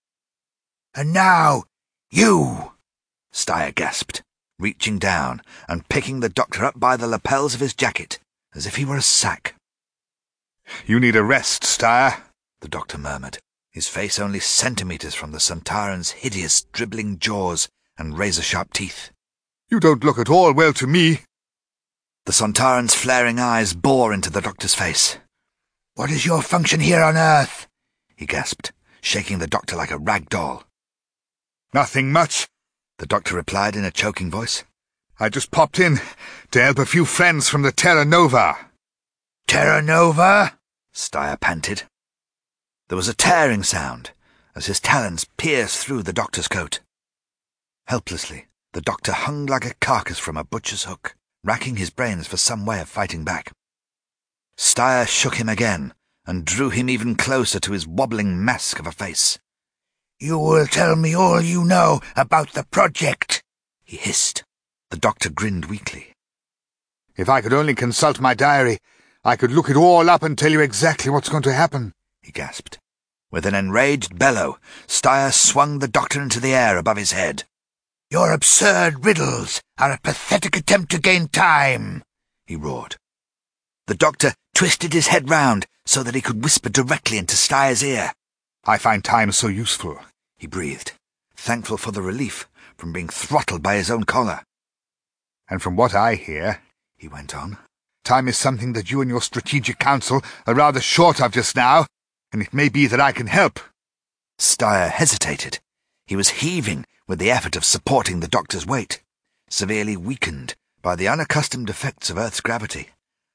And 0.93 1.13
now, 1.13 1.63
you! 2.11 2.73
Styre 3.31 3.73
gasped, 3.73 4.21
reaching 4.59 4.99
down 4.99 5.41
and 5.67 5.87
picking 5.87 6.19
the 6.19 6.29
doctor 6.29 6.65
up 6.65 6.79
by 6.79 6.97
the 6.97 7.07
lapels 7.07 7.55
of 7.55 7.61
his 7.61 7.73
jacket, 7.73 8.19
as 8.53 8.65
if 8.67 8.75
he 8.75 8.85
were 8.85 8.97
a 8.97 9.01
sack. 9.01 9.55
You 10.85 10.99
need 10.99 11.15
a 11.15 11.23
rest, 11.23 11.63
Styre, 11.63 12.21
the 12.59 12.67
doctor 12.67 12.97
murmured, 12.97 13.39
his 13.73 13.87
face 13.87 14.19
only 14.19 14.39
centimetres 14.39 15.15
from 15.15 15.31
the 15.31 15.39
Sontaran's 15.39 16.11
hideous, 16.11 16.63
dribbling 16.71 17.17
jaws 17.17 17.67
and 17.97 18.17
razor-sharp 18.17 18.71
teeth. 18.71 19.09
You 19.67 19.79
don't 19.79 20.03
look 20.03 20.19
at 20.19 20.29
all 20.29 20.53
well 20.53 20.73
to 20.73 20.85
me. 20.85 21.21
The 22.25 22.33
Sontaran's 22.33 22.93
flaring 22.93 23.39
eyes 23.39 23.73
bore 23.73 24.13
into 24.13 24.29
the 24.29 24.41
doctor's 24.41 24.75
face. 24.75 25.17
What 25.95 26.11
is 26.11 26.25
your 26.25 26.43
function 26.43 26.79
here 26.79 27.01
on 27.01 27.17
Earth? 27.17 27.67
he 28.15 28.27
gasped, 28.27 28.71
shaking 29.01 29.39
the 29.39 29.47
doctor 29.47 29.75
like 29.75 29.91
a 29.91 29.97
rag 29.97 30.29
doll. 30.29 30.63
Nothing 31.73 32.11
much, 32.11 32.47
the 32.99 33.07
doctor 33.07 33.35
replied 33.35 33.75
in 33.75 33.83
a 33.83 33.91
choking 33.91 34.29
voice. 34.29 34.63
I 35.19 35.29
just 35.29 35.49
popped 35.49 35.79
in 35.79 35.99
to 36.51 36.61
help 36.61 36.77
a 36.77 36.85
few 36.85 37.05
friends 37.05 37.49
from 37.49 37.63
the 37.63 37.71
Terra 37.71 38.05
Nova. 38.05 38.55
Terra 39.47 39.81
Nova? 39.81 40.59
Styre 40.93 41.39
panted. 41.39 41.83
There 42.93 42.97
was 42.97 43.07
a 43.07 43.15
tearing 43.15 43.63
sound 43.63 44.11
as 44.55 44.67
his 44.67 44.79
talons 44.79 45.25
pierced 45.25 45.79
through 45.79 46.03
the 46.03 46.13
doctor's 46.13 46.47
coat. 46.47 46.79
Helplessly, 47.87 48.45
the 48.73 48.81
doctor 48.81 49.13
hung 49.13 49.47
like 49.47 49.65
a 49.65 49.73
carcass 49.81 50.19
from 50.19 50.37
a 50.37 50.43
butcher's 50.43 50.83
hook, 50.83 51.15
racking 51.43 51.77
his 51.77 51.89
brains 51.89 52.27
for 52.27 52.37
some 52.37 52.67
way 52.67 52.79
of 52.79 52.87
fighting 52.87 53.23
back. 53.23 53.51
Styre 54.59 55.07
shook 55.07 55.37
him 55.37 55.49
again 55.49 55.95
and 56.27 56.45
drew 56.45 56.69
him 56.69 56.87
even 56.87 57.15
closer 57.15 57.59
to 57.61 57.71
his 57.71 57.87
wobbling 57.87 58.45
mask 58.45 58.77
of 58.77 58.85
a 58.85 58.91
face. 58.91 59.39
You 60.19 60.37
will 60.37 60.67
tell 60.67 60.95
me 60.95 61.15
all 61.15 61.41
you 61.41 61.65
know 61.65 61.99
about 62.15 62.53
the 62.53 62.63
project, 62.63 63.41
he 63.83 63.97
hissed. 63.97 64.43
The 64.91 64.97
doctor 64.97 65.31
grinned 65.31 65.65
weakly. 65.65 66.13
If 67.17 67.27
I 67.27 67.41
could 67.41 67.53
only 67.53 67.73
consult 67.73 68.19
my 68.19 68.35
diary, 68.35 68.77
I 69.23 69.35
could 69.35 69.51
look 69.51 69.67
it 69.67 69.75
all 69.75 70.11
up 70.11 70.21
and 70.21 70.37
tell 70.37 70.51
you 70.51 70.59
exactly 70.59 71.09
what's 71.09 71.29
going 71.29 71.41
to 71.41 71.53
happen, 71.53 71.93
he 72.21 72.31
gasped. 72.31 72.77
With 73.33 73.47
an 73.47 73.55
enraged 73.55 74.19
bellow, 74.19 74.59
Styre 74.85 75.33
swung 75.33 75.79
the 75.79 75.87
doctor 75.87 76.21
into 76.21 76.39
the 76.39 76.53
air 76.53 76.77
above 76.77 76.97
his 76.97 77.13
head. 77.13 77.45
Your 78.11 78.31
absurd 78.31 79.03
riddles 79.03 79.59
are 79.79 79.91
a 79.91 79.99
pathetic 80.03 80.55
attempt 80.55 80.91
to 80.91 80.99
gain 80.99 81.29
time, 81.29 82.03
he 82.45 82.55
roared. 82.55 82.97
The 83.87 83.95
doctor 83.95 84.35
twisted 84.53 84.93
his 84.93 85.07
head 85.07 85.31
round 85.31 85.65
so 85.83 86.03
that 86.03 86.13
he 86.13 86.21
could 86.21 86.43
whisper 86.43 86.69
directly 86.69 87.17
into 87.17 87.35
Styre's 87.35 87.83
ear. 87.83 88.13
I 88.65 88.77
find 88.77 89.03
time 89.03 89.31
so 89.31 89.47
useful, 89.47 89.97
he 90.37 90.45
breathed, 90.45 90.91
thankful 91.35 91.77
for 91.77 91.91
the 91.91 92.03
relief 92.03 92.47
from 92.77 92.93
being 92.93 93.09
throttled 93.09 93.63
by 93.63 93.77
his 93.77 93.89
own 93.89 94.03
collar. 94.03 94.43
And 95.49 95.59
from 95.59 95.75
what 95.75 95.95
I 95.95 96.13
hear, 96.13 96.61
he 96.95 97.07
went 97.07 97.35
on, 97.35 97.57
time 98.03 98.27
is 98.27 98.37
something 98.37 98.73
that 98.73 98.91
you 98.91 99.01
and 99.01 99.09
your 99.09 99.23
strategic 99.23 99.79
council 99.79 100.21
are 100.45 100.53
rather 100.53 100.79
short 100.79 101.19
of 101.19 101.31
just 101.31 101.55
now, 101.55 101.87
and 102.33 102.41
it 102.41 102.53
may 102.53 102.67
be 102.67 102.87
that 102.87 102.99
I 102.99 103.11
can 103.11 103.27
help. 103.27 103.59
Styre 104.39 104.89
hesitated. 104.89 105.59
He 106.07 106.15
was 106.15 106.41
heaving 106.41 106.85
with 107.07 107.19
the 107.19 107.31
effort 107.31 107.55
of 107.55 107.63
supporting 107.63 108.19
the 108.19 108.27
doctor's 108.27 108.65
weight, 108.65 109.01
severely 109.49 109.95
weakened 109.95 110.55
by 110.81 110.95
the 110.95 111.07
unaccustomed 111.07 111.69
effects 111.69 112.09
of 112.09 112.17
Earth's 112.17 112.41
gravity, 112.41 112.89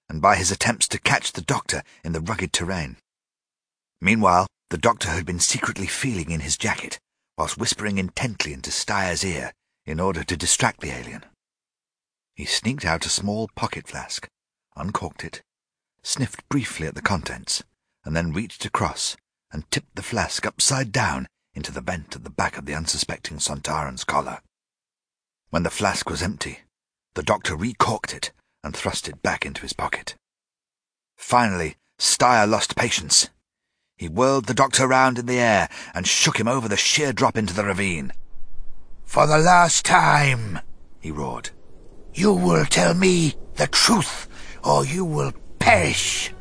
and 0.08 0.20
by 0.20 0.36
his 0.36 0.50
attempts 0.50 0.88
to 0.88 0.98
catch 0.98 1.32
the 1.32 1.40
doctor 1.40 1.82
in 2.04 2.12
the 2.12 2.20
rugged 2.20 2.52
terrain. 2.52 2.96
Meanwhile, 4.00 4.48
the 4.70 4.78
doctor 4.78 5.08
had 5.08 5.24
been 5.24 5.40
secretly 5.40 5.86
feeling 5.86 6.30
in 6.30 6.40
his 6.40 6.58
jacket, 6.58 6.98
whilst 7.38 7.56
whispering 7.56 7.98
intently 7.98 8.52
into 8.52 8.70
Styre's 8.70 9.24
ear 9.24 9.52
in 9.86 10.00
order 10.00 10.24
to 10.24 10.36
distract 10.36 10.80
the 10.80 10.90
alien. 10.90 11.24
He 12.34 12.44
sneaked 12.44 12.84
out 12.84 13.06
a 13.06 13.10
small 13.10 13.48
pocket 13.54 13.86
flask, 13.86 14.28
uncorked 14.76 15.24
it, 15.24 15.40
sniffed 16.02 16.46
briefly 16.48 16.86
at 16.86 16.94
the 16.94 17.02
contents, 17.02 17.62
and 18.04 18.16
then 18.16 18.32
reached 18.32 18.64
across 18.64 19.16
and 19.52 19.70
tipped 19.70 19.94
the 19.96 20.02
flask 20.02 20.46
upside 20.46 20.92
down 20.92 21.26
into 21.54 21.72
the 21.72 21.80
vent 21.80 22.14
at 22.14 22.24
the 22.24 22.30
back 22.30 22.56
of 22.56 22.66
the 22.66 22.74
unsuspecting 22.74 23.38
Sontaran's 23.38 24.04
collar. 24.04 24.40
When 25.50 25.62
the 25.62 25.70
flask 25.70 26.08
was 26.08 26.22
empty, 26.22 26.60
the 27.14 27.22
doctor 27.22 27.56
recorked 27.56 28.14
it 28.14 28.32
and 28.62 28.76
thrust 28.76 29.08
it 29.08 29.22
back 29.22 29.46
into 29.46 29.62
his 29.62 29.72
pocket. 29.72 30.14
Finally, 31.16 31.76
Styre 31.98 32.48
lost 32.48 32.76
patience. 32.76 33.28
He 33.96 34.08
whirled 34.08 34.44
the 34.44 34.54
doctor 34.54 34.86
round 34.86 35.18
in 35.18 35.26
the 35.26 35.40
air 35.40 35.68
and 35.94 36.06
shook 36.06 36.38
him 36.38 36.46
over 36.46 36.68
the 36.68 36.76
sheer 36.76 37.12
drop 37.12 37.36
into 37.36 37.54
the 37.54 37.64
ravine. 37.64 38.12
For 39.04 39.26
the 39.26 39.38
last 39.38 39.84
time, 39.84 40.60
he 41.00 41.10
roared. 41.10 41.50
You 42.14 42.32
will 42.32 42.66
tell 42.66 42.94
me 42.94 43.34
the 43.56 43.66
truth, 43.66 44.28
or 44.62 44.84
you 44.84 45.04
will 45.04 45.32
perish. 45.58 46.32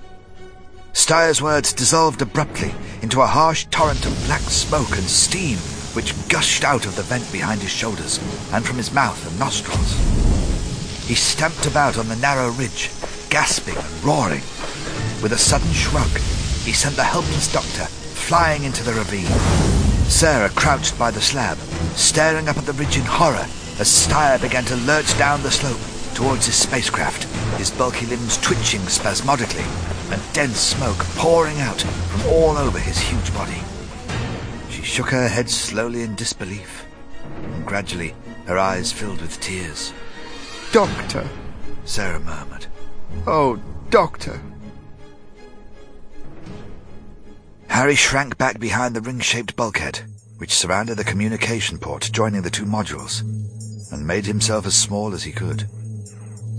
Styre's 0.98 1.44
words 1.44 1.74
dissolved 1.74 2.24
abruptly 2.24 2.74
into 3.04 3.22
a 3.22 3.28
harsh 3.28 3.68
torrent 3.70 4.04
of 4.08 4.26
black 4.26 4.42
smoke 4.42 4.98
and 4.98 5.08
steam 5.08 5.60
which 5.94 6.16
gushed 6.28 6.64
out 6.64 6.88
of 6.88 6.96
the 6.96 7.04
vent 7.04 7.32
behind 7.32 7.62
his 7.62 7.70
shoulders 7.70 8.18
and 8.52 8.66
from 8.66 8.78
his 8.78 8.92
mouth 8.92 9.30
and 9.30 9.40
nostrils. 9.40 9.94
He 11.08 11.14
stamped 11.14 11.68
about 11.68 12.00
on 12.00 12.10
the 12.10 12.16
narrow 12.16 12.50
ridge, 12.50 12.90
gasping 13.30 13.78
and 13.78 14.04
roaring. 14.04 14.42
With 15.22 15.34
a 15.34 15.38
sudden 15.38 15.72
shrug, 15.72 16.10
he 16.66 16.74
sent 16.74 16.96
the 16.96 17.04
helpless 17.04 17.54
doctor 17.54 17.86
flying 17.86 18.64
into 18.64 18.84
the 18.84 18.94
ravine. 18.94 19.28
Sarah 20.10 20.50
crouched 20.50 20.98
by 20.98 21.12
the 21.12 21.22
slab, 21.22 21.60
staring 21.96 22.50
up 22.50 22.58
at 22.58 22.66
the 22.66 22.74
ridge 22.74 22.98
in 22.98 23.06
horror 23.06 23.46
as 23.80 23.88
Styre 23.88 24.42
began 24.42 24.66
to 24.66 24.76
lurch 24.76 25.16
down 25.20 25.44
the 25.44 25.52
slope 25.52 25.97
towards 26.18 26.48
his 26.48 26.56
spacecraft, 26.56 27.26
his 27.60 27.70
bulky 27.70 28.08
limbs 28.08 28.38
twitching 28.38 28.82
spasmodically 28.88 29.64
and 30.10 30.34
dense 30.34 30.58
smoke 30.58 30.98
pouring 31.16 31.60
out 31.60 31.80
from 31.80 32.32
all 32.32 32.58
over 32.58 32.80
his 32.80 32.98
huge 32.98 33.32
body. 33.36 33.62
She 34.72 34.82
shook 34.82 35.10
her 35.10 35.28
head 35.28 35.48
slowly 35.48 36.02
in 36.02 36.16
disbelief, 36.16 36.88
and 37.54 37.64
gradually 37.68 38.16
her 38.48 38.58
eyes 38.58 38.92
filled 38.92 39.22
with 39.22 39.40
tears. 39.40 39.94
Doctor, 40.72 41.30
Sarah 41.86 42.20
murmured. 42.20 42.66
oh, 43.28 43.62
Doctor. 43.92 44.42
Harry 47.68 47.94
shrank 47.94 48.40
back 48.40 48.60
behind 48.60 48.96
the 48.96 49.02
ring-shaped 49.02 49.56
bulkhead, 49.56 50.02
which 50.40 50.56
surrounded 50.56 50.98
the 50.98 51.04
communication 51.04 51.78
port 51.78 52.10
joining 52.12 52.42
the 52.42 52.50
two 52.50 52.66
modules, 52.66 53.22
and 53.92 54.08
made 54.08 54.26
himself 54.26 54.66
as 54.66 54.76
small 54.76 55.14
as 55.14 55.22
he 55.22 55.32
could. 55.32 55.70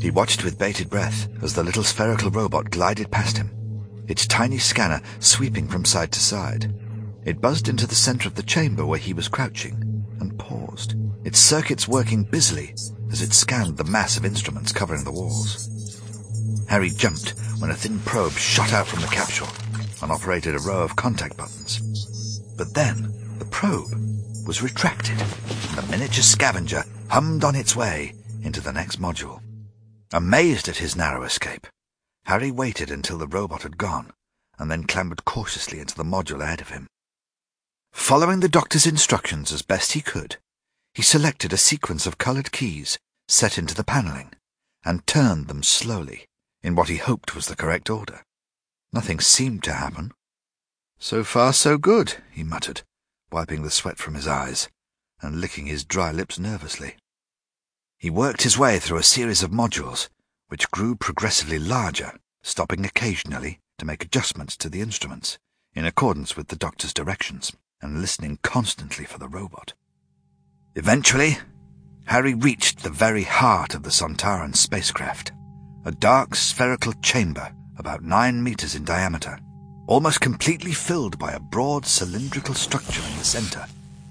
He 0.01 0.11
watched 0.11 0.45
with 0.45 0.59
bated 0.59 0.89
breath 0.89 1.29
as 1.43 1.55
the 1.55 1.65
little 1.65 1.83
spherical 1.83 2.31
robot 2.31 2.71
glided 2.71 3.11
past 3.11 3.37
him, 3.37 3.51
its 4.07 4.27
tiny 4.27 4.59
scanner 4.59 5.01
sweeping 5.19 5.69
from 5.69 5.85
side 5.85 6.13
to 6.13 6.21
side. 6.21 6.73
It 7.25 7.41
buzzed 7.41 7.69
into 7.69 7.87
the 7.87 7.97
center 7.97 8.29
of 8.29 8.37
the 8.37 8.43
chamber 8.43 8.87
where 8.87 8.99
he 8.99 9.13
was 9.13 9.29
crouching, 9.29 10.07
and 10.21 10.39
paused, 10.39 10.95
its 11.25 11.39
circuits 11.39 11.89
working 11.89 12.23
busily 12.23 12.75
as 13.11 13.23
it 13.23 13.33
scanned 13.33 13.77
the 13.77 13.85
mass 13.85 14.17
of 14.17 14.25
instruments 14.25 14.73
covering 14.73 15.05
the 15.05 15.13
walls. 15.13 15.69
Harry 16.69 16.91
jumped 16.91 17.35
when 17.59 17.71
a 17.71 17.75
thin 17.75 17.99
probe 18.01 18.33
shot 18.33 18.73
out 18.73 18.87
from 18.87 19.01
the 19.01 19.09
capsule 19.09 19.49
and 20.01 20.13
operated 20.13 20.55
a 20.55 20.61
row 20.61 20.83
of 20.83 20.97
contact 20.97 21.37
buttons. 21.37 22.41
But 22.57 22.73
then 22.75 23.13
the 23.39 23.47
probe 23.47 23.91
was 24.47 24.63
retracted, 24.63 25.21
and 25.21 25.77
the 25.77 25.87
miniature 25.91 26.23
scavenger 26.23 26.85
hummed 27.09 27.43
on 27.43 27.57
its 27.57 27.75
way 27.75 28.15
into 28.43 28.61
the 28.61 28.73
next 28.73 29.01
module. 29.01 29.41
Amazed 30.13 30.69
at 30.69 30.79
his 30.79 30.97
narrow 30.97 31.23
escape, 31.23 31.67
Harry 32.25 32.51
waited 32.51 32.91
until 32.91 33.19
the 33.19 33.27
robot 33.27 33.63
had 33.63 33.77
gone, 33.77 34.13
and 34.59 34.71
then 34.71 34.85
clambered 34.85 35.25
cautiously 35.25 35.81
into 35.81 35.95
the 35.95 36.05
module 36.05 36.43
ahead 36.43 36.61
of 36.61 36.71
him. 36.71 36.87
Following 37.93 38.41
the 38.41 38.49
doctor's 38.49 38.87
instructions 38.87 39.53
as 39.53 39.63
best 39.63 39.93
he 39.93 40.01
could, 40.01 40.37
he 40.95 41.03
selected 41.03 41.53
a 41.53 41.59
sequence 41.59 42.07
of 42.07 42.19
coloured 42.19 42.53
keys 42.53 42.99
set 43.29 43.59
into 43.59 43.75
the 43.75 43.85
panelling, 43.85 44.33
and 44.85 45.07
turned 45.07 45.49
them 45.49 45.63
slowly 45.63 46.25
in 46.63 46.75
what 46.75 46.89
he 46.89 46.97
hoped 46.97 47.35
was 47.35 47.47
the 47.47 47.57
correct 47.57 47.91
order. 47.91 48.23
Nothing 48.93 49.21
seemed 49.21 49.63
to 49.65 49.75
happen. 49.75 50.13
So 50.99 51.23
far, 51.23 51.53
so 51.53 51.77
good, 51.77 52.17
he 52.31 52.43
muttered, 52.43 52.83
wiping 53.31 53.63
the 53.63 53.71
sweat 53.71 53.99
from 53.99 54.15
his 54.15 54.27
eyes 54.27 54.69
and 55.21 55.41
licking 55.41 55.67
his 55.67 55.85
dry 55.85 56.13
lips 56.13 56.39
nervously. 56.39 56.97
He 58.01 58.11
worked 58.11 58.43
his 58.43 58.57
way 58.57 58.79
through 58.79 58.99
a 58.99 59.03
series 59.03 59.43
of 59.43 59.51
modules, 59.51 60.09
which 60.47 60.71
grew 60.71 60.95
progressively 60.95 61.59
larger, 61.59 62.13
stopping 62.43 62.85
occasionally 62.85 63.59
to 63.79 63.85
make 63.85 64.05
adjustments 64.05 64.57
to 64.59 64.69
the 64.69 64.81
instruments, 64.81 65.37
in 65.75 65.85
accordance 65.85 66.37
with 66.37 66.47
the 66.47 66.57
doctor's 66.57 66.95
directions, 66.95 67.53
and 67.83 68.01
listening 68.01 68.39
constantly 68.43 69.05
for 69.05 69.19
the 69.19 69.29
robot. 69.29 69.73
Eventually, 70.77 71.39
Harry 72.05 72.35
reached 72.35 72.85
the 72.85 72.91
very 72.91 73.25
heart 73.25 73.75
of 73.75 73.83
the 73.83 73.91
Sontaran 73.91 74.55
spacecraft, 74.55 75.33
a 75.85 75.91
dark 75.91 76.37
spherical 76.37 76.93
chamber 77.03 77.53
about 77.79 78.05
nine 78.05 78.45
meters 78.45 78.77
in 78.77 78.85
diameter, 78.85 79.41
almost 79.89 80.21
completely 80.21 80.73
filled 80.73 81.19
by 81.19 81.33
a 81.33 81.41
broad 81.41 81.85
cylindrical 81.85 82.55
structure 82.55 83.03
in 83.11 83.19
the 83.19 83.25
center 83.25 83.67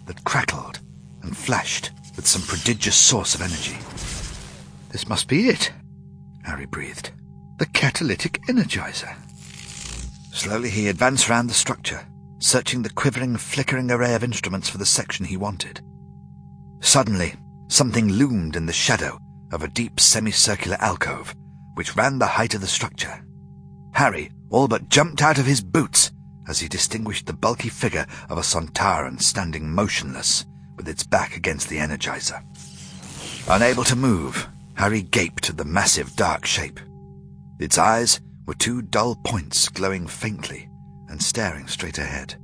that 0.07 0.25
crackled 0.25 0.81
and 1.21 1.37
flashed 1.37 1.91
with 2.17 2.27
some 2.27 2.41
prodigious 2.41 2.97
source 2.97 3.33
of 3.33 3.41
energy. 3.41 3.77
This 4.91 5.07
must 5.07 5.29
be 5.29 5.47
it, 5.47 5.71
Harry 6.43 6.65
breathed. 6.65 7.11
The 7.59 7.67
catalytic 7.67 8.41
energizer. 8.49 9.15
Slowly 10.33 10.69
he 10.69 10.89
advanced 10.89 11.29
round 11.29 11.49
the 11.49 11.53
structure, 11.53 12.05
searching 12.39 12.81
the 12.81 12.89
quivering, 12.89 13.37
flickering 13.37 13.89
array 13.89 14.13
of 14.13 14.23
instruments 14.23 14.67
for 14.67 14.77
the 14.77 14.85
section 14.85 15.25
he 15.25 15.37
wanted. 15.37 15.79
Suddenly, 16.81 17.35
something 17.69 18.09
loomed 18.09 18.55
in 18.55 18.65
the 18.65 18.73
shadow 18.73 19.17
of 19.51 19.63
a 19.63 19.69
deep 19.69 19.99
semicircular 19.99 20.77
alcove, 20.79 21.33
which 21.75 21.95
ran 21.95 22.19
the 22.19 22.27
height 22.27 22.53
of 22.53 22.61
the 22.61 22.67
structure. 22.67 23.23
Harry 23.93 24.29
all 24.49 24.67
but 24.67 24.89
jumped 24.89 25.21
out 25.21 25.37
of 25.37 25.45
his 25.45 25.61
boots 25.61 26.11
as 26.47 26.59
he 26.59 26.67
distinguished 26.67 27.25
the 27.25 27.33
bulky 27.33 27.69
figure 27.69 28.05
of 28.29 28.37
a 28.37 28.41
Sontaran 28.41 29.21
standing 29.21 29.73
motionless, 29.73 30.45
with 30.77 30.87
its 30.87 31.03
back 31.03 31.35
against 31.35 31.67
the 31.67 31.77
energizer. 31.77 32.41
Unable 33.49 33.83
to 33.83 33.95
move, 33.95 34.47
Harry 34.75 35.01
gaped 35.01 35.49
at 35.49 35.57
the 35.57 35.65
massive 35.65 36.15
dark 36.15 36.45
shape. 36.45 36.79
Its 37.59 37.77
eyes 37.77 38.21
were 38.45 38.53
two 38.53 38.81
dull 38.81 39.15
points 39.23 39.67
glowing 39.69 40.07
faintly 40.07 40.69
and 41.09 41.21
staring 41.21 41.67
straight 41.67 41.97
ahead. 41.97 42.35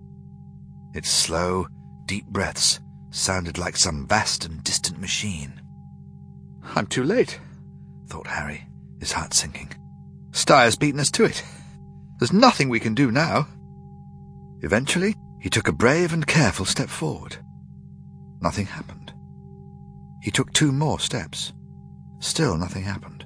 Its 0.93 1.09
slow, 1.09 1.67
deep 2.05 2.25
breaths 2.27 2.79
sounded 3.11 3.57
like 3.57 3.77
some 3.77 4.07
vast 4.07 4.45
and 4.45 4.63
distant 4.63 4.99
machine. 4.99 5.61
I'm 6.75 6.87
too 6.87 7.03
late, 7.03 7.39
thought 8.07 8.27
Harry, 8.27 8.65
his 8.99 9.11
heart 9.11 9.33
sinking. 9.33 9.73
Styre's 10.31 10.75
beaten 10.75 10.99
us 10.99 11.11
to 11.11 11.25
it. 11.25 11.43
There's 12.19 12.33
nothing 12.33 12.69
we 12.69 12.79
can 12.79 12.95
do 12.95 13.11
now. 13.11 13.47
Eventually, 14.61 15.15
he 15.39 15.49
took 15.49 15.67
a 15.67 15.73
brave 15.73 16.13
and 16.13 16.25
careful 16.25 16.65
step 16.65 16.89
forward. 16.89 17.37
Nothing 18.43 18.65
happened. 18.65 19.13
He 20.21 20.29
took 20.29 20.51
two 20.51 20.73
more 20.73 20.99
steps. 20.99 21.53
Still 22.19 22.57
nothing 22.57 22.83
happened. 22.83 23.25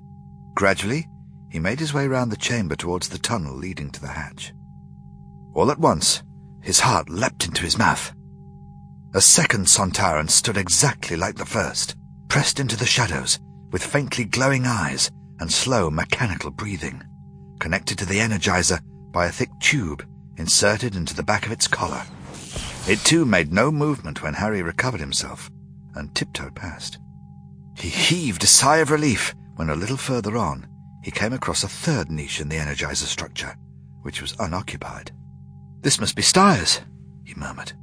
Gradually, 0.53 1.07
he 1.49 1.59
made 1.59 1.79
his 1.79 1.93
way 1.93 2.07
round 2.07 2.31
the 2.31 2.37
chamber 2.37 2.75
towards 2.75 3.09
the 3.09 3.17
tunnel 3.17 3.55
leading 3.55 3.89
to 3.91 3.99
the 3.99 4.07
hatch. 4.07 4.53
All 5.55 5.71
at 5.71 5.79
once, 5.79 6.21
his 6.61 6.81
heart 6.81 7.09
leapt 7.09 7.45
into 7.45 7.63
his 7.63 7.79
mouth. 7.79 8.13
A 9.15 9.21
second 9.21 9.65
Sontaran 9.65 10.29
stood 10.29 10.57
exactly 10.57 11.17
like 11.17 11.35
the 11.35 11.45
first, 11.45 11.95
pressed 12.29 12.59
into 12.59 12.77
the 12.77 12.85
shadows, 12.85 13.39
with 13.71 13.83
faintly 13.83 14.25
glowing 14.25 14.67
eyes 14.67 15.09
and 15.39 15.51
slow 15.51 15.89
mechanical 15.89 16.51
breathing, 16.51 17.01
connected 17.59 17.97
to 17.97 18.05
the 18.05 18.19
energizer 18.19 18.79
by 19.11 19.25
a 19.25 19.31
thick 19.31 19.49
tube 19.59 20.05
inserted 20.37 20.95
into 20.95 21.15
the 21.15 21.23
back 21.23 21.47
of 21.47 21.51
its 21.51 21.67
collar. 21.67 22.03
It 22.87 22.99
too 22.99 23.25
made 23.25 23.51
no 23.51 23.69
movement 23.69 24.23
when 24.23 24.33
Harry 24.33 24.61
recovered 24.61 25.01
himself 25.01 25.51
and 25.95 26.13
tiptoed 26.15 26.55
past. 26.55 26.99
He 27.75 27.89
heaved 27.89 28.43
a 28.43 28.47
sigh 28.47 28.77
of 28.77 28.91
relief 28.91 29.35
when 29.57 29.69
a 29.69 29.75
little 29.75 29.97
further 29.97 30.37
on 30.37 30.65
he 31.03 31.11
came 31.11 31.33
across 31.33 31.63
a 31.63 31.67
third 31.67 32.09
niche 32.09 32.39
in 32.39 32.47
the 32.47 32.55
energizer 32.55 33.05
structure, 33.05 33.55
which 34.03 34.21
was 34.21 34.35
unoccupied. 34.39 35.11
This 35.81 35.99
must 35.99 36.15
be 36.15 36.21
Styre's, 36.21 36.79
he 37.25 37.33
murmured. 37.35 37.73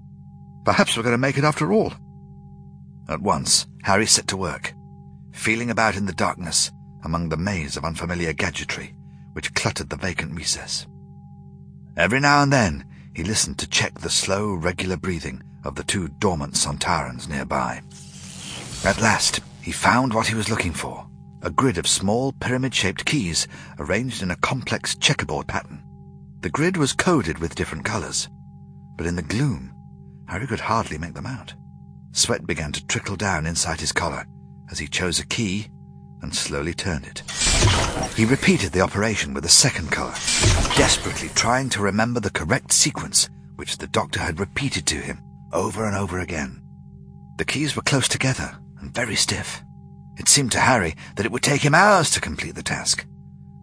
Perhaps 0.65 0.97
we're 0.97 1.03
going 1.03 1.13
to 1.13 1.19
make 1.19 1.37
it 1.37 1.45
after 1.45 1.71
all. 1.71 1.93
At 3.09 3.21
once, 3.21 3.67
Harry 3.83 4.07
set 4.07 4.27
to 4.29 4.39
work, 4.39 4.73
feeling 5.33 5.71
about 5.71 5.97
in 5.97 6.07
the 6.07 6.13
darkness 6.15 6.71
among 7.05 7.29
the 7.29 7.37
maze 7.37 7.77
of 7.77 7.85
unfamiliar 7.85 8.33
gadgetry 8.33 8.95
which 9.35 9.53
cluttered 9.53 9.91
the 9.91 9.97
vacant 9.97 10.33
recess. 10.35 10.87
Every 11.97 12.21
now 12.21 12.43
and 12.43 12.53
then, 12.53 12.87
he 13.15 13.23
listened 13.23 13.59
to 13.59 13.69
check 13.69 14.01
the 14.01 14.11
slow, 14.11 14.53
regular 14.55 14.97
breathing 14.97 15.43
of 15.65 15.77
the 15.77 15.85
two 15.85 16.09
dormant 16.09 16.55
Sontarans 16.55 17.29
nearby. 17.29 17.81
At 18.85 19.01
last, 19.01 19.41
he 19.63 19.73
found 19.73 20.13
what 20.13 20.27
he 20.27 20.35
was 20.35 20.51
looking 20.51 20.73
for, 20.73 21.07
a 21.43 21.51
grid 21.51 21.79
of 21.79 21.87
small 21.87 22.33
pyramid-shaped 22.33 23.05
keys 23.05 23.47
arranged 23.79 24.23
in 24.23 24.31
a 24.31 24.37
complex 24.37 24.95
checkerboard 24.95 25.47
pattern. 25.47 25.83
The 26.41 26.51
grid 26.51 26.77
was 26.77 26.93
coded 26.93 27.39
with 27.39 27.55
different 27.55 27.85
colors, 27.85 28.29
but 28.97 29.07
in 29.07 29.17
the 29.17 29.23
gloom, 29.23 29.73
Harry 30.27 30.47
could 30.47 30.61
hardly 30.61 30.99
make 30.99 31.15
them 31.15 31.27
out. 31.27 31.55
Sweat 32.13 32.47
began 32.47 32.73
to 32.73 32.87
trickle 32.87 33.17
down 33.17 33.47
inside 33.47 33.81
his 33.81 33.93
collar 33.93 34.27
as 34.71 34.79
he 34.79 34.87
chose 34.87 35.19
a 35.19 35.27
key 35.27 35.69
and 36.23 36.35
slowly 36.35 36.75
turned 36.75 37.07
it. 37.07 37.23
He 38.17 38.25
repeated 38.25 38.73
the 38.73 38.81
operation 38.81 39.35
with 39.35 39.45
a 39.45 39.51
second 39.51 39.91
color, 39.91 40.15
desperately 40.77 41.29
trying 41.31 41.69
to 41.69 41.81
remember 41.81 42.19
the 42.19 42.31
correct 42.31 42.73
sequence 42.73 43.29
which 43.55 43.79
the 43.79 43.87
doctor 43.87 44.19
had 44.19 44.41
repeated 44.41 44.85
to 44.87 44.97
him 44.97 45.21
over 45.53 45.85
and 45.85 45.97
over 45.97 46.19
again. 46.19 46.61
The 47.39 47.45
keys 47.45 47.77
were 47.77 47.83
close 47.83 48.09
together 48.09 48.59
and 48.81 48.93
very 48.93 49.15
stiff. 49.15 49.63
It 50.19 50.29
seemed 50.29 50.51
to 50.53 50.61
Harry 50.61 50.97
that 51.15 51.25
it 51.25 51.31
would 51.31 51.43
take 51.43 51.63
him 51.63 51.77
hours 51.77 52.11
to 52.11 52.21
complete 52.21 52.57
the 52.57 52.63
task, 52.63 53.07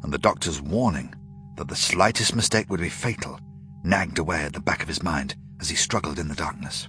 and 0.03 0.13
the 0.13 0.17
doctor's 0.17 0.61
warning 0.61 1.13
that 1.57 1.67
the 1.67 1.75
slightest 1.75 2.33
mistake 2.33 2.69
would 2.69 2.79
be 2.79 2.89
fatal 2.89 3.39
nagged 3.83 4.17
away 4.17 4.43
at 4.43 4.53
the 4.53 4.61
back 4.61 4.81
of 4.81 4.87
his 4.87 5.03
mind 5.03 5.35
as 5.59 5.69
he 5.69 5.75
struggled 5.75 6.17
in 6.17 6.29
the 6.29 6.35
darkness. 6.35 6.87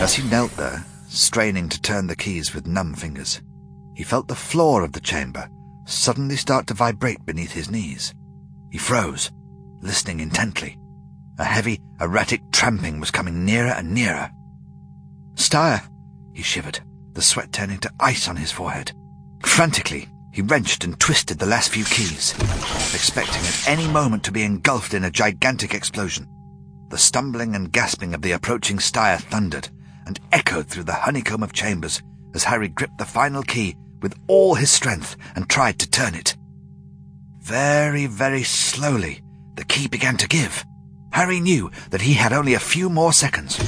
As 0.00 0.14
he 0.14 0.28
knelt 0.28 0.52
there, 0.52 0.86
straining 1.08 1.68
to 1.68 1.82
turn 1.82 2.06
the 2.06 2.16
keys 2.16 2.54
with 2.54 2.66
numb 2.66 2.94
fingers, 2.94 3.42
he 3.94 4.04
felt 4.04 4.28
the 4.28 4.34
floor 4.34 4.82
of 4.82 4.92
the 4.92 5.00
chamber 5.00 5.50
suddenly 5.84 6.36
start 6.36 6.66
to 6.68 6.74
vibrate 6.74 7.26
beneath 7.26 7.52
his 7.52 7.70
knees. 7.70 8.14
He 8.72 8.78
froze, 8.78 9.30
listening 9.82 10.20
intently. 10.20 10.78
A 11.38 11.44
heavy, 11.44 11.78
erratic 12.00 12.40
tramping 12.52 13.00
was 13.00 13.10
coming 13.10 13.44
nearer 13.44 13.68
and 13.68 13.92
nearer. 13.92 14.30
Styre, 15.34 15.82
he 16.32 16.42
shivered, 16.42 16.80
the 17.12 17.20
sweat 17.20 17.52
turning 17.52 17.78
to 17.80 17.92
ice 18.00 18.28
on 18.28 18.36
his 18.36 18.50
forehead. 18.50 18.92
Frantically, 19.44 20.08
He 20.32 20.40
wrenched 20.40 20.82
and 20.84 20.98
twisted 20.98 21.38
the 21.38 21.44
last 21.44 21.68
few 21.68 21.84
keys, 21.84 22.32
expecting 22.94 23.42
at 23.42 23.68
any 23.68 23.86
moment 23.86 24.24
to 24.24 24.32
be 24.32 24.44
engulfed 24.44 24.94
in 24.94 25.04
a 25.04 25.10
gigantic 25.10 25.74
explosion. 25.74 26.26
The 26.88 26.96
stumbling 26.96 27.54
and 27.54 27.70
gasping 27.70 28.14
of 28.14 28.22
the 28.22 28.32
approaching 28.32 28.78
Styre 28.78 29.20
thundered 29.20 29.68
and 30.06 30.18
echoed 30.32 30.68
through 30.68 30.84
the 30.84 30.94
honeycomb 30.94 31.42
of 31.42 31.52
chambers 31.52 32.02
as 32.34 32.44
Harry 32.44 32.68
gripped 32.68 32.96
the 32.96 33.04
final 33.04 33.42
key 33.42 33.76
with 34.00 34.18
all 34.26 34.54
his 34.54 34.70
strength 34.70 35.16
and 35.36 35.50
tried 35.50 35.78
to 35.80 35.90
turn 35.90 36.14
it. 36.14 36.34
Very, 37.42 38.06
very 38.06 38.44
slowly, 38.44 39.20
the 39.56 39.64
key 39.64 39.88
began 39.88 40.16
to 40.18 40.28
give. 40.28 40.64
Harry 41.12 41.40
knew 41.40 41.72
that 41.90 42.02
he 42.02 42.14
had 42.14 42.32
only 42.32 42.54
a 42.54 42.60
few 42.60 42.88
more 42.88 43.12
seconds. 43.12 43.58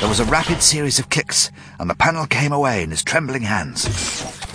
There 0.00 0.08
was 0.08 0.18
a 0.18 0.24
rapid 0.24 0.60
series 0.60 0.98
of 0.98 1.10
clicks, 1.10 1.52
and 1.78 1.88
the 1.88 1.94
panel 1.94 2.26
came 2.26 2.52
away 2.52 2.82
in 2.82 2.90
his 2.90 3.04
trembling 3.04 3.42
hands. 3.42 3.86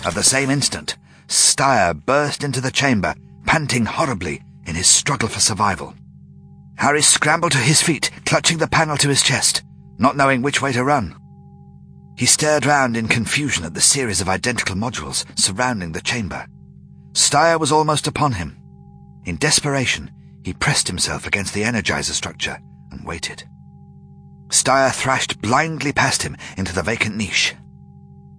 At 0.05 0.13
the 0.13 0.23
same 0.23 0.49
instant, 0.49 0.97
Styre 1.27 1.93
burst 2.05 2.43
into 2.43 2.59
the 2.59 2.69
chamber, 2.69 3.15
panting 3.45 3.85
horribly 3.85 4.41
in 4.65 4.75
his 4.75 4.88
struggle 4.88 5.29
for 5.29 5.39
survival. 5.39 5.95
Harry 6.75 7.01
scrambled 7.01 7.53
to 7.53 7.59
his 7.59 7.81
feet, 7.81 8.11
clutching 8.25 8.57
the 8.57 8.67
panel 8.67 8.97
to 8.97 9.07
his 9.07 9.23
chest, 9.23 9.63
not 9.97 10.17
knowing 10.17 10.41
which 10.41 10.61
way 10.61 10.73
to 10.73 10.83
run. 10.83 11.15
He 12.17 12.25
stared 12.25 12.65
round 12.65 12.97
in 12.97 13.07
confusion 13.07 13.63
at 13.63 13.73
the 13.73 13.79
series 13.81 14.19
of 14.19 14.27
identical 14.27 14.75
modules 14.75 15.23
surrounding 15.39 15.93
the 15.93 16.01
chamber. 16.01 16.45
Styre 17.13 17.59
was 17.59 17.71
almost 17.71 18.07
upon 18.07 18.33
him. 18.33 18.57
In 19.25 19.38
desperation, 19.38 20.11
he 20.43 20.53
pressed 20.53 20.88
himself 20.88 21.27
against 21.27 21.53
the 21.53 21.63
energizer 21.63 22.11
structure 22.11 22.59
and 22.91 23.05
waited. 23.05 23.43
Styre 24.49 24.93
thrashed 24.93 25.41
blindly 25.41 25.91
past 25.91 26.23
him 26.23 26.35
into 26.57 26.73
the 26.73 26.83
vacant 26.83 27.15
niche. 27.15 27.55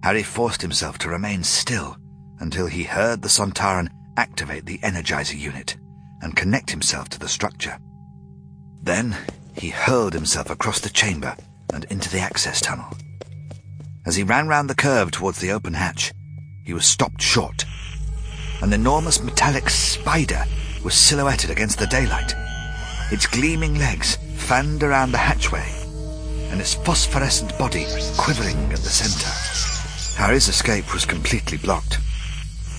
Harry 0.03 0.23
forced 0.23 0.61
himself 0.61 0.97
to 0.99 1.09
remain 1.09 1.43
still 1.43 1.97
until 2.39 2.67
he 2.67 2.83
heard 2.83 3.21
the 3.21 3.29
Sontaran 3.29 3.89
activate 4.17 4.65
the 4.65 4.79
energizer 4.79 5.39
unit 5.39 5.77
and 6.21 6.35
connect 6.35 6.71
himself 6.71 7.07
to 7.09 7.19
the 7.19 7.27
structure. 7.27 7.77
Then 8.83 9.15
he 9.55 9.69
hurled 9.69 10.13
himself 10.13 10.49
across 10.49 10.79
the 10.79 10.89
chamber 10.89 11.35
and 11.73 11.85
into 11.85 12.09
the 12.09 12.19
access 12.19 12.61
tunnel. 12.61 12.87
As 14.05 14.15
he 14.15 14.23
ran 14.23 14.47
round 14.47 14.69
the 14.69 14.75
curve 14.75 15.11
towards 15.11 15.39
the 15.39 15.51
open 15.51 15.75
hatch, 15.75 16.11
he 16.65 16.73
was 16.73 16.85
stopped 16.85 17.21
short. 17.21 17.65
An 18.61 18.73
enormous 18.73 19.23
metallic 19.23 19.69
spider 19.71 20.45
was 20.83 20.93
silhouetted 20.93 21.49
against 21.49 21.79
the 21.79 21.87
daylight. 21.87 22.35
Its 23.11 23.25
gleaming 23.25 23.75
legs 23.75 24.17
fanned 24.35 24.83
around 24.83 25.11
the 25.11 25.17
hatchway, 25.17 25.67
and 26.51 26.61
its 26.61 26.75
phosphorescent 26.75 27.57
body 27.57 27.85
quivering 28.17 28.71
at 28.71 28.79
the 28.79 28.89
center. 28.89 30.21
Harry's 30.21 30.47
escape 30.47 30.93
was 30.93 31.05
completely 31.05 31.57
blocked. 31.57 31.97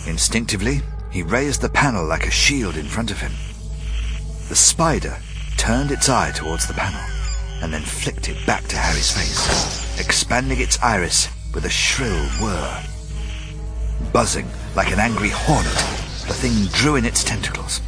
Instinctively, 0.07 0.83
he 1.11 1.25
raised 1.25 1.61
the 1.61 1.69
panel 1.69 2.07
like 2.07 2.27
a 2.27 2.31
shield 2.31 2.77
in 2.77 2.87
front 2.87 3.11
of 3.11 3.19
him. 3.21 3.33
The 4.49 4.57
spider 4.57 5.17
turned 5.57 5.91
its 5.91 6.09
eye 6.09 6.31
towards 6.31 6.67
the 6.67 6.75
panel 6.75 7.03
and 7.61 7.73
then 7.73 7.83
flicked 7.83 8.29
it 8.29 8.47
back 8.47 8.69
to 8.69 8.77
Harry's 8.77 9.11
face, 9.11 10.01
expanding 10.01 10.61
its 10.61 10.81
iris 10.81 11.29
with 11.53 11.65
a 11.65 11.71
shrill 11.71 12.25
whir. 12.41 12.83
Buzzing 14.13 14.49
like 14.75 14.91
an 14.91 15.01
angry 15.01 15.29
hornet, 15.29 15.77
the 16.27 16.35
thing 16.35 16.67
drew 16.73 16.97
in 16.97 17.05
its 17.05 17.23
tentacles. 17.23 17.81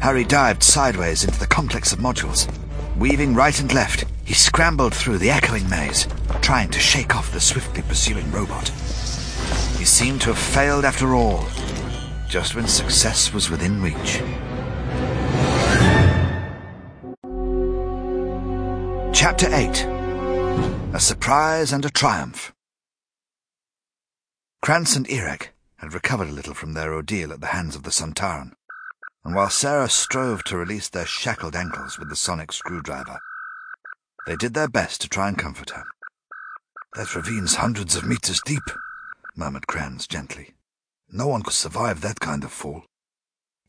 Harry 0.00 0.24
dived 0.24 0.62
sideways 0.62 1.24
into 1.24 1.38
the 1.38 1.46
complex 1.46 1.92
of 1.92 1.98
modules. 1.98 2.50
Weaving 2.96 3.34
right 3.34 3.58
and 3.60 3.72
left, 3.72 4.04
he 4.24 4.34
scrambled 4.34 4.94
through 4.94 5.18
the 5.18 5.30
echoing 5.30 5.68
maze, 5.68 6.08
trying 6.40 6.70
to 6.70 6.80
shake 6.80 7.14
off 7.14 7.32
the 7.32 7.40
swiftly 7.40 7.82
pursuing 7.82 8.30
robot. 8.32 8.68
He 9.78 9.84
seemed 9.84 10.20
to 10.22 10.28
have 10.30 10.38
failed 10.38 10.84
after 10.84 11.14
all, 11.14 11.46
just 12.28 12.54
when 12.54 12.66
success 12.66 13.32
was 13.32 13.50
within 13.50 13.80
reach. 13.80 14.22
Chapter 19.12 19.48
8 19.54 19.84
A 20.94 21.00
Surprise 21.00 21.72
and 21.72 21.84
a 21.84 21.90
Triumph. 21.90 22.52
Krans 24.64 24.96
and 24.96 25.06
Erak 25.08 25.48
had 25.78 25.92
recovered 25.92 26.28
a 26.28 26.32
little 26.32 26.54
from 26.54 26.72
their 26.72 26.94
ordeal 26.94 27.32
at 27.32 27.40
the 27.40 27.48
hands 27.48 27.76
of 27.76 27.82
the 27.82 27.90
Sontaran, 27.90 28.52
and 29.24 29.34
while 29.34 29.50
Sarah 29.50 29.88
strove 29.88 30.44
to 30.44 30.56
release 30.56 30.88
their 30.88 31.06
shackled 31.06 31.56
ankles 31.56 31.98
with 31.98 32.08
the 32.08 32.16
sonic 32.16 32.52
screwdriver, 32.52 33.18
they 34.26 34.36
did 34.36 34.54
their 34.54 34.68
best 34.68 35.00
to 35.02 35.08
try 35.08 35.28
and 35.28 35.38
comfort 35.38 35.70
her. 35.70 35.84
That 36.94 37.14
ravine's 37.14 37.56
hundreds 37.56 37.94
of 37.94 38.06
meters 38.06 38.40
deep, 38.44 38.62
murmured 39.34 39.66
Krans 39.66 40.08
gently. 40.08 40.54
No 41.10 41.26
one 41.26 41.42
could 41.42 41.52
survive 41.52 42.00
that 42.00 42.20
kind 42.20 42.42
of 42.42 42.52
fall. 42.52 42.84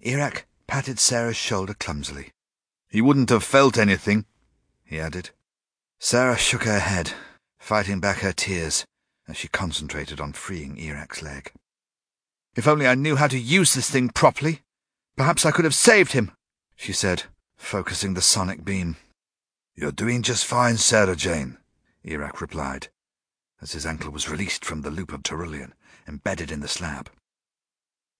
Erak 0.03 0.43
patted 0.67 0.99
Sarah's 0.99 1.37
shoulder 1.37 1.73
clumsily. 1.73 2.31
He 2.89 3.01
wouldn't 3.01 3.29
have 3.29 3.43
felt 3.43 3.77
anything, 3.77 4.25
he 4.83 4.99
added. 4.99 5.31
Sarah 5.99 6.37
shook 6.37 6.63
her 6.63 6.79
head, 6.79 7.13
fighting 7.59 7.99
back 7.99 8.19
her 8.19 8.31
tears 8.31 8.85
as 9.27 9.37
she 9.37 9.47
concentrated 9.47 10.21
on 10.21 10.33
freeing 10.33 10.77
Erak's 10.77 11.21
leg. 11.21 11.51
If 12.57 12.67
only 12.67 12.87
I 12.87 12.95
knew 12.95 13.17
how 13.17 13.27
to 13.27 13.37
use 13.37 13.75
this 13.75 13.87
thing 13.87 14.09
properly, 14.09 14.63
perhaps 15.15 15.45
I 15.45 15.51
could 15.51 15.63
have 15.63 15.75
saved 15.75 16.13
him, 16.13 16.31
she 16.75 16.91
said, 16.91 17.25
focusing 17.55 18.15
the 18.15 18.21
sonic 18.21 18.65
beam. 18.65 18.97
You're 19.75 19.91
doing 19.91 20.23
just 20.23 20.43
fine, 20.43 20.77
Sarah 20.77 21.15
Jane, 21.15 21.59
Erak 22.03 22.41
replied, 22.41 22.87
as 23.61 23.73
his 23.73 23.85
ankle 23.85 24.09
was 24.09 24.27
released 24.27 24.65
from 24.65 24.81
the 24.81 24.89
loop 24.89 25.13
of 25.13 25.21
Terulian 25.21 25.73
embedded 26.07 26.51
in 26.51 26.61
the 26.61 26.67
slab. 26.67 27.11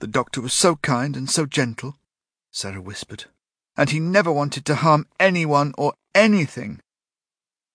The 0.01 0.07
doctor 0.07 0.40
was 0.40 0.53
so 0.53 0.75
kind 0.75 1.17
and 1.17 1.27
so 1.27 1.48
gentle, 1.48 1.98
Sarah 2.51 2.80
whispered, 2.80 3.25
and 3.75 3.90
he 3.90 3.99
never 3.99 4.32
wanted 4.32 4.66
to 4.66 4.75
harm 4.75 5.07
anyone 5.19 5.74
or 5.80 5.95
anything. 6.14 6.80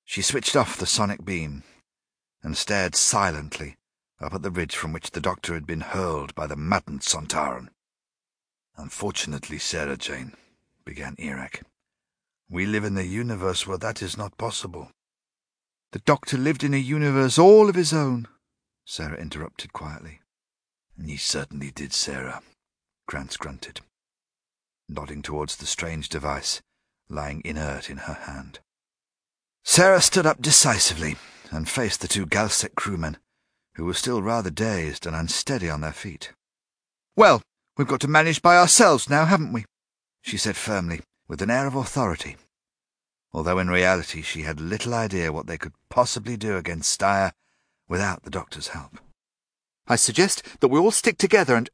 She 0.05 0.23
switched 0.23 0.55
off 0.55 0.78
the 0.78 0.86
sonic 0.86 1.24
beam 1.24 1.65
and 2.41 2.57
stared 2.57 2.94
silently 2.94 3.78
up 4.23 4.34
at 4.34 4.42
the 4.42 4.51
ridge 4.51 4.76
from 4.76 4.92
which 4.92 5.10
the 5.10 5.20
doctor 5.20 5.55
had 5.55 5.67
been 5.67 5.81
hurled 5.81 6.34
by 6.34 6.47
the 6.47 6.57
maddened 6.57 7.01
Sontaran. 7.01 7.68
Unfortunately, 8.76 9.59
Sarah 9.59 9.97
Jane, 9.97 10.34
began 10.84 11.17
Erak, 11.17 11.62
we 12.49 12.67
live 12.67 12.84
in 12.84 12.97
a 12.99 13.02
universe 13.02 13.67
where 13.67 13.78
that 13.78 14.02
is 14.02 14.17
not 14.17 14.36
possible. 14.36 14.91
The 15.92 16.01
doctor 16.01 16.36
lived 16.36 16.65
in 16.65 16.75
a 16.75 16.78
universe 16.78 17.39
all 17.39 17.68
of 17.68 17.75
his 17.75 17.92
own, 17.92 18.28
Sarah 18.84 19.17
interrupted 19.17 19.73
quietly. 19.73 20.20
He 21.02 21.17
certainly 21.17 21.70
did, 21.70 21.92
Sarah, 21.92 22.42
Krans 23.09 23.39
grunted, 23.39 23.81
nodding 24.89 25.23
towards 25.23 25.57
the 25.57 25.67
strange 25.67 26.09
device 26.09 26.62
lying 27.09 27.42
inert 27.44 27.91
in 27.91 27.99
her 27.99 28.15
hand. 28.15 28.60
Sarah 29.65 30.01
stood 30.01 30.26
up 30.26 30.41
decisively 30.41 31.17
and 31.51 31.68
faced 31.68 32.01
the 32.01 32.09
two 32.09 32.26
Galsec 32.26 32.75
crewmen, 32.75 33.18
who 33.75 33.84
were 33.84 33.94
still 33.94 34.23
rather 34.23 34.51
dazed 34.51 35.07
and 35.07 35.17
unsteady 35.17 35.68
on 35.68 35.81
their 35.81 35.92
feet. 35.92 36.33
Well, 37.17 37.42
we've 37.76 37.89
got 37.89 38.01
to 38.02 38.09
manage 38.09 38.42
by 38.42 38.57
ourselves 38.57 39.09
now, 39.09 39.25
haven't 39.25 39.52
we? 39.52 39.65
she 40.23 40.36
said 40.36 40.57
firmly, 40.57 41.01
with 41.28 41.42
an 41.42 41.51
air 41.51 41.67
of 41.67 41.75
authority, 41.75 42.36
although 43.33 43.59
in 43.59 43.68
reality 43.68 44.23
she 44.23 44.42
had 44.42 44.60
little 44.60 44.94
idea 44.94 45.33
what 45.33 45.47
they 45.47 45.59
could 45.59 45.73
possibly 45.89 46.36
do 46.36 46.57
against 46.57 46.99
Styre 46.99 47.33
without 47.89 48.23
the 48.23 48.31
doctor's 48.31 48.68
help. 48.68 48.99
I 49.86 49.97
suggest 49.97 50.60
that 50.60 50.68
we 50.68 50.78
all 50.78 50.91
stick 50.91 51.18
together 51.18 51.57
and... 51.57 51.68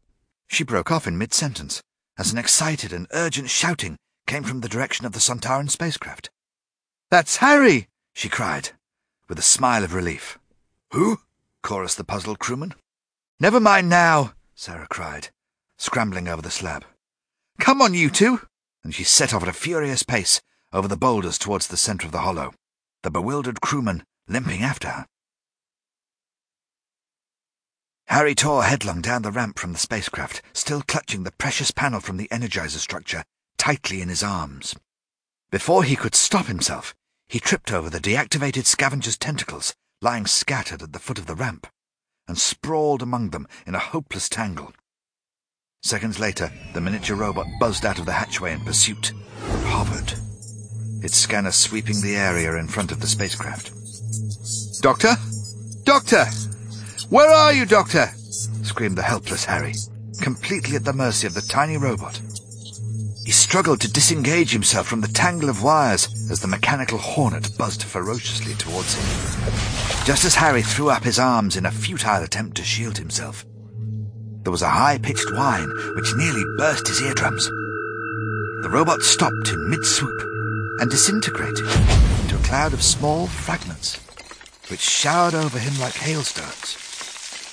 She 0.48 0.64
broke 0.64 0.90
off 0.90 1.06
in 1.06 1.18
mid-sentence, 1.18 1.82
as 2.16 2.32
an 2.32 2.38
excited 2.38 2.92
and 2.92 3.06
urgent 3.12 3.50
shouting 3.50 3.98
came 4.26 4.44
from 4.44 4.60
the 4.60 4.68
direction 4.68 5.04
of 5.04 5.12
the 5.12 5.20
Sontaran 5.20 5.70
spacecraft. 5.70 6.30
That's 7.10 7.36
Harry! 7.36 7.88
she 8.14 8.28
cried, 8.28 8.70
with 9.28 9.38
a 9.38 9.42
smile 9.42 9.84
of 9.84 9.94
relief. 9.94 10.38
Who? 10.92 11.20
Chorused 11.68 11.98
the 11.98 12.04
puzzled 12.04 12.38
crewman. 12.38 12.72
Never 13.38 13.60
mind 13.60 13.90
now, 13.90 14.32
Sarah 14.54 14.86
cried, 14.88 15.28
scrambling 15.76 16.26
over 16.26 16.40
the 16.40 16.50
slab. 16.50 16.86
Come 17.60 17.82
on, 17.82 17.92
you 17.92 18.08
two! 18.08 18.40
And 18.82 18.94
she 18.94 19.04
set 19.04 19.34
off 19.34 19.42
at 19.42 19.50
a 19.50 19.52
furious 19.52 20.02
pace 20.02 20.40
over 20.72 20.88
the 20.88 20.96
boulders 20.96 21.36
towards 21.36 21.66
the 21.66 21.76
centre 21.76 22.06
of 22.06 22.12
the 22.12 22.22
hollow, 22.22 22.54
the 23.02 23.10
bewildered 23.10 23.60
crewman 23.60 24.02
limping 24.26 24.62
after 24.62 24.88
her. 24.88 25.06
Harry 28.06 28.34
tore 28.34 28.62
headlong 28.62 29.02
down 29.02 29.20
the 29.20 29.30
ramp 29.30 29.58
from 29.58 29.74
the 29.74 29.78
spacecraft, 29.78 30.40
still 30.54 30.80
clutching 30.80 31.24
the 31.24 31.32
precious 31.32 31.70
panel 31.70 32.00
from 32.00 32.16
the 32.16 32.28
energizer 32.28 32.78
structure 32.78 33.24
tightly 33.58 34.00
in 34.00 34.08
his 34.08 34.22
arms. 34.22 34.74
Before 35.50 35.84
he 35.84 35.96
could 35.96 36.14
stop 36.14 36.46
himself, 36.46 36.94
he 37.28 37.38
tripped 37.38 37.70
over 37.70 37.90
the 37.90 38.00
deactivated 38.00 38.64
scavenger's 38.64 39.18
tentacles 39.18 39.74
lying 40.00 40.26
scattered 40.26 40.82
at 40.82 40.92
the 40.92 40.98
foot 40.98 41.18
of 41.18 41.26
the 41.26 41.34
ramp, 41.34 41.66
and 42.26 42.38
sprawled 42.38 43.02
among 43.02 43.30
them 43.30 43.48
in 43.66 43.74
a 43.74 43.80
hopeless 43.80 44.28
tangle. 44.28 44.72
Seconds 45.82 46.18
later, 46.18 46.52
the 46.74 46.80
miniature 46.80 47.16
robot 47.16 47.46
buzzed 47.58 47.86
out 47.86 47.98
of 47.98 48.06
the 48.06 48.12
hatchway 48.12 48.52
in 48.52 48.60
pursuit, 48.60 49.12
and 49.12 49.64
hovered, 49.64 50.12
its 51.02 51.16
scanner 51.16 51.52
sweeping 51.52 52.00
the 52.00 52.16
area 52.16 52.56
in 52.56 52.68
front 52.68 52.92
of 52.92 53.00
the 53.00 53.06
spacecraft. 53.06 53.72
Doctor? 54.82 55.14
Doctor! 55.84 56.24
Where 57.08 57.30
are 57.30 57.52
you, 57.52 57.64
Doctor? 57.64 58.10
screamed 58.62 58.98
the 58.98 59.02
helpless 59.02 59.44
Harry. 59.44 59.74
completely 60.20 60.76
at 60.76 60.84
the 60.84 60.92
mercy 60.92 61.26
of 61.26 61.34
the 61.34 61.40
tiny 61.40 61.76
robot. 61.76 62.20
He 63.24 63.32
struggled 63.32 63.80
to 63.82 63.92
disengage 63.92 64.52
himself 64.52 64.86
from 64.86 65.00
the 65.00 65.08
tangle 65.08 65.48
of 65.48 65.62
wires 65.62 66.08
as 66.30 66.40
the 66.40 66.48
mechanical 66.48 66.98
hornet 66.98 67.56
buzzed 67.56 67.82
ferociously 67.82 68.54
towards 68.54 68.94
him. 68.94 69.87
Just 70.08 70.24
as 70.24 70.36
Harry 70.36 70.62
threw 70.62 70.88
up 70.88 71.04
his 71.04 71.18
arms 71.18 71.54
in 71.54 71.66
a 71.66 71.70
futile 71.70 72.22
attempt 72.22 72.56
to 72.56 72.64
shield 72.64 72.96
himself, 72.96 73.44
there 74.42 74.50
was 74.50 74.62
a 74.62 74.70
high-pitched 74.70 75.30
whine 75.34 75.68
which 75.96 76.14
nearly 76.16 76.42
burst 76.56 76.88
his 76.88 77.02
eardrums. 77.02 77.44
The 77.44 78.70
robot 78.72 79.02
stopped 79.02 79.50
in 79.50 79.68
mid-swoop 79.68 80.18
and 80.80 80.90
disintegrated 80.90 81.68
into 82.22 82.36
a 82.36 82.42
cloud 82.42 82.72
of 82.72 82.82
small 82.82 83.26
fragments, 83.26 83.96
which 84.70 84.80
showered 84.80 85.34
over 85.34 85.58
him 85.58 85.78
like 85.78 85.92
hailstones. 85.92 86.78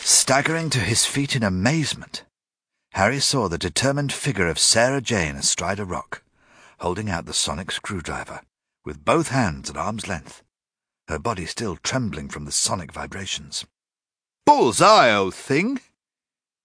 Staggering 0.06 0.70
to 0.70 0.80
his 0.80 1.06
feet 1.06 1.36
in 1.36 1.44
amazement, 1.44 2.24
Harry 2.92 3.20
saw 3.20 3.50
the 3.50 3.58
determined 3.58 4.14
figure 4.14 4.48
of 4.48 4.60
Sarah 4.60 5.02
Jane 5.02 5.36
astride 5.36 5.82
a 5.82 5.84
rock, 5.84 6.24
holding 6.80 7.10
out 7.10 7.26
the 7.26 7.34
sonic 7.34 7.70
screwdriver, 7.70 8.40
with 8.86 9.04
both 9.04 9.28
hands 9.28 9.70
at 9.70 9.76
arm's 9.76 10.08
length, 10.08 10.42
her 11.08 11.20
body 11.20 11.46
still 11.46 11.78
trembling 11.78 12.30
from 12.30 12.46
the 12.46 12.52
sonic 12.52 12.92
vibrations. 12.92 13.66
Bullseye, 14.46 15.14
old 15.14 15.34
thing! 15.34 15.80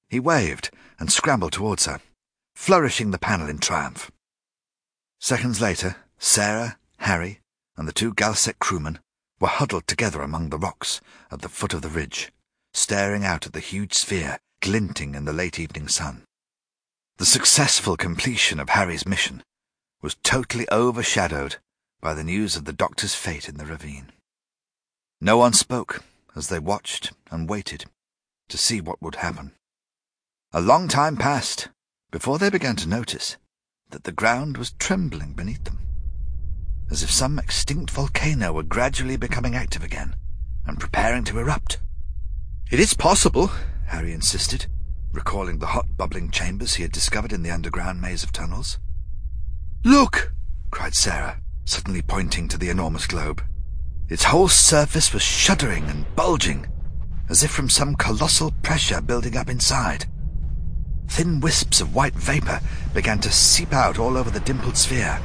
He 0.08 0.20
waved 0.20 0.70
and 0.98 1.10
scrambled 1.10 1.52
towards 1.52 1.86
her, 1.86 2.00
flourishing 2.54 3.10
the 3.10 3.18
panel 3.18 3.48
in 3.48 3.58
triumph. 3.58 4.10
Seconds 5.18 5.60
later, 5.60 5.96
Sarah, 6.18 6.78
Harry, 6.98 7.40
and 7.76 7.86
the 7.86 7.92
two 7.92 8.12
Galsec 8.12 8.58
crewmen 8.58 8.98
were 9.40 9.48
huddled 9.48 9.86
together 9.86 10.20
among 10.20 10.50
the 10.50 10.58
rocks 10.58 11.00
at 11.30 11.40
the 11.40 11.48
foot 11.48 11.72
of 11.72 11.82
the 11.82 11.88
ridge, 11.88 12.32
staring 12.74 13.24
out 13.24 13.46
at 13.46 13.52
the 13.52 13.60
huge 13.60 13.94
sphere 13.94 14.38
glinting 14.60 15.14
in 15.14 15.24
the 15.24 15.32
late 15.32 15.58
evening 15.58 15.88
sun. 15.88 16.22
The 17.16 17.26
successful 17.26 17.96
completion 17.96 18.60
of 18.60 18.70
Harry's 18.70 19.06
mission 19.06 19.42
was 20.02 20.16
totally 20.22 20.66
overshadowed 20.70 21.56
by 22.00 22.14
the 22.14 22.24
news 22.24 22.56
of 22.56 22.64
the 22.64 22.72
doctor's 22.72 23.14
fate 23.14 23.48
in 23.48 23.56
the 23.56 23.66
ravine. 23.66 24.12
No 25.23 25.36
one 25.36 25.52
spoke 25.52 26.02
as 26.34 26.49
they 26.49 26.58
watched 26.58 27.12
and 27.31 27.47
waited 27.47 27.84
to 28.49 28.57
see 28.57 28.81
what 28.81 29.02
would 29.02 29.16
happen. 29.16 29.52
A 30.50 30.62
long 30.62 30.89
time 30.89 31.18
passed 31.18 31.68
before 32.10 32.39
they 32.39 32.49
began 32.49 32.74
to 32.76 32.89
notice 32.89 33.36
that 33.90 34.05
the 34.05 34.12
ground 34.12 34.57
was 34.57 34.73
trembling 34.78 35.34
beneath 35.34 35.65
them, 35.65 35.78
as 36.90 37.02
if 37.02 37.10
some 37.10 37.39
extinct 37.39 37.90
volcano 37.90 38.55
were 38.55 38.62
gradually 38.62 39.18
becoming 39.18 39.55
active 39.55 39.84
again 39.84 40.16
and 40.66 40.81
preparing 40.81 41.24
to 41.24 41.39
erupt. 41.39 41.78
It 42.70 42.81
is 42.81 42.94
possible, 42.94 43.50
Harry 43.89 44.15
insisted, 44.15 44.68
recalling 45.12 45.58
the 45.58 45.66
hot 45.66 45.99
bubbling 45.99 46.31
chambers 46.31 46.74
he 46.74 46.82
had 46.82 46.92
discovered 46.92 47.32
in 47.32 47.42
the 47.42 47.50
underground 47.50 48.00
maze 48.00 48.23
of 48.23 48.32
tunnels. 48.32 48.78
Look! 49.84 50.32
cried 50.70 50.94
Sarah, 50.94 51.42
suddenly 51.66 52.00
pointing 52.00 52.49
to 52.49 52.57
the 52.57 52.70
enormous 52.70 53.07
globe. 53.07 53.42
Its 54.10 54.24
whole 54.24 54.48
surface 54.48 55.12
was 55.12 55.22
shuddering 55.22 55.84
and 55.84 56.05
bulging, 56.16 56.66
as 57.28 57.44
if 57.44 57.50
from 57.52 57.70
some 57.70 57.94
colossal 57.94 58.50
pressure 58.60 59.00
building 59.00 59.36
up 59.36 59.48
inside. 59.48 60.06
Thin 61.06 61.39
wisps 61.39 61.80
of 61.80 61.94
white 61.94 62.14
vapor 62.14 62.60
began 62.92 63.20
to 63.20 63.30
seep 63.30 63.72
out 63.72 64.00
all 64.00 64.16
over 64.16 64.28
the 64.28 64.40
dimpled 64.40 64.76
sphere, 64.76 65.20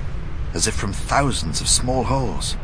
as 0.53 0.67
if 0.67 0.75
from 0.75 0.93
thousands 0.93 1.61
of 1.61 1.67
small 1.67 2.03
holes. 2.03 2.57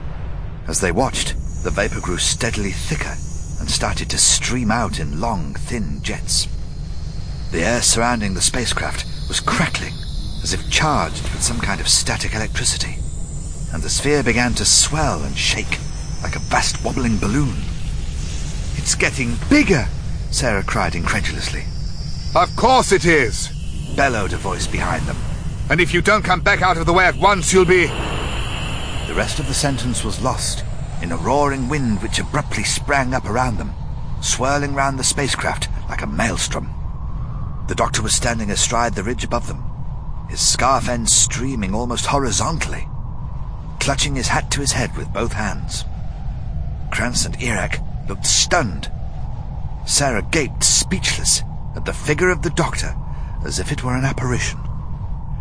As 0.67 0.79
they 0.79 0.91
watched, 0.91 1.33
the 1.63 1.71
vapor 1.71 1.99
grew 1.99 2.19
steadily 2.19 2.71
thicker 2.71 3.15
and 3.59 3.69
started 3.69 4.07
to 4.11 4.19
stream 4.19 4.69
out 4.69 4.99
in 4.99 5.19
long, 5.19 5.55
thin 5.55 6.03
jets. 6.03 6.47
The 7.51 7.63
air 7.63 7.81
surrounding 7.81 8.35
the 8.35 8.41
spacecraft 8.41 9.05
was 9.27 9.39
crackling, 9.39 9.93
as 10.43 10.53
if 10.53 10.69
charged 10.69 11.23
with 11.23 11.41
some 11.41 11.59
kind 11.59 11.81
of 11.81 11.89
static 11.89 12.35
electricity, 12.35 12.97
and 13.73 13.81
the 13.81 13.89
sphere 13.89 14.21
began 14.21 14.53
to 14.53 14.65
swell 14.65 15.23
and 15.23 15.35
shake 15.35 15.79
like 16.23 16.35
a 16.35 16.39
vast 16.39 16.83
wobbling 16.83 17.17
balloon. 17.17 17.55
It's 18.75 18.95
getting 18.95 19.35
bigger, 19.49 19.87
Sarah 20.31 20.63
cried 20.63 20.95
incredulously. 20.95 21.63
Of 22.35 22.55
course 22.55 22.91
it 22.91 23.05
is, 23.05 23.49
bellowed 23.95 24.33
a 24.33 24.37
voice 24.37 24.67
behind 24.67 25.05
them. 25.05 25.17
And 25.69 25.79
if 25.79 25.93
you 25.93 26.01
don't 26.01 26.23
come 26.23 26.41
back 26.41 26.61
out 26.61 26.77
of 26.77 26.85
the 26.85 26.93
way 26.93 27.05
at 27.05 27.17
once, 27.17 27.53
you'll 27.53 27.65
be... 27.65 27.87
The 27.87 29.13
rest 29.15 29.39
of 29.39 29.47
the 29.47 29.53
sentence 29.53 30.03
was 30.03 30.21
lost 30.21 30.63
in 31.01 31.11
a 31.11 31.17
roaring 31.17 31.67
wind 31.67 32.01
which 32.01 32.19
abruptly 32.19 32.63
sprang 32.63 33.13
up 33.13 33.25
around 33.25 33.57
them, 33.57 33.73
swirling 34.21 34.75
round 34.75 34.99
the 34.99 35.03
spacecraft 35.03 35.67
like 35.89 36.01
a 36.01 36.07
maelstrom. 36.07 36.69
The 37.67 37.75
doctor 37.75 38.01
was 38.01 38.13
standing 38.13 38.51
astride 38.51 38.95
the 38.95 39.03
ridge 39.03 39.23
above 39.23 39.47
them, 39.47 39.63
his 40.29 40.39
scarf 40.39 40.87
end 40.87 41.09
streaming 41.09 41.73
almost 41.73 42.05
horizontally, 42.05 42.87
clutching 43.79 44.15
his 44.15 44.27
hat 44.27 44.51
to 44.51 44.61
his 44.61 44.73
head 44.73 44.95
with 44.95 45.13
both 45.13 45.33
hands. 45.33 45.83
Krans 46.91 47.25
and 47.25 47.37
Erak 47.39 47.81
looked 48.07 48.25
stunned. 48.25 48.91
Sarah 49.85 50.21
gaped 50.21 50.63
speechless 50.63 51.41
at 51.75 51.85
the 51.85 51.93
figure 51.93 52.29
of 52.29 52.41
the 52.41 52.49
doctor 52.49 52.95
as 53.45 53.59
if 53.59 53.71
it 53.71 53.83
were 53.83 53.95
an 53.95 54.05
apparition. 54.05 54.59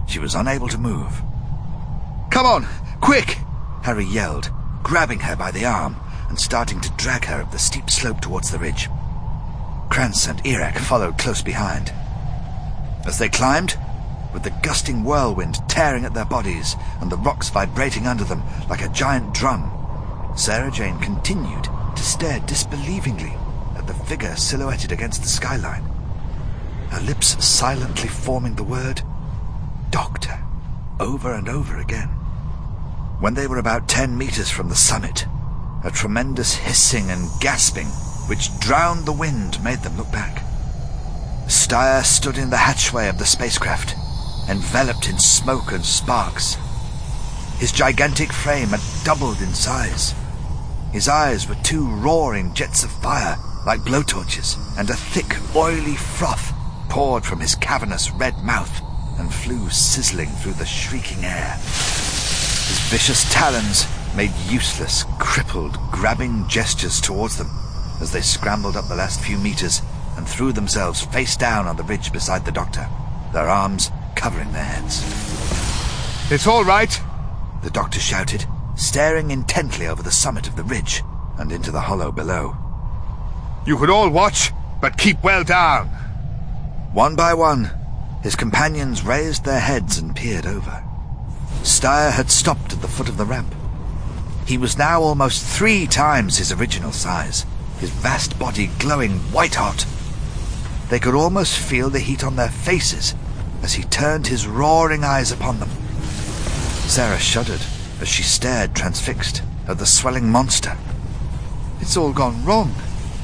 She 0.07 0.19
was 0.19 0.35
unable 0.35 0.69
to 0.69 0.79
move. 0.79 1.23
Come 2.31 2.47
on, 2.47 2.67
quick! 3.01 3.39
Harry 3.83 4.05
yelled, 4.05 4.51
grabbing 4.83 5.21
her 5.21 5.37
by 5.37 5.51
the 5.51 5.65
arm 5.67 5.97
and 6.29 6.39
starting 6.39 6.81
to 6.81 6.91
drag 6.93 7.25
her 7.25 7.43
up 7.43 7.51
the 7.51 7.59
steep 7.59 7.91
slope 7.91 8.21
towards 8.21 8.51
the 8.51 8.59
ridge. 8.59 8.89
Krans 9.89 10.29
and 10.29 10.43
Erak 10.45 10.79
followed 10.79 11.19
close 11.19 11.43
behind. 11.43 11.93
As 13.05 13.19
they 13.19 13.29
climbed, 13.29 13.77
with 14.33 14.45
the 14.45 14.55
gusting 14.63 15.03
whirlwind 15.03 15.59
tearing 15.69 16.05
at 16.05 16.15
their 16.15 16.25
bodies 16.25 16.77
and 17.01 17.11
the 17.11 17.17
rocks 17.17 17.51
vibrating 17.51 18.07
under 18.07 18.23
them 18.23 18.43
like 18.69 18.83
a 18.83 18.89
giant 18.91 19.35
drum, 19.35 19.80
Sarah 20.37 20.71
Jane 20.71 20.99
continued 20.99 21.65
to 21.65 22.03
stare 22.03 22.41
disbelievingly 22.41 23.33
at 23.77 23.87
the 23.87 23.95
figure 23.95 24.37
silhouetted 24.37 24.93
against 24.93 25.23
the 25.23 25.29
skyline, 25.29 25.83
her 26.91 27.01
lips 27.01 27.45
silently 27.45 28.09
forming 28.09 28.55
the 28.55 28.65
word, 28.65 29.03
Doctor, 29.91 30.39
over 30.99 31.35
and 31.35 31.49
over 31.49 31.79
again. 31.79 32.09
When 33.21 33.35
they 33.35 33.47
were 33.47 33.59
about 33.59 33.89
ten 33.89 34.17
meters 34.17 34.51
from 34.51 34.69
the 34.69 34.75
summit, 34.77 35.27
a 35.85 35.91
tremendous 35.91 36.55
hissing 36.55 37.11
and 37.11 37.29
gasping 37.41 37.87
which 38.29 38.57
drowned 38.61 39.07
the 39.07 39.13
wind 39.13 39.63
made 39.63 39.81
them 39.81 39.97
look 39.97 40.11
back. 40.13 40.43
Styre 41.47 42.05
stood 42.05 42.39
in 42.39 42.51
the 42.51 42.57
hatchway 42.57 43.09
of 43.09 43.19
the 43.19 43.27
spacecraft, 43.27 43.95
enveloped 44.49 45.09
in 45.09 45.19
smoke 45.19 45.73
and 45.73 45.85
sparks. 45.85 46.57
His 47.59 47.73
gigantic 47.73 48.33
frame 48.33 48.69
had 48.69 49.05
doubled 49.05 49.41
in 49.43 49.53
size. 49.53 50.15
His 50.93 51.09
eyes 51.09 51.49
were 51.49 51.55
two 51.63 51.89
roaring 51.89 52.53
jets 52.53 52.83
of 52.83 52.91
fire, 52.91 53.39
like 53.65 53.81
blowtorches, 53.81 54.59
and 54.77 54.91
a 54.91 54.95
thick, 54.95 55.37
oily 55.55 55.95
froth 55.95 56.53
poured 56.89 57.25
from 57.25 57.39
his 57.39 57.55
cavernous 57.55 58.11
red 58.11 58.37
mouth 58.43 58.83
and 59.19 59.33
flew 59.33 59.71
sizzling 59.71 60.29
through 60.29 60.55
the 60.55 60.67
shrieking 60.67 61.25
air. 61.25 61.55
His 61.55 62.81
vicious 62.91 63.33
talons 63.33 63.87
made 64.17 64.33
useless, 64.49 65.05
crippled, 65.21 65.79
grabbing 65.93 66.49
gestures 66.49 67.01
towards 67.01 67.37
them 67.39 67.51
as 68.01 68.11
they 68.11 68.21
scrambled 68.21 68.77
up 68.77 68.89
the 68.89 68.97
last 68.97 69.21
few 69.21 69.39
meters 69.39 69.83
and 70.17 70.27
threw 70.27 70.53
themselves 70.53 71.03
face 71.03 71.37
down 71.37 71.69
on 71.69 71.77
the 71.77 71.85
ridge 71.85 72.13
beside 72.13 72.45
the 72.45 72.51
doctor, 72.51 72.89
their 73.33 73.49
arms 73.49 73.93
covering 74.17 74.51
their 74.53 74.65
heads. 74.65 75.05
It's 76.33 76.49
all 76.49 76.65
right, 76.65 77.01
the 77.63 77.71
doctor 77.71 78.01
shouted, 78.01 78.45
staring 78.81 79.31
intently 79.31 79.87
over 79.87 80.03
the 80.03 80.11
summit 80.11 80.49
of 80.49 80.57
the 80.57 80.65
ridge 80.65 81.03
and 81.39 81.53
into 81.53 81.71
the 81.71 81.83
hollow 81.83 82.11
below. 82.11 82.57
You 83.67 83.77
could 83.77 83.91
all 83.91 84.09
watch, 84.09 84.53
but 84.81 84.97
keep 84.97 85.23
well 85.23 85.45
down. 85.45 85.89
One 86.95 87.15
by 87.15 87.35
one, 87.35 87.71
his 88.23 88.35
companions 88.35 89.05
raised 89.05 89.45
their 89.45 89.61
heads 89.61 89.99
and 89.99 90.17
peered 90.17 90.47
over. 90.47 90.83
Styre 91.63 92.11
had 92.11 92.31
stopped 92.31 92.73
at 92.73 92.81
the 92.81 92.89
foot 92.89 93.09
of 93.09 93.19
the 93.19 93.27
ramp. 93.27 93.55
He 94.47 94.57
was 94.57 94.79
now 94.79 95.03
almost 95.03 95.45
three 95.45 95.87
times 95.87 96.39
his 96.39 96.51
original 96.51 96.93
size, 96.93 97.45
his 97.79 97.91
vast 97.91 98.39
body 98.39 98.71
glowing 98.79 99.19
white-hot. 99.31 99.87
They 100.89 100.99
could 100.99 101.15
almost 101.15 101.59
feel 101.59 101.91
the 101.91 102.01
heat 102.01 102.25
on 102.25 102.37
their 102.37 102.49
faces 102.49 103.15
as 103.63 103.75
he 103.75 103.83
turned 103.85 104.27
his 104.27 104.47
roaring 104.47 105.05
eyes 105.05 105.31
upon 105.31 105.61
them. 105.61 105.71
Sarah 106.89 107.19
shuddered 107.19 107.61
as 108.01 108.09
she 108.09 108.23
stared 108.23 108.75
transfixed 108.75 109.43
at 109.69 109.79
the 109.79 109.87
swelling 109.87 110.29
monster. 110.31 110.77
It's 111.81 111.97
all 111.97 112.13
gone 112.13 112.45
wrong. 112.45 112.75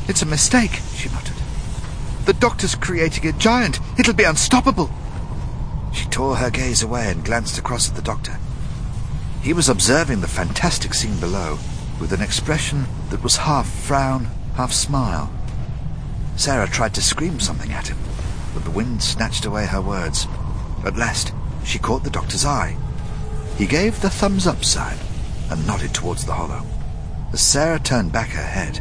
It's 0.08 0.22
a 0.22 0.26
mistake, 0.26 0.80
she 0.94 1.08
muttered. 1.08 1.36
The 2.26 2.32
doctor's 2.34 2.74
creating 2.74 3.26
a 3.26 3.32
giant. 3.32 3.80
It'll 3.98 4.14
be 4.14 4.24
unstoppable. 4.24 4.90
She 5.92 6.06
tore 6.06 6.36
her 6.36 6.50
gaze 6.50 6.82
away 6.82 7.10
and 7.10 7.24
glanced 7.24 7.58
across 7.58 7.88
at 7.88 7.96
the 7.96 8.02
doctor. 8.02 8.38
He 9.42 9.52
was 9.52 9.68
observing 9.68 10.20
the 10.20 10.28
fantastic 10.28 10.92
scene 10.92 11.18
below 11.20 11.58
with 12.00 12.12
an 12.12 12.20
expression 12.20 12.86
that 13.10 13.22
was 13.22 13.36
half 13.36 13.68
frown, 13.68 14.28
half 14.56 14.72
smile. 14.72 15.32
Sarah 16.36 16.68
tried 16.68 16.94
to 16.94 17.02
scream 17.02 17.40
something 17.40 17.72
at 17.72 17.88
him, 17.88 17.98
but 18.52 18.64
the 18.64 18.70
wind 18.70 19.02
snatched 19.02 19.46
away 19.46 19.66
her 19.66 19.80
words. 19.80 20.26
At 20.84 20.96
last, 20.96 21.32
she 21.64 21.78
caught 21.78 22.04
the 22.04 22.10
doctor's 22.10 22.44
eye. 22.44 22.76
He 23.56 23.66
gave 23.66 24.02
the 24.02 24.10
thumbs 24.10 24.46
up 24.46 24.64
sign 24.64 24.98
and 25.50 25.66
nodded 25.66 25.94
towards 25.94 26.26
the 26.26 26.34
hollow. 26.34 26.62
As 27.32 27.40
Sarah 27.40 27.78
turned 27.78 28.12
back 28.12 28.28
her 28.28 28.42
head, 28.42 28.80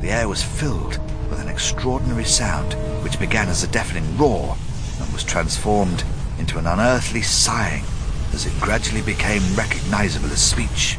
the 0.00 0.10
air 0.10 0.26
was 0.26 0.42
filled 0.42 0.98
with 1.28 1.38
an 1.38 1.48
extraordinary 1.48 2.24
sound 2.24 2.72
which 3.02 3.18
began 3.18 3.48
as 3.48 3.62
a 3.62 3.68
deafening 3.68 4.16
roar 4.16 4.56
and 5.00 5.12
was 5.12 5.22
transformed 5.22 6.02
into 6.38 6.58
an 6.58 6.66
unearthly 6.66 7.20
sighing 7.20 7.84
as 8.32 8.46
it 8.46 8.58
gradually 8.58 9.02
became 9.02 9.42
recognizable 9.54 10.32
as 10.32 10.42
speech. 10.42 10.96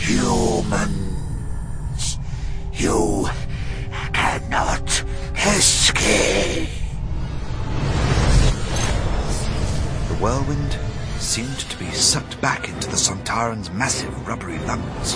Humans, 0.00 2.18
you 2.72 3.28
cannot 4.14 5.04
escape. 5.36 6.70
The 10.08 10.14
whirlwind 10.14 10.78
seemed 11.20 11.58
to 11.58 11.78
be 11.78 11.90
sucked 11.90 12.40
back 12.40 12.68
into 12.68 12.88
the 12.88 12.96
Sontaran's 12.96 13.70
massive 13.70 14.26
rubbery 14.26 14.58
lungs. 14.60 15.14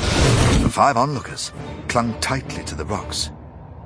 The 0.60 0.68
five 0.68 0.96
onlookers 0.96 1.52
clung 1.88 2.18
tightly 2.20 2.64
to 2.64 2.74
the 2.74 2.84
rocks 2.84 3.30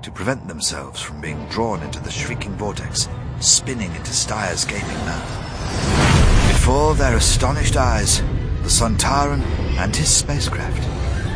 to 0.03 0.11
prevent 0.11 0.49
themselves 0.49 1.01
from 1.01 1.21
being 1.21 1.47
drawn 1.49 1.83
into 1.83 2.01
the 2.01 2.11
shrieking 2.11 2.55
vortex, 2.55 3.09
spinning 3.41 3.95
into 3.95 4.13
Styre's 4.13 4.65
gaping 4.65 4.89
mouth. 5.05 6.53
Before 6.53 6.95
their 6.95 7.17
astonished 7.17 7.77
eyes, 7.77 8.21
the 8.63 8.71
Sontaran 8.71 9.43
and 9.79 9.95
his 9.95 10.09
spacecraft 10.09 10.83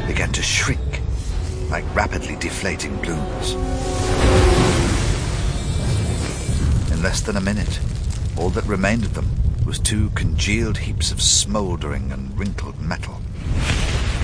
began 0.07 0.33
to 0.33 0.42
shrink 0.42 1.00
like 1.68 1.84
rapidly 1.94 2.36
deflating 2.36 2.97
balloons. 2.97 3.52
In 6.91 7.02
less 7.02 7.20
than 7.20 7.36
a 7.36 7.41
minute, 7.41 7.81
all 8.36 8.50
that 8.50 8.65
remained 8.65 9.05
of 9.05 9.15
them 9.15 9.40
was 9.70 9.78
two 9.78 10.10
congealed 10.16 10.76
heaps 10.76 11.12
of 11.12 11.23
smouldering 11.23 12.10
and 12.10 12.36
wrinkled 12.36 12.81
metal. 12.81 13.20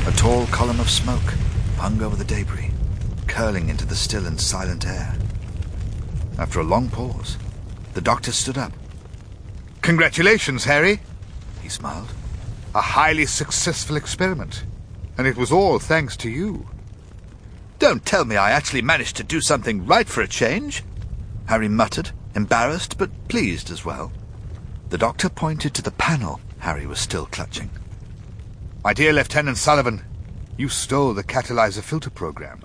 A 0.05 0.11
tall 0.17 0.45
column 0.47 0.81
of 0.81 0.91
smoke 0.91 1.35
hung 1.77 2.03
over 2.03 2.17
the 2.17 2.25
debris, 2.25 2.73
curling 3.29 3.69
into 3.69 3.87
the 3.87 3.95
still 3.95 4.27
and 4.27 4.41
silent 4.41 4.85
air. 4.85 5.15
After 6.37 6.59
a 6.59 6.65
long 6.65 6.89
pause, 6.89 7.39
the 7.95 8.01
doctor 8.01 8.33
stood 8.33 8.59
up. 8.59 8.73
Congratulations, 9.83 10.65
Harry. 10.65 10.99
He 11.63 11.69
smiled. 11.69 12.13
A 12.75 12.81
highly 12.81 13.27
successful 13.27 13.95
experiment. 13.95 14.65
And 15.17 15.29
it 15.29 15.37
was 15.37 15.53
all 15.53 15.79
thanks 15.79 16.17
to 16.17 16.29
you. 16.29 16.67
Don't 17.79 18.05
tell 18.05 18.25
me 18.25 18.37
I 18.37 18.51
actually 18.51 18.83
managed 18.83 19.15
to 19.19 19.23
do 19.23 19.41
something 19.41 19.87
right 19.87 20.09
for 20.09 20.23
a 20.23 20.27
change, 20.27 20.83
Harry 21.45 21.69
muttered, 21.69 22.11
embarrassed 22.35 22.99
but 22.99 23.29
pleased 23.29 23.71
as 23.71 23.85
well. 23.85 24.11
The 24.89 24.99
doctor 24.99 25.29
pointed 25.29 25.75
to 25.75 25.83
the 25.83 25.91
panel 25.91 26.41
Harry 26.59 26.87
was 26.87 27.01
still 27.01 27.27
clutching. 27.27 27.71
My 28.85 28.93
dear 28.93 29.13
Lieutenant 29.13 29.59
Sullivan, 29.59 30.05
you 30.57 30.69
stole 30.69 31.13
the 31.13 31.25
catalyzer 31.25 31.83
filter 31.83 32.09
program. 32.09 32.61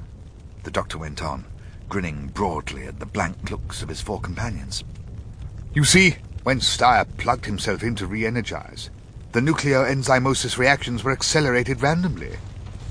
The 0.62 0.70
doctor 0.70 1.00
went 1.00 1.24
on, 1.24 1.46
grinning 1.90 2.28
broadly 2.28 2.86
at 2.86 3.00
the 3.00 3.08
blank 3.08 3.50
looks 3.50 3.82
of 3.82 3.90
his 3.90 4.02
four 4.02 4.22
companions. 4.22 4.84
You 5.74 5.84
see, 5.84 6.18
when 6.44 6.60
Styre 6.60 7.08
plugged 7.18 7.48
himself 7.48 7.82
in 7.82 7.96
to 7.96 8.06
re-energize, 8.06 8.92
the 9.32 9.40
nucleoenzymosis 9.40 10.60
reactions 10.60 11.04
were 11.04 11.12
accelerated 11.12 11.82
randomly, 11.82 12.38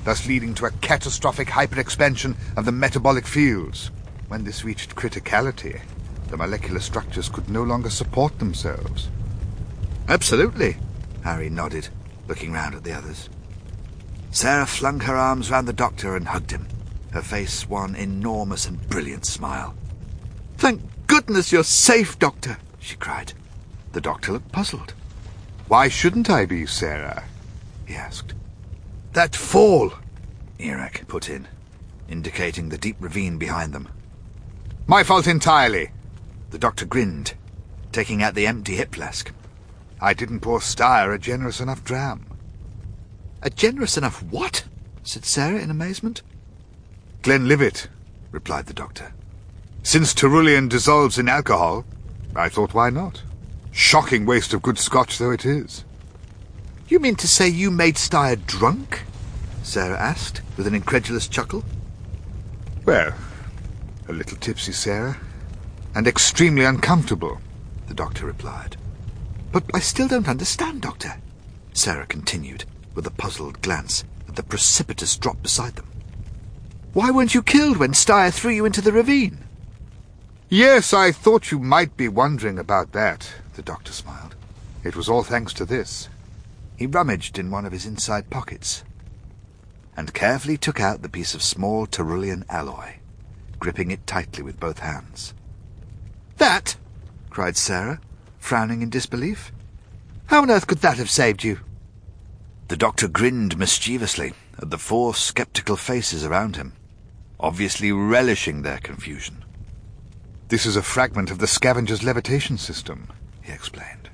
thus 0.05 0.27
leading 0.27 0.55
to 0.55 0.67
a 0.67 0.73
catastrophic 0.83 1.49
hyperexpansion 1.49 2.35
of 2.57 2.65
the 2.65 2.73
metabolic 2.73 3.29
fields. 3.29 3.93
When 4.27 4.43
this 4.43 4.65
reached 4.65 4.97
criticality, 4.97 5.83
the 6.27 6.37
molecular 6.37 6.81
structures 6.81 7.29
could 7.29 7.49
no 7.49 7.63
longer 7.63 7.91
support 7.91 8.41
themselves. 8.41 9.09
Absolutely, 10.11 10.77
Harry 11.23 11.49
nodded, 11.49 11.89
looking 12.27 12.53
round 12.53 12.75
at 12.75 12.83
the 12.83 12.93
others. 12.93 13.31
Sarah 14.33 14.67
flung 14.67 14.99
her 14.99 15.15
arms 15.15 15.53
round 15.53 15.69
the 15.69 15.73
doctor 15.73 16.17
and 16.17 16.27
hugged 16.27 16.51
him, 16.51 16.67
her 17.13 17.23
face 17.23 17.69
one 17.69 17.95
enormous 17.95 18.67
and 18.67 18.89
brilliant 18.89 19.25
smile. 19.25 19.73
Thank 20.59 20.83
goodness 21.07 21.53
you're 21.53 21.63
safe, 21.63 22.19
Doctor, 22.19 22.59
she 22.81 22.97
cried. 22.97 23.35
The 23.93 24.01
doctor 24.01 24.33
looked 24.33 24.51
puzzled. 24.51 24.95
Why 25.69 25.87
shouldn't 25.87 26.29
I 26.29 26.45
be, 26.45 26.67
Sarah? 26.67 27.23
he 27.87 27.95
asked. 27.95 28.35
That 29.13 29.37
fall, 29.37 29.93
Erak 30.59 31.07
put 31.07 31.29
in, 31.29 31.47
indicating 32.09 32.69
the 32.69 32.79
deep 32.79 32.97
ravine 32.99 33.39
behind 33.39 33.73
them. 33.73 33.89
My 34.89 35.05
fault 35.05 35.29
entirely. 35.29 35.93
The 36.51 36.59
doctor 36.59 36.85
grinned, 36.85 37.35
taking 37.93 38.25
out 38.25 38.35
the 38.35 38.49
empty 38.49 38.75
hip 38.75 38.97
flask. 38.97 39.31
I 40.01 40.15
didn't 40.15 40.41
pour 40.41 40.61
Styre 40.61 41.15
a 41.15 41.19
generous 41.19 41.61
enough 41.61 41.85
dram. 41.85 42.25
A 43.43 43.51
generous 43.51 43.97
enough 43.97 44.23
what? 44.23 44.65
said 45.03 45.25
Sarah 45.25 45.61
in 45.61 45.71
amazement. 45.71 46.23
Glenlivet, 47.23 47.89
replied 48.31 48.67
the 48.67 48.73
doctor. 48.73 49.13
Since 49.83 50.15
Terulian 50.15 50.69
dissolves 50.69 51.19
in 51.19 51.29
alcohol, 51.29 51.85
I 52.35 52.49
thought 52.49 52.75
why 52.75 52.91
not? 52.91 53.23
Shocking 53.73 54.25
waste 54.25 54.55
of 54.55 54.63
good 54.63 54.79
scotch 54.79 55.19
though 55.19 55.31
it 55.31 55.45
is. 55.45 55.85
You 56.89 56.99
mean 56.99 57.17
to 57.17 57.29
say 57.29 57.49
you 57.49 57.71
made 57.71 57.97
Styre 57.97 58.45
drunk? 58.47 59.03
Sarah 59.63 59.99
asked, 59.99 60.41
with 60.57 60.67
an 60.67 60.75
incredulous 60.75 61.29
chuckle. 61.29 61.63
Well, 62.85 63.15
a 64.09 64.13
little 64.13 64.39
tipsy, 64.39 64.73
Sarah, 64.73 65.19
and 65.95 66.07
extremely 66.07 66.65
uncomfortable, 66.65 67.41
the 67.87 67.95
doctor 67.95 68.27
replied. 68.27 68.77
But 69.53 69.65
I 69.75 69.81
still 69.81 70.07
don't 70.07 70.29
understand, 70.29 70.83
Doctor, 70.83 71.15
Sarah 71.73 72.07
continued, 72.07 72.65
with 72.95 73.07
a 73.07 73.11
puzzled 73.11 73.63
glance 73.63 74.05
at 74.29 74.37
the 74.37 74.43
precipitous 74.43 75.17
drop 75.17 75.43
beside 75.43 75.77
them. 75.77 75.89
Why 76.93 77.11
weren't 77.11 77.35
you 77.35 77.43
killed 77.43 77.77
when 77.77 77.93
Styre 77.93 78.33
threw 78.33 78.53
you 78.53 78.65
into 78.65 78.81
the 78.81 78.93
ravine? 78.93 79.39
Yes, 80.49 80.93
I 80.93 81.13
thought 81.13 81.53
you 81.53 81.59
might 81.59 81.97
be 81.97 82.09
wondering 82.09 82.59
about 82.59 82.93
that, 82.93 83.33
the 83.55 83.63
doctor 83.63 83.93
smiled. 83.93 84.35
It 84.83 84.97
was 84.97 85.09
all 85.09 85.23
thanks 85.23 85.53
to 85.55 85.65
this. 85.65 86.09
He 86.77 86.87
rummaged 86.87 87.39
in 87.39 87.51
one 87.51 87.67
of 87.67 87.73
his 87.73 87.87
inside 87.87 88.31
pockets 88.31 88.83
and 89.97 90.15
carefully 90.15 90.57
took 90.57 90.81
out 90.81 91.03
the 91.03 91.09
piece 91.09 91.35
of 91.35 91.43
small 91.43 91.87
Terulian 91.87 92.45
alloy, 92.49 92.95
gripping 93.59 93.91
it 93.91 94.07
tightly 94.07 94.43
with 94.43 94.59
both 94.59 94.79
hands. 94.79 95.35
That? 96.39 96.77
cried 97.29 97.57
Sarah, 97.57 98.01
frowning 98.41 98.83
in 98.83 98.91
disbelief. 98.91 99.53
How 100.27 100.43
on 100.43 100.51
earth 100.51 100.67
could 100.67 100.79
that 100.79 100.99
have 100.99 101.11
saved 101.11 101.45
you? 101.45 101.61
The 102.67 102.77
doctor 102.77 103.07
grinned 103.07 103.57
mischievously 103.57 104.33
at 104.59 104.71
the 104.71 104.79
four 104.79 105.15
sceptical 105.15 105.77
faces 105.77 106.25
around 106.25 106.57
him, 106.57 106.73
obviously 107.39 107.93
relishing 107.93 108.63
their 108.63 108.79
confusion. 108.79 109.45
This 110.49 110.67
is 110.67 110.75
a 110.77 110.83
fragment 110.83 111.31
of 111.31 111.39
the 111.39 111.47
scavenger's 111.47 112.03
levitation 112.03 112.59
system, 112.59 113.09
he 113.43 113.53
explained, 113.53 114.09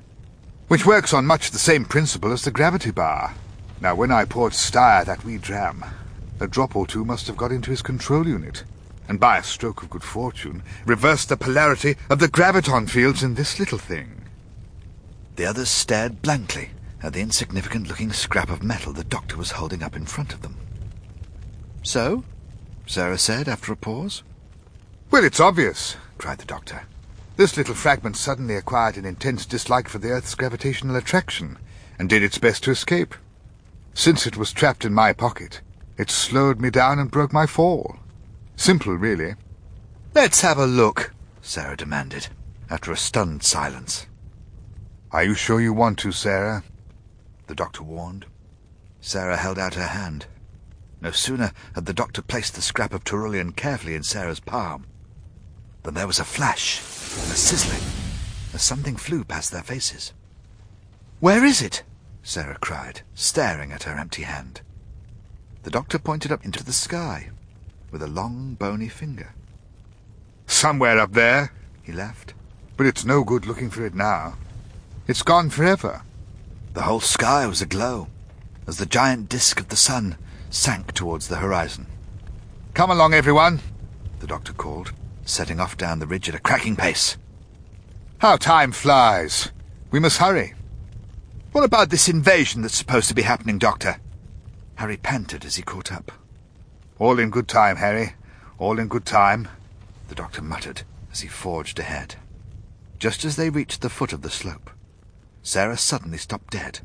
which 0.68 0.84
works 0.84 1.14
on 1.14 1.24
much 1.26 1.50
the 1.50 1.58
same 1.58 1.84
principle 1.84 2.32
as 2.32 2.42
the 2.42 2.50
gravity 2.50 2.90
bar. 2.90 3.34
Now, 3.80 3.94
when 3.94 4.10
I 4.10 4.24
poured 4.24 4.52
Styre 4.52 5.04
that 5.04 5.24
wee 5.24 5.38
dram, 5.38 5.84
a 6.40 6.46
drop 6.46 6.76
or 6.76 6.86
two 6.86 7.04
must 7.04 7.26
have 7.26 7.36
got 7.36 7.52
into 7.52 7.70
his 7.70 7.82
control 7.82 8.26
unit, 8.26 8.64
and 9.08 9.20
by 9.20 9.38
a 9.38 9.42
stroke 9.42 9.82
of 9.82 9.90
good 9.90 10.02
fortune, 10.02 10.62
reversed 10.84 11.28
the 11.28 11.36
polarity 11.36 11.96
of 12.10 12.18
the 12.18 12.28
graviton 12.28 12.88
fields 12.88 13.22
in 13.22 13.34
this 13.34 13.58
little 13.58 13.78
thing. 13.78 14.22
The 15.36 15.46
others 15.46 15.68
stared 15.68 16.22
blankly 16.22 16.70
at 17.02 17.12
the 17.12 17.20
insignificant-looking 17.20 18.12
scrap 18.12 18.50
of 18.50 18.62
metal 18.62 18.92
the 18.92 19.04
doctor 19.04 19.36
was 19.36 19.52
holding 19.52 19.82
up 19.82 19.94
in 19.94 20.06
front 20.06 20.32
of 20.32 20.42
them. 20.42 20.56
So? 21.82 22.24
Sarah 22.86 23.18
said 23.18 23.48
after 23.48 23.72
a 23.72 23.76
pause. 23.76 24.22
Well, 25.10 25.24
it's 25.24 25.40
obvious, 25.40 25.96
cried 26.18 26.38
the 26.38 26.44
doctor. 26.44 26.82
This 27.36 27.56
little 27.56 27.74
fragment 27.74 28.16
suddenly 28.16 28.56
acquired 28.56 28.96
an 28.96 29.04
intense 29.04 29.44
dislike 29.44 29.88
for 29.88 29.98
the 29.98 30.08
Earth's 30.08 30.34
gravitational 30.34 30.96
attraction, 30.96 31.58
and 31.98 32.08
did 32.08 32.22
its 32.22 32.38
best 32.38 32.64
to 32.64 32.70
escape. 32.70 33.14
Since 33.92 34.26
it 34.26 34.36
was 34.36 34.52
trapped 34.52 34.84
in 34.84 34.94
my 34.94 35.12
pocket, 35.12 35.60
it 35.98 36.10
slowed 36.10 36.60
me 36.60 36.70
down 36.70 36.98
and 36.98 37.10
broke 37.10 37.32
my 37.32 37.46
fall. 37.46 37.96
Simple, 38.56 38.94
really. 38.94 39.34
Let's 40.14 40.40
have 40.40 40.58
a 40.58 40.66
look, 40.66 41.12
Sarah 41.42 41.76
demanded, 41.76 42.28
after 42.70 42.90
a 42.90 42.96
stunned 42.96 43.42
silence. 43.42 44.06
Are 45.12 45.22
you 45.22 45.34
sure 45.34 45.60
you 45.60 45.72
want 45.72 45.98
to, 46.00 46.10
Sarah? 46.10 46.64
The 47.46 47.54
doctor 47.54 47.82
warned. 47.82 48.26
Sarah 49.00 49.36
held 49.36 49.58
out 49.58 49.74
her 49.74 49.86
hand. 49.86 50.26
No 51.00 51.10
sooner 51.10 51.52
had 51.74 51.86
the 51.86 51.92
doctor 51.92 52.22
placed 52.22 52.54
the 52.54 52.62
scrap 52.62 52.92
of 52.92 53.04
Terulian 53.04 53.54
carefully 53.54 53.94
in 53.94 54.02
Sarah's 54.02 54.40
palm 54.40 54.86
than 55.82 55.94
there 55.94 56.06
was 56.06 56.18
a 56.18 56.24
flash 56.24 56.80
and 56.80 57.30
a 57.30 57.36
sizzling 57.36 57.82
as 58.52 58.62
something 58.62 58.96
flew 58.96 59.22
past 59.22 59.52
their 59.52 59.62
faces. 59.62 60.12
Where 61.20 61.44
is 61.44 61.62
it? 61.62 61.84
Sarah 62.22 62.58
cried, 62.60 63.02
staring 63.14 63.70
at 63.70 63.84
her 63.84 63.96
empty 63.96 64.22
hand. 64.22 64.62
The 65.62 65.70
doctor 65.70 65.98
pointed 65.98 66.32
up 66.32 66.44
into 66.44 66.64
the 66.64 66.72
sky 66.72 67.30
with 67.90 68.02
a 68.02 68.06
long, 68.06 68.54
bony 68.54 68.88
finger. 68.88 69.34
Somewhere 70.46 70.98
up 70.98 71.12
there, 71.12 71.52
he 71.82 71.92
laughed. 71.92 72.34
But 72.76 72.86
it's 72.86 73.04
no 73.04 73.24
good 73.24 73.46
looking 73.46 73.70
for 73.70 73.84
it 73.84 73.94
now. 73.94 74.36
It's 75.06 75.22
gone 75.22 75.50
forever. 75.50 76.02
The 76.74 76.82
whole 76.82 77.00
sky 77.00 77.46
was 77.46 77.62
aglow 77.62 78.08
as 78.66 78.78
the 78.78 78.86
giant 78.86 79.28
disk 79.28 79.60
of 79.60 79.68
the 79.68 79.76
sun 79.76 80.16
sank 80.50 80.92
towards 80.92 81.28
the 81.28 81.36
horizon. 81.36 81.86
Come 82.74 82.90
along, 82.90 83.14
everyone, 83.14 83.60
the 84.20 84.26
doctor 84.26 84.52
called, 84.52 84.92
setting 85.24 85.60
off 85.60 85.76
down 85.76 85.98
the 85.98 86.06
ridge 86.06 86.28
at 86.28 86.34
a 86.34 86.40
cracking 86.40 86.76
pace. 86.76 87.16
How 88.18 88.36
time 88.36 88.72
flies. 88.72 89.50
We 89.90 90.00
must 90.00 90.18
hurry. 90.18 90.54
What 91.52 91.64
about 91.64 91.90
this 91.90 92.08
invasion 92.08 92.62
that's 92.62 92.76
supposed 92.76 93.08
to 93.08 93.14
be 93.14 93.22
happening, 93.22 93.58
Doctor? 93.58 93.96
Harry 94.74 94.96
panted 94.96 95.44
as 95.44 95.56
he 95.56 95.62
caught 95.62 95.90
up. 95.90 96.12
All 96.98 97.18
in 97.18 97.30
good 97.30 97.48
time, 97.48 97.76
Harry. 97.76 98.14
All 98.58 98.78
in 98.78 98.88
good 98.88 99.04
time, 99.04 99.48
the 100.08 100.14
doctor 100.14 100.40
muttered 100.40 100.82
as 101.12 101.20
he 101.20 101.28
forged 101.28 101.78
ahead. 101.78 102.14
Just 102.98 103.24
as 103.24 103.36
they 103.36 103.50
reached 103.50 103.82
the 103.82 103.90
foot 103.90 104.14
of 104.14 104.22
the 104.22 104.30
slope, 104.30 104.70
Sarah 105.42 105.76
suddenly 105.76 106.18
stopped 106.18 106.52
dead. 106.52 106.80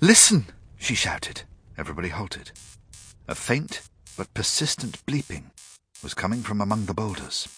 Listen! 0.00 0.46
she 0.76 0.94
shouted. 0.94 1.42
Everybody 1.78 2.08
halted. 2.08 2.52
A 3.26 3.34
faint 3.34 3.82
but 4.16 4.34
persistent 4.34 5.04
bleeping 5.06 5.44
was 6.02 6.14
coming 6.14 6.42
from 6.42 6.60
among 6.60 6.84
the 6.84 6.94
boulders. 6.94 7.48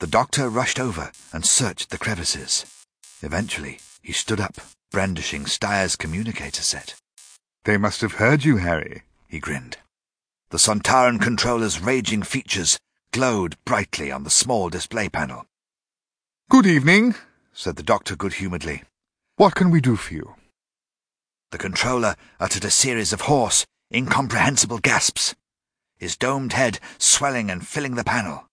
The 0.00 0.06
doctor 0.08 0.48
rushed 0.48 0.80
over 0.80 1.12
and 1.32 1.46
searched 1.46 1.90
the 1.90 1.98
crevices. 1.98 2.66
Eventually, 3.22 3.78
he 4.02 4.12
stood 4.12 4.40
up, 4.40 4.56
brandishing 4.90 5.46
Styre's 5.46 5.94
communicator 5.94 6.62
set. 6.62 6.96
They 7.64 7.76
must 7.76 8.00
have 8.00 8.14
heard 8.14 8.44
you, 8.44 8.56
Harry, 8.56 9.02
he 9.28 9.38
grinned. 9.38 9.76
The 10.52 10.58
Sontaran 10.58 11.18
controller's 11.18 11.80
raging 11.80 12.22
features 12.22 12.78
glowed 13.10 13.56
brightly 13.64 14.12
on 14.12 14.24
the 14.24 14.28
small 14.28 14.68
display 14.68 15.08
panel. 15.08 15.46
Good 16.50 16.66
evening, 16.66 17.14
said 17.54 17.76
the 17.76 17.82
doctor 17.82 18.16
good-humouredly. 18.16 18.82
What 19.36 19.54
can 19.54 19.70
we 19.70 19.80
do 19.80 19.96
for 19.96 20.12
you? 20.12 20.34
The 21.52 21.56
controller 21.56 22.16
uttered 22.38 22.66
a 22.66 22.70
series 22.70 23.14
of 23.14 23.22
hoarse, 23.22 23.64
incomprehensible 23.90 24.80
gasps, 24.80 25.34
his 25.96 26.18
domed 26.18 26.52
head 26.52 26.78
swelling 26.98 27.50
and 27.50 27.66
filling 27.66 27.94
the 27.94 28.04
panel. 28.04 28.46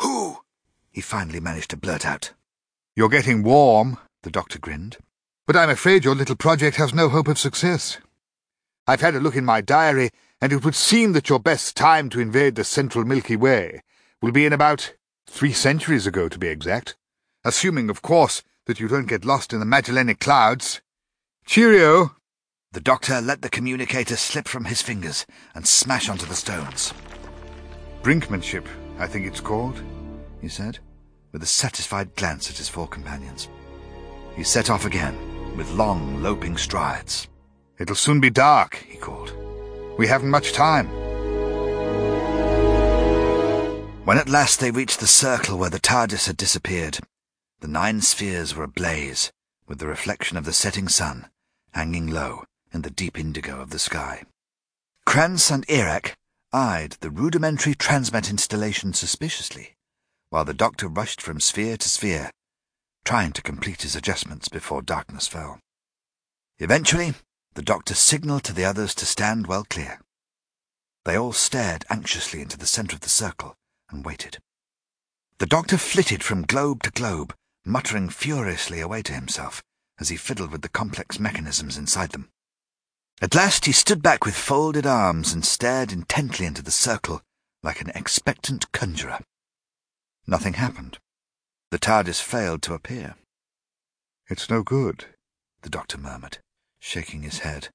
Who? 0.00 0.36
he 0.90 1.00
finally 1.00 1.40
managed 1.40 1.70
to 1.70 1.78
blurt 1.78 2.04
out. 2.04 2.34
You're 2.94 3.08
getting 3.08 3.42
warm, 3.42 3.96
the 4.22 4.30
doctor 4.30 4.58
grinned. 4.58 4.98
But 5.46 5.56
I'm 5.56 5.70
afraid 5.70 6.04
your 6.04 6.14
little 6.14 6.36
project 6.36 6.76
has 6.76 6.92
no 6.92 7.08
hope 7.08 7.26
of 7.26 7.38
success. 7.38 7.96
I've 8.86 9.00
had 9.00 9.14
a 9.14 9.20
look 9.20 9.36
in 9.36 9.46
my 9.46 9.62
diary, 9.62 10.10
and 10.42 10.52
it 10.52 10.64
would 10.64 10.74
seem 10.74 11.12
that 11.12 11.28
your 11.28 11.38
best 11.38 11.76
time 11.76 12.10
to 12.10 12.18
invade 12.18 12.56
the 12.56 12.64
central 12.64 13.04
Milky 13.04 13.36
Way 13.36 13.80
will 14.20 14.32
be 14.32 14.44
in 14.44 14.52
about 14.52 14.92
three 15.28 15.52
centuries 15.52 16.04
ago, 16.04 16.28
to 16.28 16.38
be 16.38 16.48
exact. 16.48 16.96
Assuming, 17.44 17.88
of 17.88 18.02
course, 18.02 18.42
that 18.66 18.80
you 18.80 18.88
don't 18.88 19.06
get 19.06 19.24
lost 19.24 19.52
in 19.52 19.60
the 19.60 19.64
Magellanic 19.64 20.18
Clouds. 20.18 20.80
Cheerio! 21.46 22.16
The 22.72 22.80
doctor 22.80 23.20
let 23.20 23.42
the 23.42 23.48
communicator 23.48 24.16
slip 24.16 24.48
from 24.48 24.64
his 24.64 24.82
fingers 24.82 25.26
and 25.54 25.66
smash 25.66 26.08
onto 26.08 26.26
the 26.26 26.34
stones. 26.34 26.92
Brinkmanship, 28.02 28.66
I 28.98 29.06
think 29.06 29.26
it's 29.26 29.40
called, 29.40 29.80
he 30.40 30.48
said, 30.48 30.80
with 31.30 31.44
a 31.44 31.46
satisfied 31.46 32.16
glance 32.16 32.50
at 32.50 32.56
his 32.56 32.68
four 32.68 32.88
companions. 32.88 33.48
He 34.34 34.42
set 34.42 34.70
off 34.70 34.86
again, 34.86 35.56
with 35.56 35.70
long, 35.70 36.20
loping 36.20 36.56
strides. 36.56 37.28
It'll 37.78 37.94
soon 37.94 38.20
be 38.20 38.30
dark, 38.30 38.84
he 38.88 38.96
called. 38.96 39.32
We 39.98 40.06
haven't 40.06 40.30
much 40.30 40.52
time. 40.52 40.88
When 44.04 44.18
at 44.18 44.28
last 44.28 44.58
they 44.58 44.70
reached 44.70 45.00
the 45.00 45.06
circle 45.06 45.58
where 45.58 45.70
the 45.70 45.78
TARDIS 45.78 46.26
had 46.26 46.36
disappeared, 46.36 46.98
the 47.60 47.68
nine 47.68 48.00
spheres 48.00 48.54
were 48.54 48.64
ablaze, 48.64 49.30
with 49.66 49.78
the 49.78 49.86
reflection 49.86 50.36
of 50.36 50.44
the 50.44 50.52
setting 50.52 50.88
sun 50.88 51.28
hanging 51.72 52.06
low 52.06 52.44
in 52.72 52.82
the 52.82 52.90
deep 52.90 53.18
indigo 53.18 53.60
of 53.60 53.70
the 53.70 53.78
sky. 53.78 54.24
Krans 55.06 55.50
and 55.50 55.66
Erak 55.66 56.14
eyed 56.52 56.92
the 57.00 57.10
rudimentary 57.10 57.74
transmat 57.74 58.30
installation 58.30 58.92
suspiciously, 58.92 59.76
while 60.30 60.44
the 60.44 60.54
doctor 60.54 60.88
rushed 60.88 61.20
from 61.20 61.40
sphere 61.40 61.76
to 61.76 61.88
sphere, 61.88 62.30
trying 63.04 63.32
to 63.32 63.42
complete 63.42 63.82
his 63.82 63.96
adjustments 63.96 64.48
before 64.48 64.82
darkness 64.82 65.26
fell. 65.26 65.60
Eventually, 66.58 67.14
the 67.54 67.62
doctor 67.62 67.94
signalled 67.94 68.44
to 68.44 68.52
the 68.52 68.64
others 68.64 68.94
to 68.94 69.06
stand 69.06 69.46
well 69.46 69.64
clear. 69.64 70.00
They 71.04 71.16
all 71.16 71.32
stared 71.32 71.84
anxiously 71.90 72.40
into 72.40 72.56
the 72.56 72.66
centre 72.66 72.94
of 72.94 73.00
the 73.00 73.08
circle 73.08 73.56
and 73.90 74.04
waited. 74.04 74.38
The 75.38 75.46
doctor 75.46 75.76
flitted 75.76 76.22
from 76.22 76.42
globe 76.42 76.82
to 76.84 76.90
globe, 76.90 77.34
muttering 77.64 78.08
furiously 78.08 78.80
away 78.80 79.02
to 79.02 79.12
himself 79.12 79.62
as 79.98 80.08
he 80.08 80.16
fiddled 80.16 80.50
with 80.50 80.62
the 80.62 80.68
complex 80.68 81.18
mechanisms 81.18 81.76
inside 81.76 82.10
them. 82.10 82.30
At 83.20 83.34
last 83.34 83.66
he 83.66 83.72
stood 83.72 84.02
back 84.02 84.24
with 84.24 84.34
folded 84.34 84.86
arms 84.86 85.32
and 85.32 85.44
stared 85.44 85.92
intently 85.92 86.46
into 86.46 86.62
the 86.62 86.70
circle 86.70 87.22
like 87.62 87.80
an 87.80 87.90
expectant 87.94 88.70
conjurer. 88.72 89.20
Nothing 90.26 90.54
happened. 90.54 90.98
The 91.70 91.78
TARDIS 91.78 92.20
failed 92.20 92.62
to 92.62 92.74
appear. 92.74 93.16
It's 94.28 94.50
no 94.50 94.62
good, 94.62 95.06
the 95.62 95.70
doctor 95.70 95.98
murmured, 95.98 96.38
shaking 96.82 97.22
his 97.22 97.38
head 97.38 97.68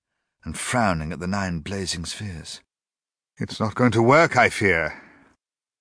and 0.43 0.57
frowning 0.57 1.13
at 1.13 1.19
the 1.19 1.27
nine 1.27 1.59
blazing 1.59 2.03
spheres. 2.03 2.59
It's 3.37 3.59
not 3.59 3.73
going 3.73 3.91
to 3.91 4.03
work, 4.03 4.35
I 4.35 4.49
fear. 4.49 5.01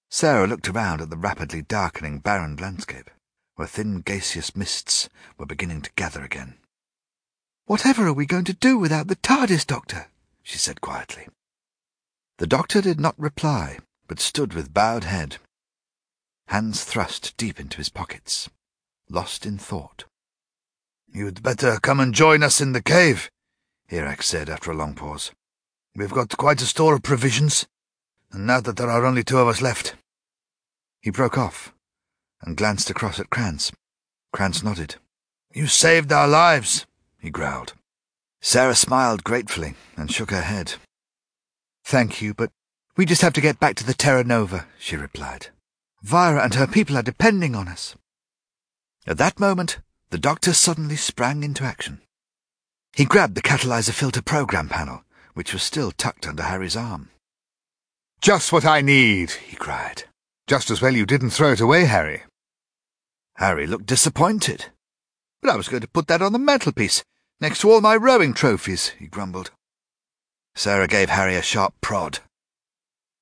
Sarah 0.08 0.46
looked 0.46 0.68
around 0.68 1.00
at 1.00 1.10
the 1.10 1.16
rapidly 1.16 1.60
darkening 1.60 2.20
barren 2.20 2.56
landscape, 2.56 3.10
where 3.56 3.66
thin 3.66 4.00
gaseous 4.00 4.54
mists 4.54 5.08
were 5.36 5.44
beginning 5.44 5.82
to 5.82 5.90
gather 5.96 6.22
again. 6.22 6.54
Whatever 7.64 8.06
are 8.06 8.12
we 8.12 8.26
going 8.26 8.44
to 8.44 8.52
do 8.52 8.78
without 8.78 9.08
the 9.08 9.16
TARDIS, 9.16 9.66
Doctor? 9.66 10.06
she 10.44 10.56
said 10.56 10.80
quietly. 10.80 11.26
The 12.38 12.46
doctor 12.46 12.80
did 12.80 13.00
not 13.00 13.18
reply, 13.18 13.80
but 14.06 14.20
stood 14.20 14.54
with 14.54 14.72
bowed 14.72 15.04
head, 15.04 15.38
hands 16.46 16.84
thrust 16.84 17.36
deep 17.36 17.58
into 17.58 17.78
his 17.78 17.88
pockets, 17.88 18.48
lost 19.10 19.44
in 19.44 19.58
thought. 19.58 20.04
You'd 21.12 21.42
better 21.42 21.78
come 21.80 22.00
and 22.00 22.14
join 22.14 22.42
us 22.42 22.60
in 22.60 22.72
the 22.72 22.82
cave, 22.82 23.30
Erak 23.90 24.22
said 24.22 24.48
after 24.48 24.70
a 24.70 24.76
long 24.76 24.94
pause. 24.94 25.32
We've 25.94 26.10
got 26.10 26.36
quite 26.36 26.60
a 26.60 26.66
store 26.66 26.94
of 26.94 27.02
provisions, 27.02 27.66
and 28.32 28.46
now 28.46 28.60
that 28.60 28.76
there 28.76 28.90
are 28.90 29.06
only 29.06 29.24
two 29.24 29.38
of 29.38 29.48
us 29.48 29.62
left. 29.62 29.94
He 31.00 31.10
broke 31.10 31.38
off 31.38 31.72
and 32.42 32.56
glanced 32.56 32.90
across 32.90 33.18
at 33.18 33.30
Krans. 33.30 33.72
Krans 34.34 34.62
nodded. 34.62 34.96
You 35.54 35.66
saved 35.66 36.12
our 36.12 36.28
lives, 36.28 36.86
he 37.18 37.30
growled. 37.30 37.72
Sarah 38.40 38.74
smiled 38.74 39.24
gratefully 39.24 39.74
and 39.96 40.12
shook 40.12 40.30
her 40.30 40.42
head. 40.42 40.74
Thank 41.84 42.20
you, 42.20 42.34
but 42.34 42.50
we 42.96 43.06
just 43.06 43.22
have 43.22 43.32
to 43.34 43.40
get 43.40 43.60
back 43.60 43.76
to 43.76 43.86
the 43.86 43.94
Terra 43.94 44.24
Nova, 44.24 44.66
she 44.78 44.96
replied. 44.96 45.48
Vira 46.02 46.42
and 46.42 46.54
her 46.54 46.66
people 46.66 46.96
are 46.96 47.02
depending 47.02 47.54
on 47.54 47.68
us. 47.68 47.96
At 49.06 49.18
that 49.18 49.40
moment, 49.40 49.78
the 50.10 50.18
doctor 50.18 50.52
suddenly 50.52 50.96
sprang 50.96 51.42
into 51.42 51.64
action. 51.64 52.00
He 52.92 53.04
grabbed 53.04 53.34
the 53.34 53.42
catalyzer 53.42 53.92
filter 53.92 54.22
program 54.22 54.68
panel, 54.68 55.04
which 55.34 55.52
was 55.52 55.62
still 55.62 55.90
tucked 55.90 56.26
under 56.26 56.44
Harry's 56.44 56.76
arm. 56.76 57.10
Just 58.20 58.52
what 58.52 58.64
I 58.64 58.80
need, 58.80 59.32
he 59.32 59.56
cried. 59.56 60.04
Just 60.46 60.70
as 60.70 60.80
well 60.80 60.94
you 60.94 61.06
didn't 61.06 61.30
throw 61.30 61.52
it 61.52 61.60
away, 61.60 61.84
Harry. 61.84 62.22
Harry 63.36 63.66
looked 63.66 63.86
disappointed. 63.86 64.66
But 65.42 65.50
I 65.50 65.56
was 65.56 65.68
going 65.68 65.82
to 65.82 65.88
put 65.88 66.06
that 66.06 66.22
on 66.22 66.32
the 66.32 66.38
mantelpiece, 66.38 67.04
next 67.40 67.60
to 67.60 67.70
all 67.70 67.80
my 67.80 67.96
rowing 67.96 68.32
trophies, 68.32 68.92
he 68.98 69.06
grumbled. 69.06 69.50
Sarah 70.54 70.88
gave 70.88 71.10
Harry 71.10 71.36
a 71.36 71.42
sharp 71.42 71.74
prod. 71.82 72.20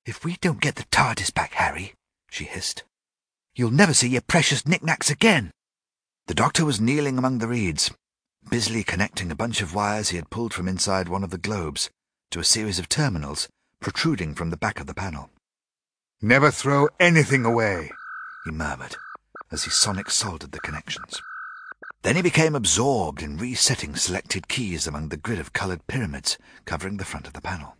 If 0.06 0.24
we 0.24 0.36
don't 0.40 0.60
get 0.60 0.76
the 0.76 0.84
TARDIS 0.84 1.34
back, 1.34 1.54
Harry, 1.54 1.94
she 2.30 2.44
hissed, 2.44 2.84
you'll 3.56 3.70
never 3.72 3.94
see 3.94 4.08
your 4.08 4.20
precious 4.20 4.66
knickknacks 4.66 5.10
again. 5.10 5.50
The 6.26 6.34
doctor 6.34 6.64
was 6.64 6.80
kneeling 6.80 7.18
among 7.18 7.38
the 7.38 7.48
reeds, 7.48 7.90
busily 8.48 8.82
connecting 8.82 9.30
a 9.30 9.36
bunch 9.36 9.60
of 9.60 9.74
wires 9.74 10.08
he 10.08 10.16
had 10.16 10.30
pulled 10.30 10.54
from 10.54 10.66
inside 10.66 11.08
one 11.08 11.22
of 11.22 11.30
the 11.30 11.38
globes 11.38 11.90
to 12.30 12.40
a 12.40 12.44
series 12.44 12.78
of 12.78 12.88
terminals 12.88 13.48
protruding 13.80 14.34
from 14.34 14.48
the 14.48 14.56
back 14.56 14.80
of 14.80 14.86
the 14.86 14.94
panel. 14.94 15.28
Never 16.22 16.50
throw 16.50 16.88
anything 16.98 17.44
away, 17.44 17.92
he 18.46 18.50
murmured 18.50 18.96
as 19.50 19.64
he 19.64 19.70
sonic 19.70 20.10
soldered 20.10 20.52
the 20.52 20.60
connections. 20.60 21.20
Then 22.02 22.16
he 22.16 22.22
became 22.22 22.54
absorbed 22.54 23.22
in 23.22 23.36
resetting 23.36 23.94
selected 23.94 24.48
keys 24.48 24.86
among 24.86 25.10
the 25.10 25.18
grid 25.18 25.38
of 25.38 25.52
coloured 25.52 25.86
pyramids 25.86 26.38
covering 26.64 26.96
the 26.96 27.04
front 27.04 27.26
of 27.26 27.34
the 27.34 27.42
panel. 27.42 27.76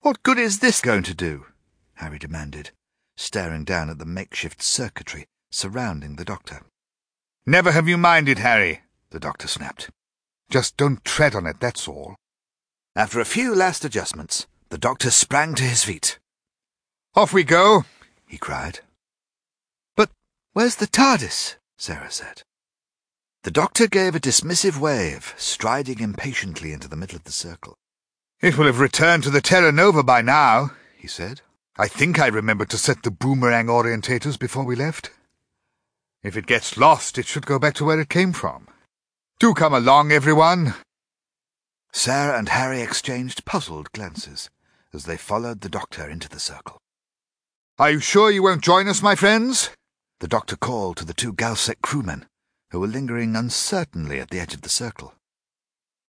What 0.00 0.22
good 0.22 0.38
is 0.38 0.60
this 0.60 0.80
going 0.80 1.02
to 1.04 1.14
do? 1.14 1.46
Harry 1.94 2.18
demanded, 2.18 2.70
staring 3.16 3.64
down 3.64 3.90
at 3.90 3.98
the 3.98 4.06
makeshift 4.06 4.62
circuitry 4.62 5.26
surrounding 5.50 6.16
the 6.16 6.24
doctor. 6.24 6.62
Never 7.46 7.72
have 7.72 7.86
you 7.86 7.98
minded, 7.98 8.38
Harry, 8.38 8.80
the 9.10 9.20
doctor 9.20 9.46
snapped. 9.48 9.90
Just 10.48 10.76
don't 10.76 11.04
tread 11.04 11.34
on 11.34 11.46
it, 11.46 11.60
that's 11.60 11.86
all. 11.86 12.16
After 12.96 13.20
a 13.20 13.24
few 13.24 13.54
last 13.54 13.84
adjustments, 13.84 14.46
the 14.70 14.78
doctor 14.78 15.10
sprang 15.10 15.54
to 15.56 15.62
his 15.62 15.84
feet. 15.84 16.18
Off 17.14 17.32
we 17.32 17.44
go, 17.44 17.84
he 18.26 18.38
cried. 18.38 18.80
But 19.94 20.10
Where's 20.54 20.76
the 20.76 20.86
TARDIS? 20.86 21.56
Sarah 21.76 22.10
said. 22.10 22.42
The 23.42 23.50
doctor 23.50 23.88
gave 23.88 24.14
a 24.14 24.20
dismissive 24.20 24.78
wave, 24.78 25.34
striding 25.36 26.00
impatiently 26.00 26.72
into 26.72 26.88
the 26.88 26.96
middle 26.96 27.16
of 27.16 27.24
the 27.24 27.32
circle. 27.32 27.74
It 28.40 28.56
will 28.56 28.66
have 28.66 28.80
returned 28.80 29.22
to 29.24 29.30
the 29.30 29.42
Terra 29.42 29.70
Nova 29.70 30.02
by 30.02 30.22
now, 30.22 30.70
he 30.96 31.08
said. 31.08 31.42
I 31.76 31.88
think 31.88 32.18
I 32.18 32.28
remembered 32.28 32.70
to 32.70 32.78
set 32.78 33.02
the 33.02 33.10
boomerang 33.10 33.66
orientators 33.66 34.38
before 34.38 34.64
we 34.64 34.76
left. 34.76 35.10
If 36.24 36.38
it 36.38 36.46
gets 36.46 36.78
lost, 36.78 37.18
it 37.18 37.26
should 37.26 37.44
go 37.44 37.58
back 37.58 37.74
to 37.74 37.84
where 37.84 38.00
it 38.00 38.08
came 38.08 38.32
from. 38.32 38.66
Do 39.38 39.52
come 39.52 39.74
along, 39.74 40.10
everyone. 40.10 40.74
Sarah 41.92 42.38
and 42.38 42.48
Harry 42.48 42.80
exchanged 42.80 43.44
puzzled 43.44 43.92
glances 43.92 44.48
as 44.94 45.04
they 45.04 45.18
followed 45.18 45.60
the 45.60 45.68
doctor 45.68 46.08
into 46.08 46.30
the 46.30 46.40
circle. 46.40 46.78
Are 47.78 47.90
you 47.90 48.00
sure 48.00 48.30
you 48.30 48.42
won't 48.42 48.64
join 48.64 48.88
us, 48.88 49.02
my 49.02 49.14
friends? 49.14 49.68
The 50.20 50.28
doctor 50.28 50.56
called 50.56 50.96
to 50.96 51.04
the 51.04 51.12
two 51.12 51.34
Galsec 51.34 51.82
crewmen 51.82 52.24
who 52.70 52.80
were 52.80 52.86
lingering 52.86 53.36
uncertainly 53.36 54.18
at 54.18 54.30
the 54.30 54.40
edge 54.40 54.54
of 54.54 54.62
the 54.62 54.70
circle. 54.70 55.12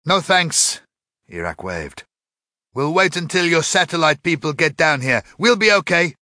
No 0.05 0.21
thanks, 0.21 0.81
Erak 1.31 1.63
waved. 1.63 2.03
We'll 2.75 2.93
wait 2.93 3.17
until 3.17 3.47
your 3.47 3.63
satellite 3.63 4.25
people 4.25 4.55
get 4.55 4.77
down 4.77 5.03
here. 5.03 5.23
We'll 5.39 5.57
be 5.57 5.71
okay. 5.71 6.17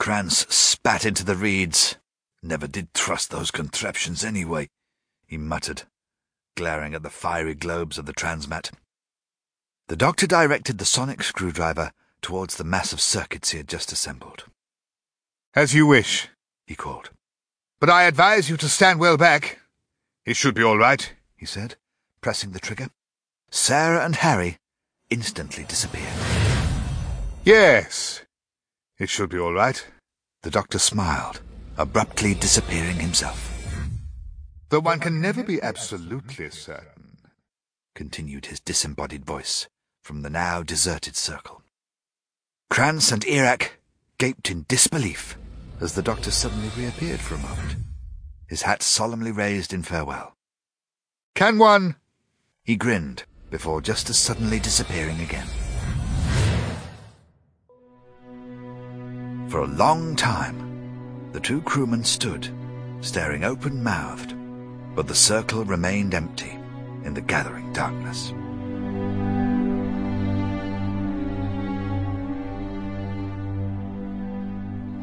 Krans 0.00 0.50
spat 0.50 1.04
into 1.04 1.24
the 1.24 1.36
reeds. 1.36 1.96
Never 2.42 2.66
did 2.66 2.94
trust 2.94 3.30
those 3.30 3.50
contraptions 3.50 4.24
anyway, 4.24 4.68
he 5.26 5.36
muttered, 5.36 5.82
glaring 6.56 6.94
at 6.94 7.02
the 7.02 7.10
fiery 7.10 7.54
globes 7.54 7.98
of 7.98 8.06
the 8.06 8.12
transmat. 8.12 8.70
The 9.88 9.96
doctor 9.96 10.26
directed 10.26 10.78
the 10.78 10.84
sonic 10.84 11.22
screwdriver 11.22 11.92
towards 12.20 12.56
the 12.56 12.64
mass 12.64 12.92
of 12.92 13.00
circuits 13.00 13.50
he 13.50 13.58
had 13.58 13.68
just 13.68 13.92
assembled. 13.92 14.44
As 15.54 15.74
you 15.74 15.86
wish, 15.86 16.28
he 16.66 16.74
called. 16.74 17.10
But 17.78 17.90
I 17.90 18.04
advise 18.04 18.50
you 18.50 18.56
to 18.58 18.68
stand 18.68 18.98
well 18.98 19.16
back. 19.16 19.58
It 20.24 20.36
should 20.36 20.54
be 20.54 20.62
all 20.62 20.78
right, 20.78 21.12
he 21.36 21.46
said, 21.46 21.76
pressing 22.20 22.50
the 22.52 22.58
trigger. 22.58 22.88
Sarah 23.50 24.04
and 24.04 24.16
Harry 24.16 24.58
instantly 25.08 25.64
disappeared. 25.64 26.12
Yes, 27.44 28.22
it 28.98 29.08
should 29.08 29.30
be 29.30 29.38
all 29.38 29.52
right. 29.52 29.86
The 30.42 30.50
doctor 30.50 30.78
smiled, 30.78 31.40
abruptly 31.78 32.34
disappearing 32.34 32.96
himself. 32.96 33.52
Though 34.68 34.80
one 34.80 35.00
can 35.00 35.20
never 35.20 35.42
be 35.42 35.62
absolutely 35.62 36.50
certain, 36.50 37.18
continued 37.94 38.46
his 38.46 38.60
disembodied 38.60 39.24
voice 39.24 39.68
from 40.02 40.22
the 40.22 40.30
now 40.30 40.62
deserted 40.62 41.16
circle. 41.16 41.62
Krans 42.70 43.12
and 43.12 43.24
Erak 43.24 43.70
gaped 44.18 44.50
in 44.50 44.66
disbelief 44.68 45.36
as 45.80 45.94
the 45.94 46.02
doctor 46.02 46.30
suddenly 46.30 46.70
reappeared 46.76 47.20
for 47.20 47.34
a 47.34 47.38
moment, 47.38 47.76
his 48.48 48.62
hat 48.62 48.82
solemnly 48.82 49.30
raised 49.30 49.72
in 49.72 49.82
farewell. 49.82 50.36
Can 51.34 51.58
one? 51.58 51.96
He 52.64 52.76
grinned 52.76 53.24
before 53.50 53.80
just 53.80 54.10
as 54.10 54.18
suddenly 54.18 54.58
disappearing 54.58 55.20
again. 55.20 55.46
For 59.48 59.60
a 59.60 59.66
long 59.66 60.16
time, 60.16 60.65
the 61.36 61.40
two 61.42 61.60
crewmen 61.60 62.02
stood, 62.02 62.48
staring 63.02 63.44
open-mouthed, 63.44 64.34
but 64.94 65.06
the 65.06 65.14
circle 65.14 65.66
remained 65.66 66.14
empty 66.14 66.58
in 67.04 67.12
the 67.12 67.20
gathering 67.20 67.70
darkness. 67.74 68.32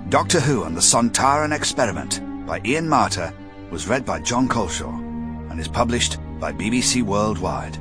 Doctor 0.09 0.39
Who 0.39 0.63
and 0.63 0.75
the 0.75 0.81
Sontaran 0.81 1.55
Experiment 1.55 2.19
by 2.47 2.59
Ian 2.65 2.87
Marter 2.87 3.31
was 3.69 3.87
read 3.87 4.03
by 4.03 4.19
Jon 4.19 4.49
Culshaw 4.49 5.51
and 5.51 5.59
is 5.59 5.67
published 5.67 6.17
by 6.39 6.51
BBC 6.51 7.03
Worldwide. 7.03 7.77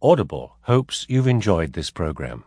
Audible 0.00 0.54
hopes 0.60 1.04
you've 1.08 1.26
enjoyed 1.26 1.72
this 1.72 1.90
program. 1.90 2.44